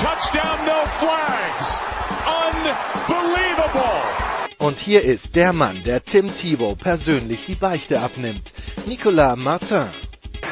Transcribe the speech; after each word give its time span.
touchdown, 0.00 0.64
no 0.64 0.86
flags. 0.86 1.78
Unbelievable. 2.26 4.00
Und 4.58 4.78
hier 4.78 5.02
ist 5.02 5.34
der 5.34 5.52
Mann, 5.52 5.82
der 5.84 6.02
Tim 6.02 6.28
Thibault 6.28 6.78
persönlich 6.78 7.44
die 7.46 7.54
Beichte 7.54 8.00
abnimmt. 8.00 8.52
Nicolas 8.86 9.36
Martin. 9.36 9.90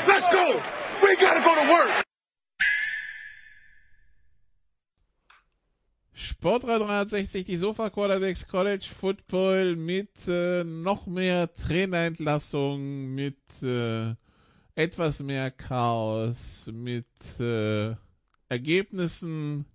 Let's 0.06 0.28
go. 0.30 0.60
We 1.00 1.16
gotta 1.18 1.40
go 1.40 1.54
to 1.54 1.68
work. 1.68 2.04
Sportrad 6.12 6.82
360, 6.82 7.46
die 7.46 7.56
Sofa 7.56 7.90
Quarterbacks 7.90 8.48
College 8.48 8.86
Football 9.00 9.76
mit 9.76 10.28
äh, 10.28 10.62
noch 10.64 11.06
mehr 11.06 11.52
Trainerentlassung, 11.52 13.14
mit 13.14 13.38
äh, 13.62 14.14
etwas 14.74 15.22
mehr 15.22 15.50
Chaos, 15.50 16.68
mit 16.72 17.06
äh, 17.40 17.94
Ergebnissen, 18.48 19.66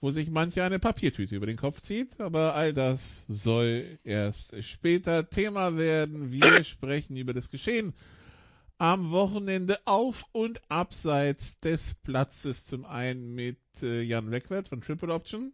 wo 0.00 0.10
sich 0.10 0.30
manche 0.30 0.62
eine 0.62 0.78
Papiertüte 0.78 1.34
über 1.34 1.46
den 1.46 1.56
Kopf 1.56 1.80
zieht, 1.80 2.20
aber 2.20 2.54
all 2.54 2.72
das 2.72 3.24
soll 3.28 3.98
erst 4.04 4.62
später 4.64 5.28
Thema 5.28 5.76
werden. 5.76 6.30
Wir 6.32 6.64
sprechen 6.64 7.16
über 7.16 7.34
das 7.34 7.50
Geschehen 7.50 7.94
am 8.78 9.10
Wochenende 9.10 9.78
auf 9.84 10.24
und 10.32 10.60
abseits 10.68 11.58
des 11.60 11.96
Platzes. 11.96 12.66
Zum 12.66 12.84
einen 12.84 13.34
mit 13.34 13.58
äh, 13.82 14.02
Jan 14.02 14.30
Wegwert 14.30 14.68
von 14.68 14.80
Triple 14.80 15.12
Option 15.12 15.52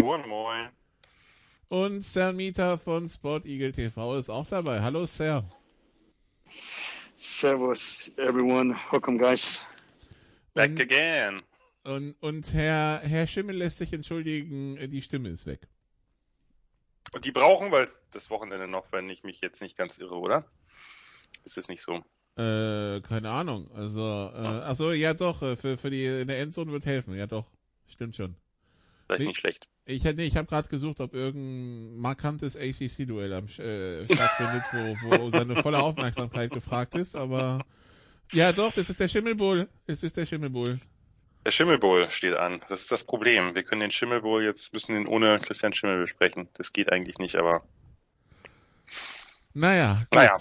Moin, 0.00 0.26
moin. 0.28 0.68
und 1.68 2.02
Sal 2.02 2.32
Mieter 2.32 2.78
von 2.78 3.08
Sport 3.08 3.46
Eagle 3.46 3.72
TV 3.72 4.16
ist 4.16 4.30
auch 4.30 4.46
dabei. 4.46 4.80
Hallo 4.80 5.06
Sal. 5.06 5.44
Servus, 7.16 8.10
everyone. 8.16 8.76
Welcome, 8.90 9.18
guys. 9.18 9.64
Back 10.54 10.70
Und, 10.70 10.80
again. 10.80 11.42
und, 11.84 12.12
und 12.20 12.52
Herr, 12.54 13.00
Herr 13.00 13.26
Schimmel 13.26 13.56
lässt 13.56 13.78
sich 13.78 13.92
entschuldigen, 13.92 14.76
äh, 14.76 14.88
die 14.88 15.02
Stimme 15.02 15.28
ist 15.30 15.46
weg. 15.46 15.60
Und 17.12 17.24
die 17.24 17.32
brauchen 17.32 17.70
wir 17.70 17.88
das 18.12 18.30
Wochenende 18.30 18.66
noch, 18.68 18.90
wenn 18.92 19.08
ich 19.10 19.22
mich 19.22 19.40
jetzt 19.40 19.60
nicht 19.60 19.76
ganz 19.76 19.98
irre, 19.98 20.16
oder? 20.18 20.44
Ist 21.44 21.58
es 21.58 21.68
nicht 21.68 21.82
so? 21.82 21.96
Äh, 22.36 23.00
keine 23.02 23.30
Ahnung. 23.30 23.70
Also, 23.74 24.00
äh, 24.34 24.38
ach 24.64 24.74
so, 24.74 24.92
ja 24.92 25.14
doch, 25.14 25.42
äh, 25.42 25.56
für, 25.56 25.76
für 25.76 25.90
die 25.90 26.04
in 26.04 26.26
der 26.28 26.40
Endzone 26.40 26.72
wird 26.72 26.86
helfen. 26.86 27.14
Ja 27.16 27.26
doch, 27.26 27.46
stimmt 27.86 28.16
schon. 28.16 28.34
Vielleicht 29.06 29.20
Nee. 29.20 29.26
nicht 29.28 29.38
schlecht. 29.38 29.68
Ich, 29.86 30.02
nee, 30.02 30.24
ich 30.24 30.36
habe 30.36 30.48
gerade 30.48 30.68
gesucht, 30.68 31.00
ob 31.00 31.12
irgendein 31.14 31.98
markantes 31.98 32.56
ACC-Duell 32.56 33.32
am 33.34 33.44
äh, 33.46 34.04
stattfindet, 34.06 34.62
wo, 34.72 35.08
wo 35.18 35.30
seine 35.30 35.56
volle 35.62 35.78
Aufmerksamkeit 35.82 36.50
gefragt 36.50 36.94
ist, 36.94 37.14
aber 37.14 37.64
ja 38.32 38.52
doch, 38.52 38.72
das 38.72 38.90
ist 38.90 39.00
der 39.00 39.08
Schimmelbowl. 39.08 39.68
Es 39.86 40.02
ist 40.02 40.16
der 40.16 40.26
Schimmelbowl. 40.26 40.80
Der 41.44 41.50
Schimmelbowl 41.50 42.10
steht 42.10 42.34
an. 42.34 42.60
Das 42.68 42.82
ist 42.82 42.92
das 42.92 43.04
Problem. 43.04 43.54
Wir 43.54 43.62
können 43.62 43.80
den 43.80 43.90
Schimmelbowl 43.90 44.44
jetzt, 44.44 44.72
müssen 44.72 44.94
den 44.94 45.06
ohne 45.06 45.38
Christian 45.40 45.72
Schimmel 45.72 46.00
besprechen. 46.00 46.48
Das 46.54 46.72
geht 46.72 46.90
eigentlich 46.90 47.18
nicht, 47.18 47.36
aber 47.36 47.62
Naja, 49.52 50.06
gut. 50.10 50.14
Naja. 50.14 50.34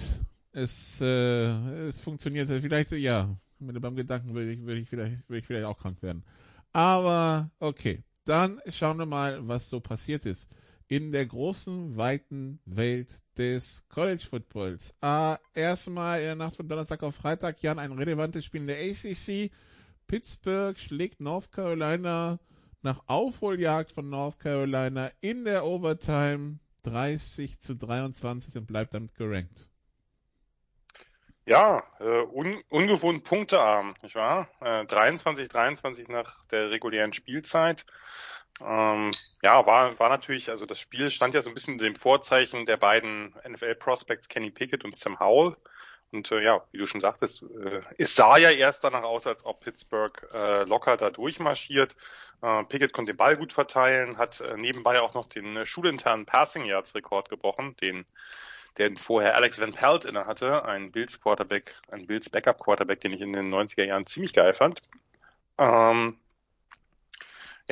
Es, 0.54 1.02
äh, 1.02 1.86
es 1.88 2.00
funktioniert. 2.00 2.50
Vielleicht, 2.50 2.92
ja, 2.92 3.28
mit 3.60 3.82
beim 3.82 3.96
Gedanken 3.96 4.34
würde 4.34 4.52
ich, 4.52 4.62
würde 4.62 4.80
ich 4.80 4.88
vielleicht, 4.88 5.28
würde 5.28 5.40
ich 5.40 5.46
vielleicht 5.46 5.66
auch 5.66 5.78
krank 5.78 6.02
werden. 6.02 6.24
Aber 6.72 7.50
okay, 7.60 8.04
dann 8.26 8.62
schauen 8.70 8.98
wir 8.98 9.06
mal, 9.06 9.48
was 9.48 9.70
so 9.70 9.80
passiert 9.80 10.26
ist 10.26 10.50
in 10.96 11.12
der 11.12 11.26
großen, 11.26 11.98
weiten 11.98 12.60
Welt 12.66 13.10
des 13.40 13.84
College 13.90 14.24
Footballs. 14.30 14.94
Äh, 15.02 15.38
erstmal 15.56 16.20
in 16.20 16.26
der 16.26 16.36
Nacht 16.36 16.56
von 16.56 16.70
Donnerstag 16.70 17.02
auf 17.02 17.16
Freitag, 17.16 17.64
Jan, 17.64 17.80
ein 17.80 17.94
relevantes 17.94 18.46
Spiel 18.46 18.62
in 18.62 18.68
der 18.68 18.78
ACC. 18.78 19.52
Pittsburgh 20.06 20.78
schlägt 20.78 21.20
North 21.20 21.52
Carolina 21.52 22.38
nach 22.84 23.02
Aufholjagd 23.08 23.92
von 23.92 24.08
North 24.12 24.38
Carolina 24.38 25.10
in 25.20 25.46
der 25.46 25.66
Overtime 25.66 26.60
30 26.84 27.60
zu 27.60 27.76
23 27.76 28.56
und 28.58 28.68
bleibt 28.68 28.94
damit 28.94 29.16
gerankt. 29.16 29.68
ja, 31.46 31.84
äh, 32.00 32.22
un 32.22 32.62
ungewohnt 32.70 33.24
punktearm, 33.24 33.96
nicht 34.04 34.14
wahr? 34.14 34.48
Äh, 34.62 34.86
23, 34.86 35.50
23 35.50 36.08
nach 36.08 36.46
der 36.46 36.70
regulären 36.70 37.14
Spielzeit. 37.14 37.84
Ähm, 38.62 39.12
ja, 39.42 39.66
war, 39.66 39.98
war 40.00 40.10
natürlich, 40.10 40.50
also 40.50 40.66
das 40.66 40.80
Spiel 40.80 41.10
stand 41.10 41.34
ja 41.34 41.42
so 41.42 41.50
ein 41.50 41.54
bisschen 41.54 41.74
unter 41.74 41.86
dem 41.86 41.96
Vorzeichen 41.96 42.66
der 42.66 42.78
beiden 42.78 43.36
NFL-Prospects 43.48 44.28
Kenny 44.30 44.52
Pickett 44.52 44.86
und 44.86 44.96
Sam 44.96 45.20
Howell. 45.20 45.56
Und 46.12 46.32
äh, 46.32 46.44
ja, 46.44 46.64
wie 46.72 46.78
du 46.78 46.86
schon 46.86 47.02
sagtest, 47.02 47.44
äh, 47.44 47.82
es 47.98 48.16
sah 48.16 48.38
ja 48.38 48.52
erst 48.52 48.84
danach 48.84 49.04
aus, 49.04 49.26
als 49.26 49.44
ob 49.46 49.62
Pittsburgh 49.62 50.28
äh, 50.34 50.64
locker 50.64 50.96
da 50.96 51.10
durchmarschiert. 51.10 51.96
Äh, 52.42 52.64
Pickett 52.66 52.94
konnte 52.94 53.14
den 53.14 53.18
Ball 53.18 53.36
gut 53.36 53.52
verteilen, 53.52 54.18
hat 54.18 54.40
äh, 54.42 54.56
nebenbei 54.56 55.02
auch 55.02 55.16
noch 55.16 55.26
den 55.26 55.58
äh, 55.58 55.66
schulinternen 55.66 56.26
Passing 56.28 56.66
Yards 56.66 56.94
Rekord 56.94 57.30
gebrochen, 57.30 57.76
den 57.78 58.06
den 58.78 58.98
vorher 58.98 59.36
Alex 59.36 59.62
Van 59.62 59.74
Pelt 59.74 60.06
inne 60.06 60.26
hatte, 60.26 60.66
ein 60.66 60.92
Bills 60.92 61.22
Quarterback, 61.22 61.76
ein 61.90 62.08
Bills 62.08 62.30
Backup 62.30 62.60
Quarterback, 62.60 63.02
den 63.02 63.14
ich 63.14 63.22
in 63.22 63.34
den 63.34 63.54
90er 63.54 63.84
Jahren 63.84 64.06
ziemlich 64.06 64.34
geil 64.34 64.54
fand. 64.54 64.82
Ähm, 65.58 66.18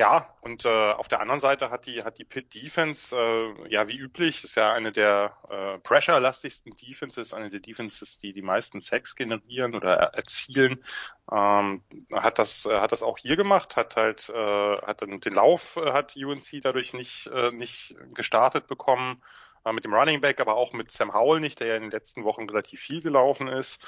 ja, 0.02 0.26
und 0.40 0.64
äh, 0.64 0.90
auf 0.90 1.06
der 1.06 1.20
anderen 1.20 1.38
Seite 1.38 1.70
hat 1.70 1.86
die 1.86 2.02
hat 2.02 2.18
die 2.18 2.24
Pitt 2.24 2.54
Defense 2.56 3.14
äh, 3.16 3.72
ja 3.72 3.86
wie 3.86 3.96
üblich 3.96 4.42
ist 4.42 4.56
ja 4.56 4.72
eine 4.72 4.90
der 4.90 5.36
äh, 5.48 5.78
pressure-lastigsten 5.78 6.76
Defenses, 6.76 7.32
eine 7.32 7.50
der 7.50 7.60
Defenses, 7.60 8.18
die 8.18 8.32
die 8.32 8.42
meisten 8.42 8.80
Sacks 8.80 9.14
generieren 9.14 9.76
oder 9.76 9.94
er 9.94 10.14
erzielen. 10.14 10.84
Ähm, 11.30 11.84
hat 12.12 12.40
das 12.40 12.66
äh, 12.66 12.80
hat 12.80 12.90
das 12.90 13.04
auch 13.04 13.16
hier 13.16 13.36
gemacht, 13.36 13.76
hat 13.76 13.94
halt 13.94 14.28
äh, 14.28 14.76
hat 14.78 15.02
den 15.02 15.20
Lauf 15.34 15.76
äh, 15.76 15.92
hat 15.92 16.16
UNC 16.16 16.60
dadurch 16.62 16.94
nicht 16.94 17.28
äh, 17.28 17.52
nicht 17.52 17.94
gestartet 18.12 18.66
bekommen 18.66 19.22
mit 19.70 19.84
dem 19.84 19.94
Running 19.94 20.20
Back, 20.20 20.40
aber 20.40 20.56
auch 20.56 20.72
mit 20.72 20.90
Sam 20.90 21.14
Howell 21.14 21.40
nicht, 21.40 21.60
der 21.60 21.68
ja 21.68 21.76
in 21.76 21.82
den 21.82 21.90
letzten 21.90 22.24
Wochen 22.24 22.48
relativ 22.48 22.80
viel 22.80 23.00
gelaufen 23.00 23.46
ist. 23.48 23.86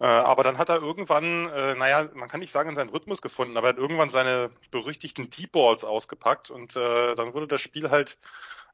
Äh, 0.00 0.06
aber 0.06 0.42
dann 0.44 0.56
hat 0.56 0.70
er 0.70 0.80
irgendwann, 0.80 1.48
äh, 1.50 1.74
naja, 1.74 2.08
man 2.14 2.28
kann 2.28 2.40
nicht 2.40 2.52
sagen, 2.52 2.74
seinen 2.74 2.90
Rhythmus 2.90 3.20
gefunden, 3.20 3.56
aber 3.56 3.68
er 3.68 3.72
hat 3.74 3.78
irgendwann 3.78 4.10
seine 4.10 4.50
berüchtigten 4.70 5.28
Deep 5.28 5.52
Balls 5.52 5.84
ausgepackt 5.84 6.50
und 6.50 6.76
äh, 6.76 7.14
dann 7.14 7.34
wurde 7.34 7.48
das 7.48 7.60
Spiel 7.60 7.90
halt 7.90 8.18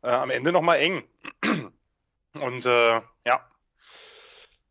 am 0.02 0.30
Ende 0.30 0.52
nochmal 0.52 0.76
eng. 0.78 1.04
Und 2.34 2.64
ja, 2.64 3.46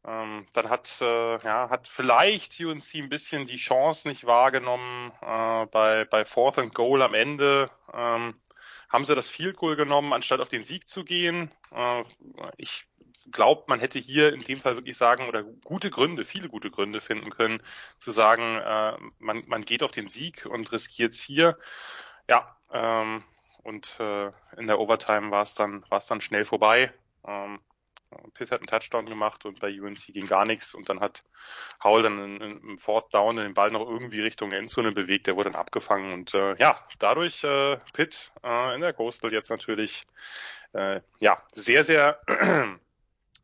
ähm, 0.08 0.46
dann 0.54 0.70
hat, 0.70 1.02
äh, 1.02 1.38
ja, 1.40 1.70
hat 1.70 1.88
vielleicht 1.88 2.60
UNC 2.60 2.94
ein 2.96 3.10
bisschen 3.10 3.48
die 3.48 3.58
Chance 3.58 4.08
nicht 4.08 4.26
wahrgenommen 4.26 5.12
äh, 5.22 5.66
bei, 5.66 6.06
bei 6.06 6.26
Fourth 6.26 6.60
and 6.60 6.76
Goal 6.76 7.02
am 7.02 7.16
Ende. 7.16 7.72
Ähm, 7.92 8.36
haben 8.90 9.06
sie 9.06 9.16
das 9.16 9.30
Field 9.30 9.58
Goal 9.58 9.76
genommen, 9.76 10.14
anstatt 10.14 10.40
auf 10.40 10.50
den 10.50 10.64
Sieg 10.64 10.88
zu 10.88 11.04
gehen. 11.04 11.52
Äh, 11.72 12.04
ich 12.58 12.88
glaube, 13.32 13.64
man 13.68 13.80
hätte 13.80 14.00
hier 14.00 14.34
in 14.34 14.42
dem 14.42 14.60
Fall 14.60 14.76
wirklich 14.76 14.98
sagen 14.98 15.28
oder 15.28 15.44
gute 15.44 15.90
Gründe, 15.90 16.26
viele 16.26 16.50
gute 16.50 16.72
Gründe 16.72 17.02
finden 17.02 17.32
können, 17.32 17.62
zu 17.98 18.12
sagen, 18.12 18.58
äh, 18.58 18.98
man, 19.20 19.44
man 19.48 19.64
geht 19.64 19.84
auf 19.84 19.92
den 19.92 20.08
Sieg 20.08 20.46
und 20.46 20.72
riskiert 20.72 21.14
es 21.14 21.22
hier. 21.22 21.58
Ja, 22.30 22.58
ähm, 22.72 23.24
und 23.64 24.00
äh, 24.00 24.32
in 24.58 24.68
der 24.68 24.80
Overtime 24.80 25.32
war 25.32 25.42
es 25.42 25.56
dann, 25.56 25.84
war 25.90 25.98
es 25.98 26.08
dann 26.08 26.22
schnell 26.22 26.46
vorbei. 26.46 26.94
Ähm, 27.26 27.60
Pitt 28.34 28.52
hat 28.52 28.60
einen 28.60 28.68
Touchdown 28.68 29.06
gemacht 29.06 29.46
und 29.46 29.60
bei 29.60 29.70
UNC 29.80 30.08
ging 30.08 30.28
gar 30.28 30.46
nichts 30.46 30.74
und 30.74 30.90
dann 30.90 31.00
hat 31.00 31.24
Howell 31.84 32.04
dann 32.04 32.42
im 32.42 32.78
Fourth 32.78 33.14
Down 33.14 33.38
den 33.38 33.54
Ball 33.54 33.72
noch 33.72 33.88
irgendwie 33.88 34.22
Richtung 34.22 34.52
Endzone 34.52 34.92
bewegt, 34.92 35.28
der 35.28 35.36
wurde 35.36 35.52
dann 35.52 35.60
abgefangen 35.60 36.14
und 36.14 36.34
äh, 36.34 36.56
ja, 36.58 36.80
dadurch 37.00 37.44
äh, 37.44 37.78
Pitt 37.94 38.32
äh, 38.44 38.76
in 38.76 38.82
der 38.82 38.94
Coastal 38.94 39.34
jetzt 39.34 39.50
natürlich 39.50 40.04
äh, 40.74 41.02
ja 41.20 41.42
sehr, 41.54 41.84
sehr 41.84 42.20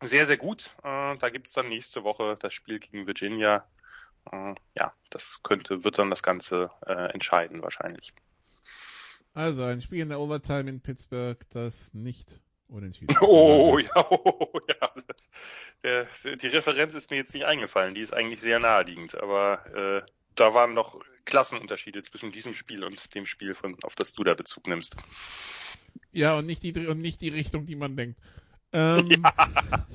sehr, 0.01 0.25
sehr 0.25 0.37
gut. 0.37 0.75
Äh, 0.83 1.17
da 1.17 1.29
gibt's 1.29 1.53
dann 1.53 1.69
nächste 1.69 2.03
Woche 2.03 2.37
das 2.39 2.53
Spiel 2.53 2.79
gegen 2.79 3.07
Virginia. 3.07 3.65
Äh, 4.31 4.55
ja, 4.77 4.93
das 5.09 5.41
könnte, 5.43 5.83
wird 5.83 5.99
dann 5.99 6.09
das 6.09 6.23
Ganze 6.23 6.71
äh, 6.85 7.11
entscheiden 7.13 7.61
wahrscheinlich. 7.61 8.13
Also 9.33 9.63
ein 9.63 9.81
Spiel 9.81 10.01
in 10.01 10.09
der 10.09 10.19
Overtime 10.19 10.69
in 10.69 10.81
Pittsburgh, 10.81 11.39
das 11.49 11.93
nicht 11.93 12.41
unentschieden. 12.71 13.15
Oh 13.21 13.77
ja, 13.77 13.91
oh, 14.09 14.59
ja. 14.67 14.91
Der, 15.83 16.07
die 16.35 16.47
Referenz 16.47 16.95
ist 16.95 17.11
mir 17.11 17.17
jetzt 17.17 17.33
nicht 17.33 17.45
eingefallen. 17.45 17.93
Die 17.93 18.01
ist 18.01 18.13
eigentlich 18.13 18.41
sehr 18.41 18.59
naheliegend, 18.59 19.15
aber 19.15 19.65
äh, 19.75 20.11
da 20.35 20.53
waren 20.53 20.73
noch 20.73 20.99
Klassenunterschiede 21.25 22.03
zwischen 22.03 22.31
diesem 22.31 22.55
Spiel 22.55 22.83
und 22.83 23.13
dem 23.15 23.25
Spiel, 23.25 23.53
von, 23.53 23.77
auf 23.83 23.95
das 23.95 24.13
du 24.13 24.23
da 24.23 24.33
Bezug 24.33 24.67
nimmst. 24.67 24.95
Ja, 26.11 26.37
und 26.37 26.45
nicht 26.45 26.63
die, 26.63 26.87
und 26.87 26.99
nicht 26.99 27.21
die 27.21 27.29
Richtung, 27.29 27.65
die 27.65 27.75
man 27.75 27.95
denkt. 27.95 28.19
Ähm, 28.73 29.09
ja. 29.09 29.85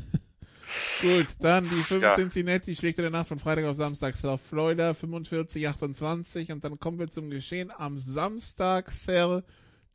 Gut, 1.00 1.26
dann 1.40 1.64
die 1.64 1.82
5 1.82 2.02
ja. 2.02 2.14
Cincinnati 2.14 2.76
schlägt 2.76 2.98
in 2.98 3.04
der 3.04 3.10
Nacht 3.10 3.28
von 3.28 3.38
Freitag 3.38 3.64
auf 3.64 3.76
Samstag 3.76 4.18
South 4.18 4.42
Florida 4.46 4.90
45-28 4.90 6.52
und 6.52 6.62
dann 6.62 6.78
kommen 6.78 6.98
wir 6.98 7.08
zum 7.08 7.30
Geschehen 7.30 7.72
am 7.74 7.98
Samstag, 7.98 8.90
Sir. 8.90 9.44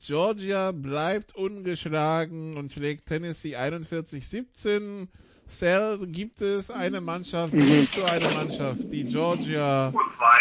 Georgia 0.03 0.71
bleibt 0.71 1.35
ungeschlagen 1.35 2.57
und 2.57 2.73
schlägt 2.73 3.05
Tennessee 3.05 3.55
41-17. 3.55 5.07
Sal, 5.45 5.99
gibt 6.07 6.41
es 6.41 6.71
eine 6.71 7.01
Mannschaft, 7.01 7.53
siehst 7.53 7.97
du 7.97 8.05
eine 8.05 8.27
Mannschaft, 8.29 8.91
die 8.91 9.03
Georgia 9.03 9.93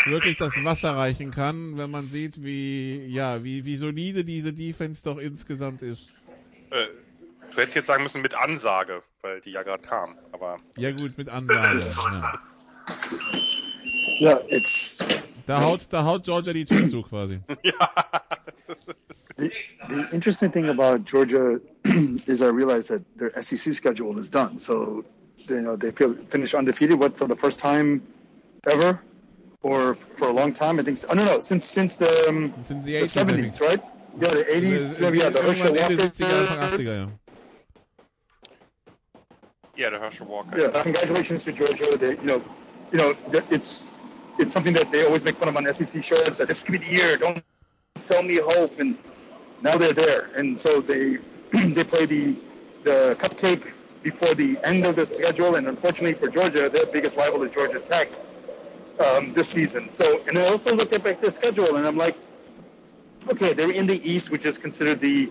wirklich 0.07 0.37
das 0.37 0.55
Wasser 0.65 0.97
reichen 0.97 1.31
kann, 1.31 1.77
wenn 1.77 1.91
man 1.91 2.07
sieht, 2.07 2.43
wie, 2.43 3.07
ja, 3.07 3.43
wie, 3.43 3.65
wie 3.65 3.77
solide 3.77 4.25
diese 4.25 4.53
Defense 4.53 5.03
doch 5.05 5.19
insgesamt 5.19 5.83
ist? 5.83 6.09
Äh, 6.71 6.87
du 7.51 7.57
hättest 7.57 7.75
jetzt 7.75 7.87
sagen 7.87 8.05
müssen 8.05 8.23
mit 8.23 8.35
Ansage, 8.37 9.03
weil 9.21 9.41
die 9.41 9.51
ja 9.51 9.65
gerade 9.65 9.83
kam, 9.83 10.17
aber. 10.33 10.61
Ja 10.79 10.93
gut, 10.93 11.19
mit 11.19 11.29
Ansage, 11.29 11.81
ja. 11.81 12.33
Ja, 14.21 14.41
it's. 14.49 15.05
Da 15.47 15.63
haut, 15.63 15.87
da 15.91 16.05
haut 16.05 16.25
Georgia 16.25 16.53
die 16.53 16.67
Tür 16.67 16.87
zu 16.87 17.03
quasi. 17.03 17.41
ja. 17.63 17.91
The, 19.41 19.53
the 19.89 20.09
interesting 20.13 20.51
thing 20.51 20.69
about 20.69 21.05
Georgia 21.05 21.61
is 21.85 22.43
I 22.43 22.49
realize 22.49 22.89
that 22.89 23.03
their 23.17 23.31
SEC 23.41 23.73
schedule 23.75 24.19
is 24.19 24.29
done. 24.29 24.59
So, 24.59 25.05
you 25.49 25.63
know, 25.63 25.77
they 25.77 25.91
feel, 25.91 26.15
finish 26.15 26.55
undefeated, 26.55 26.99
what, 26.99 27.17
for 27.17 27.27
the 27.27 27.37
first 27.37 27.59
time 27.59 28.07
ever? 28.71 29.03
Or 29.63 29.95
for 29.95 30.29
a 30.29 30.33
long 30.33 30.53
time? 30.53 30.79
I 30.79 30.83
think, 30.83 30.99
I 31.11 31.15
don't 31.15 31.27
know, 31.27 31.41
since, 31.41 31.65
since 31.65 31.97
the, 31.97 32.29
um, 32.29 32.55
since 32.63 32.85
the, 32.85 32.95
80s, 32.95 33.15
the 33.15 33.33
70s, 33.33 33.61
right? 33.61 33.83
Yeah, 34.19 34.29
the 34.29 34.45
80s, 34.45 35.15
yeah, 35.15 35.29
the 35.29 35.43
Herschel 35.43 35.75
Walker. 35.75 36.11
Yeah, 39.77 39.91
the 39.91 39.99
Herschel 39.99 40.27
Walker. 40.27 40.61
Yeah, 40.61 40.83
congratulations 40.83 41.45
to 41.45 41.53
Georgia. 41.53 41.97
They, 41.97 42.11
you 42.11 42.23
know, 42.23 42.43
you 42.93 42.99
know, 42.99 43.15
it's, 43.51 43.89
it's 44.39 44.53
something 44.53 44.75
that 44.75 44.91
they 44.91 45.05
always 45.05 45.25
make 45.25 45.37
fun 45.37 45.49
of 45.49 45.57
on 45.57 45.73
SEC 45.73 46.03
shows. 46.03 46.39
That 46.39 46.49
this 46.49 46.63
could 46.63 46.73
be 46.73 46.79
the 46.79 46.93
year. 46.93 47.17
Don't 47.17 47.43
sell 47.99 48.23
me 48.23 48.37
hope. 48.37 48.79
And 48.81 48.99
now 49.63 49.77
they're 49.77 49.93
there, 49.93 50.31
and 50.37 50.59
so 50.59 50.81
they 50.81 51.17
they 51.53 51.85
play 51.85 52.07
the 52.07 52.37
the 52.83 53.17
cupcake 53.19 53.73
before 54.03 54.35
the 54.35 54.59
end 54.65 54.87
of 54.87 54.97
the 54.97 55.05
schedule. 55.05 55.57
And 55.57 55.67
unfortunately 55.67 56.15
for 56.15 56.29
Georgia, 56.29 56.69
their 56.69 56.87
biggest 56.87 57.17
rival 57.17 57.43
is 57.43 57.51
Georgia 57.51 57.81
Tech 57.81 58.09
um, 58.99 59.33
this 59.33 59.49
season. 59.49 59.91
So, 59.91 60.23
and 60.27 60.39
I 60.39 60.47
also 60.47 60.75
looked 60.75 60.93
at 60.93 61.05
back 61.05 61.21
their 61.21 61.31
schedule, 61.31 61.77
and 61.77 61.87
I'm 61.87 61.97
like, 61.97 62.17
okay, 63.29 63.53
they're 63.53 63.71
in 63.71 63.87
the 63.87 64.01
East, 64.03 64.31
which 64.31 64.47
is 64.47 64.59
considered 64.59 65.01
the 65.01 65.31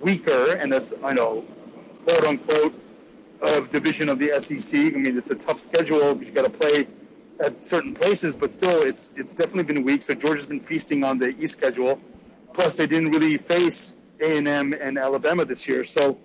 weaker, 0.00 0.52
and 0.52 0.72
that's 0.72 0.94
I 1.02 1.12
know, 1.12 1.44
quote 2.04 2.24
unquote, 2.24 2.74
of 3.40 3.70
division 3.70 4.08
of 4.08 4.18
the 4.18 4.38
SEC. 4.40 4.80
I 4.80 4.90
mean, 4.90 5.16
it's 5.16 5.30
a 5.30 5.36
tough 5.36 5.60
schedule 5.60 6.14
because 6.14 6.28
you 6.28 6.34
got 6.34 6.52
to 6.52 6.58
play 6.58 6.86
at 7.40 7.62
certain 7.62 7.94
places, 7.94 8.34
but 8.34 8.52
still, 8.52 8.82
it's 8.82 9.14
it's 9.14 9.34
definitely 9.34 9.72
been 9.72 9.84
weak. 9.84 10.02
So 10.02 10.14
Georgia's 10.14 10.46
been 10.46 10.60
feasting 10.60 11.04
on 11.04 11.18
the 11.18 11.28
East 11.40 11.52
schedule. 11.52 12.00
Plus, 12.58 12.74
they 12.74 12.88
didn't 12.88 13.12
really 13.12 13.38
face 13.38 13.94
A&M 14.20 14.72
and 14.72 14.98
Alabama 14.98 15.44
this 15.44 15.68
year, 15.68 15.84
so 15.84 16.18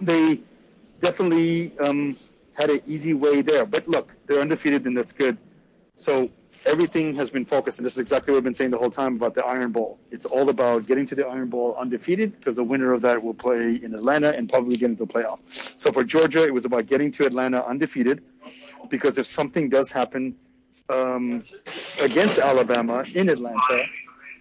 they 0.00 0.40
definitely 1.00 1.70
um, 1.78 2.16
had 2.56 2.70
an 2.70 2.80
easy 2.86 3.12
way 3.12 3.42
there. 3.42 3.66
But 3.66 3.86
look, 3.86 4.16
they're 4.24 4.40
undefeated, 4.40 4.86
and 4.86 4.96
that's 4.96 5.12
good. 5.12 5.36
So 5.96 6.30
everything 6.64 7.16
has 7.16 7.28
been 7.28 7.44
focused, 7.44 7.78
and 7.78 7.84
this 7.84 7.92
is 7.92 7.98
exactly 7.98 8.32
what 8.32 8.38
I've 8.38 8.44
been 8.44 8.54
saying 8.54 8.70
the 8.70 8.78
whole 8.78 8.88
time 8.88 9.16
about 9.16 9.34
the 9.34 9.44
Iron 9.44 9.70
Bowl. 9.70 9.98
It's 10.10 10.24
all 10.24 10.48
about 10.48 10.86
getting 10.86 11.04
to 11.04 11.14
the 11.14 11.26
Iron 11.26 11.50
Bowl 11.50 11.76
undefeated, 11.78 12.34
because 12.34 12.56
the 12.56 12.64
winner 12.64 12.94
of 12.94 13.02
that 13.02 13.22
will 13.22 13.34
play 13.34 13.74
in 13.74 13.94
Atlanta 13.94 14.30
and 14.30 14.48
probably 14.48 14.76
get 14.76 14.88
into 14.88 15.04
the 15.04 15.12
playoff. 15.12 15.40
So 15.78 15.92
for 15.92 16.04
Georgia, 16.04 16.44
it 16.44 16.54
was 16.54 16.64
about 16.64 16.86
getting 16.86 17.10
to 17.10 17.26
Atlanta 17.26 17.62
undefeated, 17.62 18.22
because 18.88 19.18
if 19.18 19.26
something 19.26 19.68
does 19.68 19.92
happen 19.92 20.36
um, 20.88 21.44
against 22.00 22.38
Alabama 22.38 23.04
in 23.14 23.28
Atlanta, 23.28 23.84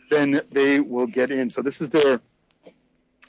then 0.09 0.41
they 0.51 0.79
will 0.79 1.07
get 1.07 1.31
in. 1.31 1.49
So 1.49 1.61
this 1.61 1.81
is 1.81 1.89
their 1.89 2.21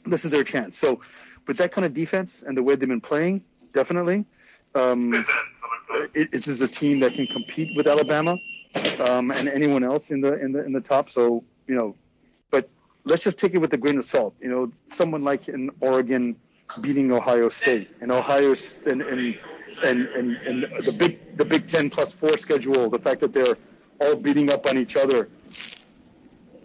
this 0.04 0.24
is 0.24 0.30
their 0.30 0.44
chance. 0.44 0.76
So 0.76 1.00
with 1.46 1.58
that 1.58 1.72
kind 1.72 1.84
of 1.84 1.94
defense 1.94 2.42
and 2.42 2.56
the 2.56 2.62
way 2.62 2.76
they've 2.76 2.88
been 2.88 3.00
playing, 3.00 3.44
definitely, 3.72 4.26
um, 4.74 5.26
it, 6.14 6.30
this 6.30 6.48
is 6.48 6.62
a 6.62 6.68
team 6.68 7.00
that 7.00 7.14
can 7.14 7.26
compete 7.26 7.74
with 7.76 7.86
Alabama 7.86 8.38
um, 9.00 9.30
and 9.30 9.48
anyone 9.48 9.84
else 9.84 10.10
in 10.10 10.20
the 10.20 10.38
in 10.38 10.52
the 10.52 10.64
in 10.64 10.72
the 10.72 10.80
top. 10.80 11.10
So 11.10 11.44
you 11.66 11.74
know, 11.74 11.96
but 12.50 12.68
let's 13.04 13.24
just 13.24 13.38
take 13.38 13.54
it 13.54 13.58
with 13.58 13.72
a 13.72 13.78
grain 13.78 13.98
of 13.98 14.04
salt. 14.04 14.34
You 14.40 14.48
know, 14.48 14.70
someone 14.86 15.24
like 15.24 15.48
in 15.48 15.70
Oregon 15.80 16.36
beating 16.80 17.10
Ohio 17.12 17.48
State 17.48 17.90
and 18.00 18.12
Ohio 18.12 18.54
and 18.86 19.02
and 19.02 19.38
and, 19.82 20.06
and, 20.06 20.36
and 20.36 20.84
the 20.84 20.92
big 20.92 21.36
the 21.36 21.44
Big 21.44 21.66
Ten 21.66 21.90
plus 21.90 22.12
four 22.12 22.36
schedule, 22.36 22.90
the 22.90 22.98
fact 22.98 23.20
that 23.20 23.32
they're 23.32 23.56
all 24.00 24.16
beating 24.16 24.50
up 24.50 24.66
on 24.66 24.78
each 24.78 24.96
other 24.96 25.28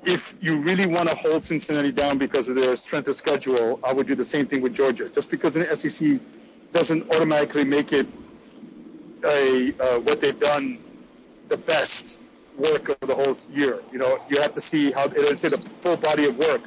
if 0.05 0.35
you 0.41 0.57
really 0.61 0.85
want 0.85 1.09
to 1.09 1.15
hold 1.15 1.43
Cincinnati 1.43 1.91
down 1.91 2.17
because 2.17 2.49
of 2.49 2.55
their 2.55 2.75
strength 2.75 3.07
of 3.07 3.15
schedule, 3.15 3.79
I 3.83 3.93
would 3.93 4.07
do 4.07 4.15
the 4.15 4.23
same 4.23 4.47
thing 4.47 4.61
with 4.61 4.75
Georgia. 4.75 5.09
Just 5.09 5.29
because 5.29 5.55
an 5.55 5.75
SEC 5.75 6.19
doesn't 6.71 7.09
automatically 7.09 7.63
make 7.63 7.93
it 7.93 8.07
a 9.23 9.73
uh, 9.79 9.99
what 9.99 10.19
they've 10.19 10.39
done 10.39 10.79
the 11.47 11.57
best 11.57 12.19
work 12.57 12.89
of 12.89 12.99
the 13.07 13.15
whole 13.15 13.35
year. 13.51 13.79
You 13.91 13.99
know, 13.99 14.19
you 14.29 14.41
have 14.41 14.53
to 14.53 14.61
see 14.61 14.91
how 14.91 15.05
it 15.05 15.15
is 15.15 15.43
a 15.43 15.57
full 15.57 15.97
body 15.97 16.25
of 16.25 16.37
work. 16.37 16.61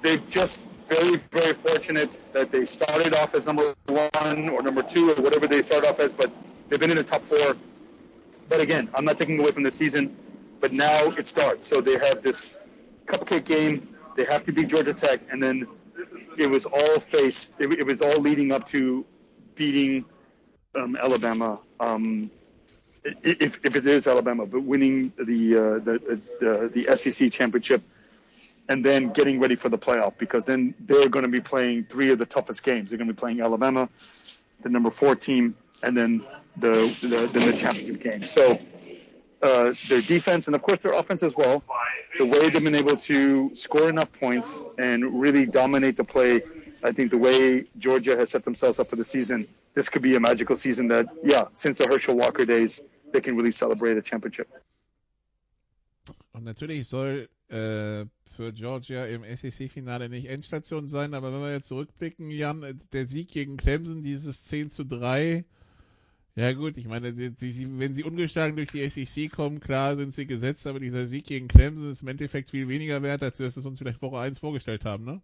They've 0.00 0.26
just 0.28 0.66
very, 0.88 1.16
very 1.16 1.52
fortunate 1.52 2.26
that 2.32 2.50
they 2.50 2.64
started 2.64 3.14
off 3.14 3.34
as 3.34 3.46
number 3.46 3.74
one 3.86 4.48
or 4.48 4.62
number 4.62 4.82
two 4.82 5.10
or 5.10 5.14
whatever 5.14 5.46
they 5.46 5.62
started 5.62 5.88
off 5.88 5.98
as, 5.98 6.12
but 6.12 6.30
they've 6.68 6.78
been 6.78 6.90
in 6.90 6.96
the 6.96 7.04
top 7.04 7.22
four. 7.22 7.56
But 8.48 8.60
again, 8.60 8.88
I'm 8.94 9.04
not 9.04 9.16
taking 9.16 9.40
away 9.40 9.50
from 9.50 9.64
the 9.64 9.72
season 9.72 10.16
but 10.60 10.72
now 10.72 11.10
it 11.10 11.26
starts. 11.26 11.66
So 11.66 11.80
they 11.80 11.98
have 11.98 12.22
this 12.22 12.58
cupcake 13.06 13.44
game. 13.44 13.88
They 14.16 14.24
have 14.24 14.44
to 14.44 14.52
beat 14.52 14.68
Georgia 14.68 14.94
Tech, 14.94 15.20
and 15.30 15.42
then 15.42 15.66
it 16.36 16.48
was 16.48 16.66
all 16.66 16.98
faced. 16.98 17.60
It, 17.60 17.72
it 17.72 17.86
was 17.86 18.02
all 18.02 18.20
leading 18.20 18.52
up 18.52 18.66
to 18.68 19.04
beating 19.54 20.04
um, 20.74 20.96
Alabama. 20.96 21.60
Um, 21.78 22.30
if, 23.04 23.64
if 23.64 23.76
it 23.76 23.86
is 23.86 24.06
Alabama, 24.06 24.46
but 24.46 24.62
winning 24.62 25.12
the, 25.16 25.56
uh, 25.56 25.78
the, 25.78 26.20
the 26.40 26.84
the 26.86 26.96
SEC 26.96 27.30
championship, 27.30 27.82
and 28.68 28.84
then 28.84 29.10
getting 29.10 29.38
ready 29.38 29.54
for 29.54 29.68
the 29.68 29.78
playoff 29.78 30.18
because 30.18 30.44
then 30.44 30.74
they're 30.80 31.08
going 31.08 31.24
to 31.24 31.30
be 31.30 31.40
playing 31.40 31.84
three 31.84 32.10
of 32.10 32.18
the 32.18 32.26
toughest 32.26 32.64
games. 32.64 32.90
They're 32.90 32.98
going 32.98 33.08
to 33.08 33.14
be 33.14 33.18
playing 33.18 33.40
Alabama, 33.40 33.88
the 34.62 34.70
number 34.70 34.90
four 34.90 35.14
team, 35.14 35.56
and 35.82 35.96
then 35.96 36.24
the 36.56 36.70
the, 37.00 37.28
the, 37.32 37.50
the 37.50 37.56
championship 37.56 38.00
game. 38.00 38.22
So 38.22 38.58
uh, 39.42 39.74
their 39.88 40.00
defense 40.00 40.48
and 40.48 40.54
of 40.54 40.62
course 40.62 40.82
their 40.82 40.92
offense 40.92 41.22
as 41.22 41.36
well. 41.36 41.62
The 42.18 42.24
way 42.24 42.48
they've 42.48 42.62
been 42.62 42.74
able 42.74 42.96
to 42.96 43.54
score 43.54 43.88
enough 43.88 44.12
points 44.18 44.68
and 44.78 45.20
really 45.20 45.46
dominate 45.46 45.96
the 45.96 46.04
play. 46.04 46.42
I 46.82 46.92
think 46.92 47.10
the 47.10 47.18
way 47.18 47.66
Georgia 47.78 48.16
has 48.16 48.30
set 48.30 48.44
themselves 48.44 48.78
up 48.78 48.88
for 48.90 48.96
the 48.96 49.04
season, 49.04 49.48
this 49.74 49.88
could 49.88 50.02
be 50.02 50.16
a 50.16 50.20
magical 50.20 50.56
season 50.56 50.88
that, 50.88 51.06
yeah, 51.22 51.46
since 51.52 51.78
the 51.78 51.86
Herschel 51.86 52.16
Walker 52.16 52.44
days, 52.44 52.80
they 53.12 53.20
can 53.20 53.36
really 53.36 53.50
celebrate 53.50 53.96
a 53.96 54.02
championship. 54.02 54.48
Und 56.32 56.44
natürlich 56.44 56.86
soll 56.86 57.28
äh, 57.48 58.04
für 58.36 58.52
Georgia 58.52 59.06
im 59.06 59.24
SEC-Finale 59.24 60.08
nicht 60.08 60.28
Endstation 60.28 60.88
sein, 60.88 61.14
aber 61.14 61.32
wenn 61.32 61.40
wir 61.40 61.52
jetzt 61.52 61.68
zurückblicken, 61.68 62.30
Jan, 62.30 62.78
der 62.92 63.08
Sieg 63.08 63.28
gegen 63.28 63.56
Clemson, 63.56 64.02
dieses 64.02 64.44
10 64.44 64.68
zu 64.68 64.84
3, 64.84 65.44
Ja 66.36 66.52
gut, 66.52 66.76
ich 66.76 66.86
meine, 66.86 67.12
die, 67.14 67.34
die, 67.34 67.78
wenn 67.78 67.94
sie 67.94 68.04
ungeschlagen 68.04 68.56
durch 68.56 68.70
die 68.70 68.88
SEC 68.88 69.30
kommen, 69.32 69.58
klar 69.60 69.96
sind 69.96 70.12
sie 70.12 70.26
gesetzt, 70.26 70.66
aber 70.66 70.78
dieser 70.80 71.06
Sieg 71.08 71.26
gegen 71.26 71.48
Clemson 71.48 71.90
ist 71.90 72.02
im 72.02 72.08
Endeffekt 72.08 72.50
viel 72.50 72.68
weniger 72.68 73.02
wert, 73.02 73.22
als 73.22 73.38
wir 73.38 73.46
es 73.46 73.56
uns 73.56 73.78
vielleicht 73.78 74.02
Woche 74.02 74.18
1 74.18 74.38
vorgestellt 74.38 74.84
haben, 74.84 75.04
ne? 75.04 75.22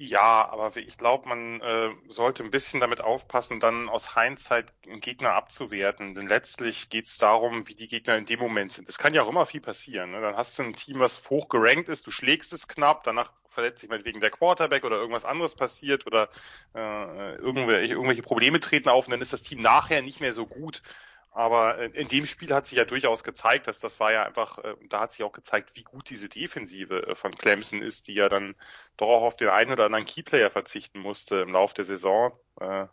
Ja, 0.00 0.48
aber 0.48 0.76
ich 0.76 0.96
glaube, 0.96 1.28
man 1.28 1.60
äh, 1.60 1.90
sollte 2.08 2.44
ein 2.44 2.52
bisschen 2.52 2.78
damit 2.78 3.00
aufpassen, 3.00 3.58
dann 3.58 3.88
aus 3.88 4.14
Hindsight 4.14 4.72
Gegner 5.00 5.32
abzuwerten. 5.32 6.14
Denn 6.14 6.28
letztlich 6.28 6.88
geht 6.88 7.06
es 7.06 7.18
darum, 7.18 7.66
wie 7.66 7.74
die 7.74 7.88
Gegner 7.88 8.16
in 8.16 8.24
dem 8.24 8.38
Moment 8.38 8.70
sind. 8.70 8.88
Es 8.88 8.96
kann 8.96 9.12
ja 9.12 9.24
auch 9.24 9.28
immer 9.28 9.44
viel 9.44 9.60
passieren. 9.60 10.12
Ne? 10.12 10.20
Dann 10.20 10.36
hast 10.36 10.56
du 10.56 10.62
ein 10.62 10.74
Team, 10.74 11.00
was 11.00 11.28
hoch 11.30 11.48
gerankt 11.48 11.88
ist, 11.88 12.06
du 12.06 12.12
schlägst 12.12 12.52
es 12.52 12.68
knapp, 12.68 13.02
danach 13.02 13.32
verletzt 13.48 13.80
sich 13.80 13.90
meinetwegen 13.90 14.20
der 14.20 14.30
Quarterback 14.30 14.84
oder 14.84 14.98
irgendwas 14.98 15.24
anderes 15.24 15.56
passiert 15.56 16.06
oder 16.06 16.28
äh, 16.76 17.34
irgendwelche, 17.34 17.94
irgendwelche 17.94 18.22
Probleme 18.22 18.60
treten 18.60 18.90
auf 18.90 19.06
und 19.08 19.10
dann 19.10 19.20
ist 19.20 19.32
das 19.32 19.42
Team 19.42 19.58
nachher 19.58 20.00
nicht 20.00 20.20
mehr 20.20 20.32
so 20.32 20.46
gut. 20.46 20.80
Aber 21.30 21.78
in 21.94 22.08
dem 22.08 22.26
Spiel 22.26 22.52
hat 22.52 22.66
sich 22.66 22.78
ja 22.78 22.84
durchaus 22.84 23.22
gezeigt, 23.22 23.66
dass 23.68 23.78
das 23.78 24.00
war 24.00 24.12
ja 24.12 24.24
einfach, 24.24 24.58
äh, 24.58 24.74
da 24.88 25.00
hat 25.00 25.12
sich 25.12 25.22
auch 25.22 25.32
gezeigt, 25.32 25.70
wie 25.74 25.84
gut 25.84 26.10
diese 26.10 26.28
Defensive 26.28 27.06
äh, 27.06 27.14
von 27.14 27.34
Clemson 27.34 27.82
ist, 27.82 28.08
die 28.08 28.14
ja 28.14 28.28
dann 28.28 28.56
doch 28.96 29.08
auch 29.08 29.22
auf 29.22 29.36
den 29.36 29.48
einen 29.48 29.72
oder 29.72 29.84
anderen 29.84 30.06
Keyplayer 30.06 30.50
verzichten 30.50 31.00
musste 31.00 31.40
im 31.40 31.52
Laufe 31.52 31.74
der 31.74 31.84
Saison. 31.84 32.32
Äh, 32.60 32.86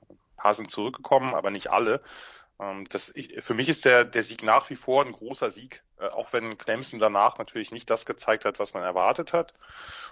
paar 0.45 0.53
sind 0.53 0.69
zurückgekommen, 0.69 1.33
aber 1.33 1.49
nicht 1.49 1.71
alle. 1.71 2.01
Ähm, 2.59 2.85
das, 2.89 3.11
ich, 3.15 3.43
für 3.43 3.53
mich 3.53 3.69
ist 3.69 3.85
der, 3.85 4.05
der 4.05 4.23
Sieg 4.23 4.43
nach 4.43 4.69
wie 4.69 4.75
vor 4.75 5.03
ein 5.03 5.11
großer 5.11 5.51
Sieg, 5.51 5.83
äh, 5.99 6.07
auch 6.07 6.31
wenn 6.33 6.57
Clemson 6.57 6.99
danach 6.99 7.37
natürlich 7.37 7.71
nicht 7.71 7.89
das 7.89 8.05
gezeigt 8.05 8.45
hat, 8.45 8.59
was 8.59 8.73
man 8.73 8.83
erwartet 8.83 9.33
hat. 9.33 9.53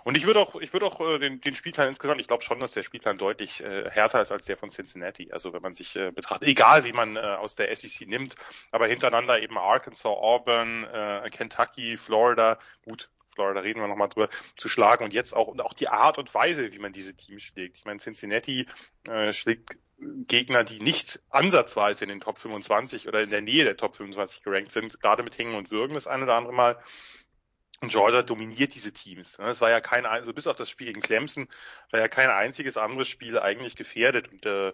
Und 0.04 0.18
ich 0.18 0.26
würde 0.26 0.40
auch, 0.40 0.56
ich 0.60 0.74
würde 0.74 0.86
auch 0.86 1.00
äh, 1.00 1.20
den, 1.20 1.40
den 1.40 1.56
Spielplan 1.56 1.88
insgesamt, 1.88 2.20
ich 2.20 2.28
glaube 2.28 2.44
schon, 2.44 2.60
dass 2.60 2.74
der 2.74 2.84
Spielplan 2.84 3.18
deutlich 3.18 3.64
äh, 3.64 3.90
härter 3.90 4.22
ist 4.22 4.32
als 4.32 4.46
der 4.46 4.58
von 4.58 4.70
Cincinnati. 4.70 5.32
Also 5.32 5.54
wenn 5.54 5.62
man 5.62 5.76
sich 5.76 5.96
äh, 5.96 6.12
betrachtet, 6.12 6.50
egal 6.50 6.84
wie 6.84 6.94
man 6.94 7.16
äh, 7.16 7.20
aus 7.20 7.56
der 7.56 7.74
SEC 7.76 8.08
nimmt, 8.08 8.36
aber 8.72 8.88
hintereinander 8.88 9.42
eben 9.42 9.58
Arkansas, 9.58 10.06
Auburn, 10.06 10.84
äh, 10.84 11.30
Kentucky, 11.32 11.98
Florida, 11.98 12.60
gut, 12.86 13.10
Florida 13.34 13.62
reden 13.62 13.82
wir 13.82 13.88
nochmal 13.88 14.10
drüber, 14.10 14.30
zu 14.56 14.70
schlagen 14.70 15.04
und 15.04 15.14
jetzt 15.14 15.34
auch 15.34 15.48
und 15.48 15.62
auch 15.62 15.74
die 15.74 15.88
Art 15.88 16.18
und 16.18 16.34
Weise, 16.34 16.72
wie 16.74 16.80
man 16.80 16.94
diese 16.94 17.16
Teams 17.16 17.42
schlägt. 17.42 17.78
Ich 17.78 17.86
meine, 17.86 18.00
Cincinnati 18.00 18.68
äh, 19.08 19.34
schlägt 19.34 19.78
Gegner, 20.00 20.64
die 20.64 20.80
nicht 20.80 21.22
ansatzweise 21.30 22.04
in 22.04 22.10
den 22.10 22.20
Top 22.20 22.40
25 22.40 23.08
oder 23.08 23.22
in 23.22 23.30
der 23.30 23.42
Nähe 23.42 23.64
der 23.64 23.78
Top 23.78 23.96
25 23.96 24.44
gerankt 24.44 24.72
sind, 24.72 25.00
gerade 25.00 25.24
mit 25.24 25.38
Hängen 25.38 25.56
und 25.56 25.72
Würgen 25.72 25.94
das 25.94 26.08
eine 26.08 26.24
oder 26.24 26.36
andere 26.36 26.54
Mal. 26.54 26.78
Und 27.82 27.92
Georgia 27.92 28.22
dominiert 28.22 28.76
diese 28.76 28.94
Teams. 28.94 29.38
Es 29.40 29.62
war 29.62 29.70
ja 29.70 29.82
kein, 29.82 30.06
also 30.06 30.34
bis 30.34 30.48
auf 30.48 30.56
das 30.56 30.70
Spiel 30.70 30.88
gegen 30.88 31.02
Clemson, 31.02 31.50
war 31.92 32.00
ja 32.00 32.08
kein 32.08 32.30
einziges 32.30 32.78
anderes 32.78 33.10
Spiel 33.10 33.38
eigentlich 33.38 33.76
gefährdet. 33.76 34.30
Und 34.30 34.46
äh, 34.46 34.74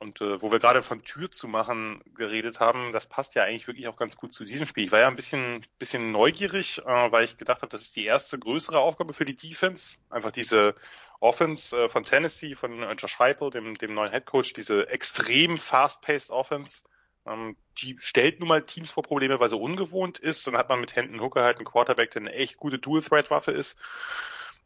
und 0.00 0.22
äh, 0.22 0.40
wo 0.40 0.50
wir 0.50 0.60
gerade 0.60 0.82
von 0.82 1.02
Tür 1.02 1.30
zu 1.30 1.46
machen 1.46 2.02
geredet 2.14 2.58
haben, 2.58 2.90
das 2.90 3.06
passt 3.06 3.34
ja 3.34 3.44
eigentlich 3.44 3.66
wirklich 3.66 3.86
auch 3.86 3.96
ganz 3.96 4.16
gut 4.16 4.32
zu 4.32 4.46
diesem 4.46 4.66
Spiel. 4.66 4.84
Ich 4.84 4.92
war 4.92 5.00
ja 5.00 5.08
ein 5.08 5.16
bisschen, 5.16 5.66
bisschen 5.78 6.10
neugierig, 6.10 6.78
äh, 6.78 7.12
weil 7.12 7.24
ich 7.24 7.36
gedacht 7.36 7.60
habe, 7.60 7.70
das 7.70 7.82
ist 7.82 7.96
die 7.96 8.06
erste 8.06 8.38
größere 8.38 8.78
Aufgabe 8.78 9.12
für 9.12 9.26
die 9.26 9.36
Defense. 9.36 9.98
Einfach 10.08 10.32
diese 10.32 10.74
Offense 11.20 11.76
äh, 11.76 11.88
von 11.88 12.04
Tennessee, 12.04 12.54
von 12.54 12.82
äh, 12.82 12.92
Josh 12.94 13.18
Heupel, 13.18 13.50
dem, 13.50 13.74
dem 13.74 13.94
neuen 13.94 14.10
Head 14.10 14.26
Coach, 14.26 14.54
diese 14.54 14.88
extrem 14.88 15.58
fast-paced 15.58 16.30
Offense. 16.30 16.82
Ähm, 17.26 17.56
die 17.78 17.96
stellt 17.98 18.40
nun 18.40 18.48
mal 18.48 18.64
Teams 18.64 18.90
vor 18.90 19.02
Probleme, 19.02 19.38
weil 19.38 19.50
sie 19.50 19.56
ungewohnt 19.56 20.18
ist. 20.18 20.46
Dann 20.46 20.56
hat 20.56 20.70
man 20.70 20.80
mit 20.80 20.96
Hendon 20.96 21.20
Hooker 21.20 21.44
halt 21.44 21.58
einen 21.58 21.66
Quarterback, 21.66 22.10
der 22.10 22.22
eine 22.22 22.32
echt 22.32 22.56
gute 22.56 22.78
Dual-Threat-Waffe 22.78 23.52
ist. 23.52 23.78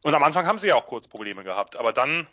Und 0.02 0.14
am 0.14 0.22
Anfang 0.22 0.46
haben 0.46 0.58
sie 0.58 0.68
ja 0.68 0.76
auch 0.76 0.86
kurz 0.86 1.08
Probleme 1.08 1.42
gehabt. 1.42 1.76
Aber 1.76 1.92
dann 1.92 2.28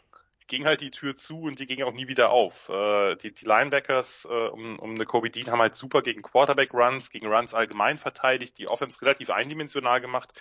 ging 0.48 0.66
halt 0.66 0.82
die 0.82 0.92
Tür 0.92 1.16
zu 1.16 1.44
und 1.44 1.60
die 1.60 1.66
ging 1.66 1.82
auch 1.82 1.94
nie 1.94 2.08
wieder 2.08 2.30
auf. 2.30 2.70
Äh, 2.70 3.16
die, 3.16 3.34
die 3.34 3.46
Linebackers 3.46 4.25
um, 4.25 4.78
um 4.78 4.92
eine 4.92 5.06
Kobe 5.06 5.32
Dean 5.32 5.50
haben 5.50 5.62
halt 5.62 5.75
super 5.75 6.04
gegen 6.04 6.22
Quarterback-Runs, 6.22 7.10
gegen 7.10 7.28
Runs 7.28 7.56
allgemein 7.56 7.98
verteidigt, 7.98 8.58
die 8.60 8.68
Offense 8.68 9.01
relativ 9.01 9.32
eindimensional 9.32 10.00
gemacht. 10.01 10.34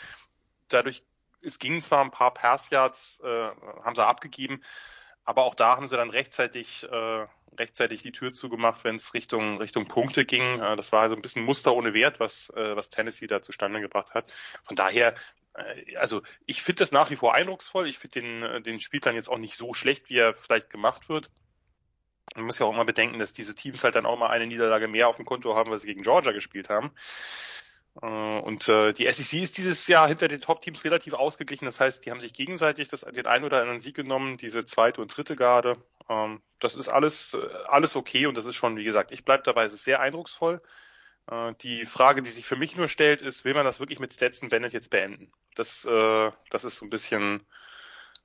Dadurch, 0.68 1.02
es 1.42 1.58
gingen 1.58 1.80
zwar 1.80 2.04
ein 2.04 2.10
paar 2.10 2.32
Pass-Yards, 2.32 3.20
äh, 3.24 3.50
haben 3.84 3.94
sie 3.94 4.06
abgegeben, 4.06 4.62
aber 5.24 5.44
auch 5.44 5.54
da 5.54 5.76
haben 5.76 5.86
sie 5.86 5.96
dann 5.96 6.10
rechtzeitig 6.10 6.88
äh, 6.90 7.26
rechtzeitig 7.58 8.02
die 8.02 8.12
Tür 8.12 8.32
zugemacht, 8.32 8.84
wenn 8.84 8.96
es 8.96 9.14
Richtung 9.14 9.58
Richtung 9.58 9.86
Punkte 9.86 10.24
ging. 10.24 10.60
Äh, 10.60 10.76
das 10.76 10.92
war 10.92 11.02
also 11.02 11.16
ein 11.16 11.22
bisschen 11.22 11.44
Muster 11.44 11.74
ohne 11.74 11.94
Wert, 11.94 12.20
was 12.20 12.50
äh, 12.50 12.76
was 12.76 12.90
Tennessee 12.90 13.26
da 13.26 13.42
zustande 13.42 13.80
gebracht 13.80 14.14
hat. 14.14 14.32
Von 14.64 14.76
daher 14.76 15.14
äh, 15.54 15.96
also 15.96 16.22
ich 16.46 16.62
finde 16.62 16.80
das 16.80 16.92
nach 16.92 17.10
wie 17.10 17.16
vor 17.16 17.34
eindrucksvoll. 17.34 17.88
Ich 17.88 17.98
finde 17.98 18.20
den, 18.20 18.42
äh, 18.42 18.62
den 18.62 18.80
Spielplan 18.80 19.14
jetzt 19.14 19.28
auch 19.28 19.38
nicht 19.38 19.56
so 19.56 19.74
schlecht, 19.74 20.08
wie 20.08 20.18
er 20.18 20.34
vielleicht 20.34 20.70
gemacht 20.70 21.08
wird. 21.08 21.30
Man 22.36 22.46
muss 22.46 22.58
ja 22.58 22.66
auch 22.66 22.72
immer 22.72 22.84
bedenken, 22.84 23.18
dass 23.18 23.32
diese 23.32 23.54
Teams 23.54 23.82
halt 23.82 23.96
dann 23.96 24.06
auch 24.06 24.16
mal 24.16 24.28
eine 24.28 24.46
Niederlage 24.46 24.86
mehr 24.86 25.08
auf 25.08 25.16
dem 25.16 25.24
Konto 25.24 25.56
haben, 25.56 25.70
weil 25.70 25.80
sie 25.80 25.88
gegen 25.88 26.02
Georgia 26.02 26.32
gespielt 26.32 26.68
haben. 26.68 26.92
Äh, 28.00 28.06
und 28.06 28.66
die 28.68 29.12
SEC 29.12 29.42
ist 29.42 29.58
dieses 29.58 29.86
Jahr 29.86 30.08
hinter 30.08 30.28
den 30.28 30.40
Top-Teams 30.40 30.84
relativ 30.84 31.14
ausgeglichen. 31.14 31.64
Das 31.64 31.80
heißt, 31.80 32.04
die 32.04 32.10
haben 32.10 32.20
sich 32.20 32.32
gegenseitig 32.32 32.88
das, 32.88 33.00
den 33.02 33.26
einen 33.26 33.44
oder 33.44 33.60
anderen 33.60 33.80
Sieg 33.80 33.96
genommen, 33.96 34.36
diese 34.36 34.64
zweite 34.64 35.00
und 35.00 35.16
dritte 35.16 35.36
Garde. 35.36 35.76
Ähm, 36.08 36.42
das 36.58 36.76
ist 36.76 36.88
alles, 36.88 37.36
alles 37.66 37.96
okay 37.96 38.26
und 38.26 38.36
das 38.36 38.44
ist 38.44 38.56
schon, 38.56 38.76
wie 38.76 38.84
gesagt, 38.84 39.12
ich 39.12 39.24
bleibe 39.24 39.42
dabei, 39.44 39.64
es 39.64 39.72
ist 39.72 39.84
sehr 39.84 40.00
eindrucksvoll. 40.00 40.60
Äh, 41.30 41.54
die 41.60 41.86
Frage, 41.86 42.22
die 42.22 42.30
sich 42.30 42.44
für 42.46 42.56
mich 42.56 42.76
nur 42.76 42.88
stellt, 42.88 43.20
ist, 43.20 43.44
will 43.44 43.54
man 43.54 43.64
das 43.64 43.80
wirklich 43.80 44.00
mit 44.00 44.12
Stetson 44.12 44.48
Bennett 44.48 44.72
jetzt 44.72 44.90
beenden? 44.90 45.32
Das, 45.54 45.84
äh, 45.84 46.30
das 46.50 46.64
ist 46.64 46.76
so 46.76 46.86
ein 46.86 46.90
bisschen, 46.90 47.46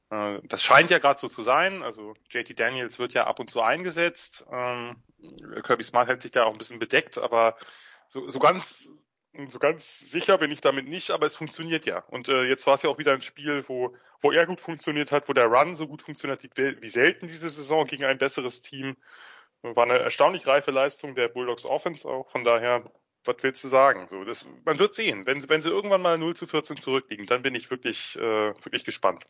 äh, 0.10 0.39
das 0.43 0.63
scheint 0.63 0.89
ja 0.89 1.00
gerade 1.00 1.19
so 1.19 1.27
zu 1.27 1.43
sein. 1.43 1.84
Also 1.84 2.15
JT 2.29 2.60
Daniels 2.60 3.00
wird 3.00 3.13
ja 3.13 3.27
ab 3.27 3.39
und 3.39 3.50
zu 3.50 3.62
eingesetzt. 3.62 4.45
Ähm, 4.51 5.03
Kirby 5.63 5.84
Smart 5.84 6.07
hält 6.07 6.22
sich 6.22 6.31
da 6.31 6.43
auch 6.43 6.51
ein 6.51 6.57
bisschen 6.57 6.79
bedeckt, 6.79 7.17
aber 7.17 7.57
so, 8.10 8.27
so 8.29 8.39
ganz 8.39 8.89
so 9.47 9.59
ganz 9.59 10.11
sicher 10.11 10.37
bin 10.37 10.51
ich 10.51 10.61
damit 10.61 10.87
nicht, 10.87 11.11
aber 11.11 11.25
es 11.25 11.35
funktioniert 11.35 11.85
ja. 11.85 11.99
Und 12.09 12.29
äh, 12.29 12.43
jetzt 12.43 12.65
war 12.67 12.75
es 12.75 12.81
ja 12.81 12.89
auch 12.89 12.97
wieder 12.97 13.13
ein 13.13 13.21
Spiel, 13.21 13.63
wo, 13.67 13.95
wo 14.21 14.31
er 14.31 14.45
gut 14.45 14.61
funktioniert 14.61 15.11
hat, 15.11 15.27
wo 15.29 15.33
der 15.33 15.47
Run 15.47 15.75
so 15.75 15.87
gut 15.87 16.01
funktioniert 16.01 16.43
hat 16.43 16.57
wie, 16.57 16.87
selten 16.87 17.27
diese 17.27 17.49
Saison 17.49 17.85
gegen 17.85 18.05
ein 18.05 18.17
besseres 18.17 18.61
Team. 18.61 18.95
War 19.61 19.85
eine 19.85 19.99
erstaunlich 19.99 20.45
reife 20.47 20.71
Leistung 20.71 21.15
der 21.15 21.27
Bulldogs 21.27 21.65
Offense 21.65 22.07
auch. 22.07 22.29
Von 22.29 22.43
daher, 22.43 22.83
was 23.23 23.37
willst 23.41 23.63
du 23.63 23.67
sagen? 23.67 24.07
So, 24.07 24.23
das, 24.23 24.45
man 24.63 24.79
wird 24.79 24.93
sehen. 24.93 25.25
Wenn, 25.25 25.47
wenn 25.49 25.61
sie 25.61 25.69
irgendwann 25.69 26.01
mal 26.01 26.17
0 26.17 26.35
zu 26.35 26.47
14 26.47 26.77
zurückliegen, 26.77 27.25
dann 27.25 27.41
bin 27.41 27.55
ich 27.55 27.71
wirklich, 27.71 28.15
äh, 28.17 28.53
wirklich 28.63 28.83
gespannt. 28.83 29.25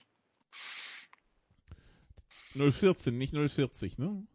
014, 2.53 3.17
nicht 3.17 3.33
040, 3.33 3.97
ne? 3.97 4.25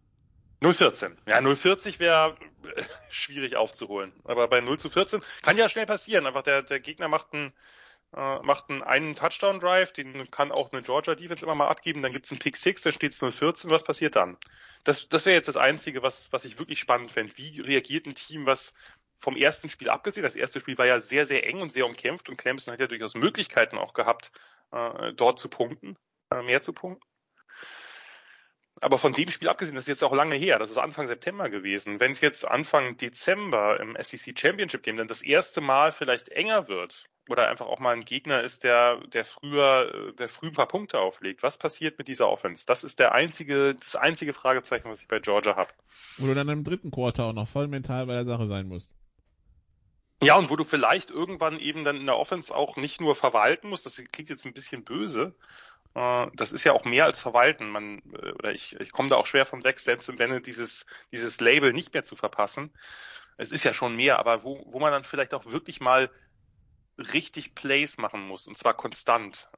014. 0.63 1.17
Ja, 1.27 1.41
040 1.41 2.01
wäre 2.01 2.37
äh, 2.77 2.83
schwierig 3.11 3.57
aufzuholen. 3.57 4.13
Aber 4.25 4.49
bei 4.49 4.61
0 4.61 4.79
zu 4.79 4.91
14 4.91 5.23
kann 5.43 5.57
ja 5.57 5.69
schnell 5.69 5.87
passieren. 5.87 6.27
Einfach 6.27 6.43
der, 6.43 6.63
der 6.63 6.81
Gegner 6.81 7.09
macht 7.09 7.33
einen, 7.33 7.53
äh, 8.15 8.39
macht 8.41 8.71
einen, 8.71 9.15
Touchdown-Drive, 9.15 9.93
den 9.93 10.31
kann 10.31 10.53
auch 10.53 10.73
eine 10.73 10.83
Georgia 10.83 11.15
Defense 11.15 11.45
immer 11.45 11.55
mal 11.55 11.69
abgeben, 11.69 12.03
dann 12.03 12.13
gibt's 12.13 12.31
einen 12.31 12.41
Pick 12.41 12.57
6, 12.57 12.83
dann 12.83 12.93
steht's 12.93 13.19
014, 13.19 13.71
was 13.71 13.85
passiert 13.85 14.17
dann? 14.17 14.37
Das, 14.85 15.09
das 15.09 15.27
wäre 15.27 15.37
jetzt 15.37 15.49
das 15.49 15.57
Einzige, 15.57 16.03
was, 16.03 16.33
was 16.33 16.45
ich 16.45 16.59
wirklich 16.59 16.79
spannend 16.79 17.13
fände. 17.13 17.37
Wie 17.37 17.61
reagiert 17.61 18.07
ein 18.07 18.15
Team, 18.15 18.47
was 18.47 18.75
vom 19.17 19.37
ersten 19.37 19.69
Spiel 19.69 19.91
abgesehen, 19.91 20.25
das 20.25 20.35
erste 20.35 20.61
Spiel 20.61 20.79
war 20.79 20.87
ja 20.87 20.99
sehr, 21.01 21.27
sehr 21.27 21.47
eng 21.47 21.61
und 21.61 21.71
sehr 21.71 21.87
umkämpft 21.87 22.29
und 22.29 22.39
Clemson 22.39 22.73
hat 22.73 22.81
ja 22.81 22.87
durchaus 22.87 23.15
Möglichkeiten 23.15 23.77
auch 23.77 23.93
gehabt, 23.93 24.33
äh, 24.73 25.13
dort 25.13 25.39
zu 25.39 25.49
punkten, 25.49 25.97
äh, 26.31 26.43
mehr 26.43 26.63
zu 26.63 26.73
punkten. 26.73 27.07
Aber 28.81 28.97
von 28.97 29.13
dem 29.13 29.31
Spiel 29.31 29.49
abgesehen, 29.49 29.75
das 29.75 29.85
ist 29.85 29.89
jetzt 29.89 30.05
auch 30.05 30.15
lange 30.15 30.37
her, 30.37 30.59
das 30.59 30.71
ist 30.71 30.79
Anfang 30.79 31.07
September 31.07 31.51
gewesen. 31.51 32.01
Wenn 32.01 32.13
es 32.13 32.21
jetzt 32.21 32.49
Anfang 32.49 32.97
Dezember 32.97 33.79
im 33.79 33.97
SEC 34.01 34.39
Championship 34.39 34.83
Game 34.83 34.97
dann 34.97 35.09
das 35.09 35.23
erste 35.23 35.61
Mal 35.61 35.93
vielleicht 35.93 36.31
enger 36.31 36.69
wird, 36.69 37.05
oder 37.31 37.49
einfach 37.49 37.67
auch 37.67 37.79
mal 37.79 37.95
ein 37.95 38.05
Gegner 38.05 38.43
ist, 38.43 38.65
der, 38.65 38.97
der 39.13 39.25
früher, 39.25 40.13
der 40.19 40.29
früh 40.29 40.49
ein 40.49 40.53
paar 40.53 40.67
Punkte 40.67 40.99
auflegt. 40.99 41.43
Was 41.43 41.59
passiert 41.59 41.97
mit 41.97 42.09
dieser 42.09 42.29
Offense? 42.29 42.67
Das 42.67 42.83
ist 42.83 42.99
der 42.99 43.13
einzige, 43.13 43.77
das 43.77 43.95
einzige 43.95 44.33
Fragezeichen, 44.33 44.91
was 44.91 45.03
ich 45.03 45.09
bei 45.09 45.21
Georgia 45.21 45.55
habe. 45.55 45.71
Wo 46.19 46.27
du 46.27 46.35
dann 46.35 46.49
im 46.49 46.65
dritten 46.65 46.91
Quarter 46.91 47.27
auch 47.27 47.33
noch 47.33 47.47
voll 47.47 47.69
mental 47.69 48.07
bei 48.07 48.15
der 48.15 48.25
Sache 48.25 48.47
sein 48.49 48.67
musst. 48.67 48.91
Ja, 50.23 50.37
und 50.37 50.51
wo 50.51 50.57
du 50.57 50.65
vielleicht 50.65 51.11
irgendwann 51.11 51.59
eben 51.59 51.85
dann 51.85 51.97
in 51.97 52.07
der 52.07 52.19
Offense 52.19 52.55
auch 52.55 52.77
nicht 52.77 53.01
nur 53.01 53.15
verwalten 53.15 53.71
musst, 53.71 53.87
das 53.87 53.97
klingt 53.97 54.29
jetzt 54.29 54.45
ein 54.45 54.53
bisschen 54.53 54.85
böse, 54.85 55.33
äh, 55.33 55.70
das 55.95 56.53
ist 56.53 56.65
ja 56.65 56.73
auch 56.73 56.85
mehr 56.85 57.05
als 57.05 57.21
verwalten. 57.21 57.71
Man, 57.71 57.99
äh, 58.13 58.33
oder 58.33 58.53
ich, 58.53 58.79
ich 58.81 58.93
komme 58.93 59.09
da 59.09 59.17
auch 59.17 59.27
schwer 59.27 59.47
vom 59.47 59.65
weg, 59.65 59.79
selbst 59.79 60.07
Sinne, 60.07 60.41
dieses, 60.41 60.87
dieses 61.13 61.41
Label 61.41 61.73
nicht 61.73 61.93
mehr 61.93 62.05
zu 62.05 62.17
verpassen. 62.17 62.73
Es 63.37 63.53
ist 63.53 63.65
ja 63.65 63.75
schon 63.75 63.97
mehr, 63.97 64.19
aber 64.19 64.45
wo, 64.45 64.65
wo 64.67 64.79
man 64.79 64.93
dann 64.93 65.05
vielleicht 65.05 65.35
auch 65.35 65.47
wirklich 65.47 65.81
mal 65.81 66.11
richtig 66.99 67.55
Plays 67.55 67.97
machen 67.97 68.27
muss 68.27 68.47
und 68.47 68.59
zwar 68.59 68.75
konstant. 68.75 69.49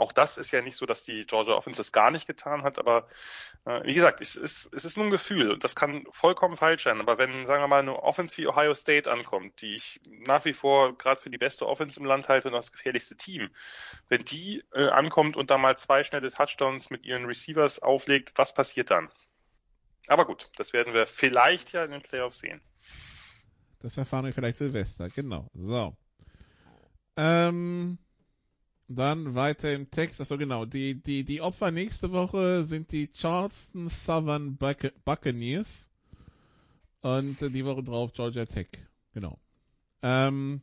Auch 0.00 0.12
das 0.12 0.38
ist 0.38 0.50
ja 0.50 0.62
nicht 0.62 0.76
so, 0.76 0.86
dass 0.86 1.04
die 1.04 1.26
Georgia 1.26 1.54
Offense 1.54 1.76
das 1.76 1.92
gar 1.92 2.10
nicht 2.10 2.26
getan 2.26 2.62
hat, 2.62 2.78
aber 2.78 3.06
äh, 3.66 3.84
wie 3.84 3.92
gesagt, 3.92 4.22
es 4.22 4.34
ist, 4.34 4.72
es 4.72 4.86
ist 4.86 4.96
nur 4.96 5.04
ein 5.04 5.10
Gefühl 5.10 5.50
und 5.50 5.62
das 5.62 5.76
kann 5.76 6.06
vollkommen 6.10 6.56
falsch 6.56 6.84
sein. 6.84 7.00
Aber 7.00 7.18
wenn, 7.18 7.44
sagen 7.44 7.62
wir 7.62 7.68
mal, 7.68 7.80
eine 7.80 8.02
Offense 8.02 8.38
wie 8.38 8.48
Ohio 8.48 8.72
State 8.72 9.10
ankommt, 9.10 9.60
die 9.60 9.74
ich 9.74 10.00
nach 10.06 10.46
wie 10.46 10.54
vor 10.54 10.96
gerade 10.96 11.20
für 11.20 11.28
die 11.28 11.36
beste 11.36 11.66
Offense 11.66 12.00
im 12.00 12.06
Land 12.06 12.30
halte 12.30 12.48
und 12.48 12.54
das 12.54 12.72
gefährlichste 12.72 13.14
Team, 13.14 13.50
wenn 14.08 14.24
die 14.24 14.64
äh, 14.72 14.88
ankommt 14.88 15.36
und 15.36 15.50
da 15.50 15.58
mal 15.58 15.76
zwei 15.76 16.02
schnelle 16.02 16.32
Touchdowns 16.32 16.88
mit 16.88 17.04
ihren 17.04 17.26
Receivers 17.26 17.80
auflegt, 17.80 18.32
was 18.36 18.54
passiert 18.54 18.90
dann? 18.90 19.10
Aber 20.06 20.24
gut, 20.24 20.48
das 20.56 20.72
werden 20.72 20.94
wir 20.94 21.06
vielleicht 21.06 21.72
ja 21.72 21.84
in 21.84 21.90
den 21.90 22.02
Playoffs 22.02 22.38
sehen. 22.38 22.62
Das 23.80 23.98
erfahren 23.98 24.24
wir 24.24 24.32
vielleicht 24.32 24.56
Silvester, 24.56 25.10
genau. 25.10 25.46
So. 25.52 25.94
Ähm, 27.18 27.98
dann 28.96 29.34
weiter 29.34 29.72
im 29.72 29.90
Text, 29.90 30.20
also 30.20 30.36
genau, 30.36 30.64
die, 30.64 31.00
die, 31.00 31.24
die 31.24 31.40
Opfer 31.40 31.70
nächste 31.70 32.12
Woche 32.12 32.64
sind 32.64 32.92
die 32.92 33.10
Charleston 33.10 33.88
Southern 33.88 34.56
Buccaneers 34.56 35.88
und 37.00 37.40
die 37.40 37.64
Woche 37.64 37.82
drauf 37.82 38.12
Georgia 38.12 38.46
Tech, 38.46 38.68
genau. 39.14 39.38
Ähm, 40.02 40.62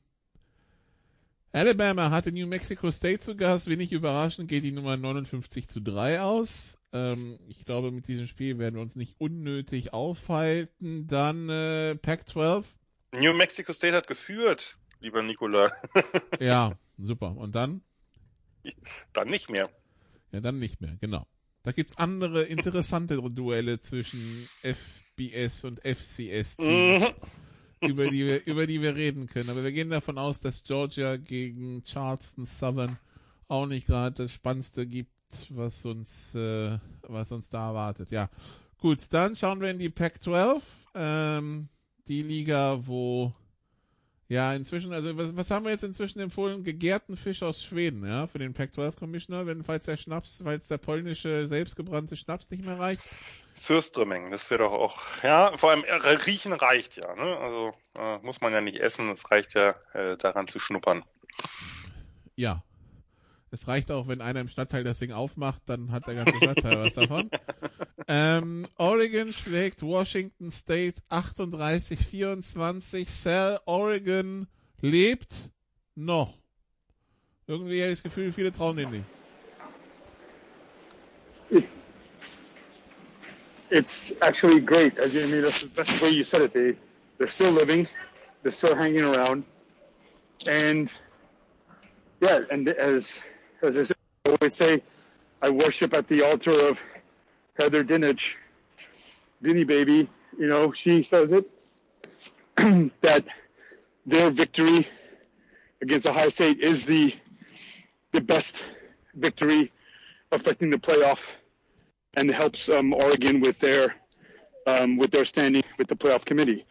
Alabama 1.51 2.11
hatte 2.11 2.31
New 2.31 2.47
Mexico 2.47 2.91
State 2.91 3.19
zu 3.19 3.35
Gast, 3.35 3.67
wenig 3.69 3.91
überraschend 3.91 4.49
geht 4.49 4.63
die 4.63 4.71
Nummer 4.71 4.97
59 4.97 5.67
zu 5.67 5.81
3 5.81 6.21
aus. 6.21 6.79
Ähm, 6.93 7.39
ich 7.47 7.65
glaube, 7.65 7.91
mit 7.91 8.07
diesem 8.07 8.27
Spiel 8.27 8.59
werden 8.59 8.75
wir 8.75 8.81
uns 8.81 8.95
nicht 8.95 9.15
unnötig 9.19 9.93
aufhalten. 9.93 11.07
Dann 11.07 11.49
äh, 11.49 11.95
Pac-12. 11.95 12.65
New 13.13 13.33
Mexico 13.33 13.73
State 13.73 13.95
hat 13.95 14.07
geführt 14.07 14.77
lieber 14.99 15.21
Nikola. 15.21 15.71
ja, 16.39 16.77
super. 16.97 17.35
Und 17.35 17.55
dann? 17.55 17.81
Dann 19.13 19.27
nicht 19.29 19.49
mehr. 19.49 19.69
Ja, 20.31 20.41
dann 20.41 20.59
nicht 20.59 20.81
mehr, 20.81 20.97
genau. 20.99 21.25
Da 21.63 21.71
gibt's 21.71 21.97
andere 21.97 22.43
interessante 22.43 23.17
Duelle 23.31 23.79
zwischen 23.79 24.47
FBS 24.61 25.63
und 25.63 25.79
FCS 25.79 26.57
Teams, 26.57 27.01
Mhm. 27.01 27.07
über 27.81 28.09
die 28.09 28.25
wir, 28.25 28.45
über 28.45 28.67
die 28.67 28.81
wir 28.81 28.95
reden 28.95 29.27
können. 29.27 29.49
Aber 29.49 29.63
wir 29.63 29.71
gehen 29.71 29.89
davon 29.89 30.17
aus, 30.17 30.41
dass 30.41 30.63
Georgia 30.63 31.17
gegen 31.17 31.83
Charleston 31.83 32.45
Southern 32.45 32.97
auch 33.47 33.65
nicht 33.65 33.87
gerade 33.87 34.15
das 34.23 34.31
Spannendste 34.31 34.85
gibt, 34.85 35.11
was 35.49 35.85
uns, 35.85 36.35
äh, 36.35 36.77
was 37.03 37.31
uns 37.31 37.49
da 37.49 37.69
erwartet. 37.69 38.11
Ja. 38.11 38.29
Gut, 38.77 39.11
dann 39.11 39.35
schauen 39.35 39.59
wir 39.61 39.71
in 39.71 39.79
die 39.79 39.89
Pac-12, 39.89 40.61
ähm, 40.93 41.69
die 42.07 42.21
Liga, 42.21 42.79
wo 42.85 43.33
ja, 44.29 44.53
inzwischen, 44.53 44.91
also 44.91 45.17
was, 45.17 45.37
was 45.37 45.51
haben 45.51 45.63
wir 45.63 45.71
jetzt 45.71 45.83
inzwischen 45.83 46.19
empfohlen? 46.19 46.63
Gegärten 46.63 47.15
Fisch 47.15 47.43
aus 47.43 47.63
Schweden, 47.63 48.05
ja, 48.05 48.27
für 48.27 48.39
den 48.39 48.53
Pac-12 48.53 48.97
Commissioner, 48.97 49.45
wenn 49.45 49.63
falls 49.63 49.85
der 49.85 49.95
Schnaps, 49.95 50.41
falls 50.43 50.67
der 50.67 50.79
polnische 50.79 51.47
selbstgebrannte 51.47 52.17
Schnaps 52.17 52.51
nicht 52.51 52.65
mehr 52.65 52.77
reicht. 52.77 53.01
Surströmming, 53.55 54.29
das 54.29 54.49
wäre 54.49 54.63
doch 54.63 54.73
auch, 54.73 55.01
ja, 55.23 55.55
vor 55.57 55.71
allem 55.71 55.83
äh, 55.85 55.93
riechen 55.93 56.53
reicht 56.53 56.97
ja, 56.97 57.15
ne? 57.15 57.37
Also 57.37 57.73
äh, 57.97 58.17
muss 58.19 58.41
man 58.41 58.51
ja 58.51 58.61
nicht 58.61 58.79
essen, 58.79 59.09
es 59.09 59.31
reicht 59.31 59.53
ja 59.53 59.75
äh, 59.93 60.17
daran 60.17 60.47
zu 60.47 60.59
schnuppern. 60.59 61.03
Ja. 62.35 62.63
Es 63.49 63.67
reicht 63.69 63.91
auch, 63.91 64.09
wenn 64.09 64.21
einer 64.21 64.41
im 64.41 64.49
Stadtteil 64.49 64.83
das 64.83 64.99
Ding 64.99 65.13
aufmacht, 65.13 65.61
dann 65.67 65.91
hat 65.91 66.05
der 66.05 66.15
ganze 66.15 66.37
Stadtteil 66.37 66.83
was 66.83 66.95
davon. 66.95 67.31
Ähm, 68.09 68.65
Oregon 68.77 69.33
schlägt 69.33 69.83
Washington 69.83 70.49
State 70.49 71.01
38-24. 71.09 73.09
Sal, 73.09 73.59
Oregon 73.65 74.47
lebt 74.79 75.51
noch. 75.95 76.33
Irgendwie 77.47 77.81
habe 77.81 77.91
ich 77.91 77.99
das 77.99 78.03
Gefühl, 78.03 78.31
viele 78.31 78.53
trauen 78.53 78.77
denen 78.77 78.91
nicht. 78.91 79.05
It's 81.49 81.81
it's 83.69 84.13
actually 84.21 84.59
great. 84.59 84.99
As 84.99 85.13
you 85.13 85.21
I 85.21 85.27
mean, 85.27 85.41
that's 85.41 85.61
the 85.61 85.67
best 85.67 86.01
way 86.01 86.09
you 86.09 86.23
said 86.23 86.41
it. 86.41 86.53
They 86.53 86.75
they're 87.17 87.29
still 87.29 87.51
living, 87.51 87.87
they're 88.43 88.51
still 88.51 88.75
hanging 88.75 89.03
around, 89.03 89.45
and 90.45 90.91
yeah, 92.19 92.41
and 92.51 92.67
as 92.67 93.21
as 93.61 93.91
I 93.91 94.29
always 94.29 94.55
say, 94.55 94.81
I 95.41 95.51
worship 95.51 95.93
at 95.93 96.09
the 96.09 96.23
altar 96.23 96.69
of 96.69 96.83
Heather 97.57 97.83
Dinich, 97.83 98.35
Dinny 99.43 99.65
baby. 99.65 100.09
You 100.37 100.47
know, 100.47 100.71
she 100.71 101.01
says 101.01 101.31
it 101.31 101.45
that 103.01 103.25
their 104.05 104.29
victory 104.29 104.87
against 105.81 106.05
Ohio 106.07 106.29
State 106.29 106.59
is 106.59 106.85
the 106.85 107.13
the 108.11 108.21
best 108.21 108.63
victory 109.13 109.71
affecting 110.31 110.69
the 110.69 110.77
playoff 110.77 111.29
and 112.15 112.29
helps 112.29 112.69
um, 112.69 112.93
Oregon 112.93 113.41
with 113.41 113.59
their 113.59 113.95
um, 114.65 114.97
with 114.97 115.11
their 115.11 115.25
standing 115.25 115.63
with 115.77 115.87
the 115.87 115.95
playoff 115.95 116.25
committee. 116.25 116.65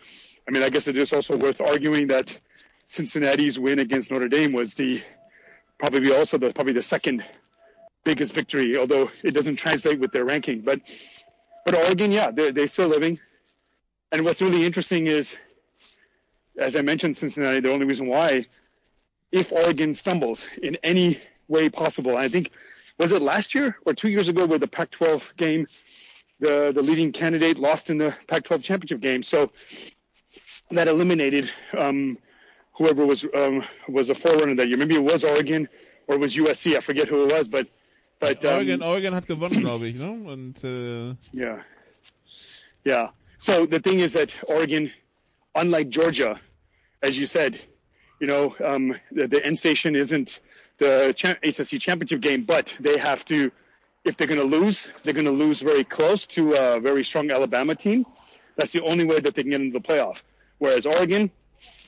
I 0.46 0.50
mean, 0.52 0.62
I 0.62 0.70
guess 0.70 0.86
it 0.86 0.96
is 0.96 1.12
also 1.12 1.36
worth 1.36 1.60
arguing 1.60 2.08
that 2.08 2.36
Cincinnati's 2.86 3.58
win 3.58 3.80
against 3.80 4.10
Notre 4.10 4.28
Dame 4.28 4.52
was 4.52 4.74
the 4.74 5.02
probably 5.78 6.14
also 6.14 6.38
the 6.38 6.52
probably 6.52 6.72
the 6.72 6.82
second 6.82 7.24
biggest 8.06 8.32
victory, 8.32 8.78
although 8.78 9.10
it 9.22 9.32
doesn't 9.32 9.56
translate 9.56 9.98
with 9.98 10.12
their 10.12 10.24
ranking. 10.24 10.60
But 10.62 10.80
but 11.66 11.74
Oregon, 11.76 12.12
yeah, 12.12 12.30
they're, 12.30 12.52
they're 12.52 12.68
still 12.68 12.88
living. 12.88 13.18
And 14.12 14.24
what's 14.24 14.40
really 14.40 14.64
interesting 14.64 15.08
is, 15.08 15.36
as 16.56 16.76
I 16.76 16.82
mentioned, 16.82 17.16
Cincinnati. 17.16 17.58
The 17.60 17.72
only 17.72 17.86
reason 17.86 18.06
why, 18.06 18.46
if 19.32 19.52
Oregon 19.52 19.92
stumbles 19.92 20.48
in 20.62 20.78
any 20.84 21.18
way 21.48 21.68
possible, 21.68 22.16
I 22.16 22.28
think 22.28 22.52
was 22.98 23.10
it 23.10 23.20
last 23.20 23.54
year 23.54 23.76
or 23.84 23.92
two 23.92 24.08
years 24.08 24.28
ago 24.28 24.46
where 24.46 24.60
the 24.60 24.68
Pac-12 24.68 25.36
game, 25.36 25.66
the 26.38 26.72
the 26.72 26.82
leading 26.82 27.10
candidate 27.10 27.58
lost 27.58 27.90
in 27.90 27.98
the 27.98 28.14
Pac-12 28.28 28.62
championship 28.62 29.00
game. 29.00 29.24
So 29.24 29.50
that 30.70 30.86
eliminated 30.86 31.50
um, 31.76 32.18
whoever 32.74 33.04
was 33.04 33.26
um, 33.34 33.64
was 33.88 34.08
a 34.10 34.14
forerunner 34.14 34.54
that 34.54 34.68
year. 34.68 34.78
Maybe 34.78 34.94
it 34.94 35.02
was 35.12 35.24
Oregon 35.24 35.68
or 36.06 36.14
it 36.14 36.20
was 36.20 36.36
USC. 36.36 36.76
I 36.76 36.80
forget 36.80 37.08
who 37.08 37.26
it 37.26 37.32
was, 37.32 37.48
but 37.48 37.66
but 38.18 38.44
um, 38.44 38.54
Oregon, 38.54 38.82
Oregon 38.82 39.14
hat 39.14 39.26
gewonnen, 39.26 39.60
glaube 39.60 39.88
ich, 39.88 39.96
ne? 39.96 40.10
Und 40.10 40.64
äh, 40.64 41.14
yeah, 41.32 41.58
yeah. 42.84 43.10
So 43.38 43.66
the 43.66 43.80
thing 43.80 44.00
is 44.00 44.14
that 44.14 44.32
Oregon, 44.48 44.90
unlike 45.54 45.90
Georgia, 45.90 46.40
as 47.02 47.18
you 47.18 47.26
said, 47.26 47.60
you 48.20 48.26
know, 48.26 48.54
um, 48.64 48.94
the, 49.12 49.28
the 49.28 49.44
end 49.44 49.58
station 49.58 49.94
isn't 49.94 50.40
the 50.78 51.12
cha- 51.14 51.36
ACC 51.42 51.80
championship 51.80 52.20
game, 52.20 52.44
but 52.44 52.74
they 52.80 52.96
have 52.98 53.24
to, 53.26 53.50
if 54.04 54.16
they're 54.16 54.26
going 54.26 54.40
to 54.40 54.46
lose, 54.46 54.88
they're 55.02 55.14
going 55.14 55.26
to 55.26 55.32
lose 55.32 55.60
very 55.60 55.84
close 55.84 56.26
to 56.28 56.54
a 56.54 56.80
very 56.80 57.04
strong 57.04 57.30
Alabama 57.30 57.74
team. 57.74 58.06
That's 58.56 58.72
the 58.72 58.82
only 58.82 59.04
way 59.04 59.20
that 59.20 59.34
they 59.34 59.42
can 59.42 59.50
get 59.50 59.60
into 59.60 59.78
the 59.78 59.86
playoff. 59.86 60.22
Whereas 60.58 60.86
Oregon, 60.86 61.30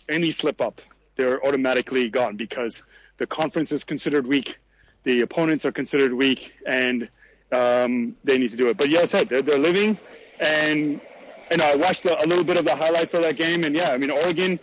any 0.09 0.31
slip 0.31 0.61
up, 0.61 0.83
they're 1.17 1.45
automatically 1.45 2.09
gone 2.11 2.37
because 2.37 2.83
the 3.17 3.27
conference 3.27 3.73
is 3.73 3.85
considered 3.85 4.27
weak, 4.27 4.59
the 5.05 5.23
opponents 5.23 5.65
are 5.65 5.73
considered 5.73 6.13
weak, 6.13 6.55
and 6.67 7.09
um, 7.53 8.17
they 8.25 8.39
need 8.39 8.51
to 8.51 8.57
do 8.57 8.69
it. 8.69 8.77
But 8.77 8.89
yeah, 8.91 9.01
I 9.01 9.05
said 9.07 9.29
they're, 9.29 9.43
they're 9.43 9.59
living, 9.59 9.99
and 10.41 11.01
know 11.57 11.65
I 11.65 11.77
watched 11.77 12.05
a, 12.07 12.23
a 12.23 12.27
little 12.27 12.45
bit 12.45 12.57
of 12.57 12.65
the 12.65 12.77
highlights 12.77 13.15
of 13.15 13.23
that 13.23 13.37
game, 13.37 13.65
and 13.65 13.75
yeah, 13.75 13.91
I 13.91 13.99
mean 13.99 14.11
Oregon, 14.11 14.59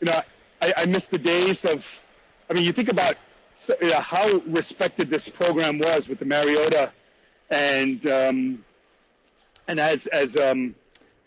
you 0.00 0.06
know 0.06 0.20
I, 0.60 0.74
I 0.76 0.86
miss 0.86 1.06
the 1.06 1.18
days 1.18 1.64
of, 1.64 2.00
I 2.50 2.54
mean 2.54 2.64
you 2.64 2.72
think 2.72 2.90
about 2.90 3.16
you 3.80 3.90
know, 3.90 4.00
how 4.00 4.42
respected 4.46 5.08
this 5.08 5.28
program 5.28 5.78
was 5.78 6.08
with 6.08 6.18
the 6.18 6.24
Mariota, 6.24 6.92
and 7.50 8.06
um, 8.06 8.64
and 9.68 9.80
as 9.80 10.06
as 10.06 10.36
um, 10.36 10.74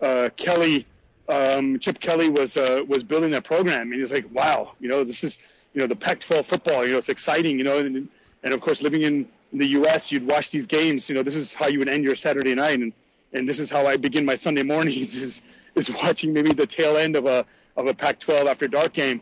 uh, 0.02 0.30
Kelly, 0.36 0.86
um, 1.28 1.80
Chip 1.80 2.00
Kelly 2.00 2.30
was 2.30 2.58
uh, 2.58 2.84
was 2.88 3.04
building 3.04 3.32
that 3.32 3.44
program, 3.44 3.92
and 3.92 4.00
he's 4.00 4.12
like, 4.12 4.26
wow, 4.32 4.74
you 4.80 4.90
know, 4.90 5.04
this 5.04 5.24
is 5.24 5.40
you 5.74 5.82
know 5.82 5.88
the 5.88 5.96
Pac-12 5.96 6.46
football, 6.46 6.86
you 6.86 6.92
know, 6.92 6.98
it's 6.98 7.10
exciting, 7.10 7.58
you 7.58 7.64
know, 7.64 7.80
and, 7.80 8.10
and 8.44 8.54
of 8.54 8.62
course 8.62 8.82
living 8.82 9.02
in 9.02 9.30
the 9.52 9.68
U.S., 9.68 10.12
you'd 10.12 10.28
watch 10.28 10.52
these 10.52 10.68
games, 10.68 11.10
you 11.10 11.16
know, 11.16 11.24
this 11.24 11.36
is 11.36 11.54
how 11.54 11.68
you 11.68 11.80
would 11.80 11.90
end 11.90 12.04
your 12.04 12.16
Saturday 12.16 12.56
night, 12.56 12.80
and 12.80 12.94
and 13.34 13.48
this 13.48 13.60
is 13.60 13.70
how 13.70 13.86
I 13.86 13.98
begin 13.98 14.26
my 14.26 14.36
Sunday 14.36 14.64
mornings 14.64 15.16
is 15.24 15.42
is 15.76 15.90
watching 15.90 16.34
maybe 16.34 16.54
the 16.54 16.68
tail 16.68 16.98
end 16.98 17.16
of 17.16 17.26
a 17.26 17.46
of 17.76 17.88
a 17.88 17.94
Pac-12 17.94 18.46
after 18.48 18.68
dark 18.68 18.94
game, 18.94 19.22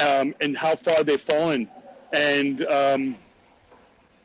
um, 0.00 0.34
and 0.40 0.56
how 0.56 0.76
far 0.76 1.02
they've 1.02 1.20
fallen, 1.20 1.68
and 2.12 2.64
um, 2.66 3.16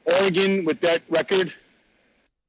Oregon 0.05 0.65
with 0.65 0.81
that 0.81 1.01
record 1.09 1.53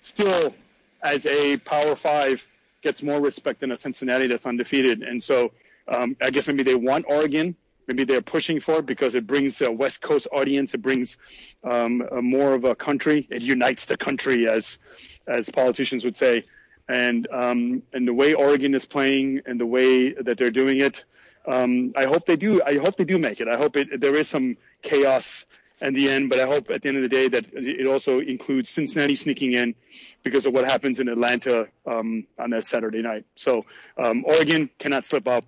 still 0.01 0.55
as 1.03 1.27
a 1.27 1.57
Power 1.59 1.97
Five 1.97 2.47
gets 2.83 3.03
more 3.03 3.21
respect 3.21 3.61
than 3.61 3.73
a 3.73 3.79
Cincinnati 3.79 4.27
that's 4.27 4.47
undefeated. 4.47 5.03
And 5.03 5.23
so 5.23 5.53
um, 5.89 6.17
I 6.23 6.31
guess 6.31 6.47
maybe 6.47 6.63
they 6.63 6.75
want 6.75 7.07
Oregon. 7.09 7.57
Maybe 7.87 8.05
they're 8.05 8.23
pushing 8.23 8.61
for 8.61 8.79
it 8.79 8.87
because 8.87 9.15
it 9.15 9.27
brings 9.27 9.61
a 9.61 9.71
West 9.71 10.01
Coast 10.01 10.27
audience. 10.33 10.75
It 10.75 10.83
brings 10.83 11.17
um, 11.63 12.03
more 12.23 12.55
of 12.55 12.65
a 12.65 12.75
country. 12.75 13.27
It 13.31 13.43
unites 13.43 13.87
the 13.87 13.97
country, 13.97 14.49
as 14.49 14.79
as 15.27 15.49
politicians 15.51 16.05
would 16.05 16.17
say. 16.17 16.45
And 16.89 17.27
um, 17.33 17.83
and 17.93 18.07
the 18.07 18.15
way 18.15 18.35
Oregon 18.35 18.75
is 18.75 18.85
playing 18.85 19.43
and 19.47 19.59
the 19.61 19.67
way 19.67 20.13
that 20.13 20.37
they're 20.37 20.51
doing 20.51 20.81
it, 20.81 21.05
um, 21.47 21.93
I 21.97 22.05
hope 22.05 22.27
they 22.27 22.37
do. 22.37 22.63
I 22.63 22.79
hope 22.79 22.97
they 22.97 23.05
do 23.05 23.19
make 23.19 23.41
it. 23.41 23.49
I 23.49 23.57
hope 23.57 23.77
it, 23.77 24.01
there 24.01 24.15
is 24.15 24.29
some 24.29 24.57
chaos 24.83 25.47
in 25.81 25.95
the 25.95 26.09
end, 26.09 26.31
but 26.31 26.41
I 26.41 26.47
hope 26.47 26.71
at 26.71 26.83
the 26.83 26.89
end 26.89 26.97
of 26.97 27.03
the 27.03 27.09
day 27.09 27.29
that 27.29 27.47
it 27.53 27.87
also 27.87 28.21
includes 28.21 28.71
Cincinnati 28.71 29.17
sneaking 29.17 29.55
in 29.55 29.75
because 30.23 30.47
of 30.47 30.53
what 30.53 30.65
happens 30.65 31.01
in 31.01 31.09
Atlanta 31.09 31.69
um, 31.87 32.27
on 32.39 32.51
that 32.51 32.65
Saturday 32.65 33.03
night. 33.03 33.25
So 33.37 33.67
um, 33.99 34.25
Oregon 34.25 34.71
cannot 34.79 35.05
slip 35.05 35.27
up, 35.27 35.45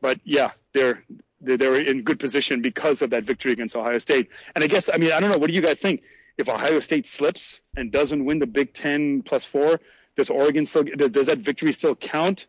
but 0.00 0.20
yeah, 0.24 0.52
they're 0.72 1.02
they're 1.46 1.76
in 1.76 2.02
good 2.02 2.18
position 2.18 2.60
because 2.62 3.02
of 3.02 3.10
that 3.10 3.24
victory 3.24 3.52
against 3.52 3.74
Ohio 3.76 3.98
State. 3.98 4.28
And 4.54 4.62
I 4.64 4.66
guess 4.66 4.90
I 4.92 4.96
mean 4.98 5.12
I 5.12 5.20
don't 5.20 5.30
know. 5.30 5.38
What 5.38 5.48
do 5.48 5.54
you 5.54 5.62
guys 5.62 5.80
think? 5.80 6.02
If 6.38 6.48
Ohio 6.50 6.80
State 6.80 7.06
slips 7.06 7.62
and 7.76 7.90
doesn't 7.90 8.24
win 8.24 8.38
the 8.40 8.46
Big 8.46 8.74
Ten 8.74 9.22
plus 9.22 9.44
four, 9.44 9.80
does 10.16 10.28
Oregon 10.28 10.66
still 10.66 10.82
does 10.84 11.26
that 11.26 11.38
victory 11.38 11.72
still 11.72 11.94
count? 11.96 12.46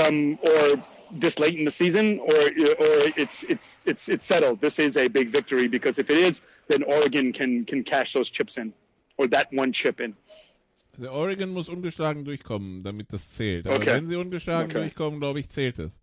Um, 0.00 0.38
or 0.42 0.82
this 1.12 1.38
late 1.38 1.58
in 1.58 1.64
the 1.64 1.70
season, 1.70 2.18
or 2.18 2.34
or 2.34 3.12
it's 3.16 3.42
it's 3.42 3.78
it's 3.84 4.08
it's 4.08 4.24
settled. 4.24 4.60
This 4.60 4.78
is 4.78 4.96
a 4.96 5.08
big 5.08 5.28
victory 5.28 5.68
because 5.68 5.98
if 5.98 6.08
it 6.10 6.16
is, 6.16 6.40
then 6.68 6.82
Oregon 6.82 7.32
can 7.32 7.64
can 7.66 7.84
cash 7.84 8.14
those 8.14 8.30
chips 8.30 8.56
in, 8.56 8.72
or 9.18 9.26
that 9.28 9.52
one 9.52 9.72
chip 9.72 10.00
in. 10.00 10.16
also 10.96 11.10
Oregon 11.12 11.50
muss 11.50 11.68
ungeschlagen 11.68 12.24
durchkommen, 12.24 12.82
damit 12.82 13.12
das 13.12 13.34
zählt. 13.34 13.66
Aber 13.66 13.76
Okay. 13.76 13.92
wenn 13.96 14.06
sie 14.06 14.16
ungeschlagen 14.16 14.70
Okay. 14.70 14.80
durchkommen, 14.80 15.20
glaube 15.20 15.40
ich, 15.40 15.50
zählt 15.50 15.78
es. 15.78 16.00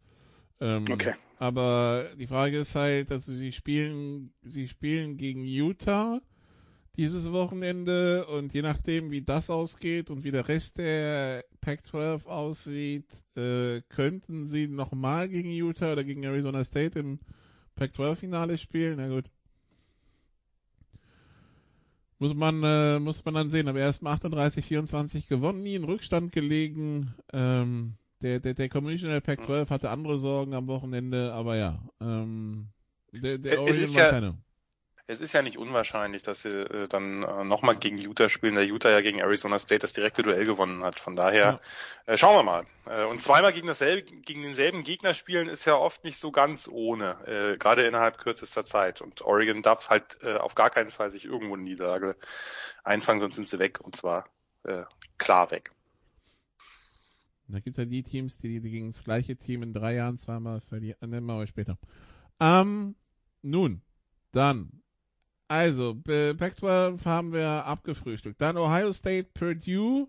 Ähm, 0.62 0.86
Okay. 0.90 1.14
Aber 1.40 2.06
die 2.20 2.28
Frage 2.28 2.60
ist 2.60 2.76
halt, 2.76 3.10
dass 3.10 3.26
sie 3.26 3.52
spielen, 3.52 4.32
sie 4.44 4.68
spielen 4.68 5.18
gegen 5.18 5.44
Utah 5.44 6.22
dieses 6.98 7.32
Wochenende 7.32 8.28
und 8.28 8.54
je 8.54 8.62
nachdem, 8.62 9.10
wie 9.10 9.24
das 9.24 9.50
ausgeht 9.50 10.12
und 10.12 10.24
wie 10.24 10.30
der 10.30 10.48
Rest 10.48 10.78
der 10.78 11.44
Pac-12 11.62 12.26
aussieht, 12.28 13.06
äh, 13.36 13.82
könnten 13.90 14.46
sie 14.46 14.68
nochmal 14.68 15.30
gegen 15.30 15.50
Utah 15.50 15.94
oder 15.94 16.04
gegen 16.04 16.24
Arizona 16.24 16.64
State 16.64 17.00
im 17.00 17.20
Pac-12-Finale 17.76 18.60
spielen. 18.60 18.98
Na 18.98 19.08
gut. 19.08 19.26
Muss 22.20 22.36
man, 22.36 22.62
äh, 22.64 23.00
muss 23.00 23.26
man 23.26 23.34
dann 23.34 23.50
sehen. 23.50 23.68
Aber 23.68 23.80
erst 23.80 24.04
mal 24.04 24.14
38, 24.14 24.64
24 24.64 25.28
gewonnen, 25.28 25.64
nie 25.64 25.74
in 25.74 25.86
Rückstand 25.86 26.32
gelegen. 26.32 27.16
Ähm, 27.34 27.96
der, 28.22 28.40
der, 28.40 28.54
der 28.54 28.70
Commissioner 28.70 29.22
Pac-12 29.22 29.70
hatte 29.70 29.90
andere 29.90 30.18
Sorgen 30.18 30.54
am 30.54 30.68
Wochenende, 30.68 31.34
aber 31.34 31.56
ja, 31.56 31.80
ähm, 32.00 32.68
der, 33.12 33.38
der 33.38 33.62
Oregon 33.62 33.96
war 33.96 34.04
ja, 34.04 34.10
keine. 34.10 34.38
Es 35.08 35.20
ist 35.20 35.34
ja 35.34 35.42
nicht 35.42 35.58
unwahrscheinlich, 35.58 36.24
dass 36.24 36.44
sie 36.44 36.62
äh, 36.62 36.88
dann 36.88 37.24
äh, 37.24 37.44
nochmal 37.44 37.76
gegen 37.76 37.98
Utah 37.98 38.30
spielen, 38.30 38.56
der 38.56 38.64
Utah 38.66 38.92
ja 38.92 39.02
gegen 39.02 39.20
Arizona 39.20 39.60
State 39.60 39.80
das 39.80 39.92
direkte 39.92 40.24
Duell 40.24 40.46
gewonnen 40.46 40.84
hat. 40.84 41.02
Von 41.02 41.18
daher 41.18 41.60
ja. 42.08 42.14
äh, 42.14 42.18
schauen 42.18 42.36
wir 42.38 42.44
mal. 42.44 42.66
Äh, 42.86 43.04
und 43.04 43.22
zweimal 43.22 43.52
gegen 43.52 43.68
dasselbe, 43.68 44.04
gegen 44.04 44.42
denselben 44.42 44.84
Gegner 44.84 45.14
spielen 45.14 45.50
ist 45.50 45.66
ja 45.66 45.76
oft 45.76 46.06
nicht 46.06 46.18
so 46.18 46.32
ganz 46.32 46.70
ohne, 46.72 47.18
äh, 47.28 47.58
gerade 47.58 47.86
innerhalb 47.86 48.20
kürzester 48.20 48.64
Zeit. 48.64 49.02
Und 49.02 49.22
Oregon 49.22 49.62
darf 49.62 49.90
halt 49.90 50.18
äh, 50.22 50.36
auf 50.36 50.56
gar 50.56 50.70
keinen 50.70 50.92
Fall 50.92 51.10
sich 51.12 51.26
irgendwo 51.26 51.56
eine 51.56 51.64
Niederlage 51.64 52.16
einfangen, 52.86 53.20
sonst 53.20 53.36
sind 53.36 53.50
sie 53.50 53.60
weg 53.60 53.82
und 53.82 53.98
zwar 53.98 54.30
äh, 54.64 54.84
klar 55.18 55.52
weg. 55.52 55.72
Da 57.52 57.60
gibt 57.60 57.78
es 57.78 57.78
ja 57.78 57.86
die 57.86 58.04
Teams, 58.04 58.38
die, 58.38 58.60
die 58.60 58.72
gegen 58.72 58.88
das 58.88 59.04
gleiche 59.04 59.36
Team 59.36 59.64
in 59.64 59.74
drei 59.74 59.96
Jahren 59.96 60.18
zweimal 60.18 60.62
verlieren. 60.62 61.10
Nennen 61.10 61.26
wir 61.26 61.36
euch 61.36 61.50
später. 61.50 61.78
Ähm, 62.40 62.96
nun, 63.42 63.82
dann 64.32 64.82
also, 65.52 65.96
Pac-12 65.96 67.04
haben 67.04 67.34
wir 67.34 67.66
abgefrühstückt. 67.66 68.40
Dann 68.40 68.56
Ohio 68.56 68.94
State, 68.94 69.32
Purdue. 69.34 70.08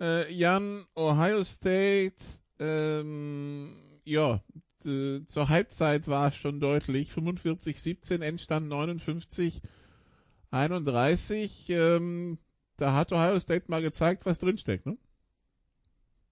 Äh, 0.00 0.32
Jan, 0.32 0.86
Ohio 0.94 1.42
State, 1.42 2.14
ähm, 2.60 3.74
ja, 4.04 4.40
äh, 4.84 5.24
zur 5.26 5.48
Halbzeit 5.48 6.06
war 6.06 6.28
es 6.28 6.36
schon 6.36 6.60
deutlich. 6.60 7.10
45-17, 7.10 8.20
Endstand 8.20 8.72
59-31. 8.72 11.70
Ähm, 11.70 12.38
da 12.76 12.94
hat 12.94 13.10
Ohio 13.10 13.40
State 13.40 13.68
mal 13.68 13.82
gezeigt, 13.82 14.26
was 14.26 14.38
drinsteckt, 14.38 14.86
ne? 14.86 14.96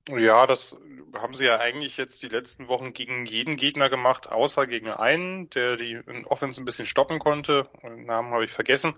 Ja, 0.09 0.47
das 0.47 0.77
haben 1.15 1.35
sie 1.35 1.47
ja 1.47 1.59
eigentlich 1.59 1.97
jetzt 1.97 2.23
die 2.23 2.29
letzten 2.29 2.69
Wochen 2.69 2.93
gegen 2.93 3.27
jeden 3.27 3.57
Gegner 3.57 3.91
gemacht, 3.91 4.31
außer 4.31 4.67
gegen 4.67 4.89
einen, 4.89 5.51
der 5.51 5.77
die 5.77 6.01
Offense 6.27 6.61
ein 6.61 6.65
bisschen 6.65 6.87
stoppen 6.87 7.19
konnte. 7.19 7.69
Den 7.83 8.07
Namen 8.07 8.33
habe 8.33 8.45
ich 8.45 8.53
vergessen. 8.53 8.95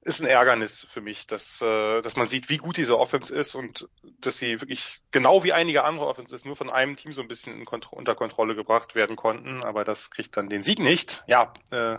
Ist 0.00 0.20
ein 0.20 0.26
Ärgernis 0.26 0.86
für 0.88 1.00
mich, 1.00 1.26
dass, 1.26 1.60
äh, 1.60 2.02
dass 2.02 2.16
man 2.16 2.28
sieht, 2.28 2.48
wie 2.48 2.56
gut 2.56 2.76
diese 2.76 2.98
Offense 2.98 3.34
ist 3.34 3.54
und 3.54 3.88
dass 4.20 4.38
sie 4.38 4.60
wirklich 4.60 5.02
genau 5.10 5.44
wie 5.44 5.52
einige 5.52 5.84
andere 5.84 6.06
Offenses 6.06 6.44
nur 6.44 6.56
von 6.56 6.70
einem 6.70 6.96
Team 6.96 7.12
so 7.12 7.20
ein 7.20 7.28
bisschen 7.28 7.64
unter 7.90 8.14
Kontrolle 8.14 8.54
gebracht 8.54 8.94
werden 8.94 9.16
konnten, 9.16 9.62
aber 9.64 9.84
das 9.84 10.10
kriegt 10.10 10.36
dann 10.36 10.48
den 10.48 10.62
Sieg 10.62 10.78
nicht. 10.78 11.24
Ja, 11.26 11.52
äh, 11.70 11.98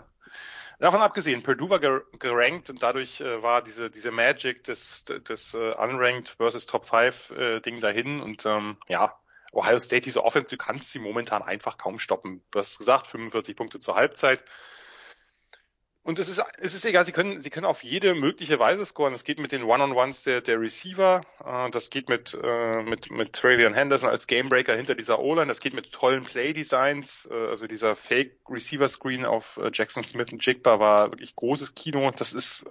Davon 0.80 1.02
abgesehen, 1.02 1.42
Purdue 1.42 1.68
war 1.68 1.78
gerankt 1.78 2.70
und 2.70 2.82
dadurch 2.82 3.20
äh, 3.20 3.42
war 3.42 3.62
diese, 3.62 3.90
diese 3.90 4.10
Magic 4.10 4.64
des, 4.64 5.04
des 5.04 5.52
äh, 5.52 5.74
Unranked 5.74 6.30
versus 6.38 6.64
Top 6.64 6.86
5 6.86 7.30
äh, 7.32 7.60
Ding 7.60 7.80
dahin 7.80 8.20
und 8.20 8.46
ähm, 8.46 8.78
ja, 8.88 9.14
Ohio 9.52 9.78
State, 9.78 10.02
diese 10.02 10.24
Offense, 10.24 10.48
du 10.48 10.56
kannst 10.56 10.90
sie 10.90 10.98
momentan 10.98 11.42
einfach 11.42 11.76
kaum 11.76 11.98
stoppen. 11.98 12.42
Du 12.50 12.60
hast 12.60 12.78
gesagt, 12.78 13.08
45 13.08 13.56
Punkte 13.56 13.78
zur 13.78 13.96
Halbzeit. 13.96 14.42
Und 16.10 16.18
es 16.18 16.28
ist, 16.28 16.42
es 16.58 16.74
ist 16.74 16.84
egal, 16.84 17.06
sie 17.06 17.12
können, 17.12 17.40
sie 17.40 17.50
können 17.50 17.66
auf 17.66 17.84
jede 17.84 18.16
mögliche 18.16 18.58
Weise 18.58 18.84
scoren. 18.84 19.12
Das 19.12 19.22
geht 19.22 19.38
mit 19.38 19.52
den 19.52 19.62
One-on-Ones 19.62 20.24
der, 20.24 20.40
der 20.40 20.60
Receiver, 20.60 21.20
äh, 21.44 21.70
das 21.70 21.88
geht 21.88 22.08
mit, 22.08 22.36
äh, 22.42 22.82
mit, 22.82 23.12
mit 23.12 23.32
Travion 23.32 23.74
Henderson 23.74 24.08
als 24.08 24.26
Gamebreaker 24.26 24.74
hinter 24.74 24.96
dieser 24.96 25.20
O-Line, 25.20 25.46
das 25.46 25.60
geht 25.60 25.72
mit 25.72 25.92
tollen 25.92 26.24
Play-Designs, 26.24 27.28
äh, 27.30 27.46
also 27.46 27.68
dieser 27.68 27.94
Fake-Receiver-Screen 27.94 29.24
auf 29.24 29.60
Jackson 29.72 30.02
Smith 30.02 30.32
und 30.32 30.44
Jigba 30.44 30.80
war 30.80 31.12
wirklich 31.12 31.36
großes 31.36 31.76
Kino. 31.76 32.10
Das 32.10 32.32
ist 32.32 32.66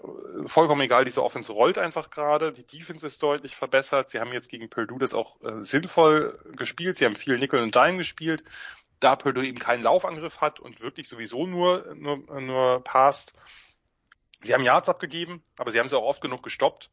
vollkommen 0.46 0.82
egal, 0.82 1.06
diese 1.06 1.24
Offense 1.24 1.54
rollt 1.54 1.78
einfach 1.78 2.10
gerade, 2.10 2.52
die 2.52 2.68
Defense 2.68 3.08
ist 3.08 3.24
deutlich 3.24 3.56
verbessert. 3.56 4.10
Sie 4.10 4.20
haben 4.20 4.34
jetzt 4.34 4.50
gegen 4.50 4.70
Purdue 4.70 5.00
das 5.00 5.14
auch 5.14 5.38
sinnvoll 5.62 6.38
gespielt, 6.58 6.98
sie 6.98 7.06
haben 7.06 7.16
viel 7.16 7.38
Nickel 7.38 7.62
und 7.62 7.74
Dime 7.74 7.96
gespielt 7.96 8.44
da 9.00 9.16
Purdue 9.16 9.48
eben 9.48 9.60
keinen 9.60 9.84
Laufangriff 9.84 10.42
hat 10.42 10.60
und 10.60 10.82
wirklich 10.82 11.08
sowieso 11.08 11.46
nur, 11.46 11.94
nur, 11.96 12.18
nur 12.42 12.84
passt. 12.84 13.34
Sie 14.42 14.54
haben 14.54 14.64
Yards 14.64 14.90
abgegeben, 14.90 15.44
aber 15.58 15.72
sie 15.72 15.80
haben 15.80 15.90
sie 15.90 15.98
auch 15.98 16.04
oft 16.04 16.22
genug 16.22 16.44
gestoppt 16.44 16.90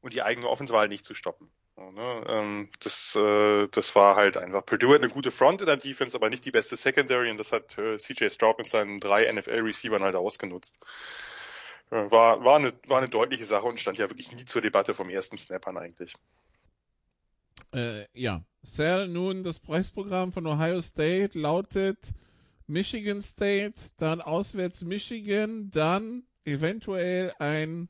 und 0.00 0.12
die 0.12 0.22
eigene 0.22 0.48
Offense 0.48 0.72
war 0.72 0.80
halt 0.80 0.90
nicht 0.90 1.04
zu 1.04 1.14
stoppen. 1.14 1.50
Ne? 1.76 2.24
ähm, 2.28 2.70
das, 2.80 3.14
äh, 3.16 3.68
das 3.68 3.94
war 3.94 4.16
halt 4.16 4.38
einfach. 4.38 4.64
Purdue 4.64 4.94
hat 4.94 5.02
eine 5.02 5.12
gute 5.12 5.30
Front 5.30 5.60
in 5.60 5.66
der 5.66 5.76
Defense, 5.76 6.16
aber 6.16 6.30
nicht 6.30 6.44
die 6.44 6.50
beste 6.50 6.74
Secondary 6.74 7.30
und 7.30 7.36
das 7.36 7.52
hat 7.52 7.76
äh, 7.76 7.98
CJ 7.98 8.30
Stroud 8.30 8.58
mit 8.58 8.70
seinen 8.70 8.98
drei 8.98 9.30
NFL-Receivern 9.30 10.02
halt 10.02 10.16
ausgenutzt. 10.16 10.78
Äh, 11.90 12.10
war, 12.10 12.42
war, 12.44 12.56
eine, 12.56 12.72
war 12.86 12.98
eine 12.98 13.10
deutliche 13.10 13.44
Sache 13.44 13.66
und 13.66 13.78
stand 13.78 13.98
ja 13.98 14.08
wirklich 14.08 14.32
nie 14.32 14.46
zur 14.46 14.62
Debatte 14.62 14.94
vom 14.94 15.10
ersten 15.10 15.36
Snap 15.36 15.68
an 15.68 15.76
eigentlich. 15.76 16.14
Äh, 17.76 18.06
ja, 18.14 18.42
Sal, 18.62 19.06
nun 19.06 19.44
das 19.44 19.58
Preisprogramm 19.58 20.32
von 20.32 20.46
Ohio 20.46 20.80
State 20.80 21.38
lautet 21.38 21.98
Michigan 22.66 23.20
State, 23.20 23.74
dann 23.98 24.22
auswärts 24.22 24.82
Michigan, 24.82 25.70
dann 25.72 26.22
eventuell 26.46 27.34
ein 27.38 27.88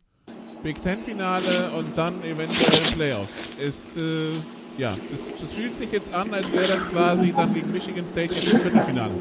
Big 0.62 0.82
Ten 0.82 1.00
Finale 1.00 1.70
und 1.70 1.96
dann 1.96 2.20
eventuell 2.24 2.82
Playoffs. 2.94 3.56
Es, 3.60 3.96
äh, 3.96 4.32
ja, 4.76 4.98
das, 5.08 5.36
das 5.38 5.52
fühlt 5.52 5.76
sich 5.76 5.92
jetzt 5.92 6.12
an, 6.12 6.34
als 6.34 6.52
wäre 6.52 6.66
das 6.66 6.84
quasi 6.86 7.32
dann 7.32 7.54
gegen 7.54 7.70
Michigan 7.70 8.08
State 8.08 8.34
im 8.34 8.60
Viertelfinale. 8.60 9.20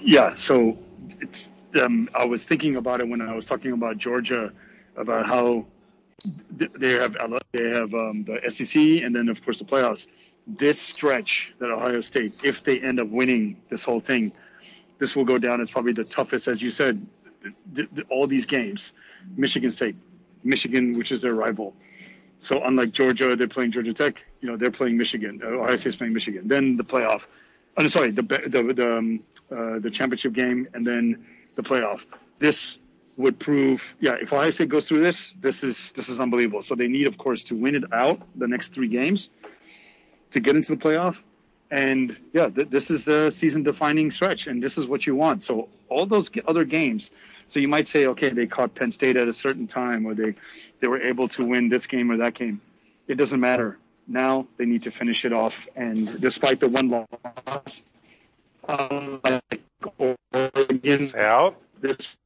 Yeah, 0.00 0.30
so 0.36 0.78
it's, 1.20 1.50
um, 1.74 2.08
I 2.14 2.24
was 2.24 2.46
thinking 2.46 2.76
about 2.76 3.00
it 3.00 3.10
when 3.10 3.20
I 3.20 3.34
was 3.34 3.46
talking 3.46 3.72
about 3.72 3.98
Georgia, 3.98 4.52
about 4.94 5.26
how 5.26 5.66
they 6.24 6.92
have 6.92 7.16
they 7.52 7.70
have 7.70 7.94
um, 7.94 8.24
the 8.24 8.40
SEC 8.50 8.76
and 8.76 9.14
then 9.14 9.28
of 9.28 9.44
course 9.44 9.58
the 9.58 9.64
playoffs. 9.64 10.06
This 10.46 10.80
stretch 10.80 11.54
that 11.58 11.70
Ohio 11.70 12.00
State, 12.00 12.40
if 12.42 12.64
they 12.64 12.80
end 12.80 13.00
up 13.00 13.08
winning 13.08 13.60
this 13.68 13.84
whole 13.84 14.00
thing, 14.00 14.32
this 14.98 15.14
will 15.14 15.24
go 15.24 15.38
down 15.38 15.60
as 15.60 15.70
probably 15.70 15.92
the 15.92 16.04
toughest, 16.04 16.48
as 16.48 16.62
you 16.62 16.70
said, 16.70 17.06
th- 17.74 17.90
th- 17.94 18.06
all 18.10 18.26
these 18.26 18.46
games. 18.46 18.92
Michigan 19.36 19.70
State, 19.70 19.96
Michigan, 20.42 20.96
which 20.96 21.12
is 21.12 21.22
their 21.22 21.34
rival. 21.34 21.74
So 22.38 22.62
unlike 22.64 22.92
Georgia, 22.92 23.36
they're 23.36 23.48
playing 23.48 23.72
Georgia 23.72 23.92
Tech. 23.92 24.24
You 24.40 24.48
know, 24.48 24.56
they're 24.56 24.70
playing 24.70 24.96
Michigan. 24.96 25.40
Uh, 25.42 25.48
Ohio 25.48 25.76
State's 25.76 25.96
playing 25.96 26.14
Michigan. 26.14 26.48
Then 26.48 26.76
the 26.76 26.84
playoff. 26.84 27.26
I'm 27.76 27.84
oh, 27.84 27.88
sorry, 27.88 28.10
the 28.10 28.22
the 28.22 28.72
the, 28.74 28.98
um, 28.98 29.20
uh, 29.50 29.78
the 29.78 29.90
championship 29.90 30.32
game, 30.32 30.68
and 30.74 30.86
then 30.86 31.26
the 31.54 31.62
playoff. 31.62 32.04
This 32.38 32.78
would 33.16 33.38
prove, 33.38 33.94
yeah, 34.00 34.16
if 34.20 34.32
Ohio 34.32 34.50
State 34.50 34.68
goes 34.68 34.88
through 34.88 35.02
this, 35.02 35.32
this 35.40 35.64
is 35.64 35.92
this 35.92 36.08
is 36.08 36.20
unbelievable. 36.20 36.62
So 36.62 36.74
they 36.74 36.88
need, 36.88 37.08
of 37.08 37.18
course, 37.18 37.44
to 37.44 37.56
win 37.56 37.74
it 37.74 37.92
out 37.92 38.20
the 38.36 38.46
next 38.46 38.74
three 38.74 38.88
games 38.88 39.30
to 40.30 40.40
get 40.40 40.56
into 40.56 40.74
the 40.74 40.82
playoff. 40.82 41.18
And 41.70 42.16
yeah, 42.32 42.48
th- 42.48 42.68
this 42.68 42.90
is 42.90 43.04
the 43.04 43.30
season-defining 43.30 44.10
stretch, 44.10 44.48
and 44.48 44.60
this 44.60 44.76
is 44.76 44.86
what 44.86 45.06
you 45.06 45.14
want. 45.14 45.42
So 45.42 45.68
all 45.88 46.06
those 46.06 46.30
other 46.46 46.64
games, 46.64 47.10
so 47.46 47.60
you 47.60 47.68
might 47.68 47.86
say, 47.86 48.06
okay, 48.06 48.30
they 48.30 48.46
caught 48.46 48.74
Penn 48.74 48.90
State 48.90 49.16
at 49.16 49.28
a 49.28 49.32
certain 49.32 49.68
time, 49.68 50.06
or 50.06 50.14
they 50.14 50.34
they 50.80 50.88
were 50.88 51.00
able 51.00 51.28
to 51.28 51.44
win 51.44 51.68
this 51.68 51.86
game 51.86 52.10
or 52.10 52.16
that 52.18 52.34
game. 52.34 52.60
It 53.06 53.16
doesn't 53.16 53.40
matter. 53.40 53.78
Now 54.08 54.46
they 54.56 54.66
need 54.66 54.84
to 54.84 54.90
finish 54.90 55.24
it 55.24 55.32
off, 55.32 55.68
and 55.76 56.20
despite 56.20 56.58
the 56.58 56.68
one 56.68 56.88
loss, 56.88 57.82
uh, 58.66 59.18
unlike 59.24 59.62
Oregon, 59.98 61.54
this 61.80 62.16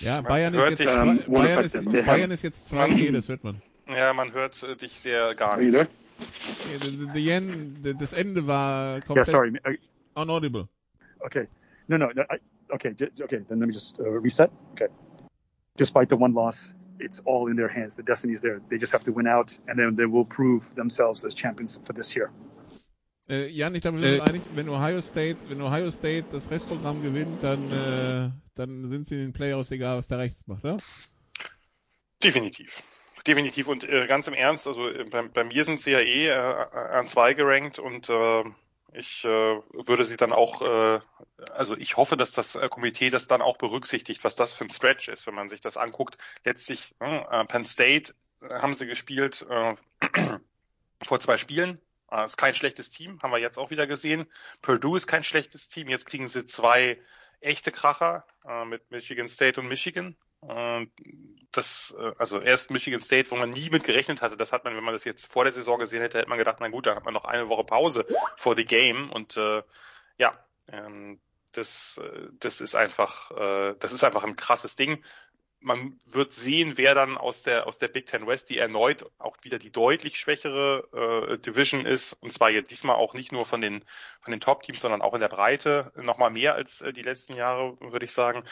Ja, 0.00 0.20
Bayern 0.20 0.54
ist, 0.54 0.70
jetzt, 0.70 0.80
ähm, 0.80 1.20
Bayern, 1.28 1.64
ist, 1.64 1.84
Bayern 1.84 2.30
ist 2.30 2.42
jetzt 2.42 2.72
2G, 2.72 3.12
das 3.12 3.28
hört 3.28 3.44
man. 3.44 3.62
Ja, 3.88 4.12
man 4.12 4.32
hört 4.32 4.62
äh, 4.62 4.76
dich 4.76 4.98
sehr 5.00 5.34
gar 5.34 5.56
nicht. 5.56 5.72
Ja, 5.72 5.86
das 7.94 8.12
Ende 8.12 8.46
war 8.46 9.00
komplett 9.02 9.16
yeah, 9.16 9.24
sorry. 9.24 9.78
unaudible. 10.14 10.68
Okay. 11.20 11.46
No, 11.86 11.96
no, 11.96 12.10
no 12.14 12.22
I, 12.22 12.40
okay, 12.72 12.94
okay, 13.22 13.44
then 13.48 13.60
let 13.60 13.68
me 13.68 13.74
just 13.74 13.98
uh, 14.00 14.10
reset. 14.10 14.50
Okay. 14.72 14.88
Despite 15.76 16.08
the 16.08 16.16
one 16.16 16.34
loss, 16.34 16.72
it's 16.98 17.22
all 17.24 17.48
in 17.48 17.56
their 17.56 17.68
hands. 17.68 17.96
The 17.96 18.02
destiny 18.02 18.32
is 18.32 18.40
there. 18.40 18.60
They 18.68 18.78
just 18.78 18.92
have 18.92 19.04
to 19.04 19.12
win 19.12 19.26
out, 19.26 19.56
and 19.68 19.78
then 19.78 19.94
they 19.94 20.06
will 20.06 20.24
prove 20.24 20.74
themselves 20.74 21.24
as 21.24 21.34
champions 21.34 21.78
for 21.84 21.92
this 21.92 22.16
year. 22.16 22.30
Äh, 23.28 23.48
Jan, 23.48 23.74
ich 23.74 23.80
glaube, 23.80 24.00
wir 24.00 24.08
sind 24.08 24.20
äh, 24.20 24.22
einig, 24.22 24.42
wenn 24.50 24.68
Ohio 24.68 25.00
State, 25.02 25.38
wenn 25.48 25.60
Ohio 25.60 25.90
State 25.90 26.26
das 26.30 26.50
Restprogramm 26.50 27.02
gewinnt, 27.02 27.42
dann, 27.42 27.70
äh, 27.72 28.30
dann 28.54 28.88
sind 28.88 29.06
sie 29.06 29.16
in 29.16 29.20
den 29.22 29.32
Playoffs 29.32 29.70
egal, 29.72 29.98
was 29.98 30.08
der 30.08 30.18
rechts 30.18 30.46
macht, 30.46 30.64
ja? 30.64 30.76
Definitiv. 32.22 32.82
Definitiv 33.26 33.66
und 33.66 33.82
äh, 33.82 34.06
ganz 34.06 34.28
im 34.28 34.34
Ernst, 34.34 34.68
also 34.68 34.88
äh, 34.88 35.04
bei, 35.04 35.22
bei 35.22 35.42
mir 35.42 35.64
sind 35.64 35.80
sie 35.80 35.90
ja 35.90 35.98
eh 35.98 36.28
äh, 36.28 36.32
an 36.34 37.08
zwei 37.08 37.34
gerankt 37.34 37.80
und 37.80 38.08
äh, 38.08 38.44
ich 38.92 39.24
äh, 39.24 39.28
würde 39.28 40.04
sie 40.04 40.16
dann 40.16 40.32
auch, 40.32 40.62
äh, 40.62 41.00
also 41.50 41.76
ich 41.76 41.96
hoffe, 41.96 42.16
dass 42.16 42.32
das 42.32 42.54
äh, 42.54 42.68
Komitee 42.68 43.10
das 43.10 43.26
dann 43.26 43.42
auch 43.42 43.58
berücksichtigt, 43.58 44.22
was 44.24 44.36
das 44.36 44.52
für 44.52 44.64
ein 44.64 44.70
Stretch 44.70 45.08
ist, 45.08 45.26
wenn 45.26 45.34
man 45.34 45.48
sich 45.48 45.60
das 45.60 45.76
anguckt. 45.76 46.16
Letztlich 46.44 46.94
äh, 47.00 47.44
Penn 47.46 47.64
State 47.64 48.14
äh, 48.40 48.48
haben 48.60 48.74
sie 48.74 48.86
gespielt 48.86 49.44
äh, 49.50 49.74
vor 51.02 51.20
zwei 51.20 51.36
Spielen, 51.36 51.80
äh, 52.10 52.24
ist 52.24 52.36
kein 52.36 52.54
schlechtes 52.54 52.90
Team, 52.90 53.20
haben 53.22 53.30
wir 53.30 53.38
jetzt 53.38 53.58
auch 53.58 53.70
wieder 53.70 53.86
gesehen. 53.86 54.26
Purdue 54.62 54.96
ist 54.96 55.06
kein 55.06 55.24
schlechtes 55.24 55.68
Team. 55.68 55.88
Jetzt 55.88 56.06
kriegen 56.06 56.26
sie 56.26 56.46
zwei 56.46 57.00
echte 57.40 57.72
Kracher 57.72 58.24
äh, 58.46 58.64
mit 58.64 58.90
Michigan 58.90 59.28
State 59.28 59.60
und 59.60 59.68
Michigan. 59.68 60.16
Äh, 60.42 60.86
das, 61.52 61.94
äh, 61.98 62.12
also 62.18 62.40
erst 62.40 62.70
Michigan 62.70 63.00
State, 63.00 63.30
wo 63.30 63.36
man 63.36 63.50
nie 63.50 63.70
mit 63.70 63.84
gerechnet 63.84 64.22
hatte. 64.22 64.36
Das 64.36 64.52
hat 64.52 64.64
man, 64.64 64.76
wenn 64.76 64.84
man 64.84 64.94
das 64.94 65.04
jetzt 65.04 65.30
vor 65.30 65.44
der 65.44 65.52
Saison 65.52 65.78
gesehen 65.78 66.02
hätte, 66.02 66.18
hätte 66.18 66.28
man 66.28 66.38
gedacht, 66.38 66.58
na 66.60 66.68
gut, 66.68 66.86
dann 66.86 66.96
hat 66.96 67.04
man 67.04 67.14
noch 67.14 67.24
eine 67.24 67.48
Woche 67.48 67.64
Pause 67.64 68.06
vor 68.36 68.56
the 68.56 68.64
Game 68.64 69.10
und 69.10 69.36
äh, 69.36 69.62
ja, 70.18 70.38
ähm, 70.68 71.20
das, 71.52 71.98
äh, 71.98 72.28
das 72.38 72.60
ist 72.60 72.74
einfach, 72.74 73.30
äh, 73.32 73.74
das 73.78 73.92
ist 73.92 74.04
einfach 74.04 74.24
ein 74.24 74.36
krasses 74.36 74.76
Ding 74.76 75.02
man 75.60 75.98
wird 76.06 76.32
sehen, 76.32 76.74
wer 76.76 76.94
dann 76.94 77.16
aus 77.16 77.42
der 77.42 77.66
aus 77.66 77.78
der 77.78 77.88
Big 77.88 78.06
Ten 78.06 78.26
West, 78.26 78.50
die 78.50 78.58
erneut 78.58 79.10
auch 79.18 79.36
wieder 79.42 79.58
die 79.58 79.72
deutlich 79.72 80.18
schwächere 80.18 81.32
äh, 81.32 81.38
Division 81.38 81.86
ist, 81.86 82.12
und 82.14 82.32
zwar 82.32 82.50
jetzt 82.50 82.70
diesmal 82.70 82.96
auch 82.96 83.14
nicht 83.14 83.32
nur 83.32 83.46
von 83.46 83.60
den 83.60 83.84
von 84.20 84.30
den 84.30 84.40
Top 84.40 84.62
Teams, 84.62 84.80
sondern 84.80 85.02
auch 85.02 85.14
in 85.14 85.20
der 85.20 85.28
Breite 85.28 85.92
noch 85.96 86.18
mal 86.18 86.30
mehr 86.30 86.54
als 86.54 86.82
äh, 86.82 86.92
die 86.92 87.02
letzten 87.02 87.34
Jahre, 87.34 87.76
würde 87.80 88.04
ich 88.04 88.12
sagen. 88.12 88.44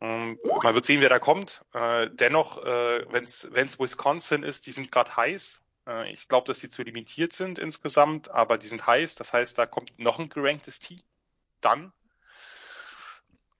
Ähm, 0.00 0.38
man 0.62 0.74
wird 0.74 0.84
sehen, 0.84 1.00
wer 1.00 1.08
da 1.08 1.18
kommt. 1.18 1.64
Äh, 1.72 2.10
dennoch, 2.12 2.58
äh, 2.58 3.06
wenn 3.10 3.24
es 3.24 3.78
Wisconsin 3.78 4.42
ist, 4.42 4.66
die 4.66 4.72
sind 4.72 4.92
gerade 4.92 5.16
heiß. 5.16 5.62
Äh, 5.86 6.12
ich 6.12 6.28
glaube, 6.28 6.46
dass 6.46 6.60
sie 6.60 6.68
zu 6.68 6.82
limitiert 6.82 7.32
sind 7.32 7.58
insgesamt, 7.58 8.30
aber 8.30 8.58
die 8.58 8.66
sind 8.66 8.86
heiß. 8.86 9.14
Das 9.14 9.32
heißt, 9.32 9.56
da 9.56 9.66
kommt 9.66 9.98
noch 9.98 10.18
ein 10.18 10.28
geranktes 10.28 10.80
Team. 10.80 11.00
Dann 11.60 11.92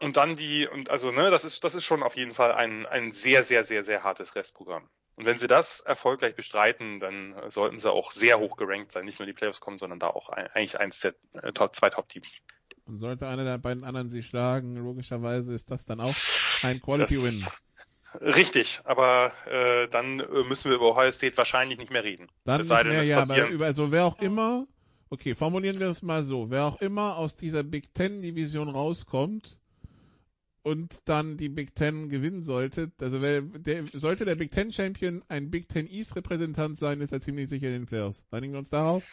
und 0.00 0.16
dann 0.16 0.36
die, 0.36 0.66
und 0.66 0.90
also, 0.90 1.10
ne, 1.10 1.30
das 1.30 1.44
ist, 1.44 1.64
das 1.64 1.74
ist 1.74 1.84
schon 1.84 2.02
auf 2.02 2.16
jeden 2.16 2.34
Fall 2.34 2.52
ein, 2.52 2.86
ein 2.86 3.12
sehr, 3.12 3.42
sehr, 3.42 3.64
sehr, 3.64 3.84
sehr 3.84 4.02
hartes 4.04 4.34
Restprogramm. 4.34 4.88
Und 5.16 5.24
wenn 5.24 5.38
sie 5.38 5.46
das 5.46 5.80
erfolgreich 5.80 6.36
bestreiten, 6.36 7.00
dann 7.00 7.34
sollten 7.48 7.80
sie 7.80 7.90
auch 7.90 8.12
sehr 8.12 8.38
hoch 8.38 8.56
gerankt 8.56 8.90
sein. 8.92 9.06
Nicht 9.06 9.18
nur 9.18 9.26
die 9.26 9.32
Playoffs 9.32 9.60
kommen, 9.60 9.78
sondern 9.78 9.98
da 9.98 10.08
auch 10.08 10.28
ein, 10.28 10.46
eigentlich 10.48 10.78
eins 10.78 11.00
der 11.00 11.14
äh, 11.32 11.52
Top, 11.52 11.74
zwei 11.74 11.88
Top-Teams. 11.88 12.36
Und 12.84 12.98
sollte 12.98 13.26
einer 13.26 13.44
der 13.44 13.56
beiden 13.56 13.82
anderen 13.82 14.10
sie 14.10 14.22
schlagen, 14.22 14.76
logischerweise 14.76 15.54
ist 15.54 15.70
das 15.70 15.86
dann 15.86 16.00
auch 16.00 16.14
ein 16.62 16.80
Quality-Win. 16.82 17.46
Richtig, 18.20 18.80
aber 18.84 19.32
äh, 19.46 19.88
dann 19.88 20.20
äh, 20.20 20.44
müssen 20.44 20.70
wir 20.70 20.76
über 20.76 20.90
Ohio 20.90 21.10
State 21.10 21.36
wahrscheinlich 21.36 21.78
nicht 21.78 21.90
mehr 21.90 22.04
reden. 22.04 22.28
Dann 22.44 22.60
nicht 22.60 22.70
mehr, 22.70 23.02
ja, 23.02 23.22
aber 23.22 23.48
über, 23.48 23.66
also 23.66 23.92
wer 23.92 24.04
auch 24.04 24.18
immer, 24.20 24.66
okay, 25.10 25.34
formulieren 25.34 25.80
wir 25.80 25.88
es 25.88 26.02
mal 26.02 26.22
so, 26.22 26.50
wer 26.50 26.64
auch 26.64 26.80
immer 26.80 27.16
aus 27.16 27.36
dieser 27.36 27.62
Big 27.62 27.92
Ten 27.94 28.22
Division 28.22 28.68
rauskommt, 28.68 29.58
und 30.66 31.02
dann 31.04 31.36
die 31.36 31.48
Big 31.48 31.76
Ten 31.76 32.08
gewinnen 32.08 32.42
sollte, 32.42 32.90
also 33.00 33.22
wer, 33.22 33.40
der, 33.40 33.84
sollte 33.92 34.24
der 34.24 34.34
Big 34.34 34.50
Ten 34.50 34.72
Champion 34.72 35.24
ein 35.28 35.48
Big 35.48 35.68
Ten 35.68 35.86
East 35.88 36.16
Repräsentant 36.16 36.76
sein, 36.76 37.00
ist 37.00 37.12
er 37.12 37.20
ziemlich 37.20 37.48
sicher 37.48 37.68
in 37.68 37.74
den 37.74 37.86
Playoffs. 37.86 38.24
Einigen 38.32 38.52
wir 38.52 38.58
uns 38.58 38.70
darauf? 38.70 39.04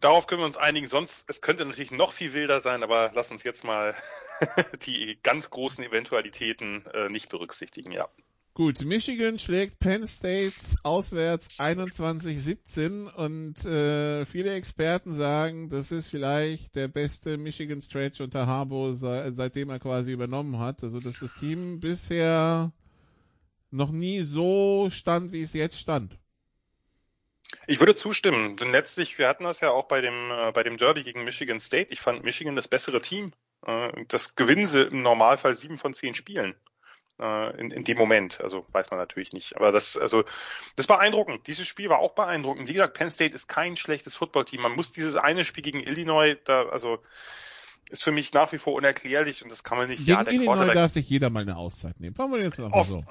Darauf 0.00 0.26
können 0.26 0.42
wir 0.42 0.46
uns 0.46 0.58
einigen. 0.58 0.86
Sonst, 0.86 1.24
es 1.26 1.40
könnte 1.40 1.64
natürlich 1.64 1.90
noch 1.90 2.12
viel 2.12 2.34
wilder 2.34 2.60
sein, 2.60 2.82
aber 2.82 3.12
lass 3.14 3.30
uns 3.30 3.44
jetzt 3.44 3.64
mal 3.64 3.94
die 4.82 5.18
ganz 5.22 5.48
großen 5.48 5.82
Eventualitäten 5.82 6.84
äh, 6.92 7.08
nicht 7.08 7.30
berücksichtigen, 7.30 7.90
ja. 7.90 8.10
Gut, 8.58 8.84
Michigan 8.84 9.38
schlägt 9.38 9.78
Penn 9.78 10.04
State 10.04 10.52
auswärts 10.82 11.60
21-17 11.60 13.06
und 13.06 13.64
äh, 13.64 14.26
viele 14.26 14.52
Experten 14.52 15.12
sagen, 15.12 15.68
das 15.68 15.92
ist 15.92 16.10
vielleicht 16.10 16.74
der 16.74 16.88
beste 16.88 17.38
Michigan 17.38 17.80
Stretch 17.80 18.20
unter 18.20 18.48
Harbo, 18.48 18.94
se 18.94 19.30
seitdem 19.32 19.70
er 19.70 19.78
quasi 19.78 20.10
übernommen 20.10 20.58
hat. 20.58 20.82
Also 20.82 20.98
dass 20.98 21.20
das 21.20 21.34
Team 21.34 21.78
bisher 21.78 22.72
noch 23.70 23.92
nie 23.92 24.22
so 24.22 24.88
stand, 24.90 25.30
wie 25.30 25.42
es 25.42 25.52
jetzt 25.52 25.78
stand. 25.78 26.18
Ich 27.68 27.78
würde 27.78 27.94
zustimmen, 27.94 28.56
denn 28.56 28.72
letztlich, 28.72 29.18
wir 29.18 29.28
hatten 29.28 29.44
das 29.44 29.60
ja 29.60 29.70
auch 29.70 29.86
bei 29.86 30.00
dem, 30.00 30.32
äh, 30.32 30.50
bei 30.50 30.64
dem 30.64 30.78
Derby 30.78 31.04
gegen 31.04 31.22
Michigan 31.22 31.60
State. 31.60 31.92
Ich 31.92 32.00
fand 32.00 32.24
Michigan 32.24 32.56
das 32.56 32.66
bessere 32.66 33.00
Team. 33.00 33.32
Äh, 33.64 34.04
das 34.08 34.34
gewinnen 34.34 34.66
sie 34.66 34.82
im 34.82 35.02
Normalfall 35.02 35.54
sieben 35.54 35.78
von 35.78 35.94
zehn 35.94 36.16
Spielen 36.16 36.56
äh, 37.20 37.60
in, 37.60 37.70
in 37.70 37.84
dem 37.84 37.98
Moment. 37.98 38.40
Also 38.40 38.64
weiß 38.72 38.90
man 38.90 38.98
natürlich 38.98 39.32
nicht. 39.32 39.56
Aber 39.56 39.72
das, 39.72 39.96
also, 39.96 40.22
das 40.22 40.32
ist 40.76 40.86
beeindruckend. 40.86 41.46
Dieses 41.46 41.66
Spiel 41.66 41.88
war 41.88 41.98
auch 41.98 42.14
beeindruckend. 42.14 42.68
Wie 42.68 42.72
gesagt, 42.72 42.94
Penn 42.94 43.10
State 43.10 43.34
ist 43.34 43.48
kein 43.48 43.76
schlechtes 43.76 44.14
Footballteam. 44.14 44.62
Man 44.62 44.76
muss 44.76 44.92
dieses 44.92 45.16
eine 45.16 45.44
Spiel 45.44 45.62
gegen 45.62 45.80
Illinois, 45.80 46.36
da, 46.44 46.68
also 46.68 46.98
ist 47.90 48.04
für 48.04 48.12
mich 48.12 48.34
nach 48.34 48.52
wie 48.52 48.58
vor 48.58 48.74
unerklärlich 48.74 49.42
und 49.42 49.50
das 49.50 49.64
kann 49.64 49.78
man 49.78 49.88
nicht. 49.88 50.00
Gegen 50.00 50.10
ja, 50.10 50.24
der 50.24 50.32
Illinois 50.32 50.74
darf 50.74 50.92
sich 50.92 51.08
jeder 51.08 51.30
mal 51.30 51.40
eine 51.40 51.56
Auszeit 51.56 51.98
nehmen. 52.00 52.14
Fangen 52.14 52.34
wir 52.34 52.42
jetzt 52.42 52.58
mal 52.58 52.84
so. 52.84 53.04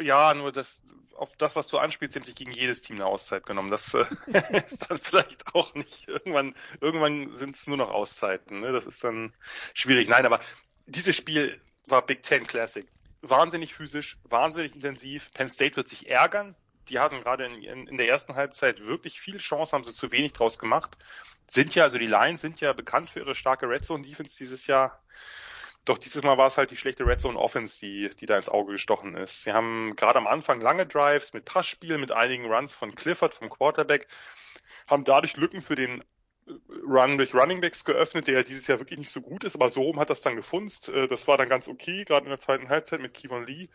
Ja, 0.00 0.34
nur 0.34 0.52
das, 0.52 0.80
auf 1.16 1.36
das, 1.36 1.56
was 1.56 1.68
du 1.68 1.78
anspielst, 1.78 2.16
haben 2.16 2.24
sich 2.24 2.34
gegen 2.34 2.52
jedes 2.52 2.80
Team 2.80 2.96
eine 2.96 3.06
Auszeit 3.06 3.44
genommen. 3.44 3.70
Das 3.70 3.92
äh, 3.94 4.04
ist 4.66 4.90
dann 4.90 4.98
vielleicht 4.98 5.54
auch 5.54 5.74
nicht. 5.74 6.08
Irgendwann, 6.08 6.54
irgendwann 6.80 7.34
sind 7.34 7.56
es 7.56 7.66
nur 7.66 7.76
noch 7.76 7.90
Auszeiten. 7.90 8.60
Ne? 8.60 8.72
Das 8.72 8.86
ist 8.86 9.02
dann 9.02 9.34
schwierig. 9.74 10.08
Nein, 10.08 10.26
aber 10.26 10.40
dieses 10.86 11.16
Spiel 11.16 11.60
war 11.86 12.02
Big 12.02 12.22
Ten 12.22 12.46
Classic 12.46 12.86
wahnsinnig 13.22 13.74
physisch, 13.74 14.18
wahnsinnig 14.24 14.74
intensiv. 14.74 15.30
Penn 15.32 15.48
State 15.48 15.76
wird 15.76 15.88
sich 15.88 16.08
ärgern. 16.08 16.54
Die 16.88 16.98
hatten 16.98 17.20
gerade 17.20 17.44
in, 17.44 17.62
in, 17.62 17.86
in 17.86 17.96
der 17.96 18.08
ersten 18.08 18.34
Halbzeit 18.34 18.84
wirklich 18.84 19.20
viel 19.20 19.38
Chance, 19.38 19.72
haben 19.72 19.84
sie 19.84 19.94
zu 19.94 20.10
wenig 20.12 20.32
draus 20.32 20.58
gemacht. 20.58 20.96
Sind 21.46 21.74
ja, 21.74 21.84
also 21.84 21.98
die 21.98 22.06
Lions 22.06 22.40
sind 22.40 22.60
ja 22.60 22.72
bekannt 22.72 23.10
für 23.10 23.20
ihre 23.20 23.34
starke 23.34 23.68
Red 23.68 23.84
Zone 23.84 24.02
Defense 24.02 24.36
dieses 24.38 24.66
Jahr. 24.66 25.02
Doch 25.84 25.98
dieses 25.98 26.22
Mal 26.22 26.36
war 26.36 26.46
es 26.46 26.58
halt 26.58 26.70
die 26.70 26.76
schlechte 26.76 27.06
Red 27.06 27.20
Zone 27.20 27.38
Offense, 27.38 27.78
die, 27.80 28.10
die 28.10 28.26
da 28.26 28.36
ins 28.36 28.48
Auge 28.48 28.72
gestochen 28.72 29.16
ist. 29.16 29.42
Sie 29.42 29.52
haben 29.52 29.94
gerade 29.96 30.18
am 30.18 30.26
Anfang 30.26 30.60
lange 30.60 30.86
Drives 30.86 31.32
mit 31.32 31.44
Passspiel, 31.44 31.98
mit 31.98 32.12
einigen 32.12 32.52
Runs 32.52 32.74
von 32.74 32.94
Clifford, 32.94 33.34
vom 33.34 33.48
Quarterback, 33.48 34.06
haben 34.88 35.04
dadurch 35.04 35.36
Lücken 35.36 35.62
für 35.62 35.76
den 35.76 36.04
Run 36.86 37.18
durch 37.18 37.34
Running 37.34 37.60
Backs 37.60 37.84
geöffnet, 37.84 38.26
der 38.26 38.34
ja 38.34 38.42
dieses 38.42 38.66
Jahr 38.66 38.78
wirklich 38.78 38.98
nicht 38.98 39.10
so 39.10 39.20
gut 39.20 39.44
ist, 39.44 39.54
aber 39.54 39.68
so 39.68 39.82
rum 39.82 40.00
hat 40.00 40.10
das 40.10 40.22
dann 40.22 40.36
gefunzt. 40.36 40.88
Äh, 40.88 41.08
das 41.08 41.26
war 41.28 41.38
dann 41.38 41.48
ganz 41.48 41.68
okay, 41.68 42.04
gerade 42.04 42.24
in 42.24 42.30
der 42.30 42.40
zweiten 42.40 42.68
Halbzeit 42.68 43.00
mit 43.00 43.14
Kevon 43.14 43.44
Lee. 43.44 43.68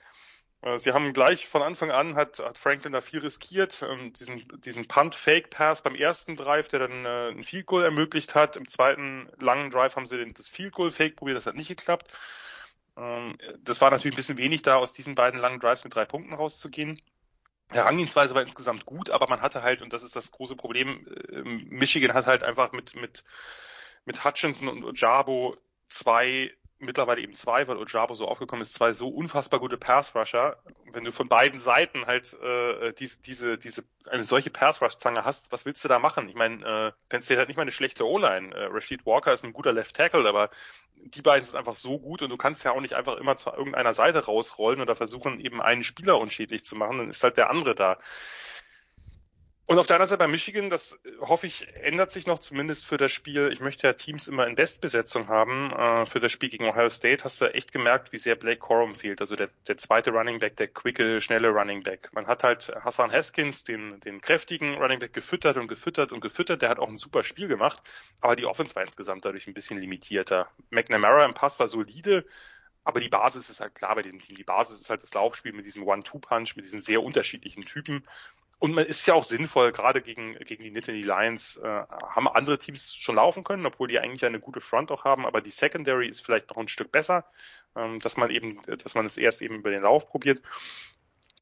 Äh, 0.62 0.80
sie 0.80 0.92
haben 0.94 1.14
gleich 1.14 1.48
von 1.48 1.62
Anfang 1.62 1.92
an, 1.92 2.16
hat, 2.16 2.40
hat 2.40 2.58
Franklin 2.58 2.94
da 2.94 3.02
viel 3.02 3.20
riskiert, 3.20 3.84
ähm, 3.88 4.14
diesen, 4.14 4.46
diesen 4.62 4.88
Punt-Fake-Pass 4.88 5.84
beim 5.84 5.96
ersten 5.96 6.36
Drive, 6.36 6.68
der 6.70 6.80
dann 6.80 7.06
äh, 7.06 7.30
ein 7.30 7.44
Field 7.44 7.68
Goal 7.68 7.84
ermöglicht 7.84 8.36
hat. 8.36 8.56
Im 8.56 8.68
zweiten 8.68 9.30
langen 9.40 9.72
Drive 9.72 9.96
haben 9.96 10.06
sie 10.06 10.18
den, 10.18 10.34
das 10.34 10.48
Field 10.48 10.74
Goal-Fake 10.74 11.16
probiert, 11.16 11.38
das 11.38 11.46
hat 11.46 11.56
nicht 11.56 11.68
geklappt. 11.68 12.12
Ähm, 12.98 13.38
das 13.64 13.82
war 13.82 13.92
natürlich 13.92 14.16
ein 14.16 14.18
bisschen 14.18 14.38
wenig 14.38 14.62
da, 14.64 14.78
aus 14.78 14.94
diesen 14.94 15.16
beiden 15.16 15.40
langen 15.40 15.60
Drives 15.60 15.84
mit 15.84 15.94
drei 15.96 16.06
Punkten 16.06 16.34
rauszugehen. 16.34 17.02
Herangehensweise 17.71 18.36
war 18.36 18.41
insgesamt 18.41 18.86
gut, 18.86 19.10
aber 19.10 19.28
man 19.28 19.41
hatte 19.41 19.63
halt, 19.63 19.82
und 19.82 19.91
das 19.93 20.04
ist 20.04 20.15
das 20.15 20.32
große 20.32 20.56
Problem, 20.56 21.06
äh, 21.32 21.41
Michigan 21.41 22.13
hat 22.13 22.25
halt 22.25 22.43
einfach 22.43 22.71
mit, 22.71 22.95
mit, 22.95 23.23
mit 24.06 24.23
Hutchinson 24.23 24.67
und 24.67 24.84
Ojabo 24.84 25.58
zwei, 25.88 26.51
mittlerweile 26.80 27.22
eben 27.22 27.34
zwei, 27.34 27.68
weil 27.68 27.78
Ojabo 27.78 28.16
so 28.16 28.28
aufgekommen 28.28 28.62
ist, 28.62 28.74
zwei 28.74 28.94
so 28.94 29.08
unfassbar 29.08 29.60
gute 29.60 29.78
Pass-Rusher. 29.78 30.58
Wenn 30.92 31.04
du 31.04 31.12
von 31.12 31.30
beiden 31.30 31.60
Seiten 31.60 32.06
halt 32.06 32.34
äh, 32.42 32.94
diese, 32.94 33.22
diese, 33.22 33.58
diese, 33.58 33.84
eine 34.10 34.24
solche 34.24 34.50
Pass-Rush-Zange 34.50 35.24
hast, 35.24 35.52
was 35.52 35.66
willst 35.66 35.84
du 35.84 35.88
da 35.88 36.00
machen? 36.00 36.28
Ich 36.30 36.36
meine, 36.36 36.66
äh, 36.66 36.92
Penn 37.10 37.22
State 37.22 37.40
hat 37.40 37.48
nicht 37.48 37.58
mal 37.58 37.64
eine 37.64 37.72
schlechte 37.72 38.06
O-Line. 38.06 38.54
Äh, 38.54 38.66
Rashid 38.66 39.06
Walker 39.06 39.34
ist 39.34 39.46
ein 39.46 39.54
guter 39.54 39.74
Left 39.74 39.96
Tackle, 39.96 40.28
aber 40.28 40.50
die 40.96 41.22
beiden 41.22 41.46
sind 41.46 41.56
einfach 41.56 41.76
so 41.76 42.00
gut 42.00 42.22
und 42.22 42.30
du 42.30 42.38
kannst 42.38 42.64
ja 42.64 42.72
auch 42.72 42.82
nicht 42.82 42.94
einfach 42.94 43.18
immer 43.18 43.36
zu 43.36 43.52
irgendeiner 43.52 43.94
Seite 43.94 44.26
rausrollen 44.26 44.82
oder 44.82 44.96
versuchen, 44.96 45.40
eben 45.40 45.62
einen 45.62 45.84
Spieler 45.84 46.18
unschädlich 46.20 46.66
zu 46.66 46.76
machen, 46.76 46.98
dann 46.98 47.10
ist 47.10 47.24
halt 47.24 47.38
der 47.38 47.50
andere 47.50 47.76
da. 47.76 47.98
Und 49.67 49.80
auf 49.80 49.88
der 49.88 49.95
anderen 49.95 50.10
Seite 50.10 50.19
bei 50.19 50.28
Michigan, 50.28 50.69
das 50.69 50.91
äh, 50.91 51.12
hoffe 51.21 51.47
ich, 51.47 51.67
ändert 51.82 52.12
sich 52.12 52.28
noch 52.28 52.38
zumindest 52.38 52.86
für 52.86 52.97
das 52.97 53.12
Spiel. 53.12 53.49
Ich 53.51 53.62
möchte 53.62 53.88
ja 53.88 53.93
Teams 53.93 54.28
immer 54.28 54.45
in 54.45 54.54
Bestbesetzung 54.54 55.28
haben. 55.28 55.71
Äh, 55.71 56.06
für 56.06 56.19
das 56.19 56.32
Spiel 56.32 56.49
gegen 56.49 56.65
Ohio 56.65 56.89
State 56.89 57.23
hast 57.23 57.41
du 57.41 57.51
echt 57.51 57.71
gemerkt, 57.71 58.12
wie 58.12 58.17
sehr 58.17 58.36
Blake 58.36 58.60
Corum 58.60 58.93
fehlt. 58.93 59.21
Also 59.21 59.36
der, 59.36 59.49
der 59.67 59.78
zweite 59.78 60.12
Running 60.12 60.38
Back, 60.38 60.58
der 60.58 60.67
quicke, 60.67 61.19
schnelle 61.19 61.49
Running 61.49 61.82
Back. 61.82 62.10
Man 62.13 62.28
hat 62.28 62.43
halt 62.43 62.71
Hassan 62.80 63.12
Haskins, 63.12 63.63
den, 63.63 63.99
den 64.01 64.21
kräftigen 64.21 64.75
Running 64.75 64.99
Back, 64.99 65.13
gefüttert 65.13 65.58
und 65.58 65.67
gefüttert 65.67 66.12
und 66.12 66.21
gefüttert. 66.21 66.62
Der 66.62 66.69
hat 66.69 66.78
auch 66.78 66.89
ein 66.89 66.97
super 66.97 67.23
Spiel 67.23 67.47
gemacht. 67.47 67.82
Aber 68.21 68.36
die 68.36 68.45
Offense 68.45 68.75
war 68.75 68.84
insgesamt 68.84 69.25
dadurch 69.25 69.47
ein 69.47 69.56
bisschen 69.56 69.80
limitierter. 69.80 70.47
McNamara 70.69 71.25
im 71.25 71.34
Pass 71.34 71.60
war 71.60 71.67
solide. 71.67 72.25
Aber 72.84 72.99
die 72.99 73.10
Basis 73.10 73.49
ist 73.49 73.62
halt 73.62 73.73
klar 73.73 73.95
bei 73.95 74.04
diesem 74.04 74.21
Team. 74.21 74.36
Die 74.36 74.43
Basis 74.43 74.80
ist 74.80 74.91
halt 74.91 75.01
das 75.01 75.15
Laufspiel 75.15 75.54
mit 75.54 75.65
diesem 75.65 75.82
One-Two-Punch, 75.82 76.56
mit 76.56 76.65
diesen 76.65 76.82
sehr 76.82 77.01
unterschiedlichen 77.01 77.65
Typen. 77.65 78.06
Und 78.58 78.74
man 78.74 78.86
ist 78.86 79.06
ja 79.06 79.13
auch 79.13 79.24
sinnvoll, 79.24 79.72
gerade 79.72 80.02
gegen, 80.02 80.36
gegen 80.39 80.63
die 80.63 80.72
Nittany 80.72 81.02
Lions 81.02 81.58
äh, 81.58 81.68
haben 81.68 82.28
andere 82.28 82.58
Teams 82.58 82.96
schon 82.96 83.15
laufen 83.15 83.44
können, 83.44 83.65
obwohl 83.65 83.88
die 83.88 84.00
eigentlich 84.00 84.24
eine 84.26 84.39
gute 84.39 84.62
Front 84.62 84.91
auch 84.91 85.04
haben, 85.04 85.26
aber 85.26 85.41
die 85.41 85.50
Secondary 85.50 86.08
ist 86.08 86.26
vielleicht 86.26 86.50
noch 86.50 86.58
ein 86.58 86.70
Stück 86.70 86.91
besser, 86.91 87.26
ähm, 87.76 88.00
dass 88.00 88.15
man 88.18 88.30
eben, 88.30 88.62
dass 88.65 88.96
man 88.96 89.06
es 89.06 89.18
erst 89.18 89.41
eben 89.41 89.56
über 89.56 89.72
den 89.72 89.84
Lauf 89.84 90.08
probiert. 90.08 90.41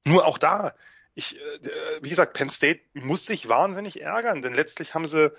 Nur 0.06 0.26
auch 0.26 0.38
da, 0.38 0.74
ich, 1.14 1.38
äh, 1.38 1.60
wie 2.02 2.10
gesagt, 2.10 2.34
Penn 2.34 2.50
State 2.50 2.82
muss 2.94 3.26
sich 3.26 3.48
wahnsinnig 3.48 4.02
ärgern, 4.02 4.42
denn 4.42 4.56
letztlich 4.56 4.96
haben 4.96 5.06
sie 5.06 5.32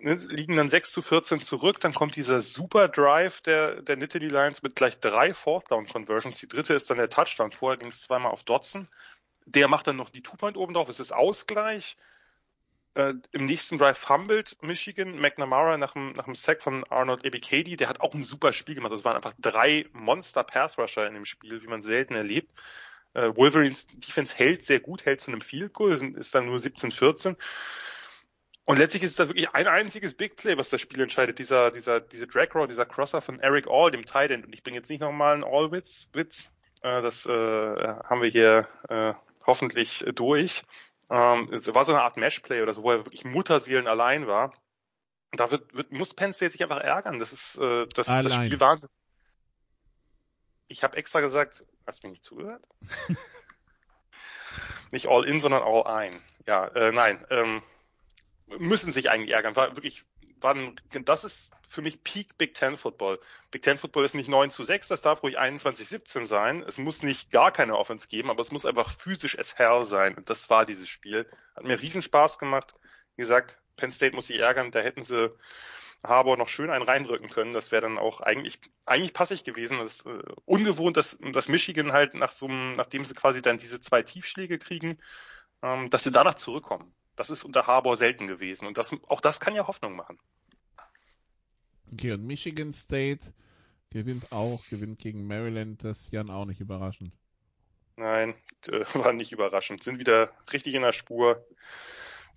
ne, 0.00 0.14
liegen 0.14 0.56
dann 0.56 0.68
6 0.68 0.92
zu 0.92 1.02
14 1.02 1.40
zurück, 1.40 1.80
dann 1.80 1.94
kommt 1.94 2.16
dieser 2.16 2.40
super 2.40 2.88
Drive 2.88 3.40
der, 3.42 3.82
der 3.82 3.96
Nittany 3.96 4.28
Lions 4.28 4.62
mit 4.62 4.76
gleich 4.76 4.98
drei 5.00 5.34
Fourth 5.34 5.70
Down 5.70 5.86
Conversions. 5.86 6.38
Die 6.38 6.48
dritte 6.48 6.74
ist 6.74 6.90
dann 6.90 6.98
der 6.98 7.10
Touchdown. 7.10 7.52
Vorher 7.52 7.78
ging 7.78 7.90
es 7.90 8.02
zweimal 8.02 8.32
auf 8.32 8.44
Dotson. 8.44 8.88
Der 9.46 9.68
macht 9.68 9.86
dann 9.86 9.96
noch 9.96 10.10
die 10.10 10.22
Two-Point 10.22 10.56
oben 10.56 10.74
drauf. 10.74 10.88
Es 10.88 11.00
ist 11.00 11.12
Ausgleich. 11.12 11.96
äh, 12.94 13.14
im 13.32 13.46
nächsten 13.46 13.78
Drive 13.78 13.98
fumbled 13.98 14.56
Michigan, 14.62 15.18
McNamara 15.18 15.76
nach 15.76 15.92
dem, 15.92 16.12
nach 16.12 16.24
dem 16.24 16.34
Sack 16.34 16.62
von 16.62 16.84
Arnold 16.90 17.24
Ebikadi, 17.24 17.76
der 17.76 17.88
hat 17.88 18.00
auch 18.00 18.14
ein 18.14 18.22
super 18.22 18.52
Spiel 18.52 18.76
gemacht. 18.76 18.92
Es 18.92 19.04
waren 19.04 19.16
einfach 19.16 19.34
drei 19.38 19.86
Monster 19.92 20.44
Pass 20.44 20.78
Rusher 20.78 21.06
in 21.06 21.14
dem 21.14 21.24
Spiel, 21.24 21.62
wie 21.62 21.66
man 21.66 21.82
selten 21.82 22.14
erlebt. 22.14 22.50
Äh, 23.14 23.34
Wolverines 23.36 23.86
Defense 23.86 24.34
hält 24.36 24.62
sehr 24.62 24.80
gut, 24.80 25.04
hält 25.06 25.20
zu 25.20 25.30
einem 25.30 25.40
Field 25.40 25.72
Goal, 25.72 25.92
ist 25.92 26.34
dann 26.34 26.46
nur 26.46 26.58
17-14. 26.58 27.36
Und 28.66 28.78
letztlich 28.78 29.02
ist 29.02 29.10
es 29.10 29.16
da 29.16 29.28
wirklich 29.28 29.50
ein 29.50 29.66
einziges 29.66 30.14
Big 30.14 30.36
Play, 30.36 30.56
was 30.56 30.70
das 30.70 30.80
Spiel 30.80 31.00
entscheidet. 31.02 31.38
Dieser, 31.38 31.70
dieser, 31.70 32.00
diese 32.00 32.26
Drag 32.26 32.54
Row, 32.54 32.66
dieser 32.66 32.86
Crosser 32.86 33.20
von 33.20 33.40
Eric 33.40 33.66
All, 33.68 33.90
dem 33.90 34.06
Tight 34.06 34.30
End. 34.30 34.46
Und 34.46 34.54
ich 34.54 34.62
bringe 34.62 34.78
jetzt 34.78 34.88
nicht 34.88 35.00
nochmal 35.00 35.34
einen 35.34 35.44
All-Witz, 35.44 36.08
Witz. 36.14 36.50
Äh, 36.82 37.02
das 37.02 37.26
äh, 37.26 37.30
haben 37.30 38.22
wir 38.22 38.30
hier 38.30 38.68
äh, 38.88 39.12
hoffentlich 39.46 40.04
durch. 40.14 40.62
Ähm, 41.10 41.50
es 41.52 41.72
war 41.74 41.84
so 41.84 41.92
eine 41.92 42.02
Art 42.02 42.16
Mesh-Play 42.16 42.62
oder 42.62 42.74
so, 42.74 42.82
wo 42.82 42.90
er 42.90 42.98
wirklich 42.98 43.24
Mutterseelen 43.24 43.86
allein 43.86 44.26
war. 44.26 44.52
Und 45.32 45.40
da 45.40 45.50
wird, 45.50 45.74
wird, 45.74 45.92
muss 45.92 46.14
Penn 46.14 46.32
State 46.32 46.52
sich 46.52 46.62
einfach 46.62 46.80
ärgern. 46.80 47.18
Das 47.18 47.32
ist 47.32 47.56
äh, 47.56 47.86
das, 47.94 48.06
das 48.06 48.34
Spiel 48.34 48.60
war. 48.60 48.80
Ich 50.68 50.82
habe 50.82 50.96
extra 50.96 51.20
gesagt, 51.20 51.64
hast 51.86 52.02
du 52.02 52.06
mir 52.06 52.12
nicht 52.12 52.24
zugehört? 52.24 52.66
nicht 54.92 55.08
all 55.08 55.24
in, 55.24 55.40
sondern 55.40 55.62
all 55.62 55.86
ein. 55.86 56.22
Ja, 56.46 56.66
äh, 56.68 56.92
nein. 56.92 57.24
Ähm, 57.30 57.62
müssen 58.58 58.92
sich 58.92 59.10
eigentlich 59.10 59.34
ärgern. 59.34 59.56
War 59.56 59.76
wirklich, 59.76 60.04
war 60.40 60.54
ein, 60.54 60.76
das 61.04 61.24
ist 61.24 61.52
für 61.74 61.82
mich 61.82 62.02
Peak 62.02 62.38
Big 62.38 62.54
Ten 62.54 62.76
Football. 62.76 63.20
Big 63.50 63.62
Ten 63.62 63.78
Football 63.78 64.04
ist 64.04 64.14
nicht 64.14 64.28
9 64.28 64.50
zu 64.50 64.64
6, 64.64 64.88
das 64.88 65.02
darf 65.02 65.22
ruhig 65.22 65.38
21 65.38 65.88
17 65.88 66.26
sein. 66.26 66.62
Es 66.66 66.78
muss 66.78 67.02
nicht 67.02 67.30
gar 67.30 67.52
keine 67.52 67.76
Offense 67.76 68.08
geben, 68.08 68.30
aber 68.30 68.40
es 68.40 68.52
muss 68.52 68.66
einfach 68.66 68.90
physisch 68.90 69.38
as 69.38 69.58
hell 69.58 69.84
sein. 69.84 70.14
Und 70.14 70.30
das 70.30 70.48
war 70.50 70.64
dieses 70.64 70.88
Spiel. 70.88 71.28
Hat 71.54 71.64
mir 71.64 71.80
riesen 71.80 72.02
Spaß 72.02 72.38
gemacht. 72.38 72.74
Wie 73.16 73.22
gesagt, 73.22 73.58
Penn 73.76 73.90
State 73.90 74.14
muss 74.14 74.28
sich 74.28 74.40
ärgern, 74.40 74.70
da 74.70 74.80
hätten 74.80 75.04
sie 75.04 75.34
Harbour 76.04 76.36
noch 76.36 76.48
schön 76.48 76.70
einen 76.70 76.84
reindrücken 76.84 77.30
können. 77.30 77.52
Das 77.52 77.72
wäre 77.72 77.82
dann 77.82 77.98
auch 77.98 78.20
eigentlich, 78.20 78.60
eigentlich 78.86 79.12
passig 79.12 79.44
gewesen. 79.44 79.78
Das 79.78 80.00
ist 80.00 80.06
äh, 80.06 80.22
ungewohnt, 80.44 80.96
dass, 80.96 81.16
dass 81.32 81.48
Michigan 81.48 81.92
halt 81.92 82.14
nach 82.14 82.32
so 82.32 82.46
nachdem 82.48 83.04
sie 83.04 83.14
quasi 83.14 83.42
dann 83.42 83.58
diese 83.58 83.80
zwei 83.80 84.02
Tiefschläge 84.02 84.58
kriegen, 84.58 84.98
ähm, 85.62 85.90
dass 85.90 86.04
sie 86.04 86.12
danach 86.12 86.34
zurückkommen. 86.34 86.94
Das 87.16 87.30
ist 87.30 87.44
unter 87.44 87.66
Harbour 87.66 87.96
selten 87.96 88.26
gewesen. 88.26 88.66
Und 88.66 88.76
das, 88.76 88.94
auch 89.08 89.20
das 89.20 89.40
kann 89.40 89.54
ja 89.54 89.66
Hoffnung 89.66 89.96
machen. 89.96 90.18
Und 92.02 92.26
Michigan 92.26 92.72
State 92.72 93.32
gewinnt 93.90 94.32
auch, 94.32 94.62
gewinnt 94.68 94.98
gegen 94.98 95.26
Maryland, 95.26 95.84
das 95.84 96.10
Jan 96.10 96.30
auch 96.30 96.44
nicht 96.44 96.60
überraschend. 96.60 97.12
Nein, 97.96 98.34
äh, 98.68 98.84
war 98.94 99.12
nicht 99.12 99.32
überraschend. 99.32 99.82
Sind 99.82 99.98
wieder 99.98 100.30
richtig 100.52 100.74
in 100.74 100.82
der 100.82 100.92
Spur. 100.92 101.46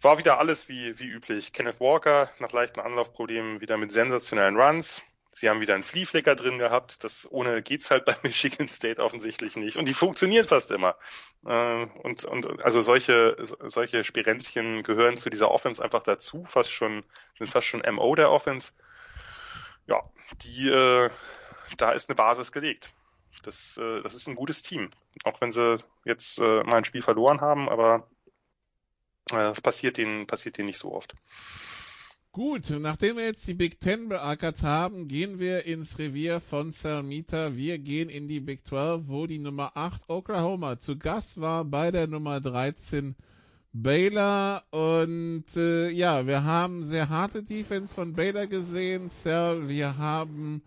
War 0.01 0.19
wieder 0.19 0.39
alles 0.39 0.69
wie, 0.69 0.99
wie 0.99 1.07
üblich. 1.07 1.53
Kenneth 1.53 1.79
Walker 1.79 2.29
nach 2.39 2.51
leichten 2.51 2.79
Anlaufproblemen 2.79 3.61
wieder 3.61 3.77
mit 3.77 3.91
sensationellen 3.91 4.55
Runs. 4.55 5.01
Sie 5.31 5.49
haben 5.49 5.59
wieder 5.59 5.75
einen 5.75 5.83
Fliehflicker 5.83 6.35
drin 6.35 6.57
gehabt. 6.57 7.03
Das 7.03 7.27
ohne 7.31 7.61
geht's 7.61 7.89
halt 7.89 8.05
bei 8.05 8.15
Michigan 8.23 8.69
State 8.69 9.01
offensichtlich 9.01 9.55
nicht. 9.55 9.77
Und 9.77 9.85
die 9.85 9.93
funktionieren 9.93 10.45
fast 10.45 10.71
immer. 10.71 10.95
Äh, 11.45 11.85
und, 12.03 12.25
und 12.25 12.63
also 12.63 12.81
solche, 12.81 13.35
solche 13.65 14.03
Spirenzchen 14.03 14.83
gehören 14.83 15.17
zu 15.17 15.29
dieser 15.29 15.49
Offense 15.49 15.83
einfach 15.83 16.03
dazu, 16.03 16.43
fast 16.45 16.71
schon, 16.71 17.03
sind 17.37 17.49
fast 17.49 17.67
schon 17.67 17.83
MO 17.91 18.13
der 18.13 18.31
Offense. 18.31 18.71
Ja, 19.87 20.03
die, 20.43 20.69
äh, 20.69 21.09
da 21.77 21.91
ist 21.91 22.09
eine 22.09 22.15
Basis 22.15 22.51
gelegt. 22.51 22.93
Das, 23.43 23.77
äh, 23.77 24.01
das 24.01 24.13
ist 24.13 24.27
ein 24.27 24.35
gutes 24.35 24.61
Team. 24.61 24.89
Auch 25.23 25.39
wenn 25.41 25.51
sie 25.51 25.77
jetzt 26.05 26.39
äh, 26.39 26.63
mal 26.63 26.77
ein 26.77 26.85
Spiel 26.85 27.01
verloren 27.01 27.41
haben, 27.41 27.69
aber 27.69 28.09
äh, 29.31 29.53
passiert 29.61 29.97
denen, 29.97 30.27
passiert 30.27 30.57
denen 30.57 30.67
nicht 30.67 30.79
so 30.79 30.93
oft. 30.93 31.15
Gut, 32.31 32.69
nachdem 32.69 33.17
wir 33.17 33.25
jetzt 33.25 33.47
die 33.47 33.55
Big 33.55 33.79
Ten 33.79 34.09
beackert 34.09 34.61
haben, 34.61 35.07
gehen 35.07 35.39
wir 35.39 35.65
ins 35.65 35.97
Revier 35.97 36.39
von 36.39 36.71
Salmita. 36.71 37.55
Wir 37.55 37.79
gehen 37.79 38.09
in 38.09 38.27
die 38.27 38.41
Big 38.41 38.63
12, 38.63 39.07
wo 39.07 39.25
die 39.25 39.39
Nummer 39.39 39.71
8 39.75 40.07
Oklahoma 40.07 40.77
zu 40.77 40.99
Gast 40.99 41.41
war 41.41 41.65
bei 41.65 41.89
der 41.89 42.05
Nummer 42.05 42.39
13 42.39 43.15
Baylor. 43.81 44.63
Und 44.71 45.45
äh, 45.55 45.89
ja, 45.89 46.25
wir 46.25 46.43
haben 46.43 46.83
sehr 46.83 47.09
harte 47.09 47.43
Defense 47.43 47.93
von 47.93 48.13
Baylor 48.13 48.47
gesehen. 48.47 49.09
Sal, 49.09 49.69
wir 49.69 49.97
haben 49.97 50.61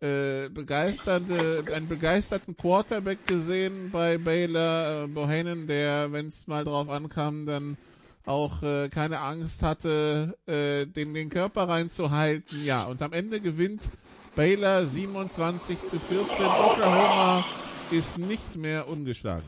äh, 0.00 0.48
begeisternde, 0.48 1.64
einen 1.74 1.88
begeisterten 1.88 2.56
Quarterback 2.56 3.26
gesehen 3.26 3.90
bei 3.92 4.18
Baylor. 4.18 5.04
Äh, 5.04 5.08
Bohannon, 5.08 5.66
der, 5.66 6.12
wenn 6.12 6.26
es 6.26 6.46
mal 6.46 6.64
drauf 6.64 6.88
ankam, 6.88 7.46
dann 7.46 7.76
auch 8.24 8.62
äh, 8.62 8.88
keine 8.88 9.20
Angst 9.20 9.62
hatte, 9.62 10.36
äh, 10.46 10.86
den, 10.86 11.14
den 11.14 11.30
Körper 11.30 11.68
reinzuhalten. 11.68 12.64
Ja, 12.64 12.84
und 12.84 13.00
am 13.02 13.12
Ende 13.12 13.40
gewinnt 13.40 13.88
Baylor 14.34 14.84
27 14.84 15.84
zu 15.84 15.98
14. 15.98 16.44
Oklahoma 16.46 17.46
ist 17.90 18.18
nicht 18.18 18.56
mehr 18.56 18.88
ungeschlagen. 18.88 19.46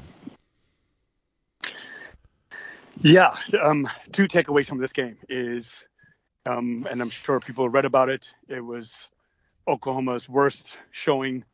Yeah, 3.01 3.37
um, 3.61 3.89
two 4.13 4.27
takeaways 4.27 4.69
from 4.69 4.79
this 4.79 4.93
game 4.93 5.19
is, 5.29 5.87
um, 6.47 6.87
and 6.91 7.01
I'm 7.01 7.11
sure 7.11 7.41
people 7.41 7.69
read 7.69 7.85
about 7.85 8.09
it. 8.09 8.33
It 8.49 8.61
was 8.61 9.09
Oklahoma's 9.67 10.29
worst 10.29 10.77
showing 10.91 11.45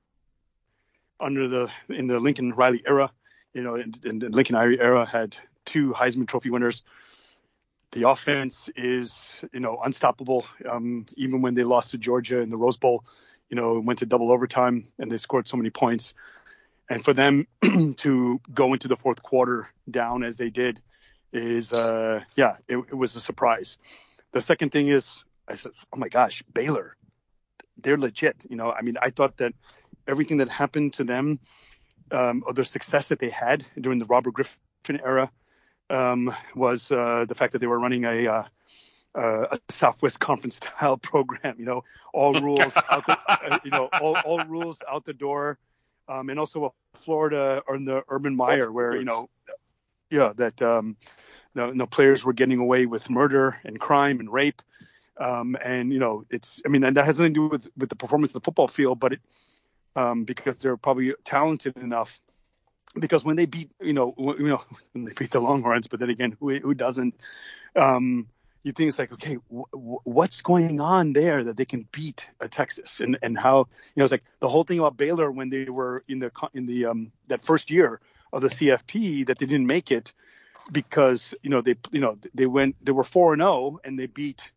under 1.21 1.49
the 1.49 1.71
in 1.89 2.07
the 2.07 2.19
Lincoln 2.19 2.53
Riley 2.53 2.83
era. 2.87 3.11
You 3.53 3.63
know, 3.63 3.75
in, 3.77 4.19
the 4.19 4.31
Lincoln 4.31 4.57
Riley 4.57 4.81
era 4.81 5.05
had 5.05 5.37
two 5.65 5.93
Heisman 5.93 6.27
Trophy 6.27 6.51
winners 6.51 6.83
the 7.95 8.09
offense 8.09 8.69
is, 8.77 9.41
you 9.53 9.61
know, 9.61 9.81
unstoppable. 9.83 10.45
Um, 10.69 11.07
even 11.17 11.43
when 11.43 11.55
they 11.55 11.63
lost 11.63 11.93
to 11.93 11.99
Georgia 11.99 12.41
in 12.41 12.51
the 12.51 12.57
Rose 12.57 12.77
Bowl, 12.77 13.05
you 13.49 13.57
know, 13.57 13.79
went 13.79 14.01
to 14.01 14.07
double 14.07 14.33
overtime 14.33 14.89
and 14.99 15.11
they 15.11 15.17
scored 15.17 15.47
so 15.47 15.57
many 15.57 15.71
points. 15.71 16.13
And 16.91 17.03
for 17.03 17.15
them 17.15 17.47
to 17.99 18.41
go 18.53 18.73
into 18.73 18.89
the 18.89 18.97
fourth 18.97 19.23
quarter 19.23 19.71
down 19.89 20.25
as 20.25 20.37
they 20.37 20.51
did 20.51 20.83
is, 21.35 21.73
uh, 21.73 22.23
yeah, 22.37 22.57
it, 22.69 22.77
it 22.77 22.95
was 22.95 23.17
a 23.17 23.21
surprise. 23.21 23.77
The 24.33 24.41
second 24.41 24.71
thing 24.71 24.89
is, 24.89 25.23
I 25.49 25.57
said, 25.57 25.73
oh 25.93 25.99
my 25.99 26.09
gosh, 26.09 26.43
Baylor, 26.53 26.97
they're 27.77 27.99
legit. 27.99 28.47
You 28.49 28.57
know, 28.57 28.71
I 28.71 28.83
mean, 28.83 28.97
I 29.01 29.11
thought 29.11 29.39
that 29.39 29.53
everything 30.07 30.39
that 30.39 30.49
happened 30.49 30.95
to 30.95 31.05
them, 31.05 31.41
um, 32.11 32.45
or 32.47 32.53
the 32.53 32.65
success 32.65 33.09
that 33.09 33.19
they 33.19 33.31
had 33.31 33.65
during 33.79 33.99
the 33.99 34.05
Robert 34.05 34.33
Griffin 34.33 35.01
era, 35.05 35.31
um, 35.91 36.35
was 36.55 36.91
uh, 36.91 37.25
the 37.29 37.35
fact 37.35 37.53
that 37.53 37.59
they 37.59 37.67
were 37.67 37.79
running 37.79 38.05
a, 38.05 38.27
uh, 38.27 38.45
uh, 39.15 39.47
a 39.53 39.59
Southwest 39.69 40.21
Conference 40.21 40.57
style 40.63 40.97
program. 40.97 41.57
You 41.59 41.65
know, 41.65 41.85
all 42.13 42.33
rules, 42.41 42.77
out 42.77 43.07
the, 43.07 43.19
uh, 43.29 43.59
you 43.65 43.71
know, 43.71 43.89
all, 44.01 44.17
all 44.25 44.39
rules 44.47 44.81
out 44.89 45.05
the 45.05 45.13
door, 45.13 45.59
um, 46.09 46.31
and 46.31 46.39
also 46.39 46.75
Florida 47.01 47.63
or 47.67 47.77
in 47.77 47.85
the 47.85 48.03
Urban 48.09 48.37
Meyer 48.37 48.71
where 48.71 48.97
you 48.97 49.05
know, 49.05 49.27
yeah, 50.11 50.33
that 50.37 50.61
um, 50.63 50.97
the, 51.55 51.73
the 51.73 51.87
players 51.87 52.25
were 52.25 52.33
getting 52.33 52.59
away 52.59 52.87
with 52.87 53.11
murder 53.11 53.59
and 53.65 53.81
crime 53.81 54.21
and 54.21 54.33
rape. 54.33 54.63
Um, 55.17 55.57
and 55.63 55.93
you 55.93 56.01
know, 56.01 56.25
it's 56.31 56.61
I 56.67 56.69
mean, 56.69 56.83
and 56.85 56.97
that 56.97 57.05
has 57.05 57.21
nothing 57.21 57.35
to 57.35 57.41
do 57.41 57.49
with 57.49 57.69
with 57.77 57.89
the 57.89 57.97
performance 57.97 58.35
of 58.35 58.43
the 58.43 58.45
football 58.45 58.69
field, 58.69 58.99
but 58.99 59.15
it 59.15 59.21
um, 59.97 60.25
because 60.25 60.59
they're 60.59 60.77
probably 60.77 61.15
talented 61.25 61.77
enough 61.77 62.21
because 62.99 63.25
when 63.25 63.37
they 63.37 63.47
beat, 63.47 63.71
you 63.81 63.93
know, 63.93 64.15
you 64.19 64.49
know, 64.49 64.63
when 64.93 65.05
they 65.05 65.13
beat 65.13 65.31
the 65.31 65.41
Longhorns, 65.41 65.87
but 65.87 66.01
then 66.01 66.11
again, 66.11 66.37
who, 66.41 66.59
who 66.59 66.75
doesn't? 66.75 67.15
Um, 67.77 68.29
you 68.63 68.73
think 68.73 68.89
it's 68.89 68.99
like, 68.99 69.13
okay, 69.13 69.37
w- 69.51 70.01
what's 70.05 70.41
going 70.41 70.81
on 70.81 71.13
there 71.13 71.45
that 71.45 71.57
they 71.57 71.67
can 71.67 71.87
beat 71.93 72.29
a 72.41 72.49
Texas, 72.49 73.01
and 73.01 73.19
and 73.23 73.39
how 73.39 73.59
you 73.59 73.97
know 73.97 74.05
it's 74.05 74.13
like 74.13 74.25
the 74.41 74.49
whole 74.49 74.65
thing 74.65 74.79
about 74.79 74.97
Baylor 74.97 75.31
when 75.31 75.51
they 75.51 75.65
were 75.67 76.03
in 76.09 76.19
the 76.19 76.33
in 76.55 76.67
the 76.67 76.87
um 76.87 77.13
that 77.29 77.45
first 77.45 77.71
year 77.71 78.01
of 78.35 78.43
the 78.43 78.49
CFP 78.49 79.27
that 79.27 79.39
they 79.39 79.47
didn't 79.47 79.69
make 79.69 79.93
it 79.93 80.13
because 80.71 81.35
you 81.43 81.51
know 81.51 81.61
they 81.61 81.77
you 81.93 82.01
know 82.01 82.19
they 82.35 82.47
went 82.47 82.77
they 82.85 82.93
were 82.93 83.05
four 83.05 83.33
and 83.33 83.41
zero 83.41 83.53
oh 83.53 83.81
and 83.85 83.99
they 83.99 84.07
beat 84.07 84.51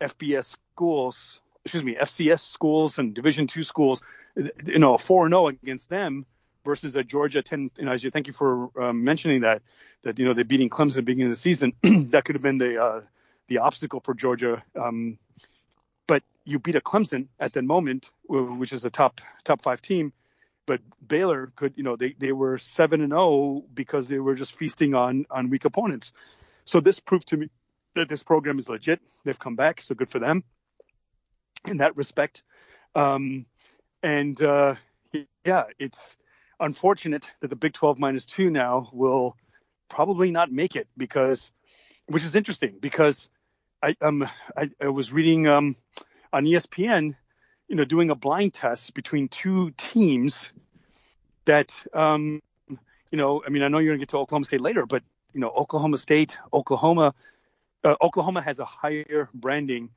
FBS 0.00 0.56
schools, 0.74 1.40
excuse 1.64 1.82
me, 1.82 1.94
FCS 1.94 2.40
schools 2.40 2.98
and 2.98 3.14
Division 3.14 3.46
two 3.46 3.64
schools, 3.64 4.02
you 4.36 4.78
know, 4.78 4.98
four 4.98 5.24
and 5.24 5.32
zero 5.32 5.44
oh 5.44 5.48
against 5.48 5.88
them 5.88 6.26
versus 6.64 6.96
a 6.96 7.04
Georgia 7.04 7.42
10. 7.42 7.70
You 7.78 7.86
know, 7.86 7.92
as 7.92 8.04
you 8.04 8.10
thank 8.10 8.26
you 8.26 8.34
for 8.34 8.70
um, 8.80 9.04
mentioning 9.04 9.40
that 9.40 9.62
that 10.02 10.18
you 10.18 10.26
know 10.26 10.34
they're 10.34 10.44
beating 10.44 10.68
Clemson 10.68 10.90
at 10.90 10.96
the 10.96 11.02
beginning 11.02 11.28
of 11.28 11.32
the 11.32 11.36
season. 11.36 11.72
that 12.10 12.24
could 12.24 12.34
have 12.34 12.42
been 12.42 12.58
the 12.58 12.82
uh, 12.82 13.00
the 13.48 13.58
obstacle 13.58 14.00
for 14.00 14.12
Georgia. 14.12 14.62
Um, 14.78 15.18
but 16.06 16.22
you 16.44 16.58
beat 16.58 16.74
a 16.74 16.80
Clemson 16.80 17.28
at 17.40 17.54
that 17.54 17.64
moment, 17.64 18.10
which 18.28 18.74
is 18.74 18.84
a 18.84 18.90
top 18.90 19.22
top 19.44 19.62
five 19.62 19.80
team. 19.80 20.12
But 20.66 20.80
Baylor 21.06 21.52
could, 21.54 21.74
you 21.76 21.82
know, 21.82 21.96
they, 21.96 22.14
they 22.18 22.32
were 22.32 22.58
seven 22.58 23.00
and 23.02 23.12
zero 23.12 23.22
oh 23.22 23.64
because 23.72 24.08
they 24.08 24.18
were 24.18 24.34
just 24.34 24.56
feasting 24.56 24.94
on 24.94 25.26
on 25.30 25.50
weak 25.50 25.64
opponents. 25.64 26.12
So 26.64 26.80
this 26.80 27.00
proved 27.00 27.28
to 27.28 27.36
me 27.36 27.50
that 27.94 28.08
this 28.08 28.22
program 28.22 28.58
is 28.58 28.68
legit. 28.68 29.00
They've 29.24 29.38
come 29.38 29.56
back, 29.56 29.80
so 29.80 29.94
good 29.94 30.10
for 30.10 30.18
them 30.18 30.44
in 31.66 31.78
that 31.78 31.96
respect. 31.96 32.42
Um, 32.94 33.46
and 34.02 34.40
uh, 34.42 34.74
yeah, 35.44 35.64
it's 35.78 36.16
unfortunate 36.60 37.32
that 37.40 37.48
the 37.48 37.56
Big 37.56 37.72
12 37.72 37.98
minus 37.98 38.26
two 38.26 38.50
now 38.50 38.88
will 38.92 39.36
probably 39.88 40.30
not 40.30 40.50
make 40.50 40.76
it 40.76 40.88
because 40.96 41.52
which 42.06 42.24
is 42.24 42.36
interesting 42.36 42.76
because 42.80 43.28
I 43.82 43.96
um 44.00 44.28
I, 44.56 44.70
I 44.80 44.88
was 44.88 45.12
reading 45.12 45.46
um 45.46 45.76
on 46.32 46.44
ESPN, 46.44 47.16
you 47.68 47.76
know, 47.76 47.84
doing 47.84 48.10
a 48.10 48.14
blind 48.14 48.54
test 48.54 48.94
between 48.94 49.28
two 49.28 49.70
teams 49.76 50.52
that 51.44 51.84
um 51.92 52.40
you 53.14 53.18
know, 53.18 53.44
I 53.46 53.50
mean, 53.50 53.62
I 53.62 53.68
know 53.68 53.78
you're 53.78 53.92
going 53.92 54.00
to 54.00 54.02
get 54.02 54.08
to 54.08 54.18
Oklahoma 54.18 54.44
State 54.44 54.60
later, 54.60 54.86
but 54.86 55.04
you 55.32 55.40
know, 55.40 55.48
Oklahoma 55.48 55.98
State, 55.98 56.38
Oklahoma, 56.52 57.14
uh, 57.84 57.94
Oklahoma 58.02 58.40
has 58.40 58.58
a 58.58 58.64
higher 58.64 59.28
branding 59.32 59.90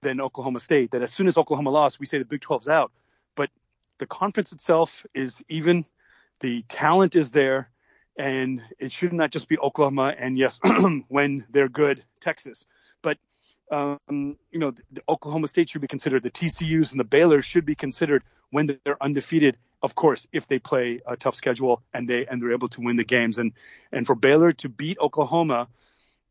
than 0.00 0.20
Oklahoma 0.20 0.58
State. 0.58 0.90
That 0.90 1.02
as 1.02 1.12
soon 1.12 1.28
as 1.28 1.38
Oklahoma 1.38 1.70
lost, 1.70 2.00
we 2.00 2.06
say 2.06 2.18
the 2.18 2.24
Big 2.24 2.40
12's 2.40 2.66
out. 2.66 2.90
But 3.36 3.50
the 3.98 4.06
conference 4.06 4.50
itself 4.50 5.06
is 5.14 5.44
even, 5.48 5.84
the 6.40 6.62
talent 6.62 7.14
is 7.14 7.30
there, 7.30 7.70
and 8.16 8.60
it 8.78 8.90
should 8.90 9.12
not 9.12 9.30
just 9.30 9.48
be 9.48 9.58
Oklahoma 9.58 10.12
and 10.18 10.36
yes, 10.36 10.58
when 11.08 11.46
they're 11.50 11.68
good, 11.68 12.02
Texas. 12.20 12.66
Um, 13.70 14.36
you 14.50 14.58
know, 14.58 14.72
the, 14.72 14.82
the 14.92 15.02
Oklahoma 15.08 15.48
State 15.48 15.70
should 15.70 15.80
be 15.80 15.88
considered. 15.88 16.22
The 16.22 16.30
TCU's 16.30 16.92
and 16.92 17.00
the 17.00 17.04
Baylor 17.04 17.42
should 17.42 17.64
be 17.64 17.74
considered 17.74 18.22
when 18.50 18.78
they're 18.84 19.02
undefeated. 19.02 19.56
Of 19.82 19.94
course, 19.94 20.28
if 20.32 20.46
they 20.46 20.58
play 20.58 21.00
a 21.06 21.16
tough 21.16 21.34
schedule 21.34 21.82
and 21.92 22.08
they 22.08 22.26
and 22.26 22.40
they're 22.40 22.52
able 22.52 22.68
to 22.68 22.80
win 22.80 22.96
the 22.96 23.04
games. 23.04 23.38
And 23.38 23.52
and 23.90 24.06
for 24.06 24.14
Baylor 24.14 24.52
to 24.52 24.68
beat 24.68 24.98
Oklahoma, 25.00 25.68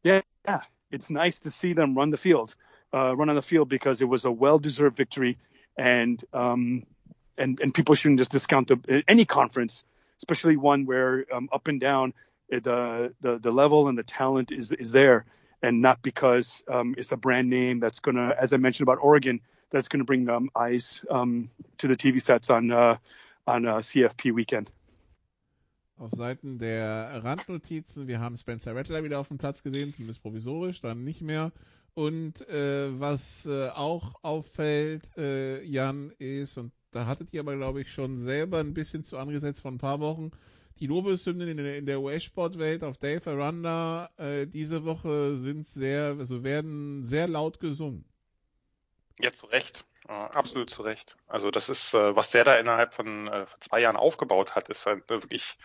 yeah, 0.03 0.21
yeah 0.45 0.61
it's 0.91 1.09
nice 1.09 1.39
to 1.41 1.51
see 1.51 1.73
them 1.73 1.95
run 1.95 2.11
the 2.11 2.17
field, 2.17 2.55
uh, 2.93 3.15
run 3.15 3.29
on 3.29 3.35
the 3.35 3.41
field 3.41 3.69
because 3.69 4.01
it 4.01 4.07
was 4.07 4.25
a 4.25 4.31
well-deserved 4.31 4.95
victory. 4.95 5.37
And 5.77 6.23
um, 6.33 6.85
and 7.37 7.59
and 7.59 7.73
people 7.73 7.95
shouldn't 7.95 8.19
just 8.19 8.31
discount 8.31 8.67
the, 8.67 9.03
any 9.07 9.25
conference, 9.25 9.83
especially 10.19 10.57
one 10.57 10.85
where 10.85 11.25
um, 11.33 11.49
up 11.51 11.67
and 11.67 11.79
down 11.79 12.13
the 12.49 13.13
the 13.21 13.39
the 13.39 13.51
level 13.51 13.87
and 13.87 13.97
the 13.97 14.03
talent 14.03 14.51
is 14.51 14.71
is 14.71 14.91
there 14.91 15.25
and 15.61 15.81
not 15.81 16.01
because 16.01 16.63
um, 16.67 16.95
it's 16.97 17.11
a 17.11 17.17
brand 17.17 17.49
name 17.49 17.79
that's 17.79 17.99
going 17.99 18.15
to, 18.15 18.35
as 18.37 18.53
I 18.53 18.57
mentioned 18.57 18.87
about 18.87 18.99
Oregon, 19.01 19.41
that's 19.69 19.87
going 19.87 19.99
to 19.99 20.05
bring 20.05 20.29
um, 20.29 20.49
eyes 20.55 21.03
um, 21.09 21.49
to 21.77 21.87
the 21.87 21.95
TV 21.95 22.21
sets 22.21 22.49
on 22.49 22.71
uh, 22.71 22.97
on 23.47 23.65
uh, 23.65 23.77
CFP 23.77 24.33
weekend. 24.33 24.69
Auf 25.97 26.11
Seiten 26.11 26.57
der 26.57 27.21
Randnotizen, 27.23 28.07
wir 28.07 28.19
haben 28.19 28.35
Spencer 28.35 28.75
Rattler 28.75 29.03
wieder 29.03 29.19
auf 29.19 29.27
dem 29.27 29.37
Platz 29.37 29.61
gesehen, 29.61 29.91
zumindest 29.91 30.23
provisorisch, 30.23 30.81
dann 30.81 31.03
nicht 31.03 31.21
mehr. 31.21 31.51
Und 31.93 32.47
äh, 32.49 32.99
was 32.99 33.45
äh, 33.45 33.69
auch 33.69 34.15
auffällt, 34.23 35.15
äh, 35.17 35.63
Jan, 35.63 36.11
ist, 36.17 36.57
und 36.57 36.71
da 36.89 37.05
hattet 37.05 37.33
ihr 37.33 37.41
aber, 37.41 37.55
glaube 37.55 37.81
ich, 37.81 37.91
schon 37.91 38.17
selber 38.17 38.59
ein 38.59 38.73
bisschen 38.73 39.03
zu 39.03 39.17
angesetzt 39.17 39.61
vor 39.61 39.71
ein 39.71 39.77
paar 39.77 39.99
Wochen, 39.99 40.31
die 40.81 40.87
Lobeshymnen 40.87 41.47
in 41.47 41.57
der, 41.57 41.77
in 41.77 41.85
der 41.85 42.01
US-Sportwelt 42.01 42.83
auf 42.83 42.97
Dave 42.97 43.29
Aranda 43.29 44.09
äh, 44.17 44.47
diese 44.47 44.83
Woche 44.83 45.35
sind 45.35 45.65
sehr, 45.67 46.15
also 46.17 46.43
werden 46.43 47.03
sehr 47.03 47.27
laut 47.27 47.59
gesungen. 47.59 48.03
Ja, 49.19 49.31
zu 49.31 49.45
Recht. 49.45 49.85
Äh, 50.07 50.13
absolut 50.13 50.71
zu 50.71 50.81
Recht. 50.81 51.17
Also 51.27 51.51
das 51.51 51.69
ist, 51.69 51.93
äh, 51.93 52.15
was 52.15 52.31
der 52.31 52.45
da 52.45 52.57
innerhalb 52.57 52.95
von, 52.95 53.27
äh, 53.27 53.45
von 53.45 53.61
zwei 53.61 53.81
Jahren 53.81 53.95
aufgebaut 53.95 54.55
hat, 54.55 54.69
ist 54.69 54.87
halt 54.87 55.07
wirklich 55.07 55.59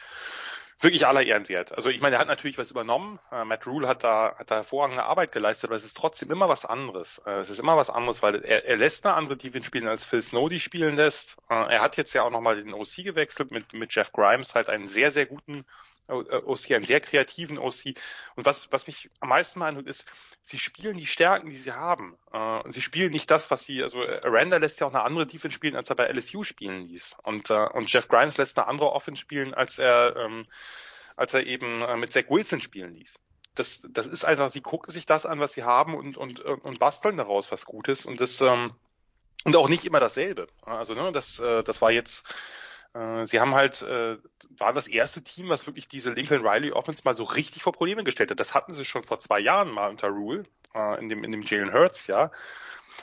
wirklich 0.81 1.07
aller 1.07 1.23
Ehren 1.23 1.49
wert. 1.49 1.73
Also 1.73 1.89
ich 1.89 2.01
meine, 2.01 2.17
er 2.17 2.21
hat 2.21 2.29
natürlich 2.29 2.59
was 2.59 2.71
übernommen. 2.71 3.19
Äh, 3.33 3.45
Matt 3.45 3.67
Rule 3.67 3.89
hat 3.89 4.05
da, 4.05 4.35
hat 4.39 4.51
da 4.51 4.57
hervorragende 4.57 5.05
Arbeit 5.05 5.33
geleistet, 5.33 5.71
aber 5.71 5.77
es 5.77 5.85
ist 5.85 5.97
trotzdem 5.97 6.31
immer 6.31 6.49
was 6.49 6.65
anderes. 6.65 7.23
Äh, 7.27 7.41
es 7.41 7.51
ist 7.51 7.61
immer 7.61 7.77
was 7.77 7.91
anderes, 7.91 8.23
weil 8.23 8.37
er, 8.45 8.65
er 8.67 8.77
lässt 8.77 9.07
eine 9.07 9.15
andere 9.15 9.37
Defense 9.37 9.67
spielen, 9.67 9.89
als 9.89 10.05
Phil 10.05 10.23
Snow 10.23 10.49
die 10.49 10.59
spielen 10.59 10.97
lässt. 10.97 11.37
Äh, 11.49 11.55
er 11.55 11.81
hat 11.81 11.97
jetzt 11.97 12.13
ja 12.13 12.23
auch 12.23 12.31
nochmal 12.31 12.57
den 12.57 12.75
OC 12.75 12.97
gewechselt 13.05 13.51
mit, 13.51 13.73
mit 13.73 13.95
Jeff 13.95 14.13
Grimes, 14.13 14.55
halt 14.55 14.69
einen 14.69 14.87
sehr, 14.87 15.11
sehr 15.11 15.27
guten 15.27 15.65
OC, 16.09 16.73
einen 16.73 16.85
sehr 16.85 17.01
kreativen 17.01 17.59
OC. 17.59 17.95
Und 18.37 18.45
was, 18.45 18.71
was 18.73 18.87
mich 18.87 19.11
am 19.21 19.31
meisten 19.31 19.61
beeindruckt 19.61 19.89
ist, 19.89 20.07
sie 20.43 20.59
spielen 20.59 20.97
die 20.97 21.07
Stärken, 21.07 21.51
die 21.51 21.57
sie 21.57 21.73
haben. 21.73 22.17
Äh, 22.33 22.63
sie 22.71 22.83
spielen 22.83 23.13
nicht 23.13 23.31
das, 23.31 23.51
was 23.51 23.65
sie, 23.65 23.83
also 23.83 24.01
Randa 24.01 24.59
lässt 24.59 24.81
ja 24.81 24.87
auch 24.87 24.95
eine 24.95 25.03
andere 25.03 25.27
Defense 25.27 25.55
spielen, 25.55 25.77
als 25.77 25.91
er 25.91 25.97
bei 25.97 26.07
LSU 26.07 26.43
spielen 26.45 26.87
ließ. 26.87 27.17
Und, 27.23 27.51
äh, 27.51 27.67
und 27.73 27.93
Jeff 27.93 28.09
Grimes 28.09 28.37
lässt 28.37 28.59
eine 28.59 28.69
andere 28.69 28.93
Offense 28.93 29.21
spielen, 29.21 29.55
als 29.55 29.79
er, 29.79 30.17
ähm, 30.17 30.47
als 31.17 31.35
er 31.35 31.47
eben 31.47 31.83
äh, 31.83 31.97
mit 31.97 32.13
Zach 32.13 32.25
Wilson 32.29 32.61
spielen 32.61 32.95
ließ. 32.95 33.15
Das, 33.55 33.81
das 33.89 34.07
ist 34.07 34.25
einfach, 34.25 34.51
sie 34.51 34.61
gucken 34.61 34.93
sich 34.93 35.07
das 35.07 35.25
an, 35.25 35.41
was 35.41 35.55
sie 35.55 35.65
haben 35.65 35.95
und, 35.95 36.17
und, 36.17 36.41
und 36.41 36.79
basteln 36.79 37.17
daraus 37.17 37.51
was 37.51 37.65
Gutes. 37.65 38.05
Und 38.05 38.21
das, 38.21 38.41
ähm, 38.43 38.73
und 39.45 39.57
auch 39.57 39.69
nicht 39.69 39.85
immer 39.85 40.01
dasselbe. 40.01 40.49
Also, 40.63 40.95
ne, 40.95 41.13
das, 41.13 41.39
äh, 41.39 41.63
das 41.63 41.81
war 41.81 41.91
jetzt, 41.91 42.27
äh, 42.29 42.33
sie 43.27 43.41
haben 43.41 43.55
halt, 43.55 43.83
äh, 43.83 44.17
waren 44.59 44.75
das 44.75 44.89
erste 44.89 45.23
Team, 45.23 45.49
was 45.49 45.67
wirklich 45.67 45.89
diese 45.89 46.11
Lincoln 46.11 46.47
Riley 46.47 46.73
Offense 46.73 47.03
mal 47.05 47.15
so 47.15 47.25
richtig 47.25 47.63
vor 47.63 47.73
Probleme 47.73 48.05
gestellt 48.05 48.31
hat. 48.31 48.41
Das 48.41 48.55
hatten 48.55 48.73
sie 48.73 48.85
schon 48.85 49.05
vor 49.05 49.19
zwei 49.19 49.41
Jahren 49.41 49.71
mal 49.71 49.91
unter 49.91 50.09
Rule, 50.09 50.45
äh, 50.75 50.99
in 51.01 51.09
dem, 51.09 51.25
in 51.25 51.33
dem 51.33 51.43
Jalen 51.43 51.73
Hurts, 51.73 52.07
ja. 52.07 52.31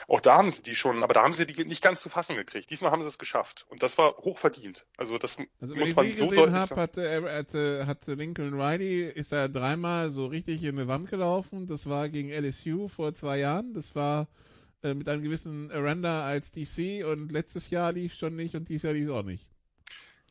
Auch 0.08 0.20
da 0.20 0.36
haben 0.36 0.50
sie 0.50 0.62
die 0.62 0.74
schon, 0.74 1.02
aber 1.02 1.14
da 1.14 1.22
haben 1.22 1.32
sie 1.32 1.46
die 1.46 1.64
nicht 1.64 1.82
ganz 1.82 2.00
zu 2.02 2.08
fassen 2.08 2.34
gekriegt. 2.34 2.68
Diesmal 2.70 2.90
haben 2.90 3.02
sie 3.02 3.08
es 3.08 3.18
geschafft. 3.18 3.64
Und 3.68 3.82
das 3.82 3.96
war 3.96 4.16
hochverdient. 4.16 4.84
Also 4.96 5.18
das 5.18 5.36
also, 5.60 5.76
muss 5.76 5.94
man 5.94 6.10
so 6.12 6.24
gesehen 6.24 6.36
deutlich 6.36 6.54
hab, 6.54 6.70
hat, 6.70 6.96
hat, 6.96 7.54
hat, 7.54 7.86
hat 7.86 8.06
Lincoln 8.08 8.60
Riley, 8.60 9.08
ist 9.08 9.32
er 9.32 9.48
dreimal 9.48 10.10
so 10.10 10.26
richtig 10.26 10.64
in 10.64 10.78
eine 10.78 10.88
Wand 10.88 11.08
gelaufen. 11.10 11.66
Das 11.66 11.88
war 11.88 12.08
gegen 12.08 12.30
LSU 12.30 12.88
vor 12.88 13.14
zwei 13.14 13.38
Jahren. 13.38 13.72
Das 13.72 13.94
war 13.94 14.26
äh, 14.82 14.94
mit 14.94 15.08
einem 15.08 15.22
gewissen 15.22 15.70
Aranda 15.70 16.24
als 16.24 16.52
DC 16.52 17.06
und 17.06 17.30
letztes 17.30 17.70
Jahr 17.70 17.92
lief 17.92 18.14
schon 18.14 18.36
nicht 18.36 18.56
und 18.56 18.68
dieses 18.68 18.82
Jahr 18.82 18.94
lief 18.94 19.10
auch 19.10 19.22
nicht. 19.22 19.53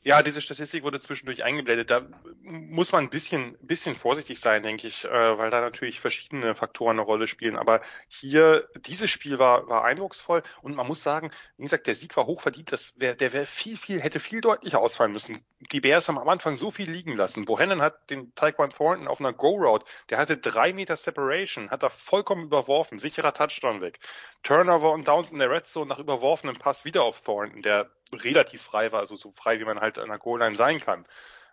Ja, 0.06 0.22
diese 0.22 0.41
Statistik 0.41 0.84
wurde 0.84 0.99
zwischendurch 0.99 1.45
eingeblendet. 1.45 1.89
Da 1.89 2.01
muss 2.41 2.91
man 2.91 3.06
ein 3.06 3.10
bisschen, 3.10 3.58
bisschen 3.62 3.95
vorsichtig 3.95 4.38
sein, 4.41 4.62
denke 4.62 4.86
ich, 4.86 5.06
äh, 5.06 5.38
weil 5.38 5.49
da 5.49 5.62
natürlich 5.62 6.01
verschiedene 6.01 6.56
Faktoren 6.56 6.97
eine 6.97 7.06
Rolle 7.06 7.26
spielen. 7.26 7.56
Aber 7.56 7.82
hier, 8.10 8.68
dieses 8.86 9.10
Spiel 9.10 9.39
war, 9.39 9.70
war 9.70 9.86
eindrucksvoll 9.86 10.43
und 10.62 10.76
man 10.76 10.88
muss 10.88 11.04
sagen, 11.04 11.32
wie 11.56 11.64
gesagt, 11.64 11.88
der 11.88 11.95
Sieg 11.95 12.18
war 12.18 12.26
hochverdient. 12.26 12.74
Das 12.74 12.93
wär, 12.97 13.16
der 13.16 13.32
wäre 13.32 13.45
viel, 13.45 13.78
viel, 13.78 14.01
hätte 14.01 14.20
viel 14.20 14.41
deutlicher 14.41 14.80
ausfallen 14.80 15.14
müssen. 15.14 15.41
Die 15.72 15.80
Bears 15.80 16.10
haben 16.10 16.18
am 16.18 16.28
Anfang 16.28 16.58
so 16.58 16.70
viel 16.70 16.91
liegen 16.91 17.16
lassen. 17.16 17.45
Bohannon 17.45 17.82
hat 17.82 18.10
den 18.10 18.36
Taekwon 18.36 18.72
Thornton 18.72 19.08
auf 19.08 19.22
einer 19.22 19.32
Go-Route, 19.32 19.86
der 20.10 20.18
hatte 20.18 20.36
drei 20.36 20.74
Meter 20.74 20.97
Separation, 20.97 21.70
hat 21.70 21.82
er 21.82 21.89
vollkommen 21.89 22.43
überworfen, 22.43 22.99
sicherer 22.99 23.34
Touchdown 23.34 23.80
weg. 23.80 23.99
Turnover 24.43 24.91
und 24.91 25.08
Downs 25.08 25.32
in 25.32 25.39
der 25.39 25.49
Red 25.49 25.66
Zone 25.66 25.88
nach 25.88 25.99
überworfenem 25.99 26.58
Pass 26.58 26.84
wieder 26.84 27.04
auf 27.04 27.22
Thornton, 27.22 27.62
der 27.62 27.89
relativ 28.12 28.62
frei 28.62 28.91
war, 28.91 28.99
also 28.99 29.16
so 29.16 29.32
frei, 29.32 29.60
wie 29.60 29.66
man 29.66 29.80
halt 29.80 29.97
an 29.97 30.10
der 30.10 30.20
Goal-Line 30.20 30.56
sein 30.56 30.80
kann. 30.80 31.06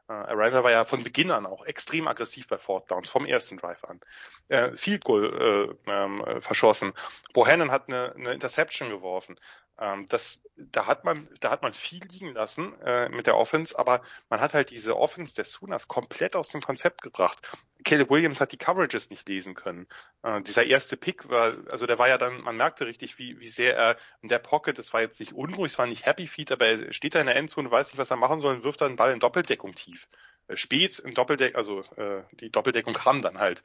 Äh, 0.08 0.12
Arrival 0.12 0.64
war 0.64 0.70
ja 0.72 0.84
von 0.84 1.04
Beginn 1.04 1.30
an 1.30 1.46
auch 1.46 1.64
extrem 1.64 2.08
aggressiv 2.08 2.48
bei 2.48 2.58
Fourth 2.58 2.90
Downs, 2.90 3.08
vom 3.08 3.24
ersten 3.24 3.56
Drive 3.56 3.84
an. 3.84 4.00
Äh, 4.48 4.76
Field 4.76 5.04
Goal 5.04 5.78
äh, 5.86 5.90
äh, 5.90 6.40
verschossen. 6.40 6.92
Bohannon 7.32 7.70
hat 7.70 7.88
eine, 7.88 8.14
eine 8.16 8.32
Interception 8.32 8.90
geworfen. 8.90 9.38
Ähm, 9.80 10.06
das, 10.10 10.44
da 10.56 10.86
hat 10.86 11.04
man, 11.04 11.26
da 11.40 11.50
hat 11.50 11.62
man 11.62 11.72
viel 11.72 12.04
liegen 12.12 12.34
lassen 12.34 12.78
äh, 12.82 13.08
mit 13.08 13.26
der 13.26 13.36
Offense, 13.36 13.78
aber 13.78 14.02
man 14.28 14.38
hat 14.40 14.52
halt 14.52 14.70
diese 14.70 14.94
Offense 14.94 15.34
der 15.34 15.46
Sooners 15.46 15.88
komplett 15.88 16.36
aus 16.36 16.50
dem 16.50 16.60
Konzept 16.60 17.00
gebracht. 17.00 17.50
Caleb 17.82 18.10
Williams 18.10 18.42
hat 18.42 18.52
die 18.52 18.58
Coverages 18.58 19.08
nicht 19.08 19.26
lesen 19.26 19.54
können. 19.54 19.86
Äh, 20.22 20.42
dieser 20.42 20.66
erste 20.66 20.98
Pick 20.98 21.30
war, 21.30 21.54
also 21.70 21.86
der 21.86 21.98
war 21.98 22.08
ja 22.08 22.18
dann, 22.18 22.42
man 22.42 22.58
merkte 22.58 22.84
richtig, 22.86 23.18
wie, 23.18 23.40
wie 23.40 23.48
sehr 23.48 23.74
er 23.74 23.96
in 24.20 24.28
der 24.28 24.38
Pocket, 24.38 24.78
das 24.78 24.92
war 24.92 25.00
jetzt 25.00 25.18
nicht 25.18 25.32
unruhig, 25.32 25.72
es 25.72 25.78
war 25.78 25.86
nicht 25.86 26.04
Happy 26.04 26.26
Feet, 26.26 26.52
aber 26.52 26.66
er 26.66 26.92
steht 26.92 27.14
da 27.14 27.20
in 27.20 27.26
der 27.26 27.36
Endzone, 27.36 27.70
weiß 27.70 27.88
nicht, 27.88 27.98
was 27.98 28.10
er 28.10 28.16
machen 28.16 28.40
soll 28.40 28.56
und 28.56 28.64
wirft 28.64 28.82
dann 28.82 28.92
den 28.92 28.96
Ball 28.96 29.12
in 29.12 29.20
Doppeldeckung 29.20 29.74
tief. 29.74 30.08
Äh, 30.46 30.56
spät 30.56 30.98
in 30.98 31.14
Doppeldeckung, 31.14 31.56
also 31.56 31.80
äh, 31.96 32.22
die 32.32 32.50
Doppeldeckung 32.50 32.92
kam 32.92 33.22
dann 33.22 33.38
halt. 33.38 33.62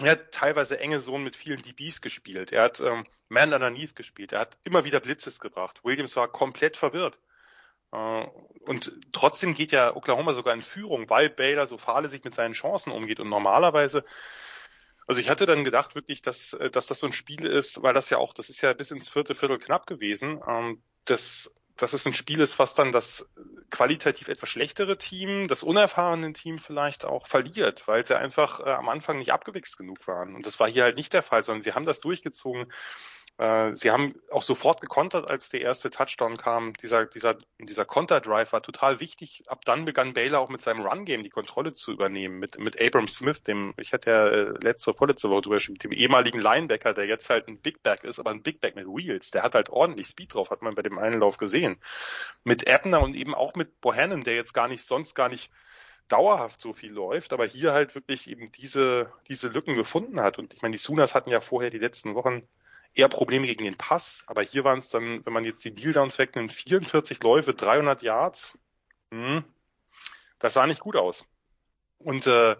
Er 0.00 0.12
hat 0.12 0.32
teilweise 0.32 0.78
enge 0.78 1.00
Zonen 1.00 1.24
mit 1.24 1.34
vielen 1.34 1.60
DBs 1.60 2.00
gespielt. 2.00 2.52
Er 2.52 2.62
hat 2.62 2.80
ähm, 2.80 3.04
Man 3.28 3.52
Underneath 3.52 3.96
gespielt. 3.96 4.32
Er 4.32 4.40
hat 4.40 4.56
immer 4.64 4.84
wieder 4.84 5.00
Blitzes 5.00 5.40
gebracht. 5.40 5.80
Williams 5.82 6.14
war 6.14 6.28
komplett 6.28 6.76
verwirrt. 6.76 7.18
Äh, 7.92 8.26
und 8.66 8.92
trotzdem 9.12 9.54
geht 9.54 9.72
ja 9.72 9.96
Oklahoma 9.96 10.34
sogar 10.34 10.54
in 10.54 10.62
Führung, 10.62 11.10
weil 11.10 11.30
Baylor 11.30 11.66
so 11.66 11.78
fahrlässig 11.78 12.22
mit 12.24 12.34
seinen 12.34 12.54
Chancen 12.54 12.92
umgeht. 12.92 13.18
Und 13.18 13.28
normalerweise, 13.28 14.04
also 15.08 15.20
ich 15.20 15.30
hatte 15.30 15.46
dann 15.46 15.64
gedacht 15.64 15.96
wirklich, 15.96 16.22
dass, 16.22 16.52
äh, 16.52 16.70
dass 16.70 16.86
das 16.86 17.00
so 17.00 17.06
ein 17.06 17.12
Spiel 17.12 17.44
ist, 17.46 17.82
weil 17.82 17.94
das 17.94 18.10
ja 18.10 18.18
auch, 18.18 18.34
das 18.34 18.50
ist 18.50 18.62
ja 18.62 18.72
bis 18.74 18.92
ins 18.92 19.08
vierte 19.08 19.34
Viertel 19.34 19.58
knapp 19.58 19.86
gewesen. 19.86 20.40
Ähm, 20.46 20.82
das 21.06 21.52
dass 21.78 21.92
es 21.92 22.04
ein 22.06 22.12
Spiel 22.12 22.40
ist, 22.40 22.58
was 22.58 22.74
dann 22.74 22.92
das 22.92 23.26
qualitativ 23.70 24.28
etwas 24.28 24.48
schlechtere 24.48 24.98
Team, 24.98 25.48
das 25.48 25.62
unerfahrene 25.62 26.32
Team 26.32 26.58
vielleicht 26.58 27.04
auch 27.04 27.26
verliert, 27.26 27.86
weil 27.86 28.04
sie 28.04 28.18
einfach 28.18 28.60
äh, 28.60 28.70
am 28.70 28.88
Anfang 28.88 29.18
nicht 29.18 29.32
abgewichst 29.32 29.78
genug 29.78 30.06
waren. 30.06 30.34
Und 30.34 30.46
das 30.46 30.58
war 30.60 30.68
hier 30.68 30.84
halt 30.84 30.96
nicht 30.96 31.12
der 31.12 31.22
Fall, 31.22 31.44
sondern 31.44 31.62
sie 31.62 31.72
haben 31.72 31.86
das 31.86 32.00
durchgezogen. 32.00 32.70
Äh, 33.38 33.76
sie 33.76 33.92
haben 33.92 34.14
auch 34.32 34.42
sofort 34.42 34.80
gekontert, 34.80 35.30
als 35.30 35.48
der 35.48 35.60
erste 35.60 35.90
Touchdown 35.90 36.36
kam. 36.36 36.72
Dieser, 36.74 37.06
dieser, 37.06 37.38
dieser 37.58 37.84
Konter-Drive 37.84 38.52
war 38.52 38.62
total 38.62 38.98
wichtig. 38.98 39.44
Ab 39.46 39.64
dann 39.64 39.84
begann 39.84 40.12
Baylor 40.12 40.40
auch 40.40 40.48
mit 40.48 40.60
seinem 40.60 40.84
Run-Game 40.84 41.22
die 41.22 41.30
Kontrolle 41.30 41.72
zu 41.72 41.92
übernehmen. 41.92 42.40
Mit, 42.40 42.58
mit 42.58 42.82
Abram 42.82 43.06
Smith, 43.06 43.44
dem, 43.44 43.74
ich 43.78 43.92
hatte 43.92 44.10
ja 44.10 44.26
äh, 44.26 44.54
letzte, 44.60 44.92
vorletzte 44.92 45.30
Woche 45.30 45.42
drüber 45.42 45.56
geschrieben, 45.56 45.78
dem 45.78 45.92
ehemaligen 45.92 46.40
Linebacker, 46.40 46.94
der 46.94 47.06
jetzt 47.06 47.30
halt 47.30 47.46
ein 47.46 47.60
Big 47.60 47.82
Back 47.84 48.02
ist, 48.02 48.18
aber 48.18 48.30
ein 48.30 48.42
Big 48.42 48.60
Back 48.60 48.74
mit 48.74 48.86
Wheels. 48.86 49.30
Der 49.30 49.44
hat 49.44 49.54
halt 49.54 49.70
ordentlich 49.70 50.08
Speed 50.08 50.34
drauf, 50.34 50.50
hat 50.50 50.62
man 50.62 50.74
bei 50.74 50.82
dem 50.82 50.98
einen 50.98 51.20
Lauf 51.20 51.36
gesehen. 51.36 51.80
Mit 52.42 52.68
Ebner 52.68 53.00
und 53.02 53.14
eben 53.14 53.36
auch 53.36 53.54
mit 53.54 53.80
Bohannon, 53.80 54.24
der 54.24 54.34
jetzt 54.34 54.52
gar 54.52 54.66
nicht, 54.66 54.84
sonst 54.84 55.14
gar 55.14 55.28
nicht 55.28 55.52
dauerhaft 56.08 56.60
so 56.60 56.72
viel 56.72 56.90
läuft, 56.90 57.32
aber 57.32 57.46
hier 57.46 57.72
halt 57.72 57.94
wirklich 57.94 58.28
eben 58.28 58.50
diese, 58.50 59.12
diese 59.28 59.48
Lücken 59.48 59.76
gefunden 59.76 60.20
hat. 60.20 60.38
Und 60.38 60.54
ich 60.54 60.62
meine, 60.62 60.72
die 60.72 60.78
Sooners 60.78 61.14
hatten 61.14 61.30
ja 61.30 61.40
vorher 61.40 61.70
die 61.70 61.78
letzten 61.78 62.14
Wochen 62.14 62.48
eher 62.94 63.08
Probleme 63.08 63.46
gegen 63.46 63.64
den 63.64 63.76
Pass, 63.76 64.24
aber 64.26 64.42
hier 64.42 64.64
waren 64.64 64.80
es 64.80 64.88
dann, 64.88 65.24
wenn 65.24 65.32
man 65.32 65.44
jetzt 65.44 65.64
die 65.64 65.72
Deal-Downs 65.72 66.18
wegnimmt, 66.18 66.52
44 66.52 67.22
Läufe, 67.22 67.54
300 67.54 68.02
Yards. 68.02 68.58
Hm, 69.12 69.44
das 70.38 70.54
sah 70.54 70.66
nicht 70.66 70.80
gut 70.80 70.96
aus. 70.96 71.26
Und 71.98 72.26
äh, 72.26 72.56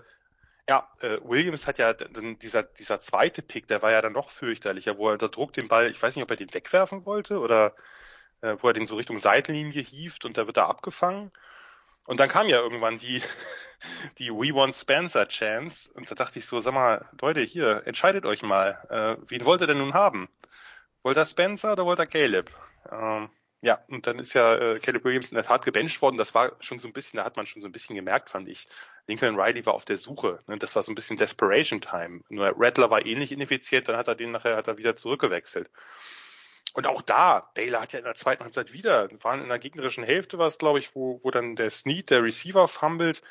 ja, 0.68 0.90
äh, 1.00 1.18
Williams 1.22 1.66
hat 1.66 1.78
ja 1.78 1.94
dann 1.94 2.38
dieser 2.38 2.62
dieser 2.62 3.00
zweite 3.00 3.42
Pick, 3.42 3.68
der 3.68 3.82
war 3.82 3.90
ja 3.90 4.02
dann 4.02 4.12
noch 4.12 4.30
fürchterlicher, 4.30 4.98
wo 4.98 5.08
er 5.08 5.14
unter 5.14 5.28
Druck 5.28 5.52
den 5.54 5.68
Ball, 5.68 5.90
ich 5.90 6.02
weiß 6.02 6.14
nicht, 6.14 6.22
ob 6.22 6.30
er 6.30 6.36
den 6.36 6.52
wegwerfen 6.52 7.06
wollte 7.06 7.38
oder 7.40 7.74
äh, 8.42 8.56
wo 8.58 8.68
er 8.68 8.74
den 8.74 8.86
so 8.86 8.96
Richtung 8.96 9.18
Seitenlinie 9.18 9.82
hieft 9.82 10.24
und 10.24 10.36
da 10.36 10.46
wird 10.46 10.58
er 10.58 10.68
abgefangen. 10.68 11.32
Und 12.06 12.20
dann 12.20 12.28
kam 12.28 12.48
ja 12.48 12.58
irgendwann 12.58 12.98
die 12.98 13.22
die 14.18 14.30
We 14.30 14.54
Want 14.54 14.74
Spencer 14.74 15.26
Chance 15.28 15.92
und 15.94 16.10
da 16.10 16.14
dachte 16.14 16.38
ich 16.38 16.46
so, 16.46 16.60
sag 16.60 16.74
mal, 16.74 17.08
Leute, 17.20 17.40
hier, 17.40 17.82
entscheidet 17.86 18.26
euch 18.26 18.42
mal, 18.42 18.78
äh, 18.90 19.22
wen 19.28 19.44
wollt 19.44 19.60
ihr 19.60 19.66
denn 19.66 19.78
nun 19.78 19.94
haben? 19.94 20.28
Wollt 21.02 21.16
ihr 21.16 21.24
Spencer 21.24 21.72
oder 21.72 21.84
wollt 21.86 22.00
ihr 22.00 22.06
Caleb? 22.06 22.50
Ähm, 22.90 23.30
ja, 23.60 23.80
und 23.88 24.06
dann 24.06 24.20
ist 24.20 24.34
ja 24.34 24.54
äh, 24.54 24.78
Caleb 24.78 25.04
Williams 25.04 25.32
in 25.32 25.34
der 25.34 25.44
Tat 25.44 25.64
gebencht 25.64 26.00
worden. 26.00 26.16
Das 26.16 26.34
war 26.34 26.52
schon 26.60 26.78
so 26.78 26.86
ein 26.86 26.92
bisschen, 26.92 27.16
da 27.16 27.24
hat 27.24 27.36
man 27.36 27.46
schon 27.46 27.60
so 27.60 27.66
ein 27.68 27.72
bisschen 27.72 27.96
gemerkt, 27.96 28.30
fand 28.30 28.48
ich. 28.48 28.68
Lincoln 29.08 29.38
Riley 29.38 29.66
war 29.66 29.74
auf 29.74 29.84
der 29.84 29.98
Suche. 29.98 30.38
Ne? 30.46 30.58
Das 30.58 30.76
war 30.76 30.84
so 30.84 30.92
ein 30.92 30.94
bisschen 30.94 31.16
Desperation 31.16 31.80
Time. 31.80 32.20
Nur 32.28 32.52
Rattler 32.56 32.90
war 32.90 33.04
ähnlich 33.04 33.32
ineffizient, 33.32 33.88
dann 33.88 33.96
hat 33.96 34.06
er 34.06 34.14
den 34.14 34.30
nachher 34.30 34.56
hat 34.56 34.68
er 34.68 34.78
wieder 34.78 34.94
zurückgewechselt. 34.94 35.70
Und 36.74 36.86
auch 36.86 37.02
da, 37.02 37.50
Baylor 37.54 37.80
hat 37.80 37.92
ja 37.92 37.98
in 37.98 38.04
der 38.04 38.14
zweiten 38.14 38.44
Halbzeit 38.44 38.72
wieder, 38.72 39.08
waren 39.22 39.42
in 39.42 39.48
der 39.48 39.58
gegnerischen 39.58 40.04
Hälfte 40.04 40.38
was, 40.38 40.58
glaube 40.58 40.78
ich, 40.78 40.94
wo, 40.94 41.18
wo 41.24 41.30
dann 41.30 41.56
der 41.56 41.70
Snead, 41.70 42.10
der 42.10 42.22
Receiver, 42.22 42.68
fummelt. 42.68 43.22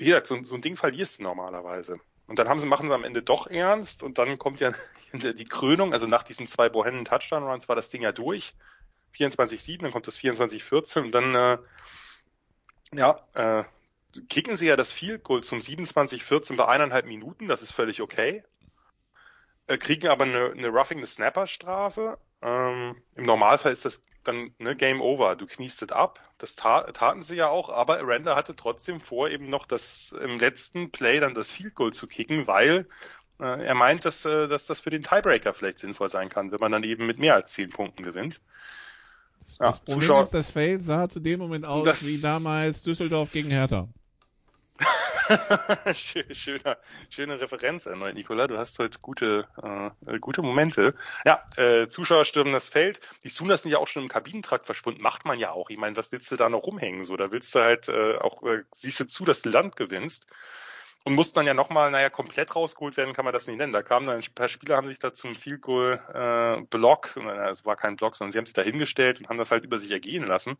Wie 0.00 0.06
gesagt, 0.06 0.28
so, 0.28 0.42
so 0.42 0.54
ein 0.54 0.62
Ding 0.62 0.76
verlierst 0.76 1.18
du 1.18 1.24
normalerweise. 1.24 2.00
Und 2.26 2.38
dann 2.38 2.48
haben 2.48 2.58
sie, 2.58 2.66
machen 2.66 2.88
sie 2.88 2.94
am 2.94 3.04
Ende 3.04 3.22
doch 3.22 3.46
ernst 3.48 4.02
und 4.02 4.16
dann 4.16 4.38
kommt 4.38 4.58
ja 4.60 4.72
die 5.12 5.44
Krönung, 5.44 5.92
also 5.92 6.06
nach 6.06 6.22
diesen 6.22 6.46
zwei 6.46 6.70
Bohennen 6.70 7.04
Touchdown 7.04 7.42
Runs 7.42 7.68
war 7.68 7.76
das 7.76 7.90
Ding 7.90 8.00
ja 8.00 8.10
durch. 8.10 8.54
24-7, 9.14 9.82
dann 9.82 9.92
kommt 9.92 10.06
das 10.06 10.16
24-14 10.16 11.00
und 11.00 11.12
dann 11.12 11.34
äh, 11.34 11.58
ja, 12.94 13.20
äh, 13.34 13.64
kicken 14.30 14.56
sie 14.56 14.68
ja 14.68 14.76
das 14.76 14.90
Field 14.90 15.22
Goal 15.22 15.42
zum 15.42 15.58
27-14 15.58 16.56
bei 16.56 16.66
eineinhalb 16.66 17.04
Minuten, 17.04 17.46
das 17.46 17.60
ist 17.60 17.72
völlig 17.72 18.00
okay. 18.00 18.42
Äh, 19.66 19.76
kriegen 19.76 20.08
aber 20.08 20.24
eine, 20.24 20.52
eine 20.52 20.68
Roughing 20.68 21.00
the 21.04 21.12
Snapper 21.12 21.46
Strafe. 21.46 22.18
Ähm, 22.40 23.02
Im 23.16 23.26
Normalfall 23.26 23.72
ist 23.72 23.84
das 23.84 24.02
dann 24.24 24.54
ne, 24.56 24.74
Game 24.74 25.02
Over. 25.02 25.36
Du 25.36 25.46
kniest 25.46 25.82
es 25.82 25.92
ab. 25.92 26.29
Das 26.40 26.56
ta 26.56 26.90
taten 26.92 27.22
sie 27.22 27.36
ja 27.36 27.48
auch, 27.48 27.68
aber 27.68 27.98
Aranda 27.98 28.34
hatte 28.34 28.56
trotzdem 28.56 28.98
vor, 28.98 29.28
eben 29.28 29.50
noch 29.50 29.66
das 29.66 30.14
im 30.24 30.38
letzten 30.38 30.90
Play 30.90 31.20
dann 31.20 31.34
das 31.34 31.50
Field 31.50 31.74
Goal 31.74 31.92
zu 31.92 32.06
kicken, 32.06 32.46
weil 32.46 32.86
äh, 33.38 33.64
er 33.64 33.74
meint, 33.74 34.06
dass, 34.06 34.24
äh, 34.24 34.48
dass 34.48 34.64
das 34.64 34.80
für 34.80 34.88
den 34.88 35.02
Tiebreaker 35.02 35.52
vielleicht 35.52 35.78
sinnvoll 35.78 36.08
sein 36.08 36.30
kann, 36.30 36.50
wenn 36.50 36.58
man 36.58 36.72
dann 36.72 36.82
eben 36.82 37.06
mit 37.06 37.18
mehr 37.18 37.34
als 37.34 37.52
zehn 37.52 37.68
Punkten 37.68 38.04
gewinnt. 38.04 38.40
Das 39.38 39.58
ja, 39.58 39.70
Problem 39.70 40.00
Zuschauer, 40.00 40.22
ist, 40.22 40.34
das 40.34 40.50
Feld 40.50 40.82
sah 40.82 41.10
zu 41.10 41.20
dem 41.20 41.40
Moment 41.40 41.66
aus 41.66 41.84
das, 41.84 42.06
wie 42.06 42.18
damals 42.20 42.82
Düsseldorf 42.82 43.32
gegen 43.32 43.50
Hertha. 43.50 43.88
schöner, 45.94 46.78
schöne 47.08 47.40
Referenz 47.40 47.86
erneut, 47.86 48.14
Nicola. 48.14 48.46
Du 48.46 48.58
hast 48.58 48.78
heute 48.78 48.98
gute, 49.00 49.46
äh, 50.06 50.18
gute 50.18 50.42
Momente. 50.42 50.94
Ja, 51.24 51.44
äh, 51.56 51.88
Zuschauer 51.88 52.24
stürmen 52.24 52.52
das 52.52 52.68
Feld. 52.68 53.00
Die 53.24 53.28
Sooners 53.28 53.62
sind 53.62 53.70
ja 53.70 53.78
auch 53.78 53.86
schon 53.86 54.02
im 54.02 54.08
Kabinentrakt 54.08 54.66
verschwunden. 54.66 55.02
Macht 55.02 55.24
man 55.24 55.38
ja 55.38 55.52
auch. 55.52 55.70
Ich 55.70 55.78
meine, 55.78 55.96
was 55.96 56.10
willst 56.12 56.30
du 56.30 56.36
da 56.36 56.48
noch 56.48 56.64
rumhängen? 56.64 57.04
So, 57.04 57.16
da 57.16 57.30
willst 57.30 57.54
du 57.54 57.60
halt 57.60 57.88
äh, 57.88 58.16
auch, 58.16 58.42
äh, 58.42 58.64
siehst 58.72 59.00
du 59.00 59.06
zu, 59.06 59.24
dass 59.24 59.42
du 59.42 59.50
Land 59.50 59.76
gewinnst. 59.76 60.26
Und 61.02 61.14
mussten 61.14 61.36
dann 61.36 61.46
ja 61.46 61.54
nochmal, 61.54 61.90
naja, 61.90 62.10
komplett 62.10 62.54
rausgeholt 62.54 62.98
werden, 62.98 63.14
kann 63.14 63.24
man 63.24 63.32
das 63.32 63.46
nicht 63.46 63.56
nennen. 63.56 63.72
Da 63.72 63.82
kamen 63.82 64.04
dann 64.06 64.18
ein 64.18 64.34
paar 64.34 64.50
Spieler, 64.50 64.76
haben 64.76 64.88
sich 64.88 64.98
da 64.98 65.14
zum 65.14 65.34
Field 65.34 65.62
Goal 65.62 65.98
äh, 66.12 66.60
Block, 66.66 67.16
es 67.50 67.64
war 67.64 67.76
kein 67.76 67.96
Block, 67.96 68.16
sondern 68.16 68.32
sie 68.32 68.38
haben 68.38 68.44
sich 68.44 68.52
da 68.52 68.60
hingestellt 68.60 69.18
und 69.18 69.28
haben 69.30 69.38
das 69.38 69.50
halt 69.50 69.64
über 69.64 69.78
sich 69.78 69.90
ergehen 69.92 70.24
lassen. 70.24 70.58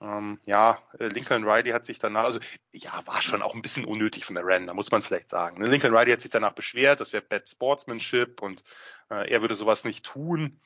Ähm, 0.00 0.40
ja, 0.46 0.78
äh, 0.98 1.08
Lincoln 1.08 1.44
Riley 1.48 1.70
hat 1.70 1.84
sich 1.84 1.98
danach, 1.98 2.24
also 2.24 2.38
ja, 2.72 3.04
war 3.06 3.20
schon 3.20 3.42
auch 3.42 3.54
ein 3.54 3.62
bisschen 3.62 3.84
unnötig 3.84 4.24
von 4.24 4.36
der 4.36 4.46
Ren, 4.46 4.66
da 4.66 4.74
muss 4.74 4.90
man 4.92 5.02
vielleicht 5.02 5.28
sagen. 5.28 5.58
Ne? 5.58 5.68
Lincoln 5.68 5.94
Riley 5.94 6.12
hat 6.12 6.20
sich 6.20 6.30
danach 6.30 6.52
beschwert, 6.52 7.00
das 7.00 7.12
wäre 7.12 7.22
Bad 7.22 7.48
Sportsmanship 7.48 8.40
und 8.40 8.62
äh, 9.10 9.28
er 9.28 9.40
würde 9.42 9.56
sowas 9.56 9.84
nicht 9.84 10.06
tun. 10.06 10.60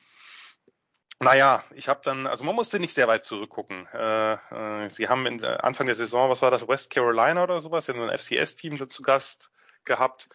Naja, 1.19 1.63
ich 1.73 1.87
habe 1.87 2.01
dann, 2.03 2.27
also 2.27 2.43
man 2.43 2.55
musste 2.55 2.79
nicht 2.79 2.93
sehr 2.93 3.07
weit 3.07 3.23
zurückgucken. 3.23 3.87
Äh, 3.93 4.33
äh, 4.33 4.89
sie 4.89 5.07
haben 5.07 5.25
in, 5.25 5.41
äh, 5.41 5.57
Anfang 5.61 5.87
der 5.87 5.95
Saison, 5.95 6.29
was 6.29 6.41
war 6.41 6.51
das, 6.51 6.67
West 6.67 6.91
Carolina 6.91 7.43
oder 7.43 7.59
sowas, 7.61 7.87
ja 7.87 7.95
so 7.95 8.03
ein 8.03 8.17
FCS-Team 8.17 8.89
zu 8.89 9.01
Gast 9.01 9.51
gehabt, 9.85 10.29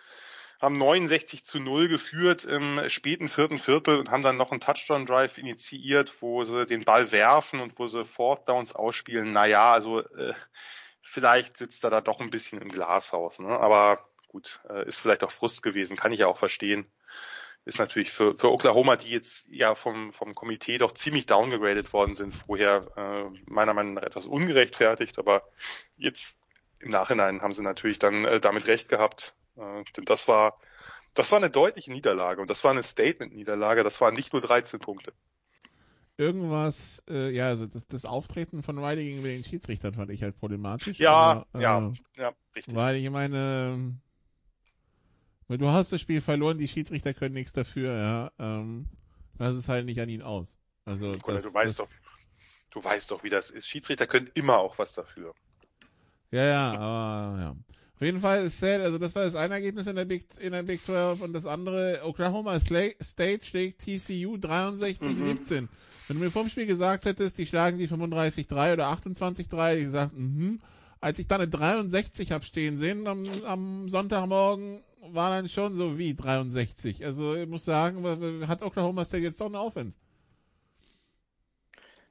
haben 0.61 0.77
69 0.77 1.45
zu 1.45 1.61
0 1.61 1.89
geführt 1.89 2.45
im 2.45 2.89
späten 2.89 3.29
vierten 3.29 3.59
Viertel 3.59 3.99
und 3.99 4.11
haben 4.11 4.23
dann 4.23 4.37
noch 4.37 4.51
einen 4.51 4.61
Touchdown-Drive 4.61 5.39
initiiert, 5.39 6.21
wo 6.21 6.45
sie 6.45 6.67
den 6.67 6.85
Ball 6.85 7.13
werfen 7.13 7.61
und 7.61 7.79
wo 7.79 7.89
sie 7.89 8.05
Fourth 8.05 8.49
Downs 8.49 8.75
ausspielen. 8.75 9.33
Naja, 9.33 9.73
also 9.73 10.01
äh, 10.01 10.35
vielleicht 11.03 11.57
sitzt 11.57 11.85
er 11.85 11.91
da 11.91 12.01
doch 12.01 12.21
ein 12.21 12.31
bisschen 12.31 12.61
im 12.61 12.69
Glashaus, 12.69 13.39
ne? 13.39 13.49
aber 13.49 14.09
gut, 14.27 14.61
äh, 14.69 14.87
ist 14.87 14.99
vielleicht 14.99 15.23
auch 15.25 15.31
Frust 15.31 15.63
gewesen, 15.63 15.97
kann 15.97 16.13
ich 16.13 16.21
ja 16.21 16.27
auch 16.27 16.39
verstehen 16.39 16.87
ist 17.69 17.79
natürlich 17.79 18.11
für, 18.11 18.37
für 18.37 18.51
Oklahoma, 18.51 18.97
die 18.97 19.11
jetzt 19.11 19.49
ja 19.51 19.75
vom, 19.75 20.13
vom 20.15 20.35
Komitee 20.35 20.79
doch 20.79 20.93
ziemlich 20.93 21.27
downgegradet 21.27 21.93
worden 21.93 22.15
sind, 22.15 22.35
vorher 22.35 22.87
äh, 22.97 23.39
meiner 23.45 23.75
Meinung 23.75 23.95
nach 23.95 24.05
etwas 24.05 24.27
ungerechtfertigt, 24.27 25.19
aber 25.19 25.47
jetzt 25.99 26.41
im 26.81 26.91
Nachhinein 26.91 27.43
haben 27.43 27.53
sie 27.53 27.63
natürlich 27.63 27.99
dann 27.99 28.25
äh, 28.25 28.41
damit 28.41 28.67
recht 28.69 28.89
gehabt, 28.89 29.35
äh, 29.59 29.85
denn 29.97 30.05
das 30.05 30.29
war 30.29 30.59
das 31.15 31.33
war 31.33 31.39
eine 31.39 31.51
deutliche 31.51 31.91
Niederlage 31.91 32.41
und 32.41 32.49
das 32.49 32.63
war 32.65 32.71
eine 32.71 32.83
Statement-Niederlage, 32.83 33.83
das 33.83 34.01
waren 34.01 34.15
nicht 34.15 34.33
nur 34.33 34.41
13 34.41 34.79
Punkte. 34.79 35.13
Irgendwas, 36.17 37.03
äh, 37.09 37.31
ja, 37.31 37.47
also 37.49 37.67
das, 37.67 37.87
das 37.87 38.05
Auftreten 38.05 38.63
von 38.63 38.79
Riley 38.79 39.05
gegenüber 39.05 39.29
den 39.29 39.45
Schiedsrichtern 39.45 39.95
fand 39.95 40.11
ich 40.11 40.23
halt 40.23 40.39
problematisch. 40.39 40.99
Ja, 40.99 41.45
aber, 41.53 41.59
äh, 41.59 41.63
ja, 41.63 41.93
ja, 42.17 42.33
richtig. 42.55 42.75
Weil 42.75 42.97
ich 42.97 43.11
meine, 43.11 43.95
weil 45.47 45.59
du 45.59 45.69
hast 45.69 45.93
das 45.93 46.01
Spiel 46.01 46.21
verloren, 46.21 46.59
die 46.59 46.69
Schiedsrichter 46.69 47.15
können 47.15 47.35
nichts 47.35 47.53
dafür, 47.53 47.97
ja. 47.97 48.33
Ähm, 48.39 48.87
das 49.39 49.57
ist 49.57 49.69
halt 49.69 49.87
nicht 49.87 50.01
an 50.01 50.09
ihn 50.09 50.23
aus. 50.23 50.59
Also 50.85 51.15
das, 51.15 51.45
du 51.45 51.55
weißt 51.55 51.79
das, 51.79 51.89
doch, 51.89 51.95
du 52.71 52.85
weißt 52.85 53.11
doch, 53.11 53.23
wie 53.23 53.31
das 53.31 53.51
ist. 53.51 53.69
Schiedsrichter 53.69 54.07
können 54.07 54.29
immer 54.35 54.59
auch 54.59 54.79
was 54.79 54.95
dafür. 54.95 55.35
Ja, 56.31 56.45
ja, 56.45 56.79
aber 56.79 57.41
ja. 57.41 57.57
Auf 57.99 58.03
jeden 58.03 58.21
Fall 58.21 58.45
ist 58.45 58.61
sad, 58.61 58.81
also 58.81 58.97
das 58.99 59.17
war 59.17 59.25
das 59.25 59.35
eine 59.35 59.55
Ergebnis 59.55 59.89
in 59.89 59.97
der 59.97 60.05
Big, 60.05 60.25
in 60.39 60.53
der 60.53 60.63
Big 60.63 60.85
12 60.85 61.21
und 61.21 61.33
das 61.33 61.47
andere, 61.47 61.99
Oklahoma 62.05 62.61
State 62.61 63.45
schlägt 63.45 63.81
TCU 63.81 64.37
63-17. 64.37 65.63
Mhm. 65.63 65.69
Wenn 66.07 66.17
du 66.17 66.25
mir 66.25 66.31
vorm 66.31 66.49
Spiel 66.49 66.67
gesagt 66.67 67.07
hättest, 67.07 67.39
die 67.39 67.47
schlagen 67.47 67.77
die 67.77 67.89
35-3 67.89 68.75
oder 68.75 68.87
28-3, 68.93 69.77
ich 69.77 69.85
gesagt, 69.87 70.17
mhm. 70.17 70.61
Als 71.01 71.19
ich 71.19 71.27
dann 71.27 71.41
eine 71.41 71.51
63 71.51 72.31
hab 72.31 72.45
stehen 72.45 72.77
sehen 72.77 73.09
am, 73.09 73.25
am 73.47 73.89
Sonntagmorgen, 73.89 74.81
war 75.11 75.31
dann 75.31 75.49
schon 75.49 75.75
so 75.75 75.99
wie 75.99 76.15
63. 76.15 77.05
Also 77.05 77.35
ich 77.35 77.49
muss 77.49 77.65
sagen, 77.65 78.05
hat 78.47 78.63
Oklahoma 78.63 79.05
State 79.05 79.25
jetzt 79.25 79.41
doch 79.41 79.47
eine 79.47 79.61
Offense. 79.61 79.99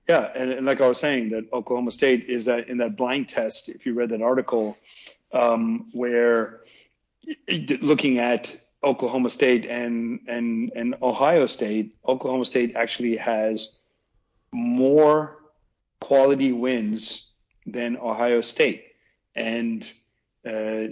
Yeah, 0.09 0.31
and, 0.35 0.53
and, 0.53 0.65
like 0.65 0.79
I 0.79 0.87
was 0.87 0.99
saying, 0.99 1.31
that 1.31 1.51
Oklahoma 1.51 1.91
State 1.91 2.23
is 2.27 2.45
that 2.45 2.69
in 2.69 2.77
that 2.77 2.95
blind 2.95 3.29
test. 3.29 3.67
If 3.67 3.85
you 3.85 3.93
read 3.93 4.09
that 4.11 4.21
article, 4.21 4.77
um, 5.31 5.89
where 5.93 6.61
looking 7.81 8.19
at 8.19 8.55
Oklahoma 8.83 9.29
State 9.29 9.65
and 9.65 10.19
and 10.27 10.71
and 10.75 10.95
Ohio 11.01 11.45
State, 11.47 11.95
Oklahoma 12.07 12.45
State 12.45 12.75
actually 12.75 13.17
has 13.17 13.75
more 14.51 15.37
quality 15.99 16.51
wins 16.51 17.27
than 17.65 17.97
Ohio 17.97 18.41
State, 18.41 18.85
and 19.35 19.91
uh, 20.45 20.87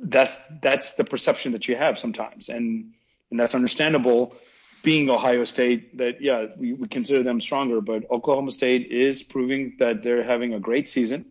that's 0.00 0.48
that's 0.60 0.94
the 0.94 1.04
perception 1.04 1.52
that 1.52 1.68
you 1.68 1.76
have 1.76 1.98
sometimes, 1.98 2.48
and 2.48 2.92
and 3.30 3.40
that's 3.40 3.54
understandable. 3.54 4.34
Being 4.82 5.10
Ohio 5.10 5.44
State, 5.44 5.98
that 5.98 6.20
yeah, 6.20 6.46
we, 6.56 6.72
we 6.72 6.86
consider 6.86 7.24
them 7.24 7.40
stronger, 7.40 7.80
but 7.80 8.08
Oklahoma 8.08 8.52
State 8.52 8.86
is 8.92 9.22
proving 9.22 9.76
that 9.80 10.04
they're 10.04 10.22
having 10.22 10.54
a 10.54 10.60
great 10.60 10.88
season. 10.88 11.26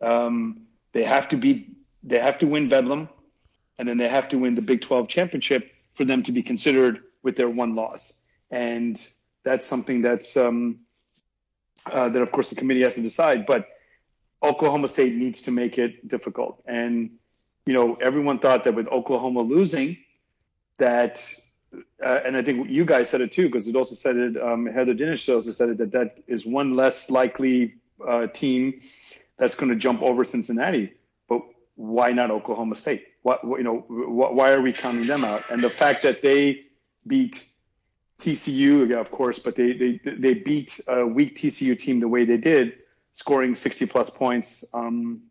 Um, 0.00 0.63
they 0.94 1.02
have 1.02 1.28
to 1.28 1.36
be 1.36 1.76
they 2.02 2.18
have 2.18 2.38
to 2.38 2.46
win 2.46 2.68
Bedlam, 2.70 3.08
and 3.78 3.86
then 3.88 3.98
they 3.98 4.08
have 4.08 4.28
to 4.28 4.38
win 4.38 4.54
the 4.54 4.62
Big 4.62 4.80
12 4.80 5.08
championship 5.08 5.70
for 5.92 6.04
them 6.04 6.22
to 6.22 6.32
be 6.32 6.42
considered 6.42 7.02
with 7.22 7.36
their 7.36 7.48
one 7.48 7.74
loss. 7.74 8.12
And 8.50 9.06
that's 9.42 9.66
something 9.66 10.02
that's 10.02 10.36
um, 10.36 10.80
uh, 11.84 12.08
that 12.08 12.22
of 12.22 12.30
course 12.32 12.48
the 12.48 12.56
committee 12.56 12.82
has 12.82 12.94
to 12.94 13.02
decide. 13.02 13.44
But 13.44 13.68
Oklahoma 14.42 14.88
State 14.88 15.14
needs 15.14 15.42
to 15.42 15.50
make 15.50 15.76
it 15.78 16.06
difficult, 16.08 16.62
and 16.64 17.10
you 17.66 17.72
know, 17.72 17.94
everyone 17.94 18.38
thought 18.38 18.64
that 18.64 18.74
with 18.74 18.88
Oklahoma 18.88 19.40
losing, 19.40 19.96
that, 20.78 21.32
uh, 22.02 22.20
and 22.24 22.36
I 22.36 22.42
think 22.42 22.68
you 22.68 22.84
guys 22.84 23.08
said 23.08 23.22
it 23.22 23.32
too, 23.32 23.46
because 23.46 23.66
it 23.68 23.76
also 23.76 23.94
said 23.94 24.16
it, 24.16 24.40
um, 24.40 24.66
Heather 24.66 24.94
Dinish 24.94 25.34
also 25.34 25.50
said 25.50 25.70
it, 25.70 25.78
that 25.78 25.92
that 25.92 26.18
is 26.26 26.44
one 26.44 26.74
less 26.74 27.10
likely 27.10 27.76
uh, 28.06 28.26
team 28.26 28.82
that's 29.36 29.54
going 29.54 29.70
to 29.70 29.76
jump 29.76 30.02
over 30.02 30.24
Cincinnati. 30.24 30.94
But 31.28 31.42
why 31.76 32.12
not 32.12 32.30
Oklahoma 32.30 32.74
State? 32.74 33.06
What, 33.22 33.40
you 33.44 33.62
know, 33.62 33.78
why 33.88 34.52
are 34.52 34.60
we 34.60 34.72
counting 34.72 35.06
them 35.06 35.24
out? 35.24 35.50
And 35.50 35.62
the 35.62 35.70
fact 35.70 36.02
that 36.02 36.22
they 36.22 36.66
beat 37.06 37.44
TCU, 38.20 38.98
of 38.98 39.10
course, 39.10 39.38
but 39.38 39.56
they 39.56 39.72
they 39.72 40.00
they 40.04 40.34
beat 40.34 40.80
a 40.86 41.06
weak 41.06 41.36
TCU 41.36 41.78
team 41.78 42.00
the 42.00 42.08
way 42.08 42.24
they 42.24 42.36
did, 42.36 42.74
scoring 43.12 43.54
60 43.54 43.86
plus 43.86 44.10
points 44.10 44.64
um, 44.72 45.22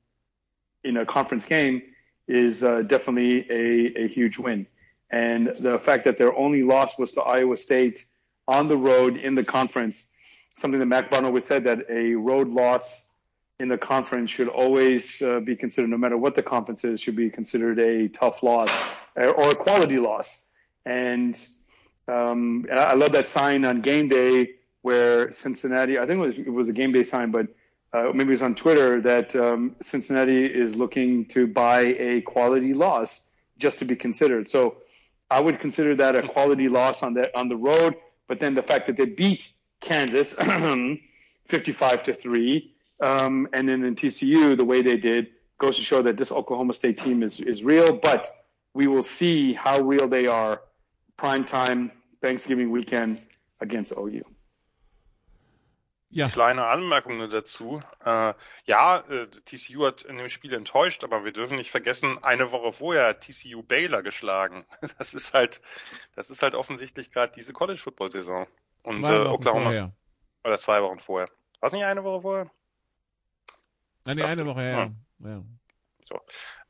in 0.83 0.97
a 0.97 1.05
conference 1.05 1.45
game, 1.45 1.81
is 2.27 2.63
uh, 2.63 2.81
definitely 2.81 3.49
a, 3.49 4.03
a 4.03 4.07
huge 4.07 4.37
win. 4.37 4.67
And 5.09 5.53
the 5.59 5.79
fact 5.79 6.05
that 6.05 6.17
their 6.17 6.35
only 6.35 6.63
loss 6.63 6.97
was 6.97 7.13
to 7.13 7.21
Iowa 7.21 7.57
State 7.57 8.05
on 8.47 8.67
the 8.67 8.77
road 8.77 9.15
in 9.15 9.35
the 9.35 9.43
conference, 9.43 10.03
something 10.55 10.79
that 10.79 10.87
Mac 10.87 11.09
Barnes 11.09 11.25
always 11.25 11.45
said 11.45 11.65
that 11.65 11.85
a 11.89 12.15
road 12.15 12.49
loss 12.49 13.05
in 13.63 13.69
the 13.69 13.77
conference 13.77 14.29
should 14.29 14.49
always 14.49 15.21
uh, 15.21 15.39
be 15.39 15.55
considered, 15.55 15.89
no 15.89 15.97
matter 15.97 16.17
what 16.17 16.35
the 16.35 16.43
conference 16.43 16.83
is, 16.83 16.99
should 16.99 17.15
be 17.15 17.29
considered 17.29 17.79
a 17.79 18.09
tough 18.09 18.43
loss 18.43 18.69
or 19.15 19.51
a 19.51 19.55
quality 19.55 19.99
loss. 19.99 20.37
And, 20.85 21.33
um, 22.09 22.65
I 22.69 22.95
love 22.95 23.13
that 23.13 23.25
sign 23.25 23.63
on 23.63 23.79
game 23.79 24.09
day 24.09 24.55
where 24.81 25.31
Cincinnati, 25.31 25.97
I 25.97 26.05
think 26.05 26.19
it 26.19 26.27
was, 26.27 26.37
it 26.39 26.49
was 26.49 26.67
a 26.67 26.73
game 26.73 26.91
day 26.91 27.03
sign, 27.03 27.31
but 27.31 27.47
uh, 27.93 28.11
maybe 28.13 28.31
it 28.31 28.31
was 28.31 28.41
on 28.41 28.53
Twitter 28.53 28.99
that 28.99 29.33
um, 29.33 29.77
Cincinnati 29.81 30.43
is 30.43 30.75
looking 30.75 31.23
to 31.27 31.47
buy 31.47 31.95
a 31.97 32.19
quality 32.19 32.73
loss 32.73 33.21
just 33.57 33.79
to 33.79 33.85
be 33.85 33.95
considered. 33.95 34.49
So 34.49 34.75
I 35.31 35.39
would 35.39 35.61
consider 35.61 35.95
that 35.95 36.17
a 36.17 36.23
quality 36.23 36.67
loss 36.67 37.01
on 37.01 37.17
on 37.33 37.47
the 37.47 37.55
road. 37.55 37.95
But 38.27 38.41
then 38.41 38.55
the 38.55 38.61
fact 38.61 38.87
that 38.87 38.97
they 38.97 39.05
beat 39.05 39.49
Kansas 39.79 40.33
55 41.45 42.03
to 42.03 42.13
three 42.13 42.72
um, 42.99 43.47
and 43.53 43.67
then 43.67 43.83
in 43.83 43.95
TCU, 43.95 44.57
the 44.57 44.65
way 44.65 44.81
they 44.81 44.97
did 44.97 45.27
goes 45.57 45.77
to 45.77 45.83
show 45.83 46.01
that 46.01 46.17
this 46.17 46.31
Oklahoma 46.31 46.73
State 46.73 46.97
team 46.97 47.23
is, 47.23 47.39
is 47.39 47.63
real, 47.63 47.93
but 47.93 48.29
we 48.73 48.87
will 48.87 49.03
see 49.03 49.53
how 49.53 49.79
real 49.81 50.07
they 50.07 50.27
are 50.27 50.61
prime 51.17 51.45
time 51.45 51.91
Thanksgiving 52.21 52.71
weekend 52.71 53.21
against 53.59 53.95
OU. 53.95 54.23
Ja. 56.09 56.29
Kleine 56.29 56.67
Anmerkung 56.67 57.17
nur 57.17 57.27
dazu. 57.27 57.81
Äh, 58.05 58.35
ja, 58.65 58.99
äh, 59.09 59.27
TCU 59.45 59.85
hat 59.85 60.03
in 60.03 60.17
dem 60.17 60.29
Spiel 60.29 60.53
enttäuscht, 60.53 61.03
aber 61.03 61.25
wir 61.25 61.31
dürfen 61.31 61.57
nicht 61.57 61.71
vergessen, 61.71 62.19
eine 62.23 62.51
Woche 62.51 62.71
vorher 62.71 63.19
TCU 63.19 63.63
Baylor 63.63 64.03
geschlagen. 64.03 64.63
Das 64.99 65.15
ist 65.15 65.33
halt, 65.33 65.59
das 66.15 66.29
ist 66.29 66.43
halt 66.43 66.53
offensichtlich 66.53 67.09
gerade 67.09 67.33
diese 67.35 67.51
College 67.51 67.79
Football 67.79 68.11
Saison. 68.11 68.45
Und 68.83 69.03
zwei 69.03 69.15
äh, 69.15 69.27
Oklahoma. 69.27 69.63
Vorher. 69.63 69.91
Oder 70.43 70.59
zwei 70.59 70.83
Wochen 70.83 70.99
vorher. 70.99 71.29
War 71.61 71.67
es 71.67 71.73
nicht 71.73 71.83
eine 71.83 72.03
Woche 72.03 72.21
vorher? 72.21 72.51
Nein, 74.05 74.17
die 74.17 74.23
eine 74.23 74.45
Woche, 74.45 74.61
ja. 74.61 74.77
ja. 74.77 74.91
ja. 75.19 75.43
So. 76.05 76.19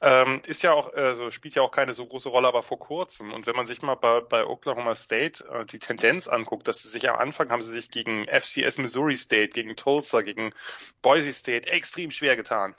Ähm, 0.01 0.41
ist 0.45 0.63
ja 0.63 0.73
auch, 0.73 0.93
also 0.93 1.31
spielt 1.31 1.55
ja 1.55 1.61
auch 1.61 1.71
keine 1.71 1.93
so 1.93 2.05
große 2.05 2.29
Rolle, 2.29 2.47
aber 2.47 2.61
vor 2.61 2.79
kurzem. 2.79 3.33
Und 3.33 3.47
wenn 3.47 3.55
man 3.55 3.67
sich 3.67 3.81
mal 3.81 3.95
bei, 3.95 4.21
bei 4.21 4.45
Oklahoma 4.45 4.95
State 4.95 5.43
äh, 5.47 5.65
die 5.65 5.79
Tendenz 5.79 6.27
anguckt, 6.27 6.67
dass 6.67 6.83
sie 6.83 6.89
sich 6.89 7.09
am 7.09 7.15
Anfang 7.15 7.49
haben 7.49 7.63
sie 7.63 7.71
sich 7.71 7.89
gegen 7.89 8.25
FCS 8.25 8.77
Missouri 8.77 9.15
State, 9.15 9.49
gegen 9.49 9.75
Tulsa, 9.75 10.21
gegen 10.21 10.53
Boise 11.01 11.33
State 11.33 11.71
extrem 11.71 12.11
schwer 12.11 12.35
getan. 12.35 12.75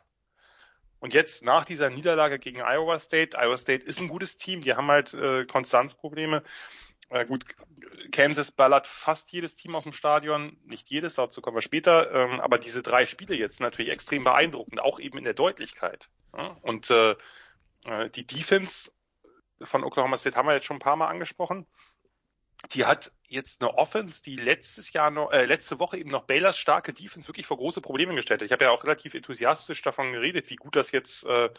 Und 1.00 1.12
jetzt 1.12 1.44
nach 1.44 1.64
dieser 1.64 1.90
Niederlage 1.90 2.38
gegen 2.38 2.60
Iowa 2.62 2.98
State, 2.98 3.36
Iowa 3.36 3.58
State 3.58 3.84
ist 3.84 4.00
ein 4.00 4.08
gutes 4.08 4.36
Team, 4.36 4.62
die 4.62 4.74
haben 4.74 4.88
halt 4.88 5.12
äh, 5.12 5.44
Konstanzprobleme. 5.44 6.42
Äh, 7.10 7.26
gut, 7.26 7.44
Kansas 8.12 8.50
ballert 8.50 8.86
fast 8.86 9.32
jedes 9.32 9.54
Team 9.54 9.74
aus 9.74 9.84
dem 9.84 9.92
Stadion, 9.92 10.56
nicht 10.64 10.88
jedes, 10.88 11.14
dazu 11.14 11.42
kommen 11.42 11.56
wir 11.56 11.62
später, 11.62 12.10
ähm, 12.12 12.40
aber 12.40 12.58
diese 12.58 12.82
drei 12.82 13.06
Spiele 13.06 13.34
jetzt 13.34 13.60
natürlich 13.60 13.92
extrem 13.92 14.24
beeindruckend, 14.24 14.80
auch 14.80 14.98
eben 14.98 15.18
in 15.18 15.24
der 15.24 15.34
Deutlichkeit. 15.34 16.08
Ja? 16.36 16.56
Und 16.62 16.90
äh, 16.90 17.16
äh, 17.84 18.10
die 18.10 18.26
Defense 18.26 18.92
von 19.62 19.84
Oklahoma 19.84 20.16
State 20.16 20.36
haben 20.36 20.48
wir 20.48 20.54
jetzt 20.54 20.66
schon 20.66 20.76
ein 20.76 20.80
paar 20.80 20.96
Mal 20.96 21.08
angesprochen. 21.08 21.66
Die 22.72 22.86
hat 22.86 23.12
jetzt 23.28 23.60
eine 23.60 23.74
Offense, 23.76 24.22
die 24.22 24.36
letztes 24.36 24.92
Jahr 24.92 25.10
noch, 25.10 25.32
äh, 25.32 25.44
letzte 25.44 25.78
Woche 25.78 25.98
eben 25.98 26.10
noch 26.10 26.24
Baylors 26.24 26.56
starke 26.56 26.94
Defense 26.94 27.28
wirklich 27.28 27.46
vor 27.46 27.58
große 27.58 27.82
Probleme 27.82 28.14
gestellt 28.14 28.40
hat. 28.40 28.46
Ich 28.46 28.52
habe 28.52 28.64
ja 28.64 28.70
auch 28.70 28.84
relativ 28.84 29.14
enthusiastisch 29.14 29.82
davon 29.82 30.12
geredet, 30.12 30.48
wie 30.48 30.56
gut 30.56 30.76
das 30.76 30.90
jetzt 30.90 31.24
äh, 31.26 31.50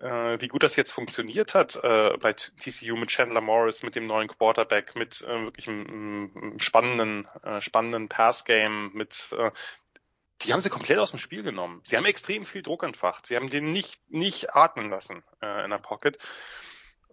äh, 0.00 0.40
wie 0.40 0.48
gut 0.48 0.62
das 0.62 0.76
jetzt 0.76 0.90
funktioniert 0.90 1.54
hat 1.54 1.76
äh, 1.82 2.16
bei 2.18 2.32
TCU 2.32 2.96
mit 2.96 3.10
Chandler 3.10 3.40
Morris, 3.40 3.82
mit 3.82 3.94
dem 3.94 4.06
neuen 4.06 4.28
Quarterback, 4.28 4.94
mit 4.96 5.22
äh, 5.22 5.44
wirklich 5.44 5.68
einem, 5.68 6.30
einem 6.34 6.60
spannenden, 6.60 7.28
äh, 7.42 7.60
spannenden 7.60 8.08
Pass-Game, 8.08 8.90
mit 8.94 9.28
äh, 9.32 9.50
die 10.42 10.52
haben 10.52 10.60
sie 10.60 10.70
komplett 10.70 10.98
aus 10.98 11.10
dem 11.10 11.18
Spiel 11.18 11.42
genommen. 11.42 11.82
Sie 11.84 11.96
haben 11.96 12.04
extrem 12.04 12.44
viel 12.44 12.62
Druck 12.62 12.82
entfacht. 12.82 13.26
Sie 13.26 13.36
haben 13.36 13.48
den 13.48 13.72
nicht, 13.72 14.00
nicht 14.10 14.54
atmen 14.54 14.90
lassen 14.90 15.22
äh, 15.40 15.64
in 15.64 15.70
der 15.70 15.78
Pocket. 15.78 16.18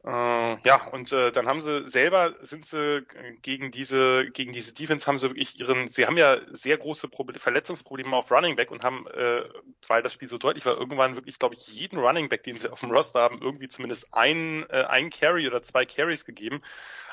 Äh, 0.05 0.57
ja, 0.65 0.87
und 0.91 1.11
äh, 1.11 1.31
dann 1.31 1.47
haben 1.47 1.59
sie 1.59 1.87
selber, 1.87 2.33
sind 2.41 2.65
sie 2.65 3.05
gegen 3.41 3.69
diese, 3.69 4.29
gegen 4.31 4.53
diese 4.53 4.73
Defense 4.73 5.05
haben 5.05 5.17
sie 5.17 5.29
wirklich 5.29 5.59
ihren, 5.59 5.89
sie 5.89 6.05
haben 6.05 6.17
ja 6.17 6.37
sehr 6.51 6.77
große 6.77 7.09
Problem, 7.09 7.39
Verletzungsprobleme 7.39 8.15
auf 8.15 8.31
Running 8.31 8.55
Back 8.55 8.71
und 8.71 8.83
haben, 8.83 9.07
äh, 9.07 9.43
weil 9.87 10.01
das 10.01 10.13
Spiel 10.13 10.29
so 10.29 10.37
deutlich 10.37 10.65
war, 10.65 10.77
irgendwann 10.77 11.17
wirklich, 11.17 11.37
glaube 11.37 11.55
ich, 11.55 11.67
jeden 11.67 11.99
Running 11.99 12.29
Back, 12.29 12.43
den 12.43 12.57
sie 12.57 12.71
auf 12.71 12.79
dem 12.79 12.91
Roster 12.91 13.19
haben, 13.19 13.41
irgendwie 13.41 13.67
zumindest 13.67 14.13
ein, 14.13 14.65
äh, 14.69 14.85
ein 14.85 15.09
Carry 15.09 15.47
oder 15.47 15.61
zwei 15.61 15.85
Carries 15.85 16.23
gegeben. 16.23 16.61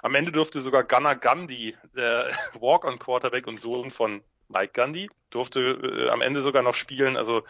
Am 0.03 0.15
Ende 0.15 0.31
durfte 0.31 0.61
sogar 0.61 0.85
Gunnar 0.85 1.17
Gandhi, 1.17 1.77
der 1.97 2.31
Walk-on-Quarterback 2.61 3.49
und 3.49 3.59
Sohn 3.59 3.91
von 3.91 4.23
Mike 4.49 4.73
Gandhi, 4.75 5.11
durfte 5.31 5.61
äh, 5.61 6.11
am 6.11 6.23
Ende 6.23 6.41
sogar 6.41 6.63
noch 6.63 6.75
spielen. 6.75 7.17
Also 7.17 7.43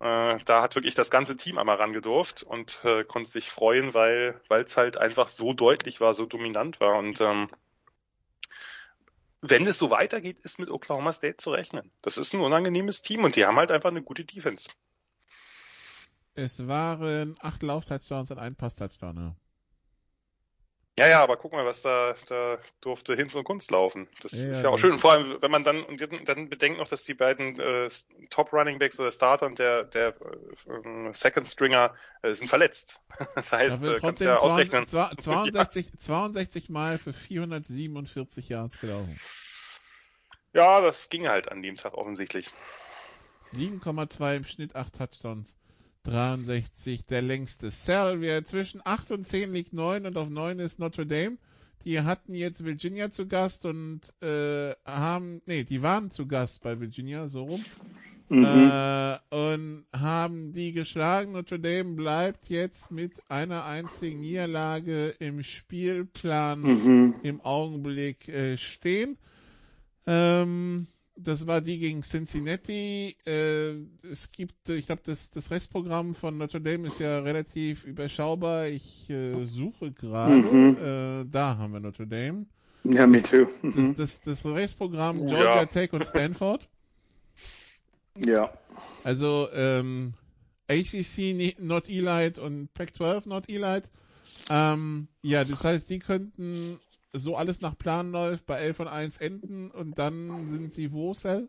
äh, 0.00 0.38
da 0.44 0.62
hat 0.62 0.74
wirklich 0.74 0.94
das 0.94 1.10
ganze 1.10 1.36
Team 1.36 1.58
einmal 1.58 1.76
rangedurft 1.76 2.42
und 2.42 2.80
äh, 2.84 3.04
konnte 3.04 3.30
sich 3.30 3.50
freuen, 3.50 3.94
weil 3.94 4.40
es 4.48 4.76
halt 4.76 4.96
einfach 4.96 5.28
so 5.28 5.52
deutlich 5.52 6.00
war, 6.00 6.14
so 6.14 6.26
dominant 6.26 6.80
war. 6.80 6.98
Und 6.98 7.20
ähm, 7.20 7.48
wenn 9.40 9.66
es 9.66 9.78
so 9.78 9.90
weitergeht, 9.90 10.38
ist 10.40 10.58
mit 10.58 10.70
Oklahoma 10.70 11.12
State 11.12 11.38
zu 11.38 11.50
rechnen. 11.50 11.90
Das 12.02 12.16
ist 12.16 12.32
ein 12.32 12.40
unangenehmes 12.40 13.02
Team 13.02 13.24
und 13.24 13.36
die 13.36 13.44
haben 13.44 13.56
halt 13.56 13.70
einfach 13.70 13.90
eine 13.90 14.02
gute 14.02 14.24
Defense. 14.24 14.70
Es 16.34 16.68
waren 16.68 17.36
acht 17.40 17.62
Lauf-Touchdowns 17.64 18.30
und 18.30 18.38
ein 18.38 18.54
Pass-Touchdown. 18.54 19.34
Ja. 20.98 21.08
Ja, 21.08 21.22
aber 21.22 21.36
guck 21.36 21.52
mal, 21.52 21.64
was 21.64 21.82
da, 21.82 22.14
da 22.28 22.58
durfte 22.80 23.14
Hinz 23.14 23.34
und 23.34 23.44
Kunst 23.44 23.70
laufen. 23.70 24.08
Das 24.22 24.32
ja, 24.32 24.50
ist 24.50 24.62
ja 24.62 24.68
auch 24.68 24.78
schön. 24.78 24.98
Vor 24.98 25.12
allem, 25.12 25.40
wenn 25.40 25.50
man 25.50 25.64
dann, 25.64 25.82
und 25.84 26.00
dann 26.26 26.48
bedenkt 26.48 26.78
noch, 26.78 26.88
dass 26.88 27.04
die 27.04 27.14
beiden 27.14 27.58
äh, 27.58 27.88
Top 28.30 28.52
Running 28.52 28.78
Backs 28.78 28.98
oder 28.98 29.12
Starter 29.12 29.46
und 29.46 29.58
der, 29.58 29.84
der 29.84 30.08
äh, 30.08 31.12
Second 31.12 31.48
Stringer 31.48 31.94
äh, 32.22 32.34
sind 32.34 32.48
verletzt. 32.48 33.00
Das 33.34 33.52
heißt, 33.52 33.86
äh, 33.86 33.96
kannst 34.00 34.20
ja 34.20 34.36
ausrechnen. 34.36 34.86
62, 34.86 35.92
62 35.96 36.68
Mal 36.70 36.98
für 36.98 37.12
447 37.12 38.48
Yards 38.48 38.80
gelaufen. 38.80 39.18
Ja, 40.52 40.80
das 40.80 41.08
ging 41.08 41.28
halt 41.28 41.50
an 41.52 41.62
dem 41.62 41.76
Tag 41.76 41.94
offensichtlich. 41.94 42.50
7,2 43.52 44.36
im 44.36 44.44
Schnitt, 44.44 44.76
8 44.76 44.96
Touchdowns. 44.96 45.54
63, 46.08 47.04
der 47.04 47.22
längste. 47.22 47.70
Salvia 47.70 48.42
zwischen 48.42 48.80
8 48.84 49.10
und 49.12 49.24
10 49.24 49.52
liegt 49.52 49.72
9 49.72 50.06
und 50.06 50.16
auf 50.16 50.30
9 50.30 50.58
ist 50.58 50.78
Notre 50.78 51.06
Dame. 51.06 51.36
Die 51.84 52.00
hatten 52.00 52.34
jetzt 52.34 52.64
Virginia 52.64 53.10
zu 53.10 53.28
Gast 53.28 53.64
und 53.66 54.00
äh, 54.22 54.72
haben, 54.84 55.42
nee, 55.46 55.64
die 55.64 55.82
waren 55.82 56.10
zu 56.10 56.26
Gast 56.26 56.62
bei 56.62 56.80
Virginia, 56.80 57.28
so 57.28 57.44
rum. 57.44 57.64
Mhm. 58.30 58.44
Äh, 58.44 59.18
und 59.30 59.84
haben 59.92 60.52
die 60.52 60.72
geschlagen. 60.72 61.32
Notre 61.32 61.60
Dame 61.60 61.94
bleibt 61.94 62.48
jetzt 62.48 62.90
mit 62.90 63.12
einer 63.30 63.64
einzigen 63.64 64.20
Niederlage 64.20 65.14
im 65.18 65.42
Spielplan 65.42 66.60
mhm. 66.60 67.14
im 67.22 67.40
Augenblick 67.42 68.28
äh, 68.28 68.56
stehen. 68.56 69.16
Ähm, 70.06 70.86
das 71.20 71.46
war 71.46 71.60
die 71.60 71.78
gegen 71.78 72.02
Cincinnati. 72.02 73.16
Äh, 73.26 73.72
es 74.10 74.30
gibt, 74.30 74.68
ich 74.68 74.86
glaube, 74.86 75.02
das, 75.04 75.30
das 75.30 75.50
Restprogramm 75.50 76.14
von 76.14 76.38
Notre 76.38 76.60
Dame 76.60 76.88
ist 76.88 77.00
ja 77.00 77.20
relativ 77.20 77.84
überschaubar. 77.84 78.68
Ich 78.68 79.10
äh, 79.10 79.44
suche 79.44 79.92
gerade. 79.92 80.34
Mhm. 80.34 80.76
Äh, 80.76 81.24
da 81.30 81.58
haben 81.58 81.72
wir 81.72 81.80
Notre 81.80 82.06
Dame. 82.06 82.46
Ja, 82.84 83.06
me 83.06 83.22
too. 83.22 83.46
Mhm. 83.62 83.94
Das, 83.96 84.22
das, 84.22 84.42
das 84.42 84.44
Restprogramm 84.44 85.26
Georgia 85.26 85.56
ja. 85.56 85.66
Tech 85.66 85.92
und 85.92 86.06
Stanford. 86.06 86.68
Ja. 88.24 88.52
Also 89.04 89.48
ähm, 89.52 90.14
ACC 90.68 91.56
Not 91.60 91.88
Elite 91.88 92.40
und 92.40 92.72
Pac-12 92.74 93.28
Not 93.28 93.48
Elite. 93.48 93.88
Ähm, 94.50 95.08
ja, 95.22 95.44
das 95.44 95.64
heißt, 95.64 95.90
die 95.90 95.98
könnten 95.98 96.80
so 97.12 97.36
alles 97.36 97.60
nach 97.60 97.76
Plan 97.76 98.12
läuft, 98.12 98.46
bei 98.46 98.56
11 98.56 98.80
und 98.80 98.88
1 98.88 99.16
enden 99.18 99.70
und 99.70 99.98
dann 99.98 100.46
sind 100.46 100.72
sie 100.72 100.92
wo, 100.92 101.14
Cell? 101.14 101.48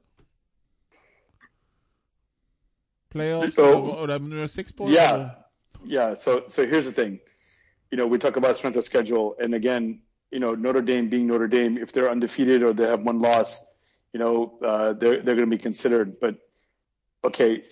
Playoffs 3.09 3.57
oh, 3.57 3.63
oder, 3.63 4.03
oder 4.03 4.19
nur 4.19 4.47
Six 4.47 4.73
Bowl? 4.73 4.89
Yeah, 4.89 5.35
yeah. 5.85 6.15
So, 6.15 6.43
so 6.47 6.63
here's 6.63 6.85
the 6.85 6.93
thing. 6.93 7.19
You 7.91 7.97
know, 7.97 8.07
we 8.07 8.19
talk 8.19 8.37
about 8.37 8.55
strength 8.55 8.77
of 8.77 8.83
schedule, 8.83 9.35
and 9.39 9.55
again, 9.55 10.03
you 10.31 10.39
know, 10.39 10.53
Notre 10.53 10.83
Dame 10.83 11.09
being 11.09 11.25
Notre 11.25 11.47
Dame, 11.47 11.77
if 11.77 11.91
they're 11.91 12.09
undefeated 12.09 12.61
or 12.61 12.73
they 12.73 12.87
have 12.87 13.01
one 13.01 13.19
loss, 13.19 13.63
you 14.13 14.19
know, 14.19 14.59
uh, 14.63 14.93
they're 14.93 15.21
they're 15.21 15.35
going 15.35 15.49
to 15.49 15.55
be 15.55 15.57
considered. 15.57 16.19
But 16.19 16.35
okay, 17.23 17.63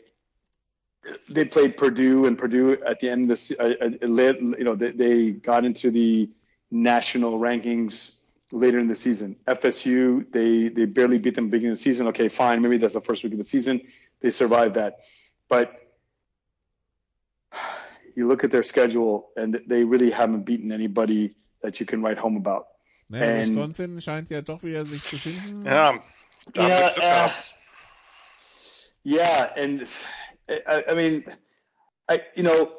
they 1.29 1.45
played 1.45 1.77
Purdue, 1.77 2.25
and 2.25 2.37
Purdue 2.37 2.81
at 2.83 2.99
the 2.99 3.09
end 3.09 3.29
of 3.29 3.37
the 3.37 3.55
uh, 3.59 3.85
uh, 3.85 4.55
you 4.57 4.63
know 4.63 4.75
they, 4.75 4.91
they 4.91 5.31
got 5.31 5.65
into 5.65 5.91
the 5.91 6.29
national 6.71 7.39
rankings 7.39 8.13
later 8.51 8.79
in 8.79 8.87
the 8.87 8.95
season. 8.95 9.35
FSU 9.47 10.31
they 10.31 10.69
they 10.69 10.85
barely 10.85 11.17
beat 11.19 11.35
them 11.35 11.49
beginning 11.49 11.73
of 11.73 11.77
the 11.77 11.83
season. 11.83 12.07
Okay, 12.07 12.29
fine, 12.29 12.61
maybe 12.61 12.77
that's 12.77 12.93
the 12.93 13.01
first 13.01 13.23
week 13.23 13.33
of 13.33 13.39
the 13.39 13.43
season. 13.45 13.81
They 14.19 14.31
survived 14.31 14.75
that, 14.75 14.99
but 15.49 15.73
you 18.15 18.27
look 18.27 18.43
at 18.43 18.51
their 18.51 18.63
schedule 18.63 19.29
and 19.35 19.53
they 19.67 19.83
really 19.83 20.09
haven't 20.09 20.43
beaten 20.45 20.71
anybody 20.71 21.35
that 21.61 21.79
you 21.79 21.85
can 21.85 22.01
write 22.01 22.17
home 22.17 22.35
about. 22.37 22.67
Ne, 23.09 23.19
And- 23.19 23.55
Wisconsin 23.55 24.01
scheint 24.01 24.29
ja 24.29 24.41
doch 24.41 24.63
wieder 24.63 24.85
sich 24.85 25.03
zu 25.03 25.17
finden. 25.17 25.65
Ja, 25.65 25.99
da 26.53 26.61
haben 26.63 26.69
wir 26.69 26.97
Yeah, 26.99 27.25
uh, 27.25 27.31
yeah, 29.03 29.53
and 29.55 29.87
I, 30.49 30.83
I 30.89 30.95
mean, 30.95 31.23
I 32.09 32.21
you 32.35 32.43
know, 32.43 32.71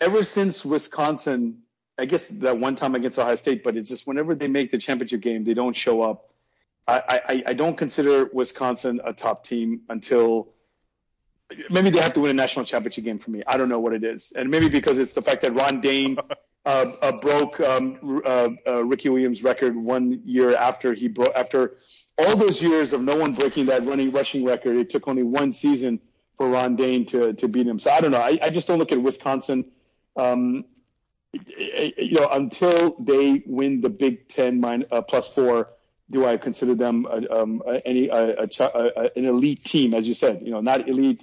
ever 0.00 0.22
since 0.24 0.64
Wisconsin, 0.64 1.63
I 1.98 2.06
guess 2.06 2.26
that 2.28 2.58
one 2.58 2.74
time 2.74 2.94
against 2.94 3.18
Ohio 3.18 3.36
State, 3.36 3.62
but 3.62 3.76
it's 3.76 3.88
just 3.88 4.06
whenever 4.06 4.34
they 4.34 4.48
make 4.48 4.70
the 4.70 4.78
championship 4.78 5.20
game, 5.20 5.44
they 5.44 5.54
don't 5.54 5.76
show 5.76 6.02
up. 6.02 6.30
I, 6.86 7.20
I, 7.28 7.42
I 7.48 7.52
don't 7.54 7.76
consider 7.76 8.28
Wisconsin 8.32 9.00
a 9.04 9.12
top 9.12 9.44
team 9.44 9.82
until 9.88 10.48
maybe 11.70 11.90
they 11.90 12.00
have 12.00 12.12
to 12.14 12.20
win 12.20 12.30
a 12.30 12.34
national 12.34 12.64
championship 12.64 13.04
game 13.04 13.18
for 13.18 13.30
me. 13.30 13.42
I 13.46 13.56
don't 13.56 13.68
know 13.68 13.80
what 13.80 13.94
it 13.94 14.04
is, 14.04 14.32
and 14.36 14.50
maybe 14.50 14.68
because 14.68 14.98
it's 14.98 15.12
the 15.12 15.22
fact 15.22 15.42
that 15.42 15.54
Ron 15.54 15.80
Dane 15.80 16.18
uh, 16.66 16.92
uh, 17.00 17.12
broke 17.12 17.60
um, 17.60 18.22
uh, 18.24 18.50
uh, 18.66 18.84
Ricky 18.84 19.08
Williams' 19.08 19.42
record 19.42 19.76
one 19.76 20.20
year 20.24 20.54
after 20.56 20.92
he 20.92 21.08
broke 21.08 21.34
after 21.34 21.76
all 22.18 22.36
those 22.36 22.62
years 22.62 22.92
of 22.92 23.02
no 23.02 23.16
one 23.16 23.32
breaking 23.32 23.66
that 23.66 23.84
running 23.84 24.12
rushing 24.12 24.44
record. 24.44 24.76
It 24.76 24.90
took 24.90 25.08
only 25.08 25.22
one 25.22 25.52
season 25.52 26.00
for 26.36 26.48
Ron 26.48 26.76
Dane 26.76 27.06
to 27.06 27.32
to 27.34 27.48
beat 27.48 27.66
him. 27.66 27.78
So 27.78 27.90
I 27.90 28.00
don't 28.00 28.10
know. 28.10 28.20
I, 28.20 28.38
I 28.42 28.50
just 28.50 28.66
don't 28.66 28.78
look 28.78 28.92
at 28.92 29.00
Wisconsin. 29.00 29.64
Um, 30.16 30.64
you 31.56 32.12
know, 32.12 32.28
until 32.30 32.96
they 32.98 33.42
win 33.46 33.80
the 33.80 33.90
Big 33.90 34.28
Ten 34.28 34.60
min, 34.60 34.86
uh, 34.90 35.02
plus 35.02 35.32
four, 35.32 35.70
do 36.10 36.26
I 36.26 36.36
consider 36.36 36.74
them 36.74 37.06
a, 37.10 37.42
um, 37.42 37.62
a, 37.66 37.86
any 37.86 38.08
a, 38.08 38.40
an 38.40 39.24
elite 39.24 39.64
team? 39.64 39.94
As 39.94 40.06
you 40.06 40.14
said, 40.14 40.42
you 40.42 40.50
know, 40.50 40.60
not 40.60 40.88
elite. 40.88 41.22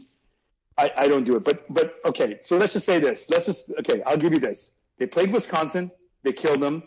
I, 0.78 0.92
I 0.98 1.08
don't 1.08 1.24
do 1.24 1.36
it. 1.36 1.44
But 1.44 1.72
but 1.72 1.96
okay. 2.06 2.40
So 2.42 2.58
let's 2.58 2.74
just 2.74 2.86
say 2.86 3.00
this. 3.00 3.30
Let's 3.30 3.46
just 3.46 3.72
okay. 3.80 4.02
I'll 4.04 4.18
give 4.18 4.34
you 4.34 4.40
this. 4.40 4.74
They 4.98 5.08
played 5.08 5.32
Wisconsin. 5.32 5.92
They 6.24 6.34
killed 6.34 6.62
them. 6.62 6.84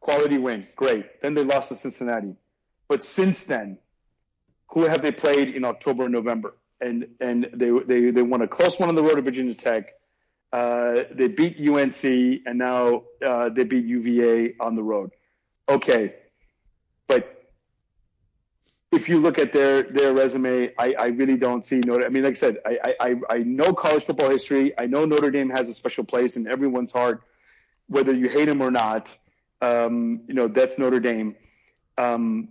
Quality 0.00 0.38
win. 0.38 0.66
Great. 0.76 1.20
Then 1.20 1.34
they 1.34 1.44
lost 1.44 1.70
to 1.70 1.76
Cincinnati. 1.76 2.36
But 2.88 3.02
since 3.04 3.44
then, 3.44 3.78
who 4.70 4.84
have 4.84 5.02
they 5.02 5.12
played 5.12 5.54
in 5.54 5.64
October 5.64 6.04
and 6.04 6.12
November? 6.12 6.54
And 6.80 7.08
and 7.20 7.50
they 7.52 7.70
they 7.70 8.10
they 8.10 8.22
won 8.22 8.42
a 8.42 8.48
close 8.48 8.78
one 8.78 8.88
on 8.88 8.94
the 8.94 9.02
road 9.02 9.16
to 9.16 9.22
Virginia 9.22 9.54
Tech. 9.54 9.95
Uh, 10.56 11.04
they 11.10 11.28
beat 11.28 11.60
UNC 11.60 12.02
and 12.46 12.56
now 12.56 13.02
uh, 13.22 13.50
they 13.50 13.64
beat 13.64 13.84
UVA 13.84 14.54
on 14.58 14.74
the 14.74 14.82
road. 14.82 15.10
Okay, 15.68 16.14
but 17.06 17.50
if 18.90 19.10
you 19.10 19.18
look 19.18 19.38
at 19.38 19.52
their 19.52 19.82
their 19.82 20.14
resume, 20.14 20.72
I, 20.78 20.94
I 20.94 21.06
really 21.08 21.36
don't 21.36 21.62
see 21.62 21.80
Notre. 21.80 22.06
I 22.06 22.08
mean, 22.08 22.22
like 22.22 22.30
I 22.30 22.40
said, 22.44 22.56
I, 22.64 22.94
I 22.98 23.14
I 23.28 23.38
know 23.40 23.74
college 23.74 24.04
football 24.04 24.30
history. 24.30 24.72
I 24.78 24.86
know 24.86 25.04
Notre 25.04 25.30
Dame 25.30 25.50
has 25.50 25.68
a 25.68 25.74
special 25.74 26.04
place 26.04 26.38
in 26.38 26.46
everyone's 26.46 26.90
heart, 26.90 27.22
whether 27.88 28.14
you 28.14 28.30
hate 28.30 28.46
them 28.46 28.62
or 28.62 28.70
not. 28.70 29.14
Um, 29.60 30.22
you 30.26 30.32
know 30.32 30.48
that's 30.48 30.78
Notre 30.78 31.00
Dame. 31.00 31.36
Um, 31.98 32.48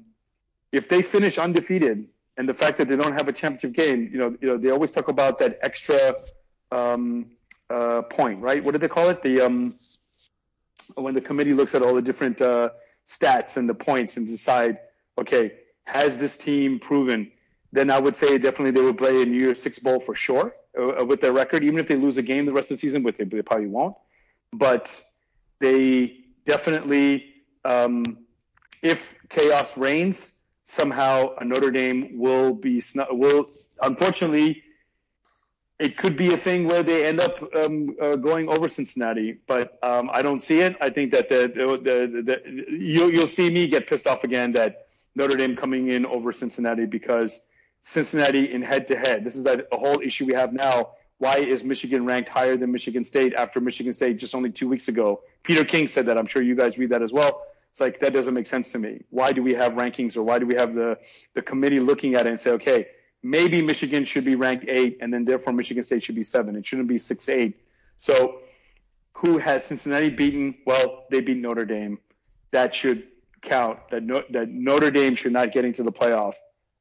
if 0.72 0.88
they 0.90 1.02
finish 1.02 1.40
undefeated, 1.40 2.08
and 2.38 2.48
the 2.48 2.54
fact 2.54 2.78
that 2.78 2.88
they 2.88 2.98
don't 2.98 3.14
have 3.14 3.30
a 3.30 3.34
championship 3.34 3.74
game, 3.74 4.12
you 4.14 4.20
know, 4.20 4.38
you 4.40 4.48
know, 4.48 4.58
they 4.58 4.70
always 4.70 4.92
talk 4.92 5.08
about 5.08 5.40
that 5.40 5.58
extra 5.64 6.14
um, 6.72 7.32
uh, 7.70 8.02
point, 8.04 8.42
right? 8.42 8.64
What 8.64 8.72
do 8.72 8.78
they 8.78 8.88
call 8.88 9.10
it? 9.10 9.22
The 9.22 9.42
um, 9.42 9.76
when 10.96 11.14
the 11.14 11.22
committee 11.22 11.54
looks 11.54 11.76
at 11.76 11.82
all 11.82 11.96
the 11.96 12.02
different 12.02 12.42
uh, 12.42 12.70
stats 13.08 13.58
and 13.58 13.68
the 13.68 13.74
points 13.74 14.18
and 14.18 14.28
decide, 14.28 14.80
okay, 15.18 15.54
has 15.84 16.18
this 16.18 16.38
team 16.38 16.80
proven? 16.80 17.32
Then 17.72 17.90
I 17.90 18.00
would 18.00 18.16
say 18.16 18.38
definitely 18.38 18.72
they 18.72 18.82
would 18.82 18.98
play 18.98 19.22
a 19.22 19.26
New 19.26 19.40
Year's 19.40 19.62
Six 19.62 19.80
bowl 19.80 20.00
for 20.00 20.16
sure 20.16 20.56
uh, 20.78 21.04
with 21.06 21.22
their 21.22 21.34
record, 21.34 21.64
even 21.64 21.80
if 21.80 21.88
they 21.88 21.96
lose 21.96 22.18
a 22.18 22.22
game 22.22 22.46
the 22.46 22.54
rest 22.54 22.72
of 22.72 22.78
the 22.78 22.80
season, 22.80 23.04
which 23.04 23.18
they, 23.18 23.26
they 23.26 23.42
probably 23.42 23.68
won't. 23.68 23.96
But 24.54 25.04
they 25.60 26.20
definitely, 26.46 27.34
um, 27.66 28.20
if 28.82 29.18
chaos 29.30 29.78
reigns, 29.78 30.34
somehow 30.64 31.36
a 31.38 31.46
Notre 31.46 31.72
Dame 31.72 32.18
will 32.18 32.54
be 32.54 32.82
will 33.12 33.52
unfortunately 33.82 34.64
it 35.78 35.98
could 35.98 36.16
be 36.16 36.34
a 36.34 36.38
thing 36.38 36.68
where 36.68 36.84
they 36.84 37.06
end 37.06 37.20
up 37.20 37.44
um, 37.54 37.96
uh, 38.02 38.16
going 38.16 38.48
over 38.48 38.70
Cincinnati, 38.70 39.38
but 39.46 39.78
um, 39.84 40.10
I 40.12 40.22
don't 40.22 40.40
see 40.40 40.62
it. 40.62 40.78
I 40.80 40.90
think 40.90 41.12
that 41.12 41.28
the, 41.28 41.52
the, 41.54 41.68
the, 41.78 42.22
the 42.22 42.68
you'll, 42.72 43.12
you'll 43.12 43.28
see 43.28 43.50
me 43.50 43.68
get 43.68 43.88
pissed 43.88 44.08
off 44.08 44.24
again 44.24 44.54
that 44.54 44.88
Notre 45.16 45.36
Dame 45.36 45.56
coming 45.56 45.90
in 45.90 46.06
over 46.06 46.32
Cincinnati 46.32 46.86
because 46.86 47.42
Cincinnati 47.82 48.52
in 48.52 48.62
head 48.62 48.88
to 48.88 48.98
head. 48.98 49.26
This 49.26 49.36
is 49.36 49.44
that 49.44 49.68
a 49.72 49.78
whole 49.78 50.00
issue 50.02 50.26
we 50.26 50.34
have 50.34 50.54
now. 50.54 50.92
Why 51.18 51.38
is 51.38 51.64
Michigan 51.64 52.06
ranked 52.06 52.30
higher 52.30 52.58
than 52.58 52.72
Michigan 52.72 53.04
State 53.04 53.34
after 53.34 53.62
Michigan 53.62 53.94
State 53.94 54.18
just 54.18 54.34
only 54.34 54.52
two 54.52 54.68
weeks 54.68 54.88
ago? 54.88 55.22
Peter 55.44 55.64
King 55.64 55.88
said 55.88 56.08
that. 56.08 56.18
I'm 56.18 56.28
sure 56.28 56.42
you 56.42 56.56
guys 56.56 56.78
read 56.78 56.90
that 56.90 57.02
as 57.02 57.14
well. 57.14 57.44
It's 57.72 57.82
like 57.82 58.00
that 58.00 58.14
doesn't 58.14 58.34
make 58.34 58.48
sense 58.48 58.72
to 58.72 58.80
me. 58.80 59.02
Why 59.10 59.34
do 59.34 59.44
we 59.44 59.54
have 59.54 59.74
rankings 59.74 60.16
or 60.16 60.24
why 60.24 60.40
do 60.40 60.46
we 60.46 60.56
have 60.56 60.74
the 60.74 60.98
the 61.34 61.42
committee 61.42 61.82
looking 61.82 62.16
at 62.16 62.26
it 62.26 62.30
and 62.30 62.40
say, 62.40 62.52
okay, 62.52 62.88
maybe 63.26 63.62
Michigan 63.64 64.06
should 64.06 64.24
be 64.24 64.36
ranked 64.36 64.66
eight, 64.68 65.00
and 65.02 65.12
then 65.12 65.26
therefore 65.26 65.52
Michigan 65.54 65.84
State 65.84 66.04
should 66.04 66.16
be 66.16 66.24
seven. 66.24 66.56
It 66.56 66.66
shouldn't 66.66 66.88
be 66.88 67.00
six, 67.00 67.28
eight. 67.28 67.60
So, 67.98 68.40
who 69.14 69.40
has 69.40 69.66
Cincinnati 69.66 70.10
beaten? 70.10 70.56
Well, 70.66 71.06
they 71.10 71.22
beat 71.22 71.38
Notre 71.38 71.66
Dame. 71.66 72.00
That 72.52 72.76
should 72.76 73.08
count. 73.42 73.80
That 73.90 74.04
no, 74.04 74.24
that 74.30 74.50
Notre 74.50 74.92
Dame 74.92 75.16
should 75.16 75.32
not 75.32 75.52
get 75.52 75.66
into 75.66 75.84
the 75.84 75.92
playoff 75.92 76.36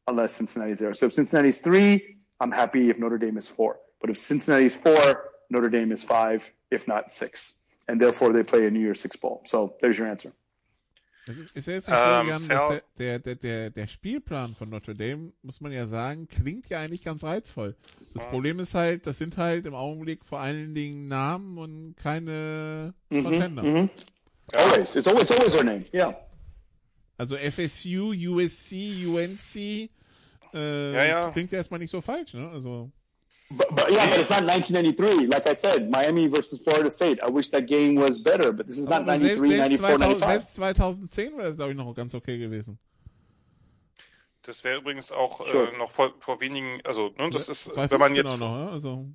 unless 0.07 0.35
Cincinnati's 0.35 0.79
there. 0.79 0.93
So 0.95 1.07
if 1.07 1.15
Cincinnati's 1.15 1.61
three, 1.61 2.17
I'm 2.39 2.53
happy 2.53 2.91
if 2.91 2.99
Notre 2.99 3.19
Dame 3.19 3.39
is 3.39 3.49
four. 3.49 3.79
But 4.01 4.11
if 4.11 4.19
Cincinnati's 4.19 4.77
four, 4.77 5.31
Notre 5.49 5.71
Dame 5.71 5.93
is 5.93 6.03
five, 6.03 6.51
if 6.71 6.87
not 6.87 7.11
six, 7.11 7.55
and 7.89 8.01
therefore 8.01 8.33
they 8.33 8.43
play 8.43 8.67
a 8.67 8.71
New 8.71 8.81
Year's 8.81 9.01
Six 9.01 9.17
bowl. 9.17 9.43
So 9.47 9.75
there's 9.81 9.97
your 9.97 10.09
answer. 10.09 10.33
Es 11.27 11.37
ist- 11.39 11.57
ist 11.57 11.67
ja 11.69 11.73
jetzt 11.75 11.89
nicht 11.89 11.99
so, 11.99 12.05
Ähm, 12.05 12.29
Jan, 12.29 12.43
ja. 12.43 12.69
dass 12.69 12.83
der, 12.99 13.19
der, 13.19 13.35
der, 13.37 13.71
der, 13.71 13.87
Spielplan 13.87 14.55
von 14.55 14.69
Notre 14.69 14.95
Dame, 14.95 15.33
muss 15.43 15.61
man 15.63 15.73
ja 15.73 15.87
sagen, 15.87 16.29
klingt 16.29 16.69
ja 16.69 16.81
eigentlich 16.81 17.03
ganz 17.03 17.25
reizvoll. 17.25 17.77
Das 18.13 18.27
Problem 18.29 18.59
ist 18.61 18.75
halt, 18.75 19.07
das 19.07 19.17
sind 19.19 19.39
halt 19.39 19.65
im 19.67 19.75
Augenblick 19.75 20.25
vor 20.27 20.41
allen 20.41 20.75
Dingen 20.75 21.09
Namen 21.09 21.57
und 21.57 21.97
keine 21.97 22.93
Contender. 23.11 23.63
Mhm. 23.63 23.91
Always, 24.53 24.95
it's 24.95 25.07
always 25.09 25.31
always 25.31 25.53
their 25.55 25.65
name. 25.65 25.87
Yeah. 25.95 26.15
Also 27.17 27.37
FSU, 27.37 28.13
USC, 28.13 29.07
UNC, 29.07 29.57
äh, 30.53 30.93
Ja, 30.93 31.05
ja. 31.05 31.25
das 31.25 31.33
klingt 31.33 31.51
ja 31.53 31.59
erstmal 31.59 31.81
nicht 31.81 31.91
so 31.91 32.01
falsch, 32.03 32.35
ne? 32.35 32.51
Also, 32.51 32.91
But, 33.51 33.69
but 33.71 33.93
yeah, 33.93 34.07
but 34.07 34.19
it's 34.19 34.31
not 34.31 34.45
1993. 34.45 35.27
Like 35.27 35.47
I 35.47 35.55
said, 35.55 35.91
Miami 35.91 36.29
versus 36.29 36.63
Florida 36.63 36.91
State. 36.91 37.21
I 37.23 37.31
wish 37.31 37.51
that 37.51 37.67
game 37.67 37.97
was 37.97 38.19
better, 38.19 38.53
but 38.53 38.67
this 38.67 38.79
is 38.79 38.89
not 38.89 39.03
aber 39.03 39.19
selbst, 39.19 39.45
93, 39.45 39.57
selbst, 39.57 39.85
94, 39.85 39.99
2000, 39.99 40.19
95. 40.19 40.29
selbst 40.29 40.55
2010 40.55 41.37
wäre 41.37 41.49
das, 41.49 41.57
glaube 41.57 41.71
ich, 41.73 41.77
noch 41.77 41.95
ganz 41.95 42.15
okay 42.15 42.39
gewesen. 42.39 42.79
Das 44.43 44.65
wäre 44.65 44.79
übrigens 44.79 45.13
auch 45.13 45.47
Sure. 45.47 45.73
äh, 45.73 45.77
noch 45.79 45.91
vor, 45.91 46.15
vor 46.19 46.41
wenigen, 46.41 46.81
also 46.85 47.15
ne, 47.19 47.31
das 47.31 47.49
ist, 47.49 47.65
2015 47.65 47.91
wenn 47.91 48.01
man 48.01 48.15
jetzt 48.15 48.31
auch 48.31 48.39
noch, 48.39 48.67
ne? 48.67 48.71
Also, 48.71 49.07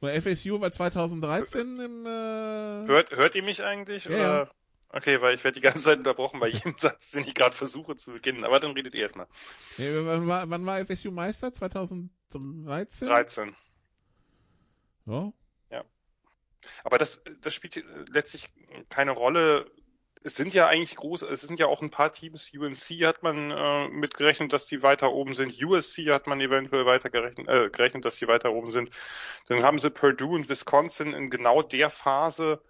weil 0.00 0.20
FSU 0.20 0.60
war 0.60 0.72
2013 0.72 1.78
im, 1.78 2.06
äh, 2.06 2.88
hört, 2.88 3.10
hört 3.12 3.34
ihr 3.34 3.42
mich 3.42 3.62
eigentlich? 3.62 4.04
Ja, 4.04 4.10
oder? 4.10 4.18
ja. 4.18 4.50
Okay, 4.92 5.20
weil 5.20 5.36
ich 5.36 5.44
werde 5.44 5.54
die 5.54 5.60
ganze 5.60 5.84
Zeit 5.84 5.98
unterbrochen 5.98 6.40
bei 6.40 6.48
jedem 6.48 6.74
Satz, 6.78 7.12
den 7.12 7.24
ich 7.24 7.34
gerade 7.34 7.56
versuche 7.56 7.96
zu 7.96 8.12
beginnen. 8.12 8.44
Aber 8.44 8.60
dann 8.60 8.72
redet 8.72 8.94
ihr 8.94 9.02
erstmal. 9.02 9.26
nee, 9.78 9.88
wann, 9.92 10.26
war, 10.26 10.50
wann 10.50 10.66
war 10.66 10.84
FSU 10.84 11.10
Meister? 11.12 11.52
2013? 12.30 13.08
13. 13.08 13.56
Ja. 15.06 15.32
Aber 16.84 16.98
das, 16.98 17.22
das 17.40 17.54
spielt 17.54 17.76
äh, 17.76 17.82
letztlich 18.10 18.48
keine 18.88 19.12
Rolle. 19.12 19.70
Es 20.22 20.34
sind 20.34 20.52
ja 20.52 20.66
eigentlich 20.66 20.96
groß, 20.96 21.22
es 21.22 21.40
sind 21.40 21.58
ja 21.58 21.66
auch 21.66 21.80
ein 21.80 21.90
paar 21.90 22.12
Teams. 22.12 22.52
UNC 22.54 23.06
hat 23.06 23.22
man 23.22 23.50
äh, 23.50 23.88
mitgerechnet, 23.88 24.52
dass 24.52 24.66
die 24.66 24.82
weiter 24.82 25.12
oben 25.12 25.32
sind. 25.32 25.62
USC 25.62 26.10
hat 26.10 26.26
man 26.26 26.40
eventuell 26.40 26.84
weiter 26.84 27.08
gerechnet, 27.08 27.48
äh, 27.48 27.70
gerechnet, 27.70 28.04
dass 28.04 28.16
die 28.16 28.28
weiter 28.28 28.52
oben 28.52 28.70
sind. 28.70 28.90
Dann 29.46 29.62
haben 29.62 29.78
sie 29.78 29.90
Purdue 29.90 30.34
und 30.34 30.48
Wisconsin 30.50 31.14
in 31.14 31.30
genau 31.30 31.62
der 31.62 31.88
Phase, 31.88 32.60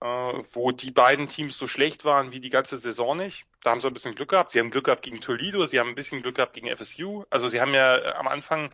wo 0.00 0.72
die 0.72 0.90
beiden 0.90 1.28
Teams 1.28 1.58
so 1.58 1.66
schlecht 1.66 2.04
waren 2.04 2.32
wie 2.32 2.40
die 2.40 2.50
ganze 2.50 2.78
Saison 2.78 3.16
nicht. 3.16 3.46
Da 3.62 3.70
haben 3.70 3.80
sie 3.80 3.86
ein 3.86 3.92
bisschen 3.92 4.14
Glück 4.14 4.30
gehabt. 4.30 4.52
Sie 4.52 4.58
haben 4.58 4.70
Glück 4.70 4.84
gehabt 4.86 5.02
gegen 5.02 5.20
Toledo, 5.20 5.66
sie 5.66 5.78
haben 5.78 5.90
ein 5.90 5.94
bisschen 5.94 6.22
Glück 6.22 6.36
gehabt 6.36 6.54
gegen 6.54 6.74
FSU. 6.74 7.24
Also 7.28 7.48
sie 7.48 7.60
haben 7.60 7.74
ja 7.74 7.98
äh, 7.98 8.12
am 8.14 8.26
Anfang 8.26 8.70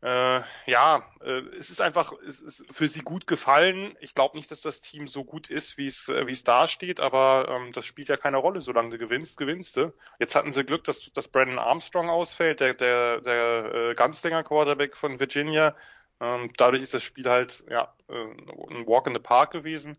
äh, 0.00 0.40
ja, 0.66 1.02
äh, 1.24 1.42
es 1.58 1.70
ist 1.70 1.80
einfach, 1.80 2.12
es 2.24 2.40
ist 2.40 2.64
für 2.70 2.86
sie 2.86 3.00
gut 3.00 3.26
gefallen. 3.26 3.96
Ich 3.98 4.14
glaube 4.14 4.36
nicht, 4.36 4.48
dass 4.52 4.60
das 4.60 4.80
Team 4.80 5.08
so 5.08 5.24
gut 5.24 5.50
ist, 5.50 5.76
wie 5.76 5.86
es 5.86 6.08
äh, 6.08 6.24
wie 6.28 6.32
es 6.32 6.44
da 6.44 6.68
steht, 6.68 7.00
aber 7.00 7.48
ähm, 7.48 7.72
das 7.72 7.84
spielt 7.84 8.08
ja 8.08 8.16
keine 8.16 8.36
Rolle. 8.36 8.60
Solange 8.60 8.90
du 8.90 8.98
gewinnst, 8.98 9.36
gewinnst 9.38 9.76
du. 9.76 9.92
Jetzt 10.20 10.36
hatten 10.36 10.52
sie 10.52 10.64
Glück, 10.64 10.84
dass, 10.84 11.12
dass 11.12 11.26
Brandon 11.26 11.58
Armstrong 11.58 12.10
ausfällt, 12.10 12.60
der 12.60 12.74
der 12.74 13.20
der 13.22 13.74
äh, 13.74 13.94
Ganzlinger 13.96 14.44
Quarterback 14.44 14.96
von 14.96 15.18
Virginia. 15.18 15.74
Ähm, 16.20 16.50
dadurch 16.56 16.82
ist 16.82 16.94
das 16.94 17.02
Spiel 17.02 17.28
halt 17.28 17.64
ja 17.70 17.94
äh, 18.08 18.14
ein 18.14 18.86
Walk 18.86 19.06
in 19.06 19.14
the 19.14 19.20
Park 19.20 19.52
gewesen. 19.52 19.96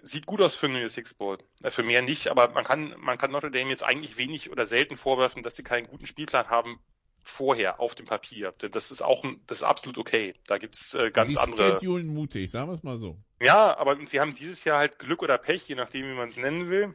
Sieht 0.00 0.26
gut 0.26 0.40
aus 0.40 0.54
für 0.54 0.68
New 0.68 0.78
Year's 0.78 0.94
Six 0.94 1.14
Bowl. 1.14 1.38
Äh, 1.62 1.70
für 1.70 1.82
mehr 1.82 2.02
nicht, 2.02 2.28
aber 2.28 2.50
man 2.50 2.64
kann, 2.64 2.94
man 2.98 3.18
kann 3.18 3.30
Notre 3.30 3.50
Dame 3.50 3.70
jetzt 3.70 3.82
eigentlich 3.82 4.18
wenig 4.18 4.50
oder 4.50 4.66
selten 4.66 4.96
vorwerfen, 4.96 5.42
dass 5.42 5.56
sie 5.56 5.62
keinen 5.62 5.86
guten 5.86 6.06
Spielplan 6.06 6.48
haben 6.48 6.78
vorher 7.22 7.80
auf 7.80 7.94
dem 7.94 8.06
Papier. 8.06 8.54
Das 8.58 8.90
ist 8.90 9.02
auch 9.02 9.24
das 9.46 9.58
ist 9.58 9.64
absolut 9.64 9.98
okay. 9.98 10.34
Da 10.46 10.58
gibt's 10.58 10.94
äh, 10.94 11.10
ganz 11.10 11.28
sie 11.28 11.38
andere. 11.38 11.78
Sie 11.78 11.88
mutig, 11.88 12.50
sagen 12.50 12.68
wir 12.68 12.74
es 12.74 12.82
mal 12.82 12.96
so. 12.96 13.18
Ja, 13.40 13.76
aber 13.76 13.98
sie 14.06 14.20
haben 14.20 14.34
dieses 14.34 14.64
Jahr 14.64 14.78
halt 14.78 14.98
Glück 14.98 15.22
oder 15.22 15.38
Pech, 15.38 15.68
je 15.68 15.74
nachdem, 15.74 16.06
wie 16.06 16.14
man 16.14 16.28
es 16.28 16.36
nennen 16.36 16.70
will, 16.70 16.94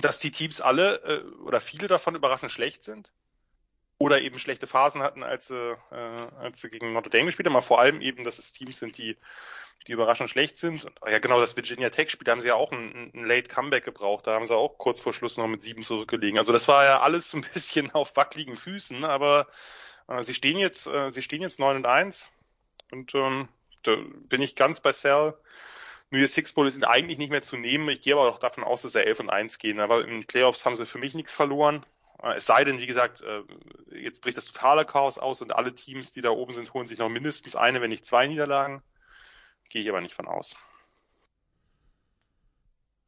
dass 0.00 0.18
die 0.18 0.30
Teams 0.30 0.60
alle 0.60 0.96
äh, 1.04 1.42
oder 1.42 1.60
viele 1.60 1.88
davon 1.88 2.14
überraschend 2.14 2.52
schlecht 2.52 2.82
sind 2.82 3.12
oder 4.04 4.20
eben 4.20 4.38
schlechte 4.38 4.66
Phasen 4.66 5.02
hatten, 5.02 5.22
als 5.22 5.46
sie, 5.46 5.76
äh, 5.90 6.26
als 6.38 6.60
sie 6.60 6.68
gegen 6.68 6.92
Notre 6.92 7.10
Dame 7.10 7.26
gespielt 7.26 7.46
haben, 7.46 7.56
aber 7.56 7.64
vor 7.64 7.80
allem 7.80 8.02
eben, 8.02 8.22
dass 8.22 8.38
es 8.38 8.52
Teams 8.52 8.78
sind, 8.78 8.98
die, 8.98 9.16
die 9.86 9.92
überraschend 9.92 10.28
schlecht 10.28 10.58
sind. 10.58 10.84
Und, 10.84 10.98
ja, 11.06 11.18
genau, 11.18 11.40
das 11.40 11.56
Virginia 11.56 11.88
Tech 11.88 12.10
Spiel, 12.10 12.26
da 12.26 12.32
haben 12.32 12.42
sie 12.42 12.48
ja 12.48 12.54
auch 12.54 12.70
ein, 12.70 13.10
ein 13.14 13.24
Late 13.24 13.48
Comeback 13.48 13.84
gebraucht, 13.84 14.26
da 14.26 14.34
haben 14.34 14.46
sie 14.46 14.54
auch 14.54 14.76
kurz 14.76 15.00
vor 15.00 15.14
Schluss 15.14 15.38
noch 15.38 15.46
mit 15.46 15.62
sieben 15.62 15.82
zurückgelegen. 15.82 16.38
Also 16.38 16.52
das 16.52 16.68
war 16.68 16.84
ja 16.84 17.00
alles 17.00 17.32
ein 17.32 17.46
bisschen 17.54 17.90
auf 17.92 18.14
wackeligen 18.14 18.56
Füßen, 18.56 19.04
aber 19.04 19.48
äh, 20.08 20.22
sie 20.22 20.34
stehen 20.34 20.58
jetzt, 20.58 20.86
äh, 20.86 21.10
sie 21.10 21.22
stehen 21.22 21.40
jetzt 21.40 21.58
neun 21.58 21.76
und 21.76 21.86
eins 21.86 22.30
und 22.90 23.14
ähm, 23.14 23.48
da 23.82 23.96
bin 24.28 24.42
ich 24.42 24.54
ganz 24.54 24.80
bei 24.80 24.92
Sal. 24.92 25.34
New 26.10 26.18
Year's 26.18 26.34
Six 26.34 26.52
Bowl 26.52 26.68
ist 26.68 26.82
eigentlich 26.84 27.18
nicht 27.18 27.30
mehr 27.30 27.42
zu 27.42 27.56
nehmen. 27.56 27.88
Ich 27.88 28.02
gehe 28.02 28.14
aber 28.14 28.28
auch 28.28 28.38
davon 28.38 28.62
aus, 28.62 28.82
dass 28.82 28.92
sie 28.92 29.04
11 29.04 29.20
und 29.20 29.30
1 29.30 29.58
gehen. 29.58 29.80
Aber 29.80 30.06
in 30.06 30.24
Playoffs 30.24 30.64
haben 30.64 30.76
sie 30.76 30.86
für 30.86 30.98
mich 30.98 31.14
nichts 31.14 31.34
verloren. 31.34 31.84
Äh, 32.24 32.36
es 32.36 32.46
sei 32.46 32.64
denn, 32.64 32.78
wie 32.78 32.86
gesagt, 32.86 33.20
äh, 33.20 33.42
jetzt 33.92 34.22
bricht 34.22 34.36
das 34.36 34.46
totale 34.46 34.84
Chaos 34.84 35.18
aus 35.18 35.42
und 35.42 35.54
alle 35.54 35.74
Teams, 35.74 36.12
die 36.12 36.22
da 36.22 36.30
oben 36.30 36.54
sind, 36.54 36.72
holen 36.72 36.86
sich 36.86 36.98
noch 36.98 37.08
mindestens 37.08 37.54
eine, 37.54 37.80
wenn 37.80 37.90
nicht 37.90 38.06
zwei 38.06 38.26
Niederlagen. 38.26 38.82
Gehe 39.68 39.82
ich 39.82 39.88
aber 39.88 40.00
nicht 40.00 40.14
von 40.14 40.26
aus. 40.26 40.56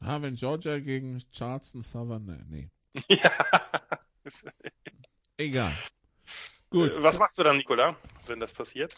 Ah, 0.01 0.21
wenn 0.21 0.35
Georgia 0.35 0.79
gegen 0.79 1.23
Charleston 1.33 1.83
Southern, 1.83 2.47
nee. 2.51 2.69
ja. 3.09 3.33
Egal. 5.39 5.73
Gut. 6.71 6.93
Äh, 6.93 7.03
was 7.03 7.19
machst 7.19 7.39
du 7.39 7.43
dann, 7.43 7.57
Nicola, 7.57 7.97
wenn 8.27 8.41
das 8.41 8.53
passiert? 8.53 8.95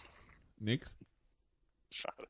Nix. 0.58 0.96
Schade. 1.90 2.26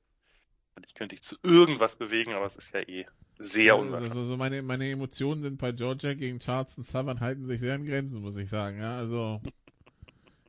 Ich 0.86 0.94
könnte 0.94 1.14
dich 1.14 1.22
zu 1.22 1.36
irgendwas 1.42 1.96
bewegen, 1.96 2.34
aber 2.34 2.46
es 2.46 2.56
ist 2.56 2.72
ja 2.72 2.80
eh 2.80 3.06
sehr 3.38 3.74
also, 3.74 3.96
also, 3.96 4.20
also 4.20 4.36
meine, 4.36 4.62
meine 4.62 4.90
Emotionen 4.90 5.42
sind 5.42 5.58
bei 5.58 5.72
Georgia 5.72 6.14
gegen 6.14 6.40
Charleston 6.40 6.84
Southern 6.84 7.20
halten 7.20 7.46
sich 7.46 7.60
sehr 7.60 7.76
in 7.76 7.86
Grenzen, 7.86 8.20
muss 8.20 8.36
ich 8.36 8.50
sagen. 8.50 8.80
Ja, 8.80 8.98
also 8.98 9.40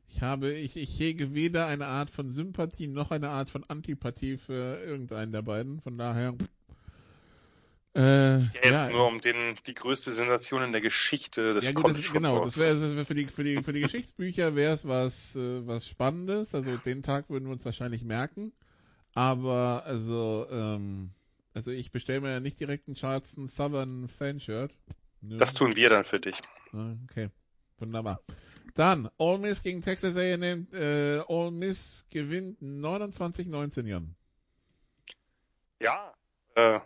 ich 0.08 0.22
habe, 0.22 0.52
ich, 0.52 0.76
ich 0.76 0.98
hege 0.98 1.34
weder 1.34 1.66
eine 1.66 1.86
Art 1.86 2.10
von 2.10 2.30
Sympathie 2.30 2.88
noch 2.88 3.10
eine 3.12 3.28
Art 3.28 3.50
von 3.50 3.64
Antipathie 3.64 4.36
für 4.36 4.82
irgendeinen 4.84 5.32
der 5.32 5.42
beiden. 5.42 5.80
Von 5.80 5.98
daher. 5.98 6.34
Äh, 7.94 8.38
ja, 8.38 8.40
jetzt 8.54 8.64
ja, 8.64 8.90
nur 8.90 9.06
um 9.06 9.20
den, 9.20 9.56
die 9.66 9.74
größte 9.74 10.12
Sensation 10.12 10.62
in 10.62 10.72
der 10.72 10.80
Geschichte 10.80 11.54
des 11.54 11.64
ja, 11.64 11.72
gut, 11.72 11.88
das, 11.88 12.12
Genau, 12.12 12.44
das 12.44 12.56
wäre 12.56 12.96
wär 12.96 13.04
für 13.04 13.14
die, 13.14 13.26
für 13.26 13.42
die, 13.44 13.62
für 13.62 13.72
die 13.72 13.80
Geschichtsbücher 13.80 14.54
wäre 14.54 14.74
es 14.74 14.86
was, 14.86 15.36
äh, 15.36 15.66
was 15.66 15.88
Spannendes. 15.88 16.54
Also 16.54 16.76
den 16.76 17.02
Tag 17.02 17.30
würden 17.30 17.46
wir 17.46 17.52
uns 17.52 17.64
wahrscheinlich 17.64 18.02
merken. 18.02 18.52
Aber, 19.20 19.82
also, 19.84 20.46
ähm, 20.50 21.10
also 21.52 21.70
ich 21.70 21.92
bestelle 21.92 22.22
mir 22.22 22.30
ja 22.30 22.40
nicht 22.40 22.58
direkt 22.58 22.88
ein 22.88 22.94
Charleston 22.94 23.48
Southern 23.48 24.08
Fanshirt. 24.08 24.72
Nö. 25.20 25.36
Das 25.36 25.52
tun 25.52 25.76
wir 25.76 25.90
dann 25.90 26.04
für 26.04 26.18
dich. 26.18 26.40
Okay, 27.04 27.28
wunderbar. 27.78 28.22
Dann, 28.72 29.10
All 29.18 29.36
Miss 29.36 29.62
gegen 29.62 29.82
Texas 29.82 30.16
A&M. 30.16 30.68
Äh, 30.72 31.18
All 31.28 31.50
Miss 31.50 32.06
gewinnt 32.08 32.62
29-19, 32.62 33.86
Jan. 33.88 34.16
Ja, 35.82 36.14
äh, 36.54 36.80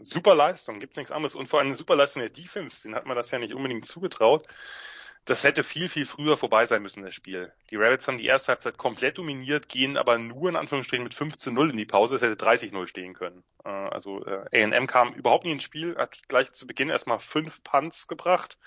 super 0.00 0.36
Leistung, 0.36 0.78
gibt's 0.78 0.96
nichts 0.96 1.10
anderes. 1.10 1.34
Und 1.34 1.48
vor 1.48 1.58
allem 1.58 1.70
eine 1.70 1.74
super 1.74 1.96
Leistung 1.96 2.20
der 2.20 2.30
Defense, 2.30 2.82
den 2.82 2.94
hat 2.94 3.06
man 3.06 3.16
das 3.16 3.32
ja 3.32 3.40
nicht 3.40 3.52
unbedingt 3.52 3.84
zugetraut 3.84 4.46
das 5.26 5.44
hätte 5.44 5.62
viel, 5.62 5.88
viel 5.88 6.06
früher 6.06 6.36
vorbei 6.36 6.66
sein 6.66 6.82
müssen, 6.82 7.02
das 7.02 7.14
Spiel. 7.14 7.52
Die 7.70 7.76
Rebels 7.76 8.06
haben 8.08 8.18
die 8.18 8.26
erste 8.26 8.48
Halbzeit 8.48 8.78
komplett 8.78 9.18
dominiert, 9.18 9.68
gehen 9.68 9.96
aber 9.96 10.18
nur 10.18 10.48
in 10.48 10.56
Anführungsstrichen 10.56 11.04
mit 11.04 11.14
15-0 11.14 11.70
in 11.70 11.76
die 11.76 11.84
Pause. 11.84 12.16
Es 12.16 12.22
hätte 12.22 12.42
30-0 12.42 12.86
stehen 12.86 13.14
können. 13.14 13.44
Äh, 13.64 13.68
also 13.68 14.24
äh, 14.24 14.64
A&M 14.64 14.86
kam 14.86 15.12
überhaupt 15.12 15.44
nicht 15.44 15.54
ins 15.54 15.62
Spiel, 15.62 15.96
hat 15.96 16.26
gleich 16.28 16.52
zu 16.52 16.66
Beginn 16.66 16.88
erstmal 16.88 17.20
fünf 17.20 17.62
Punts 17.62 18.08
gebracht. 18.08 18.58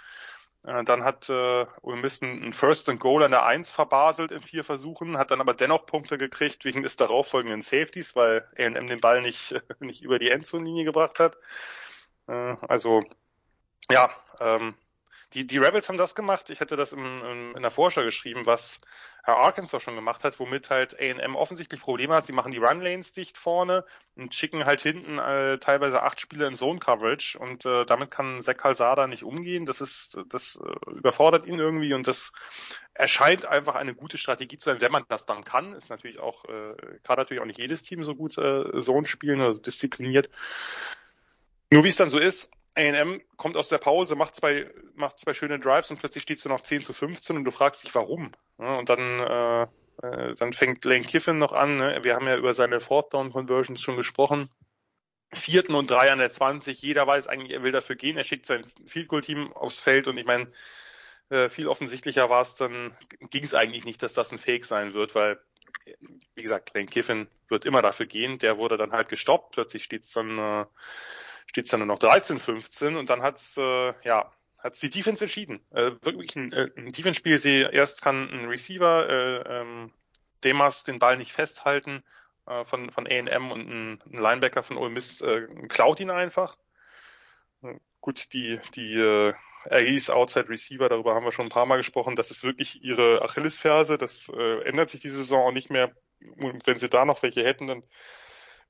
Äh, 0.65 0.83
dann 0.83 1.03
hat 1.03 1.27
äh, 1.29 1.65
Ole 1.81 2.01
Miss 2.01 2.21
ein 2.21 2.53
First 2.53 2.87
and 2.87 2.99
Goal 2.99 3.23
an 3.23 3.31
der 3.31 3.45
Eins 3.45 3.71
verbaselt 3.71 4.31
in 4.31 4.41
vier 4.41 4.63
Versuchen, 4.63 5.17
hat 5.17 5.31
dann 5.31 5.41
aber 5.41 5.55
dennoch 5.55 5.85
Punkte 5.87 6.17
gekriegt 6.19 6.65
wegen 6.65 6.83
des 6.83 6.95
darauffolgenden 6.95 7.61
Safeties, 7.61 8.15
weil 8.15 8.47
A&M 8.57 8.87
den 8.87 9.01
Ball 9.01 9.21
nicht, 9.21 9.55
nicht 9.79 10.03
über 10.03 10.19
die 10.19 10.29
Endzone-Linie 10.29 10.85
gebracht 10.85 11.19
hat. 11.19 11.37
Also 12.25 13.03
ja, 13.91 14.09
ähm, 14.39 14.75
die, 15.33 15.47
die 15.47 15.57
Rebels 15.57 15.89
haben 15.89 15.97
das 15.97 16.15
gemacht, 16.15 16.49
ich 16.49 16.59
hätte 16.59 16.75
das 16.75 16.93
im, 16.93 17.23
im, 17.23 17.55
in 17.55 17.61
der 17.61 17.71
Vorschau 17.71 18.03
geschrieben, 18.03 18.45
was 18.45 18.79
Herr 19.23 19.37
Arkansas 19.37 19.81
schon 19.81 19.95
gemacht 19.95 20.23
hat, 20.23 20.39
womit 20.39 20.69
halt 20.69 20.99
A&M 20.99 21.35
offensichtlich 21.35 21.79
Probleme 21.81 22.13
hat. 22.13 22.25
Sie 22.25 22.33
machen 22.33 22.51
die 22.51 22.57
Run-Lanes 22.57 23.13
dicht 23.13 23.37
vorne 23.37 23.85
und 24.15 24.35
schicken 24.35 24.65
halt 24.65 24.81
hinten 24.81 25.17
äh, 25.17 25.57
teilweise 25.59 26.03
acht 26.03 26.19
Spieler 26.19 26.47
in 26.47 26.55
Zone-Coverage 26.55 27.39
und 27.39 27.65
äh, 27.65 27.85
damit 27.85 28.11
kann 28.11 28.41
Zach 28.41 28.57
Calzada 28.57 29.07
nicht 29.07 29.23
umgehen. 29.23 29.65
Das 29.65 29.81
ist, 29.81 30.19
das 30.27 30.57
äh, 30.57 30.91
überfordert 30.91 31.45
ihn 31.45 31.59
irgendwie 31.59 31.93
und 31.93 32.07
das 32.07 32.33
erscheint 32.93 33.45
einfach 33.45 33.75
eine 33.75 33.95
gute 33.95 34.17
Strategie 34.17 34.57
zu 34.57 34.65
sein, 34.65 34.81
wenn 34.81 34.91
man 34.91 35.05
das 35.07 35.25
dann 35.25 35.43
kann. 35.43 35.73
Ist 35.73 35.89
natürlich 35.89 36.19
auch, 36.19 36.45
äh, 36.45 36.75
kann 37.03 37.17
natürlich 37.17 37.41
auch 37.41 37.47
nicht 37.47 37.59
jedes 37.59 37.81
Team 37.81 38.03
so 38.03 38.15
gut 38.15 38.37
äh, 38.37 38.79
Zone 38.81 39.07
spielen 39.07 39.39
oder 39.39 39.53
so 39.53 39.61
diszipliniert. 39.61 40.29
Nur 41.71 41.83
wie 41.83 41.89
es 41.89 41.95
dann 41.95 42.09
so 42.09 42.19
ist, 42.19 42.51
A&M 42.75 43.21
kommt 43.37 43.57
aus 43.57 43.69
der 43.69 43.77
Pause, 43.77 44.15
macht 44.15 44.35
zwei, 44.35 44.69
macht 44.95 45.19
zwei 45.19 45.33
schöne 45.33 45.59
Drives 45.59 45.91
und 45.91 45.99
plötzlich 45.99 46.23
stehst 46.23 46.45
du 46.45 46.49
noch 46.49 46.61
10 46.61 46.83
zu 46.83 46.93
15 46.93 47.37
und 47.37 47.43
du 47.43 47.51
fragst 47.51 47.83
dich, 47.83 47.93
warum. 47.93 48.31
und 48.57 48.89
dann, 48.89 49.19
äh, 49.19 49.63
äh, 50.01 50.35
dann 50.35 50.53
fängt 50.53 50.83
Lane 50.85 51.03
Kiffin 51.03 51.37
noch 51.37 51.53
an. 51.53 51.77
Ne? 51.77 51.99
Wir 52.03 52.15
haben 52.15 52.27
ja 52.27 52.37
über 52.37 52.53
seine 52.53 52.79
Fourth 52.79 53.13
Down 53.13 53.31
Conversions 53.31 53.81
schon 53.81 53.97
gesprochen. 53.97 54.49
Vierten 55.33 55.75
und 55.75 55.89
drei 55.89 56.11
an 56.11 56.19
der 56.19 56.29
20. 56.29 56.81
Jeder 56.81 57.07
weiß 57.07 57.27
eigentlich, 57.27 57.51
er 57.51 57.63
will 57.63 57.71
dafür 57.71 57.95
gehen. 57.95 58.17
Er 58.17 58.23
schickt 58.23 58.45
sein 58.45 58.65
Field 58.85 59.07
Goal 59.07 59.21
Team 59.21 59.51
aufs 59.53 59.79
Feld 59.79 60.07
und 60.07 60.17
ich 60.17 60.25
meine, 60.25 60.51
äh, 61.29 61.49
viel 61.49 61.67
offensichtlicher 61.67 62.29
war 62.29 62.41
es 62.43 62.55
dann, 62.55 62.95
ging 63.31 63.43
es 63.43 63.53
eigentlich 63.53 63.85
nicht, 63.85 64.03
dass 64.03 64.13
das 64.13 64.31
ein 64.31 64.39
Fake 64.39 64.65
sein 64.65 64.93
wird, 64.93 65.15
weil 65.15 65.39
wie 66.35 66.43
gesagt, 66.43 66.73
Lane 66.73 66.87
Kiffin 66.87 67.27
wird 67.49 67.65
immer 67.65 67.81
dafür 67.81 68.05
gehen. 68.05 68.37
Der 68.37 68.57
wurde 68.57 68.77
dann 68.77 68.91
halt 68.91 69.09
gestoppt. 69.09 69.53
Plötzlich 69.53 69.83
steht 69.83 70.03
es 70.03 70.11
dann 70.11 70.37
äh, 70.37 70.65
steht 71.53 71.65
es 71.65 71.71
dann 71.71 71.81
nur 71.81 71.87
noch 71.87 71.99
13, 71.99 72.39
15 72.39 72.95
und 72.95 73.11
dann 73.11 73.21
hat's 73.21 73.55
äh, 73.57 73.93
ja 74.03 74.31
hat's 74.57 74.79
die 74.79 74.89
Defense 74.89 75.23
entschieden. 75.23 75.59
Äh, 75.71 75.91
wirklich 76.01 76.35
ein, 76.35 76.51
äh, 76.51 76.71
ein 76.75 76.91
Defense-Spiel. 76.91 77.37
Sie 77.37 77.61
erst 77.61 78.01
kann 78.01 78.27
ein 78.29 78.45
Receiver 78.47 79.07
äh, 79.07 79.59
ähm, 79.59 79.91
Demas 80.43 80.83
den 80.83 80.97
Ball 80.97 81.15
nicht 81.17 81.31
festhalten 81.31 82.03
äh, 82.47 82.63
von 82.63 82.89
von 82.89 83.05
A&M 83.05 83.51
und 83.51 83.69
ein, 83.69 84.01
ein 84.11 84.17
Linebacker 84.19 84.63
von 84.63 84.77
Ole 84.77 84.89
Miss 84.89 85.21
äh, 85.21 85.47
klaut 85.67 85.99
ihn 85.99 86.09
einfach. 86.09 86.57
Gut, 88.01 88.33
die 88.33 88.59
die 88.73 88.95
äh, 88.95 89.33
Aries 89.69 90.09
Outside 90.09 90.49
Receiver, 90.49 90.89
darüber 90.89 91.13
haben 91.13 91.23
wir 91.23 91.31
schon 91.31 91.45
ein 91.45 91.49
paar 91.49 91.67
Mal 91.67 91.77
gesprochen. 91.77 92.15
Das 92.15 92.31
ist 92.31 92.43
wirklich 92.43 92.83
ihre 92.83 93.21
Achillesferse. 93.21 93.99
Das 93.99 94.27
äh, 94.29 94.63
ändert 94.63 94.89
sich 94.89 95.01
diese 95.01 95.17
Saison 95.17 95.43
auch 95.43 95.51
nicht 95.51 95.69
mehr. 95.69 95.91
Und 96.37 96.65
wenn 96.65 96.77
sie 96.77 96.89
da 96.89 97.05
noch 97.05 97.21
welche 97.21 97.43
hätten, 97.43 97.67
dann 97.67 97.83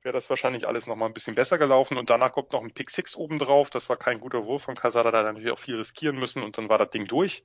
wäre 0.03 0.13
das 0.13 0.29
wahrscheinlich 0.29 0.67
alles 0.67 0.87
nochmal 0.87 1.09
ein 1.09 1.13
bisschen 1.13 1.35
besser 1.35 1.57
gelaufen. 1.57 1.97
Und 1.97 2.09
danach 2.09 2.31
kommt 2.31 2.51
noch 2.51 2.61
ein 2.61 2.73
Pick 2.73 2.89
Six 2.89 3.15
oben 3.15 3.39
drauf. 3.39 3.69
Das 3.69 3.89
war 3.89 3.97
kein 3.97 4.19
guter 4.19 4.45
Wurf 4.45 4.63
von 4.63 4.75
Casada, 4.75 5.11
da 5.11 5.23
natürlich 5.23 5.51
auch 5.51 5.59
viel 5.59 5.77
riskieren 5.77 6.17
müssen 6.17 6.43
und 6.43 6.57
dann 6.57 6.69
war 6.69 6.77
das 6.77 6.89
Ding 6.89 7.05
durch. 7.05 7.43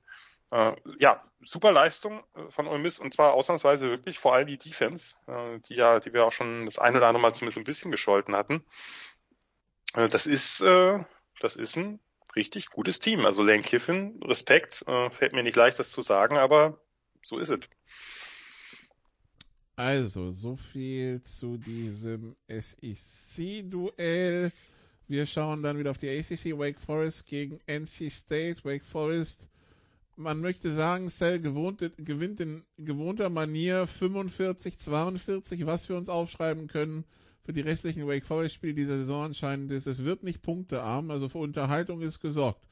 Äh, 0.51 0.75
ja, 0.97 1.21
super 1.41 1.71
Leistung 1.71 2.23
äh, 2.35 2.49
von 2.49 2.67
Ole 2.67 2.79
Miss 2.79 2.99
und 2.99 3.13
zwar 3.13 3.33
ausnahmsweise 3.33 3.89
wirklich 3.89 4.17
vor 4.17 4.33
allem 4.33 4.47
die 4.47 4.57
Defense, 4.57 5.15
äh, 5.27 5.59
die 5.59 5.75
ja, 5.75 5.99
die 5.99 6.11
wir 6.11 6.25
auch 6.25 6.31
schon 6.31 6.65
das 6.65 6.79
eine 6.79 6.97
oder 6.97 7.07
andere 7.07 7.21
Mal 7.21 7.33
zumindest 7.33 7.59
ein 7.59 7.63
bisschen 7.63 7.91
gescholten 7.91 8.35
hatten. 8.35 8.65
Äh, 9.93 10.07
das 10.07 10.25
ist, 10.25 10.61
äh, 10.61 10.99
das 11.39 11.55
ist 11.55 11.77
ein 11.77 11.99
richtig 12.35 12.69
gutes 12.69 12.99
Team. 12.99 13.25
Also 13.25 13.43
Lane 13.43 13.61
Kiffin, 13.61 14.19
Respekt, 14.23 14.83
äh, 14.87 15.09
fällt 15.11 15.33
mir 15.33 15.43
nicht 15.43 15.55
leicht, 15.55 15.79
das 15.79 15.91
zu 15.91 16.01
sagen, 16.01 16.37
aber 16.37 16.79
so 17.21 17.37
ist 17.37 17.49
es. 17.49 17.59
Also, 19.79 20.33
so 20.33 20.57
viel 20.57 21.21
zu 21.21 21.55
diesem 21.55 22.35
SEC-Duell. 22.49 22.91
Wir 25.07 25.25
schauen 25.25 25.63
dann 25.63 25.77
wieder 25.79 25.91
auf 25.91 25.97
die 25.97 26.09
ACC 26.09 26.59
Wake 26.59 26.81
Forest 26.81 27.25
gegen 27.27 27.61
NC 27.65 28.11
State. 28.11 28.65
Wake 28.65 28.83
Forest, 28.83 29.47
man 30.17 30.41
möchte 30.41 30.73
sagen, 30.73 31.07
Cell 31.07 31.39
gewohnt, 31.39 31.93
gewinnt 31.95 32.41
in 32.41 32.65
gewohnter 32.77 33.29
Manier 33.29 33.87
45-42, 33.87 35.65
was 35.65 35.87
wir 35.87 35.95
uns 35.95 36.09
aufschreiben 36.09 36.67
können 36.67 37.05
für 37.45 37.53
die 37.53 37.61
restlichen 37.61 38.05
Wake 38.05 38.25
Forest 38.25 38.55
Spiele 38.55 38.73
dieser 38.73 38.97
Saison 38.97 39.27
anscheinend 39.27 39.71
ist. 39.71 39.87
Es 39.87 40.03
wird 40.03 40.23
nicht 40.23 40.41
punktearm, 40.41 41.09
also 41.09 41.29
für 41.29 41.37
Unterhaltung 41.37 42.01
ist 42.01 42.19
gesorgt. 42.19 42.67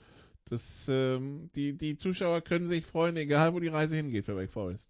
Das, 0.49 0.87
ähm, 0.89 1.51
die, 1.55 1.77
die 1.77 1.97
Zuschauer 1.97 2.41
können 2.41 2.67
sich 2.67 2.85
freuen, 2.85 3.15
egal 3.15 3.53
wo 3.53 3.61
die 3.61 3.69
Reise 3.69 3.95
hingeht 3.95 4.25
für 4.25 4.35
Wake 4.35 4.51
Forest. 4.51 4.89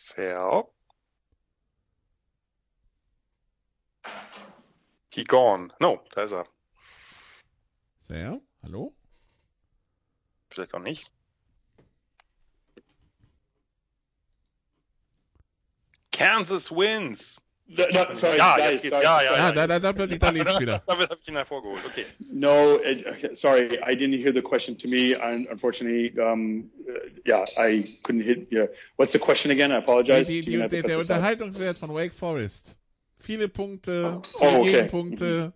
Sal. 0.00 0.72
He 5.10 5.24
gone. 5.24 5.72
No, 5.78 6.02
da 6.14 6.22
ist 6.22 6.32
er. 6.32 6.46
Sehr, 7.98 8.40
hallo? 8.62 8.94
Vielleicht 10.48 10.74
auch 10.74 10.80
nicht. 10.80 11.12
Kansas 16.10 16.70
wins. 16.70 17.40
No, 17.72 17.84
no, 17.92 18.12
sorry, 18.14 18.36
Ja, 18.38 18.56
guys. 18.56 18.72
jetzt 18.72 18.82
geht's. 18.82 18.94
sorry, 18.94 19.04
Ja, 19.04 19.20
sorry. 19.22 19.38
Ja, 19.38 19.52
da, 19.52 19.66
da, 19.68 19.78
da 19.78 19.92
plötzlich 19.92 20.18
da 20.20 20.30
lief's 20.30 20.58
wieder. 20.58 20.82
Damit 20.86 21.08
habe 21.08 21.20
ich 21.22 21.28
ihn 21.28 21.36
hervorgeholt. 21.36 21.84
Okay. 21.86 22.04
No, 22.32 22.76
it, 22.82 23.06
okay, 23.06 23.34
sorry, 23.34 23.78
I 23.86 23.94
didn't 23.94 24.20
hear 24.20 24.32
the 24.34 24.42
question 24.42 24.76
to 24.78 24.88
me. 24.88 25.14
Unfortunately, 25.14 26.12
um, 26.18 26.70
uh, 26.88 26.92
yeah, 27.24 27.44
I 27.56 27.84
couldn't 28.02 28.24
hit. 28.24 28.48
Yeah, 28.50 28.66
what's 28.96 29.12
the 29.12 29.20
question 29.20 29.52
again? 29.52 29.70
I 29.70 29.76
Die, 29.76 29.82
apologize. 29.84 30.26
die, 30.32 30.40
die, 30.42 30.58
to 30.68 30.82
der. 30.82 30.98
Unterhaltungswert 30.98 31.78
von 31.78 31.94
Wake 31.94 32.12
Forest. 32.12 32.76
Viele 33.20 33.48
Punkte, 33.48 34.20
Oh, 34.34 34.46
viele 34.48 34.58
okay. 34.58 34.72
Gegenpunkte. 34.72 35.52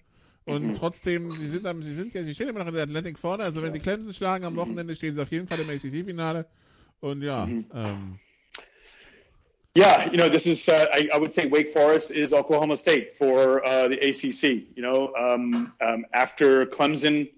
Und 0.47 0.63
Mhm. 0.69 0.75
trotzdem, 0.75 1.33
sie 1.33 1.47
sind 1.47 1.67
am, 1.67 1.83
sie 1.83 1.95
sind 1.95 2.13
ja, 2.13 2.23
sie 2.23 2.35
stehen 2.35 2.49
immer 2.51 2.61
noch 2.61 2.69
in 2.69 2.75
der 2.75 2.83
Atlantic 2.83 3.19
vorne. 3.19 3.43
Also 3.45 3.63
wenn 3.63 3.73
sie 3.73 3.79
Clemson 3.81 4.13
schlagen 4.13 4.45
am 4.45 4.57
Wochenende, 4.57 4.95
stehen 4.95 5.15
sie 5.15 5.23
auf 5.23 5.33
jeden 5.33 5.47
Fall 5.47 5.59
im 5.61 5.71
ACC-Finale. 5.71 6.47
Und 7.01 7.23
ja, 7.23 7.47
Mhm. 7.47 7.65
ähm, 7.75 8.19
Yeah, 9.75 10.09
you 10.09 10.19
know, 10.19 10.29
this 10.29 10.47
is, 10.47 10.69
uh, 10.69 10.87
I, 10.93 11.09
I 11.13 11.19
would 11.19 11.33
say 11.33 11.47
Wake 11.47 11.71
Forest 11.71 12.13
is 12.13 12.33
Oklahoma 12.33 12.77
State 12.77 13.13
for 13.13 13.67
uh, 13.67 13.89
the 13.89 13.99
ACC. 13.99 14.69
You 14.77 14.83
know, 14.83 15.13
um, 15.17 15.73
um, 15.81 16.07
after 16.13 16.65
Clemson 16.65 17.31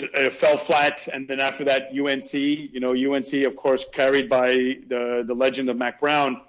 uh, 0.00 0.30
fell 0.30 0.56
flat, 0.56 1.06
and 1.12 1.28
then 1.28 1.40
after 1.40 1.64
that, 1.64 1.90
UNC, 1.92 2.32
you 2.32 2.80
know, 2.80 2.94
UNC, 2.94 3.34
of 3.44 3.54
course, 3.54 3.86
carried 3.92 4.30
by 4.30 4.54
the, 4.54 5.24
the 5.26 5.34
legend 5.34 5.68
of 5.68 5.76
Mac 5.76 6.00
Brown. 6.00 6.40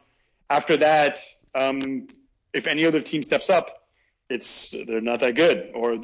After 0.50 0.78
that, 0.78 1.20
um, 1.54 2.08
if 2.54 2.68
any 2.68 2.86
other 2.86 3.02
team 3.02 3.24
steps 3.24 3.50
up, 3.50 3.86
it's 4.30 4.70
they're 4.70 5.02
not 5.02 5.20
that 5.20 5.36
good, 5.36 5.72
or 5.76 6.00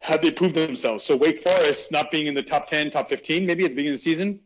have 0.00 0.22
they 0.22 0.30
proved 0.30 0.54
themselves? 0.54 1.04
So 1.04 1.14
Wake 1.14 1.38
Forest 1.38 1.92
not 1.92 2.10
being 2.10 2.26
in 2.26 2.32
the 2.32 2.42
top 2.42 2.68
10, 2.68 2.90
top 2.90 3.10
15, 3.10 3.44
maybe 3.44 3.64
at 3.64 3.70
the 3.70 3.74
beginning 3.74 3.92
of 3.92 3.96
the 3.96 4.02
season, 4.02 4.40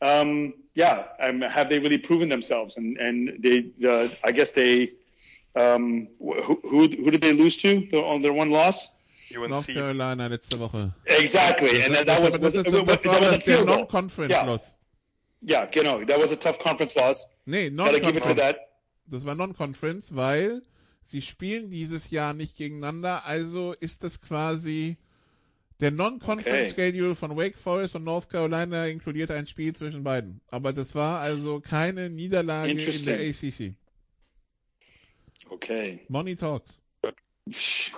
um, 0.00 0.54
yeah, 0.74 1.04
um, 1.20 1.40
have 1.40 1.68
they 1.68 1.78
really 1.78 1.98
proven 1.98 2.28
themselves? 2.28 2.76
And 2.76 2.96
and 2.96 3.42
they, 3.42 3.70
uh, 3.86 4.08
I 4.22 4.32
guess 4.32 4.52
they, 4.52 4.92
um, 5.54 6.08
who, 6.18 6.60
who 6.62 6.88
who 6.88 7.10
did 7.10 7.20
they 7.20 7.32
lose 7.32 7.56
to? 7.58 7.86
The, 7.90 7.98
on 7.98 8.22
their 8.22 8.32
one 8.32 8.50
loss. 8.50 8.90
UNC. 9.32 9.50
North 9.50 9.66
Carolina 9.68 10.28
letzte 10.28 10.58
Woche. 10.58 10.92
Exactly, 11.06 11.82
and 11.82 11.94
that, 11.94 12.06
that 12.06 12.20
was, 12.20 12.32
das, 12.32 12.40
was, 12.42 12.54
ist, 12.56 12.72
was, 12.72 12.84
das 12.84 13.06
war 13.06 13.14
that 13.14 13.20
was 13.20 13.28
a 13.28 13.36
das 13.36 13.44
der 13.44 13.54
field 13.54 13.66
goal. 13.66 13.76
Non-Conference-Loss. 13.76 14.74
Yeah, 15.42 15.68
you 15.72 15.82
know, 15.84 16.04
that 16.04 16.18
was 16.18 16.32
a 16.32 16.36
tough 16.36 16.58
conference 16.58 16.96
loss. 16.96 17.26
Nee, 17.46 17.70
Non-Conference. 17.70 18.40
that. 18.40 18.58
Das 19.08 19.24
war 19.24 19.36
Non-Conference, 19.36 20.16
weil 20.16 20.62
sie 21.04 21.22
spielen 21.22 21.70
dieses 21.70 22.10
Jahr 22.10 22.34
nicht 22.34 22.56
gegeneinander, 22.56 23.24
also 23.24 23.72
ist 23.72 24.02
das 24.02 24.20
quasi 24.20 24.96
der 25.80 25.90
Non-Conference 25.90 26.74
Schedule 26.74 27.14
von 27.14 27.36
Wake 27.36 27.56
Forest 27.56 27.96
und 27.96 28.04
North 28.04 28.28
Carolina 28.28 28.86
inkludiert 28.86 29.30
ein 29.30 29.46
Spiel 29.46 29.74
zwischen 29.74 30.04
beiden. 30.04 30.40
Aber 30.50 30.72
das 30.72 30.94
war 30.94 31.20
also 31.20 31.60
keine 31.60 32.10
Niederlage 32.10 32.72
in 32.72 33.04
der 33.04 33.20
ACC. 33.20 33.74
Okay. 35.50 36.00
Money 36.08 36.36
talks. 36.36 36.80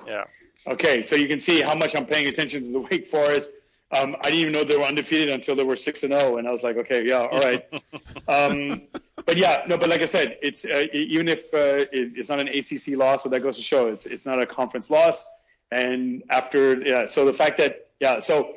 Yeah. 0.06 0.24
Okay, 0.66 1.02
so 1.02 1.16
you 1.16 1.28
can 1.28 1.40
see 1.40 1.60
how 1.60 1.74
much 1.74 1.94
I'm 1.94 2.06
paying 2.06 2.28
attention 2.28 2.62
to 2.62 2.72
the 2.72 2.80
Wake 2.80 3.06
Forest. 3.06 3.50
Um, 3.90 4.16
I 4.18 4.30
didn't 4.30 4.40
even 4.40 4.52
know 4.52 4.64
they 4.64 4.78
were 4.78 4.84
undefeated 4.84 5.28
until 5.28 5.54
they 5.54 5.64
were 5.64 5.76
six 5.76 6.02
and 6.02 6.12
zero, 6.12 6.38
and 6.38 6.48
I 6.48 6.52
was 6.52 6.62
like, 6.62 6.78
okay, 6.78 7.04
yeah, 7.06 7.26
all 7.26 7.40
right. 7.40 7.68
um, 8.28 8.82
but 9.26 9.36
yeah, 9.36 9.64
no, 9.68 9.76
but 9.76 9.90
like 9.90 10.00
I 10.00 10.06
said, 10.06 10.38
it's 10.40 10.64
uh, 10.64 10.86
even 10.94 11.28
if 11.28 11.52
uh, 11.52 11.84
it, 11.92 12.12
it's 12.16 12.30
not 12.30 12.40
an 12.40 12.48
ACC 12.48 12.96
loss, 12.96 13.24
so 13.24 13.28
that 13.28 13.40
goes 13.40 13.56
to 13.56 13.62
show 13.62 13.88
it's 13.88 14.06
it's 14.06 14.24
not 14.24 14.40
a 14.40 14.46
conference 14.46 14.88
loss. 14.90 15.26
And 15.72 16.22
after, 16.28 16.80
yeah, 16.80 17.06
so 17.06 17.24
the 17.24 17.32
fact 17.32 17.56
that, 17.58 17.88
yeah, 18.00 18.20
so 18.20 18.54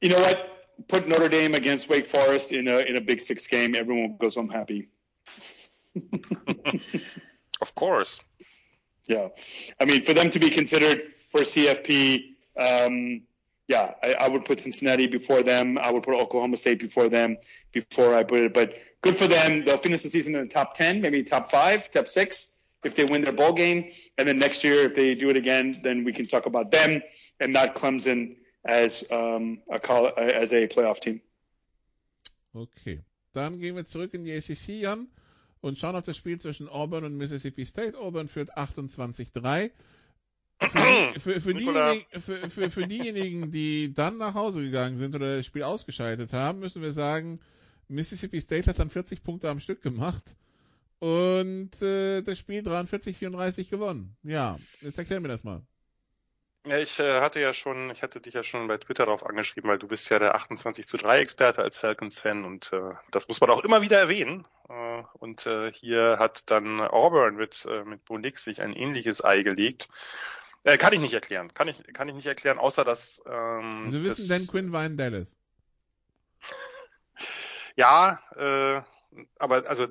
you 0.00 0.10
know 0.10 0.18
what? 0.18 0.54
Put 0.86 1.08
Notre 1.08 1.28
Dame 1.28 1.54
against 1.54 1.88
Wake 1.88 2.06
Forest 2.06 2.52
in 2.52 2.68
a 2.68 2.78
in 2.78 2.94
a 2.94 3.00
Big 3.00 3.20
Six 3.20 3.48
game, 3.48 3.74
everyone 3.74 4.16
goes 4.16 4.36
home 4.36 4.48
happy. 4.48 4.88
Of 7.60 7.74
course. 7.74 8.20
Yeah, 9.08 9.28
I 9.80 9.84
mean, 9.84 10.02
for 10.02 10.14
them 10.14 10.30
to 10.30 10.38
be 10.38 10.50
considered 10.50 11.02
for 11.30 11.40
CFP, 11.40 12.34
um, 12.56 13.22
yeah, 13.66 13.94
I, 14.02 14.14
I 14.14 14.28
would 14.28 14.44
put 14.44 14.60
Cincinnati 14.60 15.06
before 15.06 15.42
them. 15.42 15.78
I 15.78 15.90
would 15.90 16.02
put 16.02 16.14
Oklahoma 16.14 16.56
State 16.56 16.78
before 16.78 17.08
them 17.08 17.38
before 17.72 18.14
I 18.14 18.24
put 18.24 18.40
it. 18.40 18.54
But 18.54 18.74
good 19.02 19.16
for 19.16 19.26
them. 19.26 19.64
They'll 19.64 19.78
finish 19.78 20.02
the 20.02 20.10
season 20.10 20.34
in 20.34 20.42
the 20.42 20.48
top 20.48 20.74
ten, 20.74 21.00
maybe 21.00 21.22
top 21.24 21.50
five, 21.50 21.90
top 21.90 22.08
six, 22.08 22.54
if 22.84 22.94
they 22.94 23.04
win 23.04 23.22
their 23.22 23.32
bowl 23.32 23.52
game. 23.52 23.90
And 24.16 24.28
then 24.28 24.38
next 24.38 24.64
year, 24.64 24.86
if 24.86 24.94
they 24.94 25.14
do 25.14 25.30
it 25.30 25.36
again, 25.36 25.80
then 25.82 26.04
we 26.04 26.12
can 26.12 26.26
talk 26.26 26.46
about 26.46 26.70
them 26.70 27.02
and 27.40 27.52
not 27.52 27.74
Clemson 27.74 28.36
as 28.64 29.04
um, 29.10 29.60
a 29.70 29.78
call, 29.78 30.12
as 30.16 30.52
a 30.52 30.66
playoff 30.66 31.00
team. 31.00 31.20
Okay. 32.54 33.02
Dann 33.34 33.60
gehen 33.60 33.76
wir 33.76 33.84
zurück 33.84 34.14
in 34.14 34.24
die 34.24 34.32
ACC, 34.32 34.80
Jan, 34.80 35.08
und 35.60 35.78
schauen 35.78 35.94
auf 35.94 36.04
das 36.04 36.16
Spiel 36.16 36.38
zwischen 36.40 36.68
Auburn 36.68 37.04
und 37.04 37.16
Mississippi 37.16 37.64
State. 37.64 37.96
Auburn 37.98 38.28
führt 38.28 38.56
28-3. 38.56 39.70
Für, 40.60 41.20
für, 41.20 41.40
für, 41.40 41.54
diejenigen, 41.54 42.04
für, 42.20 42.50
für, 42.50 42.70
für 42.70 42.86
diejenigen, 42.88 43.52
die 43.52 43.94
dann 43.94 44.16
nach 44.16 44.34
Hause 44.34 44.60
gegangen 44.60 44.98
sind 44.98 45.14
oder 45.14 45.36
das 45.36 45.46
Spiel 45.46 45.62
ausgeschaltet 45.62 46.32
haben, 46.32 46.58
müssen 46.58 46.82
wir 46.82 46.90
sagen, 46.90 47.38
Mississippi 47.86 48.40
State 48.40 48.68
hat 48.68 48.80
dann 48.80 48.90
40 48.90 49.22
Punkte 49.22 49.50
am 49.50 49.60
Stück 49.60 49.82
gemacht 49.82 50.34
und 51.00 51.82
äh, 51.82 52.22
das 52.22 52.38
Spiel 52.38 52.62
43-34 52.62 53.70
gewonnen. 53.70 54.16
Ja, 54.22 54.58
jetzt 54.80 54.98
erklär 54.98 55.20
mir 55.20 55.28
das 55.28 55.44
mal. 55.44 55.62
Ja, 56.66 56.78
ich 56.78 56.98
äh, 56.98 57.20
hatte 57.20 57.40
ja 57.40 57.54
schon, 57.54 57.90
ich 57.90 58.02
hatte 58.02 58.20
dich 58.20 58.34
ja 58.34 58.42
schon 58.42 58.68
bei 58.68 58.76
Twitter 58.76 59.06
darauf 59.06 59.24
angeschrieben, 59.24 59.70
weil 59.70 59.78
du 59.78 59.88
bist 59.88 60.10
ja 60.10 60.18
der 60.18 60.34
28 60.34 60.86
zu 60.86 60.96
3 60.96 61.20
Experte 61.20 61.62
als 61.62 61.78
Falcons-Fan 61.78 62.44
und 62.44 62.72
äh, 62.72 62.94
das 63.10 63.28
muss 63.28 63.40
man 63.40 63.48
auch 63.50 63.64
immer 63.64 63.80
wieder 63.80 63.98
erwähnen. 63.98 64.46
Äh, 64.68 65.02
und 65.14 65.46
äh, 65.46 65.72
hier 65.72 66.16
hat 66.18 66.50
dann 66.50 66.80
Auburn 66.80 67.36
mit, 67.36 67.64
äh, 67.64 67.84
mit 67.84 68.04
Bo 68.04 68.18
Nix 68.18 68.44
sich 68.44 68.60
ein 68.60 68.74
ähnliches 68.74 69.24
Ei 69.24 69.42
gelegt. 69.42 69.88
Äh, 70.64 70.76
kann 70.76 70.92
ich 70.92 71.00
nicht 71.00 71.14
erklären. 71.14 71.54
Kann 71.54 71.68
ich, 71.68 71.82
kann 71.94 72.08
ich 72.08 72.14
nicht 72.14 72.26
erklären, 72.26 72.58
außer 72.58 72.84
dass 72.84 73.22
ähm, 73.24 73.88
Sie 73.88 74.02
wissen 74.04 74.28
das, 74.28 74.38
denn 74.38 74.46
Quinn 74.48 74.72
war 74.72 74.84
in 74.84 74.98
Dallas. 74.98 75.38
Ja, 77.76 78.20
äh, 78.34 78.82
aber 79.38 79.68
also 79.68 79.86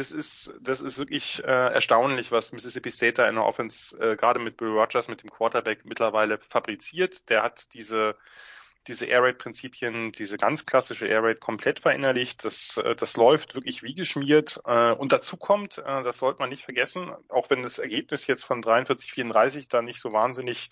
das 0.00 0.10
ist 0.10 0.54
das 0.60 0.80
ist 0.80 0.98
wirklich 0.98 1.44
äh, 1.44 1.46
erstaunlich, 1.46 2.32
was 2.32 2.52
Mississippi 2.52 2.90
State 2.90 3.14
da 3.14 3.28
in 3.28 3.34
der 3.34 3.44
Offense 3.44 3.94
äh, 3.98 4.16
gerade 4.16 4.40
mit 4.40 4.56
Bill 4.56 4.68
Rogers 4.68 5.08
mit 5.08 5.22
dem 5.22 5.30
Quarterback 5.30 5.84
mittlerweile 5.84 6.38
fabriziert. 6.38 7.28
Der 7.28 7.42
hat 7.42 7.74
diese 7.74 8.16
diese 8.86 9.04
Air 9.04 9.22
Raid 9.24 9.38
Prinzipien, 9.38 10.10
diese 10.12 10.38
ganz 10.38 10.64
klassische 10.64 11.06
Air 11.06 11.22
Raid 11.22 11.40
komplett 11.40 11.80
verinnerlicht. 11.80 12.44
Das 12.44 12.78
äh, 12.78 12.96
das 12.96 13.16
läuft 13.16 13.54
wirklich 13.54 13.82
wie 13.82 13.94
geschmiert 13.94 14.60
äh, 14.64 14.92
und 14.92 15.12
dazu 15.12 15.36
kommt, 15.36 15.76
äh, 15.78 15.82
das 16.02 16.18
sollte 16.18 16.40
man 16.40 16.48
nicht 16.48 16.64
vergessen, 16.64 17.14
auch 17.28 17.50
wenn 17.50 17.62
das 17.62 17.78
Ergebnis 17.78 18.26
jetzt 18.26 18.44
von 18.44 18.62
43-34 18.62 19.68
da 19.68 19.82
nicht 19.82 20.00
so 20.00 20.12
wahnsinnig 20.14 20.70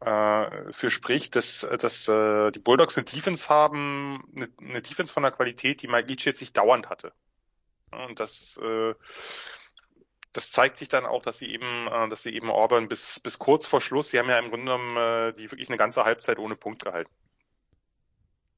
äh, 0.00 0.72
für 0.72 0.90
spricht, 0.90 1.36
dass, 1.36 1.66
dass 1.78 2.08
äh, 2.08 2.50
die 2.50 2.58
Bulldogs 2.58 2.96
eine 2.96 3.04
Defense 3.04 3.48
haben, 3.48 4.24
eine, 4.36 4.48
eine 4.60 4.82
Defense 4.82 5.12
von 5.14 5.22
der 5.22 5.32
Qualität, 5.32 5.82
die 5.82 5.88
Mike 5.88 6.08
Leach 6.08 6.24
jetzt 6.24 6.40
nicht 6.40 6.56
dauernd 6.56 6.90
hatte. 6.90 7.12
Und 7.92 8.20
das, 8.20 8.58
äh, 8.62 8.94
das 10.32 10.50
zeigt 10.50 10.76
sich 10.76 10.88
dann 10.88 11.04
auch, 11.04 11.22
dass 11.22 11.38
sie 11.38 11.52
eben, 11.52 11.88
äh, 11.88 12.08
dass 12.08 12.22
sie 12.22 12.34
eben 12.34 12.50
Auburn 12.50 12.88
bis, 12.88 13.20
bis 13.20 13.38
kurz 13.38 13.66
vor 13.66 13.80
Schluss, 13.80 14.08
sie 14.08 14.18
haben 14.18 14.30
ja 14.30 14.38
im 14.38 14.48
Grunde 14.48 14.64
genommen 14.66 14.96
äh, 14.96 15.32
die 15.34 15.50
wirklich 15.50 15.68
eine 15.68 15.78
ganze 15.78 16.04
Halbzeit 16.04 16.38
ohne 16.38 16.56
Punkt 16.56 16.84
gehalten. 16.84 17.12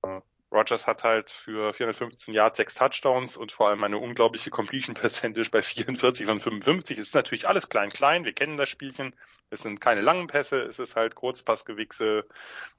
Äh, 0.02 0.20
Rogers 0.54 0.86
hat 0.86 1.02
halt 1.02 1.30
für 1.30 1.72
415 1.74 2.32
Yards 2.32 2.58
sechs 2.58 2.74
Touchdowns 2.74 3.36
und 3.36 3.50
vor 3.50 3.68
allem 3.68 3.82
eine 3.82 3.98
unglaubliche 3.98 4.50
Completion 4.50 4.94
Percentage 4.94 5.50
bei 5.50 5.62
44 5.62 6.26
von 6.26 6.40
55. 6.40 6.96
Es 6.96 7.08
ist 7.08 7.14
natürlich 7.14 7.48
alles 7.48 7.68
klein 7.68 7.90
klein. 7.90 8.24
Wir 8.24 8.32
kennen 8.32 8.56
das 8.56 8.68
Spielchen. 8.68 9.16
Es 9.50 9.62
sind 9.62 9.80
keine 9.80 10.00
langen 10.00 10.28
Pässe. 10.28 10.62
Es 10.62 10.78
ist 10.78 10.94
halt 10.94 11.16
Kurzpassgewichse 11.16 12.24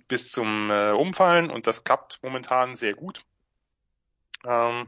bis 0.07 0.31
zum 0.31 0.71
äh, 0.71 0.91
Umfallen 0.91 1.51
und 1.51 1.67
das 1.67 1.83
klappt 1.83 2.19
momentan 2.23 2.77
sehr 2.77 2.93
gut. 2.93 3.25
Ähm, 4.45 4.87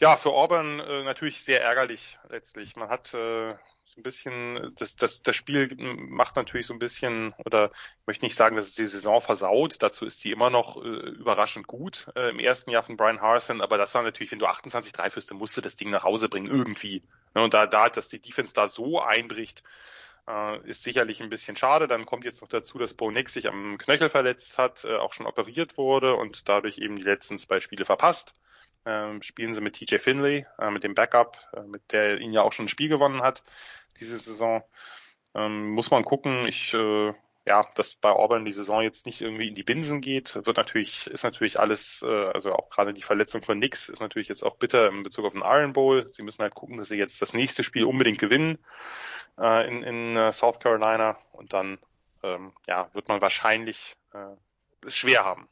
ja, 0.00 0.16
für 0.16 0.30
Auburn 0.30 0.80
äh, 0.80 1.02
natürlich 1.02 1.42
sehr 1.42 1.62
ärgerlich 1.62 2.18
letztlich. 2.28 2.76
Man 2.76 2.88
hat 2.88 3.12
äh, 3.14 3.48
so 3.84 4.00
ein 4.00 4.02
bisschen, 4.02 4.74
das, 4.76 4.96
das, 4.96 5.22
das 5.22 5.34
Spiel 5.34 5.74
macht 5.76 6.36
natürlich 6.36 6.66
so 6.66 6.74
ein 6.74 6.78
bisschen, 6.78 7.34
oder 7.44 7.70
ich 8.00 8.06
möchte 8.06 8.24
nicht 8.24 8.36
sagen, 8.36 8.56
dass 8.56 8.68
es 8.68 8.74
die 8.74 8.86
Saison 8.86 9.20
versaut, 9.20 9.82
dazu 9.82 10.04
ist 10.04 10.22
die 10.24 10.30
immer 10.30 10.50
noch 10.50 10.76
äh, 10.76 10.88
überraschend 10.88 11.66
gut 11.66 12.06
äh, 12.14 12.30
im 12.30 12.38
ersten 12.38 12.70
Jahr 12.70 12.82
von 12.82 12.96
Brian 12.96 13.20
Harrison, 13.20 13.60
aber 13.60 13.78
das 13.78 13.94
war 13.94 14.02
natürlich, 14.02 14.30
wenn 14.30 14.38
du 14.38 14.46
28-3 14.46 15.10
führst, 15.10 15.30
dann 15.30 15.38
musst 15.38 15.56
du 15.56 15.62
das 15.62 15.76
Ding 15.76 15.90
nach 15.90 16.04
Hause 16.04 16.28
bringen, 16.28 16.46
irgendwie. 16.46 17.02
Ne, 17.34 17.42
Und 17.42 17.54
da, 17.54 17.66
da, 17.66 17.88
dass 17.88 18.08
die 18.08 18.20
Defense 18.20 18.52
da 18.52 18.68
so 18.68 19.00
einbricht, 19.00 19.62
äh, 20.28 20.58
ist 20.68 20.82
sicherlich 20.82 21.22
ein 21.22 21.30
bisschen 21.30 21.56
schade. 21.56 21.88
Dann 21.88 22.06
kommt 22.06 22.24
jetzt 22.24 22.42
noch 22.42 22.48
dazu, 22.48 22.78
dass 22.78 22.94
Bo 22.94 23.10
Nix 23.10 23.32
sich 23.32 23.48
am 23.48 23.78
Knöchel 23.78 24.10
verletzt 24.10 24.58
hat, 24.58 24.84
äh, 24.84 24.96
auch 24.96 25.12
schon 25.12 25.26
operiert 25.26 25.78
wurde 25.78 26.14
und 26.14 26.48
dadurch 26.48 26.78
eben 26.78 26.96
die 26.96 27.02
letzten 27.02 27.38
zwei 27.38 27.60
Spiele 27.60 27.84
verpasst. 27.86 28.34
Ähm, 28.86 29.22
spielen 29.22 29.52
sie 29.52 29.60
mit 29.60 29.76
TJ 29.76 29.98
Finley, 29.98 30.46
äh, 30.58 30.70
mit 30.70 30.84
dem 30.84 30.94
Backup, 30.94 31.38
äh, 31.54 31.62
mit 31.62 31.92
der 31.92 32.18
ihn 32.18 32.32
ja 32.32 32.42
auch 32.42 32.52
schon 32.52 32.66
ein 32.66 32.70
Spiel 32.70 32.88
gewonnen 32.88 33.22
hat 33.22 33.42
diese 34.00 34.18
Saison. 34.18 34.62
Ähm, 35.34 35.70
muss 35.70 35.90
man 35.90 36.04
gucken. 36.04 36.46
Ich 36.46 36.74
äh, 36.74 37.12
ja, 37.46 37.64
dass 37.76 37.94
bei 37.94 38.10
Auburn 38.10 38.44
die 38.44 38.52
Saison 38.52 38.82
jetzt 38.82 39.06
nicht 39.06 39.22
irgendwie 39.22 39.48
in 39.48 39.54
die 39.54 39.62
Binsen 39.62 40.02
geht, 40.02 40.34
wird 40.34 40.58
natürlich, 40.58 41.06
ist 41.06 41.22
natürlich 41.22 41.58
alles, 41.58 42.02
äh, 42.06 42.26
also 42.26 42.52
auch 42.52 42.68
gerade 42.68 42.92
die 42.92 43.02
Verletzung 43.02 43.42
von 43.42 43.58
Nix 43.58 43.88
ist 43.88 44.00
natürlich 44.00 44.28
jetzt 44.28 44.42
auch 44.42 44.56
bitter 44.56 44.88
in 44.88 45.02
Bezug 45.02 45.24
auf 45.24 45.32
den 45.32 45.42
Iron 45.42 45.72
Bowl. 45.72 46.06
Sie 46.12 46.22
müssen 46.22 46.42
halt 46.42 46.54
gucken, 46.54 46.76
dass 46.76 46.88
sie 46.88 46.98
jetzt 46.98 47.22
das 47.22 47.32
nächste 47.32 47.64
Spiel 47.64 47.84
unbedingt 47.84 48.18
gewinnen 48.18 48.58
äh, 49.38 49.66
in, 49.66 49.82
in 49.82 50.16
uh, 50.16 50.30
South 50.30 50.60
Carolina 50.60 51.16
und 51.32 51.54
dann 51.54 51.78
ähm, 52.22 52.52
ja, 52.66 52.90
wird 52.92 53.08
man 53.08 53.22
wahrscheinlich 53.22 53.96
äh, 54.12 54.36
es 54.86 54.94
schwer 54.94 55.24
haben. 55.24 55.48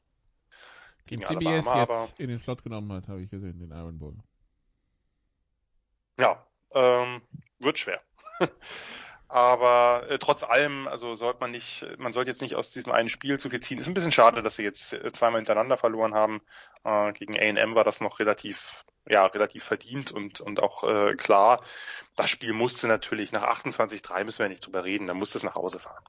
Den 1.10 1.20
CBS 1.20 1.68
Alabama, 1.68 2.00
jetzt 2.00 2.20
in 2.20 2.28
den 2.28 2.38
Slot 2.38 2.62
genommen 2.62 2.92
hat, 2.92 3.08
habe 3.08 3.22
ich 3.22 3.30
gesehen, 3.30 3.58
den 3.58 3.70
Iron 3.70 3.98
Bowl. 3.98 4.16
Ja, 6.18 6.44
ähm, 6.72 7.22
wird 7.58 7.78
schwer. 7.78 8.00
Aber 9.28 10.08
äh, 10.08 10.18
trotz 10.18 10.44
allem, 10.44 10.86
also 10.86 11.16
sollte 11.16 11.40
man 11.40 11.50
nicht, 11.50 11.84
man 11.98 12.12
sollte 12.12 12.30
jetzt 12.30 12.42
nicht 12.42 12.54
aus 12.54 12.70
diesem 12.70 12.92
einen 12.92 13.08
Spiel 13.08 13.40
zu 13.40 13.50
viel 13.50 13.60
ziehen. 13.60 13.78
Ist 13.78 13.88
ein 13.88 13.94
bisschen 13.94 14.12
schade, 14.12 14.42
dass 14.42 14.56
sie 14.56 14.62
jetzt 14.62 14.92
äh, 14.92 15.12
zweimal 15.12 15.40
hintereinander 15.40 15.76
verloren 15.76 16.14
haben. 16.14 16.40
Äh, 16.84 17.12
gegen 17.12 17.36
A&M 17.36 17.74
war 17.74 17.82
das 17.82 18.00
noch 18.00 18.20
relativ, 18.20 18.84
ja, 19.08 19.26
relativ 19.26 19.64
verdient 19.64 20.12
und 20.12 20.40
und 20.40 20.62
auch 20.62 20.84
äh, 20.84 21.16
klar. 21.16 21.64
Das 22.14 22.30
Spiel 22.30 22.52
musste 22.52 22.86
natürlich 22.86 23.32
nach 23.32 23.42
28-3 23.42 24.24
müssen 24.24 24.38
wir 24.40 24.48
nicht 24.48 24.64
drüber 24.64 24.84
reden. 24.84 25.08
Da 25.08 25.14
musste 25.14 25.38
es 25.38 25.44
nach 25.44 25.56
Hause 25.56 25.80
fahren. 25.80 26.04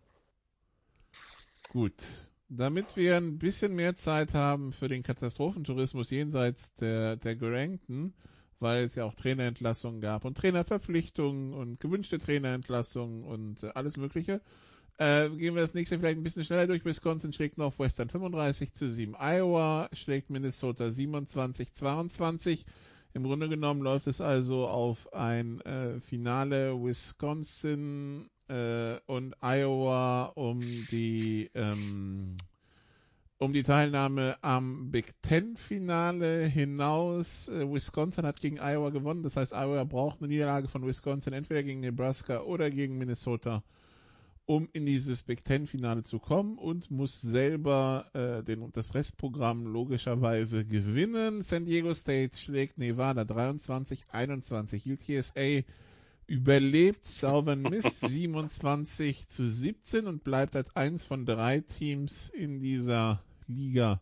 Gut. 1.69 2.03
Damit 2.49 2.95
wir 2.95 3.17
ein 3.17 3.39
bisschen 3.39 3.75
mehr 3.75 3.95
Zeit 3.95 4.33
haben 4.33 4.71
für 4.71 4.87
den 4.87 5.03
Katastrophentourismus 5.03 6.09
jenseits 6.11 6.73
der, 6.75 7.17
der 7.17 7.35
Gerankten, 7.35 8.13
weil 8.59 8.85
es 8.85 8.95
ja 8.95 9.03
auch 9.03 9.13
Trainerentlassungen 9.13 9.99
gab 9.99 10.23
und 10.23 10.37
Trainerverpflichtungen 10.37 11.53
und 11.53 11.81
gewünschte 11.81 12.19
Trainerentlassungen 12.19 13.25
und 13.25 13.63
äh, 13.63 13.71
alles 13.75 13.97
Mögliche. 13.97 14.41
Äh, 14.97 15.29
gehen 15.29 15.55
wir 15.55 15.61
das 15.61 15.73
nächste 15.73 15.99
vielleicht 15.99 16.17
ein 16.17 16.23
bisschen 16.23 16.45
schneller 16.45 16.67
durch. 16.67 16.85
Wisconsin 16.85 17.33
schlägt 17.33 17.57
Northwestern 17.57 18.09
35 18.09 18.73
zu 18.73 18.89
7. 18.89 19.15
Iowa 19.19 19.89
schlägt 19.91 20.29
Minnesota 20.29 20.89
27 20.89 21.73
22. 21.73 22.65
Im 23.13 23.23
Grunde 23.23 23.49
genommen 23.49 23.81
läuft 23.81 24.07
es 24.07 24.21
also 24.21 24.67
auf 24.67 25.13
ein 25.13 25.59
äh, 25.61 25.99
Finale 25.99 26.81
Wisconsin 26.81 28.29
äh, 28.49 28.99
und 29.05 29.35
Iowa 29.41 30.31
um 30.35 30.61
die 30.91 31.49
ähm, 31.53 32.37
um 33.39 33.53
die 33.53 33.63
Teilnahme 33.63 34.35
am 34.41 34.89
Big 34.89 35.13
Ten 35.21 35.57
Finale 35.57 36.47
hinaus. 36.47 37.49
Äh, 37.49 37.71
Wisconsin 37.71 38.25
hat 38.25 38.39
gegen 38.39 38.57
Iowa 38.57 38.89
gewonnen. 38.89 39.23
Das 39.23 39.37
heißt, 39.37 39.53
Iowa 39.53 39.83
braucht 39.83 40.19
eine 40.19 40.27
Niederlage 40.27 40.67
von 40.67 40.85
Wisconsin 40.85 41.33
entweder 41.33 41.61
gegen 41.63 41.81
Nebraska 41.81 42.41
oder 42.41 42.71
gegen 42.71 42.97
Minnesota, 42.97 43.63
um 44.45 44.67
in 44.73 44.87
dieses 44.87 45.21
Big 45.21 45.43
Ten 45.45 45.67
Finale 45.67 46.01
zu 46.01 46.17
kommen 46.17 46.57
und 46.57 46.89
muss 46.89 47.21
selber 47.21 48.09
äh, 48.13 48.43
den, 48.43 48.71
das 48.71 48.95
Restprogramm 48.95 49.67
logischerweise 49.67 50.65
gewinnen. 50.65 51.43
San 51.43 51.65
Diego 51.65 51.93
State 51.93 52.35
schlägt 52.37 52.79
Nevada 52.79 53.21
23-21. 53.21 54.91
UTSA 54.91 55.63
überlebt 56.27 57.05
Southern 57.05 57.61
Miss 57.61 57.99
27 58.01 59.27
zu 59.29 59.47
17 59.47 60.07
und 60.07 60.23
bleibt 60.23 60.55
als 60.55 60.75
eins 60.75 61.03
von 61.03 61.25
drei 61.25 61.61
Teams 61.61 62.29
in 62.29 62.59
dieser 62.59 63.23
Liga 63.47 64.01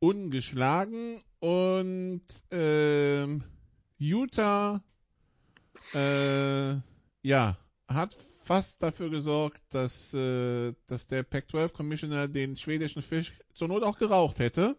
ungeschlagen 0.00 1.22
und 1.40 2.22
äh, 2.52 3.26
Utah 3.98 4.82
äh, 5.94 6.74
ja 7.22 7.56
hat 7.86 8.14
fast 8.14 8.82
dafür 8.82 9.10
gesorgt, 9.10 9.62
dass, 9.70 10.12
äh, 10.12 10.74
dass 10.86 11.08
der 11.08 11.22
Pac-12 11.22 11.72
Commissioner 11.72 12.28
den 12.28 12.56
schwedischen 12.56 13.02
Fisch 13.02 13.32
zur 13.54 13.68
Not 13.68 13.82
auch 13.82 13.98
geraucht 13.98 14.38
hätte, 14.38 14.76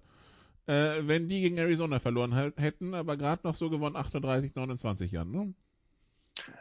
äh, 0.67 0.91
wenn 1.01 1.29
die 1.29 1.41
gegen 1.41 1.57
Arizona 1.57 1.99
verloren 1.99 2.33
hätten, 2.57 2.93
aber 2.93 3.17
gerade 3.17 3.41
noch 3.47 3.55
so 3.55 3.69
gewonnen 3.69 3.95
38-29 3.95 5.11
Jahren. 5.11 5.31
Ne? 5.31 5.53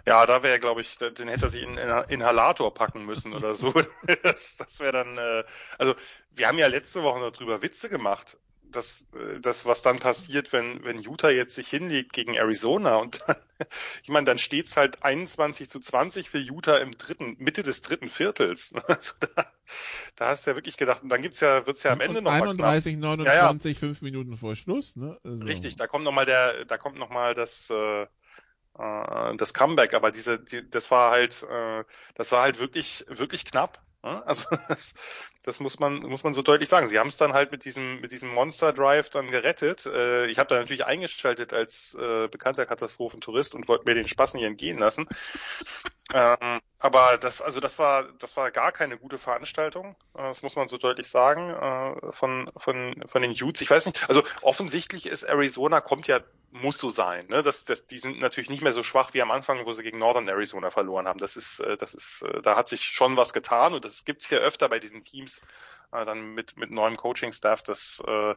Ja, 0.06 0.24
da 0.26 0.42
wäre, 0.42 0.58
glaube 0.58 0.80
ich, 0.80 0.98
den 0.98 1.28
hätte 1.28 1.46
er 1.46 1.50
sich 1.50 1.62
in 1.62 1.78
einen 1.78 2.08
Inhalator 2.08 2.72
packen 2.72 3.04
müssen 3.04 3.32
oder 3.32 3.54
so. 3.54 3.72
Das, 4.22 4.56
das 4.56 4.80
wäre 4.80 4.92
dann, 4.92 5.18
äh, 5.18 5.44
also 5.78 5.94
wir 6.30 6.48
haben 6.48 6.58
ja 6.58 6.66
letzte 6.66 7.02
Woche 7.02 7.20
noch 7.20 7.30
drüber 7.30 7.62
Witze 7.62 7.88
gemacht, 7.88 8.36
dass 8.74 9.06
äh, 9.14 9.40
das, 9.40 9.64
was 9.64 9.82
dann 9.82 9.98
passiert, 9.98 10.52
wenn, 10.52 10.84
wenn 10.84 11.00
Utah 11.00 11.30
jetzt 11.30 11.54
sich 11.54 11.68
hinlegt 11.68 12.12
gegen 12.12 12.34
Arizona 12.34 12.96
und 12.96 13.20
dann, 13.26 13.36
ich 14.02 14.08
meine, 14.08 14.26
dann 14.26 14.38
steht's 14.38 14.76
halt 14.76 15.02
21 15.02 15.68
zu 15.68 15.80
20 15.80 16.28
für 16.28 16.38
Utah 16.38 16.78
im 16.78 16.92
dritten, 16.92 17.36
Mitte 17.38 17.62
des 17.62 17.82
dritten 17.82 18.08
Viertels. 18.08 18.74
Also 18.86 19.14
da, 19.20 19.46
da 20.16 20.28
hast 20.28 20.46
du 20.46 20.50
ja 20.50 20.56
wirklich 20.56 20.76
gedacht, 20.76 21.02
und 21.02 21.08
dann 21.08 21.22
gibt's 21.22 21.40
ja, 21.40 21.66
wird's 21.66 21.82
ja 21.82 21.92
am 21.92 22.00
Ende 22.00 22.20
noch 22.20 22.32
31, 22.32 22.98
29, 22.98 23.26
ja, 23.26 23.72
ja. 23.72 23.74
fünf 23.74 24.02
Minuten 24.02 24.36
vor 24.36 24.56
Schluss, 24.56 24.96
ne? 24.96 25.18
Also. 25.24 25.44
Richtig, 25.44 25.76
da 25.76 25.86
kommt 25.86 26.04
noch 26.04 26.12
mal 26.12 26.26
der, 26.26 26.64
da 26.66 26.76
kommt 26.76 26.98
noch 26.98 27.10
mal 27.10 27.34
das, 27.34 27.70
äh, 27.70 28.06
äh, 28.78 29.36
das 29.36 29.54
Comeback, 29.54 29.94
aber 29.94 30.10
diese, 30.10 30.38
die, 30.38 30.68
das 30.68 30.90
war 30.90 31.12
halt, 31.12 31.42
äh, 31.42 31.84
das 32.14 32.32
war 32.32 32.42
halt 32.42 32.58
wirklich, 32.58 33.04
wirklich 33.08 33.44
knapp. 33.44 33.80
Ne? 34.02 34.22
Also 34.26 34.46
das, 34.68 34.94
das 35.42 35.60
muss 35.60 35.78
man, 35.80 35.96
muss 36.00 36.24
man 36.24 36.34
so 36.34 36.42
deutlich 36.42 36.68
sagen. 36.68 36.86
Sie 36.86 36.98
haben 36.98 37.08
es 37.08 37.16
dann 37.16 37.32
halt 37.32 37.52
mit 37.52 37.64
diesem, 37.64 38.00
mit 38.00 38.12
diesem 38.12 38.30
Monster 38.30 38.72
Drive 38.72 39.10
dann 39.10 39.30
gerettet. 39.30 39.86
Äh, 39.86 40.26
ich 40.26 40.38
habe 40.38 40.48
da 40.48 40.56
natürlich 40.56 40.86
eingeschaltet 40.86 41.52
als 41.52 41.94
äh, 41.94 42.28
bekannter 42.28 42.66
Katastrophentourist 42.66 43.54
und 43.54 43.68
wollte 43.68 43.84
mir 43.86 43.94
den 43.94 44.08
Spaß 44.08 44.34
nicht 44.34 44.44
entgehen 44.44 44.78
lassen. 44.78 45.08
Ähm, 46.12 46.60
aber 46.78 47.16
das, 47.18 47.40
also 47.40 47.60
das 47.60 47.78
war, 47.78 48.04
das 48.18 48.36
war 48.36 48.50
gar 48.50 48.72
keine 48.72 48.98
gute 48.98 49.18
Veranstaltung. 49.18 49.96
Äh, 50.14 50.22
das 50.22 50.42
muss 50.42 50.54
man 50.54 50.68
so 50.68 50.76
deutlich 50.76 51.08
sagen 51.08 51.50
äh, 51.50 52.12
von 52.12 52.50
von 52.56 53.02
von 53.06 53.22
den 53.22 53.32
Utes. 53.32 53.62
Ich 53.62 53.70
weiß 53.70 53.86
nicht. 53.86 54.08
Also 54.08 54.22
offensichtlich 54.42 55.06
ist 55.06 55.22
Arizona 55.22 55.80
kommt 55.80 56.06
ja 56.06 56.20
muss 56.54 56.78
so 56.78 56.88
sein. 56.88 57.26
Ne? 57.26 57.42
Das, 57.42 57.64
das, 57.64 57.86
die 57.86 57.98
sind 57.98 58.20
natürlich 58.20 58.48
nicht 58.48 58.62
mehr 58.62 58.72
so 58.72 58.82
schwach 58.82 59.12
wie 59.12 59.22
am 59.22 59.32
Anfang, 59.32 59.66
wo 59.66 59.72
sie 59.72 59.82
gegen 59.82 59.98
Northern 59.98 60.28
Arizona 60.28 60.70
verloren 60.70 61.08
haben. 61.08 61.18
Das 61.18 61.36
ist, 61.36 61.58
äh, 61.60 61.76
das 61.76 61.94
ist, 61.94 62.22
äh, 62.22 62.40
da 62.42 62.56
hat 62.56 62.68
sich 62.68 62.84
schon 62.84 63.16
was 63.16 63.32
getan 63.32 63.74
und 63.74 63.84
das 63.84 64.04
gibt's 64.04 64.28
hier 64.28 64.38
öfter 64.38 64.68
bei 64.68 64.78
diesen 64.78 65.02
Teams 65.02 65.42
äh, 65.92 66.04
dann 66.04 66.34
mit 66.34 66.56
mit 66.56 66.70
neuem 66.70 66.96
Coaching-Staff, 66.96 67.62
dass 67.64 68.00
äh, 68.06 68.34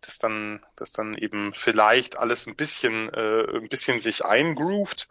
dass 0.00 0.18
dann, 0.18 0.64
dass 0.76 0.92
dann 0.92 1.14
eben 1.14 1.52
vielleicht 1.54 2.18
alles 2.18 2.46
ein 2.46 2.54
bisschen, 2.54 3.12
äh, 3.12 3.56
ein 3.56 3.68
bisschen 3.68 3.98
sich 3.98 4.24
eingroovt. 4.24 5.08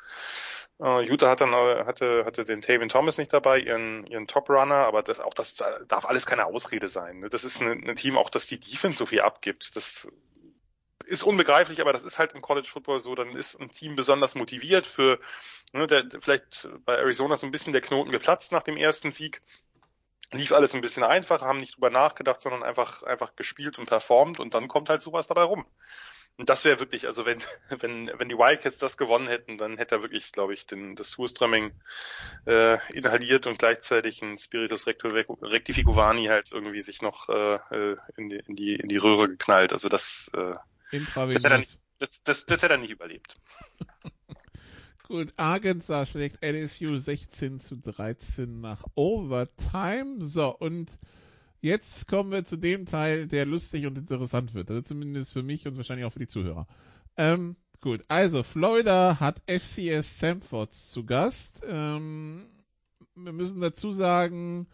Uh, 0.80 1.00
Utah 1.00 1.32
hat 1.32 1.41
dann, 1.41 1.54
hatte, 1.54 2.24
hatte 2.24 2.45
den 2.45 2.62
Tavian 2.62 2.88
Thomas 2.88 3.18
nicht 3.18 3.34
dabei, 3.34 3.60
ihren, 3.60 4.06
ihren 4.06 4.28
Top-Runner, 4.28 4.86
aber 4.86 5.02
das, 5.02 5.20
auch 5.20 5.34
das 5.34 5.56
darf 5.56 6.06
alles 6.06 6.28
keine 6.28 6.45
Ausrede 6.45 6.88
sein. 6.88 7.19
Ne? 7.19 7.30
Das 7.30 7.44
ist 7.44 7.61
ein, 7.61 7.90
ein 7.90 7.95
Team, 7.95 8.15
auch 8.15 8.30
dass 8.30 8.45
die 8.45 8.60
Defense 8.60 8.99
so 8.99 9.07
viel 9.07 9.22
abgibt. 9.22 9.76
Das 9.76 10.07
ist 11.08 11.24
unbegreiflich, 11.24 11.82
aber 11.82 11.94
das 11.94 12.04
ist 12.04 12.20
halt 12.20 12.34
im 12.34 12.42
College 12.42 12.68
Football 12.68 13.00
so. 13.00 13.16
Dann 13.16 13.32
ist 13.32 13.60
ein 13.60 13.72
Team 13.72 13.96
besonders 13.96 14.36
motiviert 14.36 14.86
für, 14.86 15.20
ne, 15.74 15.88
der, 15.88 16.06
vielleicht 16.20 16.68
bei 16.86 16.96
Arizona 16.96 17.36
so 17.38 17.46
ein 17.46 17.52
bisschen 17.52 17.74
der 17.74 17.82
Knoten 17.82 18.12
geplatzt 18.12 18.52
nach 18.52 18.64
dem 18.64 18.78
ersten 18.78 19.12
Sieg. 19.12 19.42
Lief 20.34 20.52
alles 20.52 20.74
ein 20.74 20.82
bisschen 20.82 21.04
einfacher, 21.04 21.46
haben 21.46 21.62
nicht 21.62 21.76
drüber 21.76 21.90
nachgedacht, 21.90 22.42
sondern 22.42 22.64
einfach, 22.64 23.04
einfach 23.04 23.36
gespielt 23.36 23.80
und 23.80 23.86
performt 23.86 24.40
und 24.40 24.54
dann 24.54 24.68
kommt 24.68 24.90
halt 24.90 25.02
sowas 25.02 25.28
dabei 25.28 25.44
rum. 25.44 25.66
Und 26.38 26.50
das 26.50 26.66
wäre 26.66 26.80
wirklich, 26.80 27.08
also 27.08 27.26
wenn, 27.26 27.40
wenn, 27.80 28.12
wenn 28.18 28.30
die 28.30 28.38
Wildcats 28.38 28.78
das 28.78 28.98
gewonnen 28.98 29.28
hätten, 29.28 29.58
dann 29.58 29.78
hätte 29.78 29.96
er 29.96 30.02
wirklich, 30.04 30.32
glaube 30.32 30.54
ich, 30.54 30.68
den, 30.68 30.96
das 30.96 31.12
Surströmming 31.12 31.72
äh, 32.46 32.78
inhaliert 32.94 33.48
und 33.48 33.58
gleichzeitig 33.58 34.22
ein 34.22 34.38
Spiritus 34.38 34.86
Rectificovani 34.88 36.26
halt 36.26 36.52
irgendwie 36.52 36.82
sich 36.82 37.02
noch 37.02 37.30
äh, 37.30 37.56
äh, 37.72 37.98
in, 38.16 38.30
die, 38.30 38.38
in, 38.46 38.56
die, 38.56 38.76
in 38.76 38.90
die 38.90 38.98
Röhre 38.98 39.28
geknallt. 39.30 39.74
Also 39.74 39.90
das, 39.90 40.30
äh, 40.36 40.54
das, 40.91 41.43
hätte 41.43 41.53
er 41.53 41.57
nicht, 41.57 41.80
das, 41.99 42.22
das, 42.23 42.45
das 42.45 42.61
hätte 42.61 42.73
er 42.73 42.80
nicht 42.80 42.91
überlebt. 42.91 43.35
Gut, 45.07 45.31
Arkansas 45.38 46.09
schlägt 46.09 46.43
LSU 46.43 46.97
16 46.97 47.59
zu 47.59 47.77
13 47.77 48.59
nach 48.59 48.84
Overtime. 48.95 50.22
So, 50.22 50.55
und 50.57 50.91
Jetzt 51.61 52.07
kommen 52.07 52.31
wir 52.31 52.43
zu 52.43 52.55
dem 52.55 52.85
Teil, 52.85 53.27
der 53.27 53.45
lustig 53.45 53.88
und 53.88 53.97
interessant 53.97 54.53
wird. 54.53 54.69
Also 54.69 54.81
zumindest 54.84 55.34
für 55.34 55.43
mich 55.43 55.68
und 55.68 55.76
wahrscheinlich 55.76 56.05
auch 56.05 56.14
für 56.14 56.19
die 56.19 56.27
Zuhörer. 56.27 56.68
Ähm, 57.18 57.55
gut, 57.81 58.01
also 58.09 58.43
Florida 58.43 59.19
hat 59.19 59.41
FCS 59.47 60.19
Samfords 60.19 60.89
zu 60.89 61.05
Gast. 61.05 61.64
Ähm, 61.68 62.47
wir 63.15 63.34
müssen 63.34 63.59
dazu 63.59 63.91
sagen, 63.91 64.68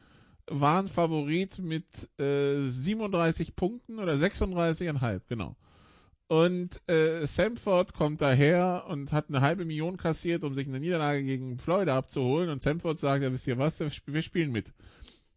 waren 0.45 0.89
Favorit 0.89 1.59
mit 1.59 1.85
äh, 2.19 2.67
37 2.67 3.55
Punkten 3.55 3.97
oder 3.97 4.13
36,5, 4.13 5.21
genau. 5.29 5.55
Und 6.27 6.81
äh, 6.89 7.27
Samford 7.27 7.93
kommt 7.93 8.21
daher 8.21 8.85
und 8.87 9.11
hat 9.11 9.29
eine 9.29 9.41
halbe 9.41 9.65
Million 9.65 9.97
kassiert, 9.97 10.43
um 10.43 10.55
sich 10.55 10.67
eine 10.67 10.79
Niederlage 10.79 11.23
gegen 11.23 11.59
Florida 11.59 11.97
abzuholen. 11.97 12.49
Und 12.49 12.61
Samford 12.61 12.99
sagt, 12.99 13.23
ja, 13.23 13.31
wisst 13.31 13.47
ihr 13.47 13.57
was, 13.57 13.79
wir 13.79 14.21
spielen 14.21 14.51
mit. 14.51 14.73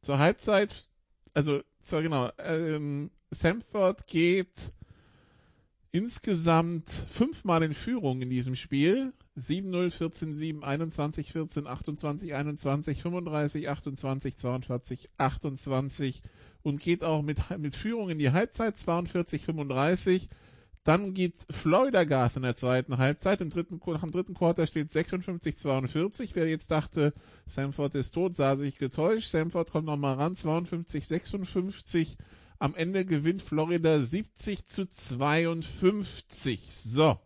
Zur 0.00 0.18
Halbzeit 0.18 0.88
also, 1.36 1.60
zwar 1.82 2.00
genau, 2.00 2.30
ähm, 2.38 3.10
Samford 3.30 4.06
geht 4.06 4.72
insgesamt 5.92 6.88
fünfmal 6.88 7.62
in 7.62 7.74
Führung 7.74 8.22
in 8.22 8.30
diesem 8.30 8.54
Spiel. 8.54 9.12
7-0, 9.36 9.94
14-7, 9.94 10.62
21-14, 10.62 11.66
28-21, 11.66 13.02
35-28, 13.02 14.38
42-28 15.18 16.22
und 16.62 16.80
geht 16.80 17.04
auch 17.04 17.20
mit, 17.20 17.36
mit 17.58 17.74
Führung 17.74 18.08
in 18.08 18.18
die 18.18 18.30
Halbzeit 18.30 18.76
42-35. 18.76 20.28
Dann 20.86 21.14
gibt 21.14 21.44
Florida 21.50 22.04
Gas 22.04 22.36
in 22.36 22.42
der 22.42 22.54
zweiten 22.54 22.96
Halbzeit. 22.96 23.40
Im 23.40 23.50
dritten, 23.50 23.80
am 23.84 24.12
dritten 24.12 24.34
Quarter 24.34 24.68
steht 24.68 24.86
56-42. 24.86 26.30
Wer 26.34 26.48
jetzt 26.48 26.70
dachte, 26.70 27.12
Samford 27.44 27.96
ist 27.96 28.12
tot, 28.12 28.36
sah 28.36 28.54
sich 28.54 28.78
getäuscht. 28.78 29.28
Samford 29.28 29.72
kommt 29.72 29.86
nochmal 29.86 30.14
ran, 30.14 30.34
52-56. 30.34 32.16
Am 32.60 32.76
Ende 32.76 33.04
gewinnt 33.04 33.42
Florida 33.42 33.98
70 33.98 34.64
zu 34.64 34.88
52. 34.88 36.60
So. 36.70 37.18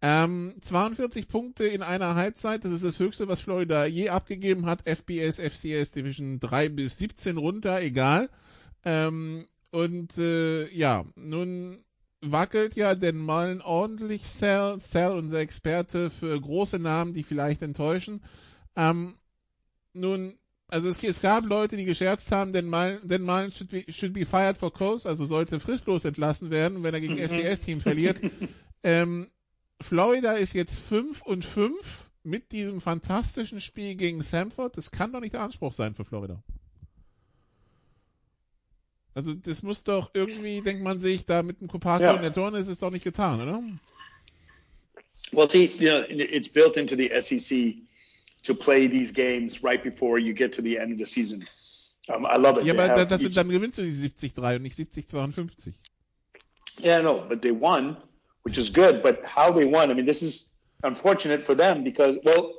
Ähm, 0.00 0.54
42 0.58 1.28
Punkte 1.28 1.66
in 1.66 1.82
einer 1.82 2.14
Halbzeit, 2.14 2.64
das 2.64 2.70
ist 2.70 2.84
das 2.84 3.00
höchste, 3.00 3.28
was 3.28 3.42
Florida 3.42 3.84
je 3.84 4.08
abgegeben 4.08 4.64
hat. 4.64 4.88
FBS, 4.88 5.38
FCS 5.40 5.92
Division 5.92 6.40
3 6.40 6.70
bis 6.70 6.96
17 6.96 7.36
runter, 7.36 7.82
egal. 7.82 8.30
Ähm, 8.86 9.46
und 9.72 10.16
äh, 10.16 10.72
ja, 10.74 11.04
nun 11.16 11.84
wackelt 12.20 12.74
ja 12.74 12.94
den 12.94 13.18
Malen 13.18 13.62
ordentlich 13.62 14.24
Cell, 14.24 14.78
Cell, 14.78 15.12
unser 15.12 15.38
Experte 15.38 16.10
für 16.10 16.40
große 16.40 16.78
Namen, 16.78 17.12
die 17.12 17.22
vielleicht 17.22 17.62
enttäuschen. 17.62 18.22
Ähm, 18.76 19.14
nun, 19.92 20.36
also 20.68 20.88
es, 20.88 21.02
es, 21.02 21.20
gab 21.20 21.46
Leute, 21.46 21.76
die 21.76 21.84
gescherzt 21.84 22.30
haben, 22.32 22.52
denn 22.52 22.66
Malen, 22.66 23.06
denn 23.06 23.22
Malen 23.22 23.52
should, 23.52 23.70
be, 23.70 23.84
should 23.88 24.12
be 24.12 24.26
fired 24.26 24.58
for 24.58 24.72
cause, 24.72 25.08
also 25.08 25.26
sollte 25.26 25.60
fristlos 25.60 26.04
entlassen 26.04 26.50
werden, 26.50 26.82
wenn 26.82 26.94
er 26.94 27.00
gegen 27.00 27.14
mhm. 27.14 27.28
FCS-Team 27.28 27.80
verliert. 27.80 28.20
ähm, 28.82 29.30
Florida 29.80 30.32
ist 30.32 30.54
jetzt 30.54 30.78
5 30.78 31.22
und 31.22 31.44
5 31.44 32.10
mit 32.24 32.52
diesem 32.52 32.80
fantastischen 32.80 33.60
Spiel 33.60 33.94
gegen 33.94 34.22
Samford. 34.22 34.76
Das 34.76 34.90
kann 34.90 35.12
doch 35.12 35.20
nicht 35.20 35.34
der 35.34 35.42
Anspruch 35.42 35.72
sein 35.72 35.94
für 35.94 36.04
Florida. 36.04 36.42
Also 39.14 39.34
das 39.34 39.62
muss 39.62 39.84
doch 39.84 40.10
irgendwie, 40.14 40.60
denkt 40.60 40.82
man 40.82 40.98
sich, 40.98 41.26
da 41.26 41.42
mit 41.42 41.60
dem 41.60 41.68
Kopako 41.68 42.02
yeah. 42.02 42.16
in 42.16 42.22
der 42.22 42.32
Torne 42.32 42.58
ist 42.58 42.68
es 42.68 42.78
doch 42.78 42.90
nicht 42.90 43.04
getan, 43.04 43.40
oder? 43.40 43.62
Well, 45.32 45.48
see, 45.48 45.66
you 45.66 45.88
know, 45.88 46.04
it's 46.08 46.48
built 46.48 46.76
into 46.76 46.96
the 46.96 47.10
SEC 47.20 47.76
to 48.44 48.54
play 48.54 48.88
these 48.88 49.12
games 49.12 49.62
right 49.62 49.82
before 49.82 50.18
you 50.18 50.32
get 50.32 50.54
to 50.54 50.62
the 50.62 50.78
end 50.78 50.92
of 50.92 50.98
the 50.98 51.06
season. 51.06 51.44
Um, 52.08 52.24
I 52.24 52.38
love 52.38 52.58
it. 52.58 52.64
Ja, 52.64 52.72
aber 52.72 53.04
das 53.04 53.20
sind, 53.20 53.36
dann 53.36 53.50
gewinnst 53.50 53.78
du 53.78 53.82
die 53.82 53.90
70-3 53.90 54.56
und 54.56 54.62
nicht 54.62 54.78
70-52. 54.78 55.72
Yeah, 56.80 57.02
no, 57.02 57.26
but 57.28 57.42
they 57.42 57.50
won, 57.50 57.96
which 58.44 58.56
is 58.56 58.72
good. 58.72 59.02
But 59.02 59.24
how 59.24 59.52
they 59.52 59.66
won, 59.66 59.90
I 59.90 59.94
mean, 59.94 60.06
this 60.06 60.22
is 60.22 60.48
unfortunate 60.82 61.42
for 61.42 61.54
them 61.54 61.84
because, 61.84 62.18
well, 62.24 62.54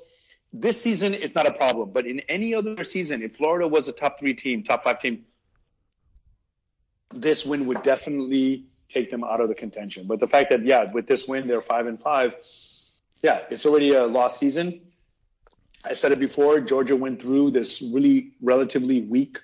this 0.53 0.81
season 0.81 1.13
it's 1.13 1.35
not 1.35 1.47
a 1.47 1.53
problem. 1.53 1.91
But 1.91 2.05
in 2.05 2.19
any 2.27 2.53
other 2.53 2.83
season, 2.83 3.23
if 3.23 3.37
Florida 3.37 3.67
was 3.67 3.87
a 3.87 3.91
top 3.91 4.19
three 4.19 4.35
team, 4.35 4.63
top 4.63 4.83
five 4.83 4.99
team, 4.99 5.25
this 7.13 7.45
win 7.45 7.65
would 7.67 7.83
definitely 7.83 8.65
take 8.87 9.11
them 9.11 9.23
out 9.23 9.41
of 9.41 9.49
the 9.49 9.55
contention. 9.55 10.07
But 10.07 10.19
the 10.19 10.27
fact 10.27 10.49
that, 10.49 10.65
yeah, 10.65 10.91
with 10.91 11.07
this 11.07 11.27
win, 11.27 11.47
they're 11.47 11.61
five 11.61 11.87
and 11.87 12.01
five. 12.01 12.35
Yeah, 13.21 13.41
it's 13.49 13.65
already 13.65 13.93
a 13.93 14.05
lost 14.05 14.39
season. 14.39 14.81
I 15.85 15.93
said 15.93 16.11
it 16.11 16.19
before. 16.19 16.59
Georgia 16.61 16.95
went 16.95 17.21
through 17.21 17.51
this 17.51 17.81
really 17.81 18.31
relatively 18.41 19.01
weak 19.01 19.41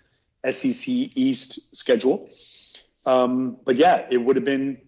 SEC 0.50 0.88
East 0.88 1.76
schedule. 1.76 2.30
Um, 3.06 3.58
but 3.64 3.78
yeah, 3.78 4.06
it 4.10 4.18
would 4.18 4.36
have 4.36 4.46
been. 4.46 4.82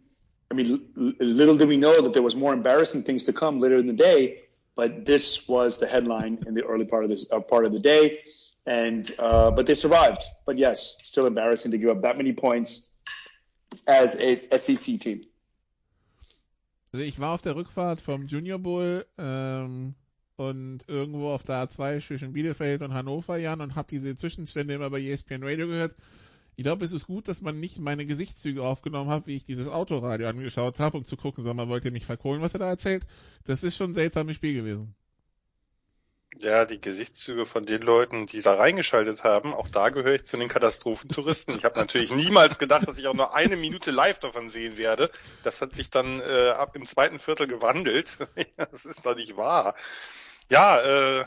I 0.49 0.53
mean, 0.53 0.85
little 0.95 1.57
did 1.57 1.67
we 1.67 1.77
know 1.77 2.01
that 2.01 2.13
there 2.13 2.21
was 2.21 2.35
more 2.35 2.53
embarrassing 2.53 3.03
things 3.03 3.23
to 3.23 3.33
come 3.33 3.59
later 3.59 3.77
in 3.77 3.87
the 3.87 3.93
day. 3.93 4.43
But 4.75 5.05
this 5.05 5.47
was 5.47 5.79
the 5.79 5.87
headline 5.87 6.39
in 6.47 6.53
the 6.53 6.63
early 6.63 6.85
part 6.85 7.03
of 7.03 7.09
this 7.09 7.25
uh, 7.31 7.39
part 7.39 7.65
of 7.65 7.73
the 7.73 7.79
day 7.79 8.19
and 8.67 9.09
uh, 9.17 9.49
but 9.49 9.65
they 9.65 9.75
survived. 9.75 10.23
But 10.45 10.57
yes, 10.57 10.97
still 11.03 11.25
embarrassing 11.25 11.71
to 11.71 11.77
give 11.77 11.89
up 11.89 12.01
that 12.01 12.17
many 12.17 12.33
points 12.33 12.85
as 13.87 14.15
a 14.15 14.57
SEC 14.59 14.99
team. 14.99 15.21
Also 16.93 17.05
ich 17.05 17.19
war 17.19 17.33
auf 17.33 17.41
der 17.41 17.55
Rückfahrt 17.55 18.01
vom 18.01 18.27
Junior 18.27 18.59
Bowl 18.59 19.05
ähm, 19.17 19.95
und 20.35 20.79
irgendwo 20.87 21.29
auf 21.29 21.43
der 21.43 21.67
A2 21.67 22.05
zwischen 22.05 22.33
Bielefeld 22.33 22.81
und 22.81 22.93
Hannover, 22.93 23.37
Jan, 23.37 23.61
und 23.61 23.75
habe 23.75 23.87
diese 23.89 24.15
Zwischenstände 24.15 24.73
immer 24.73 24.89
bei 24.89 25.01
ESPN 25.01 25.43
Radio 25.43 25.67
gehört. 25.67 25.95
Ich 26.55 26.63
glaube, 26.63 26.85
es 26.85 26.93
ist 26.93 27.05
gut, 27.05 27.27
dass 27.27 27.41
man 27.41 27.59
nicht 27.59 27.79
meine 27.79 28.05
Gesichtszüge 28.05 28.63
aufgenommen 28.63 29.11
hat, 29.11 29.27
wie 29.27 29.35
ich 29.35 29.43
dieses 29.43 29.67
Autoradio 29.67 30.27
angeschaut 30.27 30.79
habe, 30.79 30.97
um 30.97 31.05
zu 31.05 31.15
gucken, 31.15 31.43
sag 31.43 31.55
mal, 31.55 31.69
wollt 31.69 31.85
ihr 31.85 31.91
mich 31.91 32.05
verkohlen, 32.05 32.41
was 32.41 32.53
er 32.53 32.59
da 32.59 32.67
erzählt? 32.67 33.05
Das 33.43 33.63
ist 33.63 33.77
schon 33.77 33.91
ein 33.91 33.93
seltsames 33.93 34.35
Spiel 34.35 34.53
gewesen. 34.53 34.95
Ja, 36.41 36.65
die 36.65 36.79
Gesichtszüge 36.79 37.45
von 37.45 37.65
den 37.65 37.81
Leuten, 37.81 38.27
die 38.27 38.41
da 38.41 38.55
reingeschaltet 38.55 39.23
haben, 39.23 39.53
auch 39.53 39.69
da 39.69 39.89
gehöre 39.89 40.15
ich 40.15 40.25
zu 40.25 40.37
den 40.37 40.49
Katastrophentouristen. 40.49 41.57
Ich 41.57 41.63
habe 41.63 41.79
natürlich 41.79 42.11
niemals 42.11 42.59
gedacht, 42.59 42.87
dass 42.87 42.99
ich 42.99 43.07
auch 43.07 43.15
nur 43.15 43.33
eine 43.33 43.55
Minute 43.55 43.91
live 43.91 44.19
davon 44.19 44.49
sehen 44.49 44.77
werde. 44.77 45.09
Das 45.43 45.61
hat 45.61 45.73
sich 45.73 45.89
dann 45.89 46.19
äh, 46.19 46.49
ab 46.49 46.75
im 46.75 46.85
zweiten 46.85 47.19
Viertel 47.19 47.47
gewandelt. 47.47 48.19
das 48.57 48.85
ist 48.85 49.05
doch 49.05 49.15
nicht 49.15 49.37
wahr. 49.37 49.75
Ja, 50.49 50.81
äh, 50.81 51.25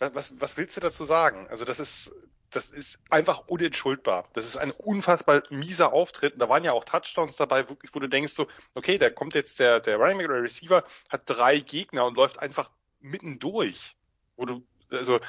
was, 0.00 0.38
was 0.38 0.56
willst 0.56 0.76
du 0.76 0.80
dazu 0.80 1.04
sagen? 1.04 1.46
Also 1.48 1.64
das 1.64 1.80
ist, 1.80 2.12
das 2.50 2.70
ist 2.70 2.98
einfach 3.10 3.46
unentschuldbar. 3.46 4.28
Das 4.34 4.44
ist 4.44 4.56
ein 4.56 4.70
unfassbar 4.70 5.44
mieser 5.50 5.92
Auftritt. 5.92 6.34
Da 6.36 6.48
waren 6.48 6.64
ja 6.64 6.72
auch 6.72 6.84
Touchdowns 6.84 7.36
dabei, 7.36 7.66
wo 7.68 7.98
du 7.98 8.08
denkst 8.08 8.34
so, 8.34 8.48
okay, 8.74 8.98
da 8.98 9.08
kommt 9.08 9.34
jetzt 9.34 9.60
der, 9.60 9.80
der 9.80 9.96
Running 9.96 10.18
Back 10.18 10.28
oder 10.28 10.42
Receiver, 10.42 10.84
hat 11.08 11.22
drei 11.24 11.60
Gegner 11.60 12.04
und 12.04 12.16
läuft 12.16 12.38
einfach 12.38 12.70
mitten 13.00 13.38
durch 13.38 13.96
wo 14.40 14.46
du, 14.46 14.66
also 14.90 15.20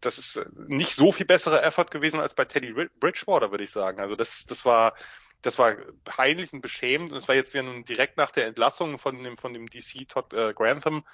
das 0.00 0.18
ist 0.18 0.46
nicht 0.68 0.94
so 0.94 1.10
viel 1.10 1.26
besserer 1.26 1.64
Effort 1.64 1.86
gewesen 1.86 2.20
als 2.20 2.34
bei 2.34 2.44
Teddy 2.44 2.72
Bridgewater, 3.00 3.50
würde 3.50 3.64
ich 3.64 3.70
sagen. 3.70 3.98
Also 3.98 4.14
das, 4.14 4.44
das 4.46 4.64
war, 4.64 4.94
das 5.42 5.58
war 5.58 5.74
peinlich 6.04 6.52
und 6.52 6.60
beschämend 6.60 7.10
und 7.10 7.16
es 7.16 7.26
war 7.26 7.34
jetzt 7.34 7.54
ja 7.54 7.62
nun 7.62 7.84
direkt 7.84 8.18
nach 8.18 8.30
der 8.30 8.46
Entlassung 8.46 8.98
von 8.98 9.22
dem, 9.22 9.38
von 9.38 9.54
dem 9.54 9.66
DC 9.66 10.08
Todd 10.08 10.32
äh, 10.34 10.52
Grantham. 10.52 11.04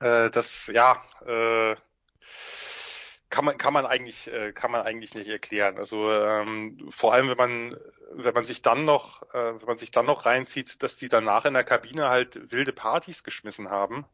Äh, 0.00 0.30
das, 0.30 0.68
ja, 0.68 1.02
äh, 1.26 1.76
kann 3.28 3.46
man 3.46 3.56
kann 3.56 3.72
man 3.72 3.86
eigentlich 3.86 4.30
äh, 4.30 4.52
kann 4.52 4.70
man 4.70 4.82
eigentlich 4.82 5.14
nicht 5.14 5.26
erklären. 5.28 5.78
Also 5.78 6.10
ähm, 6.12 6.86
vor 6.90 7.14
allem 7.14 7.30
wenn 7.30 7.36
man 7.38 7.76
wenn 8.14 8.34
man 8.34 8.44
sich 8.44 8.60
dann 8.60 8.84
noch 8.84 9.22
äh, 9.32 9.58
wenn 9.58 9.66
man 9.66 9.78
sich 9.78 9.90
dann 9.90 10.04
noch 10.04 10.26
reinzieht, 10.26 10.82
dass 10.82 10.98
die 10.98 11.08
danach 11.08 11.46
in 11.46 11.54
der 11.54 11.64
Kabine 11.64 12.10
halt 12.10 12.52
wilde 12.52 12.74
Partys 12.74 13.24
geschmissen 13.24 13.70
haben 13.70 14.04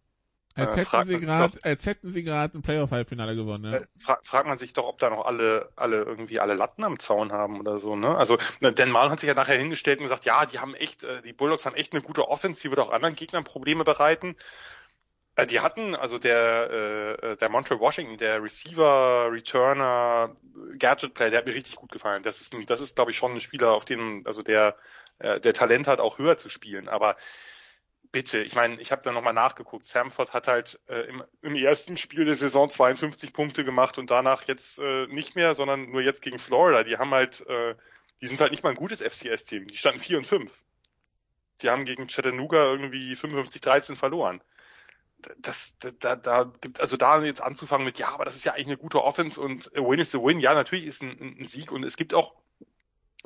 als 0.54 0.76
äh, 0.76 0.84
hätten 0.84 1.04
sie 1.04 1.18
gerade, 1.18 1.58
als 1.62 1.86
hätten 1.86 2.08
sie 2.08 2.24
gerade 2.24 2.58
ein 2.58 2.62
Playoff-Halbfinale 2.62 3.36
gewonnen. 3.36 3.72
Ja. 3.72 3.78
Äh, 3.78 3.86
fra 3.96 4.18
fragt 4.22 4.46
man 4.46 4.58
sich 4.58 4.72
doch, 4.72 4.86
ob 4.86 4.98
da 4.98 5.10
noch 5.10 5.24
alle, 5.24 5.70
alle 5.76 5.98
irgendwie 5.98 6.40
alle 6.40 6.54
Latten 6.54 6.84
am 6.84 6.98
Zaun 6.98 7.32
haben 7.32 7.60
oder 7.60 7.78
so. 7.78 7.94
Ne? 7.94 8.16
Also 8.16 8.38
Dan 8.60 8.90
Mal 8.90 9.10
hat 9.10 9.20
sich 9.20 9.28
ja 9.28 9.34
nachher 9.34 9.58
hingestellt 9.58 9.98
und 9.98 10.04
gesagt, 10.04 10.24
ja, 10.24 10.46
die 10.46 10.58
haben 10.58 10.74
echt, 10.74 11.04
äh, 11.04 11.22
die 11.22 11.32
Bulldogs 11.32 11.64
haben 11.64 11.76
echt 11.76 11.92
eine 11.92 12.02
gute 12.02 12.28
Offense, 12.28 12.60
die 12.60 12.70
wird 12.70 12.80
auch 12.80 12.90
anderen 12.90 13.14
Gegnern 13.14 13.44
Probleme 13.44 13.84
bereiten. 13.84 14.36
Die 15.48 15.60
hatten, 15.60 15.94
also 15.94 16.18
der, 16.18 17.18
äh, 17.22 17.36
der 17.36 17.48
Montreal 17.48 17.78
Washington, 17.78 18.16
der 18.16 18.42
Receiver, 18.42 19.28
Returner, 19.30 20.34
Gadget 20.76 21.14
Player, 21.14 21.30
der 21.30 21.38
hat 21.38 21.46
mir 21.46 21.54
richtig 21.54 21.76
gut 21.76 21.92
gefallen. 21.92 22.24
Das 22.24 22.40
ist, 22.40 22.56
das 22.66 22.80
ist, 22.80 22.96
glaube 22.96 23.12
ich, 23.12 23.16
schon 23.16 23.34
ein 23.34 23.40
Spieler, 23.40 23.70
auf 23.70 23.84
den, 23.84 24.26
also 24.26 24.42
der, 24.42 24.74
der 25.20 25.54
Talent 25.54 25.86
hat, 25.86 26.00
auch 26.00 26.18
höher 26.18 26.38
zu 26.38 26.48
spielen. 26.48 26.88
Aber 26.88 27.16
bitte, 28.12 28.42
ich 28.42 28.54
meine, 28.54 28.80
ich 28.80 28.92
habe 28.92 29.02
da 29.02 29.12
nochmal 29.12 29.32
nachgeguckt. 29.32 29.86
Samford 29.86 30.32
hat 30.32 30.46
halt 30.46 30.80
äh, 30.88 31.02
im, 31.08 31.24
im, 31.42 31.54
ersten 31.54 31.96
Spiel 31.96 32.24
der 32.24 32.34
Saison 32.34 32.70
52 32.70 33.32
Punkte 33.32 33.64
gemacht 33.64 33.98
und 33.98 34.10
danach 34.10 34.46
jetzt 34.46 34.78
äh, 34.78 35.06
nicht 35.08 35.36
mehr, 35.36 35.54
sondern 35.54 35.90
nur 35.90 36.00
jetzt 36.00 36.22
gegen 36.22 36.38
Florida. 36.38 36.84
Die 36.84 36.96
haben 36.96 37.10
halt, 37.10 37.46
äh, 37.48 37.74
die 38.20 38.26
sind 38.26 38.40
halt 38.40 38.50
nicht 38.50 38.62
mal 38.62 38.70
ein 38.70 38.76
gutes 38.76 39.00
FCS-Team. 39.00 39.66
Die 39.66 39.76
standen 39.76 40.00
4 40.00 40.18
und 40.18 40.26
5. 40.26 40.52
Die 41.62 41.70
haben 41.70 41.84
gegen 41.84 42.06
Chattanooga 42.06 42.64
irgendwie 42.64 43.14
55-13 43.14 43.96
verloren. 43.96 44.42
Das, 45.38 45.76
da, 45.78 46.14
da 46.14 46.52
gibt, 46.60 46.80
also 46.80 46.96
da 46.96 47.22
jetzt 47.24 47.40
anzufangen 47.40 47.84
mit, 47.84 47.98
ja, 47.98 48.10
aber 48.10 48.24
das 48.24 48.36
ist 48.36 48.44
ja 48.44 48.52
eigentlich 48.52 48.68
eine 48.68 48.76
gute 48.76 49.02
Offense 49.02 49.40
und 49.40 49.68
a 49.76 49.80
win 49.80 49.98
is 49.98 50.14
a 50.14 50.18
win. 50.18 50.38
Ja, 50.38 50.54
natürlich 50.54 50.86
ist 50.86 51.02
ein, 51.02 51.36
ein 51.40 51.44
Sieg 51.44 51.72
und 51.72 51.82
es 51.82 51.96
gibt 51.96 52.14
auch 52.14 52.34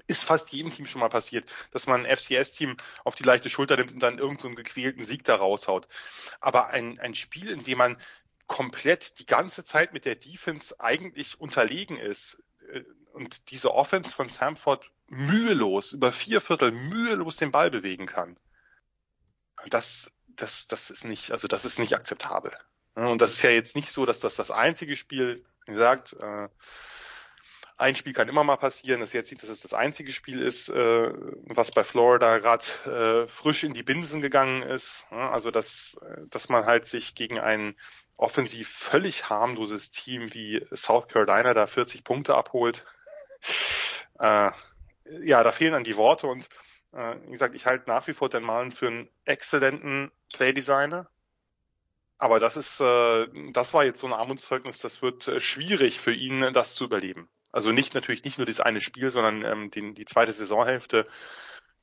ist 0.06 0.24
fast 0.24 0.52
jedem 0.52 0.72
Team 0.72 0.86
schon 0.86 1.00
mal 1.00 1.08
passiert, 1.08 1.50
dass 1.70 1.86
man 1.86 2.06
ein 2.06 2.16
FCS-Team 2.16 2.76
auf 3.04 3.14
die 3.14 3.24
leichte 3.24 3.50
Schulter 3.50 3.76
nimmt 3.76 3.92
und 3.92 4.00
dann 4.00 4.18
irgendeinen 4.18 4.56
so 4.56 4.62
gequälten 4.62 5.04
Sieg 5.04 5.24
da 5.24 5.36
raushaut. 5.36 5.88
Aber 6.40 6.68
ein, 6.68 6.98
ein 6.98 7.14
Spiel, 7.14 7.50
in 7.50 7.62
dem 7.62 7.78
man 7.78 7.96
komplett 8.46 9.18
die 9.18 9.26
ganze 9.26 9.64
Zeit 9.64 9.92
mit 9.92 10.04
der 10.04 10.16
Defense 10.16 10.78
eigentlich 10.80 11.40
unterlegen 11.40 11.96
ist 11.96 12.42
äh, 12.72 12.82
und 13.12 13.50
diese 13.50 13.72
Offense 13.74 14.12
von 14.12 14.28
Samford 14.28 14.90
mühelos, 15.06 15.92
über 15.92 16.10
vier 16.10 16.40
Viertel 16.40 16.72
mühelos 16.72 17.36
den 17.36 17.52
Ball 17.52 17.70
bewegen 17.70 18.06
kann. 18.06 18.38
Das, 19.68 20.10
das, 20.28 20.66
das 20.66 20.90
ist 20.90 21.04
nicht, 21.04 21.30
also 21.30 21.48
das 21.48 21.64
ist 21.64 21.78
nicht 21.78 21.94
akzeptabel. 21.94 22.52
Und 22.94 23.20
das 23.20 23.32
ist 23.32 23.42
ja 23.42 23.50
jetzt 23.50 23.76
nicht 23.76 23.90
so, 23.90 24.06
dass 24.06 24.20
das 24.20 24.36
das 24.36 24.50
einzige 24.50 24.96
Spiel, 24.96 25.44
wie 25.66 25.72
gesagt, 25.72 26.14
äh, 26.14 26.48
ein 27.82 27.96
Spiel 27.96 28.12
kann 28.12 28.28
immer 28.28 28.44
mal 28.44 28.56
passieren, 28.56 29.00
dass 29.00 29.12
jetzt 29.12 29.28
sieht, 29.28 29.42
dass 29.42 29.50
es 29.50 29.60
das 29.60 29.74
einzige 29.74 30.12
Spiel 30.12 30.40
ist, 30.40 30.68
äh, 30.68 31.12
was 31.44 31.72
bei 31.72 31.84
Florida 31.84 32.38
gerade 32.38 33.24
äh, 33.24 33.28
frisch 33.28 33.64
in 33.64 33.74
die 33.74 33.82
Binsen 33.82 34.20
gegangen 34.20 34.62
ist. 34.62 35.04
Also 35.10 35.50
dass, 35.50 35.98
dass 36.30 36.48
man 36.48 36.64
halt 36.64 36.86
sich 36.86 37.14
gegen 37.14 37.38
ein 37.38 37.74
offensiv 38.16 38.68
völlig 38.68 39.28
harmloses 39.28 39.90
Team 39.90 40.32
wie 40.32 40.64
South 40.72 41.08
Carolina 41.08 41.54
da 41.54 41.66
40 41.66 42.04
Punkte 42.04 42.36
abholt. 42.36 42.84
äh, 44.20 44.50
ja, 45.24 45.42
da 45.42 45.52
fehlen 45.52 45.72
dann 45.72 45.84
die 45.84 45.96
Worte 45.96 46.28
und 46.28 46.48
äh, 46.92 47.16
wie 47.26 47.32
gesagt, 47.32 47.54
ich 47.54 47.66
halte 47.66 47.88
nach 47.88 48.06
wie 48.06 48.12
vor 48.12 48.28
den 48.28 48.44
Malen 48.44 48.72
für 48.72 48.86
einen 48.86 49.08
exzellenten 49.24 50.12
Playdesigner. 50.32 51.08
Aber 52.18 52.38
das 52.38 52.56
ist, 52.56 52.80
äh, 52.80 53.26
das 53.52 53.74
war 53.74 53.84
jetzt 53.84 54.00
so 54.00 54.06
ein 54.06 54.12
Armutszeugnis, 54.12 54.78
das 54.78 55.02
wird 55.02 55.26
äh, 55.26 55.40
schwierig 55.40 55.98
für 55.98 56.14
ihn, 56.14 56.52
das 56.52 56.74
zu 56.74 56.84
überleben. 56.84 57.28
Also 57.52 57.70
nicht 57.70 57.94
natürlich 57.94 58.24
nicht 58.24 58.38
nur 58.38 58.46
das 58.46 58.60
eine 58.60 58.80
Spiel, 58.80 59.10
sondern 59.10 59.44
ähm, 59.44 59.70
den, 59.70 59.94
die 59.94 60.06
zweite 60.06 60.32
Saisonhälfte. 60.32 61.06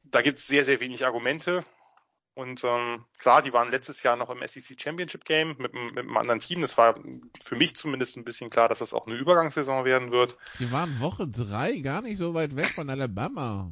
Da 0.03 0.21
gibt 0.21 0.39
es 0.39 0.47
sehr, 0.47 0.65
sehr 0.65 0.79
wenig 0.79 1.05
Argumente. 1.05 1.63
Und 2.33 2.63
ähm, 2.63 3.05
klar, 3.17 3.41
die 3.41 3.51
waren 3.51 3.69
letztes 3.69 4.01
Jahr 4.01 4.15
noch 4.15 4.29
im 4.29 4.45
SEC 4.47 4.81
Championship 4.81 5.25
Game 5.25 5.55
mit, 5.57 5.73
mit 5.73 5.97
einem 5.97 6.17
anderen 6.17 6.39
Team. 6.39 6.61
Das 6.61 6.77
war 6.77 6.95
für 7.43 7.55
mich 7.55 7.75
zumindest 7.75 8.15
ein 8.15 8.23
bisschen 8.23 8.49
klar, 8.49 8.69
dass 8.69 8.79
das 8.79 8.93
auch 8.93 9.07
eine 9.07 9.17
Übergangssaison 9.17 9.83
werden 9.83 10.11
wird. 10.11 10.37
Die 10.57 10.71
waren 10.71 10.99
Woche 11.01 11.27
drei 11.27 11.77
gar 11.79 12.01
nicht 12.01 12.17
so 12.17 12.33
weit 12.33 12.55
weg 12.55 12.71
von 12.71 12.89
Alabama. 12.89 13.71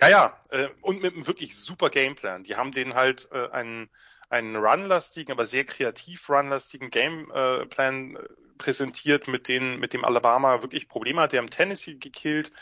Ja, 0.00 0.08
ja, 0.08 0.40
äh, 0.50 0.68
und 0.80 1.02
mit 1.02 1.12
einem 1.12 1.26
wirklich 1.26 1.54
super 1.56 1.90
Gameplan. 1.90 2.42
Die 2.44 2.56
haben 2.56 2.72
den 2.72 2.94
halt 2.94 3.28
äh, 3.32 3.50
einen, 3.50 3.90
einen 4.32 4.56
runlastigen, 4.56 5.32
aber 5.32 5.46
sehr 5.46 5.64
kreativ 5.64 6.28
runlastigen 6.30 6.90
Gameplan 6.90 8.16
äh, 8.16 8.18
präsentiert, 8.56 9.28
mit, 9.28 9.48
denen, 9.48 9.78
mit 9.78 9.92
dem 9.92 10.04
Alabama 10.04 10.62
wirklich 10.62 10.88
Probleme 10.88 11.20
hat. 11.20 11.32
Die 11.32 11.38
haben 11.38 11.50
Tennessee 11.50 11.96
gekillt. 11.96 12.52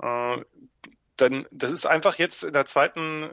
Äh, 0.00 0.38
dann, 1.16 1.46
das 1.50 1.70
ist 1.70 1.84
einfach 1.84 2.14
jetzt 2.16 2.44
in 2.44 2.52
der 2.52 2.64
zweiten, 2.64 3.30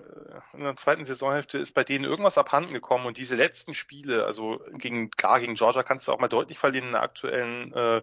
in 0.53 0.63
der 0.63 0.75
zweiten 0.75 1.05
Saisonhälfte 1.05 1.57
ist 1.57 1.73
bei 1.73 1.83
denen 1.83 2.03
irgendwas 2.03 2.37
abhanden 2.37 2.73
gekommen 2.73 3.05
und 3.05 3.17
diese 3.17 3.35
letzten 3.35 3.73
Spiele, 3.73 4.25
also 4.25 4.59
gegen, 4.73 5.09
gar 5.11 5.39
gegen 5.39 5.55
Georgia 5.55 5.83
kannst 5.83 6.07
du 6.07 6.11
auch 6.11 6.19
mal 6.19 6.27
deutlich 6.27 6.59
verlieren 6.59 6.87
in 6.87 6.93
der 6.93 7.03
aktuellen 7.03 7.73
äh, 7.73 8.01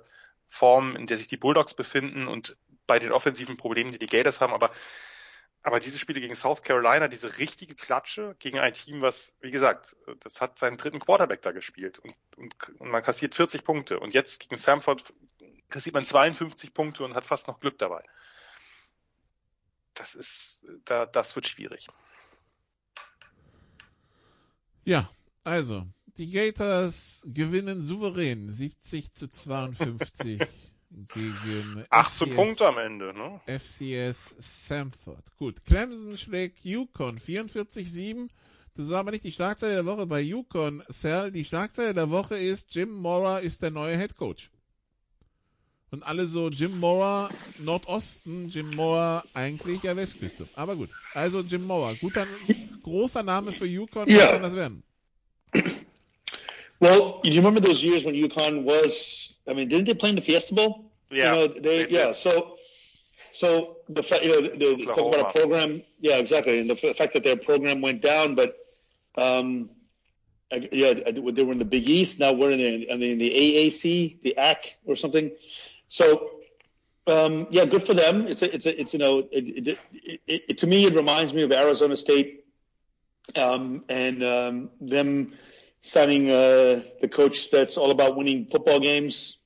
Form, 0.49 0.97
in 0.97 1.07
der 1.07 1.19
sich 1.19 1.27
die 1.27 1.37
Bulldogs 1.37 1.75
befinden 1.75 2.29
und 2.29 2.57
bei 2.87 2.99
den 2.99 3.13
offensiven 3.13 3.57
Problemen, 3.57 3.93
die 3.93 3.99
die 3.99 4.07
Gators 4.07 4.41
haben, 4.41 4.55
aber 4.55 4.71
aber 5.65 5.81
diese 5.81 5.99
Spiele 5.99 6.21
gegen 6.21 6.37
South 6.37 6.63
Carolina, 6.63 7.09
diese 7.09 7.39
richtige 7.39 7.75
Klatsche 7.75 8.37
gegen 8.39 8.59
ein 8.59 8.75
Team, 8.75 9.01
was, 9.01 9.35
wie 9.41 9.51
gesagt, 9.51 9.97
das 10.21 10.43
hat 10.43 10.59
seinen 10.59 10.77
dritten 10.77 11.01
Quarterback 11.01 11.41
da 11.41 11.53
gespielt 11.53 11.99
und, 11.99 12.15
und, 12.37 12.55
und 12.79 12.91
man 12.91 13.03
kassiert 13.03 13.35
40 13.35 13.65
Punkte. 13.65 13.99
Und 13.99 14.13
jetzt 14.13 14.41
gegen 14.41 14.59
Samford 14.59 15.03
kassiert 15.71 15.95
man 15.95 16.05
52 16.05 16.75
Punkte 16.75 17.03
und 17.03 17.15
hat 17.15 17.25
fast 17.25 17.49
noch 17.49 17.61
Glück 17.61 17.79
dabei. 17.79 18.05
Das 19.95 20.15
ist, 20.15 20.67
da, 20.85 21.07
das 21.07 21.35
wird 21.35 21.49
schwierig. 21.49 21.89
Ja, 24.85 25.09
also, 25.45 25.87
die 26.19 26.31
Gators 26.31 27.23
gewinnen 27.27 27.81
souverän 27.81 28.53
70 28.53 29.15
zu 29.15 29.29
52 29.29 30.43
gegen 31.09 31.85
18 31.91 32.29
FCS, 32.29 32.37
Punkte 32.37 32.69
am 32.69 32.79
Ende, 32.79 33.13
ne? 33.15 33.41
FCS 33.47 34.37
Samford. 34.39 35.37
Gut, 35.37 35.65
Clemson 35.65 36.17
schlägt 36.17 36.65
Yukon 36.65 37.19
44-7. 37.19 38.29
Das 38.77 38.91
war 38.91 39.01
aber 39.01 39.13
nicht 39.13 39.25
die 39.25 39.33
Schlagzeile 39.33 39.75
der 39.75 39.87
Woche 39.87 40.07
bei 40.07 40.21
Yukon, 40.21 40.83
Sal. 40.89 41.31
Die 41.31 41.45
Schlagzeile 41.45 41.95
der 41.95 42.11
Woche 42.11 42.37
ist, 42.37 42.75
Jim 42.75 42.91
Mora 42.93 43.39
ist 43.39 43.63
der 43.63 43.71
neue 43.71 43.97
Head 43.97 44.17
Coach. 44.17 44.51
Und 45.91 46.03
alle 46.03 46.27
so, 46.27 46.49
Jim 46.49 46.81
Mora 46.81 47.31
Nordosten, 47.59 48.49
Jim 48.49 48.75
Mora 48.75 49.25
eigentlich 49.33 49.85
ja 49.85 49.97
Westküste. 49.97 50.49
Aber 50.57 50.75
gut, 50.75 50.91
also 51.13 51.41
Jim 51.41 51.65
Mora, 51.65 51.95
guter, 51.95 52.27
großer 52.83 53.23
Name 53.23 53.53
für 53.53 53.67
Yukon, 53.67 54.07
was 54.09 54.13
yeah. 54.13 54.33
kann 54.33 54.43
das 54.43 54.55
werden? 54.55 54.83
Well, 56.85 57.21
do 57.23 57.31
you 57.31 57.41
remember 57.41 57.61
those 57.61 57.83
years 57.83 58.05
when 58.05 58.15
UConn 58.15 58.65
was? 58.65 59.35
I 59.49 59.55
mean, 59.55 59.69
didn't 59.69 59.87
they 59.87 59.95
play 59.95 60.11
in 60.11 60.17
the 60.17 60.21
Fiesta 60.21 60.53
Bowl? 60.53 60.93
Yeah. 61.11 61.33
You 61.33 61.41
know, 61.41 61.47
they, 61.49 61.89
yeah. 61.89 62.13
So, 62.13 62.59
so 63.33 63.79
the 63.89 64.03
fact 64.03 64.23
you 64.23 64.29
know 64.29 64.43
the, 64.43 64.77
the 64.77 64.85
talk 64.85 65.15
about 65.15 65.35
a 65.35 65.39
program. 65.39 65.83
Yeah, 66.01 66.19
exactly. 66.19 66.59
And 66.59 66.69
the, 66.69 66.75
the 66.75 66.93
fact 66.93 67.15
that 67.15 67.25
their 67.25 67.39
program 67.39 67.81
went 67.81 68.03
down, 68.03 68.35
but 68.35 68.59
um, 69.17 69.71
I, 70.53 70.69
yeah, 70.73 70.93
they 70.93 71.21
were 71.21 71.53
in 71.53 71.59
the 71.59 71.65
Big 71.65 71.89
East. 71.89 72.21
Now 72.21 72.35
we're 72.35 72.51
in 72.51 72.59
the, 72.59 72.93
I 72.93 72.99
mean, 72.99 73.17
the 73.17 73.31
AAC, 73.31 74.21
the 74.21 74.35
AC 74.37 74.75
or 74.85 74.95
something. 74.95 75.31
So, 75.89 76.33
um, 77.07 77.47
yeah, 77.49 77.65
good 77.65 77.83
for 77.83 77.95
them. 77.95 78.27
It's 78.27 78.43
a, 78.43 78.55
it's 78.55 78.67
a, 78.67 78.79
it's 78.79 78.93
you 78.93 78.99
know, 78.99 79.21
it, 79.33 79.69
it, 79.69 79.79
it, 80.27 80.43
it, 80.49 80.59
to 80.59 80.67
me 80.67 80.85
it 80.85 80.95
reminds 80.95 81.33
me 81.33 81.45
of 81.45 81.53
Arizona 81.53 81.97
State, 81.97 82.45
um, 83.37 83.87
and 83.89 84.23
um, 84.23 84.71
them 84.83 85.33
signing 85.85 86.31
uh, 86.31 86.81
the 87.03 87.09
coach 87.09 87.51
that's 87.51 87.77
all 87.77 87.91
about 87.91 88.17
winning 88.17 88.47
football 88.47 88.81
games, 88.81 89.37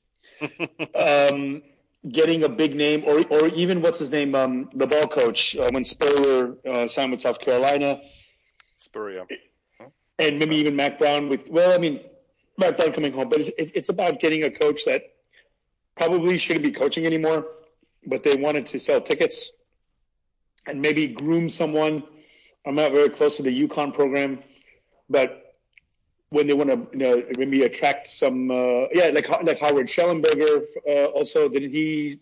um, 0.94 1.62
getting 2.08 2.44
a 2.44 2.48
big 2.48 2.74
name, 2.74 3.02
or 3.04 3.20
or 3.28 3.48
even 3.48 3.82
what's 3.82 3.98
his 3.98 4.10
name, 4.10 4.34
um, 4.34 4.70
the 4.72 4.86
ball 4.86 5.08
coach 5.08 5.56
uh, 5.56 5.68
when 5.72 5.84
Spurrier 5.84 6.54
uh, 6.66 6.88
signed 6.88 7.10
with 7.10 7.20
South 7.20 7.40
Carolina. 7.40 8.00
Spurrier. 8.76 9.26
And 10.20 10.38
maybe 10.38 10.56
even 10.56 10.76
Mac 10.76 10.98
Brown 10.98 11.28
with 11.28 11.48
well, 11.48 11.74
I 11.74 11.78
mean, 11.78 12.00
Mac 12.56 12.78
Brown 12.78 12.92
coming 12.92 13.12
home, 13.12 13.28
but 13.28 13.40
it's 13.40 13.72
it's 13.72 13.88
about 13.88 14.20
getting 14.20 14.44
a 14.44 14.50
coach 14.50 14.84
that 14.86 15.02
probably 15.96 16.38
shouldn't 16.38 16.64
be 16.64 16.70
coaching 16.70 17.04
anymore, 17.04 17.46
but 18.06 18.22
they 18.22 18.36
wanted 18.36 18.66
to 18.66 18.78
sell 18.78 19.00
tickets 19.00 19.50
and 20.66 20.80
maybe 20.80 21.08
groom 21.08 21.48
someone. 21.48 22.04
I'm 22.64 22.76
not 22.76 22.92
very 22.92 23.08
close 23.08 23.38
to 23.38 23.42
the 23.42 23.50
Yukon 23.50 23.92
program, 23.92 24.42
but 25.08 25.47
when 26.30 26.46
they 26.46 26.52
want 26.52 26.70
to 26.70 26.86
you 26.92 26.98
know 26.98 27.22
maybe 27.38 27.62
attract 27.62 28.06
some 28.06 28.50
uh, 28.50 28.86
yeah 28.92 29.08
like 29.08 29.28
like 29.42 29.58
Howard 29.60 29.88
Schellenberger 29.88 30.64
uh, 30.86 31.06
also 31.06 31.48
didn't 31.48 31.70
he 31.70 32.20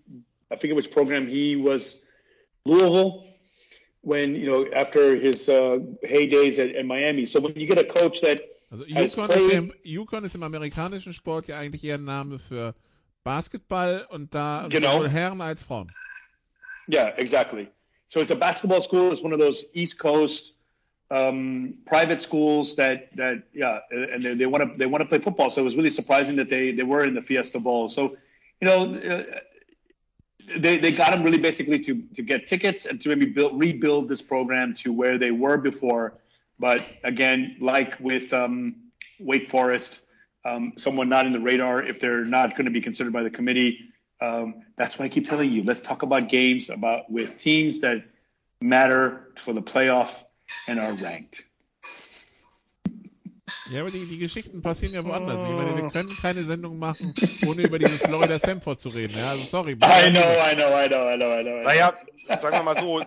I 0.50 0.56
forget 0.56 0.76
which 0.76 0.90
program 0.90 1.26
he 1.26 1.56
was 1.56 2.00
Louisville 2.64 3.24
when 4.02 4.34
you 4.34 4.46
know 4.46 4.66
after 4.72 5.16
his 5.16 5.48
uh, 5.48 5.78
heydays 6.04 6.58
at, 6.58 6.74
at 6.74 6.86
Miami 6.86 7.26
so 7.26 7.40
when 7.40 7.54
you 7.56 7.66
get 7.66 7.78
a 7.78 7.84
coach 7.84 8.20
that 8.20 8.40
also 8.70 8.84
Yukon 8.86 9.30
ist, 9.30 9.52
im, 9.52 9.72
Yukon 9.84 10.24
ist 10.24 10.34
im 10.34 10.42
amerikanischen 10.42 11.12
Sport 11.12 11.48
ja 11.48 11.58
eigentlich 11.58 11.84
eher 11.84 11.96
ein 11.96 12.04
Name 12.04 12.38
für 12.38 12.74
Basketball 13.24 14.06
und 14.10 14.34
da 14.34 14.66
genau. 14.68 14.92
sowohl 14.92 15.08
Herren 15.08 15.40
als 15.40 15.64
Frauen. 15.64 15.92
Yeah, 16.88 17.12
exactly. 17.16 17.68
So 18.08 18.20
it's 18.20 18.30
a 18.30 18.36
basketball 18.36 18.80
school. 18.80 19.12
It's 19.12 19.22
one 19.22 19.32
of 19.32 19.40
those 19.40 19.66
East 19.74 19.98
Coast 19.98 20.55
um, 21.10 21.74
private 21.86 22.20
schools 22.20 22.76
that 22.76 23.14
that 23.16 23.44
yeah, 23.52 23.80
and 23.90 24.24
they, 24.24 24.34
they 24.34 24.46
want 24.46 24.72
to 24.72 24.78
they 24.78 24.86
want 24.86 25.02
to 25.02 25.08
play 25.08 25.18
football. 25.18 25.50
So 25.50 25.60
it 25.60 25.64
was 25.64 25.76
really 25.76 25.90
surprising 25.90 26.36
that 26.36 26.48
they 26.48 26.72
they 26.72 26.82
were 26.82 27.04
in 27.04 27.14
the 27.14 27.22
Fiesta 27.22 27.60
Bowl. 27.60 27.88
So 27.88 28.16
you 28.60 28.66
know. 28.66 28.94
Uh, 28.94 29.40
they, 30.58 30.78
they 30.78 30.92
got 30.92 31.10
them 31.10 31.24
really 31.24 31.38
basically 31.38 31.80
to, 31.80 32.02
to 32.14 32.22
get 32.22 32.46
tickets 32.46 32.86
and 32.86 33.00
to 33.00 33.08
maybe 33.08 33.26
build, 33.26 33.58
rebuild 33.58 34.08
this 34.08 34.22
program 34.22 34.74
to 34.74 34.92
where 34.92 35.18
they 35.18 35.32
were 35.32 35.56
before. 35.56 36.14
But 36.58 36.86
again, 37.02 37.56
like 37.60 37.98
with 38.00 38.32
um, 38.32 38.76
Wake 39.18 39.46
Forest, 39.46 40.00
um, 40.44 40.74
someone 40.76 41.08
not 41.08 41.26
in 41.26 41.32
the 41.32 41.40
radar 41.40 41.82
if 41.82 41.98
they're 41.98 42.24
not 42.24 42.50
going 42.52 42.66
to 42.66 42.70
be 42.70 42.80
considered 42.80 43.12
by 43.12 43.24
the 43.24 43.30
committee. 43.30 43.92
Um, 44.20 44.62
that's 44.76 44.98
why 44.98 45.06
I 45.06 45.08
keep 45.08 45.28
telling 45.28 45.52
you, 45.52 45.64
let's 45.64 45.80
talk 45.80 46.02
about 46.02 46.28
games 46.28 46.70
about 46.70 47.10
with 47.10 47.38
teams 47.38 47.80
that 47.80 48.04
matter 48.60 49.32
for 49.36 49.52
the 49.52 49.62
playoff 49.62 50.10
and 50.66 50.80
are 50.80 50.96
ranked. 51.00 51.44
Ja, 53.70 53.80
aber 53.80 53.90
die, 53.90 54.06
die 54.06 54.18
Geschichten 54.18 54.62
passieren 54.62 54.94
ja 54.94 55.04
woanders. 55.04 55.42
Ich 55.42 55.50
meine, 55.50 55.76
wir 55.76 55.88
können 55.88 56.14
keine 56.20 56.44
Sendung 56.44 56.78
machen, 56.78 57.14
ohne 57.46 57.62
über 57.62 57.78
dieses 57.78 58.00
Florida 58.00 58.38
Samford 58.38 58.78
zu 58.78 58.90
reden. 58.90 59.16
Ja, 59.16 59.30
also 59.30 59.44
sorry. 59.44 59.72
I 59.72 59.76
know, 59.76 60.20
I 60.20 60.54
know, 60.54 60.68
I 60.68 60.88
know, 60.88 61.12
I 61.12 61.16
know, 61.16 61.40
I 61.40 61.42
know. 61.42 61.62
Naja, 61.64 61.94
sagen 62.28 62.56
wir 62.56 62.62
mal 62.62 62.78
so, 62.78 63.02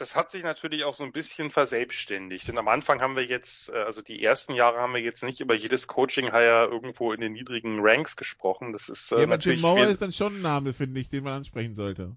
das 0.00 0.16
hat 0.16 0.30
sich 0.30 0.42
natürlich 0.42 0.84
auch 0.84 0.94
so 0.94 1.04
ein 1.04 1.12
bisschen 1.12 1.50
verselbstständigt. 1.50 2.48
Denn 2.48 2.58
am 2.58 2.68
Anfang 2.68 3.00
haben 3.00 3.16
wir 3.16 3.24
jetzt, 3.24 3.68
äh, 3.68 3.74
also 3.74 4.02
die 4.02 4.22
ersten 4.22 4.54
Jahre 4.54 4.78
haben 4.78 4.94
wir 4.94 5.00
jetzt 5.00 5.22
nicht 5.22 5.40
über 5.40 5.54
jedes 5.54 5.86
Coaching-Hire 5.86 6.68
irgendwo 6.70 7.12
in 7.12 7.20
den 7.20 7.32
niedrigen 7.32 7.78
Ranks 7.80 8.16
gesprochen. 8.16 8.72
Das 8.72 8.88
ist 8.88 9.12
äh, 9.12 9.16
ja, 9.16 9.22
aber 9.22 9.36
natürlich. 9.36 9.60
Jim 9.60 9.68
Mauer 9.68 9.86
ist 9.86 10.02
dann 10.02 10.12
schon 10.12 10.36
ein 10.36 10.42
Name, 10.42 10.72
finde 10.72 11.00
ich, 11.00 11.08
den 11.08 11.24
man 11.24 11.34
ansprechen 11.34 11.74
sollte. 11.74 12.16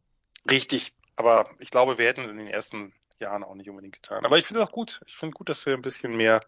Richtig. 0.50 0.94
Aber 1.16 1.50
ich 1.60 1.70
glaube, 1.70 1.98
wir 1.98 2.08
hätten 2.08 2.24
in 2.24 2.38
den 2.38 2.48
ersten 2.48 2.94
Jahren 3.19 3.44
auch 3.44 3.56
nicht 3.56 3.69
unbedingt 3.69 3.95
getan. 3.95 4.26
Aber 4.26 4.38
ich 4.38 4.45
finde 4.45 4.61
es 4.61 4.68
auch 4.68 4.72
gut. 4.72 5.02
Ich 5.07 5.15
finde 5.15 5.34
gut, 5.34 5.49
dass 5.49 5.65
wir 5.65 5.73
ein 5.73 5.81
bisschen 5.81 6.15
mehr 6.15 6.41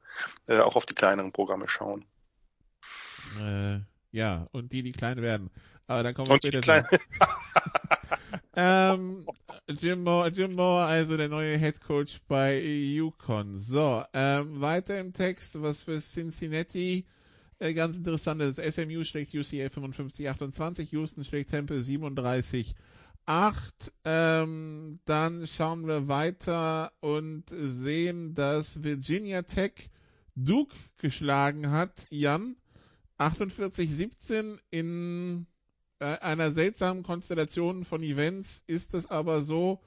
äh, 0.47 0.59
auch 0.59 0.75
auf 0.75 0.85
die 0.85 0.95
kleineren 0.95 1.31
Programme 1.31 1.67
schauen. 1.67 2.05
Äh, 3.39 3.79
ja, 4.11 4.47
und 4.51 4.71
die, 4.71 4.83
die 4.83 4.91
klein 4.91 5.21
werden. 5.21 5.49
Aber 5.87 6.03
dann 6.03 6.13
kommen 6.13 6.29
wir 6.29 6.33
Und 6.33 6.43
später 6.43 6.87
die 6.89 6.97
ähm, 8.55 9.25
Jim 9.67 10.03
Moore, 10.03 10.29
Jim 10.29 10.53
Moore, 10.53 10.85
also 10.85 11.17
der 11.17 11.29
neue 11.29 11.57
Head 11.57 11.81
Coach 11.81 12.19
bei 12.27 12.59
Yukon. 12.59 13.57
So, 13.57 14.03
ähm, 14.13 14.61
weiter 14.61 14.99
im 14.99 15.13
Text, 15.13 15.61
was 15.61 15.83
für 15.83 15.99
Cincinnati. 15.99 17.05
Äh, 17.59 17.73
ganz 17.73 17.97
interessant 17.97 18.41
ist, 18.41 18.57
SMU 18.57 19.03
schlägt 19.03 19.33
UCA 19.33 19.67
55-28, 19.67 20.91
Houston 20.91 21.23
schlägt 21.23 21.51
Temple 21.51 21.81
37 21.81 22.75
8. 23.25 23.93
Ähm, 24.03 24.99
dann 25.05 25.47
schauen 25.47 25.87
wir 25.87 26.07
weiter 26.07 26.91
und 26.99 27.43
sehen, 27.49 28.35
dass 28.35 28.83
Virginia 28.83 29.41
Tech 29.43 29.89
Duke 30.35 30.75
geschlagen 30.97 31.71
hat. 31.71 32.07
Jan, 32.09 32.55
48-17 33.17 34.59
in 34.69 35.47
äh, 35.99 36.05
einer 36.19 36.51
seltsamen 36.51 37.03
Konstellation 37.03 37.85
von 37.85 38.03
Events 38.03 38.63
ist 38.67 38.93
es 38.93 39.09
aber 39.09 39.41
so, 39.41 39.81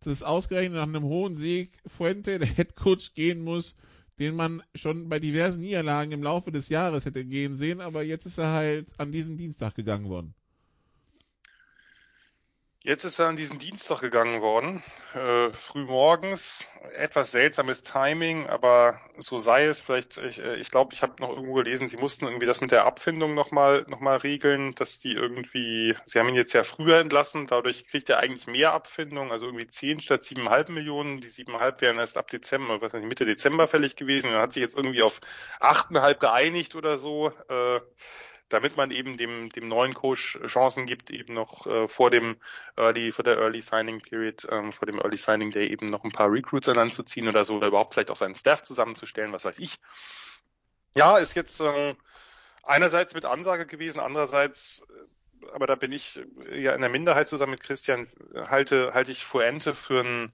dass 0.00 0.22
ausgerechnet 0.22 0.76
nach 0.76 0.86
einem 0.86 1.04
hohen 1.04 1.34
Sieg 1.34 1.78
Fuente, 1.86 2.38
der 2.38 2.48
Head 2.48 2.76
Coach, 2.76 3.14
gehen 3.14 3.42
muss, 3.42 3.74
den 4.18 4.36
man 4.36 4.62
schon 4.74 5.08
bei 5.08 5.18
diversen 5.18 5.62
Niederlagen 5.62 6.12
im 6.12 6.22
Laufe 6.22 6.52
des 6.52 6.68
Jahres 6.68 7.06
hätte 7.06 7.24
gehen 7.24 7.54
sehen, 7.54 7.80
aber 7.80 8.02
jetzt 8.02 8.26
ist 8.26 8.38
er 8.38 8.52
halt 8.52 8.92
an 8.98 9.10
diesem 9.10 9.36
Dienstag 9.36 9.74
gegangen 9.74 10.08
worden. 10.08 10.34
Jetzt 12.86 13.04
ist 13.04 13.18
er 13.18 13.28
an 13.28 13.36
diesen 13.36 13.58
Dienstag 13.58 14.00
gegangen 14.02 14.42
worden, 14.42 14.82
äh, 15.14 15.50
früh 15.54 15.86
morgens. 15.86 16.66
Etwas 16.92 17.30
seltsames 17.30 17.82
Timing, 17.82 18.46
aber 18.46 19.00
so 19.16 19.38
sei 19.38 19.64
es. 19.64 19.80
Vielleicht, 19.80 20.18
ich 20.18 20.36
glaube, 20.36 20.58
ich, 20.60 20.70
glaub, 20.70 20.92
ich 20.92 21.00
habe 21.00 21.14
noch 21.18 21.30
irgendwo 21.30 21.54
gelesen, 21.54 21.88
sie 21.88 21.96
mussten 21.96 22.26
irgendwie 22.26 22.44
das 22.44 22.60
mit 22.60 22.72
der 22.72 22.84
Abfindung 22.84 23.32
nochmal 23.32 23.86
noch 23.88 24.00
mal 24.00 24.18
regeln, 24.18 24.74
dass 24.74 24.98
die 24.98 25.12
irgendwie, 25.12 25.96
sie 26.04 26.18
haben 26.18 26.28
ihn 26.28 26.34
jetzt 26.34 26.52
ja 26.52 26.62
früher 26.62 26.98
entlassen, 26.98 27.46
dadurch 27.46 27.86
kriegt 27.86 28.10
er 28.10 28.18
eigentlich 28.18 28.48
mehr 28.48 28.74
Abfindung, 28.74 29.32
also 29.32 29.46
irgendwie 29.46 29.68
zehn 29.68 29.98
statt 29.98 30.26
siebeneinhalb 30.26 30.68
Millionen. 30.68 31.22
Die 31.22 31.28
siebeneinhalb 31.28 31.80
wären 31.80 31.96
erst 31.96 32.18
ab 32.18 32.28
Dezember, 32.28 32.82
was 32.82 32.92
nicht, 32.92 33.06
Mitte 33.06 33.24
Dezember 33.24 33.66
fällig 33.66 33.96
gewesen. 33.96 34.30
Er 34.30 34.42
hat 34.42 34.52
sich 34.52 34.62
jetzt 34.62 34.76
irgendwie 34.76 35.02
auf 35.02 35.22
achteinhalb 35.58 36.20
geeinigt 36.20 36.76
oder 36.76 36.98
so. 36.98 37.32
Äh, 37.48 37.80
damit 38.48 38.76
man 38.76 38.90
eben 38.90 39.16
dem, 39.16 39.48
dem 39.50 39.68
neuen 39.68 39.94
Coach 39.94 40.38
Chancen 40.46 40.86
gibt, 40.86 41.10
eben 41.10 41.34
noch 41.34 41.66
äh, 41.66 41.88
vor 41.88 42.10
dem 42.10 42.36
Early, 42.76 43.10
vor 43.10 43.24
der 43.24 43.38
Early 43.38 43.60
Signing 43.60 44.00
Period, 44.00 44.46
ähm, 44.50 44.72
vor 44.72 44.86
dem 44.86 44.98
Early 44.98 45.16
Signing 45.16 45.50
Day 45.50 45.68
eben 45.68 45.86
noch 45.86 46.04
ein 46.04 46.12
paar 46.12 46.30
Recruits 46.30 46.68
an 46.68 46.76
Land 46.76 46.92
zu 46.92 47.02
ziehen 47.02 47.28
oder 47.28 47.44
so, 47.44 47.56
oder 47.56 47.68
überhaupt 47.68 47.94
vielleicht 47.94 48.10
auch 48.10 48.16
seinen 48.16 48.34
Staff 48.34 48.62
zusammenzustellen, 48.62 49.32
was 49.32 49.44
weiß 49.44 49.58
ich. 49.58 49.78
Ja, 50.96 51.18
ist 51.18 51.34
jetzt 51.34 51.60
äh, 51.60 51.94
einerseits 52.62 53.14
mit 53.14 53.24
Ansage 53.24 53.66
gewesen, 53.66 53.98
andererseits, 53.98 54.86
äh, 54.90 55.50
aber 55.52 55.66
da 55.66 55.74
bin 55.74 55.92
ich 55.92 56.20
ja 56.52 56.74
in 56.74 56.80
der 56.80 56.90
Minderheit 56.90 57.28
zusammen 57.28 57.52
mit 57.52 57.62
Christian, 57.62 58.08
halte, 58.48 58.92
halte 58.94 59.12
ich 59.12 59.24
Fuente 59.24 59.74
für 59.74 60.00
einen, 60.00 60.32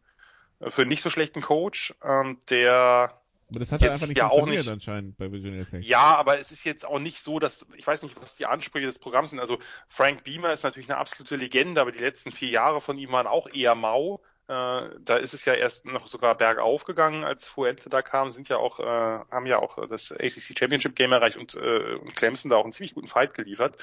für 0.68 0.82
einen 0.82 0.88
nicht 0.88 1.02
so 1.02 1.10
schlechten 1.10 1.42
Coach, 1.42 1.94
ähm, 2.02 2.38
der 2.48 3.19
aber 3.50 3.58
das 3.58 3.72
hat 3.72 3.82
ja 3.82 3.92
einfach 3.92 4.06
nicht 4.06 4.16
ja 4.16 4.28
funktioniert 4.28 4.64
nicht, 4.64 4.72
anscheinend 4.72 5.16
bei 5.16 5.30
Virginia 5.30 5.64
Tech. 5.64 5.84
Ja, 5.84 6.16
aber 6.16 6.38
es 6.38 6.52
ist 6.52 6.64
jetzt 6.64 6.86
auch 6.86 7.00
nicht 7.00 7.20
so, 7.20 7.40
dass, 7.40 7.66
ich 7.76 7.86
weiß 7.86 8.02
nicht, 8.02 8.20
was 8.20 8.36
die 8.36 8.46
Ansprüche 8.46 8.86
des 8.86 8.98
Programms 9.00 9.30
sind. 9.30 9.40
Also 9.40 9.58
Frank 9.88 10.22
Beamer 10.22 10.52
ist 10.52 10.62
natürlich 10.62 10.88
eine 10.88 10.98
absolute 10.98 11.34
Legende, 11.36 11.80
aber 11.80 11.90
die 11.90 11.98
letzten 11.98 12.30
vier 12.30 12.50
Jahre 12.50 12.80
von 12.80 12.96
ihm 12.96 13.10
waren 13.10 13.26
auch 13.26 13.48
eher 13.52 13.74
mau. 13.74 14.20
Äh, 14.46 14.90
da 15.00 15.16
ist 15.16 15.34
es 15.34 15.44
ja 15.44 15.54
erst 15.54 15.84
noch 15.84 16.06
sogar 16.06 16.36
bergauf 16.36 16.84
gegangen, 16.84 17.24
als 17.24 17.48
Fuente 17.48 17.90
da 17.90 18.02
kam, 18.02 18.30
sind 18.30 18.48
ja 18.48 18.56
auch, 18.56 18.78
äh, 18.78 18.84
haben 18.84 19.46
ja 19.46 19.58
auch 19.58 19.86
das 19.88 20.12
ACC 20.12 20.56
Championship 20.58 20.94
Game 20.94 21.12
erreicht 21.12 21.36
und, 21.36 21.54
äh, 21.54 21.94
und 21.94 22.14
Clemson 22.14 22.50
da 22.50 22.56
auch 22.56 22.64
einen 22.64 22.72
ziemlich 22.72 22.94
guten 22.94 23.08
Fight 23.08 23.34
geliefert. 23.34 23.78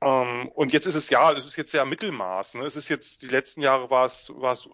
Ähm, 0.00 0.48
und 0.54 0.72
jetzt 0.72 0.86
ist 0.86 0.94
es 0.94 1.10
ja, 1.10 1.32
es 1.32 1.44
ist 1.44 1.56
jetzt 1.56 1.72
ja 1.72 1.84
Mittelmaß. 1.84 2.54
Ne? 2.54 2.64
Es 2.64 2.76
ist 2.76 2.88
jetzt, 2.88 3.22
die 3.22 3.28
letzten 3.28 3.60
Jahre 3.60 3.90
war 3.90 4.06
es, 4.06 4.32
war 4.34 4.52
es 4.52 4.68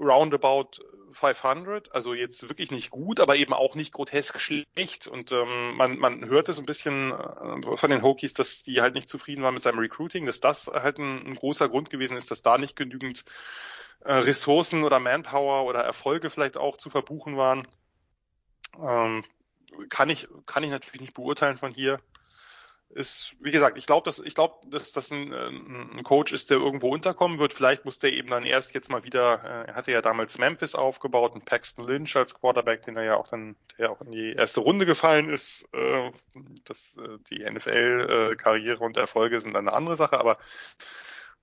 roundabout 0.00 0.80
500, 1.12 1.94
also 1.94 2.14
jetzt 2.14 2.48
wirklich 2.48 2.70
nicht 2.70 2.90
gut, 2.90 3.20
aber 3.20 3.36
eben 3.36 3.52
auch 3.52 3.74
nicht 3.74 3.92
grotesk 3.92 4.40
schlecht. 4.40 5.06
Und 5.06 5.32
ähm, 5.32 5.76
man, 5.76 5.98
man 5.98 6.24
hört 6.26 6.48
es 6.48 6.58
ein 6.58 6.66
bisschen 6.66 7.12
äh, 7.12 7.76
von 7.76 7.90
den 7.90 8.02
Hokies, 8.02 8.34
dass 8.34 8.62
die 8.62 8.80
halt 8.80 8.94
nicht 8.94 9.08
zufrieden 9.08 9.42
waren 9.42 9.54
mit 9.54 9.62
seinem 9.62 9.78
Recruiting, 9.78 10.26
dass 10.26 10.40
das 10.40 10.68
halt 10.68 10.98
ein, 10.98 11.26
ein 11.26 11.34
großer 11.34 11.68
Grund 11.68 11.90
gewesen 11.90 12.16
ist, 12.16 12.30
dass 12.30 12.42
da 12.42 12.58
nicht 12.58 12.76
genügend 12.76 13.24
äh, 14.00 14.12
Ressourcen 14.12 14.84
oder 14.84 15.00
Manpower 15.00 15.64
oder 15.64 15.80
Erfolge 15.80 16.30
vielleicht 16.30 16.56
auch 16.56 16.76
zu 16.76 16.90
verbuchen 16.90 17.36
waren. 17.36 17.66
Ähm, 18.80 19.24
kann 19.88 20.10
ich 20.10 20.28
kann 20.46 20.64
ich 20.64 20.70
natürlich 20.70 21.00
nicht 21.00 21.14
beurteilen 21.14 21.56
von 21.56 21.72
hier 21.72 22.00
ist, 22.90 23.36
wie 23.40 23.52
gesagt, 23.52 23.76
ich 23.76 23.86
glaube, 23.86 24.04
dass 24.04 24.18
ich 24.18 24.34
glaube, 24.34 24.66
dass 24.68 24.92
das 24.92 25.10
ein, 25.12 25.32
ein, 25.32 26.02
Coach 26.02 26.32
ist, 26.32 26.50
der 26.50 26.58
irgendwo 26.58 26.88
unterkommen 26.88 27.38
wird. 27.38 27.52
Vielleicht 27.52 27.84
muss 27.84 28.00
der 28.00 28.12
eben 28.12 28.28
dann 28.28 28.44
erst 28.44 28.74
jetzt 28.74 28.90
mal 28.90 29.04
wieder. 29.04 29.44
Äh, 29.44 29.68
er 29.68 29.74
hatte 29.76 29.92
ja 29.92 30.02
damals 30.02 30.38
Memphis 30.38 30.74
aufgebaut 30.74 31.34
und 31.34 31.44
Paxton 31.44 31.86
Lynch 31.86 32.16
als 32.16 32.34
Quarterback, 32.34 32.82
den 32.82 32.96
er 32.96 33.04
ja 33.04 33.16
auch 33.16 33.28
dann, 33.28 33.54
der 33.78 33.92
auch 33.92 34.00
in 34.00 34.10
die 34.10 34.32
erste 34.32 34.60
Runde 34.60 34.86
gefallen 34.86 35.28
ist. 35.28 35.68
Äh, 35.72 36.10
das, 36.64 36.96
äh, 36.96 37.18
die 37.30 37.48
NFL-Karriere 37.48 38.82
und 38.82 38.96
Erfolge 38.96 39.40
sind 39.40 39.54
dann 39.54 39.68
eine 39.68 39.76
andere 39.76 39.96
Sache, 39.96 40.18
aber 40.18 40.38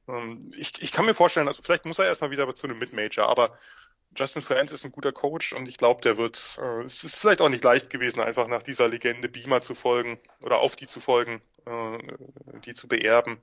ähm, 0.10 0.52
ich, 0.56 0.74
ich 0.82 0.91
kann 0.91 1.06
mir 1.06 1.14
vorstellen, 1.14 1.48
also 1.48 1.61
vielleicht 1.61 1.86
muss 1.86 1.99
er 1.99 2.06
erstmal 2.06 2.32
wieder 2.32 2.53
zu 2.56 2.68
einem 2.68 2.78
Mid-Major, 2.78 3.28
aber 3.28 3.57
Justin 4.15 4.41
Friend 4.41 4.71
ist 4.71 4.85
ein 4.85 4.91
guter 4.91 5.11
Coach 5.11 5.53
und 5.53 5.67
ich 5.67 5.77
glaube, 5.77 6.01
der 6.01 6.17
wird, 6.17 6.57
äh, 6.61 6.84
es 6.84 7.03
ist 7.03 7.19
vielleicht 7.19 7.41
auch 7.41 7.49
nicht 7.49 7.63
leicht 7.63 7.89
gewesen, 7.89 8.19
einfach 8.19 8.47
nach 8.47 8.63
dieser 8.63 8.88
Legende 8.88 9.29
Beamer 9.29 9.61
zu 9.61 9.75
folgen 9.75 10.19
oder 10.43 10.59
auf 10.59 10.75
die 10.75 10.88
zu 10.88 10.99
folgen, 10.99 11.41
äh, 11.68 12.60
die 12.65 12.73
zu 12.73 12.88
beerben. 12.88 13.39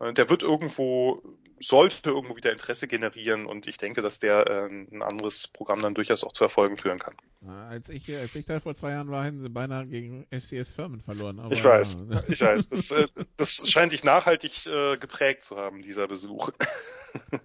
Äh, 0.00 0.12
der 0.12 0.30
wird 0.30 0.42
irgendwo, 0.42 1.22
sollte 1.60 2.10
irgendwo 2.10 2.36
wieder 2.36 2.52
Interesse 2.52 2.86
generieren 2.86 3.46
und 3.46 3.66
ich 3.66 3.78
denke, 3.78 4.02
dass 4.02 4.18
der 4.18 4.46
äh, 4.46 4.66
ein 4.66 5.02
anderes 5.02 5.48
Programm 5.48 5.80
dann 5.80 5.94
durchaus 5.94 6.24
auch 6.24 6.32
zu 6.32 6.44
Erfolgen 6.44 6.78
führen 6.78 6.98
kann. 6.98 7.14
Als 7.46 7.88
ich, 7.88 8.14
als 8.16 8.34
ich 8.34 8.46
da 8.46 8.60
vor 8.60 8.74
zwei 8.74 8.90
Jahren 8.90 9.10
war, 9.10 9.24
hätten 9.24 9.40
sie 9.40 9.48
beinahe 9.48 9.86
gegen 9.86 10.26
FCS 10.30 10.72
Firmen 10.72 11.00
verloren. 11.00 11.40
Ich 11.50 11.62
weiß, 11.62 11.96
ich 12.28 12.40
weiß. 12.40 12.68
Das, 12.68 12.90
äh, 12.90 13.08
das 13.36 13.68
scheint 13.68 13.92
dich 13.92 14.04
nachhaltig 14.04 14.66
äh, 14.66 14.96
geprägt 14.96 15.44
zu 15.44 15.56
haben, 15.56 15.82
dieser 15.82 16.08
Besuch. 16.08 16.50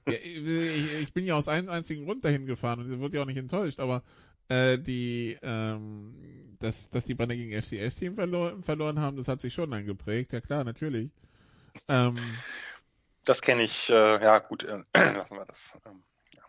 Ja, 0.07 0.13
ich, 0.13 1.01
ich, 1.01 1.13
bin 1.13 1.25
ja 1.25 1.35
aus 1.35 1.47
einem 1.47 1.69
einzigen 1.69 2.05
Grund 2.05 2.25
dahin 2.25 2.45
gefahren 2.45 2.79
und 2.79 2.99
wurde 2.99 3.15
ja 3.15 3.23
auch 3.23 3.27
nicht 3.27 3.37
enttäuscht, 3.37 3.79
aber 3.79 4.03
äh, 4.49 4.77
die, 4.77 5.37
ähm, 5.41 6.55
dass, 6.59 6.89
dass 6.89 7.05
die 7.05 7.15
Bande 7.15 7.35
gegen 7.35 7.59
FCS-Team 7.61 8.15
verlor, 8.15 8.61
verloren 8.61 8.99
haben, 8.99 9.17
das 9.17 9.27
hat 9.27 9.41
sich 9.41 9.53
schon 9.53 9.73
eingeprägt, 9.73 10.33
ja 10.33 10.41
klar, 10.41 10.63
natürlich. 10.63 11.11
Ähm, 11.89 12.15
das 13.25 13.41
kenne 13.41 13.63
ich, 13.63 13.89
äh, 13.89 13.93
ja 13.93 14.39
gut, 14.39 14.63
äh, 14.63 14.83
lassen 14.95 15.35
wir 15.35 15.45
das. 15.45 15.77
Ähm, 15.85 16.03
ja. 16.35 16.43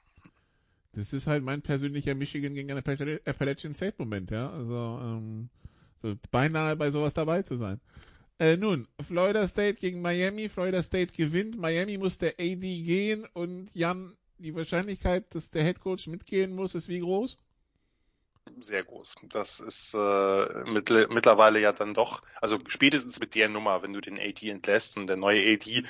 Das 0.92 1.12
ist 1.12 1.26
halt 1.26 1.44
mein 1.44 1.62
persönlicher 1.62 2.14
Michigan 2.14 2.54
gegen 2.54 2.70
Appalachian 2.72 3.74
State 3.74 3.94
Moment, 3.98 4.30
ja. 4.30 4.50
Also 4.50 5.00
ähm, 5.02 5.48
so 6.02 6.14
beinahe 6.30 6.76
bei 6.76 6.90
sowas 6.90 7.14
dabei 7.14 7.42
zu 7.42 7.56
sein. 7.56 7.80
Äh, 8.38 8.56
nun, 8.56 8.88
Florida 9.00 9.46
State 9.46 9.80
gegen 9.80 10.02
Miami. 10.02 10.48
Florida 10.48 10.82
State 10.82 11.14
gewinnt. 11.16 11.56
Miami 11.56 11.98
muss 11.98 12.18
der 12.18 12.34
AD 12.40 12.82
gehen 12.82 13.26
und 13.32 13.72
Jan, 13.74 14.16
die 14.38 14.54
Wahrscheinlichkeit, 14.54 15.32
dass 15.34 15.50
der 15.50 15.62
Head 15.62 15.80
Coach 15.80 16.08
mitgehen 16.08 16.54
muss, 16.54 16.74
ist 16.74 16.88
wie 16.88 16.98
groß? 16.98 17.38
Sehr 18.60 18.84
groß. 18.84 19.16
Das 19.30 19.60
ist 19.60 19.94
äh, 19.94 20.64
mit, 20.64 20.90
mittlerweile 21.10 21.60
ja 21.60 21.72
dann 21.72 21.94
doch, 21.94 22.22
also 22.40 22.58
spätestens 22.68 23.18
mit 23.18 23.34
der 23.34 23.48
Nummer, 23.48 23.82
wenn 23.82 23.92
du 23.92 24.00
den 24.00 24.18
AD 24.18 24.48
entlässt 24.48 24.96
und 24.96 25.06
der 25.06 25.16
neue 25.16 25.54
AD 25.54 25.84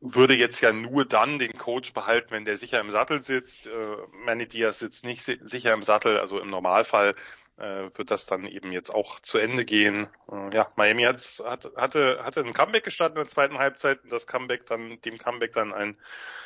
würde 0.00 0.34
jetzt 0.34 0.60
ja 0.60 0.72
nur 0.72 1.04
dann 1.04 1.38
den 1.38 1.56
Coach 1.58 1.92
behalten, 1.92 2.30
wenn 2.30 2.44
der 2.44 2.56
sicher 2.58 2.80
im 2.80 2.90
Sattel 2.90 3.22
sitzt. 3.22 3.66
Äh, 3.66 3.96
Manny 4.24 4.46
Diaz 4.46 4.78
sitzt 4.78 5.04
nicht 5.04 5.22
sicher 5.22 5.72
im 5.72 5.82
Sattel, 5.82 6.18
also 6.18 6.38
im 6.38 6.48
Normalfall 6.48 7.14
äh, 7.58 7.88
wird 7.94 8.10
das 8.10 8.26
dann 8.26 8.46
eben 8.46 8.72
jetzt 8.72 8.90
auch 8.90 9.20
zu 9.20 9.38
Ende 9.38 9.64
gehen. 9.64 10.08
Äh, 10.30 10.54
ja, 10.54 10.70
Miami 10.76 11.04
hat, 11.04 11.20
hat, 11.44 11.72
hatte, 11.76 12.20
hatte 12.22 12.40
ein 12.40 12.52
Comeback 12.52 12.84
gestartet 12.84 13.16
in 13.16 13.24
der 13.24 13.30
zweiten 13.30 13.58
Halbzeit 13.58 14.04
und 14.04 14.12
das 14.12 14.26
Comeback 14.26 14.66
dann, 14.66 15.00
dem 15.00 15.18
Comeback 15.18 15.52
dann 15.52 15.72
ein 15.72 15.96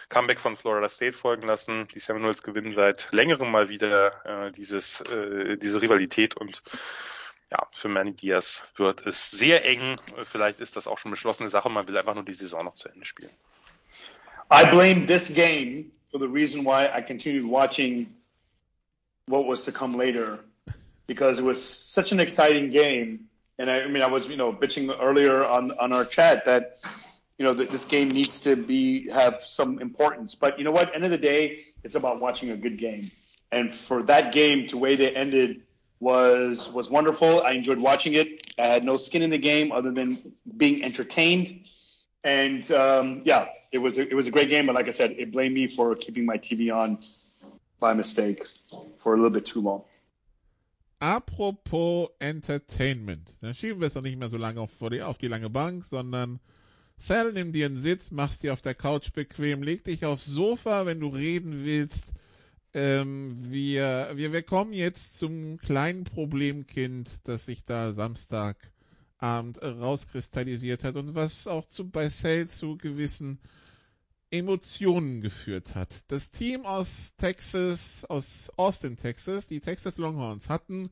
Comeback 0.09 0.41
von 0.41 0.57
Florida 0.57 0.89
State 0.89 1.17
folgen 1.17 1.47
lassen. 1.47 1.89
Die 1.95 2.01
Seminoles 2.01 2.43
gewinnen 2.43 2.73
seit 2.73 3.09
längerem 3.13 3.51
mal 3.51 3.69
wieder 3.69 4.47
äh, 4.47 4.53
dieses, 4.53 5.01
äh, 5.03 5.57
diese 5.57 5.83
Rivalität 5.83 6.37
und 6.37 6.63
ja, 7.51 7.67
für 7.73 7.89
Manny 7.89 8.13
Diaz 8.13 8.63
wird 8.77 9.05
es 9.05 9.33
sehr 9.33 9.65
eng. 9.65 10.01
Vielleicht 10.23 10.61
ist 10.61 10.77
das 10.77 10.87
auch 10.87 10.99
schon 10.99 11.11
beschlossene 11.11 11.49
Sache. 11.49 11.69
Man 11.69 11.89
will 11.89 11.99
einfach 11.99 12.15
nur 12.15 12.25
die 12.25 12.33
Saison 12.33 12.65
noch 12.65 12.75
zu 12.75 12.89
Ende 12.89 13.05
spielen. 13.05 13.33
I 14.53 14.65
blame 14.67 15.07
this 15.07 15.35
game 15.35 15.91
for 16.13 16.21
the 16.21 16.27
reason 16.27 16.65
why 16.65 16.87
I 16.87 17.03
continued 17.03 17.51
watching 17.51 18.15
what 19.27 19.49
was 19.49 19.65
to 19.65 19.73
come 19.73 19.97
later 19.97 20.45
because 21.11 21.41
it 21.41 21.45
was 21.45 21.61
such 21.61 22.13
an 22.13 22.21
exciting 22.21 22.71
game. 22.71 23.27
And 23.59 23.69
I, 23.69 23.81
I 23.81 23.89
mean, 23.89 24.01
I 24.01 24.07
was, 24.07 24.29
you 24.29 24.37
know, 24.37 24.53
bitching 24.53 24.97
earlier 25.03 25.45
on, 25.45 25.73
on 25.73 25.93
our 25.93 26.05
chat 26.05 26.45
that, 26.45 26.77
you 27.37 27.45
know, 27.45 27.53
that 27.53 27.69
this 27.69 27.85
game 27.85 28.11
needs 28.11 28.39
to 28.47 28.55
be, 28.55 29.11
have 29.11 29.43
some 29.45 29.81
importance. 29.81 30.37
But 30.37 30.59
you 30.59 30.65
know 30.65 30.71
what? 30.71 30.95
End 30.95 31.05
of 31.05 31.11
the 31.11 31.19
day, 31.19 31.65
it's 31.83 31.97
about 31.97 32.21
watching 32.21 32.53
a 32.53 32.57
good 32.57 32.79
game. 32.79 33.11
And 33.51 33.75
for 33.75 34.05
that 34.05 34.33
game 34.33 34.69
to 34.69 34.79
way 34.79 34.95
they 34.95 35.11
ended 35.11 35.63
was, 35.99 36.71
was 36.71 36.89
wonderful. 36.89 37.43
I 37.43 37.55
enjoyed 37.55 37.79
watching 37.79 38.15
it. 38.15 38.47
I 38.57 38.67
had 38.67 38.85
no 38.85 38.97
skin 38.97 39.23
in 39.23 39.31
the 39.31 39.39
game 39.39 39.73
other 39.73 39.91
than 39.91 40.33
being 40.57 40.85
entertained. 40.85 41.65
And, 42.23 42.71
um, 42.71 43.23
yeah, 43.25 43.47
it 43.73 43.79
was, 43.79 43.99
a, 43.99 44.09
it 44.09 44.15
was 44.15 44.29
a 44.29 44.31
great 44.31 44.49
game. 44.49 44.67
But 44.67 44.77
like 44.77 44.87
I 44.87 44.93
said, 44.93 45.17
it 45.19 45.33
blamed 45.33 45.57
me 45.57 45.67
for 45.67 45.97
keeping 45.97 46.25
my 46.25 46.39
TV 46.39 46.73
on 46.73 47.01
by 47.81 47.95
mistake 47.95 48.45
for 48.99 49.15
a 49.15 49.17
little 49.17 49.31
bit 49.31 49.47
too 49.47 49.61
long. 49.61 49.83
Apropos 51.01 52.11
Entertainment. 52.21 53.35
Dann 53.41 53.55
schieben 53.55 53.81
wir 53.81 53.89
es 53.89 53.95
doch 53.95 54.03
nicht 54.03 54.19
mehr 54.19 54.29
so 54.29 54.37
lange 54.37 54.61
auf, 54.61 54.71
die, 54.91 55.03
auf 55.03 55.19
die 55.19 55.29
lange 55.29 55.51
Bank, 55.51 55.85
sondern 55.85 56.39
Sal, 56.97 57.33
nimm 57.33 57.53
dir 57.53 57.65
einen 57.65 57.79
Sitz, 57.79 58.11
machst 58.11 58.43
dir 58.43 58.53
auf 58.53 58.61
der 58.61 58.75
Couch 58.75 59.15
bequem, 59.15 59.63
leg 59.63 59.83
dich 59.85 60.05
aufs 60.05 60.27
Sofa, 60.27 60.85
wenn 60.85 61.01
du 61.01 61.09
reden 61.09 61.65
willst. 61.65 62.13
Ähm, 62.75 63.35
wir, 63.51 64.11
wir, 64.15 64.33
wir 64.35 64.43
kommen 64.43 64.75
jetzt 64.75 65.19
zum 65.19 65.57
kleinen 65.57 66.05
Problemkind, 66.05 67.27
das 67.27 67.47
sich 67.47 67.65
da 67.65 67.93
Samstagabend 67.95 69.63
rauskristallisiert 69.63 70.85
hat 70.85 70.97
und 70.97 71.15
was 71.15 71.47
auch 71.47 71.65
zu, 71.65 71.89
bei 71.89 72.11
Sal 72.11 72.49
zu 72.49 72.77
gewissen 72.77 73.41
Emotionen 74.31 75.21
geführt 75.21 75.75
hat. 75.75 75.89
Das 76.09 76.31
Team 76.31 76.65
aus 76.65 77.17
Texas, 77.17 78.05
aus 78.05 78.53
Austin, 78.57 78.97
Texas, 78.97 79.49
die 79.49 79.61
Texas 79.61 79.97
Longhorns 79.97 80.49
hatten 80.49 80.91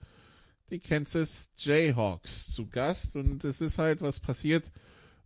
die 0.70 0.81
Kansas 0.81 1.48
Jayhawks 1.56 2.51
zu 2.51 2.66
Gast 2.66 3.16
und 3.16 3.44
es 3.44 3.60
ist 3.60 3.78
halt 3.78 4.02
was 4.02 4.20
passiert, 4.20 4.70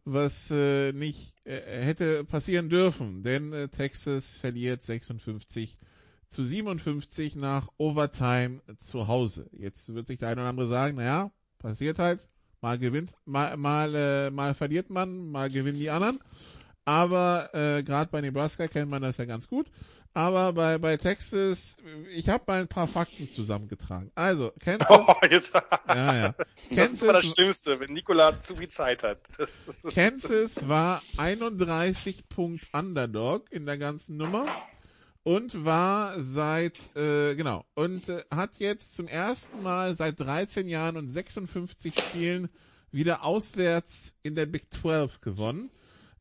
was 0.04 0.50
äh, 0.50 0.92
nicht 0.92 1.34
äh, 1.44 1.60
hätte 1.84 2.24
passieren 2.24 2.68
dürfen, 2.68 3.22
denn 3.22 3.52
äh, 3.52 3.68
Texas 3.68 4.36
verliert 4.38 4.82
56 4.82 5.78
zu 6.28 6.44
57 6.44 7.36
nach 7.36 7.68
Overtime 7.76 8.60
zu 8.78 9.06
Hause. 9.06 9.48
Jetzt 9.52 9.92
wird 9.94 10.06
sich 10.06 10.18
der 10.18 10.30
eine 10.30 10.40
oder 10.40 10.50
andere 10.50 10.68
sagen, 10.68 10.96
naja, 10.96 11.30
passiert 11.58 11.98
halt, 11.98 12.28
mal 12.60 12.78
gewinnt, 12.78 13.14
mal 13.24 13.56
mal 13.56 13.94
äh, 13.94 14.30
mal 14.30 14.54
verliert 14.54 14.90
man, 14.90 15.30
mal 15.30 15.50
gewinnen 15.50 15.78
die 15.78 15.90
anderen. 15.90 16.18
Aber 16.84 17.50
äh, 17.52 17.82
gerade 17.82 18.10
bei 18.10 18.20
Nebraska 18.20 18.66
kennt 18.66 18.90
man 18.90 19.02
das 19.02 19.16
ja 19.16 19.24
ganz 19.24 19.46
gut. 19.48 19.66
Aber 20.14 20.52
bei, 20.52 20.76
bei 20.78 20.98
Texas, 20.98 21.78
ich 22.10 22.28
habe 22.28 22.44
mal 22.46 22.60
ein 22.60 22.68
paar 22.68 22.86
Fakten 22.86 23.30
zusammengetragen. 23.30 24.10
Also, 24.14 24.52
Kansas. 24.62 24.88
Oh, 24.90 25.26
jetzt, 25.30 25.54
ja, 25.88 26.16
ja. 26.16 26.34
Kansas, 26.74 26.76
das 26.76 26.92
ist 26.92 27.02
das 27.08 27.26
Schlimmste, 27.26 27.80
wenn 27.80 27.92
Nikola 27.92 28.38
zu 28.38 28.56
viel 28.56 28.68
Zeit 28.68 29.02
hat. 29.04 29.18
Kansas 29.94 30.68
war 30.68 31.02
31 31.16 32.28
Punkt 32.28 32.66
Underdog 32.72 33.50
in 33.52 33.64
der 33.64 33.78
ganzen 33.78 34.18
Nummer 34.18 34.46
und 35.22 35.64
war 35.64 36.20
seit, 36.20 36.94
äh, 36.96 37.34
genau, 37.34 37.64
und 37.74 38.08
äh, 38.08 38.22
hat 38.30 38.56
jetzt 38.58 38.94
zum 38.94 39.08
ersten 39.08 39.62
Mal 39.62 39.94
seit 39.94 40.20
13 40.20 40.68
Jahren 40.68 40.96
und 40.96 41.08
56 41.08 41.98
Spielen 41.98 42.50
wieder 42.90 43.24
auswärts 43.24 44.14
in 44.22 44.34
der 44.34 44.46
Big 44.46 44.72
12 44.72 45.22
gewonnen. 45.22 45.70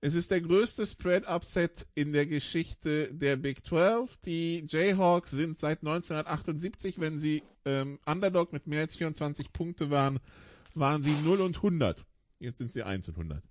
Es 0.03 0.15
ist 0.15 0.32
der 0.32 0.41
größte 0.41 0.88
Spread-Upset 0.88 1.86
in 1.94 2.11
der 2.11 2.26
Geschichte 2.26 3.14
der 3.14 3.36
Big 3.36 3.64
12. 3.64 4.18
Die 4.26 4.65
Jayhawks 4.68 5.30
sind 5.30 5.56
seit 5.56 5.82
1978, 5.82 6.99
wenn 6.99 7.19
sie 7.19 7.44
ähm, 7.65 7.99
Underdog 8.07 8.52
mit 8.52 8.65
mehr 8.65 8.82
als 8.82 8.95
24 8.95 9.53
Punkte 9.53 9.91
waren, 9.91 10.19
waren 10.73 11.03
sie 11.03 11.11
0 11.11 11.41
und 11.41 11.57
100. 11.57 12.03
Jetzt 12.40 12.57
sind 12.57 12.72
sie 12.72 12.82
1 12.82 13.10
und 13.10 13.15
100. 13.15 13.44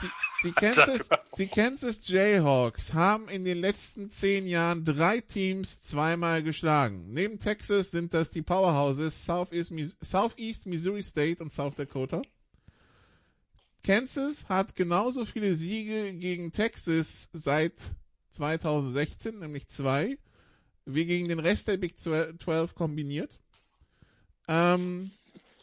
Die, 0.00 0.08
die, 0.44 0.52
Kansas, 0.52 1.10
die 1.36 1.48
Kansas 1.48 2.06
Jayhawks 2.06 2.94
haben 2.94 3.28
in 3.28 3.44
den 3.44 3.58
letzten 3.58 4.10
zehn 4.10 4.46
Jahren 4.46 4.84
drei 4.84 5.20
Teams 5.20 5.82
zweimal 5.82 6.44
geschlagen. 6.44 7.08
Neben 7.10 7.40
Texas 7.40 7.90
sind 7.90 8.14
das 8.14 8.30
die 8.30 8.42
Powerhouses 8.42 9.24
Southeast, 9.24 9.72
Southeast 10.00 10.66
Missouri 10.66 11.02
State 11.02 11.42
und 11.42 11.50
South 11.50 11.74
Dakota. 11.74 12.22
Kansas 13.84 14.48
hat 14.48 14.76
genauso 14.76 15.24
viele 15.24 15.54
Siege 15.54 16.14
gegen 16.14 16.52
Texas 16.52 17.28
seit 17.32 17.74
2016, 18.30 19.40
nämlich 19.40 19.66
zwei, 19.66 20.18
wie 20.84 21.06
gegen 21.06 21.28
den 21.28 21.40
Rest 21.40 21.68
der 21.68 21.76
Big 21.76 21.98
12 21.98 22.74
kombiniert. 22.74 23.38
Ähm, 24.48 25.10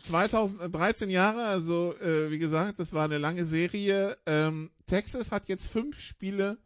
2013 0.02 1.10
Jahre, 1.10 1.46
also 1.46 1.96
äh, 2.00 2.32
wie 2.32 2.40
gesagt, 2.40 2.80
das 2.80 2.94
war 2.94 3.04
eine 3.06 3.18
lange 3.18 3.46
Serie. 3.46 4.18
Ähm, 4.26 4.72
Texas 4.86 5.32
hat 5.32 5.48
jetzt 5.48 5.70
fünf 5.70 6.00
Spiele 6.00 6.58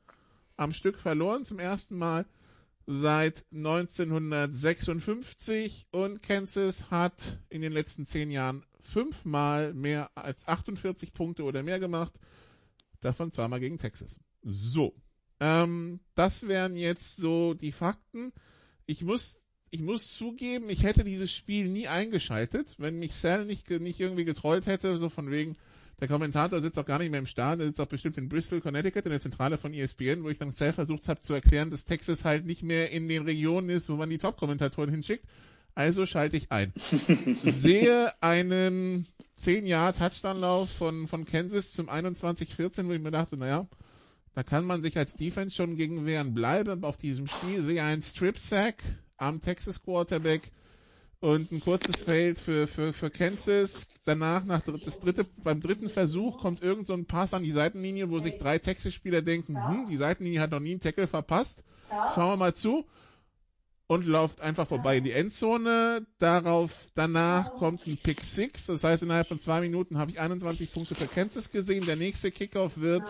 am 0.55 0.71
Stück 0.73 0.99
verloren, 0.99 1.45
zum 1.45 1.57
ersten 1.59 1.97
Mal 1.97 2.25
seit 2.85 3.45
1956 3.53 5.87
und 5.91 6.21
Kansas 6.21 6.91
hat 6.91 7.39
in 7.49 7.61
den 7.61 7.71
letzten 7.71 8.05
zehn 8.05 8.29
Jahren 8.29 8.65
fünfmal 8.83 9.73
mehr 9.73 10.11
als 10.15 10.47
48 10.47 11.13
Punkte 11.13 11.43
oder 11.43 11.63
mehr 11.63 11.79
gemacht. 11.79 12.19
Davon 13.01 13.31
zweimal 13.31 13.59
gegen 13.59 13.77
Texas. 13.77 14.19
So. 14.43 14.93
Ähm, 15.39 15.99
das 16.15 16.47
wären 16.47 16.75
jetzt 16.75 17.15
so 17.15 17.53
die 17.53 17.71
Fakten. 17.71 18.31
Ich 18.85 19.01
muss, 19.01 19.41
ich 19.71 19.81
muss 19.81 20.13
zugeben, 20.13 20.69
ich 20.69 20.83
hätte 20.83 21.03
dieses 21.03 21.31
Spiel 21.31 21.67
nie 21.67 21.87
eingeschaltet, 21.87 22.75
wenn 22.77 22.99
mich 22.99 23.15
Sal 23.15 23.45
nicht, 23.45 23.69
nicht 23.69 23.99
irgendwie 23.99 24.25
getrollt 24.25 24.67
hätte, 24.67 24.97
so 24.97 25.09
von 25.09 25.31
wegen, 25.31 25.57
der 25.99 26.07
Kommentator 26.07 26.59
sitzt 26.59 26.77
auch 26.79 26.85
gar 26.85 26.99
nicht 26.99 27.11
mehr 27.11 27.19
im 27.19 27.27
Stadion, 27.27 27.59
der 27.59 27.67
sitzt 27.67 27.79
auch 27.79 27.87
bestimmt 27.87 28.17
in 28.17 28.27
Bristol, 28.27 28.61
Connecticut, 28.61 29.05
in 29.05 29.11
der 29.11 29.19
Zentrale 29.19 29.57
von 29.57 29.73
ESPN, 29.73 30.23
wo 30.23 30.29
ich 30.29 30.37
dann 30.37 30.51
Sal 30.51 30.73
versucht 30.73 31.07
habe 31.07 31.21
zu 31.21 31.33
erklären, 31.33 31.71
dass 31.71 31.85
Texas 31.85 32.25
halt 32.25 32.45
nicht 32.45 32.63
mehr 32.63 32.91
in 32.91 33.07
den 33.07 33.23
Regionen 33.23 33.69
ist, 33.69 33.89
wo 33.89 33.95
man 33.95 34.09
die 34.09 34.17
Top-Kommentatoren 34.17 34.89
hinschickt. 34.89 35.23
Also 35.75 36.05
schalte 36.05 36.37
ich 36.37 36.51
ein. 36.51 36.71
Sehe 36.75 38.13
einen 38.21 39.07
10 39.35 39.65
Jahr 39.65 39.93
Touchdown-Lauf 39.93 40.69
von, 40.69 41.07
von 41.07 41.25
Kansas 41.25 41.73
zum 41.73 41.89
21-14, 41.89 42.87
wo 42.87 42.91
ich 42.91 43.01
mir 43.01 43.11
dachte, 43.11 43.37
naja, 43.37 43.67
da 44.35 44.43
kann 44.43 44.65
man 44.65 44.81
sich 44.81 44.97
als 44.97 45.15
Defense 45.15 45.55
schon 45.55 45.75
gegen 45.75 46.05
wehren. 46.05 46.33
Bleibe 46.33 46.77
auf 46.81 46.97
diesem 46.97 47.27
Spiel, 47.27 47.61
sehe 47.61 47.83
einen 47.83 48.01
Strip-Sack 48.01 48.83
am 49.17 49.41
Texas 49.41 49.81
Quarterback 49.81 50.51
und 51.19 51.51
ein 51.51 51.61
kurzes 51.61 52.03
Feld 52.03 52.37
für, 52.37 52.67
für, 52.67 52.93
für 52.93 53.09
Kansas. 53.09 53.87
Danach, 54.05 54.43
nach 54.45 54.61
das 54.61 54.99
dritte, 54.99 55.25
beim 55.43 55.61
dritten 55.61 55.89
Versuch 55.89 56.39
kommt 56.39 56.61
irgend 56.61 56.85
so 56.85 56.93
ein 56.93 57.05
Pass 57.05 57.33
an 57.33 57.43
die 57.43 57.51
Seitenlinie, 57.51 58.09
wo 58.09 58.19
sich 58.19 58.37
drei 58.37 58.59
Texas-Spieler 58.59 59.21
denken, 59.21 59.55
hm, 59.55 59.87
die 59.89 59.97
Seitenlinie 59.97 60.41
hat 60.41 60.51
noch 60.51 60.59
nie 60.59 60.71
einen 60.71 60.81
Tackle 60.81 61.07
verpasst. 61.07 61.63
Schauen 62.13 62.33
wir 62.33 62.37
mal 62.37 62.53
zu 62.53 62.85
und 63.87 64.05
läuft 64.05 64.41
einfach 64.41 64.67
vorbei 64.67 64.97
in 64.97 65.03
die 65.03 65.11
Endzone. 65.11 66.05
Darauf, 66.17 66.91
danach 66.95 67.55
kommt 67.55 67.85
ein 67.85 67.97
Pick 67.97 68.23
6. 68.23 68.67
Das 68.67 68.83
heißt, 68.83 69.03
innerhalb 69.03 69.27
von 69.27 69.39
zwei 69.39 69.61
Minuten 69.61 69.97
habe 69.97 70.11
ich 70.11 70.19
21 70.19 70.71
Punkte 70.71 70.95
für 70.95 71.07
Kansas 71.07 71.51
gesehen. 71.51 71.85
Der 71.85 71.95
nächste 71.95 72.31
Kickoff 72.31 72.79
wird 72.79 73.03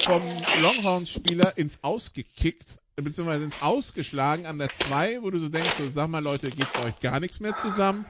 vom 0.00 0.22
Longhorn-Spieler 0.62 1.56
ins 1.56 1.82
Ausgekickt, 1.82 2.78
beziehungsweise 2.96 3.44
ins 3.44 3.62
Ausgeschlagen 3.62 4.46
an 4.46 4.58
der 4.58 4.70
2, 4.70 5.22
wo 5.22 5.30
du 5.30 5.38
so 5.38 5.48
denkst, 5.48 5.74
so, 5.78 5.88
sag 5.88 6.08
mal 6.08 6.22
Leute, 6.22 6.50
geht 6.50 6.72
bei 6.72 6.88
euch 6.88 7.00
gar 7.00 7.20
nichts 7.20 7.40
mehr 7.40 7.56
zusammen. 7.56 8.06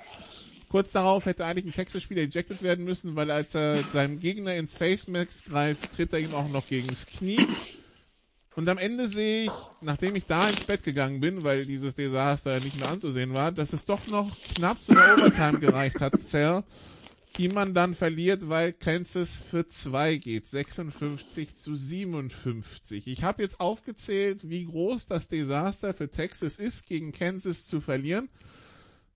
Kurz 0.70 0.93
darauf 0.93 1.27
hätte 1.27 1.45
eigentlich 1.45 1.66
ein 1.66 1.74
Texas-Spieler 1.74 2.23
ejected 2.23 2.62
werden 2.62 2.85
müssen, 2.85 3.16
weil 3.16 3.31
als 3.32 3.55
er 3.57 3.82
seinem 3.82 4.20
Gegner 4.20 4.55
ins 4.55 4.77
Face 4.77 5.09
Max 5.09 5.43
greift, 5.45 5.93
tritt 5.93 6.12
er 6.12 6.20
ihm 6.20 6.32
auch 6.32 6.49
noch 6.49 6.69
gegen 6.69 6.87
das 6.87 7.07
Knie. 7.07 7.45
Und 8.61 8.69
am 8.69 8.77
Ende 8.77 9.09
sehe 9.09 9.45
ich, 9.47 9.53
nachdem 9.81 10.16
ich 10.16 10.27
da 10.27 10.47
ins 10.47 10.65
Bett 10.65 10.82
gegangen 10.82 11.20
bin, 11.20 11.45
weil 11.45 11.65
dieses 11.65 11.95
Desaster 11.95 12.61
nicht 12.61 12.78
mehr 12.78 12.89
anzusehen 12.89 13.32
war, 13.32 13.53
dass 13.53 13.73
es 13.73 13.87
doch 13.87 14.07
noch 14.07 14.37
knapp 14.55 14.82
zu 14.82 14.93
der 14.93 15.16
Overtime 15.16 15.61
gereicht 15.61 15.99
hat, 16.01 16.20
Zell, 16.20 16.62
die 17.39 17.49
man 17.49 17.73
dann 17.73 17.95
verliert, 17.95 18.51
weil 18.51 18.74
Kansas 18.74 19.41
für 19.41 19.66
zwei 19.66 20.19
geht, 20.19 20.47
56 20.47 21.57
zu 21.57 21.74
57. 21.74 23.07
Ich 23.07 23.23
habe 23.23 23.43
jetzt 23.43 23.61
aufgezählt, 23.61 24.51
wie 24.51 24.66
groß 24.66 25.07
das 25.07 25.28
Desaster 25.28 25.95
für 25.95 26.11
Texas 26.11 26.59
ist, 26.59 26.85
gegen 26.85 27.12
Kansas 27.12 27.65
zu 27.65 27.81
verlieren. 27.81 28.28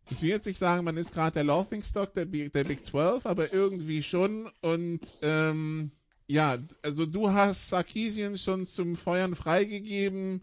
Ich 0.08 0.22
will 0.22 0.30
jetzt 0.30 0.46
nicht 0.46 0.58
sagen, 0.58 0.84
man 0.84 0.96
ist 0.96 1.12
gerade 1.12 1.34
der 1.34 1.44
Laughingstock 1.44 2.14
der, 2.14 2.24
der 2.24 2.64
Big 2.64 2.86
12, 2.86 3.26
aber 3.26 3.52
irgendwie 3.52 4.02
schon. 4.02 4.50
Und 4.62 5.00
ähm, 5.20 5.92
ja, 6.26 6.58
also 6.82 7.06
du 7.06 7.32
hast 7.32 7.68
Sarkisian 7.68 8.38
schon 8.38 8.66
zum 8.66 8.96
Feuern 8.96 9.34
freigegeben. 9.34 10.42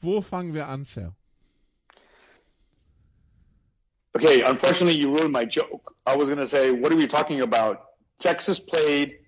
Wo 0.00 0.20
fangen 0.20 0.54
wir 0.54 0.68
an, 0.68 0.84
Sir? 0.84 1.14
Okay, 4.16 4.42
unfortunately, 4.42 4.98
you 5.00 5.10
ruined 5.10 5.32
my 5.32 5.44
joke. 5.44 5.94
I 6.06 6.16
was 6.16 6.28
going 6.28 6.38
to 6.38 6.46
say, 6.46 6.70
what 6.70 6.92
are 6.92 6.96
we 6.96 7.06
talking 7.06 7.40
about? 7.40 7.80
Texas 8.18 8.60
played 8.60 9.18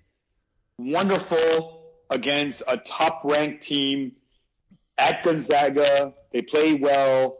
wonderful 0.77 1.83
against 2.09 2.63
a 2.67 2.77
top 2.77 3.21
ranked 3.25 3.63
team 3.63 4.13
at 4.97 5.23
Gonzaga. 5.23 6.13
They 6.31 6.41
played 6.41 6.81
well. 6.81 7.39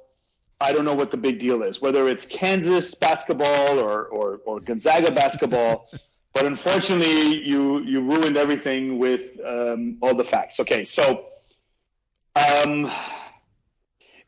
I 0.60 0.74
don't 0.74 0.86
know 0.86 0.96
what 0.96 1.12
the 1.12 1.18
big 1.18 1.40
deal 1.40 1.62
is, 1.62 1.80
whether 1.80 2.10
it's 2.10 2.26
Kansas 2.26 2.96
basketball 2.96 3.80
or, 3.80 4.06
or, 4.06 4.40
or 4.46 4.60
Gonzaga 4.60 5.12
basketball. 5.12 5.90
But 6.34 6.46
unfortunately, 6.46 7.44
you 7.44 7.82
you 7.82 8.02
ruined 8.02 8.38
everything 8.38 9.00
with 9.00 9.40
um, 9.44 9.98
all 10.02 10.14
the 10.14 10.24
facts. 10.24 10.60
Okay, 10.60 10.86
so 10.86 11.26
um, 12.36 12.92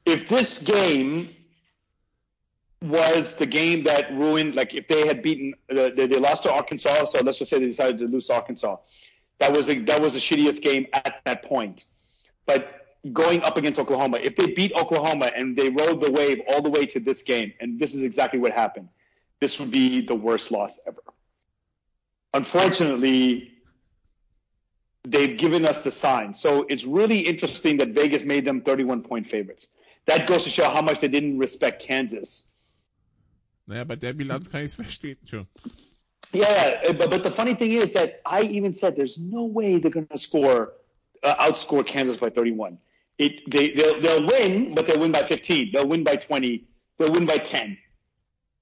if 0.05 0.27
this 0.27 0.59
game 0.59 1.29
was 2.81 3.35
the 3.35 3.45
game 3.45 3.83
that 3.83 4.11
ruined, 4.13 4.55
like 4.55 4.73
if 4.73 4.87
they 4.87 5.05
had 5.05 5.21
beaten, 5.21 5.53
uh, 5.69 5.89
they, 5.95 6.07
they 6.07 6.19
lost 6.19 6.43
to 6.43 6.51
Arkansas, 6.51 7.05
so 7.05 7.19
let's 7.23 7.37
just 7.37 7.51
say 7.51 7.59
they 7.59 7.65
decided 7.65 7.99
to 7.99 8.07
lose 8.07 8.29
Arkansas. 8.29 8.77
That 9.39 9.55
was 9.55 9.69
a, 9.69 9.79
that 9.79 10.01
was 10.01 10.13
the 10.13 10.19
shittiest 10.19 10.61
game 10.61 10.87
at 10.93 11.21
that 11.25 11.43
point. 11.43 11.85
But 12.45 12.79
going 13.13 13.41
up 13.43 13.57
against 13.57 13.79
Oklahoma. 13.79 14.17
If 14.21 14.35
they 14.35 14.51
beat 14.51 14.73
Oklahoma 14.73 15.31
and 15.35 15.55
they 15.55 15.69
rode 15.69 16.01
the 16.01 16.11
wave 16.11 16.41
all 16.47 16.61
the 16.61 16.69
way 16.69 16.85
to 16.87 16.99
this 16.99 17.23
game, 17.23 17.53
and 17.59 17.79
this 17.79 17.93
is 17.93 18.03
exactly 18.03 18.39
what 18.39 18.51
happened, 18.51 18.89
this 19.39 19.59
would 19.59 19.71
be 19.71 20.01
the 20.01 20.15
worst 20.15 20.51
loss 20.51 20.79
ever. 20.85 21.01
Unfortunately, 22.33 23.51
they've 25.03 25.37
given 25.37 25.65
us 25.65 25.83
the 25.83 25.91
sign. 25.91 26.33
So 26.33 26.65
it's 26.69 26.85
really 26.85 27.19
interesting 27.19 27.77
that 27.77 27.89
Vegas 27.89 28.23
made 28.23 28.45
them 28.45 28.61
31 28.61 29.03
point 29.03 29.27
favorites. 29.27 29.67
That 30.05 30.27
goes 30.27 30.43
to 30.43 30.49
show 30.49 30.69
how 30.69 30.81
much 30.81 30.99
they 31.01 31.07
didn't 31.07 31.37
respect 31.37 31.83
Kansas. 31.83 32.43
Naja, 33.67 33.85
bei 33.85 33.95
der 33.95 34.13
Bilanz 34.13 34.49
kann 34.49 34.61
ich 34.61 34.71
es 34.71 34.75
verstehen 34.75 35.17
schon. 35.25 35.47
Yeah, 36.33 36.81
yeah, 36.83 36.91
but, 36.93 37.09
but 37.09 37.23
the 37.23 37.31
funny 37.31 37.55
thing 37.55 37.71
is 37.73 37.93
that 37.93 38.21
I 38.25 38.41
even 38.41 38.73
said 38.73 38.95
there's 38.95 39.17
no 39.17 39.45
way 39.45 39.79
they're 39.79 39.91
going 39.91 40.07
to 40.07 40.17
score, 40.17 40.73
uh, 41.23 41.35
outscore 41.35 41.85
Kansas 41.85 42.17
by 42.17 42.29
31. 42.29 42.77
It, 43.17 43.49
they, 43.49 43.71
they'll, 43.71 43.99
they'll 43.99 44.27
win, 44.27 44.75
but 44.75 44.85
they'll 44.85 44.99
win 44.99 45.11
by 45.11 45.23
15. 45.23 45.71
They'll 45.73 45.87
win 45.87 46.03
by 46.03 46.15
20. 46.15 46.67
They'll 46.97 47.11
win 47.11 47.25
by 47.25 47.37
10. 47.37 47.77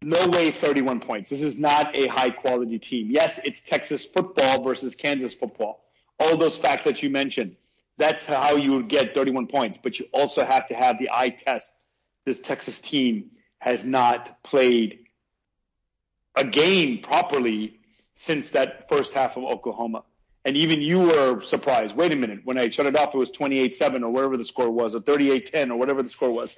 No 0.02 0.28
way 0.28 0.52
31 0.52 1.00
points. 1.00 1.30
This 1.30 1.42
is 1.42 1.58
not 1.58 1.96
a 1.96 2.08
high 2.08 2.30
quality 2.30 2.78
team. 2.78 3.08
Yes, 3.10 3.40
it's 3.44 3.62
Texas 3.62 4.06
football 4.06 4.64
versus 4.64 4.96
Kansas 4.96 5.34
football. 5.34 5.84
All 6.20 6.38
those 6.38 6.56
facts 6.56 6.84
that 6.84 7.02
you 7.02 7.10
mentioned. 7.10 7.56
That's 7.98 8.26
how 8.26 8.56
you 8.56 8.74
would 8.74 8.90
get 8.90 9.16
31 9.16 9.48
points, 9.48 9.80
but 9.82 9.98
you 9.98 10.06
also 10.12 10.46
have 10.46 10.68
to 10.68 10.76
have 10.76 11.00
the 11.00 11.10
eye 11.12 11.30
test. 11.30 11.74
This 12.26 12.42
Texas 12.42 12.80
team 12.80 13.32
has 13.58 13.86
not 13.86 14.44
played 14.44 15.00
a 16.36 16.46
game 16.46 17.00
properly 17.00 17.80
since 18.16 18.52
that 18.52 18.88
first 18.90 19.14
half 19.14 19.36
of 19.36 19.44
Oklahoma. 19.44 20.04
And 20.46 20.56
even 20.56 20.82
you 20.82 21.00
were 21.00 21.42
surprised. 21.42 21.96
Wait 21.96 22.14
a 22.14 22.16
minute. 22.16 22.42
When 22.44 22.58
I 22.58 22.70
shut 22.70 22.86
it 22.86 22.96
off, 22.96 23.16
it 23.16 23.18
was 23.18 23.32
28 23.32 23.76
7 23.76 24.04
or 24.04 24.12
whatever 24.12 24.38
the 24.38 24.46
score 24.46 24.70
was, 24.70 24.94
or 24.96 25.02
38 25.02 25.48
10 25.48 25.72
or 25.72 25.78
whatever 25.78 26.04
the 26.04 26.10
score 26.10 26.32
was. 26.32 26.56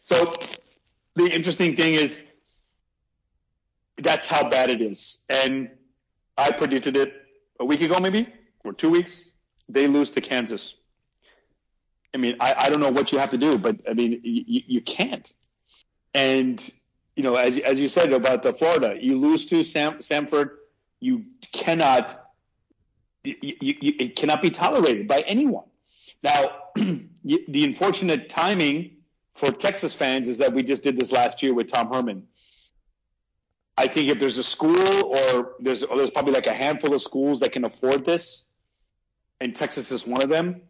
So 0.00 0.34
the 1.14 1.26
interesting 1.26 1.76
thing 1.76 1.94
is 1.94 2.18
that's 4.02 4.26
how 4.26 4.48
bad 4.48 4.70
it 4.70 4.80
is. 4.80 5.18
And 5.28 5.70
I 6.36 6.50
predicted 6.52 6.96
it 6.96 7.14
a 7.58 7.64
week 7.64 7.82
ago, 7.82 7.98
maybe, 7.98 8.26
or 8.64 8.72
two 8.72 8.90
weeks. 8.90 9.22
They 9.68 9.86
lose 9.86 10.10
to 10.12 10.20
Kansas. 10.20 10.74
I 12.14 12.18
mean, 12.18 12.36
I, 12.40 12.54
I 12.58 12.70
don't 12.70 12.80
know 12.80 12.90
what 12.90 13.12
you 13.12 13.18
have 13.18 13.30
to 13.30 13.38
do, 13.38 13.58
but 13.58 13.76
I 13.88 13.94
mean, 13.94 14.20
you, 14.24 14.62
you 14.66 14.80
can't. 14.80 15.32
And 16.14 16.70
you 17.14 17.22
know, 17.22 17.36
as 17.36 17.56
as 17.58 17.78
you 17.78 17.88
said 17.88 18.12
about 18.12 18.42
the 18.42 18.52
Florida, 18.52 18.96
you 19.00 19.18
lose 19.18 19.46
to 19.46 19.62
Sam, 19.62 19.98
Samford, 19.98 20.50
you 20.98 21.24
cannot, 21.52 22.30
you, 23.22 23.36
you, 23.42 23.74
it 23.80 24.16
cannot 24.16 24.42
be 24.42 24.50
tolerated 24.50 25.06
by 25.06 25.20
anyone. 25.20 25.66
Now, 26.22 26.50
the 26.74 27.64
unfortunate 27.64 28.28
timing 28.28 28.96
for 29.34 29.52
Texas 29.52 29.94
fans 29.94 30.28
is 30.28 30.38
that 30.38 30.52
we 30.52 30.62
just 30.62 30.82
did 30.82 30.98
this 30.98 31.12
last 31.12 31.42
year 31.42 31.54
with 31.54 31.70
Tom 31.70 31.92
Herman. 31.92 32.26
I 33.80 33.86
think 33.86 34.10
if 34.10 34.18
there's 34.18 34.36
a 34.36 34.42
school 34.42 34.76
or 35.06 35.54
there's 35.58 35.82
or 35.82 35.96
there's 35.96 36.10
probably 36.10 36.34
like 36.34 36.46
a 36.46 36.52
handful 36.52 36.92
of 36.92 37.00
schools 37.00 37.40
that 37.40 37.52
can 37.52 37.64
afford 37.64 38.04
this, 38.04 38.44
and 39.40 39.56
Texas 39.56 39.90
is 39.90 40.06
one 40.06 40.20
of 40.20 40.28
them, 40.28 40.60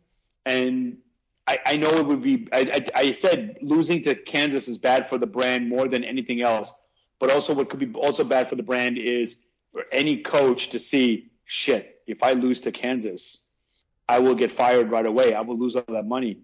and 0.47 0.99
I, 1.45 1.59
I 1.67 1.77
know 1.77 1.91
it 1.91 2.07
would 2.07 2.23
be. 2.23 2.47
I, 2.53 2.61
I, 2.95 3.01
I 3.01 3.13
said 3.13 3.59
losing 3.63 4.03
to 4.03 4.15
Kansas 4.15 4.69
is 4.69 4.79
bad 4.79 5.09
for 5.09 5.19
the 5.19 5.27
brand 5.27 5.69
more 5.69 5.89
than 5.89 6.05
anything 6.05 6.41
else. 6.41 6.73
But 7.19 7.33
also, 7.33 7.53
what 7.53 7.69
could 7.69 7.81
be 7.81 7.93
also 7.99 8.23
bad 8.23 8.49
for 8.49 8.55
the 8.55 8.63
brand 8.63 8.97
is 8.97 9.35
for 9.73 9.83
any 9.91 10.19
coach 10.19 10.69
to 10.69 10.79
see 10.79 11.33
shit. 11.45 12.01
If 12.07 12.23
I 12.23 12.35
lose 12.35 12.61
to 12.61 12.71
Kansas, 12.71 13.39
I 14.09 14.21
will 14.21 14.37
get 14.37 14.53
fired 14.53 14.89
right 14.89 15.05
away. 15.05 15.35
I 15.35 15.41
will 15.41 15.59
lose 15.59 15.75
all 15.75 15.83
that 15.89 16.07
money. 16.07 16.43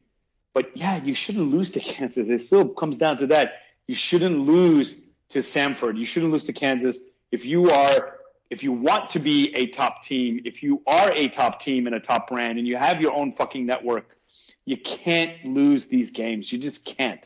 But 0.53 0.77
yeah, 0.77 0.97
you 0.97 1.15
shouldn't 1.15 1.49
lose 1.53 1.71
to 1.71 1.81
Kansas. 1.93 2.27
It 2.27 2.43
still 2.43 2.71
comes 2.71 2.99
down 2.99 3.19
to 3.19 3.29
that. 3.29 3.61
You 3.87 3.95
shouldn't 3.95 4.41
lose 4.41 4.97
to 5.31 5.40
Samford. 5.40 5.98
You 5.98 6.07
shouldn't 6.07 6.32
lose 6.32 6.44
to 6.44 6.53
Kansas. 6.53 6.98
If 7.32 7.47
you 7.47 7.70
are, 7.70 8.19
if 8.51 8.62
you 8.62 8.73
want 8.73 9.11
to 9.11 9.19
be 9.19 9.55
a 9.55 9.66
top 9.66 10.03
team, 10.03 10.40
if 10.44 10.62
you 10.62 10.82
are 10.86 11.11
a 11.12 11.28
top 11.28 11.61
team 11.61 11.86
and 11.86 11.94
a 11.94 12.01
top 12.01 12.28
brand, 12.28 12.59
and 12.59 12.66
you 12.66 12.77
have 12.77 13.01
your 13.01 13.15
own 13.15 13.32
fucking 13.32 13.66
network, 13.66 14.16
you 14.65 14.77
can't 14.77 15.44
lose 15.44 15.89
these 15.89 16.11
games. 16.11 16.51
You 16.51 16.59
just 16.59 16.85
can't. 16.85 17.24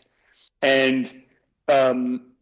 And 0.62 1.10
um, 1.68 2.32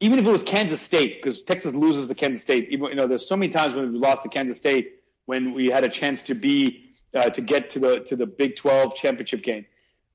even 0.00 0.18
if 0.18 0.26
it 0.26 0.30
was 0.30 0.42
Kansas 0.42 0.80
State, 0.80 1.22
because 1.22 1.42
Texas 1.42 1.74
loses 1.74 2.08
to 2.08 2.14
Kansas 2.14 2.42
State, 2.42 2.68
even, 2.70 2.88
you 2.88 2.94
know, 2.94 3.06
there's 3.06 3.26
so 3.26 3.36
many 3.36 3.50
times 3.50 3.74
when 3.74 3.92
we 3.92 3.98
lost 3.98 4.22
to 4.24 4.28
Kansas 4.28 4.58
State 4.58 5.00
when 5.24 5.54
we 5.54 5.68
had 5.68 5.84
a 5.84 5.88
chance 5.88 6.22
to 6.24 6.34
be 6.34 6.94
uh, 7.14 7.30
to 7.30 7.40
get 7.40 7.70
to 7.70 7.78
the 7.78 8.00
to 8.00 8.16
the 8.16 8.26
Big 8.26 8.56
12 8.56 8.94
championship 8.94 9.42
game. 9.42 9.66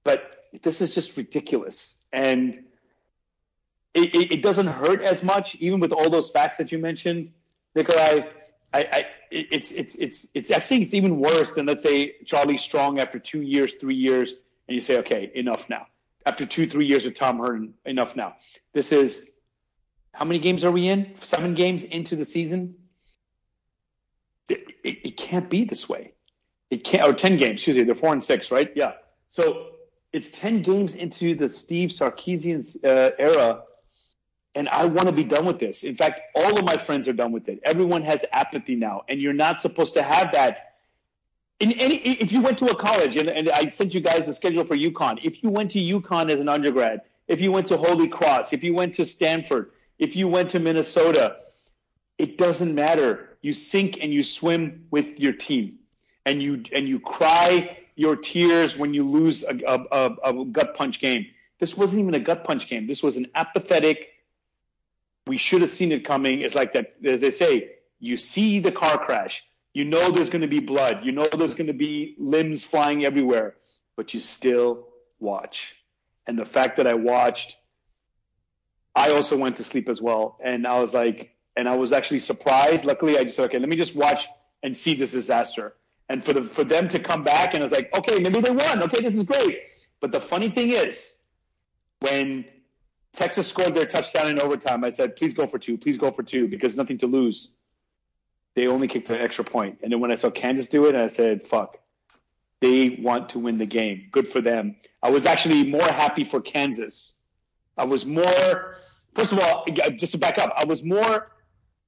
But 0.04 0.46
this 0.62 0.82
is 0.82 0.94
just 0.94 1.18
ridiculous, 1.18 1.98
and 2.12 2.64
it, 3.94 4.16
it, 4.16 4.32
it 4.32 4.42
doesn't 4.42 4.68
hurt 4.68 5.02
as 5.02 5.24
much, 5.24 5.56
even 5.56 5.80
with 5.80 5.92
all 5.92 6.10
those 6.10 6.30
facts 6.30 6.58
that 6.58 6.72
you 6.72 6.78
mentioned, 6.78 7.32
Nikolai. 7.76 8.20
I, 8.74 8.80
I, 8.92 9.06
it's 9.32 9.72
it's 9.72 9.96
it's 9.96 10.28
it's 10.34 10.50
actually 10.50 10.82
it's 10.82 10.94
even 10.94 11.20
worse 11.20 11.54
than 11.54 11.66
let's 11.66 11.84
say 11.84 12.16
Charlie 12.26 12.58
Strong 12.58 13.00
after 13.00 13.20
two 13.20 13.42
years, 13.42 13.74
three 13.74 13.96
years, 13.96 14.34
and 14.68 14.76
you 14.76 14.82
say, 14.82 15.00
okay, 15.00 15.32
enough 15.36 15.70
now. 15.70 15.88
After 16.26 16.46
two, 16.46 16.68
three 16.68 16.86
years 16.86 17.06
of 17.06 17.16
Tom 17.16 17.40
Herman, 17.40 17.74
enough 17.86 18.16
now. 18.16 18.36
This 18.74 18.92
is 18.92 19.30
how 20.14 20.26
many 20.26 20.40
games 20.40 20.64
are 20.64 20.72
we 20.72 20.88
in? 20.88 21.16
Seven 21.20 21.54
games 21.56 21.84
into 21.84 22.16
the 22.16 22.26
season. 22.26 22.76
It, 24.48 24.68
it, 24.84 24.98
it 25.04 25.18
can't 25.18 25.50
be 25.50 25.64
this 25.64 25.90
way. 25.90 26.14
It 26.70 26.84
can't, 26.84 27.08
or 27.08 27.14
ten 27.14 27.38
games. 27.38 27.54
Excuse 27.56 27.78
me, 27.78 27.84
they're 27.84 27.96
four 27.96 28.14
and 28.14 28.24
six, 28.24 28.52
right? 28.52 28.72
Yeah. 28.76 28.94
So 29.30 29.68
it's 30.14 30.30
ten 30.30 30.62
games 30.62 30.96
into 30.96 31.36
the 31.36 31.50
Steve 31.50 31.90
Sarkisian 31.90 32.86
uh, 32.86 33.12
era 33.18 33.64
and 34.56 34.68
I 34.70 34.86
want 34.86 35.08
to 35.08 35.14
be 35.14 35.24
done 35.24 35.46
with 35.46 35.60
this. 35.60 35.84
In 35.84 35.96
fact, 35.96 36.22
all 36.36 36.58
of 36.58 36.66
my 36.66 36.78
friends 36.78 37.08
are 37.08 37.14
done 37.14 37.32
with 37.32 37.48
it. 37.48 37.60
Everyone 37.64 38.02
has 38.04 38.26
apathy 38.32 38.76
now, 38.76 39.04
and 39.08 39.22
you're 39.22 39.34
not 39.34 39.62
supposed 39.62 39.94
to 39.94 40.04
have 40.04 40.34
that. 40.34 40.74
In 41.60 41.72
any, 41.74 41.96
if 41.96 42.32
you 42.32 42.42
went 42.42 42.58
to 42.58 42.66
a 42.66 42.76
college, 42.76 43.16
and, 43.16 43.30
and 43.30 43.50
I 43.50 43.68
sent 43.68 43.94
you 43.94 44.02
guys 44.02 44.26
the 44.26 44.34
schedule 44.34 44.66
for 44.66 44.76
UConn. 44.76 45.20
If 45.24 45.44
you 45.44 45.50
went 45.50 45.72
to 45.72 45.80
UConn 45.80 46.30
as 46.32 46.40
an 46.40 46.50
undergrad, 46.50 47.02
if 47.28 47.40
you 47.40 47.52
went 47.52 47.68
to 47.70 47.78
Holy 47.78 48.08
Cross, 48.08 48.52
if 48.52 48.64
you 48.64 48.74
went 48.74 48.96
to 48.96 49.06
Stanford, 49.06 49.72
if 49.98 50.16
you 50.16 50.28
went 50.28 50.52
to 50.52 50.60
Minnesota, 50.60 51.38
it 52.18 52.38
doesn't 52.38 52.74
matter. 52.74 53.30
You 53.42 53.54
sink 53.54 54.00
and 54.02 54.12
you 54.12 54.24
swim 54.24 54.88
with 54.92 55.20
your 55.20 55.34
team, 55.34 55.80
and 56.26 56.42
you 56.42 56.64
and 56.74 56.88
you 56.88 57.00
cry 57.00 57.78
your 57.96 58.16
tears 58.16 58.78
when 58.78 58.94
you 58.94 59.08
lose 59.08 59.44
a, 59.44 59.58
a, 59.68 59.86
a, 59.92 60.32
a 60.34 60.46
gut 60.46 60.76
punch 60.76 61.00
game. 61.00 61.28
This 61.60 61.78
wasn't 61.78 62.02
even 62.02 62.16
a 62.16 62.20
gut 62.20 62.44
punch 62.44 62.68
game. 62.68 62.88
This 62.88 63.04
was 63.04 63.18
an 63.18 63.28
apathetic 63.36 64.11
we 65.28 65.38
should 65.38 65.62
have 65.62 65.70
seen 65.70 65.92
it 65.92 66.06
coming. 66.06 66.42
It's 66.42 66.56
like 66.56 66.74
that, 66.74 66.96
as 67.06 67.22
they 67.22 67.32
say, 67.32 67.72
you 68.00 68.18
see 68.18 68.60
the 68.60 68.72
car 68.72 68.98
crash, 68.98 69.44
you 69.74 69.86
know 69.86 70.12
there's 70.12 70.30
going 70.30 70.42
to 70.42 70.48
be 70.48 70.60
blood, 70.60 71.06
you 71.06 71.12
know 71.12 71.28
there's 71.28 71.56
going 71.56 71.68
to 71.68 71.74
be 71.74 72.16
limbs 72.18 72.64
flying 72.64 73.06
everywhere, 73.06 73.56
but 73.96 74.14
you 74.14 74.20
still 74.20 74.88
watch. 75.20 75.76
And 76.28 76.38
the 76.38 76.46
fact 76.46 76.78
that 76.78 76.88
I 76.88 76.96
watched, 76.96 77.58
I 78.96 79.12
also 79.12 79.38
went 79.38 79.58
to 79.58 79.64
sleep 79.64 79.90
as 79.90 80.02
well. 80.02 80.38
And 80.44 80.68
I 80.68 80.80
was 80.80 80.94
like, 80.94 81.36
and 81.56 81.68
I 81.68 81.76
was 81.76 81.92
actually 81.92 82.20
surprised. 82.20 82.86
Luckily, 82.86 83.18
I 83.18 83.24
just 83.24 83.36
said, 83.36 83.46
okay, 83.46 83.60
let 83.60 83.70
me 83.70 83.76
just 83.76 83.96
watch 83.96 84.28
and 84.64 84.76
see 84.76 84.96
this 84.96 85.12
disaster. 85.12 85.74
And 86.10 86.24
for 86.24 86.34
the 86.34 86.44
for 86.44 86.64
them 86.64 86.90
to 86.90 87.00
come 87.00 87.24
back, 87.24 87.54
and 87.54 87.64
I 87.64 87.64
was 87.64 87.72
like, 87.72 87.96
okay, 87.96 88.20
maybe 88.20 88.42
they 88.42 88.52
won. 88.52 88.84
Okay, 88.84 89.02
this 89.02 89.16
is 89.16 89.24
great. 89.24 89.60
But 90.02 90.12
the 90.12 90.20
funny 90.20 90.50
thing 90.50 90.72
is, 90.72 91.14
when 92.00 92.46
Texas 93.14 93.48
scored 93.48 93.76
their 93.76 93.86
touchdown 93.86 94.28
in 94.30 94.40
overtime. 94.40 94.84
I 94.84 94.90
said, 94.90 95.16
please 95.16 95.34
go 95.34 95.48
for 95.48 95.60
two, 95.60 95.78
please 95.78 95.98
go 95.98 96.12
for 96.12 96.24
two, 96.24 96.48
because 96.48 96.78
nothing 96.78 97.00
to 97.00 97.08
lose. 97.08 97.52
They 98.56 98.68
only 98.68 98.88
kicked 98.88 99.10
an 99.10 99.18
extra 99.18 99.44
point. 99.44 99.80
And 99.84 99.92
then 99.92 100.00
when 100.00 100.12
I 100.12 100.16
saw 100.16 100.30
Kansas 100.30 100.68
do 100.68 100.86
it, 100.86 100.96
I 100.96 101.08
said, 101.08 101.46
fuck. 101.46 101.78
They 102.60 102.90
want 103.02 103.30
to 103.30 103.40
win 103.40 103.58
the 103.58 103.66
game. 103.66 104.08
Good 104.12 104.28
for 104.28 104.40
them. 104.40 104.76
I 105.02 105.10
was 105.10 105.26
actually 105.26 105.66
more 105.66 105.82
happy 105.82 106.24
for 106.24 106.42
Kansas. 106.42 107.14
I 107.78 107.86
was 107.86 108.06
more, 108.06 108.78
first 109.16 109.32
of 109.32 109.40
all, 109.40 109.66
just 109.96 110.12
to 110.12 110.18
back 110.18 110.38
up, 110.38 110.54
I 110.56 110.66
was 110.66 110.84
more 110.84 111.32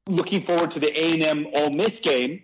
looking 0.08 0.42
forward 0.42 0.72
to 0.72 0.80
the 0.80 0.92
A&M 0.92 1.48
Ole 1.54 1.70
Miss 1.70 2.00
game 2.00 2.44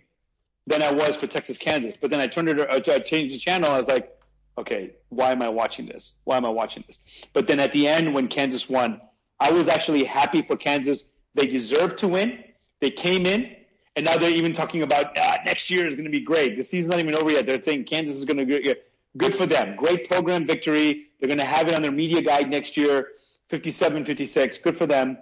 than 0.67 0.83
I 0.83 0.91
was 0.91 1.15
for 1.15 1.27
Texas 1.27 1.57
Kansas. 1.57 1.95
But 1.99 2.11
then 2.11 2.19
I 2.19 2.27
turned 2.27 2.49
it, 2.49 2.69
I 2.69 2.79
changed 2.99 3.33
the 3.33 3.39
channel. 3.39 3.71
I 3.71 3.79
was 3.79 3.87
like, 3.87 4.15
okay, 4.59 4.91
why 5.09 5.31
am 5.31 5.41
I 5.41 5.49
watching 5.49 5.85
this? 5.85 6.13
Why 6.23 6.37
am 6.37 6.45
I 6.45 6.49
watching 6.49 6.83
this? 6.85 6.99
But 7.33 7.47
then 7.47 7.59
at 7.59 7.71
the 7.71 7.87
end, 7.87 8.13
when 8.13 8.27
Kansas 8.27 8.69
won, 8.69 9.01
I 9.39 9.51
was 9.51 9.67
actually 9.67 10.03
happy 10.03 10.41
for 10.41 10.55
Kansas. 10.55 11.03
They 11.33 11.47
deserved 11.47 11.99
to 11.99 12.07
win. 12.07 12.43
They 12.81 12.91
came 12.91 13.25
in, 13.25 13.55
and 13.95 14.05
now 14.05 14.17
they're 14.17 14.29
even 14.29 14.53
talking 14.53 14.83
about 14.83 15.17
ah, 15.17 15.37
next 15.45 15.69
year 15.69 15.87
is 15.87 15.95
going 15.95 16.05
to 16.05 16.11
be 16.11 16.21
great. 16.21 16.57
The 16.57 16.63
season's 16.63 16.91
not 16.91 16.99
even 16.99 17.15
over 17.15 17.31
yet. 17.31 17.45
They're 17.45 17.61
saying 17.61 17.85
Kansas 17.85 18.15
is 18.15 18.25
going 18.25 18.37
to 18.37 18.45
get 18.45 18.89
good 19.17 19.33
for 19.33 19.45
them. 19.45 19.75
Great 19.75 20.09
program 20.09 20.45
victory. 20.45 21.07
They're 21.19 21.27
going 21.27 21.39
to 21.39 21.45
have 21.45 21.67
it 21.67 21.75
on 21.75 21.81
their 21.81 21.91
media 21.91 22.21
guide 22.21 22.49
next 22.49 22.77
year. 22.77 23.07
57, 23.49 24.05
56. 24.05 24.57
Good 24.59 24.77
for 24.77 24.85
them. 24.85 25.17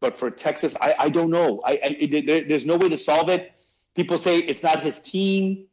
But 0.00 0.16
for 0.16 0.30
Texas, 0.30 0.76
I, 0.80 0.94
I 0.98 1.08
don't 1.08 1.30
know. 1.30 1.60
I, 1.64 1.80
I 1.82 2.22
there, 2.24 2.44
there's 2.44 2.66
no 2.66 2.76
way 2.76 2.88
to 2.88 2.96
solve 2.96 3.28
it. 3.30 3.52
People 3.96 4.16
say 4.16 4.38
it's 4.38 4.62
not 4.62 4.82
his 4.82 5.00
team. 5.00 5.67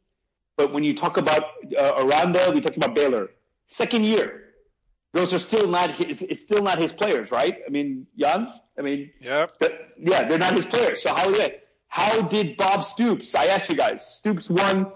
But 0.56 0.72
when 0.72 0.84
you 0.84 0.94
talk 0.94 1.16
about 1.18 1.44
uh, 1.78 2.04
Aranda, 2.04 2.50
we 2.54 2.60
talked 2.60 2.76
about 2.76 2.94
Baylor. 2.94 3.30
Second 3.68 4.04
year, 4.04 4.46
those 5.12 5.34
are 5.34 5.38
still 5.38 5.68
not 5.68 5.90
his. 5.96 6.22
It's 6.22 6.40
still 6.40 6.62
not 6.62 6.78
his 6.78 6.92
players, 6.92 7.30
right? 7.30 7.58
I 7.66 7.70
mean, 7.70 8.06
Jan. 8.18 8.52
I 8.78 8.82
mean, 8.82 9.10
yeah, 9.20 9.46
yeah, 9.98 10.24
they're 10.24 10.38
not 10.38 10.54
his 10.54 10.66
players. 10.66 11.02
So 11.02 11.14
how 11.14 11.30
did 11.30 11.60
how 11.88 12.22
did 12.22 12.56
Bob 12.56 12.84
Stoops? 12.84 13.34
I 13.34 13.46
asked 13.46 13.70
you 13.70 13.76
guys. 13.76 14.06
Stoops 14.06 14.50
won 14.50 14.92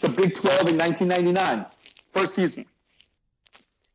the 0.00 0.08
Big 0.08 0.34
12 0.34 0.68
in 0.70 0.78
1999, 0.78 1.66
first 2.12 2.34
season. 2.34 2.66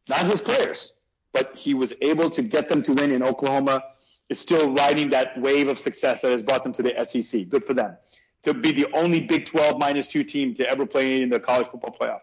Not 0.08 0.26
his 0.26 0.42
players, 0.42 0.94
but 1.34 1.56
he 1.56 1.74
was 1.74 1.94
able 2.02 2.30
to 2.32 2.42
get 2.42 2.70
them 2.70 2.84
to 2.84 2.94
win 2.94 3.12
in 3.12 3.24
Oklahoma. 3.24 3.84
Is 4.28 4.40
still 4.40 4.74
riding 4.74 5.12
that 5.12 5.40
wave 5.40 5.68
of 5.68 5.78
success 5.78 6.22
that 6.22 6.32
has 6.32 6.42
brought 6.42 6.64
them 6.64 6.74
to 6.74 6.84
the 6.84 7.06
SEC. 7.06 7.48
Good 7.48 7.64
for 7.64 7.76
them. 7.76 7.96
To 8.46 8.54
be 8.54 8.72
the 8.72 8.88
only 8.94 9.22
Big 9.22 9.46
12 9.46 9.80
minus 9.80 10.08
two 10.08 10.24
team 10.24 10.54
to 10.56 10.70
ever 10.70 10.86
play 10.86 11.22
in 11.22 11.30
the 11.30 11.40
college 11.40 11.68
football 11.68 11.96
playoff. 12.00 12.22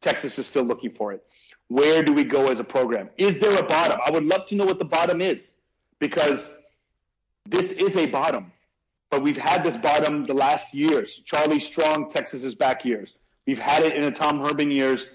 Texas 0.00 0.38
is 0.38 0.46
still 0.46 0.64
looking 0.64 0.92
for 0.92 1.12
it. 1.12 1.24
Where 1.68 2.02
do 2.02 2.12
we 2.12 2.24
go 2.24 2.48
as 2.48 2.60
a 2.60 2.64
program? 2.64 3.08
Is 3.16 3.38
there 3.38 3.58
a 3.58 3.62
bottom? 3.62 3.98
I 4.04 4.10
would 4.10 4.26
love 4.26 4.46
to 4.48 4.54
know 4.54 4.66
what 4.66 4.78
the 4.78 4.84
bottom 4.84 5.22
is 5.22 5.52
because 5.98 6.50
this 7.46 7.72
is 7.72 7.96
a 7.96 8.06
bottom. 8.06 8.52
But 9.10 9.22
we've 9.22 9.38
had 9.38 9.64
this 9.64 9.76
bottom 9.76 10.26
the 10.26 10.34
last 10.34 10.74
years. 10.74 11.20
Charlie 11.24 11.60
Strong, 11.60 12.08
Texas's 12.08 12.54
back 12.54 12.84
years. 12.84 13.14
We've 13.46 13.58
had 13.58 13.82
it 13.82 13.94
in 13.94 14.02
the 14.02 14.10
Tom 14.10 14.40
Herman 14.40 14.70
years. 14.70 15.06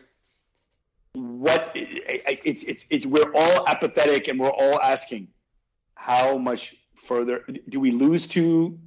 What 1.14 1.72
it's 1.76 2.64
it's 2.64 2.86
it's 2.90 3.06
we're 3.06 3.32
all 3.34 3.68
apathetic 3.68 4.28
and 4.28 4.40
we're 4.40 4.50
all 4.50 4.80
asking 4.82 5.30
how 5.96 6.38
much 6.38 6.76
further 6.96 7.44
do 7.70 7.80
we 7.80 7.92
lose 7.92 8.28
to 8.30 8.80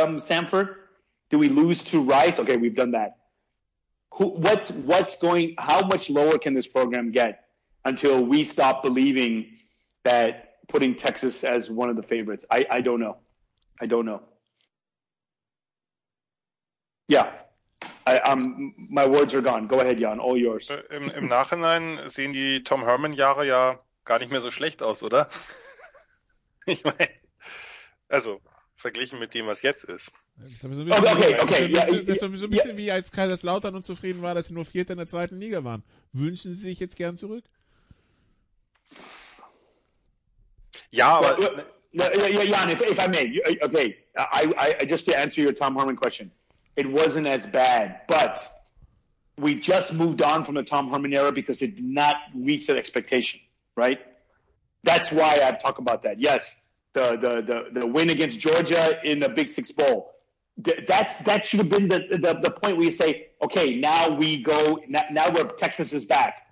um, 0.00 0.18
Sanford? 0.18 0.76
Do 1.30 1.38
we 1.38 1.48
lose 1.48 1.82
to 1.84 2.02
Rice? 2.02 2.38
Okay, 2.38 2.56
we've 2.56 2.74
done 2.74 2.92
that. 2.92 3.16
Who, 4.14 4.28
what's 4.28 4.70
what's 4.70 5.18
going? 5.18 5.56
How 5.58 5.86
much 5.86 6.08
lower 6.08 6.38
can 6.38 6.54
this 6.54 6.66
program 6.66 7.10
get 7.10 7.44
until 7.84 8.24
we 8.24 8.44
stop 8.44 8.82
believing 8.82 9.58
that 10.04 10.54
putting 10.68 10.94
Texas 10.94 11.44
as 11.44 11.68
one 11.68 11.90
of 11.90 11.96
the 11.96 12.02
favorites? 12.02 12.44
I, 12.50 12.66
I 12.70 12.80
don't 12.80 13.00
know. 13.00 13.18
I 13.80 13.86
don't 13.86 14.06
know. 14.06 14.22
Yeah. 17.08 17.30
I, 18.06 18.18
um, 18.20 18.74
my 18.76 19.06
words 19.06 19.34
are 19.34 19.42
gone. 19.42 19.66
Go 19.66 19.80
ahead, 19.80 19.98
Jan. 19.98 20.20
All 20.20 20.36
yours. 20.36 20.70
Im, 20.90 21.10
Im 21.10 21.26
Nachhinein 21.26 22.08
sehen 22.08 22.32
die 22.32 22.62
Tom 22.62 22.84
Herman-Jahre 22.84 23.46
ja 23.46 23.80
gar 24.04 24.20
nicht 24.20 24.30
mehr 24.30 24.40
so 24.40 24.50
schlecht 24.50 24.82
aus, 24.82 25.02
oder? 25.02 25.28
ich 26.66 26.84
meine, 26.84 27.08
also 28.08 28.40
verglichen 28.76 29.18
mit 29.18 29.34
dem, 29.34 29.46
was 29.46 29.62
jetzt 29.62 29.84
ist. 29.84 30.12
Das 30.36 30.52
ist 30.52 30.60
so 30.60 30.68
ein 30.68 30.84
bisschen, 30.84 30.92
okay, 30.92 31.10
okay, 31.10 31.42
okay. 31.42 31.68
Das 31.72 31.88
ist, 31.88 32.08
ist 32.08 32.20
so 32.20 32.26
ein 32.26 32.32
bisschen 32.32 32.70
ja. 32.70 32.76
wie 32.76 32.92
als 32.92 33.10
Kaiserslautern 33.10 33.74
unzufrieden 33.74 34.22
war, 34.22 34.34
dass 34.34 34.48
sie 34.48 34.54
nur 34.54 34.64
Vierter 34.64 34.92
in 34.92 34.98
der 34.98 35.06
zweiten 35.06 35.40
Liga 35.40 35.64
waren. 35.64 35.82
Wünschen 36.12 36.52
Sie 36.52 36.68
sich 36.68 36.78
jetzt 36.78 36.96
gern 36.96 37.16
zurück? 37.16 37.44
Ja, 40.90 41.18
aber. 41.18 41.64
No, 41.92 42.04
Jan, 42.12 42.68
if, 42.68 42.82
if 42.82 42.98
I 42.98 43.06
may, 43.08 43.40
okay, 43.62 43.96
I, 44.18 44.76
I, 44.82 44.84
just 44.84 45.06
to 45.06 45.16
answer 45.16 45.40
your 45.40 45.54
Tom 45.54 45.76
Herman 45.76 45.96
question, 45.96 46.30
it 46.76 46.86
wasn't 46.86 47.26
as 47.26 47.46
bad, 47.46 48.02
but 48.06 48.46
we 49.38 49.54
just 49.54 49.94
moved 49.94 50.20
on 50.20 50.44
from 50.44 50.56
the 50.56 50.62
Tom 50.62 50.90
Herman 50.90 51.14
era 51.14 51.32
because 51.32 51.62
it 51.62 51.76
did 51.76 51.86
not 51.86 52.16
reach 52.34 52.66
that 52.66 52.76
expectation, 52.76 53.40
right? 53.76 53.98
That's 54.84 55.10
why 55.10 55.40
I 55.42 55.52
talk 55.52 55.78
about 55.78 56.02
that. 56.02 56.20
Yes, 56.20 56.54
the 56.96 57.16
the 57.16 57.42
the, 57.42 57.80
the 57.80 57.86
win 57.86 58.10
against 58.10 58.40
Georgia 58.40 58.98
in 59.04 59.20
the 59.20 59.28
Big 59.28 59.48
Six 59.50 59.70
Bowl. 59.70 60.12
That's 60.56 61.18
that 61.18 61.44
should 61.44 61.60
have 61.60 61.68
been 61.68 61.88
the, 61.88 62.06
the, 62.10 62.38
the 62.40 62.50
point 62.50 62.78
where 62.78 62.86
you 62.86 62.90
say, 62.90 63.28
okay, 63.42 63.76
now 63.76 64.08
we 64.08 64.42
go 64.42 64.80
now, 64.88 65.04
now 65.10 65.30
we're 65.30 65.44
Texas 65.44 65.92
is 65.92 66.06
back. 66.06 66.46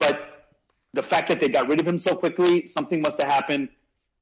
But 0.00 0.48
the 0.92 1.02
fact 1.02 1.28
that 1.28 1.38
they 1.38 1.48
got 1.48 1.68
rid 1.68 1.80
of 1.80 1.86
him 1.86 1.98
so 1.98 2.16
quickly, 2.16 2.66
something 2.66 3.00
must 3.00 3.20
have 3.22 3.30
happened 3.30 3.68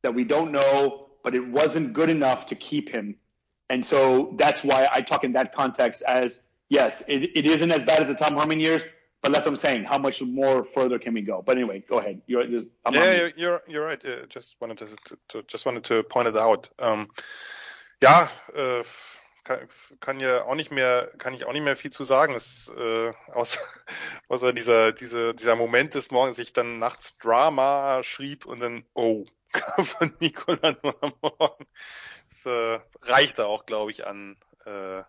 that 0.03 0.15
we 0.15 0.25
don't 0.25 0.53
know, 0.53 1.09
but 1.25 1.35
it 1.35 1.47
wasn't 1.47 1.95
good 1.95 2.11
enough 2.11 2.47
to 2.47 2.55
keep 2.55 2.91
him. 2.91 3.17
And 3.71 3.85
so 3.85 4.35
that's 4.37 4.63
why 4.63 4.89
I 4.93 5.01
talk 5.01 5.25
in 5.25 5.33
that 5.33 5.55
context 5.55 6.03
as 6.07 6.41
yes, 6.69 7.03
it, 7.09 7.25
it 7.35 7.47
isn't 7.47 7.73
as 7.73 7.83
bad 7.83 8.01
as 8.01 8.09
the 8.09 8.15
Tom 8.15 8.37
Herman 8.37 8.61
years, 8.61 8.85
but 9.23 9.33
that's 9.33 9.45
what 9.45 9.53
I'm 9.53 9.57
saying. 9.57 9.85
How 9.85 9.99
much 9.99 10.23
more 10.23 10.65
further 10.65 10.99
can 10.99 11.15
we 11.15 11.23
go? 11.23 11.43
But 11.43 11.57
anyway, 11.57 11.83
go 11.89 11.99
ahead. 11.99 12.23
You're, 12.27 12.43
I'm 12.85 12.95
yeah, 12.95 13.15
you're, 13.15 13.33
you're, 13.37 13.61
you're 13.69 13.85
right. 13.85 14.05
Uh, 14.05 14.27
just 14.29 14.57
wanted 14.61 14.79
to, 14.79 14.87
to, 14.87 15.19
to, 15.29 15.43
just 15.45 15.67
wanted 15.67 15.85
to 15.85 16.03
point 16.03 16.29
it 16.29 16.37
out. 16.37 16.69
Um, 16.79 17.09
ja, 18.03 18.29
äh, 18.55 18.85
kann, 19.45 19.69
kann 20.01 20.21
ja 20.21 20.45
auch 20.45 20.55
nicht 20.55 20.71
mehr, 20.71 21.11
kann 21.19 21.35
ich 21.35 21.47
auch 21.47 21.53
nicht 21.53 21.63
mehr 21.63 21.77
viel 21.77 21.93
zu 21.93 22.05
sagen. 22.05 22.35
Es, 22.35 22.69
äh, 22.77 23.13
außer, 23.33 23.61
außer 24.29 24.53
dieser, 24.53 24.93
dieser, 24.93 25.33
dieser 25.33 25.57
Moment 25.57 25.95
des 25.95 26.11
Morgens, 26.11 26.39
ich 26.39 26.53
dann 26.53 26.79
nachts 26.79 27.17
Drama 27.19 28.03
schrieb 28.05 28.45
und 28.45 28.61
dann, 28.61 28.85
oh, 28.95 29.25
von 29.79 30.15
Nikola 30.21 30.77
nur 30.83 30.97
am 31.03 31.13
Morgen. 31.23 31.67
Das 32.29 32.47
äh, 32.47 32.81
reicht 33.03 33.39
da 33.39 33.47
auch, 33.47 33.67
glaube 33.67 33.91
ich, 33.93 34.07
an, 34.07 34.37
äh, 34.67 35.03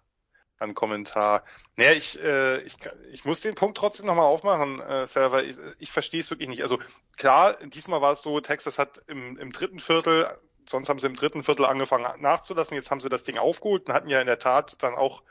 an 0.60 0.74
Kommentar. 0.74 1.44
Naja, 1.76 1.92
ich, 1.94 2.20
äh, 2.22 2.62
ich, 2.64 2.78
ich 3.12 3.26
muss 3.26 3.42
den 3.42 3.56
Punkt 3.56 3.78
trotzdem 3.78 4.06
nochmal 4.06 4.26
aufmachen, 4.26 4.80
äh, 4.80 5.08
Server. 5.08 5.44
Ich, 5.44 5.56
ich 5.80 5.92
verstehe 5.92 6.22
es 6.22 6.30
wirklich 6.30 6.50
nicht. 6.50 6.64
Also 6.64 6.80
klar, 7.18 7.58
diesmal 7.66 8.02
war 8.02 8.14
es 8.14 8.22
so, 8.22 8.40
Texas 8.40 8.78
hat 8.78 9.04
im, 9.08 9.38
im 9.38 9.52
dritten 9.52 9.80
Viertel, 9.80 10.28
sonst 10.68 10.90
haben 10.90 11.00
sie 11.00 11.08
im 11.08 11.16
dritten 11.16 11.44
Viertel 11.44 11.66
angefangen 11.66 12.22
nachzulassen, 12.22 12.76
jetzt 12.76 12.92
haben 12.92 13.02
sie 13.02 13.10
das 13.10 13.24
Ding 13.24 13.38
aufgeholt 13.38 13.88
und 13.88 13.94
hatten 13.94 14.10
ja 14.10 14.20
in 14.20 14.28
der 14.28 14.40
Tat 14.40 14.82
dann 14.82 14.96
auch 14.96 15.24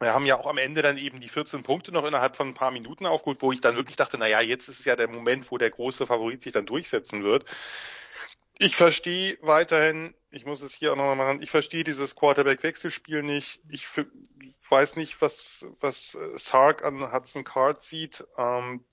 wir 0.00 0.12
haben 0.12 0.26
ja 0.26 0.36
auch 0.36 0.46
am 0.46 0.58
Ende 0.58 0.82
dann 0.82 0.98
eben 0.98 1.20
die 1.20 1.28
14 1.28 1.62
Punkte 1.62 1.92
noch 1.92 2.04
innerhalb 2.04 2.36
von 2.36 2.48
ein 2.48 2.54
paar 2.54 2.70
Minuten 2.70 3.06
aufgeholt, 3.06 3.40
wo 3.42 3.52
ich 3.52 3.60
dann 3.60 3.76
wirklich 3.76 3.96
dachte, 3.96 4.18
na 4.18 4.26
ja, 4.26 4.40
jetzt 4.40 4.68
ist 4.68 4.84
ja 4.84 4.96
der 4.96 5.08
Moment, 5.08 5.50
wo 5.50 5.58
der 5.58 5.70
große 5.70 6.06
Favorit 6.06 6.42
sich 6.42 6.52
dann 6.52 6.66
durchsetzen 6.66 7.22
wird. 7.22 7.44
Ich 8.58 8.76
verstehe 8.76 9.36
weiterhin, 9.42 10.14
ich 10.30 10.46
muss 10.46 10.62
es 10.62 10.74
hier 10.74 10.92
auch 10.92 10.96
nochmal 10.96 11.16
machen, 11.16 11.42
ich 11.42 11.50
verstehe 11.50 11.82
dieses 11.82 12.14
Quarterback-Wechselspiel 12.14 13.22
nicht. 13.22 13.60
Ich 13.68 13.88
weiß 14.70 14.94
nicht, 14.94 15.20
was, 15.20 15.66
was 15.80 16.16
Sark 16.36 16.84
an 16.84 17.12
Hudson 17.12 17.42
Card 17.42 17.82
sieht. 17.82 18.24
Ähm, 18.38 18.84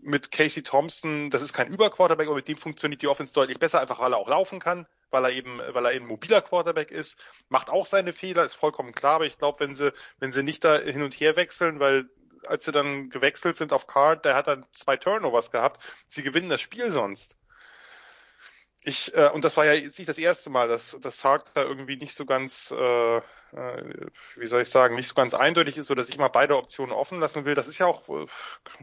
mit 0.00 0.30
Casey 0.32 0.62
Thompson, 0.62 1.30
das 1.30 1.42
ist 1.42 1.52
kein 1.52 1.68
Überquarterback, 1.68 2.26
aber 2.26 2.36
mit 2.36 2.48
dem 2.48 2.56
funktioniert 2.56 3.02
die 3.02 3.08
Offense 3.08 3.34
deutlich 3.34 3.58
besser, 3.58 3.80
einfach 3.80 4.00
weil 4.00 4.12
er 4.12 4.18
auch 4.18 4.28
laufen 4.28 4.58
kann, 4.58 4.86
weil 5.10 5.24
er 5.24 5.32
eben, 5.32 5.60
weil 5.68 5.84
er 5.84 5.92
eben 5.92 6.06
mobiler 6.06 6.40
Quarterback 6.40 6.90
ist, 6.90 7.18
macht 7.48 7.68
auch 7.68 7.84
seine 7.84 8.14
Fehler, 8.14 8.44
ist 8.44 8.54
vollkommen 8.54 8.92
klar, 8.92 9.16
aber 9.16 9.26
ich 9.26 9.38
glaube, 9.38 9.60
wenn 9.60 9.74
sie, 9.74 9.92
wenn 10.18 10.32
sie 10.32 10.42
nicht 10.42 10.64
da 10.64 10.78
hin 10.78 11.02
und 11.02 11.14
her 11.14 11.36
wechseln, 11.36 11.78
weil 11.78 12.08
als 12.46 12.64
sie 12.64 12.72
dann 12.72 13.10
gewechselt 13.10 13.56
sind 13.56 13.72
auf 13.72 13.86
Card, 13.86 14.24
der 14.24 14.34
hat 14.34 14.46
dann 14.46 14.66
zwei 14.70 14.96
Turnovers 14.96 15.50
gehabt, 15.50 15.82
sie 16.06 16.22
gewinnen 16.22 16.48
das 16.48 16.60
Spiel 16.62 16.90
sonst 16.90 17.36
ich, 18.84 19.14
äh, 19.14 19.30
und 19.30 19.44
das 19.44 19.56
war 19.56 19.64
ja 19.64 19.72
jetzt 19.72 19.98
nicht 19.98 20.08
das 20.08 20.18
erste 20.18 20.50
Mal, 20.50 20.68
dass, 20.68 20.96
dass 21.00 21.18
Sark 21.18 21.52
da 21.54 21.62
irgendwie 21.62 21.96
nicht 21.96 22.14
so 22.14 22.26
ganz, 22.26 22.70
äh, 22.70 23.16
äh, 23.16 23.22
wie 24.36 24.46
soll 24.46 24.60
ich 24.60 24.68
sagen, 24.68 24.94
nicht 24.94 25.08
so 25.08 25.14
ganz 25.14 25.32
eindeutig 25.32 25.78
ist 25.78 25.90
oder 25.90 26.04
sich 26.04 26.18
mal 26.18 26.28
beide 26.28 26.56
Optionen 26.56 26.92
offen 26.92 27.18
lassen 27.18 27.46
will. 27.46 27.54
Das 27.54 27.66
ist 27.66 27.78
ja 27.78 27.86
auch 27.86 28.06
äh, 28.10 28.26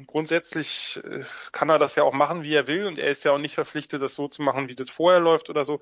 grundsätzlich 0.08 1.00
äh, 1.04 1.24
kann 1.52 1.70
er 1.70 1.78
das 1.78 1.96
ja 1.96 2.04
auch 2.04 2.14
machen, 2.14 2.44
wie 2.44 2.56
er 2.56 2.66
will, 2.66 2.88
und 2.88 2.98
er 2.98 3.12
ist 3.12 3.24
ja 3.24 3.32
auch 3.32 3.38
nicht 3.38 3.54
verpflichtet, 3.54 4.02
das 4.02 4.16
so 4.16 4.28
zu 4.28 4.42
machen, 4.42 4.68
wie 4.68 4.76
das 4.76 4.90
vorher 4.90 5.20
läuft 5.20 5.52
oder 5.52 5.66
so 5.66 5.82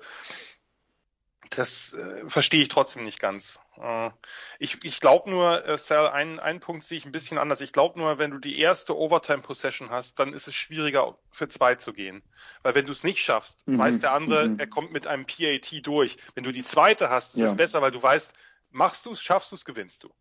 das 1.50 1.94
äh, 1.94 2.28
verstehe 2.28 2.62
ich 2.62 2.68
trotzdem 2.68 3.02
nicht 3.02 3.18
ganz. 3.18 3.58
Äh, 3.76 4.10
ich 4.58 4.84
ich 4.84 5.00
glaube 5.00 5.28
nur, 5.30 5.66
äh, 5.66 5.78
Sal, 5.78 6.08
einen, 6.08 6.38
einen 6.38 6.60
Punkt 6.60 6.84
sehe 6.84 6.98
ich 6.98 7.04
ein 7.04 7.12
bisschen 7.12 7.38
anders. 7.38 7.60
Ich 7.60 7.72
glaube 7.72 7.98
nur, 7.98 8.18
wenn 8.18 8.30
du 8.30 8.38
die 8.38 8.58
erste 8.60 8.96
Overtime-Possession 8.96 9.90
hast, 9.90 10.18
dann 10.20 10.32
ist 10.32 10.46
es 10.46 10.54
schwieriger, 10.54 11.18
für 11.32 11.48
zwei 11.48 11.74
zu 11.74 11.92
gehen. 11.92 12.22
Weil 12.62 12.76
wenn 12.76 12.86
du 12.86 12.92
es 12.92 13.02
nicht 13.02 13.22
schaffst, 13.22 13.66
mhm. 13.66 13.78
weiß 13.78 13.98
der 13.98 14.12
andere, 14.12 14.48
mhm. 14.48 14.58
er 14.60 14.68
kommt 14.68 14.92
mit 14.92 15.08
einem 15.08 15.26
PAT 15.26 15.84
durch. 15.84 16.18
Wenn 16.34 16.44
du 16.44 16.52
die 16.52 16.64
zweite 16.64 17.10
hast, 17.10 17.34
ist 17.34 17.40
ja. 17.40 17.46
es 17.46 17.56
besser, 17.56 17.82
weil 17.82 17.90
du 17.90 18.02
weißt, 18.02 18.32
machst 18.70 19.06
du 19.06 19.10
es, 19.10 19.20
schaffst 19.20 19.50
du 19.50 19.56
es, 19.56 19.64
gewinnst 19.64 20.04
du. 20.04 20.12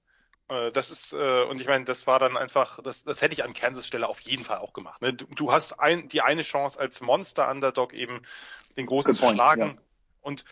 Äh, 0.50 0.72
das 0.72 0.90
ist, 0.90 1.14
äh, 1.14 1.44
und 1.44 1.62
ich 1.62 1.68
meine, 1.68 1.86
das 1.86 2.08
war 2.08 2.18
dann 2.20 2.38
einfach, 2.38 2.82
das, 2.82 3.04
das 3.04 3.22
hätte 3.22 3.34
ich 3.34 3.44
an 3.44 3.54
Kansas 3.54 3.86
Stelle 3.86 4.08
auf 4.08 4.20
jeden 4.22 4.44
Fall 4.44 4.58
auch 4.58 4.74
gemacht. 4.74 5.02
Ne? 5.02 5.14
Du, 5.14 5.26
du 5.28 5.52
hast 5.52 5.80
ein, 5.80 6.10
die 6.10 6.22
eine 6.22 6.42
Chance 6.42 6.80
als 6.80 7.02
Monster-Underdog 7.02 7.94
eben 7.94 8.24
den 8.76 8.88
großen 8.88 9.14
zu 9.14 9.30
schlagen. 9.30 9.62
Ja. 9.62 9.82
Und 10.22 10.44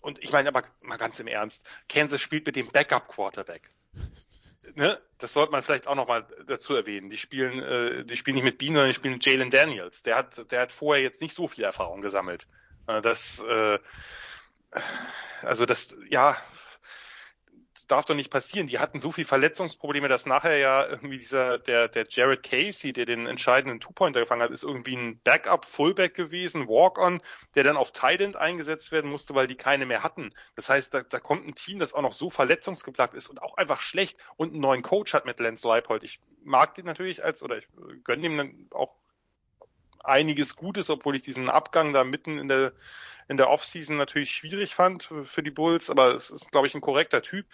und 0.00 0.22
ich 0.22 0.32
meine 0.32 0.48
aber 0.48 0.62
mal 0.80 0.96
ganz 0.96 1.18
im 1.20 1.26
Ernst, 1.26 1.68
Kansas 1.88 2.20
spielt 2.20 2.46
mit 2.46 2.56
dem 2.56 2.70
Backup-Quarterback. 2.70 3.70
ne? 4.74 4.98
Das 5.18 5.32
sollte 5.32 5.52
man 5.52 5.62
vielleicht 5.62 5.86
auch 5.86 5.96
nochmal 5.96 6.26
dazu 6.46 6.74
erwähnen. 6.74 7.10
Die 7.10 7.18
spielen, 7.18 7.62
äh, 7.62 8.04
die 8.04 8.16
spielen 8.16 8.36
nicht 8.36 8.44
mit 8.44 8.58
Bean, 8.58 8.74
sondern 8.74 8.88
die 8.88 8.94
spielen 8.94 9.14
mit 9.14 9.26
Jalen 9.26 9.50
Daniels. 9.50 10.02
Der 10.02 10.16
hat, 10.16 10.50
der 10.52 10.60
hat 10.60 10.72
vorher 10.72 11.02
jetzt 11.02 11.20
nicht 11.20 11.34
so 11.34 11.48
viel 11.48 11.64
Erfahrung 11.64 12.00
gesammelt. 12.00 12.46
Äh, 12.86 13.02
das, 13.02 13.40
äh, 13.40 13.78
also 15.42 15.66
das, 15.66 15.96
ja, 16.08 16.36
darf 17.88 18.04
doch 18.04 18.14
nicht 18.14 18.30
passieren. 18.30 18.66
Die 18.66 18.78
hatten 18.78 19.00
so 19.00 19.10
viel 19.10 19.24
Verletzungsprobleme, 19.24 20.08
dass 20.08 20.26
nachher 20.26 20.58
ja 20.58 20.86
irgendwie 20.86 21.18
dieser, 21.18 21.58
der, 21.58 21.88
der 21.88 22.04
Jared 22.08 22.42
Casey, 22.42 22.92
der 22.92 23.06
den 23.06 23.26
entscheidenden 23.26 23.80
Two-Pointer 23.80 24.20
gefangen 24.20 24.42
hat, 24.42 24.50
ist 24.50 24.62
irgendwie 24.62 24.96
ein 24.96 25.20
Backup-Fullback 25.24 26.14
gewesen, 26.14 26.68
Walk-On, 26.68 27.20
der 27.54 27.64
dann 27.64 27.76
auf 27.76 27.92
End 28.02 28.36
eingesetzt 28.36 28.92
werden 28.92 29.10
musste, 29.10 29.34
weil 29.34 29.46
die 29.46 29.56
keine 29.56 29.86
mehr 29.86 30.02
hatten. 30.02 30.32
Das 30.54 30.68
heißt, 30.68 30.94
da, 30.94 31.02
da 31.02 31.18
kommt 31.18 31.46
ein 31.46 31.54
Team, 31.54 31.78
das 31.78 31.94
auch 31.94 32.02
noch 32.02 32.12
so 32.12 32.30
verletzungsgeplagt 32.30 33.14
ist 33.14 33.28
und 33.28 33.42
auch 33.42 33.56
einfach 33.56 33.80
schlecht 33.80 34.18
und 34.36 34.52
einen 34.52 34.60
neuen 34.60 34.82
Coach 34.82 35.14
hat 35.14 35.26
mit 35.26 35.40
Lance 35.40 35.66
Leipold. 35.66 36.02
Ich 36.02 36.20
mag 36.44 36.74
den 36.74 36.84
natürlich 36.84 37.24
als, 37.24 37.42
oder 37.42 37.58
ich 37.58 37.68
gönne 38.04 38.26
ihm 38.26 38.36
dann 38.36 38.68
auch 38.70 38.94
einiges 40.04 40.56
Gutes, 40.56 40.90
obwohl 40.90 41.16
ich 41.16 41.22
diesen 41.22 41.48
Abgang 41.48 41.92
da 41.92 42.04
mitten 42.04 42.38
in 42.38 42.48
der 42.48 42.72
in 43.28 43.36
der 43.36 43.50
Offseason 43.50 43.96
natürlich 43.96 44.30
schwierig 44.30 44.74
fand 44.74 45.10
für 45.24 45.42
die 45.42 45.50
Bulls, 45.50 45.90
aber 45.90 46.14
es 46.14 46.30
ist, 46.30 46.50
glaube 46.50 46.66
ich, 46.66 46.74
ein 46.74 46.80
korrekter 46.80 47.22
Typ. 47.22 47.46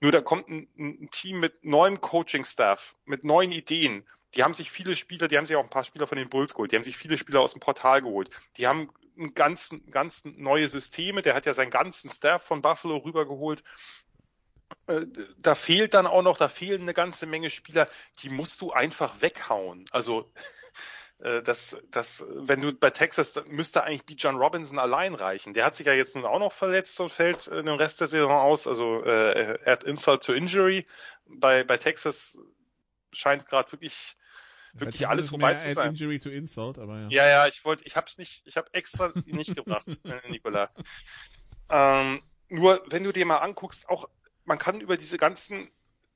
Nur 0.00 0.10
da 0.10 0.20
kommt 0.20 0.48
ein, 0.48 0.68
ein 0.78 1.10
Team 1.10 1.38
mit 1.38 1.64
neuem 1.64 2.00
Coaching-Staff, 2.00 2.96
mit 3.04 3.22
neuen 3.22 3.52
Ideen. 3.52 4.04
Die 4.34 4.42
haben 4.42 4.54
sich 4.54 4.70
viele 4.70 4.96
Spieler, 4.96 5.28
die 5.28 5.36
haben 5.36 5.44
sich 5.44 5.54
auch 5.54 5.62
ein 5.62 5.70
paar 5.70 5.84
Spieler 5.84 6.06
von 6.06 6.16
den 6.16 6.30
Bulls 6.30 6.54
geholt, 6.54 6.72
die 6.72 6.76
haben 6.76 6.84
sich 6.84 6.96
viele 6.96 7.18
Spieler 7.18 7.40
aus 7.40 7.52
dem 7.52 7.60
Portal 7.60 8.00
geholt. 8.00 8.30
Die 8.56 8.66
haben 8.66 8.88
ein 9.18 9.34
ganz, 9.34 9.68
ganz 9.90 10.24
neue 10.24 10.68
Systeme, 10.68 11.20
der 11.20 11.34
hat 11.34 11.44
ja 11.44 11.52
seinen 11.52 11.70
ganzen 11.70 12.08
Staff 12.08 12.42
von 12.42 12.62
Buffalo 12.62 12.96
rübergeholt 12.96 13.62
äh, 14.86 15.06
da 15.38 15.54
fehlt 15.54 15.92
dann 15.94 16.06
auch 16.06 16.22
noch, 16.22 16.38
da 16.38 16.48
fehlen 16.48 16.82
eine 16.82 16.94
ganze 16.94 17.26
Menge 17.26 17.50
Spieler, 17.50 17.88
die 18.22 18.30
musst 18.30 18.60
du 18.60 18.72
einfach 18.72 19.20
weghauen. 19.20 19.84
Also 19.90 20.32
äh, 21.22 21.42
das, 21.42 21.80
das, 21.90 22.24
wenn 22.28 22.60
du 22.60 22.72
bei 22.72 22.90
Texas, 22.90 23.34
müsste 23.48 23.84
eigentlich 23.84 24.04
B. 24.04 24.14
John 24.14 24.36
Robinson 24.36 24.78
allein 24.78 25.14
reichen. 25.14 25.54
Der 25.54 25.64
hat 25.64 25.76
sich 25.76 25.86
ja 25.86 25.92
jetzt 25.92 26.16
nun 26.16 26.24
auch 26.24 26.38
noch 26.38 26.52
verletzt 26.52 26.98
und 27.00 27.10
fällt 27.10 27.46
den 27.46 27.68
Rest 27.68 28.00
der 28.00 28.08
Saison 28.08 28.32
aus. 28.32 28.66
Also 28.66 29.04
äh, 29.04 29.58
hat 29.64 29.84
Insult 29.84 30.24
to 30.24 30.32
Injury. 30.32 30.86
Bei, 31.26 31.64
bei 31.64 31.76
Texas 31.76 32.38
scheint 33.12 33.46
gerade 33.46 33.70
wirklich 33.72 34.16
wirklich 34.72 35.06
alles 35.06 35.28
vorbei 35.28 35.54
zu 35.54 35.74
sein. 35.74 35.90
Injury 35.90 36.18
to 36.18 36.30
insult, 36.30 36.78
aber 36.78 36.98
ja. 36.98 37.08
Ja, 37.10 37.28
ja, 37.28 37.46
ich 37.46 37.64
wollte, 37.64 37.84
ich 37.84 37.94
hab's 37.94 38.16
nicht, 38.16 38.42
ich 38.46 38.56
habe 38.56 38.72
extra 38.72 39.12
nicht 39.26 39.54
gebracht, 39.54 39.86
äh, 40.04 40.30
Nicola. 40.30 40.70
Ähm, 41.68 42.22
nur 42.48 42.82
wenn 42.86 43.04
du 43.04 43.12
dir 43.12 43.26
mal 43.26 43.38
anguckst, 43.38 43.88
auch 43.88 44.08
man 44.44 44.58
kann 44.58 44.80
über 44.80 44.96
diese 44.96 45.18
ganzen 45.18 45.70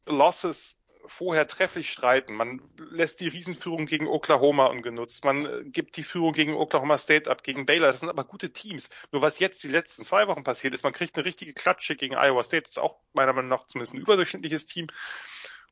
Losses 0.06 0.76
vorher 1.06 1.46
trefflich 1.46 1.90
streiten. 1.90 2.34
Man 2.34 2.62
lässt 2.90 3.20
die 3.20 3.28
Riesenführung 3.28 3.86
gegen 3.86 4.06
Oklahoma 4.06 4.66
ungenutzt. 4.66 5.24
Man 5.24 5.46
äh, 5.46 5.64
gibt 5.64 5.96
die 5.96 6.02
Führung 6.02 6.32
gegen 6.32 6.54
Oklahoma 6.54 6.98
State 6.98 7.30
ab, 7.30 7.42
gegen 7.42 7.66
Baylor. 7.66 7.88
Das 7.88 8.00
sind 8.00 8.08
aber 8.08 8.24
gute 8.24 8.52
Teams. 8.52 8.88
Nur 9.12 9.22
was 9.22 9.38
jetzt 9.38 9.62
die 9.62 9.68
letzten 9.68 10.04
zwei 10.04 10.26
Wochen 10.28 10.44
passiert 10.44 10.74
ist, 10.74 10.84
man 10.84 10.92
kriegt 10.92 11.16
eine 11.16 11.24
richtige 11.24 11.52
Klatsche 11.52 11.96
gegen 11.96 12.14
Iowa 12.14 12.42
State. 12.42 12.62
Das 12.62 12.72
ist 12.72 12.78
auch 12.78 12.96
meiner 13.12 13.32
Meinung 13.32 13.50
nach 13.50 13.66
zumindest 13.66 13.94
ein 13.94 14.00
überdurchschnittliches 14.00 14.66
Team. 14.66 14.88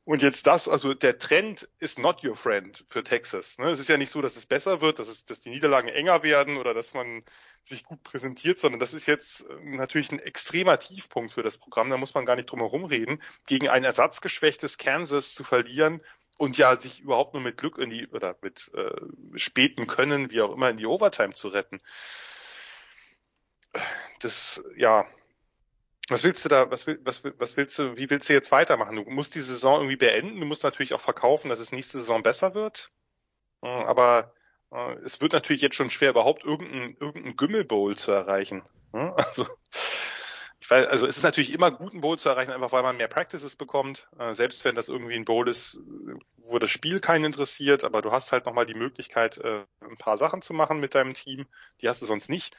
Und 0.04 0.20
jetzt 0.20 0.46
das, 0.46 0.68
also 0.68 0.92
der 0.92 1.18
Trend 1.18 1.66
ist 1.78 1.98
not 1.98 2.22
your 2.22 2.36
friend 2.36 2.84
für 2.86 3.02
Texas. 3.02 3.56
Ne? 3.58 3.70
Es 3.70 3.80
ist 3.80 3.88
ja 3.88 3.96
nicht 3.96 4.10
so, 4.10 4.20
dass 4.20 4.36
es 4.36 4.44
besser 4.44 4.82
wird, 4.82 4.98
dass, 4.98 5.08
es, 5.08 5.24
dass 5.24 5.40
die 5.40 5.48
Niederlagen 5.48 5.88
enger 5.88 6.22
werden 6.22 6.58
oder 6.58 6.74
dass 6.74 6.92
man 6.92 7.24
sich 7.62 7.84
gut 7.84 8.02
präsentiert, 8.02 8.58
sondern 8.58 8.80
das 8.80 8.92
ist 8.92 9.06
jetzt 9.06 9.48
äh, 9.48 9.54
natürlich 9.62 10.12
ein 10.12 10.18
extremer 10.18 10.78
Tiefpunkt 10.78 11.32
für 11.32 11.42
das 11.42 11.56
Programm. 11.56 11.88
Da 11.88 11.96
muss 11.96 12.12
man 12.12 12.26
gar 12.26 12.36
nicht 12.36 12.50
drum 12.50 12.60
herum 12.60 12.84
reden, 12.84 13.22
gegen 13.46 13.68
ein 13.68 13.82
ersatzgeschwächtes 13.82 14.76
Kansas 14.76 15.32
zu 15.34 15.42
verlieren 15.42 16.02
und 16.36 16.58
ja 16.58 16.76
sich 16.76 17.00
überhaupt 17.00 17.32
nur 17.32 17.42
mit 17.42 17.56
Glück 17.56 17.78
in 17.78 17.88
die 17.88 18.06
oder 18.08 18.36
mit 18.42 18.70
äh, 18.74 19.38
späten 19.38 19.86
Können, 19.86 20.30
wie 20.30 20.42
auch 20.42 20.52
immer, 20.52 20.68
in 20.68 20.76
die 20.76 20.86
Overtime 20.86 21.32
zu 21.32 21.48
retten. 21.48 21.80
Das 24.20 24.62
ja, 24.76 25.06
was 26.08 26.22
willst 26.22 26.44
du 26.44 26.48
da, 26.48 26.70
was, 26.70 26.86
will, 26.86 27.00
was, 27.02 27.22
was 27.24 27.56
willst 27.56 27.78
du, 27.78 27.96
wie 27.96 28.10
willst 28.10 28.28
du 28.28 28.34
jetzt 28.34 28.52
weitermachen? 28.52 28.96
Du 28.96 29.10
musst 29.10 29.34
die 29.34 29.40
Saison 29.40 29.76
irgendwie 29.76 29.96
beenden, 29.96 30.40
du 30.40 30.46
musst 30.46 30.62
natürlich 30.62 30.92
auch 30.92 31.00
verkaufen, 31.00 31.48
dass 31.48 31.60
es 31.60 31.72
nächste 31.72 31.98
Saison 31.98 32.22
besser 32.22 32.54
wird. 32.54 32.90
Äh, 33.62 33.68
aber 33.68 34.34
äh, 34.70 34.94
es 35.04 35.20
wird 35.20 35.32
natürlich 35.32 35.62
jetzt 35.62 35.76
schon 35.76 35.90
schwer, 35.90 36.10
überhaupt 36.10 36.44
irgendeinen 36.44 36.96
irgendein 37.00 37.36
Gümmelbowl 37.36 37.96
zu 37.96 38.12
erreichen. 38.12 38.62
Also, 39.16 39.48
ich 40.60 40.70
weiß, 40.70 40.86
also 40.86 41.08
es 41.08 41.16
ist 41.16 41.24
natürlich 41.24 41.52
immer 41.52 41.72
gut, 41.72 41.90
einen 41.92 42.00
Bowl 42.00 42.16
zu 42.16 42.28
erreichen, 42.28 42.52
einfach 42.52 42.70
weil 42.70 42.84
man 42.84 42.96
mehr 42.96 43.08
Practices 43.08 43.56
bekommt. 43.56 44.06
Äh, 44.20 44.34
selbst 44.34 44.64
wenn 44.64 44.76
das 44.76 44.88
irgendwie 44.88 45.16
ein 45.16 45.24
Bowl 45.24 45.48
ist, 45.48 45.80
wo 46.36 46.60
das 46.60 46.70
Spiel 46.70 47.00
keinen 47.00 47.24
interessiert, 47.24 47.82
aber 47.82 48.02
du 48.02 48.12
hast 48.12 48.30
halt 48.30 48.46
nochmal 48.46 48.66
die 48.66 48.74
Möglichkeit, 48.74 49.44
ein 49.44 49.96
paar 49.98 50.16
Sachen 50.16 50.42
zu 50.42 50.54
machen 50.54 50.78
mit 50.78 50.94
deinem 50.94 51.14
Team. 51.14 51.46
Die 51.80 51.88
hast 51.88 52.02
du 52.02 52.06
sonst 52.06 52.30
nicht. 52.30 52.56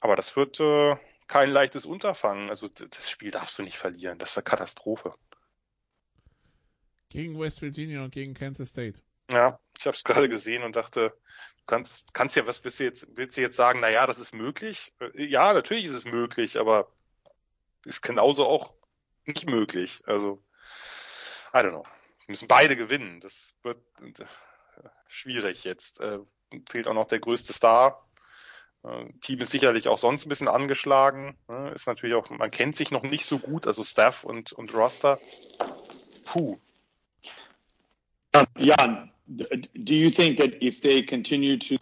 Aber 0.00 0.16
das 0.16 0.34
wird, 0.36 0.58
kein 1.32 1.48
leichtes 1.48 1.86
Unterfangen. 1.86 2.50
Also 2.50 2.68
das 2.68 3.10
Spiel 3.10 3.30
darfst 3.30 3.58
du 3.58 3.62
nicht 3.62 3.78
verlieren. 3.78 4.18
Das 4.18 4.32
ist 4.32 4.36
eine 4.36 4.44
Katastrophe. 4.44 5.14
Gegen 7.08 7.40
West 7.40 7.62
Virginia 7.62 8.04
und 8.04 8.12
gegen 8.12 8.34
Kansas 8.34 8.68
State. 8.68 9.00
Ja, 9.30 9.58
ich 9.78 9.86
habe 9.86 9.96
es 9.96 10.04
gerade 10.04 10.28
gesehen 10.28 10.62
und 10.62 10.76
dachte, 10.76 11.08
du 11.08 11.64
kannst, 11.66 12.12
kannst 12.12 12.36
ja, 12.36 12.46
was 12.46 12.62
willst 12.64 12.80
du 12.80 12.84
jetzt, 12.84 13.06
willst 13.16 13.38
du 13.38 13.40
jetzt 13.40 13.56
sagen, 13.56 13.80
na 13.80 13.88
ja, 13.88 14.06
das 14.06 14.18
ist 14.18 14.34
möglich? 14.34 14.92
Äh, 15.00 15.24
ja, 15.24 15.54
natürlich 15.54 15.86
ist 15.86 15.94
es 15.94 16.04
möglich, 16.04 16.58
aber 16.58 16.92
ist 17.86 18.02
genauso 18.02 18.46
auch 18.46 18.74
nicht 19.24 19.48
möglich. 19.48 20.02
Also, 20.04 20.44
I 21.54 21.58
don't 21.58 21.70
know. 21.70 21.84
Wir 21.84 22.32
müssen 22.32 22.48
beide 22.48 22.76
gewinnen. 22.76 23.20
Das 23.20 23.54
wird 23.62 23.82
äh, 24.02 24.26
schwierig 25.06 25.64
jetzt. 25.64 25.98
Äh, 26.00 26.18
fehlt 26.68 26.86
auch 26.86 26.94
noch 26.94 27.08
der 27.08 27.20
größte 27.20 27.54
Star. 27.54 28.06
Äh, 28.84 29.04
Team 29.20 29.40
ist 29.40 29.50
sicherlich 29.50 29.88
auch 29.88 29.98
sonst 29.98 30.26
ein 30.26 30.28
bisschen 30.28 30.48
angeschlagen. 30.48 31.36
Ne? 31.48 31.72
Ist 31.74 31.86
natürlich 31.86 32.16
auch, 32.16 32.28
man 32.30 32.50
kennt 32.50 32.76
sich 32.76 32.90
noch 32.90 33.02
nicht 33.02 33.26
so 33.26 33.38
gut, 33.38 33.66
also 33.66 33.82
Staff 33.84 34.24
und, 34.24 34.52
und 34.52 34.74
Roster. 34.74 35.20
Puh. 36.24 36.58
Jan, 38.58 39.10
do 39.28 39.94
you 39.94 40.10
think 40.10 40.38
that 40.38 40.62
if 40.62 40.80
they 40.80 41.02
continue 41.02 41.58
to, 41.58 41.76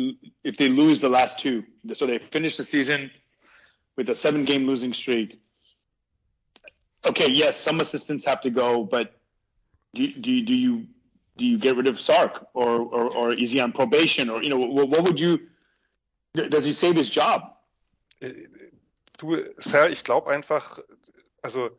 if 0.44 0.56
they 0.56 0.68
lose 0.68 1.00
the 1.00 1.08
last 1.08 1.38
two, 1.38 1.64
so 1.92 2.06
they 2.06 2.18
finish 2.18 2.56
the 2.56 2.64
season 2.64 3.10
with 3.96 4.08
a 4.10 4.14
seven 4.14 4.44
game 4.44 4.66
losing 4.66 4.92
streak, 4.92 5.40
okay, 7.06 7.30
yes, 7.30 7.56
some 7.56 7.80
assistants 7.80 8.24
have 8.24 8.40
to 8.40 8.50
go, 8.50 8.84
but 8.84 9.14
do, 9.94 10.08
do, 10.08 10.42
do 10.42 10.54
you, 10.54 10.86
do 11.36 11.46
you 11.46 11.58
get 11.58 11.76
rid 11.76 11.86
of 11.86 12.00
Sark 12.00 12.48
or, 12.52 12.80
or, 12.80 13.16
or 13.16 13.32
is 13.32 13.52
he 13.52 13.60
on 13.60 13.72
probation 13.72 14.28
or, 14.28 14.42
you 14.42 14.50
know, 14.50 14.58
what, 14.58 14.88
what 14.88 15.04
would 15.04 15.20
you, 15.20 15.40
Does 16.32 16.64
he 16.64 16.72
save 16.72 16.94
his 16.94 17.14
job? 17.14 17.56
Äh, 18.20 18.32
du, 19.18 19.36
Sir, 19.56 19.90
ich 19.90 20.04
glaube 20.04 20.30
einfach, 20.30 20.78
also 21.42 21.70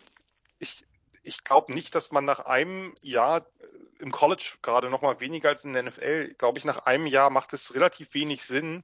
ich, 0.60 0.84
ich 1.24 1.44
glaube 1.44 1.74
nicht, 1.74 1.96
dass 1.96 2.12
man 2.12 2.26
nach 2.26 2.42
einem 2.42 2.94
Jahr 3.02 3.40
äh, 3.40 3.44
im 4.00 4.12
College 4.12 4.58
gerade 4.62 4.90
noch 4.90 5.02
mal 5.02 5.20
weniger 5.20 5.50
als 5.50 5.64
in 5.64 5.74
der 5.74 5.84
NFL, 5.84 6.34
glaube 6.38 6.58
ich, 6.58 6.66
nach 6.66 6.86
einem 6.86 7.08
Jahr 7.08 7.30
macht 7.30 7.54
es 7.54 7.76
relativ 7.76 8.14
wenig 8.14 8.44
Sinn, 8.44 8.84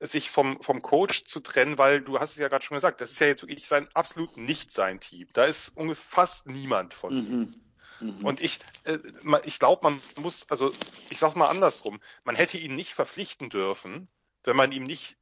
sich 0.00 0.30
vom, 0.30 0.60
vom 0.60 0.82
Coach 0.82 1.24
zu 1.24 1.40
trennen, 1.40 1.78
weil 1.78 2.00
du 2.00 2.18
hast 2.18 2.32
es 2.32 2.36
ja 2.36 2.48
gerade 2.48 2.64
schon 2.64 2.76
gesagt, 2.76 3.00
das 3.00 3.12
ist 3.12 3.20
ja 3.20 3.28
jetzt 3.28 3.42
wirklich 3.42 3.66
sein 3.66 3.88
absolut 3.94 4.36
nicht 4.36 4.72
sein 4.72 5.00
Team. 5.00 5.28
Da 5.32 5.44
ist 5.44 5.70
ungefähr 5.76 6.04
fast 6.10 6.46
niemand 6.46 6.94
von 6.94 7.12
ihm. 7.12 7.38
Mhm. 7.38 7.54
Mhm. 8.00 8.24
Und 8.24 8.40
ich, 8.40 8.58
äh, 8.84 8.98
ich 9.44 9.58
glaube, 9.58 9.82
man 9.84 10.00
muss, 10.16 10.50
also 10.50 10.72
ich 11.10 11.18
sag's 11.18 11.36
mal 11.36 11.46
andersrum, 11.46 12.00
man 12.24 12.36
hätte 12.36 12.58
ihn 12.58 12.74
nicht 12.74 12.92
verpflichten 12.92 13.50
dürfen, 13.50 14.08
wenn 14.44 14.56
man 14.56 14.72
ihm 14.72 14.84
nicht 14.84 15.16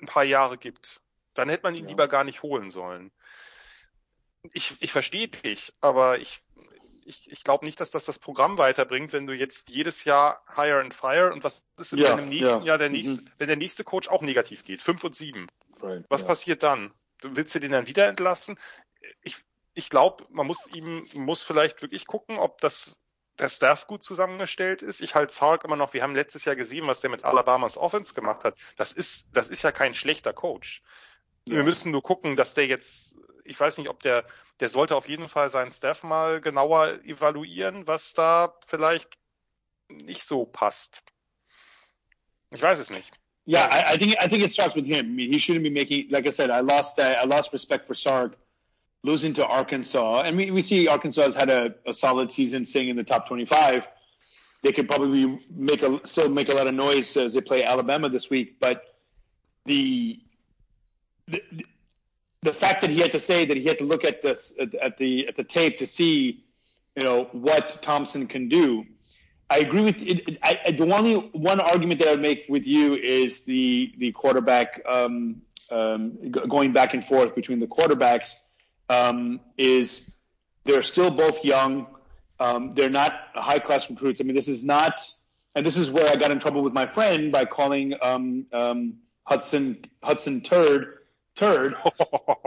ein 0.00 0.06
paar 0.06 0.24
Jahre 0.24 0.58
gibt. 0.58 1.00
Dann 1.34 1.48
hätte 1.48 1.64
man 1.64 1.74
ihn 1.74 1.84
ja. 1.84 1.88
lieber 1.88 2.08
gar 2.08 2.24
nicht 2.24 2.42
holen 2.42 2.70
sollen. 2.70 3.10
Ich, 4.52 4.76
ich 4.80 4.92
verstehe 4.92 5.28
dich, 5.28 5.72
aber 5.80 6.18
ich, 6.18 6.42
ich, 7.04 7.30
ich 7.30 7.44
glaube 7.44 7.66
nicht, 7.66 7.78
dass 7.80 7.90
das 7.90 8.06
das 8.06 8.18
Programm 8.18 8.56
weiterbringt, 8.56 9.12
wenn 9.12 9.26
du 9.26 9.34
jetzt 9.34 9.68
jedes 9.68 10.04
Jahr 10.04 10.42
hire 10.54 10.80
and 10.80 10.94
fire 10.94 11.32
und 11.32 11.44
was 11.44 11.64
ist 11.78 11.92
ja, 11.92 12.12
in 12.12 12.16
dem 12.18 12.28
nächsten 12.30 12.60
ja. 12.60 12.66
Jahr 12.66 12.78
der 12.78 12.88
nächste, 12.88 13.22
mhm. 13.22 13.30
wenn 13.38 13.48
der 13.48 13.56
nächste 13.56 13.84
Coach 13.84 14.08
auch 14.08 14.22
negativ 14.22 14.64
geht, 14.64 14.82
fünf 14.82 15.04
und 15.04 15.14
sieben. 15.14 15.46
Right, 15.82 16.04
was 16.08 16.24
passiert 16.24 16.62
dann? 16.62 16.92
Du 17.20 17.36
willst 17.36 17.54
du 17.54 17.60
den 17.60 17.72
dann 17.72 17.86
wieder 17.86 18.06
entlassen? 18.06 18.58
Ich, 19.22 19.36
ich 19.74 19.90
glaube, 19.90 20.26
man 20.30 20.46
muss 20.46 20.66
ihm, 20.74 21.06
muss 21.14 21.42
vielleicht 21.42 21.82
wirklich 21.82 22.06
gucken, 22.06 22.38
ob 22.38 22.60
das 22.60 22.98
der 23.40 23.48
Staff 23.48 23.86
gut 23.86 24.04
zusammengestellt 24.04 24.82
ist. 24.82 25.00
Ich 25.00 25.14
halte 25.14 25.32
Sark 25.32 25.64
immer 25.64 25.76
noch, 25.76 25.92
wir 25.94 26.02
haben 26.02 26.14
letztes 26.14 26.44
Jahr 26.44 26.56
gesehen, 26.56 26.86
was 26.86 27.00
der 27.00 27.10
mit 27.10 27.24
Alabamas 27.24 27.76
Offense 27.76 28.14
gemacht 28.14 28.44
hat. 28.44 28.56
Das 28.76 28.92
ist, 28.92 29.28
das 29.32 29.48
ist 29.48 29.62
ja 29.62 29.72
kein 29.72 29.94
schlechter 29.94 30.32
Coach. 30.32 30.82
Ja. 31.48 31.56
Wir 31.56 31.64
müssen 31.64 31.90
nur 31.90 32.02
gucken, 32.02 32.36
dass 32.36 32.54
der 32.54 32.66
jetzt, 32.66 33.16
ich 33.44 33.58
weiß 33.58 33.78
nicht, 33.78 33.88
ob 33.88 34.00
der, 34.02 34.24
der 34.60 34.68
sollte 34.68 34.94
auf 34.94 35.08
jeden 35.08 35.28
Fall 35.28 35.50
seinen 35.50 35.70
Staff 35.70 36.02
mal 36.02 36.40
genauer 36.40 37.00
evaluieren, 37.04 37.86
was 37.86 38.12
da 38.12 38.54
vielleicht 38.66 39.16
nicht 39.88 40.22
so 40.22 40.44
passt. 40.44 41.02
Ich 42.52 42.62
weiß 42.62 42.78
es 42.78 42.90
nicht. 42.90 43.10
Yeah, 43.46 43.66
I, 43.66 43.94
I 43.94 43.98
think 43.98 44.12
I 44.22 44.28
think 44.28 44.44
it 44.44 44.52
starts 44.52 44.76
with 44.76 44.86
him. 44.86 45.06
I 45.06 45.08
mean, 45.08 45.32
he 45.32 45.40
shouldn't 45.40 45.62
be 45.62 45.70
making. 45.70 46.10
Like 46.10 46.26
I 46.26 46.30
said, 46.30 46.50
I 46.50 46.60
lost 46.60 46.98
uh, 47.00 47.16
I 47.20 47.26
lost 47.26 47.52
respect 47.52 47.86
for 47.86 47.94
Sark 47.94 48.36
losing 49.02 49.34
to 49.34 49.46
Arkansas, 49.46 50.22
and 50.22 50.36
we, 50.36 50.50
we 50.50 50.62
see 50.62 50.88
Arkansas 50.88 51.22
has 51.22 51.34
had 51.34 51.48
a, 51.48 51.74
a 51.86 51.94
solid 51.94 52.30
season, 52.30 52.64
staying 52.64 52.88
in 52.88 52.96
the 52.96 53.04
top 53.04 53.28
25. 53.28 53.86
They 54.62 54.72
could 54.72 54.88
probably 54.88 55.42
make 55.50 55.82
a 55.82 56.06
still 56.06 56.28
make 56.28 56.50
a 56.50 56.54
lot 56.54 56.66
of 56.66 56.74
noise 56.74 57.16
as 57.16 57.32
they 57.32 57.40
play 57.40 57.64
Alabama 57.64 58.10
this 58.10 58.28
week, 58.28 58.60
but 58.60 58.82
the, 59.64 60.20
the 61.28 61.42
the 62.42 62.52
fact 62.52 62.82
that 62.82 62.90
he 62.90 63.00
had 63.00 63.12
to 63.12 63.18
say 63.18 63.44
that 63.44 63.56
he 63.56 63.64
had 63.64 63.78
to 63.78 63.84
look 63.84 64.04
at 64.04 64.22
this 64.22 64.54
at 64.58 64.98
the 64.98 65.28
at 65.28 65.36
the 65.36 65.44
tape 65.44 65.78
to 65.78 65.86
see, 65.86 66.44
you 66.96 67.04
know, 67.04 67.24
what 67.32 67.78
Thompson 67.80 68.26
can 68.26 68.48
do. 68.48 68.84
I 69.48 69.58
agree 69.58 69.82
with 69.82 70.02
it. 70.02 70.38
I, 70.42 70.70
the 70.70 70.94
only 70.94 71.14
one 71.14 71.60
argument 71.60 72.00
that 72.00 72.08
I 72.08 72.12
would 72.12 72.20
make 72.20 72.46
with 72.48 72.66
you 72.66 72.94
is 72.94 73.44
the 73.44 73.92
the 73.96 74.12
quarterback 74.12 74.82
um, 74.86 75.42
um, 75.70 76.30
going 76.30 76.72
back 76.72 76.94
and 76.94 77.04
forth 77.04 77.34
between 77.34 77.60
the 77.60 77.66
quarterbacks 77.66 78.34
um, 78.90 79.40
is 79.56 80.10
they're 80.64 80.82
still 80.82 81.10
both 81.10 81.44
young. 81.44 81.86
Um, 82.38 82.74
they're 82.74 82.90
not 82.90 83.12
high 83.34 83.60
class 83.60 83.88
recruits. 83.88 84.20
I 84.20 84.24
mean, 84.24 84.34
this 84.34 84.48
is 84.48 84.64
not, 84.64 85.00
and 85.54 85.64
this 85.64 85.78
is 85.78 85.90
where 85.90 86.06
I 86.10 86.16
got 86.16 86.30
in 86.30 86.40
trouble 86.40 86.62
with 86.62 86.72
my 86.72 86.86
friend 86.86 87.32
by 87.32 87.44
calling 87.44 87.94
um, 88.02 88.46
um, 88.52 88.94
Hudson 89.24 89.84
Hudson 90.02 90.40
Turd 90.40 90.98
Turd. 91.36 91.76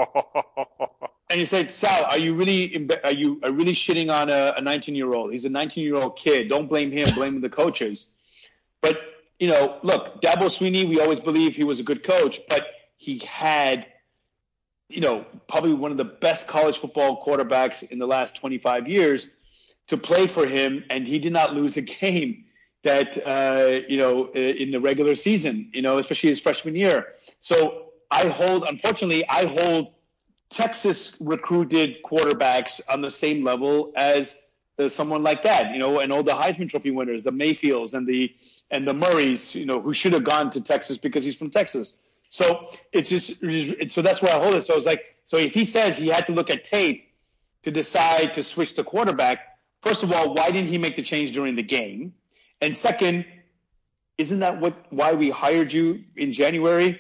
and 1.30 1.40
he 1.40 1.46
said, 1.46 1.72
Sal, 1.72 2.06
are 2.06 2.18
you 2.18 2.36
really 2.36 2.90
are 3.04 3.12
you 3.12 3.40
are 3.44 3.52
really 3.52 3.74
shitting 3.74 4.14
on 4.14 4.30
a 4.30 4.62
19 4.62 4.96
year 4.96 5.14
old? 5.14 5.32
He's 5.32 5.46
a 5.46 5.50
19 5.50 5.84
year 5.84 5.96
old 5.96 6.18
kid. 6.18 6.50
Don't 6.50 6.68
blame 6.68 6.92
him. 6.92 7.14
Blame 7.16 7.40
the 7.40 7.50
coaches. 7.50 8.08
But 8.82 9.02
you 9.40 9.48
know, 9.48 9.80
look, 9.82 10.22
Dabo 10.22 10.52
Sweeney. 10.52 10.86
We 10.86 11.00
always 11.00 11.22
believe 11.22 11.56
he 11.56 11.64
was 11.64 11.80
a 11.80 11.84
good 11.84 12.04
coach, 12.04 12.42
but 12.50 12.68
he 12.98 13.22
had 13.26 13.88
you 14.94 15.02
know, 15.02 15.26
probably 15.48 15.74
one 15.74 15.92
of 15.92 15.98
the 15.98 16.06
best 16.06 16.48
college 16.48 16.78
football 16.78 17.24
quarterbacks 17.26 17.84
in 17.84 18.00
the 18.00 18.08
last 18.08 18.36
25 18.36 18.88
years 18.88 19.28
to 19.88 19.98
play 19.98 20.28
for 20.28 20.46
him, 20.46 20.84
and 20.90 21.08
he 21.08 21.20
did 21.20 21.34
not 21.34 21.54
lose 21.54 21.78
a 21.78 21.82
game 21.82 22.46
that 22.84 23.18
uh, 23.26 23.82
you 23.88 23.98
know 23.98 24.30
in 24.32 24.72
the 24.72 24.80
regular 24.80 25.16
season, 25.16 25.72
you 25.74 25.82
know, 25.82 25.98
especially 25.98 26.30
his 26.30 26.40
freshman 26.40 26.76
year. 26.76 27.08
So 27.40 27.90
I 28.12 28.28
hold, 28.28 28.64
unfortunately, 28.64 29.28
I 29.28 29.46
hold 29.46 29.94
Texas 30.50 31.18
recruited 31.20 32.04
quarterbacks 32.04 32.80
on 32.88 33.02
the 33.02 33.10
same 33.10 33.44
level 33.44 33.92
as 33.96 34.36
uh, 34.78 34.90
someone 34.90 35.24
like 35.24 35.44
that, 35.44 35.72
you 35.72 35.80
know, 35.80 36.00
and 36.00 36.12
all 36.12 36.24
the 36.24 36.32
Heisman 36.32 36.70
Trophy 36.70 36.92
winners, 36.92 37.24
the 37.24 37.32
Mayfields 37.32 37.94
and 37.94 38.08
the 38.08 38.34
and 38.72 38.88
the 38.88 38.94
Murrays, 38.94 39.56
you 39.56 39.66
know, 39.66 39.82
who 39.82 39.94
should 39.94 40.14
have 40.14 40.24
gone 40.24 40.52
to 40.52 40.62
Texas 40.62 40.98
because 40.98 41.24
he's 41.24 41.36
from 41.36 41.50
Texas. 41.50 41.96
So 42.34 42.72
it's 42.92 43.10
just 43.10 43.42
so 43.92 44.02
that's 44.02 44.24
where 44.24 44.34
I 44.34 44.40
hold 44.40 44.56
it. 44.56 44.64
So 44.64 44.76
it's 44.76 44.88
like 44.88 45.04
so 45.28 45.38
if 45.38 45.54
he 45.54 45.66
says 45.66 45.96
he 45.96 46.08
had 46.08 46.26
to 46.26 46.32
look 46.32 46.50
at 46.50 46.64
tape 46.64 47.14
to 47.62 47.70
decide 47.70 48.34
to 48.34 48.44
switch 48.44 48.74
the 48.74 48.84
quarterback, 48.84 49.38
first 49.84 50.02
of 50.02 50.12
all, 50.12 50.34
why 50.34 50.50
didn't 50.50 50.70
he 50.70 50.80
make 50.80 50.96
the 50.96 51.04
change 51.04 51.34
during 51.34 51.56
the 51.56 51.62
game? 51.62 52.16
And 52.60 52.76
second, 52.76 53.26
isn't 54.18 54.40
that 54.40 54.60
what 54.60 54.74
why 54.90 55.14
we 55.14 55.30
hired 55.30 55.72
you 55.72 56.06
in 56.16 56.34
January? 56.34 57.00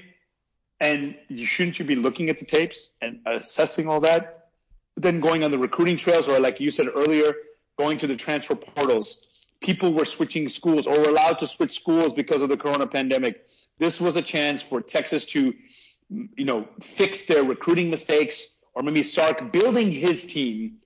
And 0.80 1.16
you, 1.30 1.48
shouldn't 1.48 1.80
you 1.80 1.86
be 1.86 1.96
looking 1.96 2.30
at 2.30 2.38
the 2.38 2.46
tapes 2.46 2.92
and 3.02 3.22
assessing 3.26 3.88
all 3.88 4.02
that? 4.02 4.50
But 4.94 5.02
then 5.02 5.20
going 5.20 5.44
on 5.44 5.50
the 5.50 5.58
recruiting 5.58 5.98
trails, 5.98 6.30
or 6.30 6.40
like 6.40 6.60
you 6.60 6.70
said 6.70 6.90
earlier, 6.94 7.34
going 7.76 7.98
to 7.98 8.06
the 8.08 8.16
transfer 8.16 8.54
portals. 8.54 9.18
People 9.62 9.94
were 9.94 10.06
switching 10.06 10.48
schools 10.48 10.86
or 10.86 11.00
were 11.00 11.10
allowed 11.10 11.40
to 11.40 11.48
switch 11.48 11.74
schools 11.74 12.14
because 12.14 12.44
of 12.44 12.50
the 12.50 12.58
corona 12.58 12.86
pandemic. 12.86 13.48
This 13.80 14.00
was 14.00 14.16
a 14.16 14.22
chance 14.22 14.62
for 14.62 14.82
Texas 14.82 15.26
to, 15.28 15.54
you 16.10 16.46
know, 16.46 16.68
fix 16.82 17.26
their 17.26 17.44
recruiting 17.44 17.90
mistakes 17.90 18.48
or 18.74 18.84
maybe 18.84 19.04
start 19.04 19.52
building 19.52 19.92
his 19.92 20.26
team 20.26 20.78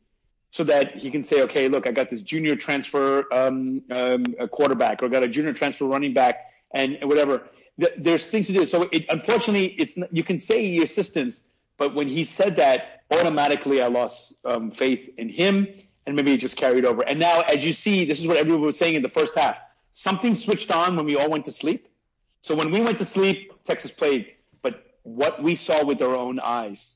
so 0.51 0.63
that 0.63 0.95
he 0.95 1.11
can 1.11 1.23
say, 1.23 1.41
okay, 1.43 1.67
look, 1.67 1.87
I 1.87 1.91
got 1.91 2.09
this 2.09 2.21
junior 2.21 2.55
transfer 2.55 3.25
um, 3.33 3.83
um, 3.91 4.23
quarterback 4.51 5.03
or 5.03 5.09
got 5.09 5.23
a 5.23 5.27
junior 5.27 5.53
transfer 5.53 5.85
running 5.85 6.13
back 6.13 6.51
and 6.71 6.97
whatever. 7.03 7.49
There's 7.97 8.25
things 8.25 8.47
to 8.47 8.53
do. 8.53 8.65
So 8.65 8.89
it, 8.91 9.05
unfortunately, 9.09 9.67
it's 9.67 9.97
you 10.11 10.23
can 10.23 10.39
say 10.39 10.77
assistance, 10.77 11.43
but 11.77 11.93
when 11.93 12.07
he 12.07 12.23
said 12.23 12.55
that, 12.55 13.01
automatically 13.11 13.81
I 13.81 13.87
lost 13.87 14.33
um, 14.43 14.71
faith 14.71 15.09
in 15.17 15.29
him 15.29 15.67
and 16.05 16.15
maybe 16.15 16.33
it 16.33 16.37
just 16.37 16.57
carried 16.57 16.85
over. 16.85 17.03
And 17.03 17.19
now, 17.19 17.41
as 17.41 17.65
you 17.65 17.73
see, 17.73 18.05
this 18.05 18.19
is 18.19 18.27
what 18.27 18.37
everyone 18.37 18.61
was 18.61 18.77
saying 18.77 18.95
in 18.95 19.03
the 19.03 19.09
first 19.09 19.37
half. 19.37 19.59
Something 19.93 20.33
switched 20.35 20.71
on 20.71 20.95
when 20.95 21.05
we 21.05 21.17
all 21.17 21.29
went 21.29 21.45
to 21.45 21.51
sleep. 21.51 21.87
So 22.41 22.55
when 22.55 22.71
we 22.71 22.81
went 22.81 22.99
to 22.99 23.05
sleep, 23.05 23.51
Texas 23.63 23.91
played. 23.91 24.33
But 24.61 24.83
what 25.03 25.41
we 25.41 25.55
saw 25.55 25.83
with 25.85 26.01
our 26.01 26.15
own 26.15 26.39
eyes, 26.39 26.95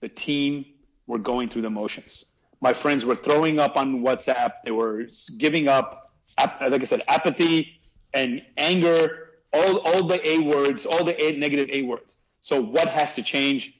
the 0.00 0.08
team 0.08 0.66
were 1.06 1.18
going 1.18 1.48
through 1.48 1.62
the 1.62 1.70
motions. 1.70 2.24
My 2.60 2.72
friends 2.72 3.04
were 3.04 3.16
throwing 3.16 3.58
up 3.58 3.76
on 3.76 4.02
WhatsApp. 4.02 4.52
They 4.64 4.70
were 4.70 5.08
giving 5.36 5.68
up, 5.68 6.12
like 6.38 6.82
I 6.82 6.84
said, 6.84 7.02
apathy 7.08 7.80
and 8.14 8.42
anger, 8.56 9.30
all, 9.52 9.78
all 9.78 10.04
the 10.04 10.26
A 10.26 10.38
words, 10.38 10.86
all 10.86 11.04
the 11.04 11.20
a, 11.20 11.36
negative 11.36 11.68
A 11.72 11.82
words. 11.82 12.16
So 12.42 12.60
what 12.60 12.88
has 12.88 13.14
to 13.14 13.22
change? 13.22 13.74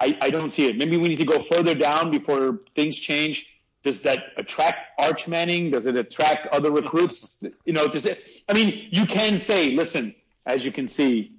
I, 0.00 0.18
I 0.20 0.30
don't 0.30 0.50
see 0.50 0.68
it. 0.68 0.76
Maybe 0.76 0.96
we 0.96 1.08
need 1.08 1.16
to 1.16 1.24
go 1.24 1.40
further 1.40 1.74
down 1.74 2.10
before 2.10 2.60
things 2.74 2.98
change. 2.98 3.52
Does 3.82 4.02
that 4.02 4.24
attract 4.36 4.78
Arch 4.98 5.28
Manning? 5.28 5.70
Does 5.70 5.86
it 5.86 5.96
attract 5.96 6.48
other 6.48 6.72
recruits? 6.72 7.42
You 7.64 7.72
know, 7.72 7.86
does 7.86 8.04
it? 8.04 8.22
I 8.48 8.52
mean, 8.52 8.88
you 8.90 9.06
can 9.06 9.38
say, 9.38 9.70
listen, 9.70 10.14
as 10.46 10.64
you 10.64 10.72
can 10.72 10.86
see, 10.86 11.32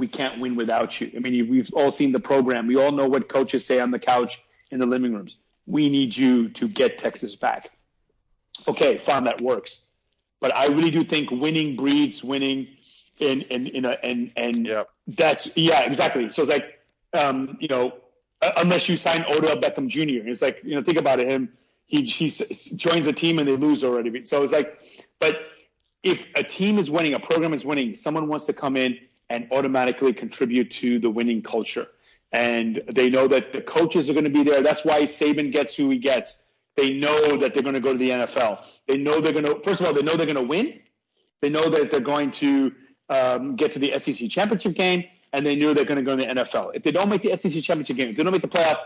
we 0.00 0.08
can't 0.08 0.40
win 0.40 0.56
without 0.56 1.00
you. 1.00 1.10
I 1.16 1.20
mean, 1.20 1.48
we've 1.48 1.72
all 1.72 1.90
seen 1.90 2.12
the 2.12 2.20
program. 2.20 2.66
We 2.66 2.76
all 2.76 2.92
know 2.92 3.08
what 3.08 3.28
coaches 3.28 3.64
say 3.64 3.80
on 3.80 3.90
the 3.90 3.98
couch 3.98 4.40
in 4.70 4.80
the 4.80 4.86
living 4.86 5.14
rooms. 5.14 5.36
We 5.66 5.88
need 5.88 6.16
you 6.16 6.50
to 6.50 6.68
get 6.68 6.98
Texas 6.98 7.36
back. 7.36 7.70
Okay, 8.66 8.98
fine, 8.98 9.24
that 9.24 9.40
works. 9.40 9.80
But 10.40 10.54
I 10.54 10.66
really 10.66 10.90
do 10.90 11.04
think 11.04 11.30
winning 11.30 11.76
breeds 11.76 12.22
winning, 12.22 12.68
and 13.20 13.44
and 13.50 13.68
and 13.68 13.86
and, 14.02 14.32
and 14.36 14.86
that's 15.08 15.56
yeah, 15.56 15.82
exactly. 15.82 16.28
So 16.28 16.42
it's 16.42 16.50
like, 16.50 16.80
um, 17.12 17.58
you 17.60 17.68
know, 17.68 17.94
unless 18.56 18.88
you 18.88 18.96
sign 18.96 19.24
Odell 19.28 19.56
Beckham 19.56 19.88
Jr. 19.88 20.28
It's 20.28 20.42
like 20.42 20.60
you 20.62 20.76
know, 20.76 20.82
think 20.82 20.98
about 20.98 21.18
it. 21.18 21.28
Him, 21.28 21.52
he 21.86 22.02
he 22.04 22.28
joins 22.28 23.06
a 23.08 23.12
team 23.12 23.38
and 23.40 23.48
they 23.48 23.56
lose 23.56 23.82
already. 23.82 24.24
So 24.26 24.42
it's 24.42 24.52
like, 24.52 24.78
but 25.18 25.36
if 26.02 26.28
a 26.36 26.42
team 26.42 26.78
is 26.78 26.90
winning, 26.90 27.14
a 27.14 27.20
program 27.20 27.54
is 27.54 27.64
winning, 27.64 27.94
someone 27.94 28.28
wants 28.28 28.46
to 28.46 28.52
come 28.52 28.76
in 28.76 28.98
and 29.30 29.48
automatically 29.52 30.12
contribute 30.12 30.70
to 30.70 30.98
the 30.98 31.10
winning 31.10 31.42
culture. 31.42 31.86
And 32.32 32.82
they 32.90 33.10
know 33.10 33.26
that 33.28 33.52
the 33.52 33.60
coaches 33.60 34.08
are 34.08 34.12
going 34.12 34.24
to 34.24 34.30
be 34.30 34.42
there. 34.42 34.62
That's 34.62 34.84
why 34.84 35.02
Saban 35.02 35.52
gets 35.52 35.74
who 35.74 35.90
he 35.90 35.98
gets. 35.98 36.38
They 36.76 36.94
know 36.94 37.38
that 37.38 37.54
they're 37.54 37.62
going 37.62 37.74
to 37.74 37.80
go 37.80 37.92
to 37.92 37.98
the 37.98 38.10
NFL. 38.10 38.62
They 38.86 38.98
know 38.98 39.20
they're 39.20 39.32
going 39.32 39.46
to, 39.46 39.60
first 39.62 39.80
of 39.80 39.86
all, 39.86 39.92
they 39.92 40.02
know 40.02 40.16
they're 40.16 40.26
going 40.26 40.36
to 40.36 40.42
win. 40.42 40.80
They 41.40 41.50
know 41.50 41.68
that 41.68 41.90
they're 41.90 42.00
going 42.00 42.30
to 42.32 42.72
um, 43.08 43.56
get 43.56 43.72
to 43.72 43.78
the 43.78 43.98
SEC 43.98 44.28
championship 44.30 44.74
game, 44.74 45.04
and 45.32 45.44
they 45.44 45.56
know 45.56 45.74
they're 45.74 45.84
going 45.84 45.96
to 45.96 46.02
go 46.02 46.16
to 46.16 46.24
the 46.24 46.30
NFL. 46.42 46.72
If 46.74 46.82
they 46.82 46.92
don't 46.92 47.08
make 47.08 47.22
the 47.22 47.36
SEC 47.36 47.62
championship 47.62 47.96
game, 47.96 48.10
if 48.10 48.16
they 48.16 48.22
don't 48.22 48.32
make 48.32 48.42
the 48.42 48.48
playoff, 48.48 48.78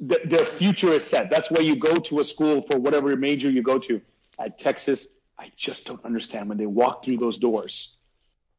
their 0.00 0.44
future 0.44 0.88
is 0.88 1.04
set. 1.04 1.30
That's 1.30 1.50
why 1.50 1.60
you 1.60 1.76
go 1.76 1.96
to 1.96 2.20
a 2.20 2.24
school 2.24 2.62
for 2.62 2.78
whatever 2.78 3.14
major 3.16 3.50
you 3.50 3.62
go 3.62 3.78
to. 3.78 4.00
At 4.38 4.58
Texas, 4.58 5.06
I 5.40 5.50
just 5.56 5.86
don't 5.86 6.04
understand 6.04 6.50
when 6.50 6.58
they 6.58 6.66
walk 6.66 7.04
through 7.04 7.16
those 7.16 7.38
doors. 7.38 7.94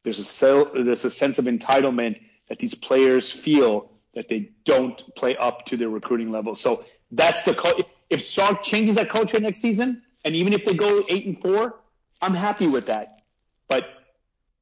There's 0.03 0.17
a 0.17 0.23
sell, 0.23 0.71
there's 0.73 1.05
a 1.05 1.11
sense 1.11 1.37
of 1.37 1.45
entitlement 1.45 2.19
that 2.49 2.57
these 2.57 2.73
players 2.73 3.31
feel 3.31 3.91
that 4.15 4.27
they 4.27 4.49
don't 4.65 4.99
play 5.15 5.37
up 5.37 5.67
to 5.67 5.77
their 5.77 5.89
recruiting 5.89 6.31
level. 6.31 6.55
So 6.55 6.83
that's 7.11 7.43
the 7.43 7.85
if 8.09 8.25
Sark 8.25 8.63
changes 8.63 8.95
that 8.95 9.09
culture 9.09 9.39
next 9.39 9.61
season, 9.61 10.01
and 10.25 10.35
even 10.35 10.53
if 10.53 10.65
they 10.65 10.73
go 10.73 11.03
eight 11.07 11.25
and 11.27 11.39
four, 11.39 11.75
I'm 12.21 12.33
happy 12.33 12.67
with 12.67 12.87
that. 12.87 13.21
But 13.67 13.87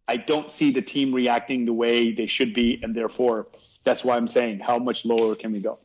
I 0.08 0.18
don't 0.18 0.52
see 0.52 0.72
the 0.72 0.82
team 0.82 1.14
reacting 1.14 1.66
the 1.66 1.74
way 1.74 2.12
they 2.12 2.28
should 2.28 2.54
be, 2.54 2.80
and 2.84 2.94
therefore 2.94 3.48
that's 3.86 4.04
why 4.04 4.18
I'm 4.18 4.28
saying 4.28 4.60
how 4.60 4.78
much 4.78 5.06
lower 5.06 5.36
can 5.36 5.54
we 5.54 5.62
go? 5.62 5.80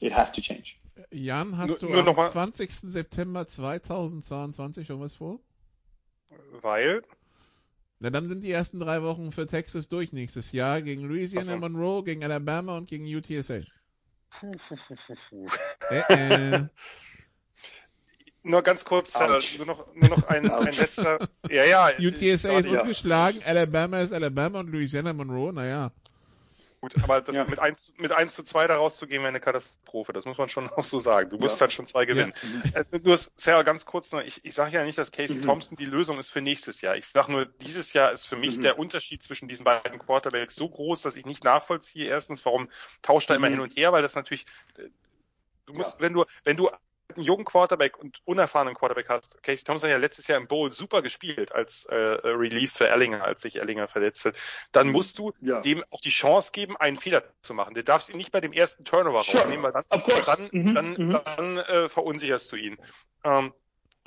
It 0.00 0.12
has 0.12 0.32
to 0.32 0.40
change. 0.40 0.78
Jan, 1.12 1.52
hast 1.52 1.82
nur, 1.82 2.02
du 2.02 2.08
am 2.08 2.14
20. 2.14 2.66
September 2.70 3.46
2022 3.46 4.88
irgendwas 4.88 5.14
vor? 5.14 5.38
Weil? 6.62 7.02
Na, 7.98 8.10
dann 8.10 8.28
sind 8.28 8.44
die 8.44 8.50
ersten 8.50 8.78
drei 8.78 9.02
Wochen 9.02 9.32
für 9.32 9.46
Texas 9.46 9.88
durch 9.88 10.12
nächstes 10.12 10.52
Jahr 10.52 10.82
gegen 10.82 11.02
Louisiana 11.02 11.54
so. 11.54 11.58
Monroe, 11.58 12.04
gegen 12.04 12.22
Alabama 12.24 12.76
und 12.76 12.88
gegen 12.88 13.04
UTSA. 13.06 13.60
äh, 15.90 16.14
äh. 16.14 16.66
Nur 18.42 18.62
ganz 18.62 18.84
kurz, 18.84 19.14
äh, 19.16 19.40
nur 19.56 19.66
noch, 19.66 19.94
nur 19.94 20.08
noch 20.08 20.28
ein, 20.28 20.48
ein 20.48 20.72
letzter. 20.72 21.18
Ja, 21.50 21.64
ja. 21.64 21.90
UTSA 21.98 22.58
ist 22.58 22.66
ja. 22.66 22.82
ungeschlagen, 22.82 23.42
Alabama 23.44 24.00
ist 24.00 24.12
Alabama 24.12 24.60
und 24.60 24.70
Louisiana 24.70 25.12
Monroe, 25.12 25.52
naja. 25.52 25.90
Gut, 26.86 27.02
aber 27.02 27.20
das 27.20 27.34
ja. 27.34 27.44
mit 27.44 27.58
1 27.58 27.94
mit 27.98 28.12
1 28.12 28.32
zu 28.32 28.44
2 28.44 28.68
da 28.68 28.76
rauszugehen 28.76 29.20
wäre 29.22 29.30
eine 29.30 29.40
Katastrophe. 29.40 30.12
Das 30.12 30.24
muss 30.24 30.38
man 30.38 30.48
schon 30.48 30.68
auch 30.70 30.84
so 30.84 31.00
sagen. 31.00 31.30
Du 31.30 31.36
musst 31.36 31.56
ja. 31.56 31.62
halt 31.62 31.72
schon 31.72 31.88
zwei 31.88 32.06
gewinnen. 32.06 32.32
Ja. 32.72 32.82
Äh, 32.82 33.00
nur 33.02 33.18
Sarah, 33.34 33.62
ganz 33.62 33.84
kurz 33.84 34.12
noch, 34.12 34.20
ich, 34.20 34.44
ich 34.44 34.54
sage 34.54 34.70
ja 34.70 34.84
nicht, 34.84 34.96
dass 34.96 35.10
Casey 35.10 35.38
mhm. 35.38 35.42
Thompson 35.42 35.76
die 35.76 35.84
Lösung 35.84 36.20
ist 36.20 36.28
für 36.28 36.40
nächstes 36.40 36.82
Jahr. 36.82 36.96
Ich 36.96 37.08
sage 37.08 37.32
nur, 37.32 37.46
dieses 37.46 37.92
Jahr 37.92 38.12
ist 38.12 38.26
für 38.26 38.36
mich 38.36 38.58
mhm. 38.58 38.62
der 38.62 38.78
Unterschied 38.78 39.20
zwischen 39.20 39.48
diesen 39.48 39.64
beiden 39.64 39.98
Quarterbacks 39.98 40.54
so 40.54 40.68
groß, 40.68 41.02
dass 41.02 41.16
ich 41.16 41.26
nicht 41.26 41.42
nachvollziehe. 41.42 42.06
Erstens, 42.06 42.44
warum 42.44 42.68
tauscht 43.02 43.30
er 43.30 43.36
mhm. 43.36 43.44
immer 43.44 43.50
hin 43.50 43.60
und 43.60 43.76
her, 43.76 43.90
weil 43.90 44.02
das 44.02 44.14
natürlich, 44.14 44.46
äh, 44.76 44.88
du 45.66 45.72
musst, 45.72 45.98
wenn 45.98 46.12
du, 46.12 46.24
wenn 46.44 46.56
du 46.56 46.70
einen 47.14 47.24
jungen 47.24 47.44
Quarterback 47.44 47.98
und 47.98 48.20
unerfahrenen 48.24 48.74
Quarterback 48.74 49.08
hast, 49.08 49.42
Casey 49.42 49.64
Thompson 49.64 49.88
hat 49.88 49.94
ja 49.94 50.00
letztes 50.00 50.26
Jahr 50.26 50.38
im 50.38 50.46
Bowl 50.46 50.70
super 50.72 51.02
gespielt 51.02 51.52
als 51.52 51.84
äh, 51.86 51.94
Relief 51.94 52.72
für 52.72 52.88
Ellinger, 52.88 53.24
als 53.24 53.42
sich 53.42 53.60
Ellinger 53.60 53.88
verletzt 53.88 54.24
hat, 54.24 54.34
dann 54.72 54.90
musst 54.90 55.18
du 55.18 55.32
ja. 55.40 55.60
dem 55.60 55.84
auch 55.90 56.00
die 56.00 56.10
Chance 56.10 56.50
geben, 56.52 56.76
einen 56.76 56.96
Fehler 56.96 57.22
zu 57.42 57.54
machen. 57.54 57.74
Du 57.74 57.84
darfst 57.84 58.10
ihn 58.10 58.16
nicht 58.16 58.32
bei 58.32 58.40
dem 58.40 58.52
ersten 58.52 58.84
Turnover 58.84 59.22
sure. 59.22 59.38
rausnehmen, 59.42 59.62
weil 59.62 59.72
dann, 59.72 59.84
dann, 60.24 60.48
mhm. 60.52 60.74
dann, 60.74 60.90
mhm. 60.92 61.20
dann 61.36 61.58
äh, 61.58 61.88
verunsicherst 61.88 62.50
du 62.52 62.56
ihn. 62.56 62.76
Ähm, 63.24 63.52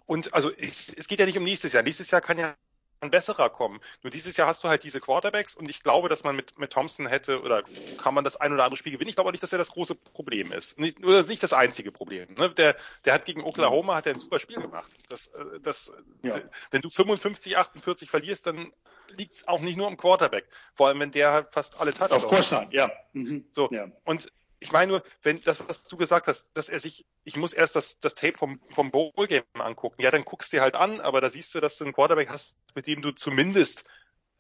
und 0.06 0.34
also 0.34 0.52
es, 0.52 0.92
es 0.94 1.08
geht 1.08 1.20
ja 1.20 1.26
nicht 1.26 1.38
um 1.38 1.44
nächstes 1.44 1.74
Jahr. 1.74 1.84
Nächstes 1.84 2.10
Jahr 2.12 2.22
kann 2.22 2.40
ja 2.40 2.56
ein 3.02 3.12
besserer 3.12 3.50
kommen. 3.50 3.80
Nur 4.04 4.12
dieses 4.12 4.36
Jahr 4.38 4.48
hast 4.48 4.64
du 4.64 4.68
halt 4.68 4.84
diese 4.84 5.00
Quarterbacks 5.00 5.56
und 5.56 5.70
ich 5.70 5.84
glaube, 5.84 6.10
dass 6.10 6.24
man 6.24 6.36
mit, 6.36 6.58
mit 6.60 6.72
Thompson 6.72 7.08
hätte 7.08 7.42
oder 7.42 7.64
kann 7.98 8.14
man 8.14 8.24
das 8.24 8.36
ein 8.36 8.52
oder 8.54 8.64
andere 8.64 8.78
Spiel 8.78 8.92
gewinnen. 8.92 9.10
Ich 9.10 9.16
glaube 9.16 9.30
auch 9.30 9.32
nicht, 9.32 9.44
dass 9.44 9.54
er 9.54 9.58
das 9.58 9.72
große 9.72 9.96
Problem 9.96 10.52
ist. 10.52 10.78
Nicht, 10.80 11.04
oder 11.04 11.24
nicht 11.24 11.44
das 11.44 11.54
einzige 11.54 11.92
Problem. 11.92 12.34
Ne? 12.36 12.50
Der, 12.50 12.76
der 13.06 13.14
hat 13.14 13.26
gegen 13.26 13.44
Oklahoma 13.44 13.96
hat 13.96 14.08
er 14.08 14.14
ein 14.14 14.20
super 14.20 14.40
Spiel 14.40 14.62
gemacht. 14.62 14.92
Das, 15.10 15.28
äh, 15.28 15.60
das, 15.62 15.92
ja. 16.24 16.40
Wenn 16.72 16.82
du 16.82 16.90
55, 16.90 17.58
48 17.58 18.10
verlierst, 18.10 18.48
dann 18.48 18.72
liegt 19.18 19.34
es 19.34 19.48
auch 19.48 19.62
nicht 19.62 19.78
nur 19.78 19.88
am 19.88 19.98
Quarterback. 19.98 20.48
Vor 20.74 20.88
allem, 20.88 21.00
wenn 21.00 21.12
der 21.12 21.32
halt 21.32 21.48
fast 21.52 21.80
alle 21.80 21.92
Touchdowns. 21.92 22.24
Of 22.24 22.30
course 22.30 22.56
not, 22.56 22.74
ja. 22.74 22.92
Mhm. 23.14 23.46
So. 23.52 23.70
Ja. 23.72 23.88
Und 24.04 24.28
ich 24.60 24.72
meine 24.72 24.92
nur, 24.92 25.04
wenn 25.22 25.40
das, 25.42 25.68
was 25.68 25.86
du 25.86 25.98
gesagt 25.98 26.28
hast, 26.28 26.48
dass 26.54 26.70
er 26.70 26.80
sich, 26.80 27.06
ich 27.24 27.38
muss 27.38 27.54
erst 27.54 27.76
das, 27.76 28.00
das 28.00 28.16
Tape 28.16 28.38
vom, 28.38 28.62
vom 28.72 28.92
Bowl-Game 28.92 29.44
angucken. 29.54 30.02
Ja, 30.02 30.12
dann 30.12 30.26
guckst 30.26 30.52
du 30.52 30.58
dir 30.58 30.62
halt 30.62 30.76
an, 30.76 31.00
aber 31.00 31.22
da 31.22 31.30
siehst 31.30 31.54
du, 31.56 31.60
dass 31.60 31.78
du 31.78 31.86
einen 31.86 31.94
Quarterback 31.94 32.30
hast, 32.30 32.56
mit 32.76 32.88
dem 32.88 33.02
du 33.02 33.12
zumindest, 33.12 33.86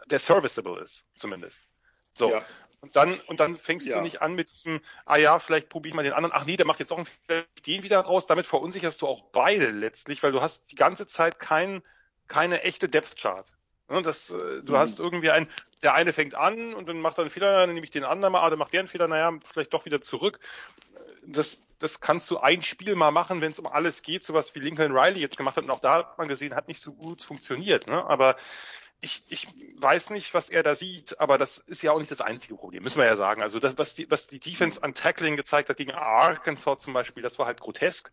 der 0.07 0.19
serviceable 0.19 0.81
ist, 0.81 1.05
zumindest. 1.15 1.63
So. 2.13 2.31
Ja. 2.31 2.45
Und 2.81 2.95
dann, 2.95 3.19
und 3.21 3.41
dann 3.41 3.57
fängst 3.57 3.87
ja. 3.87 3.97
du 3.97 4.01
nicht 4.01 4.21
an 4.21 4.35
mit 4.35 4.51
diesem, 4.51 4.81
ah 5.05 5.17
ja, 5.17 5.39
vielleicht 5.39 5.67
probiere 5.67 5.89
ich 5.89 5.95
mal 5.95 6.03
den 6.03 6.13
anderen, 6.13 6.33
ach 6.33 6.45
nee, 6.45 6.55
der 6.55 6.65
macht 6.65 6.79
jetzt 6.79 6.91
auch 6.91 6.97
einen, 6.97 7.45
den 7.65 7.83
wieder 7.83 7.99
raus. 7.99 8.25
Damit 8.25 8.45
verunsicherst 8.45 9.01
du 9.01 9.07
auch 9.07 9.23
beide 9.31 9.69
letztlich, 9.69 10.23
weil 10.23 10.31
du 10.31 10.41
hast 10.41 10.71
die 10.71 10.75
ganze 10.75 11.05
Zeit 11.05 11.39
kein, 11.39 11.81
keine 12.27 12.63
echte 12.63 12.87
Depth 12.87 13.17
Chart. 13.17 13.51
Das, 13.89 14.29
äh, 14.29 14.61
du 14.63 14.73
mhm. 14.73 14.77
hast 14.77 14.99
irgendwie 14.99 15.31
ein, 15.31 15.49
der 15.81 15.93
eine 15.93 16.13
fängt 16.13 16.35
an 16.35 16.73
und 16.73 16.87
dann 16.87 17.01
macht 17.01 17.17
er 17.17 17.23
einen 17.23 17.31
Fehler, 17.31 17.65
dann 17.65 17.73
nehme 17.73 17.83
ich 17.83 17.91
den 17.91 18.03
anderen 18.03 18.31
mal, 18.31 18.41
ah, 18.41 18.49
dann 18.49 18.59
macht 18.59 18.73
der 18.73 18.81
einen 18.81 18.87
Fehler, 18.87 19.07
naja, 19.07 19.31
vielleicht 19.45 19.73
doch 19.73 19.85
wieder 19.85 20.01
zurück. 20.01 20.39
Das, 21.25 21.63
das 21.79 21.99
kannst 21.99 22.29
du 22.31 22.37
ein 22.37 22.61
Spiel 22.61 22.95
mal 22.95 23.11
machen, 23.11 23.41
wenn 23.41 23.51
es 23.51 23.59
um 23.59 23.67
alles 23.67 24.01
geht, 24.01 24.23
sowas 24.23 24.53
wie 24.55 24.59
Lincoln 24.59 24.95
Riley 24.95 25.19
jetzt 25.19 25.37
gemacht 25.37 25.57
hat 25.57 25.63
und 25.63 25.71
auch 25.71 25.79
da 25.79 25.95
hat 25.95 26.17
man 26.17 26.27
gesehen, 26.27 26.55
hat 26.55 26.67
nicht 26.67 26.81
so 26.81 26.93
gut 26.93 27.23
funktioniert, 27.23 27.87
ne? 27.87 28.05
Aber 28.05 28.35
ich, 29.01 29.23
ich 29.29 29.47
weiß 29.77 30.09
nicht, 30.09 30.33
was 30.33 30.49
er 30.49 30.61
da 30.61 30.75
sieht, 30.75 31.19
aber 31.19 31.37
das 31.37 31.57
ist 31.57 31.81
ja 31.81 31.91
auch 31.91 31.99
nicht 31.99 32.11
das 32.11 32.21
einzige 32.21 32.55
Problem, 32.55 32.83
müssen 32.83 32.99
wir 32.99 33.05
ja 33.05 33.15
sagen. 33.15 33.41
Also 33.41 33.59
das, 33.59 33.77
was 33.77 33.95
die, 33.95 34.11
was 34.11 34.27
die 34.27 34.39
Defense 34.39 34.83
an 34.83 34.93
Tackling 34.93 35.37
gezeigt 35.37 35.69
hat 35.69 35.77
gegen 35.77 35.91
Arkansas 35.91 36.79
zum 36.81 36.93
Beispiel, 36.93 37.23
das 37.23 37.39
war 37.39 37.45
halt 37.45 37.61
grotesk. 37.61 38.11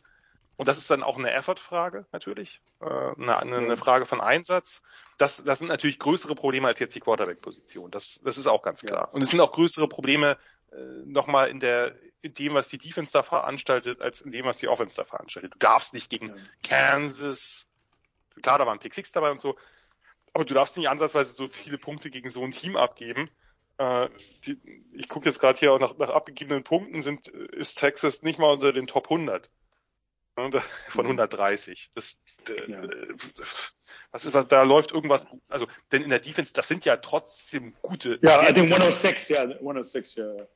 Und 0.56 0.68
das 0.68 0.78
ist 0.78 0.90
dann 0.90 1.02
auch 1.02 1.18
eine 1.18 1.32
Effort-Frage 1.32 2.06
natürlich, 2.12 2.62
äh, 2.80 2.86
eine, 2.86 3.36
eine 3.38 3.76
Frage 3.76 4.06
von 4.06 4.20
Einsatz. 4.20 4.82
Das, 5.18 5.44
das 5.44 5.58
sind 5.58 5.68
natürlich 5.68 5.98
größere 5.98 6.34
Probleme 6.34 6.66
als 6.66 6.78
jetzt 6.78 6.94
die 6.94 7.00
Quarterback-Position. 7.00 7.90
Das, 7.90 8.20
das 8.22 8.38
ist 8.38 8.46
auch 8.46 8.62
ganz 8.62 8.80
klar. 8.80 9.12
Und 9.12 9.22
es 9.22 9.30
sind 9.30 9.40
auch 9.40 9.52
größere 9.52 9.86
Probleme 9.86 10.38
äh, 10.72 10.76
nochmal 11.04 11.50
in 11.50 11.60
der 11.60 11.94
in 12.22 12.32
dem, 12.32 12.54
was 12.54 12.68
die 12.68 12.78
Defense 12.78 13.12
da 13.12 13.22
veranstaltet, 13.22 14.00
als 14.00 14.20
in 14.20 14.32
dem, 14.32 14.46
was 14.46 14.58
die 14.58 14.68
Offense 14.68 14.96
da 14.96 15.04
veranstaltet. 15.04 15.54
Du 15.54 15.58
darfst 15.58 15.94
nicht 15.94 16.10
gegen 16.10 16.34
Kansas, 16.62 17.66
klar, 18.42 18.58
da 18.58 18.66
waren 18.66 18.78
Pick 18.78 18.94
Six 18.94 19.12
dabei 19.12 19.30
und 19.30 19.40
so, 19.40 19.56
aber 20.32 20.44
du 20.44 20.54
darfst 20.54 20.76
nicht 20.76 20.88
ansatzweise 20.88 21.32
so 21.32 21.48
viele 21.48 21.78
Punkte 21.78 22.10
gegen 22.10 22.28
so 22.28 22.42
ein 22.42 22.50
Team 22.50 22.76
abgeben. 22.76 23.30
Äh, 23.78 24.08
die, 24.44 24.58
ich 24.92 25.08
gucke 25.08 25.28
jetzt 25.28 25.38
gerade 25.38 25.58
hier 25.58 25.72
auch 25.72 25.78
nach, 25.78 25.96
nach 25.98 26.10
abgegebenen 26.10 26.64
Punkten, 26.64 27.02
sind, 27.02 27.28
ist 27.28 27.78
Texas 27.78 28.22
nicht 28.22 28.38
mal 28.38 28.52
unter 28.52 28.72
den 28.72 28.86
Top 28.86 29.10
100 29.10 29.50
von 30.36 31.06
130. 31.06 31.90
Das, 31.94 32.18
äh, 32.48 32.70
ja. 32.70 32.82
was 34.12 34.24
ist, 34.24 34.34
was, 34.34 34.48
da 34.48 34.62
läuft 34.62 34.92
irgendwas, 34.92 35.26
also, 35.48 35.66
denn 35.92 36.02
in 36.02 36.10
der 36.10 36.18
Defense, 36.18 36.52
das 36.52 36.68
sind 36.68 36.84
ja 36.84 36.96
trotzdem 36.96 37.74
gute. 37.82 38.18
Ja, 38.22 38.42
I 38.42 38.52
think 38.52 38.70
106, 38.70 39.30
yeah, 39.30 39.42
106, 39.42 40.16
yeah. 40.16 40.46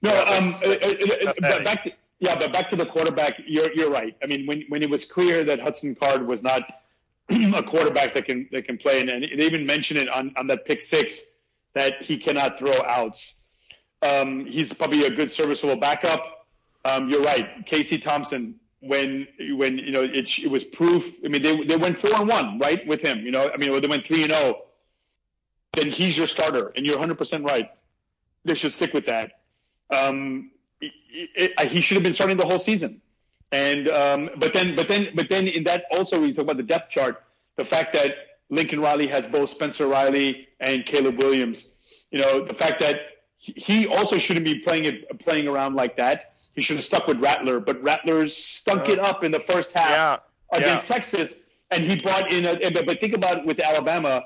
No, 0.00 0.10
um, 0.10 0.54
uh, 0.62 0.68
uh, 0.68 1.28
uh, 1.28 1.62
back 1.64 1.82
to, 1.82 1.90
yeah, 2.20 2.36
but 2.36 2.52
back 2.52 2.68
to 2.70 2.76
the 2.76 2.86
quarterback, 2.86 3.40
you're, 3.46 3.72
you're 3.74 3.90
right. 3.90 4.16
I 4.22 4.26
mean, 4.26 4.46
when, 4.46 4.64
when 4.68 4.82
it 4.82 4.90
was 4.90 5.04
clear 5.04 5.44
that 5.44 5.60
Hudson 5.60 5.94
Card 5.94 6.26
was 6.26 6.42
not 6.42 6.62
a 7.28 7.62
quarterback 7.62 8.14
that 8.14 8.24
can, 8.24 8.48
that 8.52 8.64
can 8.64 8.78
play, 8.78 9.00
and, 9.00 9.10
and 9.10 9.22
they 9.22 9.46
even 9.46 9.66
mentioned 9.66 10.00
it 10.00 10.08
on, 10.08 10.34
on 10.36 10.46
that 10.46 10.64
pick 10.64 10.82
six, 10.82 11.20
that 11.74 12.02
he 12.02 12.16
cannot 12.16 12.58
throw 12.58 12.74
outs. 12.86 13.34
Um, 14.00 14.46
he's 14.46 14.72
probably 14.72 15.04
a 15.04 15.10
good 15.10 15.30
serviceable 15.30 15.76
backup. 15.76 16.46
Um, 16.84 17.10
you're 17.10 17.22
right. 17.22 17.66
Casey 17.66 17.98
Thompson, 17.98 18.60
when 18.80 19.26
when 19.56 19.78
you 19.78 19.90
know 19.90 20.02
it, 20.02 20.38
it 20.38 20.50
was 20.50 20.64
proof. 20.64 21.18
I 21.24 21.28
mean, 21.28 21.42
they 21.42 21.56
they 21.60 21.76
went 21.76 21.98
four 21.98 22.14
and 22.14 22.28
one, 22.28 22.58
right, 22.58 22.86
with 22.86 23.02
him. 23.02 23.20
You 23.20 23.30
know, 23.30 23.50
I 23.52 23.56
mean, 23.56 23.80
they 23.80 23.88
went 23.88 24.06
three 24.06 24.22
and 24.22 24.32
zero. 24.32 24.54
Oh, 24.56 24.64
then 25.74 25.90
he's 25.90 26.16
your 26.16 26.26
starter, 26.26 26.72
and 26.76 26.86
you're 26.86 26.96
100 26.96 27.18
percent 27.18 27.44
right. 27.44 27.70
They 28.44 28.54
should 28.54 28.72
stick 28.72 28.94
with 28.94 29.06
that. 29.06 29.40
Um, 29.90 30.50
it, 30.80 30.92
it, 31.58 31.68
he 31.68 31.80
should 31.80 31.96
have 31.96 32.04
been 32.04 32.12
starting 32.12 32.36
the 32.36 32.46
whole 32.46 32.58
season. 32.58 33.00
And 33.50 33.88
um, 33.88 34.30
but 34.36 34.52
then 34.52 34.76
but 34.76 34.88
then 34.88 35.08
but 35.14 35.30
then 35.30 35.48
in 35.48 35.64
that 35.64 35.86
also 35.90 36.20
we 36.20 36.32
talk 36.32 36.44
about 36.44 36.58
the 36.58 36.62
depth 36.62 36.90
chart, 36.90 37.22
the 37.56 37.64
fact 37.64 37.94
that 37.94 38.14
Lincoln 38.50 38.80
Riley 38.80 39.06
has 39.06 39.26
both 39.26 39.50
Spencer 39.50 39.86
Riley 39.86 40.48
and 40.60 40.84
Caleb 40.84 41.18
Williams. 41.18 41.70
You 42.10 42.20
know, 42.20 42.44
the 42.44 42.54
fact 42.54 42.80
that 42.80 43.00
he 43.38 43.86
also 43.86 44.18
shouldn't 44.18 44.44
be 44.44 44.58
playing 44.58 44.84
it 44.84 45.18
playing 45.20 45.48
around 45.48 45.76
like 45.76 45.96
that. 45.96 46.34
He 46.58 46.64
should 46.64 46.74
have 46.74 46.84
stuck 46.84 47.06
with 47.06 47.20
Rattler, 47.22 47.60
but 47.60 47.84
Rattler 47.84 48.28
stunk 48.28 48.88
uh, 48.88 48.92
it 48.94 48.98
up 48.98 49.22
in 49.22 49.30
the 49.30 49.38
first 49.38 49.70
half 49.70 49.90
yeah, 49.90 50.58
against 50.58 50.90
yeah. 50.90 50.96
Texas, 50.96 51.32
and 51.70 51.84
he 51.84 52.02
brought 52.02 52.32
in. 52.32 52.46
A, 52.46 52.82
but 52.84 52.98
think 52.98 53.14
about 53.14 53.38
it 53.38 53.46
with 53.46 53.60
Alabama 53.60 54.24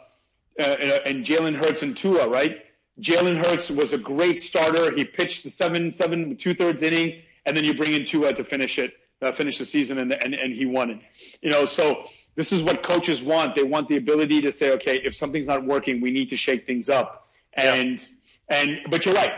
uh, 0.59 0.63
and 0.65 1.27
Jalen 1.27 1.55
Hurts 1.55 1.83
and 1.83 1.95
Tua, 1.95 2.31
right? 2.31 2.65
Jalen 3.03 3.37
Hurts 3.37 3.71
was 3.71 3.93
a 3.93 3.99
great 3.99 4.41
starter. 4.41 4.97
He 4.97 5.05
pitched 5.05 5.45
the 5.45 5.51
seven, 5.51 5.93
seven, 5.93 6.37
two 6.37 6.55
thirds 6.55 6.83
inning, 6.83 7.21
and 7.45 7.55
then 7.55 7.65
you 7.65 7.75
bring 7.75 7.93
in 7.93 8.07
Tua 8.07 8.33
to 8.33 8.45
finish 8.45 8.79
it, 8.79 8.95
uh, 9.21 9.33
finish 9.33 9.59
the 9.59 9.67
season, 9.67 9.99
and, 9.99 10.15
and 10.15 10.33
and 10.33 10.55
he 10.55 10.65
won 10.65 10.89
it. 10.89 11.01
You 11.43 11.51
know, 11.51 11.67
so 11.67 12.09
this 12.35 12.51
is 12.51 12.63
what 12.63 12.83
coaches 12.83 13.23
want. 13.23 13.57
They 13.57 13.63
want 13.63 13.89
the 13.89 13.99
ability 13.99 14.41
to 14.41 14.55
say, 14.55 14.73
okay, 14.73 14.97
if 14.97 15.15
something's 15.17 15.49
not 15.49 15.67
working, 15.67 16.01
we 16.01 16.11
need 16.11 16.31
to 16.31 16.39
shake 16.39 16.67
things 16.67 16.89
up. 16.89 17.29
And 17.53 18.01
yeah. 18.51 18.59
and 18.59 18.79
but 18.91 19.05
you're 19.05 19.15
right. 19.15 19.33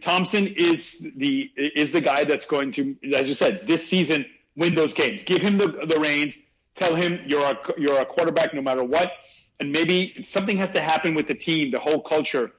Thompson 0.00 0.46
is 0.46 1.10
the 1.16 1.50
is 1.56 1.92
the 1.92 2.00
guy 2.00 2.24
that's 2.24 2.46
going 2.46 2.72
to, 2.72 2.96
as 3.14 3.28
you 3.28 3.34
said, 3.34 3.66
this 3.66 3.86
season 3.86 4.26
win 4.56 4.74
those 4.74 4.94
games. 4.94 5.22
Give 5.24 5.42
him 5.42 5.58
the 5.58 5.66
the 5.66 5.98
reins. 6.00 6.38
Tell 6.74 6.94
him 6.94 7.20
you're 7.26 7.44
a 7.44 7.58
you're 7.76 8.00
a 8.00 8.06
quarterback 8.06 8.54
no 8.54 8.62
matter 8.62 8.84
what. 8.84 9.12
And 9.60 9.72
maybe 9.72 10.22
something 10.24 10.58
has 10.58 10.72
to 10.72 10.80
happen 10.80 11.14
with 11.14 11.28
the 11.28 11.34
team, 11.34 11.70
the 11.70 11.78
whole 11.78 12.00
culture, 12.00 12.52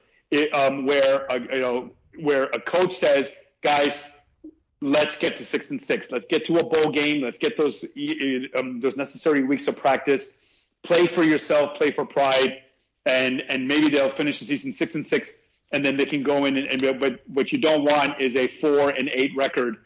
um, 0.52 0.86
where 0.86 1.26
a, 1.28 1.40
you 1.40 1.60
know 1.60 1.90
where 2.18 2.44
a 2.44 2.60
coach 2.60 2.94
says, 2.94 3.30
guys, 3.62 4.02
let's 4.80 5.16
get 5.16 5.36
to 5.36 5.44
six 5.44 5.70
and 5.70 5.82
six. 5.82 6.10
Let's 6.10 6.26
get 6.26 6.46
to 6.46 6.58
a 6.58 6.64
bowl 6.64 6.92
game. 6.92 7.22
Let's 7.22 7.38
get 7.38 7.56
those 7.56 7.84
um, 8.54 8.80
those 8.80 8.96
necessary 8.96 9.44
weeks 9.44 9.68
of 9.68 9.76
practice. 9.76 10.28
Play 10.82 11.06
for 11.06 11.22
yourself. 11.22 11.76
Play 11.76 11.90
for 11.90 12.04
pride. 12.04 12.62
And 13.06 13.42
and 13.48 13.68
maybe 13.68 13.88
they'll 13.88 14.10
finish 14.10 14.40
the 14.40 14.44
season 14.44 14.72
six 14.72 14.94
and 14.94 15.06
six 15.06 15.32
and 15.72 15.84
then 15.84 15.96
they 15.96 16.06
can 16.06 16.22
go 16.22 16.44
in 16.44 16.56
and, 16.56 16.84
and 16.84 17.00
but 17.00 17.20
what 17.26 17.52
you 17.52 17.58
don't 17.58 17.84
want 17.84 18.20
is 18.20 18.36
a 18.36 18.46
four 18.46 18.90
and 18.90 19.08
eight 19.12 19.32
record. 19.36 19.76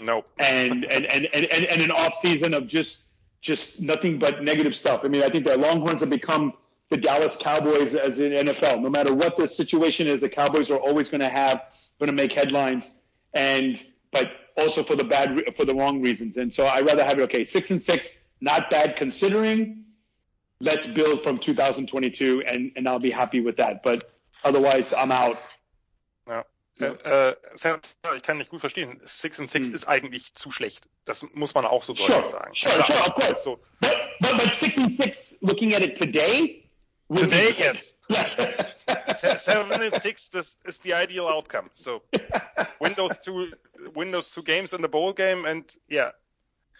Nope. 0.00 0.28
And 0.38 0.84
and, 0.90 1.06
and, 1.06 1.28
and, 1.32 1.46
and, 1.46 1.64
and 1.64 1.82
an 1.82 1.90
off 1.90 2.18
season 2.20 2.54
of 2.54 2.66
just 2.66 3.04
just 3.40 3.80
nothing 3.80 4.18
but 4.18 4.42
negative 4.42 4.74
stuff. 4.74 5.04
I 5.04 5.08
mean, 5.08 5.22
I 5.22 5.28
think 5.28 5.44
the 5.44 5.58
Longhorns 5.58 6.00
have 6.00 6.10
become 6.10 6.54
the 6.90 6.96
Dallas 6.96 7.36
Cowboys 7.36 7.94
as 7.94 8.20
in 8.20 8.32
NFL. 8.32 8.80
No 8.80 8.90
matter 8.90 9.12
what 9.14 9.36
the 9.36 9.48
situation 9.48 10.06
is, 10.06 10.20
the 10.20 10.28
Cowboys 10.28 10.70
are 10.70 10.78
always 10.78 11.08
going 11.08 11.20
to 11.20 11.28
have 11.28 11.62
going 11.98 12.08
to 12.08 12.14
make 12.14 12.32
headlines, 12.32 12.90
and 13.32 13.82
but 14.12 14.30
also 14.56 14.82
for 14.82 14.94
the 14.94 15.04
bad 15.04 15.54
for 15.56 15.64
the 15.64 15.74
wrong 15.74 16.02
reasons. 16.02 16.36
And 16.36 16.52
so 16.52 16.64
I 16.64 16.80
would 16.80 16.88
rather 16.88 17.04
have 17.04 17.18
it 17.18 17.22
okay, 17.22 17.44
six 17.44 17.70
and 17.70 17.82
six, 17.82 18.08
not 18.40 18.70
bad 18.70 18.96
considering. 18.96 19.84
Let's 20.60 20.86
build 20.86 21.22
from 21.22 21.38
2022, 21.38 22.44
and 22.46 22.72
and 22.76 22.88
I'll 22.88 23.00
be 23.00 23.10
happy 23.10 23.40
with 23.40 23.56
that. 23.56 23.82
But 23.82 24.11
Otherwise, 24.44 24.92
I'm 24.92 25.12
out. 25.12 25.38
Ja. 26.26 26.44
Äh, 26.80 27.36
ich 28.16 28.22
kann 28.22 28.38
nicht 28.38 28.50
gut 28.50 28.60
verstehen. 28.60 29.00
Six 29.04 29.38
and 29.38 29.50
Six 29.50 29.68
hm. 29.68 29.74
ist 29.74 29.88
eigentlich 29.88 30.34
zu 30.34 30.50
schlecht. 30.50 30.88
Das 31.04 31.24
muss 31.34 31.54
man 31.54 31.64
auch 31.64 31.82
so 31.82 31.92
deutlich 31.92 32.14
sure, 32.14 32.28
sagen. 32.28 32.54
Sure, 32.54 32.84
sure, 32.84 33.00
of 33.00 33.14
course. 33.14 33.42
So. 33.42 33.58
But, 33.80 33.96
but, 34.20 34.38
but 34.38 34.54
Six 34.54 34.78
and 34.78 34.90
Six, 34.90 35.36
looking 35.42 35.74
at 35.74 35.82
it 35.82 35.96
today. 35.96 36.70
Today, 37.14 37.54
yes. 37.58 37.94
Yes. 38.08 38.36
Seven 39.42 39.82
and 39.82 39.94
Six 39.94 40.28
this 40.30 40.56
is 40.64 40.78
the 40.78 40.94
ideal 40.94 41.28
outcome. 41.28 41.70
So, 41.74 42.02
win 42.80 42.94
those 42.94 43.18
two, 43.18 43.52
win 43.94 44.10
those 44.10 44.30
two 44.30 44.42
games 44.42 44.72
in 44.72 44.82
the 44.82 44.88
bowl 44.88 45.12
game, 45.12 45.44
and 45.44 45.64
yeah. 45.88 46.10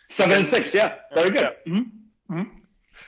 Seven 0.08 0.38
and 0.38 0.46
Six, 0.46 0.74
yeah, 0.74 0.96
very 1.14 1.30
good. 1.30 1.40
Yeah. 1.40 1.52
Mm 1.66 1.74
-hmm. 1.74 2.34
Mm 2.34 2.40
-hmm. 2.40 2.61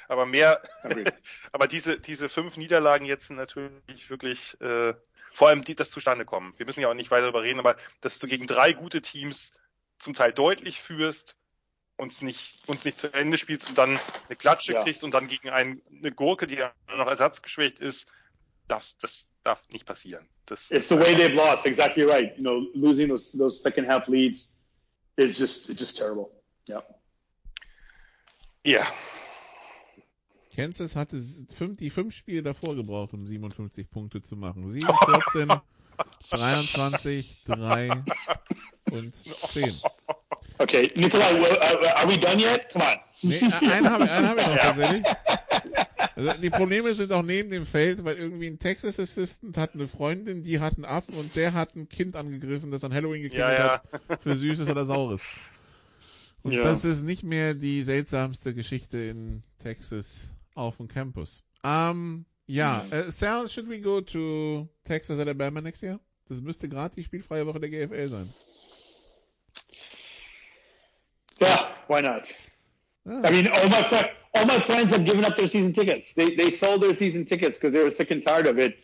Aber 0.09 0.26
mehr, 0.26 0.60
aber 1.52 1.66
diese, 1.66 1.98
diese 1.98 2.28
fünf 2.28 2.56
Niederlagen 2.56 3.05
jetzt 3.06 3.28
sind 3.28 3.36
natürlich 3.36 4.10
wirklich, 4.10 4.60
äh, 4.60 4.94
vor 5.32 5.48
allem 5.48 5.64
die, 5.64 5.74
das 5.74 5.90
zustande 5.90 6.24
kommen. 6.24 6.55
Wir 6.56 6.66
müssen 6.66 6.81
ja 6.81 6.89
auch 6.89 6.94
nicht 6.94 7.10
weiter 7.10 7.22
darüber 7.22 7.43
reden, 7.43 7.59
aber 7.59 7.76
dass 8.01 8.18
du 8.18 8.26
gegen 8.26 8.47
drei 8.47 8.72
gute 8.72 9.02
Teams 9.02 9.52
zum 9.98 10.14
Teil 10.14 10.32
deutlich 10.32 10.81
führst, 10.81 11.36
uns 11.97 12.22
nicht, 12.22 12.68
uns 12.68 12.85
nicht 12.85 12.98
zu 12.98 13.12
Ende 13.12 13.39
spielst 13.39 13.68
und 13.68 13.78
dann 13.78 13.98
eine 14.26 14.36
Klatsche 14.36 14.72
Ja. 14.72 14.82
kriegst 14.82 15.05
und 15.05 15.12
dann 15.12 15.28
gegen 15.28 15.51
ein, 15.51 15.81
eine 15.90 16.12
Gurke, 16.12 16.47
die 16.47 16.56
ja 16.56 16.72
noch 16.97 17.06
ersatzgeschwächt 17.06 17.81
ist, 17.81 18.09
das, 18.68 18.97
das 18.98 19.26
darf 19.43 19.60
nicht 19.70 19.86
passieren. 19.86 20.28
Das 20.47 20.70
It's 20.70 20.89
the 20.89 20.98
way 20.98 21.14
they've 21.14 21.35
lost. 21.35 21.66
Exactly 21.66 22.05
right. 22.05 22.36
You 22.36 22.43
know, 22.43 22.66
losing 22.74 23.09
those 23.09 23.36
those 23.36 23.60
second 23.62 23.86
half 23.86 24.09
leads 24.09 24.59
is 25.16 25.39
just 25.39 25.68
just 25.68 25.97
terrible. 25.97 26.31
Yeah. 26.68 26.82
Ja, 28.64 28.86
Kansas 30.55 30.97
hatte 30.97 31.20
fünf, 31.55 31.78
die 31.78 31.90
fünf 31.90 32.14
Spiele 32.14 32.43
davor 32.43 32.74
gebraucht, 32.76 33.12
um 33.14 33.26
57 33.26 33.90
Punkte 33.90 34.22
zu 34.22 34.36
machen. 34.36 34.70
7, 34.70 34.86
14, 34.86 35.52
23, 36.31 37.43
3 37.44 38.05
und 38.93 39.14
10. 39.14 39.81
Okay, 40.59 40.90
Nikolai, 40.97 41.32
well, 41.35 41.52
uh, 41.52 41.86
are 41.97 42.09
we 42.09 42.18
done 42.18 42.40
yet? 42.40 42.68
Come 42.72 42.85
on. 42.85 42.98
Nee, 43.22 43.39
äh, 43.39 43.70
einen 43.70 43.90
habe 43.90 44.09
einen 44.10 44.28
hab 44.28 44.39
ich 44.39 44.47
noch 44.47 44.56
tatsächlich. 44.56 45.05
Also 46.16 46.32
die 46.40 46.51
Probleme 46.51 46.94
sind 46.94 47.12
auch 47.12 47.22
neben 47.22 47.51
dem 47.51 47.66
Feld, 47.66 48.05
weil 48.05 48.16
irgendwie 48.16 48.47
ein 48.47 48.59
Texas 48.59 49.01
Assistant 49.01 49.56
hat 49.56 49.74
eine 49.74 49.89
Freundin, 49.89 50.44
die 50.44 50.60
hat 50.60 50.74
einen 50.76 50.85
Affen 50.85 51.14
und 51.14 51.35
der 51.35 51.55
hat 51.55 51.74
ein 51.74 51.89
Kind 51.89 52.14
angegriffen, 52.14 52.70
das 52.70 52.85
an 52.85 52.94
Halloween 52.94 53.22
gekillt 53.22 53.40
Ja, 53.40 53.52
ja. 53.52 53.82
hat 54.09 54.22
für 54.22 54.36
Süßes 54.36 54.68
oder 54.68 54.85
Saures. 54.86 55.22
Und 56.43 56.52
Ja. 56.52 56.62
das 56.62 56.85
ist 56.85 57.02
nicht 57.02 57.24
mehr 57.24 57.55
die 57.55 57.82
seltsamste 57.82 58.55
Geschichte 58.55 58.98
in 58.98 59.43
Texas 59.62 60.28
auf 60.55 60.76
dem 60.78 60.89
Campus. 60.89 61.43
Um, 61.62 62.26
ja, 62.47 62.86
äh, 62.90 63.10
Sal, 63.10 63.48
should 63.48 63.68
we 63.68 63.81
go 63.81 64.01
to 64.01 64.68
Texas 64.85 65.18
Alabama 65.18 65.60
next 65.60 65.82
year? 65.82 65.98
Das 66.28 66.40
müsste 66.40 66.68
gerade 66.68 66.94
die 66.94 67.02
spielfreie 67.02 67.47
Woche 67.47 67.60
der 67.60 67.70
GFL 67.70 68.09
sein. 68.09 68.28
Yeah, 71.40 71.68
why 71.89 72.01
not? 72.01 72.35
Ah. 73.06 73.22
I 73.24 73.31
mean, 73.31 73.48
all 73.48 73.68
my 73.68 73.82
fri- 73.82 74.10
all 74.35 74.47
my 74.47 74.59
friends 74.59 74.90
have 74.93 75.05
given 75.05 75.24
up 75.24 75.36
their 75.36 75.48
season 75.48 75.72
tickets. 75.72 76.14
They 76.14 76.35
they 76.35 76.51
sold 76.51 76.82
their 76.82 76.94
season 76.94 77.24
tickets 77.26 77.59
because 77.59 77.72
they 77.72 77.82
were 77.82 77.90
sick 77.90 78.10
and 78.10 78.22
tired 78.22 78.47
of 78.47 78.59
it. 78.59 78.76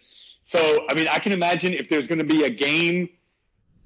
So, 0.45 0.87
I 0.89 0.95
mean, 0.95 1.07
I 1.09 1.19
can 1.19 1.33
imagine 1.33 1.75
if 1.75 1.89
there's 1.89 2.07
going 2.07 2.19
to 2.19 2.25
be 2.25 2.45
a 2.45 2.51
game 2.51 3.11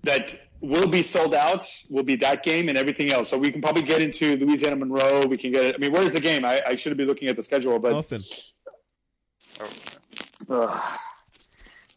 that 0.04 0.43
will 0.64 0.88
be 0.88 1.02
sold 1.02 1.34
out, 1.34 1.66
will 1.88 2.02
be 2.02 2.16
that 2.16 2.42
game 2.42 2.68
and 2.68 2.78
everything 2.78 3.12
else. 3.12 3.28
So 3.28 3.38
we 3.38 3.52
can 3.52 3.60
probably 3.60 3.82
get 3.82 4.00
into 4.00 4.36
Louisiana 4.36 4.76
Monroe. 4.76 5.26
We 5.26 5.36
can 5.36 5.52
get. 5.52 5.64
it. 5.64 5.74
I 5.76 5.78
mean, 5.78 5.92
where's 5.92 6.12
the 6.12 6.20
game? 6.20 6.44
I, 6.44 6.62
I 6.66 6.76
should 6.76 6.96
be 6.96 7.04
looking 7.04 7.28
at 7.28 7.36
the 7.36 7.42
schedule, 7.42 7.78
but 7.78 7.92
Austin. 7.92 8.24
Ugh. 10.48 10.98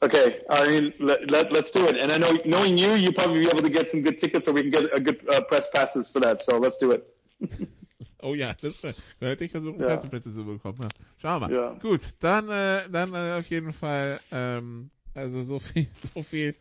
okay. 0.01 0.39
I 0.49 0.67
mean, 0.67 0.93
let, 0.99 1.29
let, 1.31 1.51
let's 1.51 1.71
do 1.71 1.87
it. 1.87 1.97
And 1.97 2.11
I 2.11 2.17
know, 2.17 2.37
knowing 2.45 2.77
you, 2.77 2.93
you 2.95 3.11
probably 3.11 3.39
be 3.39 3.47
able 3.47 3.63
to 3.63 3.69
get 3.69 3.89
some 3.89 4.01
good 4.01 4.17
tickets, 4.17 4.45
so 4.45 4.51
we 4.51 4.61
can 4.61 4.71
get 4.71 4.95
a 4.95 4.99
good 4.99 5.27
uh, 5.29 5.41
press 5.41 5.67
passes 5.73 6.09
for 6.09 6.19
that. 6.21 6.41
So 6.41 6.57
let's 6.57 6.77
do 6.77 6.91
it. 6.91 7.07
Oh 8.19 8.33
ja, 8.33 8.53
das 8.61 8.81
hätte 9.19 9.45
ich 9.45 9.51
versucht, 9.51 9.79
Ja. 9.79 9.97
Zu 9.97 10.09
bekommen. 10.09 10.89
Schauen 11.21 11.41
wir 11.41 11.47
mal. 11.47 11.51
Ja. 11.53 11.73
Gut, 11.79 12.01
dann, 12.19 12.49
äh, 12.49 12.89
dann 12.89 13.13
äh, 13.13 13.37
auf 13.37 13.47
jeden 13.49 13.73
Fall, 13.73 14.19
ähm, 14.31 14.89
also 15.17 15.41
so 15.41 15.59
viel, 15.59 15.87
so 16.13 16.21
viel 16.21 16.55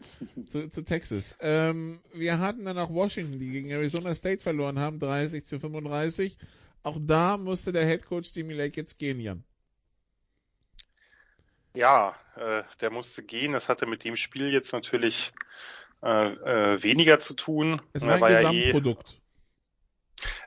zu, 0.46 0.68
zu 0.68 0.82
Texas. 0.82 1.36
Ähm, 1.40 2.00
wir 2.14 2.38
hatten 2.38 2.64
dann 2.64 2.78
auch 2.78 2.90
Washington, 2.90 3.38
die 3.38 3.50
gegen 3.50 3.70
Arizona 3.70 4.14
State 4.14 4.42
verloren 4.42 4.78
haben, 4.78 4.98
30 4.98 5.44
zu 5.44 5.60
35. 5.60 6.36
Auch 6.82 6.98
da 7.00 7.36
musste 7.36 7.72
der 7.72 7.86
Head 7.86 8.06
Coach 8.06 8.30
Jimmy 8.34 8.54
Lake 8.54 8.80
jetzt 8.80 8.98
gehen, 8.98 9.20
Jan. 9.20 9.44
ja, 11.74 12.16
äh, 12.36 12.62
der 12.80 12.90
musste 12.90 13.22
gehen. 13.22 13.52
Das 13.52 13.68
hatte 13.68 13.86
mit 13.86 14.04
dem 14.04 14.16
Spiel 14.16 14.52
jetzt 14.52 14.72
natürlich 14.72 15.32
äh, 16.02 16.32
äh, 16.32 16.82
weniger 16.82 17.20
zu 17.20 17.34
tun. 17.34 17.82
Es 17.92 18.06
war 18.06 18.14
ein 18.14 18.20
ja 18.22 18.28
eh- 18.28 18.72
Gesamtprodukt. 18.72 19.20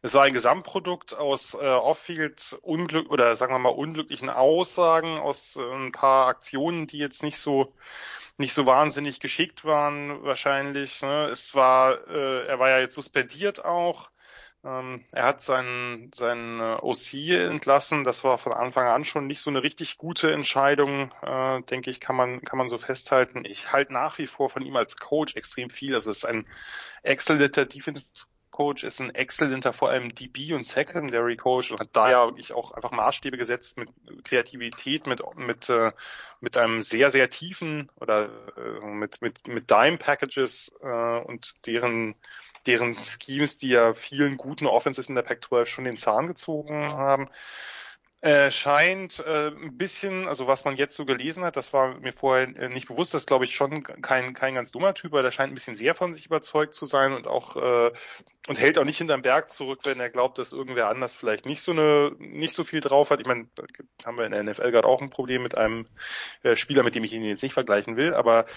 Es 0.02 0.14
war 0.14 0.24
ein 0.24 0.34
Gesamtprodukt 0.34 1.18
aus 1.18 1.54
äh, 1.54 1.58
Off-Field 1.58 2.58
Unglück 2.62 3.12
oder 3.12 3.36
sagen 3.36 3.54
wir 3.54 3.60
mal 3.60 3.70
unglücklichen 3.70 4.30
Aussagen, 4.30 5.18
aus 5.18 5.56
äh, 5.58 5.62
ein 5.62 5.92
paar 5.92 6.28
Aktionen, 6.28 6.88
die 6.88 6.98
jetzt 6.98 7.24
nicht 7.24 7.38
so 7.38 7.74
nicht 8.38 8.54
so 8.54 8.66
wahnsinnig 8.66 9.20
geschickt 9.20 9.66
waren 9.66 10.24
wahrscheinlich. 10.24 11.02
Ne? 11.02 11.26
Es 11.26 11.56
war, 11.56 12.08
äh, 12.08 12.48
er 12.48 12.60
war 12.60 12.70
ja 12.70 12.80
jetzt 12.80 12.96
suspendiert 12.96 13.66
auch. 13.66 14.10
Ähm, 14.64 15.06
er 15.12 15.26
hat 15.26 15.42
seinen 15.42 16.12
seinen 16.14 16.60
äh, 16.60 16.78
OC 16.82 17.14
entlassen. 17.32 18.04
Das 18.06 18.24
war 18.24 18.38
von 18.38 18.54
Anfang 18.54 18.88
an 18.88 19.06
schon 19.06 19.28
nicht 19.28 19.42
so 19.42 19.50
eine 19.50 19.64
richtig 19.64 19.98
gute 19.98 20.32
Entscheidung, 20.32 21.12
äh, 21.22 21.62
denke 21.64 21.90
ich, 21.90 22.00
kann 22.00 22.16
man 22.16 22.42
kann 22.42 22.58
man 22.58 22.68
so 22.70 22.78
festhalten. 22.78 23.44
Ich 23.46 23.72
halte 23.74 23.94
nach 23.94 24.18
wie 24.18 24.28
vor 24.28 24.50
von 24.50 24.66
ihm 24.66 24.76
als 24.76 24.98
Coach 24.98 25.36
extrem 25.36 25.70
viel. 25.70 25.94
Es 25.96 26.08
ist 26.08 26.26
ein 26.26 26.46
exzellenter 27.04 27.66
Defense 27.66 28.04
Coach, 28.60 28.84
ist 28.84 29.00
ein 29.00 29.16
exzellenter 29.16 29.72
vor 29.72 29.90
allem 29.90 30.14
DB 30.14 30.54
und 30.54 30.68
Secondary 30.68 31.38
Coach 31.38 31.72
und 31.72 31.80
hat 31.80 31.92
da 31.94 32.12
ja 32.12 32.26
wirklich 32.28 32.52
auch 32.52 32.72
einfach 32.72 32.92
Maßstäbe 32.92 33.38
gesetzt 33.38 33.78
mit 33.78 33.90
Kreativität, 34.26 35.08
mit 35.08 35.22
mit 35.38 35.70
äh, 35.70 35.94
mit 36.42 36.58
einem 36.58 36.82
sehr 36.82 37.10
sehr 37.10 37.30
tiefen 37.30 37.90
oder 37.96 38.30
äh, 38.58 38.86
mit 38.86 39.22
mit 39.22 39.48
mit 39.48 39.72
Dime 39.72 39.96
Packages 39.96 40.74
äh, 40.82 41.20
und 41.22 41.66
deren 41.68 42.16
deren 42.66 42.96
Schemes, 42.96 43.60
die 43.60 43.70
ja 43.70 43.94
vielen 43.94 44.36
guten 44.36 44.66
Offenses 44.66 45.08
in 45.08 45.16
der 45.16 45.22
Pac-12 45.22 45.66
schon 45.66 45.86
den 45.86 45.96
Zahn 45.96 46.28
gezogen 46.28 46.92
haben. 46.92 47.30
Äh, 48.22 48.52
scheint 48.52 49.20
äh, 49.20 49.48
ein 49.48 49.78
bisschen, 49.78 50.28
also 50.28 50.46
was 50.46 50.66
man 50.66 50.76
jetzt 50.76 50.94
so 50.94 51.06
gelesen 51.06 51.46
hat, 51.46 51.56
das 51.56 51.72
war 51.72 51.98
mir 52.02 52.12
vorher 52.12 52.50
äh, 52.60 52.68
nicht 52.68 52.90
bewusst, 52.90 53.14
das 53.14 53.26
glaube 53.26 53.46
ich 53.46 53.56
schon 53.56 53.82
kein 53.82 54.34
kein 54.34 54.56
ganz 54.56 54.72
dummer 54.72 54.94
Typ, 54.94 55.14
aber 55.14 55.24
der 55.24 55.32
scheint 55.32 55.54
ein 55.54 55.56
bisschen 55.56 55.78
sehr 55.78 55.96
von 55.96 56.14
sich 56.14 56.26
überzeugt 56.26 56.74
zu 56.74 56.86
sein 56.86 57.14
und 57.14 57.28
auch 57.28 57.56
äh, 57.56 57.92
und 58.50 58.60
hält 58.60 58.78
auch 58.78 58.84
nicht 58.84 58.98
hinterm 58.98 59.22
Berg 59.22 59.52
zurück, 59.52 59.80
wenn 59.86 60.02
er 60.02 60.10
glaubt, 60.10 60.38
dass 60.38 60.52
irgendwer 60.52 60.90
anders 60.90 61.16
vielleicht 61.16 61.46
nicht 61.46 61.62
so 61.62 61.72
eine 61.72 62.12
nicht 62.20 62.54
so 62.54 62.66
viel 62.66 62.82
drauf 62.82 63.10
hat. 63.10 63.22
Ich 63.22 63.26
meine, 63.26 63.48
haben 64.04 64.18
wir 64.18 64.26
in 64.26 64.34
der 64.34 64.44
NFL 64.44 64.72
gerade 64.72 64.88
auch 64.88 65.02
ein 65.02 65.10
Problem 65.10 65.42
mit 65.42 65.58
einem 65.58 65.86
äh, 66.44 66.58
Spieler, 66.58 66.84
mit 66.84 66.96
dem 66.96 67.06
ich 67.06 67.14
ihn 67.14 67.24
jetzt 67.24 67.44
nicht 67.44 67.54
vergleichen 67.54 67.96
will, 67.96 68.14
aber 68.14 68.48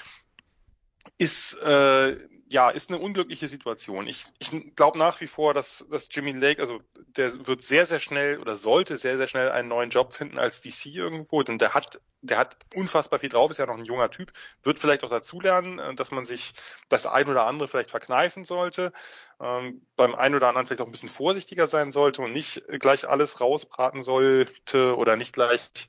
ist 1.19 1.55
äh, 1.63 2.17
ja 2.53 2.71
ist 2.71 2.91
eine 2.91 2.99
unglückliche 2.99 3.49
Situation. 3.49 4.07
Ich, 4.07 4.27
ich 4.39 4.53
glaube 4.77 4.99
nach 4.99 5.21
wie 5.21 5.27
vor, 5.27 5.55
dass, 5.55 5.87
dass 5.91 6.09
Jimmy 6.11 6.33
Lake, 6.33 6.61
also 6.61 6.81
der 7.17 7.47
wird 7.47 7.63
sehr 7.63 7.87
sehr 7.87 7.99
schnell 7.99 8.39
oder 8.39 8.57
sollte 8.57 8.97
sehr 8.97 9.17
sehr 9.17 9.27
schnell 9.27 9.51
einen 9.51 9.69
neuen 9.69 9.91
Job 9.91 10.13
finden 10.13 10.39
als 10.39 10.61
DC 10.61 10.87
irgendwo, 10.87 11.43
denn 11.43 11.59
der 11.59 11.75
hat 11.75 12.01
der 12.21 12.39
hat 12.39 12.57
unfassbar 12.75 13.19
viel 13.19 13.31
drauf, 13.31 13.51
ist 13.51 13.59
ja 13.59 13.67
noch 13.67 13.77
ein 13.77 13.85
junger 13.85 14.11
Typ, 14.11 14.33
wird 14.63 14.79
vielleicht 14.79 15.03
auch 15.03 15.11
dazulernen, 15.11 15.79
äh, 15.79 15.95
dass 15.95 16.11
man 16.11 16.27
sich 16.27 16.55
das 16.89 17.07
ein 17.07 17.29
oder 17.29 17.47
andere 17.47 17.69
vielleicht 17.69 17.91
verkneifen 17.91 18.45
sollte, 18.45 18.93
ähm, 19.41 19.85
beim 19.97 20.15
ein 20.15 20.35
oder 20.35 20.49
anderen 20.49 20.67
vielleicht 20.67 20.83
auch 20.83 20.87
ein 20.87 20.93
bisschen 20.93 21.09
vorsichtiger 21.09 21.67
sein 21.67 21.91
sollte 21.91 22.23
und 22.23 22.33
nicht 22.33 22.63
gleich 22.81 23.09
alles 23.09 23.41
rausbraten 23.41 24.03
sollte 24.03 24.97
oder 24.97 25.17
nicht 25.17 25.33
gleich 25.33 25.89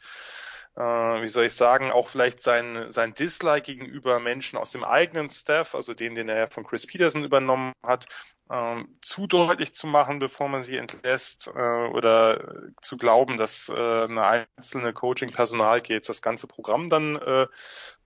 äh, 0.75 0.81
wie 0.81 1.27
soll 1.27 1.45
ich 1.45 1.53
sagen, 1.53 1.91
auch 1.91 2.07
vielleicht 2.07 2.41
sein, 2.41 2.91
sein 2.91 3.13
Dislike 3.13 3.65
gegenüber 3.65 4.19
Menschen 4.19 4.57
aus 4.57 4.71
dem 4.71 4.83
eigenen 4.83 5.29
Staff, 5.29 5.75
also 5.75 5.93
den, 5.93 6.15
den 6.15 6.29
er 6.29 6.49
von 6.49 6.63
Chris 6.65 6.87
Peterson 6.87 7.23
übernommen 7.23 7.73
hat, 7.83 8.07
ähm, 8.49 8.97
zu 9.01 9.27
deutlich 9.27 9.73
zu 9.73 9.87
machen, 9.87 10.19
bevor 10.19 10.47
man 10.47 10.63
sie 10.63 10.77
entlässt, 10.77 11.47
äh, 11.47 11.51
oder 11.51 12.71
zu 12.81 12.97
glauben, 12.97 13.37
dass 13.37 13.69
äh, 13.69 13.73
eine 13.73 14.47
einzelne 14.57 14.93
Coaching-Personal 14.93 15.81
jetzt 15.87 16.09
das 16.09 16.21
ganze 16.21 16.47
Programm 16.47 16.89
dann 16.89 17.15
äh, 17.15 17.47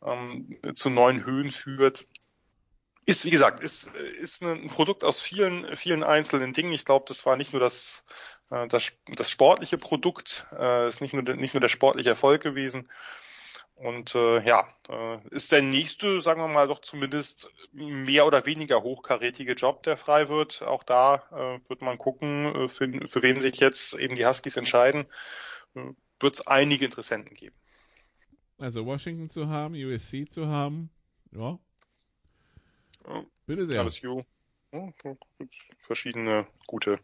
ähm, 0.05 0.59
zu 0.73 0.89
neuen 0.89 1.25
Höhen 1.25 1.51
führt. 1.51 2.05
Ist, 3.05 3.23
wie 3.23 3.29
gesagt, 3.29 3.61
ist, 3.61 3.87
ist 3.95 4.43
ein 4.43 4.67
Produkt 4.67 5.05
aus 5.05 5.19
vielen, 5.19 5.77
vielen 5.77 6.03
einzelnen 6.03 6.51
Dingen. 6.51 6.73
Ich 6.73 6.83
glaube, 6.83 7.05
das 7.07 7.25
war 7.25 7.37
nicht 7.37 7.53
nur 7.53 7.61
das, 7.61 8.03
das, 8.49 8.93
das 9.07 9.29
sportliche 9.29 9.77
Produkt, 9.77 10.47
äh, 10.57 10.87
ist 10.87 11.01
nicht 11.01 11.13
nur, 11.13 11.23
nicht 11.23 11.53
nur 11.53 11.61
der 11.61 11.67
sportliche 11.67 12.09
Erfolg 12.09 12.41
gewesen. 12.41 12.87
Und 13.75 14.15
äh, 14.15 14.41
ja, 14.41 14.67
äh, 14.89 15.19
ist 15.29 15.51
der 15.51 15.61
nächste, 15.61 16.19
sagen 16.19 16.41
wir 16.41 16.47
mal, 16.47 16.67
doch 16.67 16.79
zumindest 16.79 17.51
mehr 17.71 18.25
oder 18.25 18.45
weniger 18.47 18.81
hochkarätige 18.81 19.53
Job, 19.53 19.83
der 19.83 19.97
frei 19.97 20.29
wird. 20.29 20.63
Auch 20.63 20.83
da 20.83 21.23
äh, 21.31 21.69
wird 21.69 21.83
man 21.83 21.99
gucken, 21.99 22.55
äh, 22.55 22.69
für, 22.69 23.07
für 23.07 23.21
wen 23.21 23.39
sich 23.39 23.59
jetzt 23.59 23.93
eben 23.93 24.15
die 24.15 24.25
Huskies 24.25 24.57
entscheiden. 24.57 25.05
Äh, 25.75 25.91
wird 26.19 26.33
es 26.33 26.47
einige 26.47 26.85
Interessenten 26.85 27.35
geben. 27.35 27.55
Also 28.57 28.87
Washington 28.87 29.29
zu 29.29 29.49
haben, 29.49 29.75
USC 29.75 30.27
zu 30.27 30.47
haben, 30.47 30.89
ja. 31.31 31.59
Bitte 33.45 33.67
sehr. 33.67 33.83
LSU, 33.83 34.23
verschiedene 35.81 36.47
gute. 36.65 36.99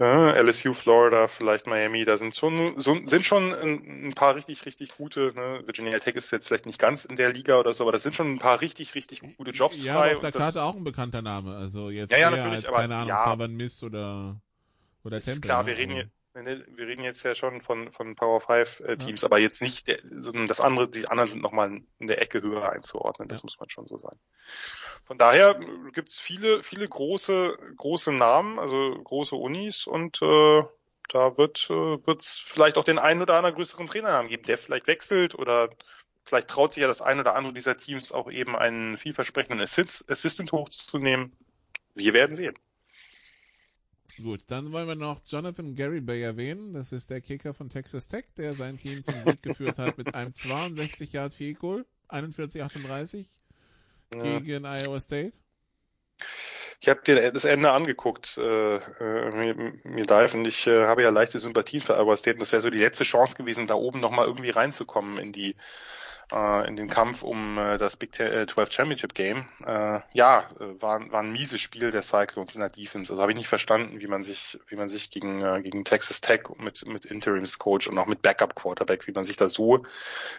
Ja, 0.00 0.30
LSU, 0.32 0.72
Florida, 0.72 1.28
vielleicht 1.28 1.66
Miami, 1.66 2.06
da 2.06 2.16
sind 2.16 2.34
schon 2.34 2.80
sind 2.80 3.26
schon 3.26 3.52
ein, 3.52 4.14
paar 4.14 4.34
richtig, 4.34 4.64
richtig 4.64 4.96
gute. 4.96 5.32
Ne? 5.34 5.60
Virginia 5.66 5.98
Tech 5.98 6.14
ist 6.14 6.30
jetzt 6.30 6.46
vielleicht 6.48 6.64
nicht 6.64 6.78
ganz 6.78 7.04
in 7.04 7.16
der 7.16 7.30
Liga 7.32 7.60
oder 7.60 7.74
so, 7.74 7.84
aber 7.84 7.92
da 7.92 7.98
sind 7.98 8.14
schon 8.16 8.32
ein 8.32 8.38
paar 8.38 8.62
richtig, 8.62 8.94
richtig 8.94 9.20
gute 9.36 9.50
Jobs 9.50 9.84
ja, 9.84 9.92
frei. 9.92 10.06
aber 10.08 10.14
auf 10.16 10.20
der 10.22 10.30
das- 10.30 10.40
Karte 10.42 10.62
auch 10.62 10.74
ein 10.74 10.84
bekannter 10.84 11.20
Name. 11.20 11.54
Also 11.54 11.90
jetzt 11.90 12.12
Ja, 12.12 12.18
ja, 12.18 12.24
eher 12.30 12.36
natürlich, 12.38 12.56
als, 12.56 12.68
aber 12.68 12.78
keine 12.78 12.94
Ahnung, 12.96 13.08
ja. 13.08 13.24
Southern 13.30 13.54
Miss 13.54 13.82
oder, 13.82 14.40
oder 15.04 15.18
ist 15.18 15.26
Temple. 15.26 15.40
klar, 15.42 15.62
ne? 15.64 15.68
wir 15.68 15.76
reden, 15.76 15.90
Also- 15.92 16.02
hier, 16.02 16.10
Wir 16.32 16.86
reden 16.86 17.02
jetzt 17.02 17.24
ja 17.24 17.34
schon 17.34 17.60
von, 17.60 17.92
von 17.92 18.14
Power 18.14 18.40
5 18.40 18.80
äh, 18.80 18.96
Teams, 18.96 19.22
ja. 19.22 19.26
aber 19.26 19.38
jetzt 19.38 19.60
nicht, 19.60 19.88
der, 19.88 19.98
sondern 20.00 20.46
das 20.46 20.60
andere, 20.60 20.88
die 20.88 21.08
anderen 21.08 21.28
sind 21.28 21.42
nochmal 21.42 21.80
in 21.98 22.06
der 22.06 22.22
Ecke 22.22 22.40
höher 22.40 22.70
einzuordnen, 22.70 23.28
das 23.28 23.40
ja. 23.40 23.46
muss 23.46 23.58
man 23.58 23.68
schon 23.68 23.88
so 23.88 23.98
sagen. 23.98 24.18
Von 25.04 25.18
daher 25.18 25.58
gibt's 25.92 26.20
viele, 26.20 26.62
viele 26.62 26.88
große, 26.88 27.58
große 27.76 28.12
Namen, 28.12 28.60
also 28.60 29.00
große 29.02 29.34
Unis 29.34 29.88
und 29.88 30.22
äh, 30.22 30.62
da 31.08 31.36
wird 31.36 31.68
äh, 31.68 32.06
wird's 32.06 32.38
vielleicht 32.38 32.78
auch 32.78 32.84
den 32.84 33.00
einen 33.00 33.22
oder 33.22 33.34
anderen 33.34 33.56
größeren 33.56 33.88
Trainernamen 33.88 34.28
geben, 34.28 34.44
der 34.44 34.56
vielleicht 34.56 34.86
wechselt 34.86 35.34
oder 35.34 35.70
vielleicht 36.24 36.46
traut 36.46 36.72
sich 36.72 36.82
ja 36.82 36.88
das 36.88 37.02
eine 37.02 37.22
oder 37.22 37.34
andere 37.34 37.52
dieser 37.52 37.76
Teams 37.76 38.12
auch 38.12 38.30
eben 38.30 38.54
einen 38.54 38.98
vielversprechenden 38.98 39.60
Assist 39.60 40.08
Assistant 40.08 40.52
hochzunehmen. 40.52 41.36
Wir 41.94 42.12
werden 42.12 42.36
sehen. 42.36 42.54
Gut, 44.16 44.40
dann 44.48 44.72
wollen 44.72 44.88
wir 44.88 44.94
noch 44.94 45.20
Jonathan 45.26 45.74
Gary 45.74 46.00
Bay 46.00 46.22
erwähnen. 46.22 46.72
Das 46.72 46.92
ist 46.92 47.10
der 47.10 47.20
Kicker 47.20 47.54
von 47.54 47.68
Texas 47.68 48.08
Tech, 48.08 48.24
der 48.36 48.54
sein 48.54 48.78
Team 48.78 49.02
zum 49.02 49.14
Sieg 49.24 49.42
geführt 49.42 49.78
hat 49.78 49.98
mit 49.98 50.14
einem 50.14 50.32
62 50.32 51.12
Yard 51.12 51.34
Field 51.34 51.58
Goal, 51.58 51.86
41-38 52.08 53.24
ja. 54.14 54.38
gegen 54.40 54.64
Iowa 54.64 55.00
State. 55.00 55.32
Ich 56.82 56.88
habe 56.88 57.02
dir 57.02 57.30
das 57.30 57.44
Ende 57.44 57.72
angeguckt, 57.72 58.38
äh, 58.38 58.76
äh, 58.76 59.30
mir, 59.32 59.74
mir 59.84 60.04
live, 60.06 60.32
und 60.32 60.46
ich 60.46 60.66
äh, 60.66 60.86
habe 60.86 61.02
ja 61.02 61.10
leichte 61.10 61.38
Sympathien 61.38 61.82
für 61.82 61.94
Iowa 61.94 62.16
State. 62.16 62.36
Und 62.36 62.40
das 62.40 62.52
wäre 62.52 62.62
so 62.62 62.70
die 62.70 62.78
letzte 62.78 63.04
Chance 63.04 63.34
gewesen, 63.36 63.66
da 63.66 63.74
oben 63.74 64.00
nochmal 64.00 64.26
irgendwie 64.26 64.50
reinzukommen 64.50 65.18
in 65.18 65.32
die 65.32 65.56
äh, 66.32 66.68
in 66.68 66.76
den 66.76 66.88
Kampf 66.88 67.22
um 67.22 67.58
äh, 67.58 67.78
das 67.78 67.96
Big 67.96 68.14
12 68.14 68.56
äh, 68.56 68.72
Championship 68.72 69.14
Game. 69.14 69.48
Äh, 69.64 70.00
ja, 70.12 70.50
äh, 70.58 70.80
war, 70.80 71.10
war 71.10 71.22
ein 71.22 71.32
mieses 71.32 71.60
Spiel 71.60 71.90
der 71.90 72.02
Cyclones 72.02 72.54
in 72.54 72.60
der 72.60 72.70
Defense. 72.70 73.12
Also 73.12 73.20
habe 73.20 73.32
ich 73.32 73.38
nicht 73.38 73.48
verstanden, 73.48 74.00
wie 74.00 74.06
man 74.06 74.22
sich, 74.22 74.58
wie 74.68 74.76
man 74.76 74.88
sich 74.88 75.10
gegen, 75.10 75.42
äh, 75.42 75.60
gegen 75.62 75.84
Texas 75.84 76.20
Tech 76.20 76.42
mit, 76.58 76.86
mit 76.86 77.04
Interims 77.04 77.58
Coach 77.58 77.88
und 77.88 77.98
auch 77.98 78.06
mit 78.06 78.22
Backup 78.22 78.54
Quarterback, 78.54 79.06
wie 79.06 79.12
man 79.12 79.24
sich 79.24 79.36
da 79.36 79.48
so, 79.48 79.84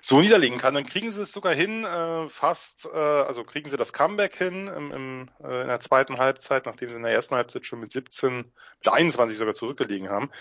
so 0.02 0.22
niederlegen 0.22 0.58
kann. 0.58 0.74
Dann 0.74 0.86
kriegen 0.86 1.12
sie 1.12 1.22
es 1.22 1.32
sogar 1.32 1.54
hin, 1.54 1.84
äh, 1.84 2.30
fast, 2.30 2.86
äh, 2.86 2.98
also 2.98 3.44
kriegen 3.44 3.70
sie 3.70 3.78
das 3.78 3.94
Comeback 3.94 4.36
hin 4.36 4.68
im, 4.68 4.92
im, 4.92 5.30
äh, 5.44 5.62
in 5.62 5.68
der 5.68 5.80
zweiten 5.80 6.18
Halbzeit, 6.18 6.66
nachdem 6.66 6.90
sie 6.90 6.96
in 6.96 7.04
der 7.04 7.14
ersten 7.14 7.36
Halbzeit 7.36 7.66
schon 7.66 7.80
mit 7.80 7.92
17, 7.92 8.38
mit 8.38 8.88
21 8.88 9.38
sogar 9.38 9.54
zurückgelegen 9.54 10.10
haben. 10.10 10.32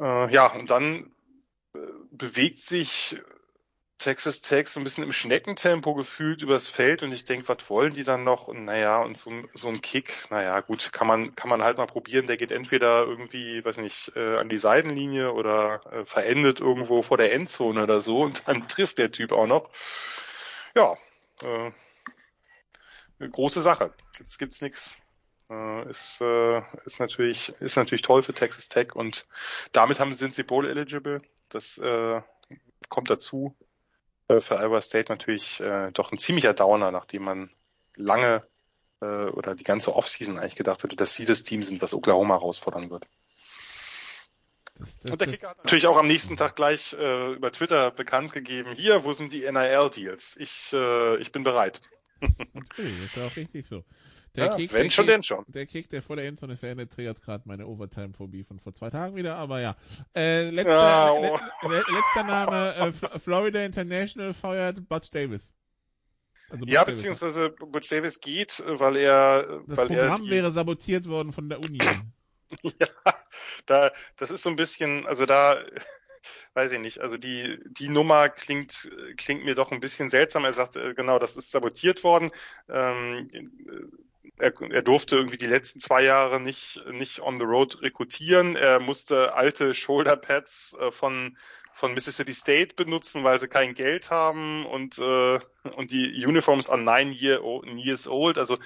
Äh, 0.00 0.32
ja, 0.32 0.46
und 0.52 0.70
dann 0.70 1.12
äh, 1.74 1.78
bewegt 2.10 2.60
sich 2.60 3.18
Texas 3.98 4.42
Tech 4.42 4.68
so 4.68 4.78
ein 4.78 4.84
bisschen 4.84 5.04
im 5.04 5.12
Schneckentempo 5.12 5.94
gefühlt 5.94 6.42
übers 6.42 6.68
Feld 6.68 7.02
und 7.02 7.12
ich 7.12 7.24
denke, 7.24 7.48
was 7.48 7.68
wollen 7.70 7.94
die 7.94 8.04
dann 8.04 8.24
noch? 8.24 8.46
Und 8.46 8.64
naja, 8.66 9.02
und 9.02 9.16
so, 9.16 9.30
so 9.54 9.68
ein 9.68 9.80
Kick, 9.80 10.12
naja, 10.30 10.60
gut, 10.60 10.92
kann 10.92 11.06
man, 11.06 11.34
kann 11.34 11.48
man 11.48 11.62
halt 11.62 11.78
mal 11.78 11.86
probieren. 11.86 12.26
Der 12.26 12.36
geht 12.36 12.52
entweder 12.52 13.04
irgendwie, 13.04 13.64
weiß 13.64 13.78
nicht, 13.78 14.12
äh, 14.14 14.36
an 14.36 14.48
die 14.48 14.58
Seitenlinie 14.58 15.32
oder 15.32 15.80
äh, 15.90 16.04
verendet 16.04 16.60
irgendwo 16.60 17.02
vor 17.02 17.16
der 17.16 17.32
Endzone 17.32 17.82
oder 17.82 18.00
so 18.00 18.20
und 18.22 18.42
dann 18.46 18.68
trifft 18.68 18.98
der 18.98 19.12
Typ 19.12 19.32
auch 19.32 19.46
noch. 19.46 19.70
Ja, 20.74 20.94
äh, 21.42 21.70
eine 23.18 23.30
große 23.30 23.62
Sache. 23.62 23.94
Jetzt 24.18 24.38
gibt's 24.38 24.60
nichts. 24.60 24.98
Äh, 25.48 25.88
ist, 25.88 26.20
äh, 26.20 26.62
ist 26.84 27.00
natürlich, 27.00 27.48
ist 27.60 27.76
natürlich 27.76 28.02
toll 28.02 28.22
für 28.22 28.34
Texas 28.34 28.68
Tech 28.68 28.94
und 28.94 29.26
damit 29.72 30.00
haben, 30.00 30.12
sind 30.12 30.34
sie 30.34 30.42
Bowl 30.42 30.68
eligible. 30.68 31.22
Das 31.48 31.78
äh, 31.78 32.20
kommt 32.88 33.10
dazu. 33.10 33.56
Äh, 34.28 34.40
für 34.40 34.58
Iowa 34.58 34.80
State 34.80 35.10
natürlich 35.10 35.60
äh, 35.60 35.90
doch 35.92 36.12
ein 36.12 36.18
ziemlicher 36.18 36.54
Downer, 36.54 36.90
nachdem 36.90 37.24
man 37.24 37.50
lange 37.96 38.46
äh, 39.00 39.06
oder 39.06 39.54
die 39.54 39.64
ganze 39.64 39.94
Offseason 39.94 40.38
eigentlich 40.38 40.56
gedacht 40.56 40.82
hätte, 40.82 40.96
dass 40.96 41.14
sie 41.14 41.24
das 41.24 41.42
Team 41.42 41.62
sind, 41.62 41.82
was 41.82 41.94
Oklahoma 41.94 42.34
herausfordern 42.34 42.90
wird. 42.90 43.06
Das, 44.78 44.98
das, 44.98 45.10
und 45.10 45.20
der 45.20 45.28
Kicker 45.28 45.48
hat 45.50 45.58
natürlich 45.58 45.86
auch 45.86 45.96
am 45.96 46.06
nächsten 46.06 46.36
Tag 46.36 46.54
gleich 46.54 46.92
äh, 46.94 47.32
über 47.32 47.50
Twitter 47.50 47.90
bekannt 47.90 48.32
gegeben, 48.32 48.74
hier, 48.74 49.04
wo 49.04 49.12
sind 49.12 49.32
die 49.32 49.50
NIL-Deals? 49.50 50.36
Ich, 50.36 50.72
äh, 50.74 51.16
ich 51.16 51.32
bin 51.32 51.44
bereit. 51.44 51.80
Okay, 52.20 52.88
ist 53.04 53.16
ja 53.16 53.26
auch 53.26 53.36
richtig 53.36 53.66
so. 53.66 53.84
Der 54.34 54.46
ja, 54.46 54.56
Kick, 54.56 54.72
wenn 54.72 54.84
der 54.84 54.90
schon, 54.90 55.04
Kick, 55.04 55.14
denn 55.14 55.22
schon. 55.22 55.44
Der 55.48 55.66
Kick, 55.66 55.88
der 55.88 56.02
vor 56.02 56.16
der 56.16 56.26
Endzone 56.26 56.56
verändert, 56.56 56.92
triggert 56.92 57.20
gerade 57.22 57.44
meine 57.46 57.66
Overtime-Phobie 57.66 58.44
von 58.44 58.58
vor 58.58 58.72
zwei 58.72 58.90
Tagen 58.90 59.16
wieder, 59.16 59.36
aber 59.36 59.60
ja. 59.60 59.76
Äh, 60.14 60.50
letzter, 60.50 60.72
ja, 60.74 61.12
oh. 61.12 61.68
le, 61.68 61.76
letzter 61.76 62.22
Name, 62.24 62.74
äh, 62.74 63.18
Florida 63.18 63.64
International 63.64 64.32
feuert 64.32 64.88
Butch 64.88 65.10
Davis. 65.10 65.54
Also 66.50 66.66
ja, 66.66 66.84
Davis 66.84 67.00
beziehungsweise 67.00 67.50
Butch 67.50 67.88
Davis 67.88 68.20
geht, 68.20 68.62
weil 68.66 68.96
er... 68.96 69.62
Das 69.66 69.78
weil 69.78 69.88
Programm 69.88 70.24
er 70.24 70.30
wäre 70.30 70.50
sabotiert 70.50 71.08
worden 71.08 71.32
von 71.32 71.48
der 71.48 71.60
Uni. 71.60 71.78
ja, 72.62 72.88
da, 73.66 73.90
das 74.16 74.30
ist 74.30 74.42
so 74.42 74.50
ein 74.50 74.56
bisschen, 74.56 75.06
also 75.06 75.26
da 75.26 75.62
weiß 76.54 76.72
ich 76.72 76.78
nicht, 76.78 77.00
also 77.00 77.16
die, 77.16 77.58
die 77.66 77.88
Nummer 77.88 78.28
klingt, 78.28 78.90
klingt 79.16 79.44
mir 79.44 79.54
doch 79.54 79.72
ein 79.72 79.80
bisschen 79.80 80.10
seltsam. 80.10 80.44
Er 80.44 80.52
sagt, 80.52 80.76
äh, 80.76 80.94
genau, 80.94 81.18
das 81.18 81.36
ist 81.36 81.50
sabotiert 81.50 82.04
worden. 82.04 82.30
Ähm, 82.68 83.28
er, 84.38 84.52
er 84.60 84.82
durfte 84.82 85.16
irgendwie 85.16 85.38
die 85.38 85.46
letzten 85.46 85.80
zwei 85.80 86.02
Jahre 86.02 86.40
nicht, 86.40 86.84
nicht 86.90 87.20
on 87.20 87.38
the 87.38 87.46
road 87.46 87.80
rekrutieren. 87.82 88.56
Er 88.56 88.80
musste 88.80 89.34
alte 89.34 89.74
Shoulderpads 89.74 90.76
äh, 90.80 90.90
von 90.90 91.36
von 91.76 91.92
Mississippi 91.92 92.32
State 92.32 92.74
benutzen, 92.74 93.22
weil 93.22 93.38
sie 93.38 93.48
kein 93.48 93.74
Geld 93.74 94.10
haben 94.10 94.64
und 94.64 94.96
äh, 94.98 95.38
und 95.76 95.90
die 95.90 96.24
Uniforms 96.24 96.70
are 96.70 96.80
nine 96.80 97.12
year 97.12 97.44
old, 97.44 97.66
years 97.66 98.08
old. 98.08 98.38
Also 98.38 98.56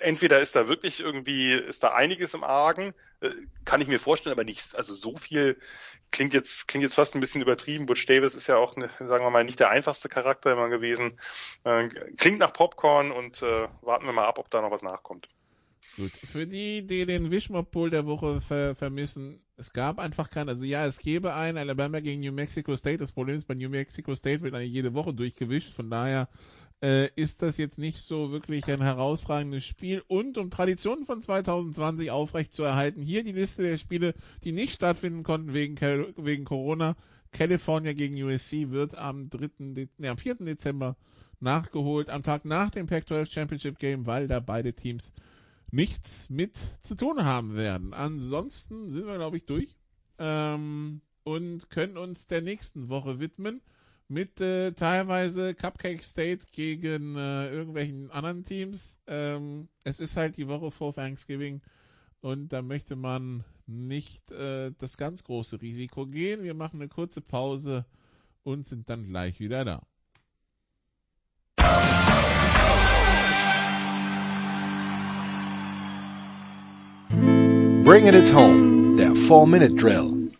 entweder 0.00 0.40
ist 0.40 0.56
da 0.56 0.66
wirklich 0.66 0.98
irgendwie 0.98 1.52
ist 1.52 1.84
da 1.84 1.94
einiges 1.94 2.34
im 2.34 2.42
Argen, 2.42 2.94
äh, 3.20 3.30
kann 3.64 3.80
ich 3.80 3.86
mir 3.86 4.00
vorstellen, 4.00 4.32
aber 4.32 4.42
nicht. 4.42 4.74
Also 4.74 4.92
so 4.92 5.16
viel 5.16 5.56
klingt 6.10 6.34
jetzt 6.34 6.66
klingt 6.66 6.82
jetzt 6.82 6.94
fast 6.94 7.14
ein 7.14 7.20
bisschen 7.20 7.42
übertrieben. 7.42 7.86
Butch 7.86 8.06
Davis 8.06 8.34
ist 8.34 8.48
ja 8.48 8.56
auch, 8.56 8.74
ne, 8.74 8.90
sagen 8.98 9.24
wir 9.24 9.30
mal, 9.30 9.44
nicht 9.44 9.60
der 9.60 9.70
einfachste 9.70 10.08
Charakter 10.08 10.50
immer 10.50 10.68
gewesen. 10.68 11.20
Äh, 11.62 11.86
klingt 12.16 12.40
nach 12.40 12.52
Popcorn 12.52 13.12
und 13.12 13.40
äh, 13.40 13.68
warten 13.82 14.06
wir 14.06 14.12
mal 14.12 14.26
ab, 14.26 14.40
ob 14.40 14.50
da 14.50 14.62
noch 14.62 14.72
was 14.72 14.82
nachkommt. 14.82 15.28
Gut. 15.96 16.10
Für 16.10 16.48
die, 16.48 16.84
die 16.84 17.06
den 17.06 17.30
Wishmob-Pool 17.30 17.90
der 17.90 18.06
Woche 18.06 18.40
ver 18.40 18.74
vermissen, 18.74 19.44
es 19.58 19.72
gab 19.72 19.98
einfach 19.98 20.30
keinen, 20.30 20.48
also 20.48 20.64
ja, 20.64 20.86
es 20.86 21.00
gäbe 21.00 21.34
einen 21.34 21.58
Alabama 21.58 21.98
gegen 21.98 22.20
New 22.20 22.32
Mexico 22.32 22.76
State. 22.76 22.98
Das 22.98 23.10
Problem 23.10 23.36
ist, 23.36 23.48
bei 23.48 23.54
New 23.54 23.68
Mexico 23.68 24.14
State 24.14 24.42
wird 24.42 24.54
eigentlich 24.54 24.72
jede 24.72 24.94
Woche 24.94 25.12
durchgewischt. 25.12 25.72
Von 25.74 25.90
daher 25.90 26.28
äh, 26.80 27.08
ist 27.16 27.42
das 27.42 27.56
jetzt 27.56 27.76
nicht 27.76 27.98
so 27.98 28.30
wirklich 28.30 28.64
ein 28.66 28.80
herausragendes 28.80 29.64
Spiel. 29.64 30.04
Und 30.06 30.38
um 30.38 30.50
Traditionen 30.50 31.04
von 31.04 31.20
2020 31.20 32.12
aufrecht 32.12 32.54
zu 32.54 32.62
erhalten, 32.62 33.02
hier 33.02 33.24
die 33.24 33.32
Liste 33.32 33.64
der 33.64 33.78
Spiele, 33.78 34.14
die 34.44 34.52
nicht 34.52 34.74
stattfinden 34.74 35.24
konnten 35.24 35.52
wegen, 35.52 35.76
wegen 36.16 36.44
Corona. 36.44 36.96
California 37.32 37.92
gegen 37.92 38.22
USC 38.22 38.70
wird 38.70 38.96
am 38.96 39.28
3., 39.28 39.50
nee, 39.58 39.88
am 40.08 40.16
4. 40.16 40.36
Dezember 40.36 40.96
nachgeholt, 41.40 42.10
am 42.10 42.22
Tag 42.22 42.44
nach 42.44 42.70
dem 42.70 42.86
Pac-12 42.86 43.30
Championship 43.30 43.78
Game, 43.80 44.06
weil 44.06 44.28
da 44.28 44.38
beide 44.38 44.72
Teams 44.72 45.12
nichts 45.70 46.28
mit 46.30 46.56
zu 46.82 46.94
tun 46.94 47.24
haben 47.24 47.56
werden. 47.56 47.94
Ansonsten 47.94 48.88
sind 48.88 49.06
wir, 49.06 49.16
glaube 49.16 49.36
ich, 49.36 49.44
durch 49.44 49.76
ähm, 50.18 51.00
und 51.24 51.70
können 51.70 51.96
uns 51.96 52.26
der 52.26 52.42
nächsten 52.42 52.88
Woche 52.88 53.20
widmen 53.20 53.60
mit 54.08 54.40
äh, 54.40 54.72
teilweise 54.72 55.54
Cupcake 55.54 56.02
State 56.02 56.46
gegen 56.50 57.16
äh, 57.16 57.50
irgendwelchen 57.50 58.10
anderen 58.10 58.42
Teams. 58.42 58.98
Ähm, 59.06 59.68
es 59.84 60.00
ist 60.00 60.16
halt 60.16 60.38
die 60.38 60.48
Woche 60.48 60.70
vor 60.70 60.94
Thanksgiving 60.94 61.60
und 62.20 62.48
da 62.48 62.62
möchte 62.62 62.96
man 62.96 63.44
nicht 63.66 64.30
äh, 64.30 64.72
das 64.78 64.96
ganz 64.96 65.24
große 65.24 65.60
Risiko 65.60 66.06
gehen. 66.06 66.42
Wir 66.42 66.54
machen 66.54 66.80
eine 66.80 66.88
kurze 66.88 67.20
Pause 67.20 67.84
und 68.42 68.66
sind 68.66 68.88
dann 68.88 69.06
gleich 69.06 69.40
wieder 69.40 69.64
da. 69.64 69.82
Bringing 77.88 78.12
it 78.12 78.28
home, 78.30 78.96
der 78.96 79.14
4-Minute-Drill. 79.14 80.32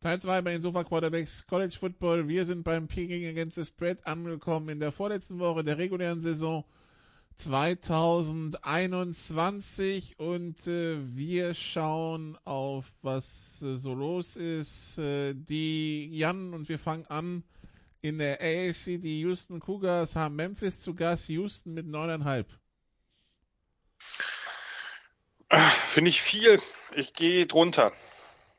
Teil 0.00 0.18
2 0.18 0.40
bei 0.40 0.52
den 0.52 0.62
Sofa 0.62 0.84
Quarterbacks 0.84 1.46
College 1.46 1.76
Football. 1.78 2.28
Wir 2.28 2.46
sind 2.46 2.64
beim 2.64 2.88
Picking 2.88 3.26
Against 3.26 3.56
the 3.56 3.64
Spread 3.66 4.06
angekommen 4.06 4.70
in 4.70 4.80
der 4.80 4.90
vorletzten 4.90 5.38
Woche 5.38 5.64
der 5.64 5.76
regulären 5.76 6.22
Saison 6.22 6.64
2021 7.34 10.18
und 10.18 10.66
äh, 10.66 10.96
wir 11.14 11.52
schauen 11.52 12.38
auf, 12.46 12.94
was 13.02 13.60
äh, 13.60 13.76
so 13.76 13.92
los 13.92 14.36
ist. 14.36 14.96
Äh, 14.96 15.34
die 15.34 16.08
Jan 16.10 16.54
und 16.54 16.70
wir 16.70 16.78
fangen 16.78 17.04
an 17.08 17.42
in 18.00 18.16
der 18.16 18.40
AAC. 18.40 18.98
Die 18.98 19.20
Houston 19.20 19.60
Cougars 19.60 20.16
haben 20.16 20.36
Memphis 20.36 20.80
zu 20.80 20.94
Gast. 20.94 21.28
Houston 21.28 21.74
mit 21.74 21.84
9,5. 21.84 22.46
Finde 25.86 26.10
ich 26.10 26.22
viel. 26.22 26.60
Ich 26.94 27.12
gehe 27.12 27.46
drunter. 27.46 27.92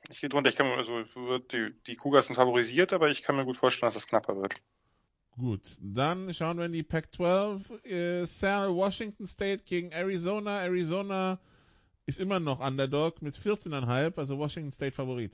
Ich 0.09 0.19
gehe 0.19 0.29
drunter. 0.29 0.49
Ich 0.49 0.55
kann 0.55 0.67
also 0.67 1.03
die, 1.39 1.73
die 1.87 1.95
Cougars 1.95 2.27
sind 2.27 2.35
favorisiert, 2.35 2.91
aber 2.93 3.09
ich 3.09 3.23
kann 3.23 3.35
mir 3.35 3.45
gut 3.45 3.57
vorstellen, 3.57 3.89
dass 3.89 3.95
es 3.95 4.07
knapper 4.07 4.35
wird. 4.35 4.55
Gut, 5.37 5.61
dann 5.79 6.33
schauen 6.33 6.57
wir 6.57 6.65
in 6.65 6.73
die 6.73 6.83
Pac-12. 6.83 7.85
Äh, 7.85 8.75
Washington 8.75 9.25
State 9.25 9.63
gegen 9.65 9.91
Arizona. 9.91 10.61
Arizona 10.61 11.39
ist 12.05 12.19
immer 12.19 12.39
noch 12.39 12.59
Underdog 12.59 13.21
mit 13.21 13.35
14,5, 13.35 14.17
also 14.17 14.37
Washington 14.37 14.71
State 14.71 14.91
Favorit. 14.91 15.31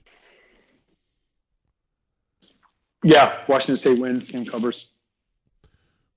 Yeah, 3.04 3.32
Washington 3.48 3.78
State 3.78 4.02
wins 4.02 4.34
and 4.34 4.48
covers. 4.50 4.92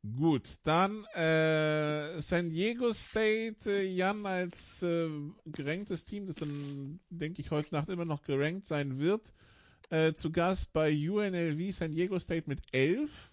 Gut, 0.02 0.48
dann 0.64 1.05
äh, 1.14 2.22
San 2.22 2.48
Diego 2.48 2.90
State, 2.94 3.56
äh, 3.66 3.85
Jan 3.85 4.24
als 4.24 4.82
äh, 4.82 5.10
geranktes 5.44 6.06
Team, 6.06 6.27
das 6.27 6.36
dann, 6.36 7.01
denke 7.10 7.43
ich, 7.43 7.51
heute 7.51 7.74
Nacht 7.74 7.90
immer 7.90 8.06
noch 8.06 8.22
gerankt 8.22 8.64
sein 8.64 8.98
wird, 8.98 9.35
äh, 9.90 10.14
zu 10.14 10.32
Gast 10.32 10.72
bei 10.72 10.90
UNLV 10.90 11.74
San 11.74 11.93
Diego 11.93 12.18
State 12.18 12.44
mit 12.48 12.60
11. 12.72 13.31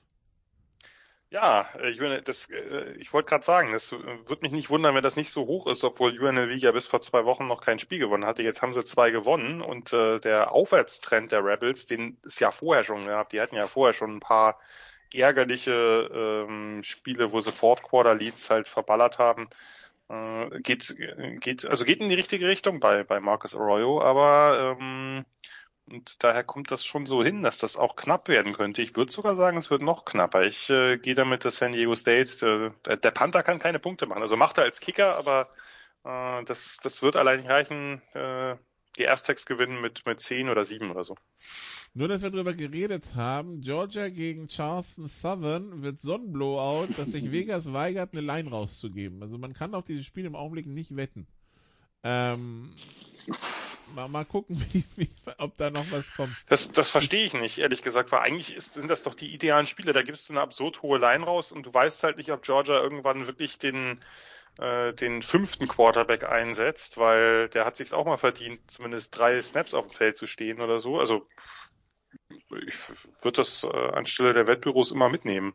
Ja, 1.30 1.69
äh, 1.80 1.89
ich, 1.89 2.02
äh, 2.02 2.94
ich 2.98 3.14
wollte 3.14 3.30
gerade 3.30 3.45
sagen, 3.45 3.72
das 3.72 3.94
würde 3.94 4.41
mich 4.41 4.52
nicht 4.52 4.69
wundern, 4.69 4.94
wenn 4.94 5.03
das 5.03 5.15
nicht 5.15 5.31
so 5.31 5.45
hoch 5.45 5.68
ist, 5.68 5.85
obwohl 5.85 6.19
UNLV 6.19 6.57
ja 6.57 6.73
bis 6.73 6.88
vor 6.88 6.99
zwei 6.99 7.23
Wochen 7.23 7.48
noch 7.48 7.61
kein 7.61 7.80
Spiel 7.80 7.99
gewonnen 7.99 8.26
hatte. 8.26 8.44
Jetzt 8.44 8.61
haben 8.61 8.73
sie 8.73 8.84
zwei 8.84 9.11
gewonnen 9.11 9.61
und 9.61 9.94
äh, 9.94 10.19
der 10.19 10.52
Aufwärtstrend 10.52 11.31
der 11.31 11.45
Rebels, 11.45 11.85
den 11.85 12.18
ist 12.23 12.41
ja 12.41 12.52
vorher 12.52 12.84
schon 12.84 13.06
gehabt. 13.06 13.31
Die 13.31 13.39
hatten 13.39 13.56
ja 13.56 13.68
vorher 13.68 13.94
schon 13.94 14.18
ein 14.18 14.19
paar 14.19 14.60
ärgerliche 15.14 16.46
ähm, 16.48 16.84
Spiele, 16.84 17.32
wo 17.32 17.42
sie 17.42 17.52
Fourth 17.52 17.84
Quarter 17.84 18.16
Leads 18.16 18.50
halt 18.50 18.68
verballert 18.68 19.20
haben. 19.20 19.50
Äh, 20.10 20.62
geht, 20.62 20.96
geht, 21.42 21.66
also 21.66 21.86
geht 21.86 22.00
in 22.00 22.10
die 22.10 22.16
richtige 22.16 22.48
Richtung 22.48 22.80
bei, 22.80 23.04
bei 23.04 23.20
Marcus 23.20 23.56
Arroyo, 23.56 24.02
aber 24.02 24.78
ähm, 24.80 25.26
und 25.90 26.22
daher 26.24 26.44
kommt 26.44 26.72
das 26.72 26.86
schon 26.86 27.06
so 27.06 27.24
hin, 27.24 27.44
dass 27.44 27.60
das 27.60 27.78
auch 27.78 27.96
knapp 27.96 28.28
werden 28.28 28.54
könnte. 28.54 28.82
Ich 28.82 28.96
würde 28.98 29.12
sogar 29.12 29.36
sagen, 29.36 29.58
es 29.58 29.70
wird 29.70 29.82
noch 29.82 30.04
knapper. 30.04 30.44
Ich 30.44 30.70
äh, 30.70 30.98
gehe 30.98 31.16
damit, 31.16 31.46
dass 31.46 31.58
San 31.58 31.72
Diego 31.72 31.96
State, 31.96 32.74
äh, 32.86 32.98
der 32.98 33.12
Panther 33.12 33.42
kann 33.42 33.60
keine 33.60 33.80
Punkte 33.80 34.06
machen. 34.06 34.22
Also 34.22 34.36
macht 34.36 34.58
er 34.58 34.66
als 34.66 34.82
Kicker, 34.82 35.18
aber 35.18 35.50
äh, 36.04 36.44
das, 36.44 36.78
das 36.84 37.02
wird 37.02 37.16
allein 37.16 37.40
nicht 37.40 37.50
reichen. 37.50 38.02
Äh, 38.14 38.58
die 38.98 39.08
Aztecs 39.08 39.46
gewinnen 39.46 39.80
mit, 39.80 40.06
mit 40.06 40.20
10 40.20 40.50
oder 40.50 40.66
7 40.66 40.92
oder 40.92 41.04
so. 41.04 41.16
Nur, 41.98 42.07
dass 42.07 42.22
wir 42.22 42.30
darüber 42.30 42.53
geredet 42.53 43.15
haben, 43.15 43.61
Georgia 43.61 44.10
gegen 44.10 44.48
Charleston 44.48 45.07
Southern 45.07 45.82
wird 45.82 45.99
so 45.99 46.14
ein 46.14 46.32
Blowout, 46.32 46.90
dass 46.95 47.14
sich 47.14 47.32
Vegas 47.32 47.74
weigert, 47.74 48.14
eine 48.14 48.22
Line 48.22 48.52
rauszugeben. 48.52 49.19
Also 49.24 49.40
man 49.40 49.53
kann 49.53 49.74
auf 49.74 49.84
dieses 49.84 50.06
Spiel 50.06 50.26
im 50.26 50.36
Augenblick 50.36 50.68
nicht 50.68 50.95
wetten. 50.95 51.26
Ähm, 52.03 52.72
mal, 53.95 54.10
mal 54.10 54.26
gucken, 54.26 54.64
wie, 54.74 54.84
wie, 54.95 55.10
ob 55.40 55.57
da 55.57 55.72
noch 55.72 55.90
was 55.90 56.14
kommt. 56.14 56.36
Das, 56.49 56.72
das 56.72 56.91
verstehe 56.91 57.26
ich 57.26 57.34
nicht, 57.34 57.57
ehrlich 57.57 57.82
gesagt, 57.82 58.11
weil 58.11 58.19
eigentlich 58.19 58.56
ist, 58.56 58.76
sind 58.76 58.91
das 58.91 59.02
doch 59.02 59.15
die 59.15 59.34
idealen 59.34 59.65
Spiele. 59.65 59.91
Da 59.91 60.03
gibst 60.03 60.30
du 60.30 60.34
eine 60.34 60.41
absurd 60.41 60.84
hohe 60.84 60.99
Line 60.99 61.24
raus 61.24 61.52
und 61.52 61.65
du 61.65 61.74
weißt 61.74 62.03
halt 62.03 62.18
nicht, 62.18 62.32
ob 62.32 62.44
Georgia 62.44 62.80
irgendwann 62.80 63.26
wirklich 63.26 63.57
den 63.57 63.99
äh, 64.60 64.94
den 64.94 65.24
fünften 65.24 65.68
Quarterback 65.68 66.24
einsetzt, 66.24 66.98
weil 66.98 67.49
der 67.49 67.65
hat 67.65 67.76
sich 67.76 67.91
auch 67.94 68.06
mal 68.06 68.18
verdient, 68.18 68.60
zumindest 68.69 69.18
drei 69.18 69.41
Snaps 69.41 69.74
auf 69.74 69.88
dem 69.88 69.95
Feld 69.95 70.18
zu 70.18 70.28
stehen 70.28 70.61
oder 70.61 70.80
so. 70.80 70.99
Also 70.99 71.28
ich 72.68 72.76
würde 73.24 73.38
das 73.38 73.64
äh, 73.64 73.68
anstelle 73.68 74.34
der 74.34 74.48
Wettbüros 74.48 74.91
immer 74.91 75.10
mitnehmen. 75.10 75.53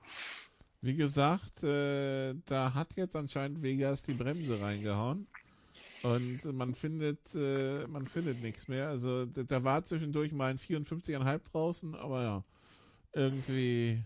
Wie 0.81 0.95
gesagt, 0.95 1.63
äh, 1.63 2.35
da 2.47 2.75
hat 2.75 2.97
jetzt 2.97 3.15
anscheinend 3.15 3.63
Vegas 3.63 4.03
die 4.03 4.15
Bremse 4.15 4.61
reingehauen. 4.61 5.27
Und 6.03 6.45
man 6.53 6.75
findet, 6.75 7.35
äh, 7.37 7.87
man 7.87 8.07
findet 8.07 8.43
nichts 8.43 8.67
mehr. 8.67 8.89
Also 8.89 9.25
da, 9.27 9.45
da 9.45 9.63
war 9.63 9.85
zwischendurch 9.85 10.33
mal 10.33 10.51
ein 10.51 10.59
54,5 10.59 11.41
draußen, 11.53 11.95
aber 11.95 12.23
ja, 12.23 12.45
irgendwie, 13.13 14.03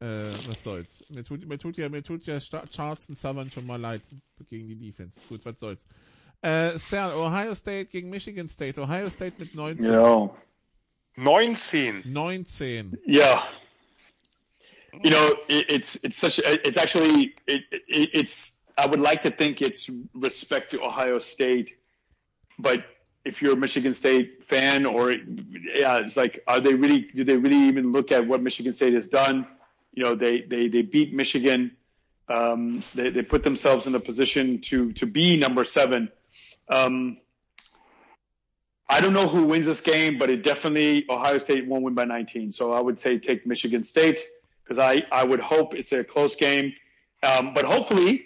äh, 0.00 0.30
was 0.48 0.64
soll's. 0.64 1.04
Mir 1.10 1.22
tut, 1.22 1.46
mir 1.46 1.58
tut 1.58 1.76
ja, 1.76 1.88
mir 1.88 2.02
tut 2.02 2.26
ja 2.26 2.40
Charleston 2.40 3.14
Southern 3.14 3.52
schon 3.52 3.66
mal 3.66 3.80
leid 3.80 4.02
gegen 4.50 4.66
die 4.66 4.76
Defense. 4.76 5.20
Gut, 5.28 5.44
was 5.44 5.60
soll's. 5.60 5.86
Äh, 6.42 6.76
Sal, 6.78 7.14
Ohio 7.14 7.54
State 7.54 7.86
gegen 7.86 8.10
Michigan 8.10 8.48
State. 8.48 8.80
Ohio 8.80 9.08
State 9.08 9.36
mit 9.38 9.54
19. 9.54 9.92
Yeah. 9.92 10.30
19. 11.18 12.04
19. 12.06 12.98
Yeah. 13.04 13.44
You 15.04 15.10
know, 15.10 15.34
it, 15.48 15.66
it's 15.68 15.98
it's 16.02 16.16
such 16.16 16.38
a, 16.38 16.66
it's 16.66 16.76
actually 16.76 17.34
it, 17.46 17.62
it, 17.70 18.10
it's 18.14 18.52
I 18.76 18.86
would 18.86 19.00
like 19.00 19.22
to 19.22 19.30
think 19.30 19.60
it's 19.60 19.90
respect 20.14 20.70
to 20.70 20.82
Ohio 20.82 21.18
State, 21.18 21.76
but 22.58 22.84
if 23.24 23.42
you're 23.42 23.54
a 23.54 23.56
Michigan 23.56 23.94
State 23.94 24.44
fan 24.48 24.86
or 24.86 25.10
yeah, 25.10 25.98
it's 25.98 26.16
like 26.16 26.42
are 26.46 26.60
they 26.60 26.74
really 26.74 27.08
do 27.14 27.24
they 27.24 27.36
really 27.36 27.68
even 27.68 27.92
look 27.92 28.12
at 28.12 28.26
what 28.26 28.42
Michigan 28.42 28.72
State 28.72 28.94
has 28.94 29.08
done? 29.08 29.46
You 29.92 30.04
know, 30.04 30.14
they 30.14 30.42
they 30.42 30.68
they 30.68 30.82
beat 30.82 31.12
Michigan. 31.12 31.76
Um, 32.28 32.82
they 32.94 33.10
they 33.10 33.22
put 33.22 33.42
themselves 33.44 33.86
in 33.86 33.94
a 33.94 34.00
position 34.00 34.60
to 34.62 34.92
to 34.94 35.06
be 35.06 35.36
number 35.36 35.64
seven. 35.64 36.10
Um, 36.68 37.18
I 38.88 39.00
don't 39.00 39.12
know 39.12 39.28
who 39.28 39.44
wins 39.44 39.66
this 39.66 39.80
game, 39.80 40.18
but 40.18 40.30
it 40.30 40.42
definitely 40.42 41.04
Ohio 41.10 41.38
State 41.38 41.66
won't 41.66 41.84
win 41.84 41.94
by 41.94 42.04
19. 42.04 42.52
So 42.52 42.72
I 42.72 42.80
would 42.80 42.98
say 42.98 43.18
take 43.18 43.46
Michigan 43.46 43.82
State 43.82 44.20
because 44.64 44.78
I, 44.78 45.02
I 45.12 45.24
would 45.24 45.40
hope 45.40 45.74
it's 45.74 45.92
a 45.92 46.04
close 46.04 46.36
game. 46.36 46.72
Um, 47.22 47.52
but 47.54 47.64
hopefully, 47.64 48.24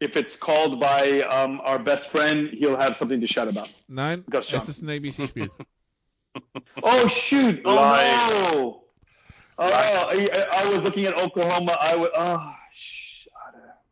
if 0.00 0.16
it's 0.16 0.36
called 0.36 0.80
by 0.80 1.20
um, 1.22 1.60
our 1.64 1.78
best 1.78 2.08
friend, 2.10 2.50
he'll 2.52 2.76
have 2.76 2.96
something 2.96 3.20
to 3.20 3.26
shout 3.26 3.48
about. 3.48 3.72
Nein, 3.88 4.24
Gus 4.28 4.46
John. 4.48 4.60
es 4.60 4.68
ist 4.68 4.82
ein 4.82 4.88
ABC-Spiel. 4.88 5.48
Oh 6.82 7.06
shoot! 7.06 7.62
Oh 7.64 7.76
Live. 7.76 8.32
no! 8.54 8.82
Oh, 9.56 9.70
I, 9.72 10.46
I 10.52 10.68
was 10.68 10.82
looking 10.82 11.04
at 11.04 11.14
Oklahoma. 11.14 11.76
I 11.80 11.94
would. 11.94 12.10
Oh, 12.12 12.52
shut 12.74 13.54
up. 13.54 13.84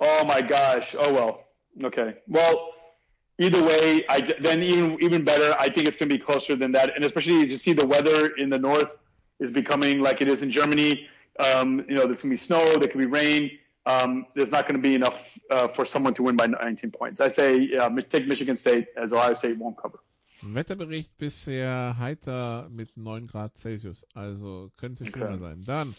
oh 0.00 0.24
my 0.24 0.40
gosh. 0.40 0.96
Oh 0.98 1.12
well. 1.12 1.44
Okay. 1.84 2.14
Well, 2.26 2.72
either 3.40 3.62
way, 3.64 4.04
I 4.08 4.20
then 4.20 4.62
even 4.62 4.98
even 5.02 5.24
better. 5.24 5.54
I 5.58 5.68
think 5.70 5.86
it's 5.88 5.96
going 5.96 6.08
to 6.10 6.14
be 6.18 6.22
closer 6.22 6.54
than 6.56 6.72
that, 6.72 6.94
and 6.94 7.04
especially 7.04 7.42
as 7.44 7.50
you 7.50 7.58
see 7.58 7.72
the 7.72 7.86
weather 7.86 8.28
in 8.28 8.50
the 8.50 8.58
north 8.58 8.96
is 9.40 9.50
becoming 9.50 10.00
like 10.02 10.20
it 10.20 10.28
is 10.28 10.42
in 10.42 10.50
Germany. 10.50 11.08
Um, 11.38 11.84
you 11.88 11.94
know, 11.96 12.04
there's 12.06 12.22
going 12.22 12.36
to 12.36 12.38
be 12.40 12.44
snow. 12.48 12.60
There 12.78 12.88
could 12.90 12.98
be 12.98 13.06
rain. 13.06 13.50
Um, 13.86 14.26
there's 14.36 14.52
not 14.52 14.68
going 14.68 14.76
to 14.76 14.82
be 14.82 14.94
enough 14.94 15.38
uh, 15.50 15.68
for 15.68 15.86
someone 15.86 16.14
to 16.14 16.22
win 16.22 16.36
by 16.36 16.46
19 16.46 16.90
points. 16.90 17.20
I 17.20 17.28
say 17.28 17.58
yeah, 17.58 17.88
take 18.08 18.26
Michigan 18.26 18.56
State 18.56 18.88
as 18.96 19.12
Ohio 19.12 19.34
State 19.34 19.56
won't 19.58 19.76
cover. 19.78 19.98
Wetterbericht 20.42 21.16
bisher 21.18 21.96
heiter 21.98 22.68
mit 22.70 22.96
9 22.96 23.26
Grad 23.26 23.58
Celsius, 23.58 24.06
also 24.14 24.70
könnte 24.78 25.04
schlimmer 25.06 25.34
Okay. 25.34 25.38
sein. 25.38 25.64
Dann, 25.66 25.94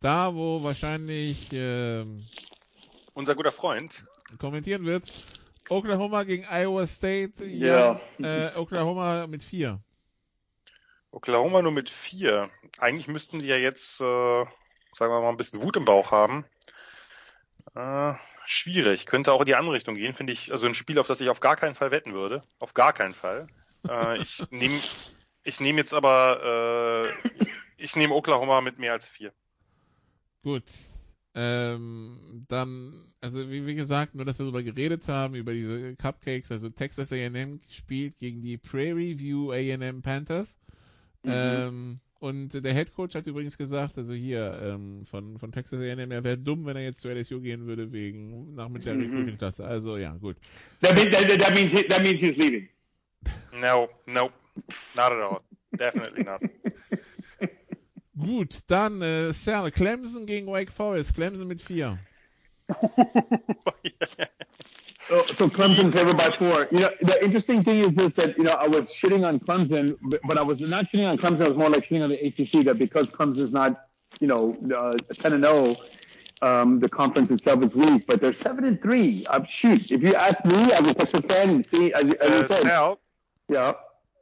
da 0.00 0.34
wo 0.34 0.62
wahrscheinlich 0.62 1.48
ähm, 1.52 2.18
Unser 3.14 3.34
guter 3.34 3.52
Freund. 3.52 4.04
kommentieren 4.38 4.84
wird, 4.84 5.04
Oklahoma 5.68 6.22
gegen 6.24 6.44
Iowa 6.50 6.86
State, 6.86 7.44
Ja. 7.44 8.00
äh, 8.18 8.54
Oklahoma 8.56 9.26
mit 9.26 9.42
4. 9.42 9.80
Oklahoma 11.10 11.62
nur 11.62 11.72
mit 11.72 11.88
vier. 11.88 12.50
Eigentlich 12.78 13.08
müssten 13.08 13.38
die 13.38 13.46
ja 13.46 13.56
jetzt, 13.56 14.00
äh, 14.00 14.04
sagen 14.04 15.12
wir 15.12 15.20
mal, 15.20 15.30
ein 15.30 15.36
bisschen 15.38 15.62
Wut 15.62 15.76
im 15.76 15.84
Bauch 15.86 16.10
haben. 16.10 16.44
Äh, 17.74 18.12
schwierig. 18.44 19.06
Könnte 19.06 19.32
auch 19.32 19.40
in 19.40 19.46
die 19.46 19.54
andere 19.54 19.76
Richtung 19.76 19.94
gehen, 19.94 20.12
finde 20.12 20.32
ich. 20.34 20.52
Also 20.52 20.66
ein 20.66 20.74
Spiel, 20.74 20.98
auf 20.98 21.06
das 21.06 21.20
ich 21.20 21.30
auf 21.30 21.40
gar 21.40 21.56
keinen 21.56 21.74
Fall 21.74 21.90
wetten 21.90 22.12
würde. 22.12 22.42
Auf 22.58 22.74
gar 22.74 22.92
keinen 22.92 23.12
Fall. 23.12 23.46
Äh, 23.88 24.18
ich 24.20 24.42
nehme 24.50 24.78
ich 25.42 25.60
nehm 25.60 25.78
jetzt 25.78 25.94
aber, 25.94 27.12
äh, 27.24 27.28
ich, 27.38 27.48
ich 27.78 27.96
nehme 27.96 28.14
Oklahoma 28.14 28.60
mit 28.60 28.78
mehr 28.78 28.92
als 28.92 29.08
vier. 29.08 29.32
Gut. 30.42 30.64
Ähm, 31.38 32.44
dann, 32.48 32.94
also 33.20 33.50
wie, 33.50 33.66
wie 33.66 33.74
gesagt, 33.74 34.14
nur 34.14 34.24
dass 34.24 34.38
wir 34.38 34.44
darüber 34.44 34.62
geredet 34.62 35.06
haben, 35.06 35.34
über 35.34 35.52
diese 35.52 35.94
Cupcakes, 35.96 36.50
also 36.50 36.70
Texas 36.70 37.12
A&M 37.12 37.60
spielt 37.68 38.18
gegen 38.18 38.40
die 38.40 38.56
Prairie 38.56 39.18
View 39.18 39.52
A&M 39.52 40.00
Panthers. 40.00 40.58
Ähm, 41.24 42.00
und 42.20 42.64
der 42.64 42.72
Head 42.72 42.94
Coach 42.94 43.14
hat 43.14 43.26
übrigens 43.26 43.58
gesagt, 43.58 43.98
also 43.98 44.14
hier 44.14 44.58
ähm, 44.62 45.04
von, 45.04 45.38
von 45.38 45.52
Texas 45.52 45.80
A&M, 45.80 46.10
er 46.10 46.24
wäre 46.24 46.38
dumm, 46.38 46.64
wenn 46.64 46.76
er 46.76 46.84
jetzt 46.84 47.00
zu 47.00 47.08
LSU 47.08 47.40
gehen 47.40 47.66
würde 47.66 47.92
wegen 47.92 48.54
nach 48.54 48.70
mit 48.70 48.86
der 48.86 48.94
Mhm. 48.94 49.02
Recruiting-Klasse. 49.02 49.64
Also 49.64 49.98
ja, 49.98 50.16
gut. 50.16 50.36
That, 50.80 50.94
mean, 50.94 51.10
that, 51.10 51.28
that 51.38 51.54
means 51.54 51.72
he, 51.72 51.82
that 51.88 52.02
means 52.02 52.20
he's 52.20 52.38
leaving. 52.38 52.68
No, 53.60 53.88
no, 54.06 54.30
not 54.94 55.12
at 55.12 55.20
all. 55.20 55.40
Definitely 55.76 56.24
not. 56.24 56.40
Gut, 58.18 58.60
dann 58.68 59.02
äh, 59.02 59.32
Sal, 59.32 59.70
Clemson 59.70 60.26
gegen 60.26 60.46
Wake 60.46 60.70
Forest. 60.72 61.14
Clemson 61.14 61.48
mit 61.48 61.60
4. 61.60 61.98
So, 65.08 65.22
so 65.24 65.48
Clemson 65.48 65.92
favored 65.92 66.16
by 66.16 66.30
four. 66.36 66.66
You 66.72 66.80
know, 66.80 66.90
the 67.00 67.22
interesting 67.24 67.62
thing 67.62 67.78
is 67.78 67.88
just 67.90 68.16
that 68.16 68.36
you 68.36 68.42
know 68.42 68.50
I 68.54 68.66
was 68.66 68.90
shitting 68.92 69.24
on 69.24 69.38
Clemson, 69.38 69.96
but, 70.02 70.20
but 70.26 70.36
I 70.36 70.42
was 70.42 70.60
not 70.60 70.86
shitting 70.90 71.08
on 71.08 71.16
Clemson. 71.16 71.44
I 71.44 71.48
was 71.48 71.56
more 71.56 71.70
like 71.70 71.86
shitting 71.88 72.02
on 72.02 72.10
the 72.10 72.16
ACC. 72.26 72.64
That 72.64 72.76
because 72.78 73.06
Clemson's 73.06 73.52
not, 73.52 73.86
you 74.18 74.26
know, 74.26 74.56
uh, 74.76 74.96
ten 75.14 75.34
and 75.34 75.44
zero, 75.44 75.76
um, 76.42 76.80
the 76.80 76.88
conference 76.88 77.30
itself 77.30 77.62
is 77.62 77.72
weak. 77.72 78.04
But 78.08 78.20
they're 78.20 78.32
seven 78.32 78.64
and 78.64 78.82
three. 78.82 79.24
Uh, 79.30 79.44
shoot, 79.44 79.92
if 79.92 80.02
you 80.02 80.12
ask 80.14 80.44
me 80.44 80.72
as 80.72 80.80
a 80.80 80.94
Texas 80.94 81.20
fan, 81.28 81.50
and 81.50 81.66
see, 81.66 81.92
as, 81.92 82.02
as 82.02 82.30
you 82.30 82.42
Äh, 82.42 82.48
said, 82.48 82.62
Sal, 82.62 82.98
yeah. 83.48 83.72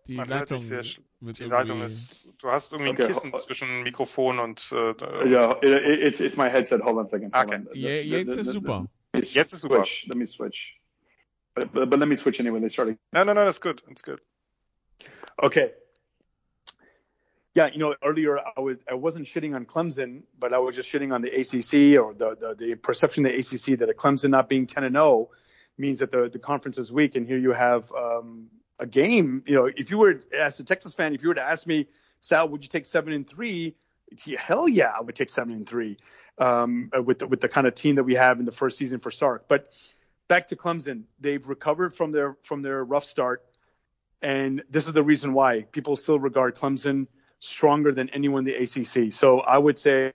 Die 0.06 0.16
man 0.16 0.28
hört 0.28 0.40
Leitung 0.50 0.58
dich 0.60 0.68
sehr 0.68 0.84
sch- 0.84 1.00
wird 1.20 1.38
die 1.38 1.44
Leitung 1.44 1.78
irgendwie... 1.78 1.94
ist, 1.94 2.28
du 2.38 2.48
hast 2.50 2.72
irgendwie 2.72 2.90
Okay. 2.90 3.02
ein 3.04 3.08
Kissen 3.08 3.32
zwischen 3.38 3.82
Mikrofon 3.82 4.38
und, 4.38 4.70
äh, 4.72 4.94
Yeah, 5.30 5.58
it, 5.62 5.68
it, 5.92 6.08
it's 6.08 6.20
it's 6.20 6.36
my 6.36 6.50
headset. 6.50 6.80
Hold 6.82 6.98
on 6.98 7.06
a 7.06 7.08
second. 7.08 7.34
Hold 7.34 7.46
Okay. 7.46 7.56
on. 7.56 7.68
Je, 7.72 8.02
jetzt 8.02 8.36
ist 8.36 8.50
super. 8.52 8.86
Let 9.14 9.24
Jetzt 9.32 9.52
ist 9.54 9.60
super. 9.62 9.78
Switch. 9.86 10.06
Let 10.08 10.16
me 10.18 10.26
switch. 10.26 10.78
But, 11.54 11.72
but, 11.72 11.88
but 11.88 11.98
let 12.00 12.08
me 12.08 12.16
switch 12.16 12.38
anyway. 12.40 12.60
They 12.60 12.68
started. 12.68 12.98
No, 13.12 13.24
no, 13.24 13.32
no, 13.32 13.44
that's 13.44 13.60
good. 13.60 13.80
That's 13.86 14.02
good. 14.02 14.20
Okay. 15.42 15.72
Yeah, 17.54 17.68
you 17.68 17.78
know, 17.78 17.94
earlier 18.04 18.38
I 18.56 18.60
was 18.60 18.76
I 18.90 18.94
wasn't 18.94 19.26
shitting 19.26 19.54
on 19.54 19.64
Clemson, 19.64 20.24
but 20.38 20.52
I 20.52 20.58
was 20.58 20.74
just 20.74 20.92
shitting 20.92 21.14
on 21.14 21.22
the 21.22 21.30
ACC 21.30 21.96
or 22.02 22.12
the 22.12 22.34
the, 22.36 22.54
the 22.56 22.74
perception 22.76 23.24
of 23.24 23.32
the 23.32 23.38
ACC 23.38 23.78
that 23.78 23.88
a 23.88 23.94
Clemson 23.94 24.30
not 24.30 24.48
being 24.48 24.66
10 24.66 24.82
and 24.84 24.94
0 24.94 25.30
means 25.78 26.00
that 26.00 26.10
the 26.10 26.28
the 26.28 26.40
conference 26.40 26.76
is 26.78 26.92
weak. 26.92 27.14
And 27.14 27.26
here 27.26 27.38
you 27.38 27.52
have 27.52 27.90
um, 27.92 28.48
a 28.78 28.86
game. 28.86 29.42
You 29.46 29.54
know, 29.54 29.66
if 29.66 29.90
you 29.90 29.98
were 29.98 30.20
as 30.38 30.58
a 30.60 30.64
Texas 30.64 30.94
fan, 30.94 31.14
if 31.14 31.22
you 31.22 31.28
were 31.28 31.34
to 31.34 31.42
ask 31.42 31.66
me, 31.66 31.86
Sal, 32.20 32.48
would 32.48 32.62
you 32.62 32.68
take 32.68 32.86
seven 32.86 33.12
and 33.12 33.28
three? 33.28 33.74
Hell 34.38 34.68
yeah, 34.68 34.92
I 34.96 35.00
would 35.00 35.14
take 35.14 35.28
seven 35.28 35.52
and 35.52 35.68
three 35.68 35.98
um, 36.38 36.90
with 37.04 37.20
the, 37.20 37.26
with 37.26 37.40
the 37.40 37.48
kind 37.48 37.66
of 37.66 37.74
team 37.74 37.96
that 37.96 38.04
we 38.04 38.14
have 38.14 38.38
in 38.38 38.46
the 38.46 38.52
first 38.52 38.78
season 38.78 38.98
for 38.98 39.10
Sark. 39.10 39.46
But 39.48 39.68
back 40.28 40.48
to 40.48 40.56
Clemson, 40.56 41.04
they've 41.20 41.46
recovered 41.46 41.96
from 41.96 42.12
their 42.12 42.36
from 42.42 42.62
their 42.62 42.84
rough 42.84 43.04
start, 43.04 43.44
and 44.22 44.62
this 44.70 44.86
is 44.86 44.92
the 44.92 45.02
reason 45.02 45.32
why 45.32 45.62
people 45.62 45.96
still 45.96 46.18
regard 46.18 46.56
Clemson 46.56 47.06
stronger 47.40 47.92
than 47.92 48.08
anyone 48.10 48.46
in 48.46 48.54
the 48.54 48.54
ACC. 48.54 49.12
So 49.12 49.40
I 49.40 49.58
would 49.58 49.78
say 49.78 50.12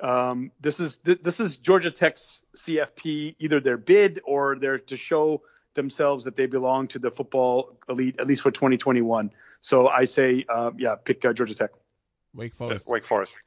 um, 0.00 0.52
this 0.60 0.80
is 0.80 0.98
this 1.04 1.40
is 1.40 1.56
Georgia 1.56 1.90
Tech's 1.90 2.40
CFP, 2.56 3.36
either 3.38 3.60
their 3.60 3.76
bid 3.76 4.20
or 4.24 4.56
they're 4.56 4.78
to 4.78 4.96
show 4.96 5.42
themselves 5.76 6.24
that 6.24 6.34
they 6.34 6.46
belong 6.46 6.88
to 6.88 6.98
the 6.98 7.10
football 7.10 7.78
elite, 7.88 8.18
at 8.18 8.26
least 8.26 8.42
for 8.42 8.50
2021. 8.50 9.30
So 9.60 9.88
I 9.88 10.06
say, 10.06 10.44
uh, 10.48 10.72
yeah, 10.76 10.96
pick 10.96 11.24
uh, 11.24 11.32
Georgia 11.32 11.54
Tech. 11.54 11.70
Wake 12.34 12.54
Forest. 12.54 12.88
Uh, 12.88 12.92
Wake 12.92 13.06
Forest. 13.06 13.38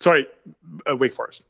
Sorry, 0.00 0.26
uh, 0.88 0.96
Wake 0.96 1.14
Forest. 1.14 1.42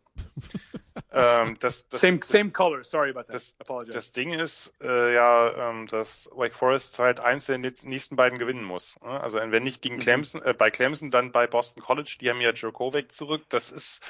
ähm, 1.13 1.57
das, 1.61 1.89
das, 1.89 2.01
same, 2.01 2.21
same 2.23 2.51
color. 2.51 2.85
Sorry 2.85 3.11
about 3.11 3.25
that. 3.25 3.35
Das, 3.35 3.55
Apologize. 3.61 3.95
das 3.95 4.13
Ding 4.13 4.33
ist 4.33 4.73
äh, 4.83 5.15
ja, 5.15 5.71
ähm, 5.71 5.87
dass 5.87 6.29
Wake 6.35 6.53
Forest 6.53 6.99
halt 6.99 7.21
eins 7.21 7.47
der 7.47 7.59
nächsten 7.59 8.17
beiden 8.17 8.39
gewinnen 8.39 8.65
muss. 8.65 9.01
Ne? 9.03 9.09
Also 9.09 9.39
wenn 9.39 9.63
nicht 9.63 9.83
gegen 9.83 9.99
Clemson, 9.99 10.43
äh, 10.43 10.55
bei 10.55 10.71
Clemson, 10.71 11.11
dann 11.11 11.33
bei 11.33 11.47
Boston 11.47 11.83
College. 11.83 12.17
Die 12.21 12.29
haben 12.29 12.41
ja 12.41 12.51
Joe 12.51 12.73
Kovac 12.73 13.11
zurück. 13.11 13.43
Das 13.49 13.71
ist, 13.71 14.03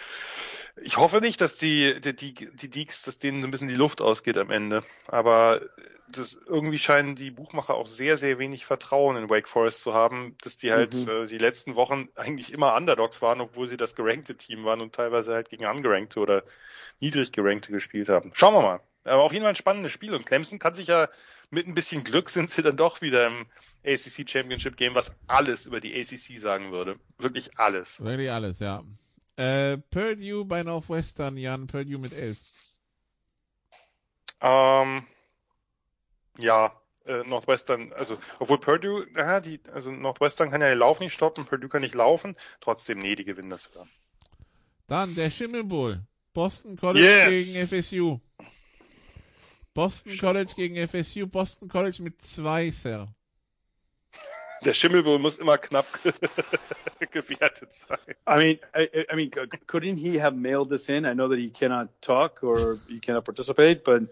ich 0.77 0.97
hoffe 0.97 1.21
nicht, 1.21 1.41
dass 1.41 1.57
die 1.57 2.01
die 2.01 2.15
die, 2.15 2.35
die 2.35 2.71
Deeks, 2.71 3.03
dass 3.03 3.19
denen 3.19 3.43
so 3.43 3.49
ein 3.49 3.51
bisschen 3.51 3.69
die 3.69 3.75
Luft 3.75 4.01
ausgeht 4.01 4.37
am 4.39 4.51
Ende. 4.51 4.83
Aber 5.07 5.61
das 6.09 6.35
irgendwie 6.35 6.79
scheinen 6.79 7.15
die 7.15 7.31
Buchmacher 7.31 7.75
auch 7.75 7.87
sehr 7.87 8.17
sehr 8.17 8.39
wenig 8.39 8.67
Vertrauen 8.67 9.17
in 9.17 9.31
Wake 9.31 9.49
Forest 9.49 9.83
zu 9.83 9.95
haben, 9.95 10.37
dass 10.43 10.57
die 10.57 10.73
halt 10.73 10.95
Mhm. 10.95 11.09
äh, 11.09 11.27
die 11.27 11.39
letzten 11.39 11.75
Wochen 11.75 12.09
eigentlich 12.17 12.53
immer 12.53 12.75
Underdogs 12.77 13.23
waren, 13.23 13.41
obwohl 13.41 13.69
sie 13.69 13.77
das 13.77 13.95
gerankte 13.95 14.37
Team 14.37 14.65
waren 14.65 14.81
und 14.81 14.95
teilweise 14.95 15.35
halt 15.35 15.49
gegen 15.49 15.67
ungerankte 15.67 16.21
oder 16.21 16.43
niedrig 17.01 17.33
gerankte 17.33 17.73
gespielt 17.73 18.09
haben. 18.09 18.31
Schauen 18.35 18.55
wir 18.55 18.63
mal. 18.63 18.81
Aber 19.05 19.23
auf 19.25 19.33
jeden 19.33 19.43
Fall 19.43 19.53
ein 19.53 19.57
spannendes 19.57 19.91
Spiel 19.93 20.15
und 20.15 20.27
Clemson 20.27 20.59
kann 20.59 20.75
sich 20.75 20.87
ja 20.89 21.09
mit 21.51 21.67
ein 21.67 21.75
bisschen 21.75 22.05
Glück 22.05 22.31
sind 22.31 22.51
sie 22.51 22.63
dann 22.63 22.77
doch 22.77 23.01
wieder 23.03 23.27
im 23.27 23.47
ACC 23.85 24.29
Championship 24.31 24.77
Game, 24.77 24.95
was 24.95 25.15
alles 25.27 25.67
über 25.67 25.81
die 25.81 25.95
ACC 26.01 26.39
sagen 26.39 26.73
würde. 26.73 26.97
Wirklich 27.19 27.59
alles. 27.59 28.01
Wirklich 28.03 28.31
alles, 28.31 28.61
ja. 28.61 28.85
Äh, 29.37 29.79
Purdue 29.91 30.45
bei 30.45 30.63
Northwestern, 30.63 31.37
Jan, 31.37 31.67
Purdue 31.67 31.99
mit 31.99 32.13
11. 32.13 32.39
Ähm, 34.43 35.07
ja, 36.39 36.73
äh, 37.07 37.23
Northwestern, 37.25 37.93
also 37.93 38.19
obwohl 38.39 38.59
Purdue, 38.59 39.07
ja, 39.17 39.41
die, 39.41 39.61
also 39.73 39.91
Northwestern 39.91 40.51
kann 40.51 40.61
ja 40.61 40.69
den 40.69 40.79
Lauf 40.79 41.01
nicht 41.01 41.13
stoppen, 41.13 41.45
Purdue 41.47 41.69
kann 41.69 41.83
nicht 41.83 41.95
laufen, 41.95 42.37
trotzdem, 42.61 42.99
nee, 42.99 43.15
die 43.15 43.25
gewinnen 43.25 43.51
das 43.51 43.71
wieder. 43.71 43.87
Dann 44.87 45.15
der 45.15 45.31
Schimmel 45.31 45.65
Bowl. 45.65 46.03
Boston 46.35 46.77
College 46.77 47.05
Yes. 47.05 47.29
gegen 47.29 47.67
FSU. 47.67 48.19
Boston 49.75 50.19
College 50.19 50.53
gegen 50.57 50.77
FSU. 50.77 51.27
Boston 51.27 51.69
College 51.69 52.03
mit 52.03 52.21
zwei, 52.21 52.71
Sir. 52.71 53.09
Der 54.65 54.75
Schimmelbowl 54.75 55.19
muss 55.19 55.39
immer 55.39 55.59
knapp 55.59 55.87
gewertet 57.11 57.73
sein. 57.75 57.99
I 58.27 58.37
mean, 58.37 58.59
I, 58.75 58.89
I- 58.95 59.07
I 59.13 59.17
mean, 59.17 59.31
couldn't 59.67 59.97
he 59.97 60.19
have 60.19 60.37
mailed 60.37 60.71
this 60.71 60.89
in? 60.89 61.05
I 61.05 61.15
know 61.15 61.29
that 61.29 61.39
he 61.39 61.51
cannot 61.51 61.89
talk 62.01 62.43
or 62.43 62.79
he 62.89 63.01
cannot 63.01 63.25
participate, 63.25 63.83
but 63.85 64.03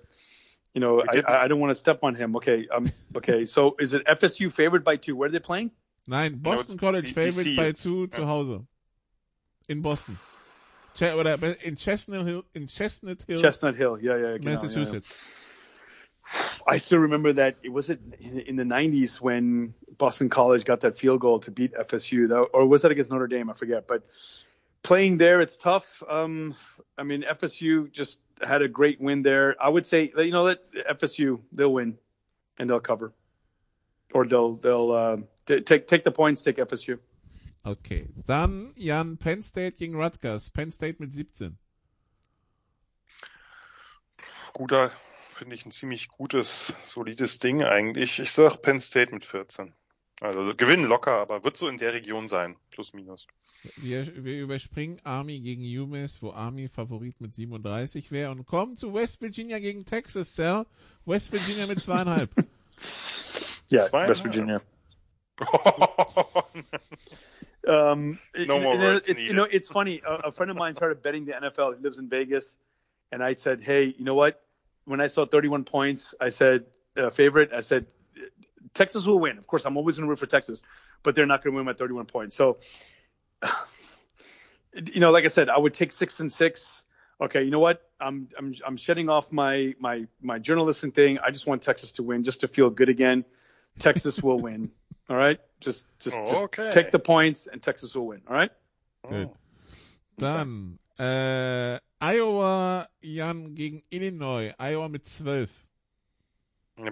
you 0.75 0.81
know, 0.81 1.01
I. 1.03 1.23
I 1.27 1.45
I 1.45 1.49
don't 1.49 1.61
want 1.61 1.71
to 1.71 1.75
step 1.79 2.03
on 2.03 2.15
him. 2.15 2.37
Okay, 2.37 2.69
um, 2.69 2.91
okay. 3.17 3.47
So 3.47 3.77
is 3.79 3.93
it 3.93 4.07
FSU 4.07 4.51
favored 4.53 4.85
by 4.85 4.97
two? 4.97 5.15
Where 5.17 5.29
are 5.29 5.33
they 5.33 5.39
playing? 5.41 5.71
Nein, 6.07 6.37
Boston 6.43 6.79
College 6.79 7.13
favored 7.13 7.45
die 7.45 7.57
by 7.57 7.65
Seeds. 7.73 7.83
two 7.85 8.07
zu 8.09 8.25
Hause. 8.27 8.65
In 9.69 9.83
Boston. 9.83 10.19
Ch 10.95 11.03
oder 11.15 11.39
in 11.63 11.77
Chestnut 11.77 12.27
Hill, 12.27 12.43
in 12.55 12.67
Chestnut 12.67 13.23
Hill, 13.27 13.41
Chestnut 13.41 13.77
Hill. 13.77 13.99
Yeah, 14.03 14.17
yeah. 14.17 14.39
genau, 14.39 14.51
Massachusetts. 14.53 15.09
yeah, 15.11 15.17
yeah. 15.17 15.40
I 16.71 16.79
still 16.79 17.01
remember 17.01 17.33
that. 17.33 17.57
It 17.65 17.71
was 17.71 17.91
it 17.91 18.01
in, 18.21 18.39
in 18.41 18.57
the 18.57 18.63
'90s 18.63 19.21
when 19.21 19.75
Boston 19.99 20.29
College 20.29 20.65
got 20.65 20.83
that 20.83 20.99
field 20.99 21.21
goal 21.21 21.41
to 21.41 21.51
beat 21.51 21.75
FSU, 21.75 22.29
that, 22.29 22.39
or 22.55 22.67
was 22.67 22.83
that 22.83 22.93
against 22.93 23.11
Notre 23.11 23.27
Dame? 23.27 23.51
I 23.51 23.55
forget. 23.55 23.89
But 23.89 24.05
playing 24.83 25.19
there, 25.19 25.41
it's 25.41 25.57
tough. 25.57 26.03
Um, 26.09 26.55
I 26.97 27.03
mean, 27.03 27.23
FSU 27.23 27.91
just 27.91 28.19
had 28.41 28.63
a 28.63 28.69
great 28.69 29.01
win 29.01 29.23
there. 29.23 29.57
I 29.61 29.69
would 29.69 29.85
say, 29.85 30.13
you 30.17 30.31
know, 30.31 30.45
let 30.45 30.61
FSU 30.73 31.41
they'll 31.53 31.73
win 31.73 31.99
and 32.57 32.71
they'll 32.71 32.81
cover, 32.81 33.13
or 34.15 34.25
they'll 34.25 34.55
they'll 34.55 34.93
uh, 34.93 35.17
t- 35.47 35.63
take 35.63 35.89
take 35.89 36.05
the 36.05 36.13
points, 36.13 36.43
take 36.43 36.59
FSU. 36.59 36.99
Okay. 37.67 38.07
Dann 38.27 38.73
Jan 38.79 39.17
Penn 39.17 39.43
State 39.43 39.77
gegen 39.77 39.97
Rutgers. 39.97 40.49
Penn 40.51 40.71
State 40.71 41.01
mit 41.01 41.13
17. 41.13 41.57
Guter, 44.55 44.91
finde 45.41 45.57
ich 45.57 45.65
ein 45.65 45.71
ziemlich 45.73 46.09
gutes, 46.09 46.75
solides 46.85 47.39
Ding 47.39 47.65
eigentlich. 47.65 48.19
Ich 48.21 48.31
sag 48.31 48.61
Penn 48.61 48.79
State 48.79 49.11
mit 49.13 49.25
14. 49.25 49.73
Also 50.21 50.53
gewinnen 50.55 50.85
locker, 50.85 51.13
aber 51.13 51.43
wird 51.45 51.57
so 51.57 51.67
in 51.67 51.79
der 51.79 51.95
Region 51.95 52.29
sein, 52.29 52.57
plus 52.71 52.93
minus. 52.93 53.27
Wir, 53.77 54.07
wir 54.23 54.39
überspringen 54.43 55.01
Army 55.03 55.41
gegen 55.41 55.63
UMass, 55.63 56.21
wo 56.23 56.31
Army 56.33 56.69
Favorit 56.69 57.19
mit 57.23 57.35
37 57.35 58.13
wäre 58.13 58.31
und 58.31 58.45
kommen 58.45 58.77
zu 58.77 58.93
West 58.93 59.23
Virginia 59.23 59.59
gegen 59.61 59.87
Texas, 59.87 60.37
Sir. 60.37 60.67
West 61.07 61.33
Virginia 61.33 61.67
mit 61.67 61.81
zweieinhalb. 61.83 62.31
Yeah, 63.73 63.85
Zweieinhalb. 63.85 64.11
West 64.11 64.25
Virginia. 64.25 64.61
Um, 67.67 68.19
it- 68.35 68.49
No 68.49 68.59
more 68.59 68.75
you 68.75 68.79
know, 68.81 68.85
words 68.95 69.09
it's, 69.09 69.21
you 69.21 69.29
needed. 69.29 69.37
know, 69.37 69.45
it's 69.51 69.69
funny. 69.69 70.01
A, 70.05 70.29
a 70.29 70.33
friend 70.33 70.51
of 70.51 70.57
mine 70.57 70.75
started 70.75 71.03
betting 71.03 71.27
the 71.27 71.33
NFL. 71.33 71.77
He 71.77 71.83
lives 71.83 71.99
in 71.99 72.09
Vegas, 72.09 72.57
and 73.13 73.23
I 73.23 73.35
said, 73.35 73.61
"Hey, 73.63 73.95
you 73.99 74.05
know 74.05 74.15
what? 74.15 74.43
When 74.91 75.01
I 75.01 75.07
saw 75.07 75.25
31 75.25 75.65
points, 75.65 76.15
I 76.21 76.31
said 76.31 76.65
uh, 76.97 77.11
favorite. 77.11 77.53
I 77.53 77.61
said 77.61 77.87
Texas 78.75 79.07
will 79.07 79.21
win. 79.21 79.39
Of 79.39 79.47
course, 79.47 79.65
I'm 79.65 79.77
always 79.77 79.97
going 79.97 80.07
to 80.07 80.11
root 80.11 80.19
for 80.19 80.27
Texas, 80.27 80.63
but 81.05 81.15
they're 81.15 81.27
not 81.27 81.45
going 81.45 81.55
to 81.55 81.57
win 81.57 81.67
by 81.67 81.75
31 81.75 82.07
points. 82.07 82.35
So, 82.35 82.59
you 84.75 85.01
know, 85.01 85.13
like 85.13 85.25
I 85.25 85.29
said, 85.29 85.49
I 85.49 85.59
would 85.59 85.75
take 85.75 85.93
six 85.93 86.19
and 86.19 86.33
six. 86.33 86.83
Okay, 87.21 87.45
you 87.45 87.51
know 87.51 87.61
what? 87.61 87.89
I'm 88.01 88.29
I'm 88.37 88.55
I'm 88.67 88.77
shedding 88.77 89.09
off 89.09 89.31
my 89.31 89.75
my 89.79 90.07
my 90.21 90.41
journalistic 90.41 90.95
thing. 90.95 91.19
I 91.19 91.31
just 91.31 91.47
want 91.47 91.63
Texas 91.63 91.93
to 91.93 92.03
win, 92.03 92.25
just 92.25 92.41
to 92.41 92.49
feel 92.49 92.69
good 92.69 92.89
again. 92.89 93.25
Texas 93.79 94.21
will 94.21 94.39
win. 94.49 94.73
All 95.09 95.17
right, 95.17 95.39
just 95.61 95.85
just, 96.01 96.17
just 96.17 96.73
take 96.73 96.91
the 96.91 96.99
points, 96.99 97.47
and 97.47 97.63
Texas 97.63 97.95
will 97.95 98.07
win. 98.07 98.23
All 98.29 98.35
right. 98.35 98.51
Gut. 99.09 99.35
Dann 100.17 100.79
äh, 100.99 101.79
Iowa 102.01 102.89
Jan 103.01 103.55
gegen 103.55 103.83
Illinois. 103.91 104.53
Iowa 104.59 104.89
mit 104.89 105.05
12. 105.07 105.51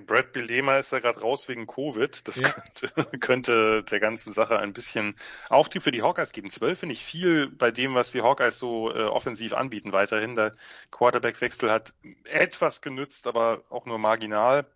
Brad 0.07 0.33
Bilema 0.33 0.77
ist 0.77 0.93
ja 0.93 0.99
gerade 0.99 1.21
raus 1.21 1.49
wegen 1.49 1.67
Covid. 1.67 2.29
Das 2.29 2.37
Ja. 2.37 2.51
könnte, 2.51 2.89
könnte 3.21 3.83
der 3.85 4.01
ganzen 4.01 4.35
Sache 4.35 4.59
ein 4.59 4.75
bisschen 4.75 5.17
Auftrieb 5.49 5.83
für 5.83 5.93
die 5.93 6.03
Hawkeyes 6.03 6.33
geben. 6.33 6.51
Zwölf 6.51 6.81
finde 6.81 6.93
ich 6.93 7.03
viel 7.03 7.49
bei 7.49 7.71
dem, 7.71 7.95
was 7.95 8.13
die 8.13 8.21
Hawkeyes 8.21 8.59
so 8.59 8.95
äh, 8.95 9.05
offensiv 9.05 9.55
anbieten 9.55 9.93
weiterhin. 9.93 10.35
Der 10.35 10.55
Quarterback-Wechsel 10.91 11.71
hat 11.71 11.95
etwas 12.25 12.83
genützt, 12.83 13.27
aber 13.27 13.65
auch 13.71 13.87
nur 13.87 13.99
marginal. 13.99 14.67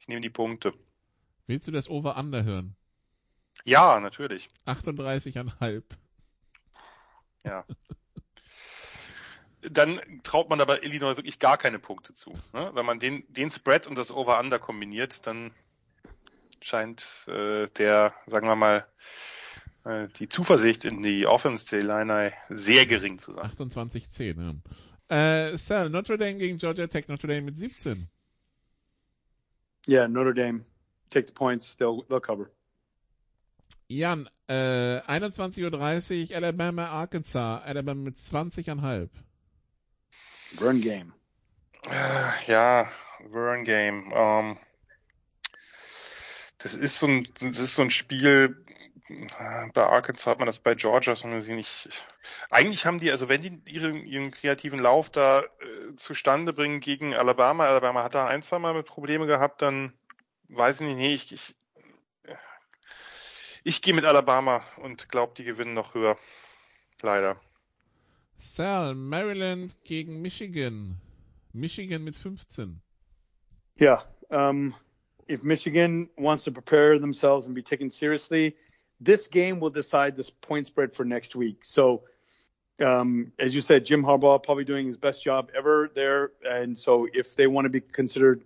Ich 0.00 0.08
nehme 0.08 0.20
die 0.20 0.30
Punkte. 0.30 0.72
Willst 1.46 1.68
du 1.68 1.72
das 1.72 1.88
Over-Under 1.88 2.42
hören? 2.42 2.74
Ja, 3.64 4.00
natürlich. 4.00 4.48
38,5. 4.66 5.82
Ja. 7.44 7.64
Dann 9.70 10.00
traut 10.22 10.48
man 10.48 10.60
aber 10.60 10.82
Illinois 10.84 11.16
wirklich 11.16 11.38
gar 11.38 11.58
keine 11.58 11.78
Punkte 11.78 12.14
zu. 12.14 12.32
Ne? 12.52 12.70
Wenn 12.74 12.86
man 12.86 12.98
den, 12.98 13.24
den 13.28 13.50
Spread 13.50 13.86
und 13.86 13.96
das 13.96 14.10
Over-Under 14.10 14.58
kombiniert, 14.58 15.26
dann 15.26 15.52
scheint 16.60 17.26
äh, 17.28 17.68
der, 17.76 18.14
sagen 18.26 18.48
wir 18.48 18.56
mal, 18.56 18.86
äh, 19.84 20.08
die 20.18 20.28
Zuversicht 20.28 20.84
in 20.84 21.02
die 21.02 21.26
Offense 21.26 21.70
der 21.70 21.80
Illini 21.80 22.32
sehr 22.48 22.86
gering 22.86 23.18
zu 23.18 23.32
sein. 23.32 23.50
28,10. 23.56 24.54
Ja. 25.08 25.48
Äh, 25.48 25.56
Sal, 25.56 25.90
Notre 25.90 26.18
Dame 26.18 26.36
gegen 26.36 26.58
Georgia 26.58 26.86
Tech. 26.86 27.08
Notre 27.08 27.28
Dame 27.28 27.42
mit 27.42 27.56
17. 27.56 28.08
Yeah, 29.88 30.08
Notre 30.08 30.34
Dame. 30.34 30.64
Take 31.10 31.28
the 31.28 31.32
points. 31.32 31.76
They'll 31.78 32.04
they'll 32.08 32.20
cover. 32.20 32.50
Jan, 33.88 34.28
äh, 34.48 34.98
21.30 35.06 36.30
Uhr 36.30 36.36
Alabama 36.36 36.86
Arkansas. 36.86 37.62
Alabama 37.64 38.02
mit 38.02 38.16
20,5. 38.16 39.08
Run 40.60 40.80
game. 40.80 41.12
Äh, 41.88 42.50
ja, 42.50 42.90
Burn 43.30 43.64
Game. 43.64 44.12
Ähm, 44.14 44.58
das 46.58 46.74
ist 46.74 46.98
so 46.98 47.06
ein, 47.06 47.28
das 47.40 47.58
ist 47.58 47.74
so 47.74 47.82
ein 47.82 47.90
Spiel, 47.90 48.62
bei 49.72 49.84
Arkansas 49.84 50.26
hat 50.26 50.38
man 50.38 50.46
das 50.46 50.58
bei 50.58 50.74
Georgia 50.74 51.14
so 51.14 51.28
gesehen. 51.28 51.58
Ich, 51.58 51.88
eigentlich 52.50 52.86
haben 52.86 52.98
die, 52.98 53.10
also 53.10 53.28
wenn 53.28 53.40
die 53.40 53.60
ihren, 53.72 54.04
ihren 54.04 54.30
kreativen 54.32 54.80
Lauf 54.80 55.10
da 55.10 55.42
äh, 55.42 55.94
zustande 55.96 56.52
bringen 56.52 56.80
gegen 56.80 57.14
Alabama, 57.14 57.66
Alabama 57.66 58.02
hat 58.02 58.14
da 58.14 58.26
ein, 58.26 58.42
zwei 58.42 58.58
Mal 58.58 58.74
mit 58.74 58.86
Probleme 58.86 59.26
gehabt, 59.26 59.62
dann 59.62 59.92
weiß 60.48 60.80
ich 60.80 60.86
nicht, 60.88 60.96
nee, 60.96 61.14
ich, 61.14 61.32
ich, 61.32 61.56
ich 63.62 63.82
gehe 63.82 63.94
mit 63.94 64.04
Alabama 64.04 64.64
und 64.78 65.08
glaube, 65.08 65.34
die 65.36 65.44
gewinnen 65.44 65.74
noch 65.74 65.94
höher. 65.94 66.18
Leider. 67.00 67.40
Sal, 68.38 68.94
Maryland 68.94 69.74
gegen 69.84 70.22
Michigan. 70.22 70.96
Michigan 71.54 72.04
mit 72.04 72.14
15. 72.14 72.80
Yeah. 73.78 74.00
Um, 74.30 74.74
if 75.26 75.42
Michigan 75.42 76.08
wants 76.18 76.44
to 76.44 76.52
prepare 76.52 76.98
themselves 76.98 77.46
and 77.46 77.54
be 77.54 77.62
taken 77.62 77.90
seriously, 77.90 78.56
this 79.00 79.28
game 79.28 79.60
will 79.60 79.70
decide 79.70 80.16
this 80.16 80.30
point 80.30 80.66
spread 80.66 80.92
for 80.92 81.04
next 81.04 81.34
week. 81.34 81.64
So, 81.64 82.02
um, 82.80 83.32
as 83.38 83.54
you 83.54 83.62
said, 83.62 83.86
Jim 83.86 84.02
Harbaugh 84.02 84.42
probably 84.42 84.64
doing 84.64 84.86
his 84.86 84.98
best 84.98 85.24
job 85.24 85.50
ever 85.56 85.90
there. 85.94 86.32
And 86.44 86.78
so 86.78 87.08
if 87.12 87.36
they 87.36 87.46
want 87.46 87.64
to 87.64 87.70
be 87.70 87.80
considered 87.80 88.44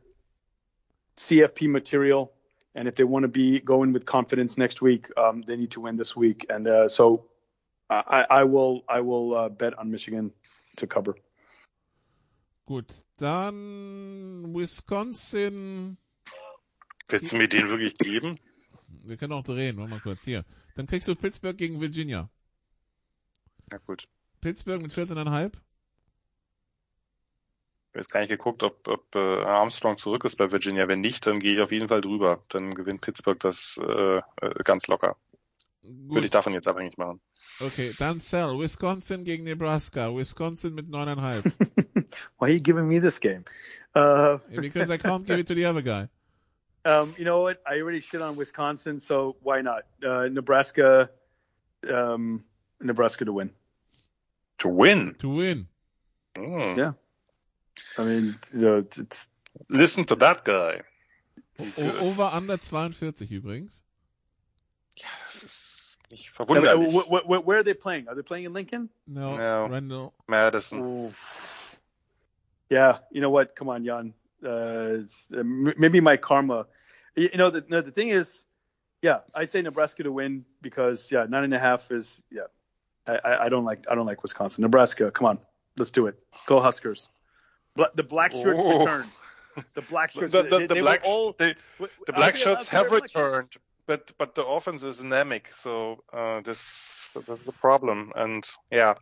CFP 1.16 1.68
material 1.68 2.32
and 2.74 2.86
if 2.86 2.94
they 2.94 3.04
want 3.04 3.24
to 3.24 3.28
be 3.28 3.58
going 3.58 3.92
with 3.92 4.06
confidence 4.06 4.56
next 4.56 4.80
week, 4.80 5.08
um, 5.16 5.42
they 5.42 5.56
need 5.56 5.72
to 5.72 5.80
win 5.80 5.96
this 5.96 6.14
week. 6.14 6.46
And 6.48 6.68
uh, 6.68 6.88
so 6.88 7.24
I, 7.90 8.24
I 8.30 8.44
will 8.44 8.84
I 8.88 9.00
will 9.00 9.34
uh, 9.34 9.48
bet 9.48 9.76
on 9.76 9.90
Michigan 9.90 10.32
to 10.76 10.86
cover. 10.86 11.14
Gut, 12.64 12.86
dann 13.16 14.54
Wisconsin. 14.54 15.98
Willst 17.08 17.32
du 17.32 17.36
mir 17.36 17.48
den 17.48 17.68
wirklich 17.68 17.98
geben? 17.98 18.38
Wir 19.04 19.16
können 19.16 19.32
auch 19.32 19.42
drehen, 19.42 19.76
warte 19.76 19.90
mal 19.90 20.00
kurz 20.00 20.22
hier. 20.24 20.44
Dann 20.76 20.86
kriegst 20.86 21.08
du 21.08 21.16
Pittsburgh 21.16 21.56
gegen 21.56 21.80
Virginia. 21.80 22.30
Na 23.70 23.78
gut. 23.78 24.06
Pittsburgh 24.40 24.82
mit 24.82 24.92
14,5. 24.92 25.16
Ich 25.16 25.26
habe 25.26 25.58
jetzt 27.94 28.10
gar 28.10 28.20
nicht 28.20 28.28
geguckt, 28.28 28.62
ob, 28.62 28.86
ob 28.86 29.14
äh, 29.14 29.42
Armstrong 29.42 29.96
zurück 29.96 30.24
ist 30.24 30.36
bei 30.36 30.52
Virginia. 30.52 30.86
Wenn 30.86 31.00
nicht, 31.00 31.26
dann 31.26 31.40
gehe 31.40 31.54
ich 31.54 31.60
auf 31.60 31.72
jeden 31.72 31.88
Fall 31.88 32.00
drüber. 32.00 32.44
Dann 32.48 32.74
gewinnt 32.74 33.00
Pittsburgh 33.00 33.40
das 33.40 33.80
äh, 33.82 34.18
äh 34.18 34.22
ganz 34.62 34.86
locker. 34.86 35.16
Gut. 35.82 36.14
Würde 36.14 36.26
ich 36.26 36.30
davon 36.30 36.52
jetzt 36.52 36.68
abhängig 36.68 36.98
machen. 36.98 37.20
Okay, 37.60 37.94
dann 37.98 38.20
Sal, 38.20 38.58
Wisconsin 38.58 39.24
gegen 39.24 39.44
Nebraska. 39.44 40.14
Wisconsin 40.14 40.74
mit 40.74 40.86
9,5. 40.88 41.44
Why 42.38 42.46
are 42.46 42.50
you 42.50 42.60
giving 42.60 42.86
me 42.86 43.00
this 43.00 43.18
game? 43.18 43.44
Uh, 43.94 44.38
because 44.50 44.90
I 44.90 44.98
can't 44.98 45.26
give 45.26 45.38
it 45.38 45.48
to 45.48 45.54
the 45.54 45.66
other 45.66 45.82
guy. 45.82 46.08
Um, 46.82 47.14
you 47.18 47.26
know 47.26 47.42
what? 47.42 47.60
I 47.66 47.80
already 47.82 48.00
shit 48.00 48.22
on 48.22 48.36
Wisconsin, 48.36 49.00
so 49.00 49.36
why 49.42 49.60
not? 49.60 49.82
Uh, 50.02 50.28
Nebraska, 50.32 51.10
um, 51.86 52.42
Nebraska 52.80 53.26
to 53.26 53.34
win. 53.34 53.50
To 54.60 54.68
win. 54.68 55.14
To 55.18 55.28
win. 55.28 55.68
Mm. 56.36 56.78
Yeah. 56.78 56.92
I 57.98 58.04
mean, 58.04 58.34
you 58.54 58.60
know, 58.60 58.78
it's. 58.78 59.28
Listen 59.68 60.06
to 60.06 60.14
that 60.16 60.42
guy. 60.42 60.80
O 61.58 61.98
over 62.00 62.30
under 62.32 62.56
42 62.56 63.30
übrigens. 63.30 63.82
Ja, 64.96 65.08
das 65.26 65.42
ist 65.42 65.59
nicht 66.10 66.30
verwunderlich. 66.30 66.94
Uh, 66.94 67.02
wh 67.02 67.22
wh 67.24 67.46
where 67.46 67.58
are 67.58 67.62
they 67.64 67.74
playing? 67.74 68.08
Are 68.08 68.14
they 68.14 68.22
playing 68.22 68.44
in 68.44 68.52
Lincoln? 68.52 68.88
No, 69.06 69.36
no. 69.36 69.68
Randall. 69.68 70.12
Madison. 70.28 70.80
Ooh. 70.80 71.12
Yeah, 72.68 72.98
you 73.10 73.20
know 73.20 73.30
what? 73.30 73.56
Come 73.56 73.68
on, 73.68 73.84
Jan. 73.84 74.14
Uh, 74.44 74.98
maybe 75.30 76.00
my 76.00 76.16
karma. 76.16 76.66
You 77.16 77.30
know, 77.36 77.50
the, 77.50 77.64
no, 77.68 77.80
the 77.80 77.90
thing 77.90 78.08
is, 78.08 78.44
yeah, 79.02 79.20
I'd 79.34 79.50
say 79.50 79.60
Nebraska 79.62 80.02
to 80.04 80.12
win 80.12 80.44
because 80.62 81.10
yeah, 81.10 81.26
nine 81.28 81.44
and 81.44 81.54
a 81.54 81.58
half 81.58 81.90
is 81.90 82.22
yeah. 82.30 82.42
I, 83.06 83.46
I 83.46 83.48
don't 83.48 83.64
like 83.64 83.86
I 83.90 83.94
don't 83.96 84.06
like 84.06 84.22
Wisconsin. 84.22 84.62
Nebraska, 84.62 85.10
come 85.10 85.26
on, 85.26 85.38
let's 85.76 85.90
do 85.90 86.06
it. 86.06 86.18
Go 86.46 86.60
Huskers. 86.60 87.08
Bla- 87.74 87.90
the 87.94 88.02
black 88.04 88.30
shirts 88.32 88.60
Oh. 88.62 88.80
return. 88.80 89.06
The 89.74 89.82
black 89.82 90.10
shirts. 90.12 90.32
The, 90.32 90.42
the, 90.42 90.48
they, 90.48 90.66
the 90.66 90.74
they 90.74 90.80
black, 90.80 91.00
all. 91.04 91.32
the, 91.32 91.56
the 92.06 92.12
black 92.12 92.36
shirts 92.36 92.68
have 92.68 92.88
black 92.88 93.02
shirts? 93.02 93.14
returned, 93.16 93.48
but 93.90 94.12
but 94.18 94.36
the 94.36 94.46
offense 94.46 94.84
is 94.84 95.00
anemic, 95.00 95.48
so 95.48 96.04
uh, 96.12 96.40
this 96.42 97.10
that's 97.26 97.42
the 97.42 97.50
problem. 97.50 98.12
And 98.14 98.48
yeah, 98.70 98.94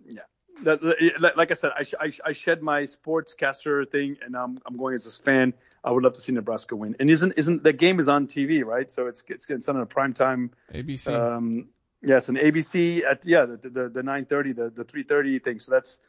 That- 0.63 0.81
that- 1.21 1.37
like 1.37 1.51
I 1.51 1.55
said, 1.55 1.73
I, 1.77 1.85
I, 2.07 2.13
I 2.31 2.33
shed 2.33 2.63
my 2.63 2.81
sportscaster 2.85 3.89
thing, 3.91 4.17
and 4.25 4.35
I'm 4.35 4.59
I'm 4.65 4.79
going 4.79 4.95
as 4.95 5.07
a 5.07 5.13
fan. 5.23 5.53
I 5.85 5.93
would 5.93 6.03
love 6.03 6.15
to 6.15 6.23
see 6.23 6.33
Nebraska 6.33 6.75
win. 6.75 6.97
And 6.99 7.11
isn't 7.11 7.35
isn't 7.37 7.63
the 7.63 7.75
game 7.75 8.01
is 8.01 8.09
on 8.09 8.29
TV, 8.29 8.65
right? 8.65 8.91
So 8.91 9.09
it's 9.09 9.23
it's 9.29 9.51
it's 9.51 9.69
on 9.69 9.77
a 9.77 9.85
prime 9.85 10.15
time. 10.15 10.53
ABC. 10.73 11.09
Um, 11.15 11.69
yeah, 12.01 12.17
it's 12.17 12.31
an 12.31 12.37
ABC 12.37 13.05
at 13.05 13.27
yeah 13.27 13.45
the 13.45 13.59
the, 13.69 13.85
the 13.91 14.03
9:30 14.03 14.57
the 14.57 14.71
the 14.71 14.87
3:30 14.87 15.43
thing. 15.45 15.61
So 15.61 15.73
that's 15.73 16.01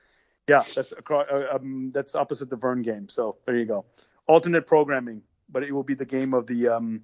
yeah 0.48 0.64
that's 0.74 0.94
across, 0.94 1.28
uh, 1.30 1.48
um, 1.56 1.92
that's 1.94 2.16
opposite 2.16 2.50
the 2.50 2.56
Vern 2.56 2.82
game. 2.82 3.10
So 3.10 3.36
there 3.46 3.58
you 3.58 3.66
go. 3.66 3.84
Alternate 4.26 4.66
programming, 4.66 5.24
but 5.50 5.64
it 5.64 5.74
will 5.74 5.84
be 5.94 5.96
the 5.96 6.06
game 6.18 6.34
of 6.34 6.48
the 6.48 6.70
um, 6.70 7.04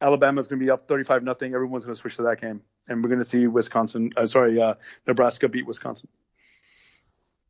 Alabama's 0.00 0.48
going 0.48 0.60
to 0.60 0.64
be 0.64 0.70
up 0.70 0.88
35 0.88 1.22
nothing. 1.22 1.54
Everyone's 1.54 1.84
going 1.84 1.94
to 1.94 2.00
switch 2.00 2.16
to 2.16 2.24
that 2.24 2.40
game, 2.40 2.62
and 2.86 3.02
we're 3.02 3.08
going 3.08 3.20
to 3.20 3.24
see 3.24 3.46
Wisconsin. 3.46 4.12
Uh, 4.16 4.26
sorry, 4.26 4.60
uh, 4.60 4.74
Nebraska 5.06 5.48
beat 5.48 5.66
Wisconsin. 5.66 6.08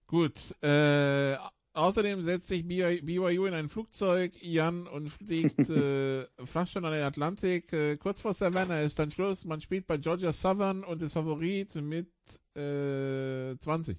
Gut. 0.07 0.55
Äh, 0.63 1.37
außerdem 1.75 2.23
setzt 2.23 2.47
sich 2.47 2.67
BYU 2.67 3.47
in 3.47 3.55
ein 3.55 3.69
Flugzeug, 3.69 4.33
Jan, 4.41 4.87
und 4.87 5.09
fliegt 5.11 5.59
äh, 5.71 6.25
fast 6.45 6.73
schon 6.73 6.85
an 6.85 6.93
den 6.93 7.03
Atlantik. 7.03 7.73
Äh, 7.73 7.97
kurz 7.97 8.21
vor 8.21 8.33
Savannah 8.33 8.81
ist 8.81 8.99
dann 9.01 9.11
Schluss. 9.11 9.45
Man 9.45 9.61
spielt 9.61 9.89
bei 9.89 9.97
Georgia 9.97 10.33
Southern 10.33 10.85
und 10.85 11.03
ist 11.03 11.15
Favorit 11.15 11.75
mit 11.75 12.09
äh, 12.55 13.57
20. 13.59 13.99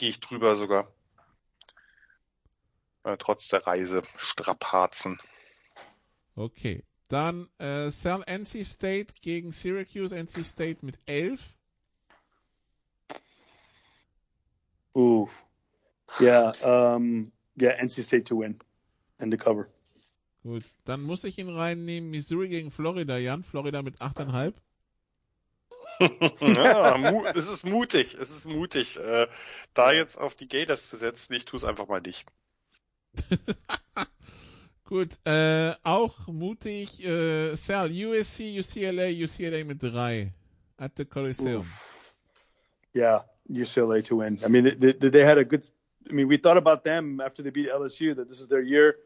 gehe 0.00 0.08
ich 0.08 0.20
drüber 0.20 0.56
sogar. 0.56 0.90
Äh, 3.04 3.18
trotz 3.18 3.48
der 3.48 3.66
Reise 3.66 4.02
Strapazen. 4.16 5.18
Okay. 6.34 6.84
Dann 7.08 7.48
äh, 7.58 7.90
Sal 7.90 8.22
NC 8.26 8.64
State 8.64 9.14
gegen 9.20 9.50
Syracuse. 9.50 10.14
NC 10.14 10.46
State 10.46 10.86
mit 10.86 10.98
11. 11.06 11.56
Ooh, 14.96 15.28
yeah, 16.20 16.52
um, 16.62 17.30
yeah, 17.60 17.72
NC 17.80 18.04
State 18.04 18.24
to 18.24 18.40
win 18.40 18.58
and 19.18 19.32
to 19.32 19.36
cover. 19.36 19.68
Gut. 20.42 20.64
Dann 20.84 21.02
muss 21.02 21.24
ich 21.24 21.38
ihn 21.38 21.48
reinnehmen. 21.48 22.10
Missouri 22.10 22.48
gegen 22.48 22.70
Florida. 22.70 23.18
Jan, 23.18 23.42
Florida 23.42 23.82
mit 23.82 24.00
8,5. 24.00 24.54
ja, 26.54 27.30
es 27.34 27.50
ist 27.50 27.66
mutig, 27.66 28.14
es 28.14 28.30
ist 28.30 28.46
mutig, 28.46 28.96
äh, 28.98 29.28
da 29.74 29.92
jetzt 29.92 30.16
auf 30.16 30.34
die 30.34 30.48
Gators 30.48 30.88
zu 30.88 30.96
setzen. 30.96 31.34
Ich 31.34 31.44
tue 31.44 31.58
es 31.58 31.64
einfach 31.64 31.88
mal 31.88 32.00
nicht. 32.00 32.26
Gut, 34.90 35.20
äh, 35.24 35.72
auch 35.84 36.26
mutig, 36.26 37.04
äh, 37.04 37.54
Sal, 37.54 37.90
USC, 37.90 38.58
UCLA, 38.58 39.06
UCLA 39.06 39.64
mit 39.64 39.80
3 39.80 40.32
at 40.78 40.96
the 40.96 41.04
Coliseum. 41.04 41.64
Yeah, 42.92 43.22
UCLA 43.48 44.02
to 44.06 44.16
win. 44.16 44.40
I 44.44 44.48
mean, 44.48 44.64
they, 44.64 44.92
they, 44.92 45.10
they 45.10 45.24
had 45.24 45.38
a 45.38 45.44
good. 45.44 45.64
I 46.10 46.12
mean, 46.12 46.26
we 46.26 46.38
thought 46.38 46.56
about 46.56 46.82
them 46.82 47.20
after 47.20 47.40
they 47.40 47.50
beat 47.50 47.68
LSU 47.68 48.16
that 48.16 48.28
this 48.28 48.40
is 48.40 48.48
their 48.48 48.62
year. 48.62 48.96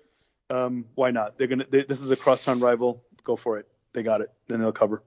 Um, 0.48 0.86
why 0.94 1.10
not? 1.10 1.36
They're 1.36 1.48
gonna. 1.48 1.66
They, 1.68 1.82
this 1.82 2.00
is 2.00 2.10
a 2.10 2.16
crosstown 2.16 2.60
rival. 2.60 3.04
Go 3.22 3.36
for 3.36 3.58
it. 3.58 3.68
They 3.92 4.02
got 4.02 4.22
it. 4.22 4.30
Then 4.46 4.60
they'll 4.60 4.72
cover. 4.72 5.02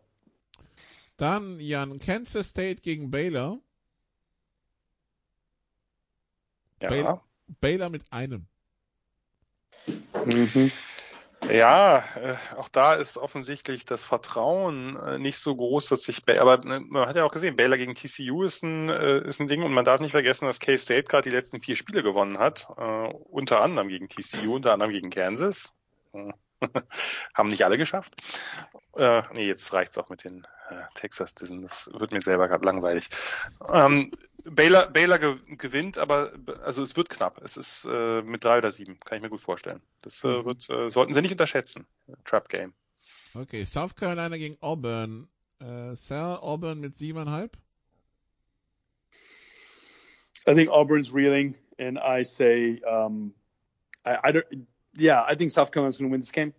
Dann, 1.17 1.57
Jan, 1.59 1.97
Kansas 1.97 2.49
State 2.49 2.83
gegen 2.83 3.09
Baylor. 3.09 3.57
Ja, 6.83 6.89
Baylor, 6.89 7.21
Baylor 7.61 7.89
mit 7.89 8.03
einem. 8.11 8.45
Mm-hmm. 10.25 10.71
ja 11.51 11.99
äh, 12.15 12.35
auch 12.57 12.69
da 12.69 12.95
ist 12.95 13.17
offensichtlich 13.17 13.85
das 13.85 14.03
Vertrauen 14.03 14.97
äh, 14.97 15.19
nicht 15.19 15.37
so 15.37 15.55
groß, 15.55 15.87
dass 15.87 16.03
sich, 16.03 16.21
aber 16.39 16.65
äh, 16.65 16.79
man 16.79 17.07
hat 17.07 17.15
ja 17.15 17.23
auch 17.23 17.31
gesehen, 17.31 17.55
Baylor 17.55 17.77
gegen 17.77 17.95
TCU 17.95 18.43
ist 18.43 18.63
ein, 18.63 18.89
äh, 18.89 19.27
ist 19.27 19.39
ein 19.39 19.47
Ding 19.47 19.63
und 19.63 19.73
man 19.73 19.85
darf 19.85 20.01
nicht 20.01 20.11
vergessen, 20.11 20.45
dass 20.45 20.59
K-State 20.59 21.03
gerade 21.03 21.29
die 21.29 21.35
letzten 21.35 21.61
vier 21.61 21.75
Spiele 21.75 22.03
gewonnen 22.03 22.37
hat, 22.39 22.67
unter 23.29 23.61
anderem 23.61 23.87
gegen 23.87 24.07
TCU, 24.07 24.55
unter 24.55 24.73
anderem 24.73 24.91
gegen 24.91 25.09
Kansas. 25.09 25.73
Haben 27.33 27.49
nicht 27.49 27.63
alle 27.63 27.77
geschafft. 27.77 28.15
Äh, 28.95 29.23
nee, 29.33 29.47
jetzt 29.47 29.71
reicht's 29.73 29.97
auch 29.97 30.09
mit 30.09 30.23
den 30.23 30.47
äh, 30.69 30.81
Texas 30.95 31.35
Dissen. 31.35 31.61
Das 31.61 31.89
wird 31.93 32.11
mir 32.11 32.21
selber 32.21 32.47
gerade 32.47 32.65
langweilig. 32.65 33.09
Ähm, 33.71 34.11
Baylor, 34.49 34.87
Baylor 34.87 35.19
ge 35.19 35.37
gewinnt, 35.57 35.97
aber 35.97 36.31
also 36.63 36.83
es 36.83 36.95
wird 36.95 37.09
knapp. 37.09 37.41
Es 37.43 37.57
ist 37.57 37.85
äh, 37.85 38.21
mit 38.21 38.43
drei 38.43 38.59
oder 38.59 38.71
sieben, 38.71 38.99
kann 38.99 39.17
ich 39.17 39.21
mir 39.21 39.29
gut 39.29 39.41
vorstellen. 39.41 39.81
Das 40.01 40.23
äh, 40.23 40.45
wird, 40.45 40.69
äh, 40.69 40.89
sollten 40.89 41.13
Sie 41.13 41.21
nicht 41.21 41.31
unterschätzen. 41.31 41.85
Trap 42.25 42.49
Game. 42.49 42.73
Okay, 43.33 43.65
South 43.65 43.95
Carolina 43.95 44.37
gegen 44.37 44.57
Auburn. 44.61 45.27
Äh, 45.59 45.95
Sal, 45.95 46.37
Auburn 46.37 46.79
mit 46.79 46.93
7,5. 46.93 47.51
I 50.49 50.53
think 50.53 50.69
Auburn's 50.69 51.13
reeling, 51.13 51.55
and 51.77 51.97
I 51.97 52.23
say, 52.23 52.81
um, 52.83 53.33
I, 54.05 54.29
I 54.29 54.31
don't. 54.31 54.45
Yeah, 54.97 55.23
I 55.27 55.35
think 55.35 55.51
South 55.51 55.71
Carolina's 55.71 55.97
going 55.97 56.09
to 56.09 56.13
win 56.13 56.21
this 56.21 56.31
game. 56.31 56.53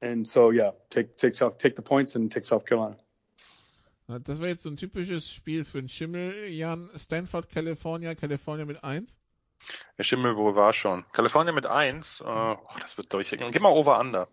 and 0.00 0.26
so 0.26 0.50
yeah, 0.50 0.72
take 0.90 1.16
take 1.16 1.34
South, 1.34 1.58
take 1.58 1.76
the 1.76 1.82
points 1.82 2.14
and 2.14 2.30
take 2.30 2.44
South 2.44 2.66
Carolina. 2.66 2.96
Das 4.08 4.40
war 4.40 4.48
jetzt 4.48 4.62
so 4.62 4.70
ein 4.70 4.78
typisches 4.78 5.30
Spiel 5.30 5.64
für 5.64 5.78
einen 5.78 5.90
Schimmel, 5.90 6.46
Jan. 6.48 6.88
Stanford, 6.96 7.50
California, 7.50 8.14
California 8.14 8.64
mit 8.64 8.82
1. 8.82 9.20
Der 9.98 10.02
Schimmel 10.02 10.34
wohl 10.36 10.54
war 10.54 10.72
schon. 10.72 11.04
California 11.12 11.52
mit 11.52 11.66
1, 11.66 12.20
äh, 12.20 12.24
oh, 12.24 12.56
das 12.80 12.96
wird 12.96 13.12
durchhängen. 13.12 13.50
Geh 13.50 13.58
mal 13.58 13.68
over 13.72 14.00
under. 14.00 14.28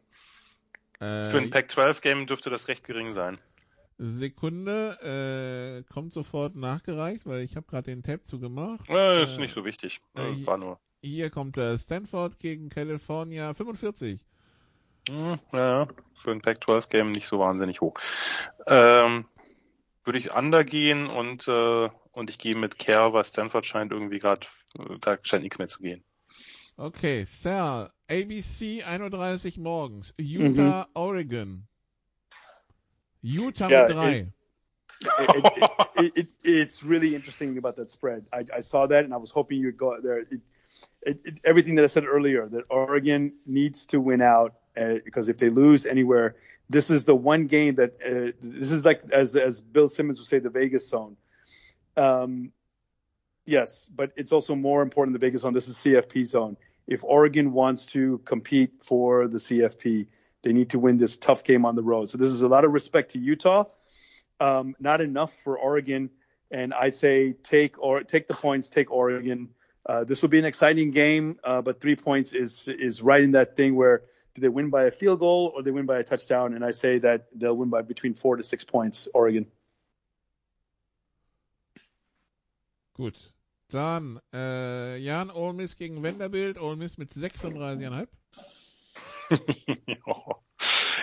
Äh, 1.00 1.30
Für 1.30 1.40
ein 1.40 1.50
Pac-12-Game 1.50 2.26
dürfte 2.26 2.50
das 2.50 2.70
recht 2.70 2.86
gering 2.86 3.12
sein. 3.12 3.38
Sekunde, 3.98 5.84
äh, 5.88 5.94
kommt 5.94 6.14
sofort 6.14 6.56
nachgereicht, 6.56 7.26
weil 7.26 7.42
ich 7.42 7.58
habe 7.58 7.66
gerade 7.66 7.92
den 7.92 8.02
Tab 8.04 8.26
zugemacht. 8.26 8.90
Äh, 8.90 9.24
ist 9.24 9.40
nicht 9.40 9.54
so 9.54 9.66
wichtig. 9.66 10.02
äh, 10.16 10.45
war 10.45 10.58
nur. 10.58 10.80
Hier 11.02 11.30
kommt 11.30 11.58
äh, 11.58 11.78
Stanford 11.78 12.40
gegen 12.40 12.70
California 12.70 13.54
45. 13.54 14.26
Hm, 15.10 15.38
ja, 15.52 15.88
für 16.14 16.32
ein 16.32 16.42
Pac-12-Game 16.42 17.12
nicht 17.12 17.28
so 17.28 17.40
wahnsinnig 17.40 17.82
hoch. 17.82 17.94
Ähm, 18.68 19.26
würde 20.06 20.19
ich 20.19 20.34
under 20.34 20.64
gehen 20.64 21.08
und, 21.08 21.48
äh, 21.48 21.90
und 22.11 22.30
ich 22.30 22.38
gehe 22.38 22.56
mit 22.56 22.77
Kerr, 22.77 23.14
weil 23.14 23.25
Stanford 23.25 23.66
scheint 23.66 23.92
irgendwie 23.92 24.19
gerade, 24.19 24.48
da 25.01 25.17
scheint 25.22 25.43
nichts 25.43 25.58
mehr 25.58 25.67
zu 25.67 25.80
gehen. 25.80 26.03
Okay, 26.77 27.24
Sal, 27.25 27.92
ABC 28.09 28.84
31 28.84 29.58
morgens, 29.58 30.14
Utah, 30.17 30.88
Oregon. 30.93 31.67
Utah 33.22 33.69
Ja, 33.69 33.88
mit 33.88 33.95
3. 33.95 34.32
it, 35.01 35.45
it, 35.95 36.11
it, 36.16 36.27
it's 36.43 36.84
really 36.84 37.16
interesting 37.16 37.58
about 37.58 37.75
that 37.77 37.90
spread. 37.90 38.25
I, 38.32 38.45
I 38.53 38.61
saw 38.61 38.88
that 38.88 39.06
and 39.06 39.14
I 39.14 39.17
was 39.17 39.32
hoping 39.32 39.59
you'd 39.59 39.77
go 39.77 40.00
there. 40.01 40.19
It, 40.19 40.42
it, 41.01 41.19
it, 41.24 41.40
everything 41.43 41.75
that 41.75 41.84
I 41.84 41.88
said 41.88 42.06
earlier, 42.06 42.48
that 42.48 42.66
Oregon 42.69 43.34
needs 43.45 43.88
to 43.88 44.00
win 44.00 44.22
out 44.22 44.56
uh, 44.77 44.95
because 45.03 45.30
if 45.30 45.38
they 45.38 45.50
lose 45.50 45.85
anywhere, 45.85 46.35
this 46.69 46.90
is 46.90 47.06
the 47.06 47.16
one 47.16 47.48
game 47.48 47.76
that 47.76 47.94
uh, 48.03 48.32
this 48.42 48.72
is 48.72 48.85
like 48.85 49.02
as 49.11 49.35
as 49.35 49.61
Bill 49.61 49.90
Simmons 49.90 50.19
would 50.19 50.27
say, 50.27 50.40
the 50.40 50.50
Vegas 50.50 50.90
zone. 50.90 51.18
Um, 51.98 52.52
yes, 53.45 53.88
but 53.94 54.11
it's 54.16 54.32
also 54.32 54.56
more 54.56 54.82
important 54.82 55.14
the 55.14 55.26
Vegas 55.26 55.42
zone. 55.42 55.53
This 55.53 55.68
is 55.68 55.77
CFP 55.77 56.26
zone. 56.26 56.58
If 56.88 57.03
Oregon 57.03 57.52
wants 57.53 57.88
to 57.88 58.19
compete 58.19 58.84
for 58.84 59.27
the 59.27 59.38
CFP, 59.38 60.08
they 60.44 60.53
need 60.53 60.72
to 60.72 60.80
win 60.80 60.98
this 60.98 61.18
tough 61.18 61.44
game 61.44 61.66
on 61.66 61.76
the 61.76 61.84
road. 61.84 62.10
So 62.10 62.18
this 62.18 62.30
is 62.30 62.42
a 62.42 62.48
lot 62.48 62.66
of 62.66 62.74
respect 62.74 63.11
to 63.11 63.19
Utah 63.19 63.66
um, 64.40 64.76
not 64.80 65.02
enough 65.02 65.34
for 65.44 65.58
Oregon. 65.58 66.10
And 66.52 66.74
I 66.74 66.90
say 66.90 67.34
take 67.34 67.80
or 67.80 68.03
take 68.03 68.27
the 68.27 68.34
points, 68.34 68.69
take 68.69 68.92
Oregon. 68.92 69.50
Uh, 69.85 70.03
this 70.03 70.22
will 70.22 70.30
be 70.30 70.40
an 70.40 70.45
exciting 70.45 70.92
game, 70.92 71.40
uh, 71.44 71.61
but 71.61 71.80
three 71.80 71.95
points 71.95 72.34
is 72.34 72.68
is 72.68 73.02
right 73.02 73.22
in 73.22 73.32
that 73.32 73.56
thing 73.56 73.76
where 73.76 74.03
do 74.36 74.42
they 74.42 74.50
win 74.50 74.70
by 74.70 74.84
a 74.84 74.92
field 74.92 75.20
goal 75.20 75.52
or 75.56 75.64
they 75.64 75.72
win 75.72 75.86
by 75.86 75.98
a 75.98 76.04
touchdown? 76.04 76.54
And 76.54 76.64
I 76.64 76.72
say 76.72 77.00
that 77.00 77.28
they'll 77.34 77.58
win 77.58 77.70
by 77.70 77.82
between 77.82 78.14
four 78.14 78.36
to 78.38 78.44
six 78.44 78.66
points, 78.66 79.10
Oregon. 79.14 79.48
Gut. 82.94 83.34
Dann, 83.70 84.20
äh, 84.34 84.98
Jan, 84.98 85.32
Ole 85.32 85.54
Miss 85.54 85.76
gegen 85.78 86.04
Vanderbilt, 86.04 86.60
Ole 86.60 86.76
Miss 86.76 86.98
mit 86.98 87.10
36,5. 87.10 88.08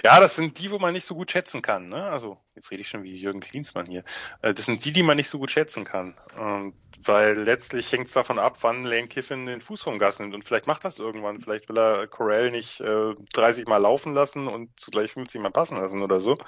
ja, 0.05 0.20
das 0.20 0.36
sind 0.36 0.59
die, 0.59 0.70
wo 0.70 0.78
man 0.78 0.93
nicht 0.93 1.05
so 1.05 1.15
gut 1.15 1.31
schätzen 1.31 1.61
kann. 1.61 1.89
Ne? 1.89 2.05
Also, 2.05 2.39
jetzt 2.55 2.70
rede 2.70 2.83
ich 2.83 2.89
schon 2.89 3.02
wie 3.02 3.17
Jürgen 3.17 3.41
Klinsmann 3.41 3.86
hier. 3.86 4.05
Äh, 4.43 4.55
Das 4.55 4.67
sind 4.67 4.85
die, 4.85 4.93
die 4.93 5.02
man 5.02 5.17
nicht 5.17 5.28
so 5.28 5.39
gut 5.39 5.51
schätzen 5.51 5.85
kann. 5.85 6.15
Ähm, 6.39 6.75
Weil 7.05 7.39
letztlich 7.39 7.90
hängt 7.90 8.06
es 8.06 8.12
davon 8.12 8.39
ab, 8.39 8.58
wann 8.60 8.84
Lane 8.84 9.08
Kiffin 9.08 9.47
den 9.47 9.60
Fuß 9.60 9.82
vom 9.82 9.98
Gas 9.98 10.18
nimmt. 10.18 10.34
Und 10.34 10.44
vielleicht 10.44 10.66
macht 10.66 10.84
das 10.84 10.98
irgendwann. 10.98 11.40
Vielleicht 11.40 11.68
will 11.68 11.78
er 11.78 12.06
Corell 12.06 12.50
nicht 12.50 12.81
äh, 12.81 13.14
30 13.32 13.66
Mal 13.66 13.78
laufen 13.78 14.14
lassen 14.14 14.47
und 14.47 14.78
zugleich 14.78 15.12
50 15.12 15.40
Mal 15.40 15.50
passen 15.50 15.78
lassen 15.78 16.02
oder 16.02 16.20
so. 16.20 16.39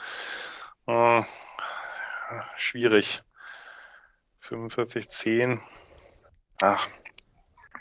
Äh, 0.86 1.22
schwierig. 2.56 3.22
45, 4.40 5.08
10. 5.08 5.60
Ach, 6.60 6.88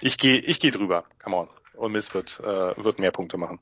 ich 0.02 0.18
gehe 0.18 0.40
ich 0.40 0.60
geh 0.60 0.72
drüber. 0.72 1.06
Come 1.22 1.36
on. 1.36 1.50
Und 1.74 1.92
Miss 1.92 2.14
wird, 2.14 2.40
äh, 2.40 2.84
wird 2.84 3.00
mehr 3.00 3.12
Punkte 3.12 3.38
machen. 3.38 3.60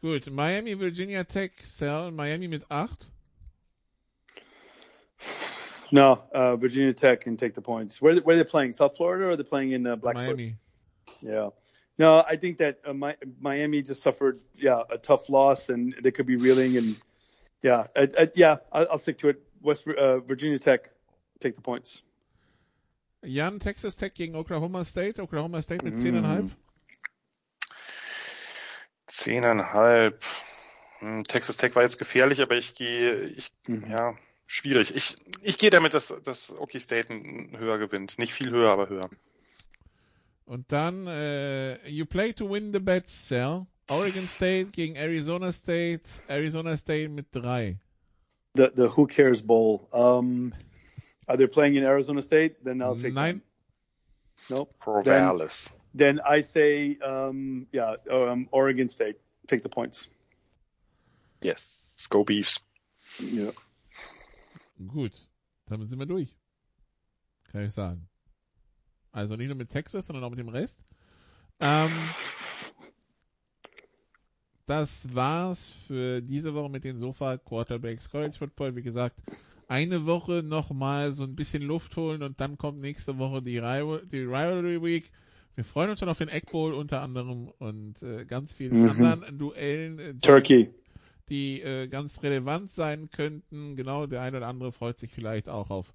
Gut, 0.00 0.30
Miami, 0.30 0.78
Virginia 0.78 1.24
Tech, 1.24 1.52
Cell, 1.64 2.10
Miami 2.10 2.48
mit 2.48 2.70
8. 2.70 3.10
No, 5.92 6.24
uh, 6.34 6.56
Virginia 6.56 6.92
Tech 6.92 7.20
can 7.20 7.36
take 7.36 7.54
the 7.54 7.62
points. 7.62 8.02
Where 8.02 8.16
where 8.16 8.34
are 8.34 8.38
they 8.38 8.48
playing? 8.48 8.72
South 8.72 8.96
Florida 8.96 9.26
or 9.26 9.30
are 9.30 9.36
they 9.36 9.44
playing 9.44 9.72
in 9.72 9.86
uh, 9.86 9.96
Blacksburg? 9.96 10.14
Miami. 10.36 10.56
Yeah. 11.20 11.50
No, 11.98 12.22
I 12.28 12.36
think 12.36 12.58
that 12.58 12.80
uh, 12.84 12.92
Mi- 12.92 13.14
Miami 13.40 13.82
just 13.82 14.02
suffered, 14.02 14.40
yeah, 14.54 14.82
a 14.90 14.98
tough 14.98 15.30
loss, 15.30 15.70
and 15.70 15.94
they 16.02 16.10
could 16.10 16.26
be 16.26 16.36
reeling. 16.36 16.76
And 16.76 16.96
yeah, 17.62 17.86
uh, 17.96 18.06
uh, 18.18 18.26
yeah, 18.34 18.56
I'll, 18.72 18.86
I'll 18.92 18.98
stick 18.98 19.18
to 19.18 19.28
it. 19.28 19.42
West 19.62 19.88
uh, 19.88 20.18
Virginia 20.20 20.58
Tech, 20.58 20.90
take 21.40 21.56
the 21.56 21.62
points. 21.62 22.02
Jan, 23.24 23.58
Texas 23.58 23.96
Tech 23.96 24.14
gegen 24.14 24.36
Oklahoma 24.36 24.84
State. 24.84 25.18
Oklahoma 25.18 25.62
State 25.62 25.82
mit 25.84 25.94
Mm. 25.94 26.22
10,5. 26.22 26.50
Zehneinhalb. 29.06 30.22
Hm, 30.98 31.24
Texas 31.24 31.56
Tech 31.56 31.74
war 31.76 31.82
jetzt 31.82 31.98
gefährlich, 31.98 32.40
aber 32.40 32.56
ich 32.56 32.74
gehe, 32.74 33.24
ich, 33.24 33.50
ja, 33.66 34.14
schwierig. 34.46 34.94
Ich, 34.94 35.16
ich 35.42 35.58
gehe 35.58 35.70
damit, 35.70 35.94
dass, 35.94 36.14
dass 36.24 36.58
Okie 36.58 36.80
State 36.80 37.08
höher 37.08 37.78
gewinnt. 37.78 38.18
Nicht 38.18 38.32
viel 38.32 38.50
höher, 38.50 38.70
aber 38.70 38.88
höher. 38.88 39.10
Und 40.46 40.70
dann, 40.70 41.06
äh, 41.08 41.88
you 41.88 42.06
play 42.06 42.32
to 42.32 42.48
win 42.48 42.72
the 42.72 42.78
bets, 42.78 43.28
Cell. 43.28 43.66
Oregon 43.90 44.22
State 44.22 44.70
gegen 44.72 44.96
Arizona 44.96 45.52
State. 45.52 46.02
Arizona 46.28 46.76
State 46.76 47.08
mit 47.08 47.26
3. 47.32 47.76
The 48.54 48.70
the 48.74 48.88
Who 48.96 49.06
Cares 49.06 49.42
Bowl. 49.42 49.88
Um, 49.92 50.54
are 51.28 51.36
they 51.36 51.46
playing 51.46 51.74
in 51.74 51.84
Arizona 51.84 52.22
State? 52.22 52.64
Then 52.64 52.80
I'll 52.80 52.96
take. 52.96 53.14
Nein. 53.14 53.42
them. 54.48 54.58
Nope. 54.58 54.74
Then, 55.04 55.22
Corvallis. 55.24 55.72
then 55.94 56.20
I 56.20 56.40
say, 56.40 56.96
um, 57.04 57.66
yeah, 57.72 57.96
um, 58.10 58.48
Oregon 58.52 58.88
State, 58.88 59.16
take 59.46 59.62
the 59.62 59.68
points. 59.68 60.08
Yes. 61.42 62.06
Go 62.08 62.24
Beefs. 62.24 62.60
Yeah. 63.18 63.50
Gut, 64.88 65.12
damit 65.66 65.88
sind 65.88 65.98
wir 65.98 66.06
durch. 66.06 66.36
Kann 67.50 67.64
ich 67.64 67.72
sagen. 67.72 68.08
Also 69.12 69.36
nicht 69.36 69.46
nur 69.46 69.56
mit 69.56 69.70
Texas, 69.70 70.06
sondern 70.06 70.24
auch 70.24 70.30
mit 70.30 70.38
dem 70.38 70.48
Rest. 70.48 70.80
Ähm, 71.60 71.90
das 74.66 75.14
war's 75.14 75.70
für 75.86 76.20
diese 76.20 76.54
Woche 76.54 76.68
mit 76.68 76.84
den 76.84 76.98
Sofa 76.98 77.38
Quarterbacks 77.38 78.10
College 78.10 78.36
Football. 78.36 78.76
Wie 78.76 78.82
gesagt, 78.82 79.22
eine 79.68 80.06
Woche 80.06 80.42
nochmal 80.44 81.12
so 81.12 81.22
ein 81.24 81.36
bisschen 81.36 81.62
Luft 81.62 81.96
holen 81.96 82.22
und 82.22 82.40
dann 82.40 82.58
kommt 82.58 82.80
nächste 82.80 83.16
Woche 83.18 83.42
die, 83.42 83.58
Rival 83.58 84.04
die 84.06 84.20
Rivalry 84.22 84.82
Week. 84.82 85.10
Wir 85.54 85.64
freuen 85.64 85.90
uns 85.90 86.00
schon 86.00 86.08
auf 86.10 86.18
den 86.18 86.28
Egg 86.28 86.50
Bowl 86.50 86.74
unter 86.74 87.00
anderem 87.00 87.48
und 87.58 88.02
äh, 88.02 88.26
ganz 88.26 88.52
vielen 88.52 88.82
Mhm. 88.82 88.88
anderen 89.04 89.38
Duellen. 89.38 89.98
äh, 89.98 90.14
Turkey. 90.18 90.70
Die 91.28 91.60
äh, 91.60 91.88
ganz 91.88 92.22
relevant 92.22 92.70
sein 92.70 93.10
könnten. 93.10 93.76
Genau, 93.76 94.06
der 94.06 94.22
eine 94.22 94.38
oder 94.38 94.48
andere 94.48 94.72
freut 94.72 94.98
sich 94.98 95.10
vielleicht 95.12 95.48
auch 95.48 95.70
auf, 95.70 95.92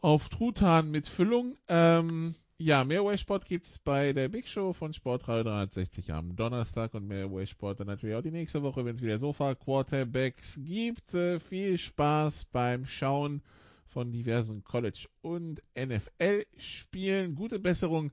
auf 0.00 0.28
Truthahn 0.28 0.90
mit 0.90 1.06
Füllung. 1.06 1.56
Ähm, 1.68 2.34
ja, 2.58 2.84
mehr 2.84 3.04
Waysport 3.04 3.44
gibt's 3.44 3.78
bei 3.78 4.14
der 4.14 4.28
Big 4.28 4.48
Show 4.48 4.72
von 4.72 4.94
Sportradio 4.94 5.44
360 5.44 6.12
am 6.12 6.36
Donnerstag 6.36 6.94
und 6.94 7.06
mehr 7.06 7.30
Waysport 7.30 7.80
dann 7.80 7.86
natürlich 7.86 8.16
auch 8.16 8.22
die 8.22 8.30
nächste 8.30 8.62
Woche, 8.62 8.84
wenn 8.84 8.94
es 8.94 9.02
wieder 9.02 9.18
Sofa 9.18 9.54
Quarterbacks 9.54 10.60
gibt. 10.64 11.12
Äh, 11.12 11.38
viel 11.38 11.76
Spaß 11.76 12.46
beim 12.46 12.86
Schauen 12.86 13.42
von 13.88 14.10
diversen 14.10 14.64
College- 14.64 15.08
und 15.22 15.62
NFL-Spielen. 15.74 17.34
Gute 17.34 17.58
Besserung 17.58 18.10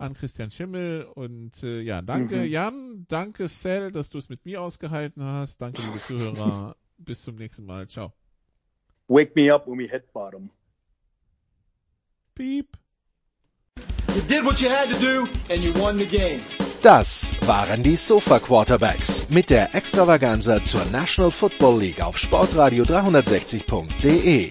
an 0.00 0.14
Christian 0.14 0.50
Schimmel 0.50 1.04
und 1.14 1.62
äh, 1.62 1.80
ja, 1.82 2.02
danke 2.02 2.36
Mhm. 2.36 2.44
Jan, 2.44 3.06
danke 3.08 3.48
Cell, 3.48 3.92
dass 3.92 4.10
du 4.10 4.18
es 4.18 4.28
mit 4.28 4.44
mir 4.44 4.62
ausgehalten 4.62 5.22
hast. 5.22 5.60
Danke 5.60 5.82
liebe 5.82 5.98
Zuhörer. 5.98 6.76
Bis 6.98 7.22
zum 7.22 7.36
nächsten 7.36 7.64
Mal. 7.66 7.86
Ciao. 7.88 8.12
Wake 9.08 9.32
me 9.34 9.52
up 9.54 9.66
when 9.66 9.78
we 9.78 9.86
hit 9.86 10.12
bottom. 10.12 10.50
Piep. 12.34 12.66
You 14.14 14.22
did 14.22 14.44
what 14.44 14.60
you 14.60 14.68
had 14.68 14.88
to 14.90 14.98
do 14.98 15.28
and 15.52 15.62
you 15.62 15.72
won 15.74 15.98
the 15.98 16.06
game. 16.06 16.40
Das 16.82 17.32
waren 17.42 17.82
die 17.82 17.96
Sofa 17.96 18.38
Quarterbacks 18.38 19.28
mit 19.28 19.50
der 19.50 19.74
Extravaganza 19.74 20.62
zur 20.64 20.84
National 20.86 21.30
Football 21.30 21.80
League 21.80 22.00
auf 22.00 22.16
Sportradio 22.16 22.84
360.de. 22.84 24.50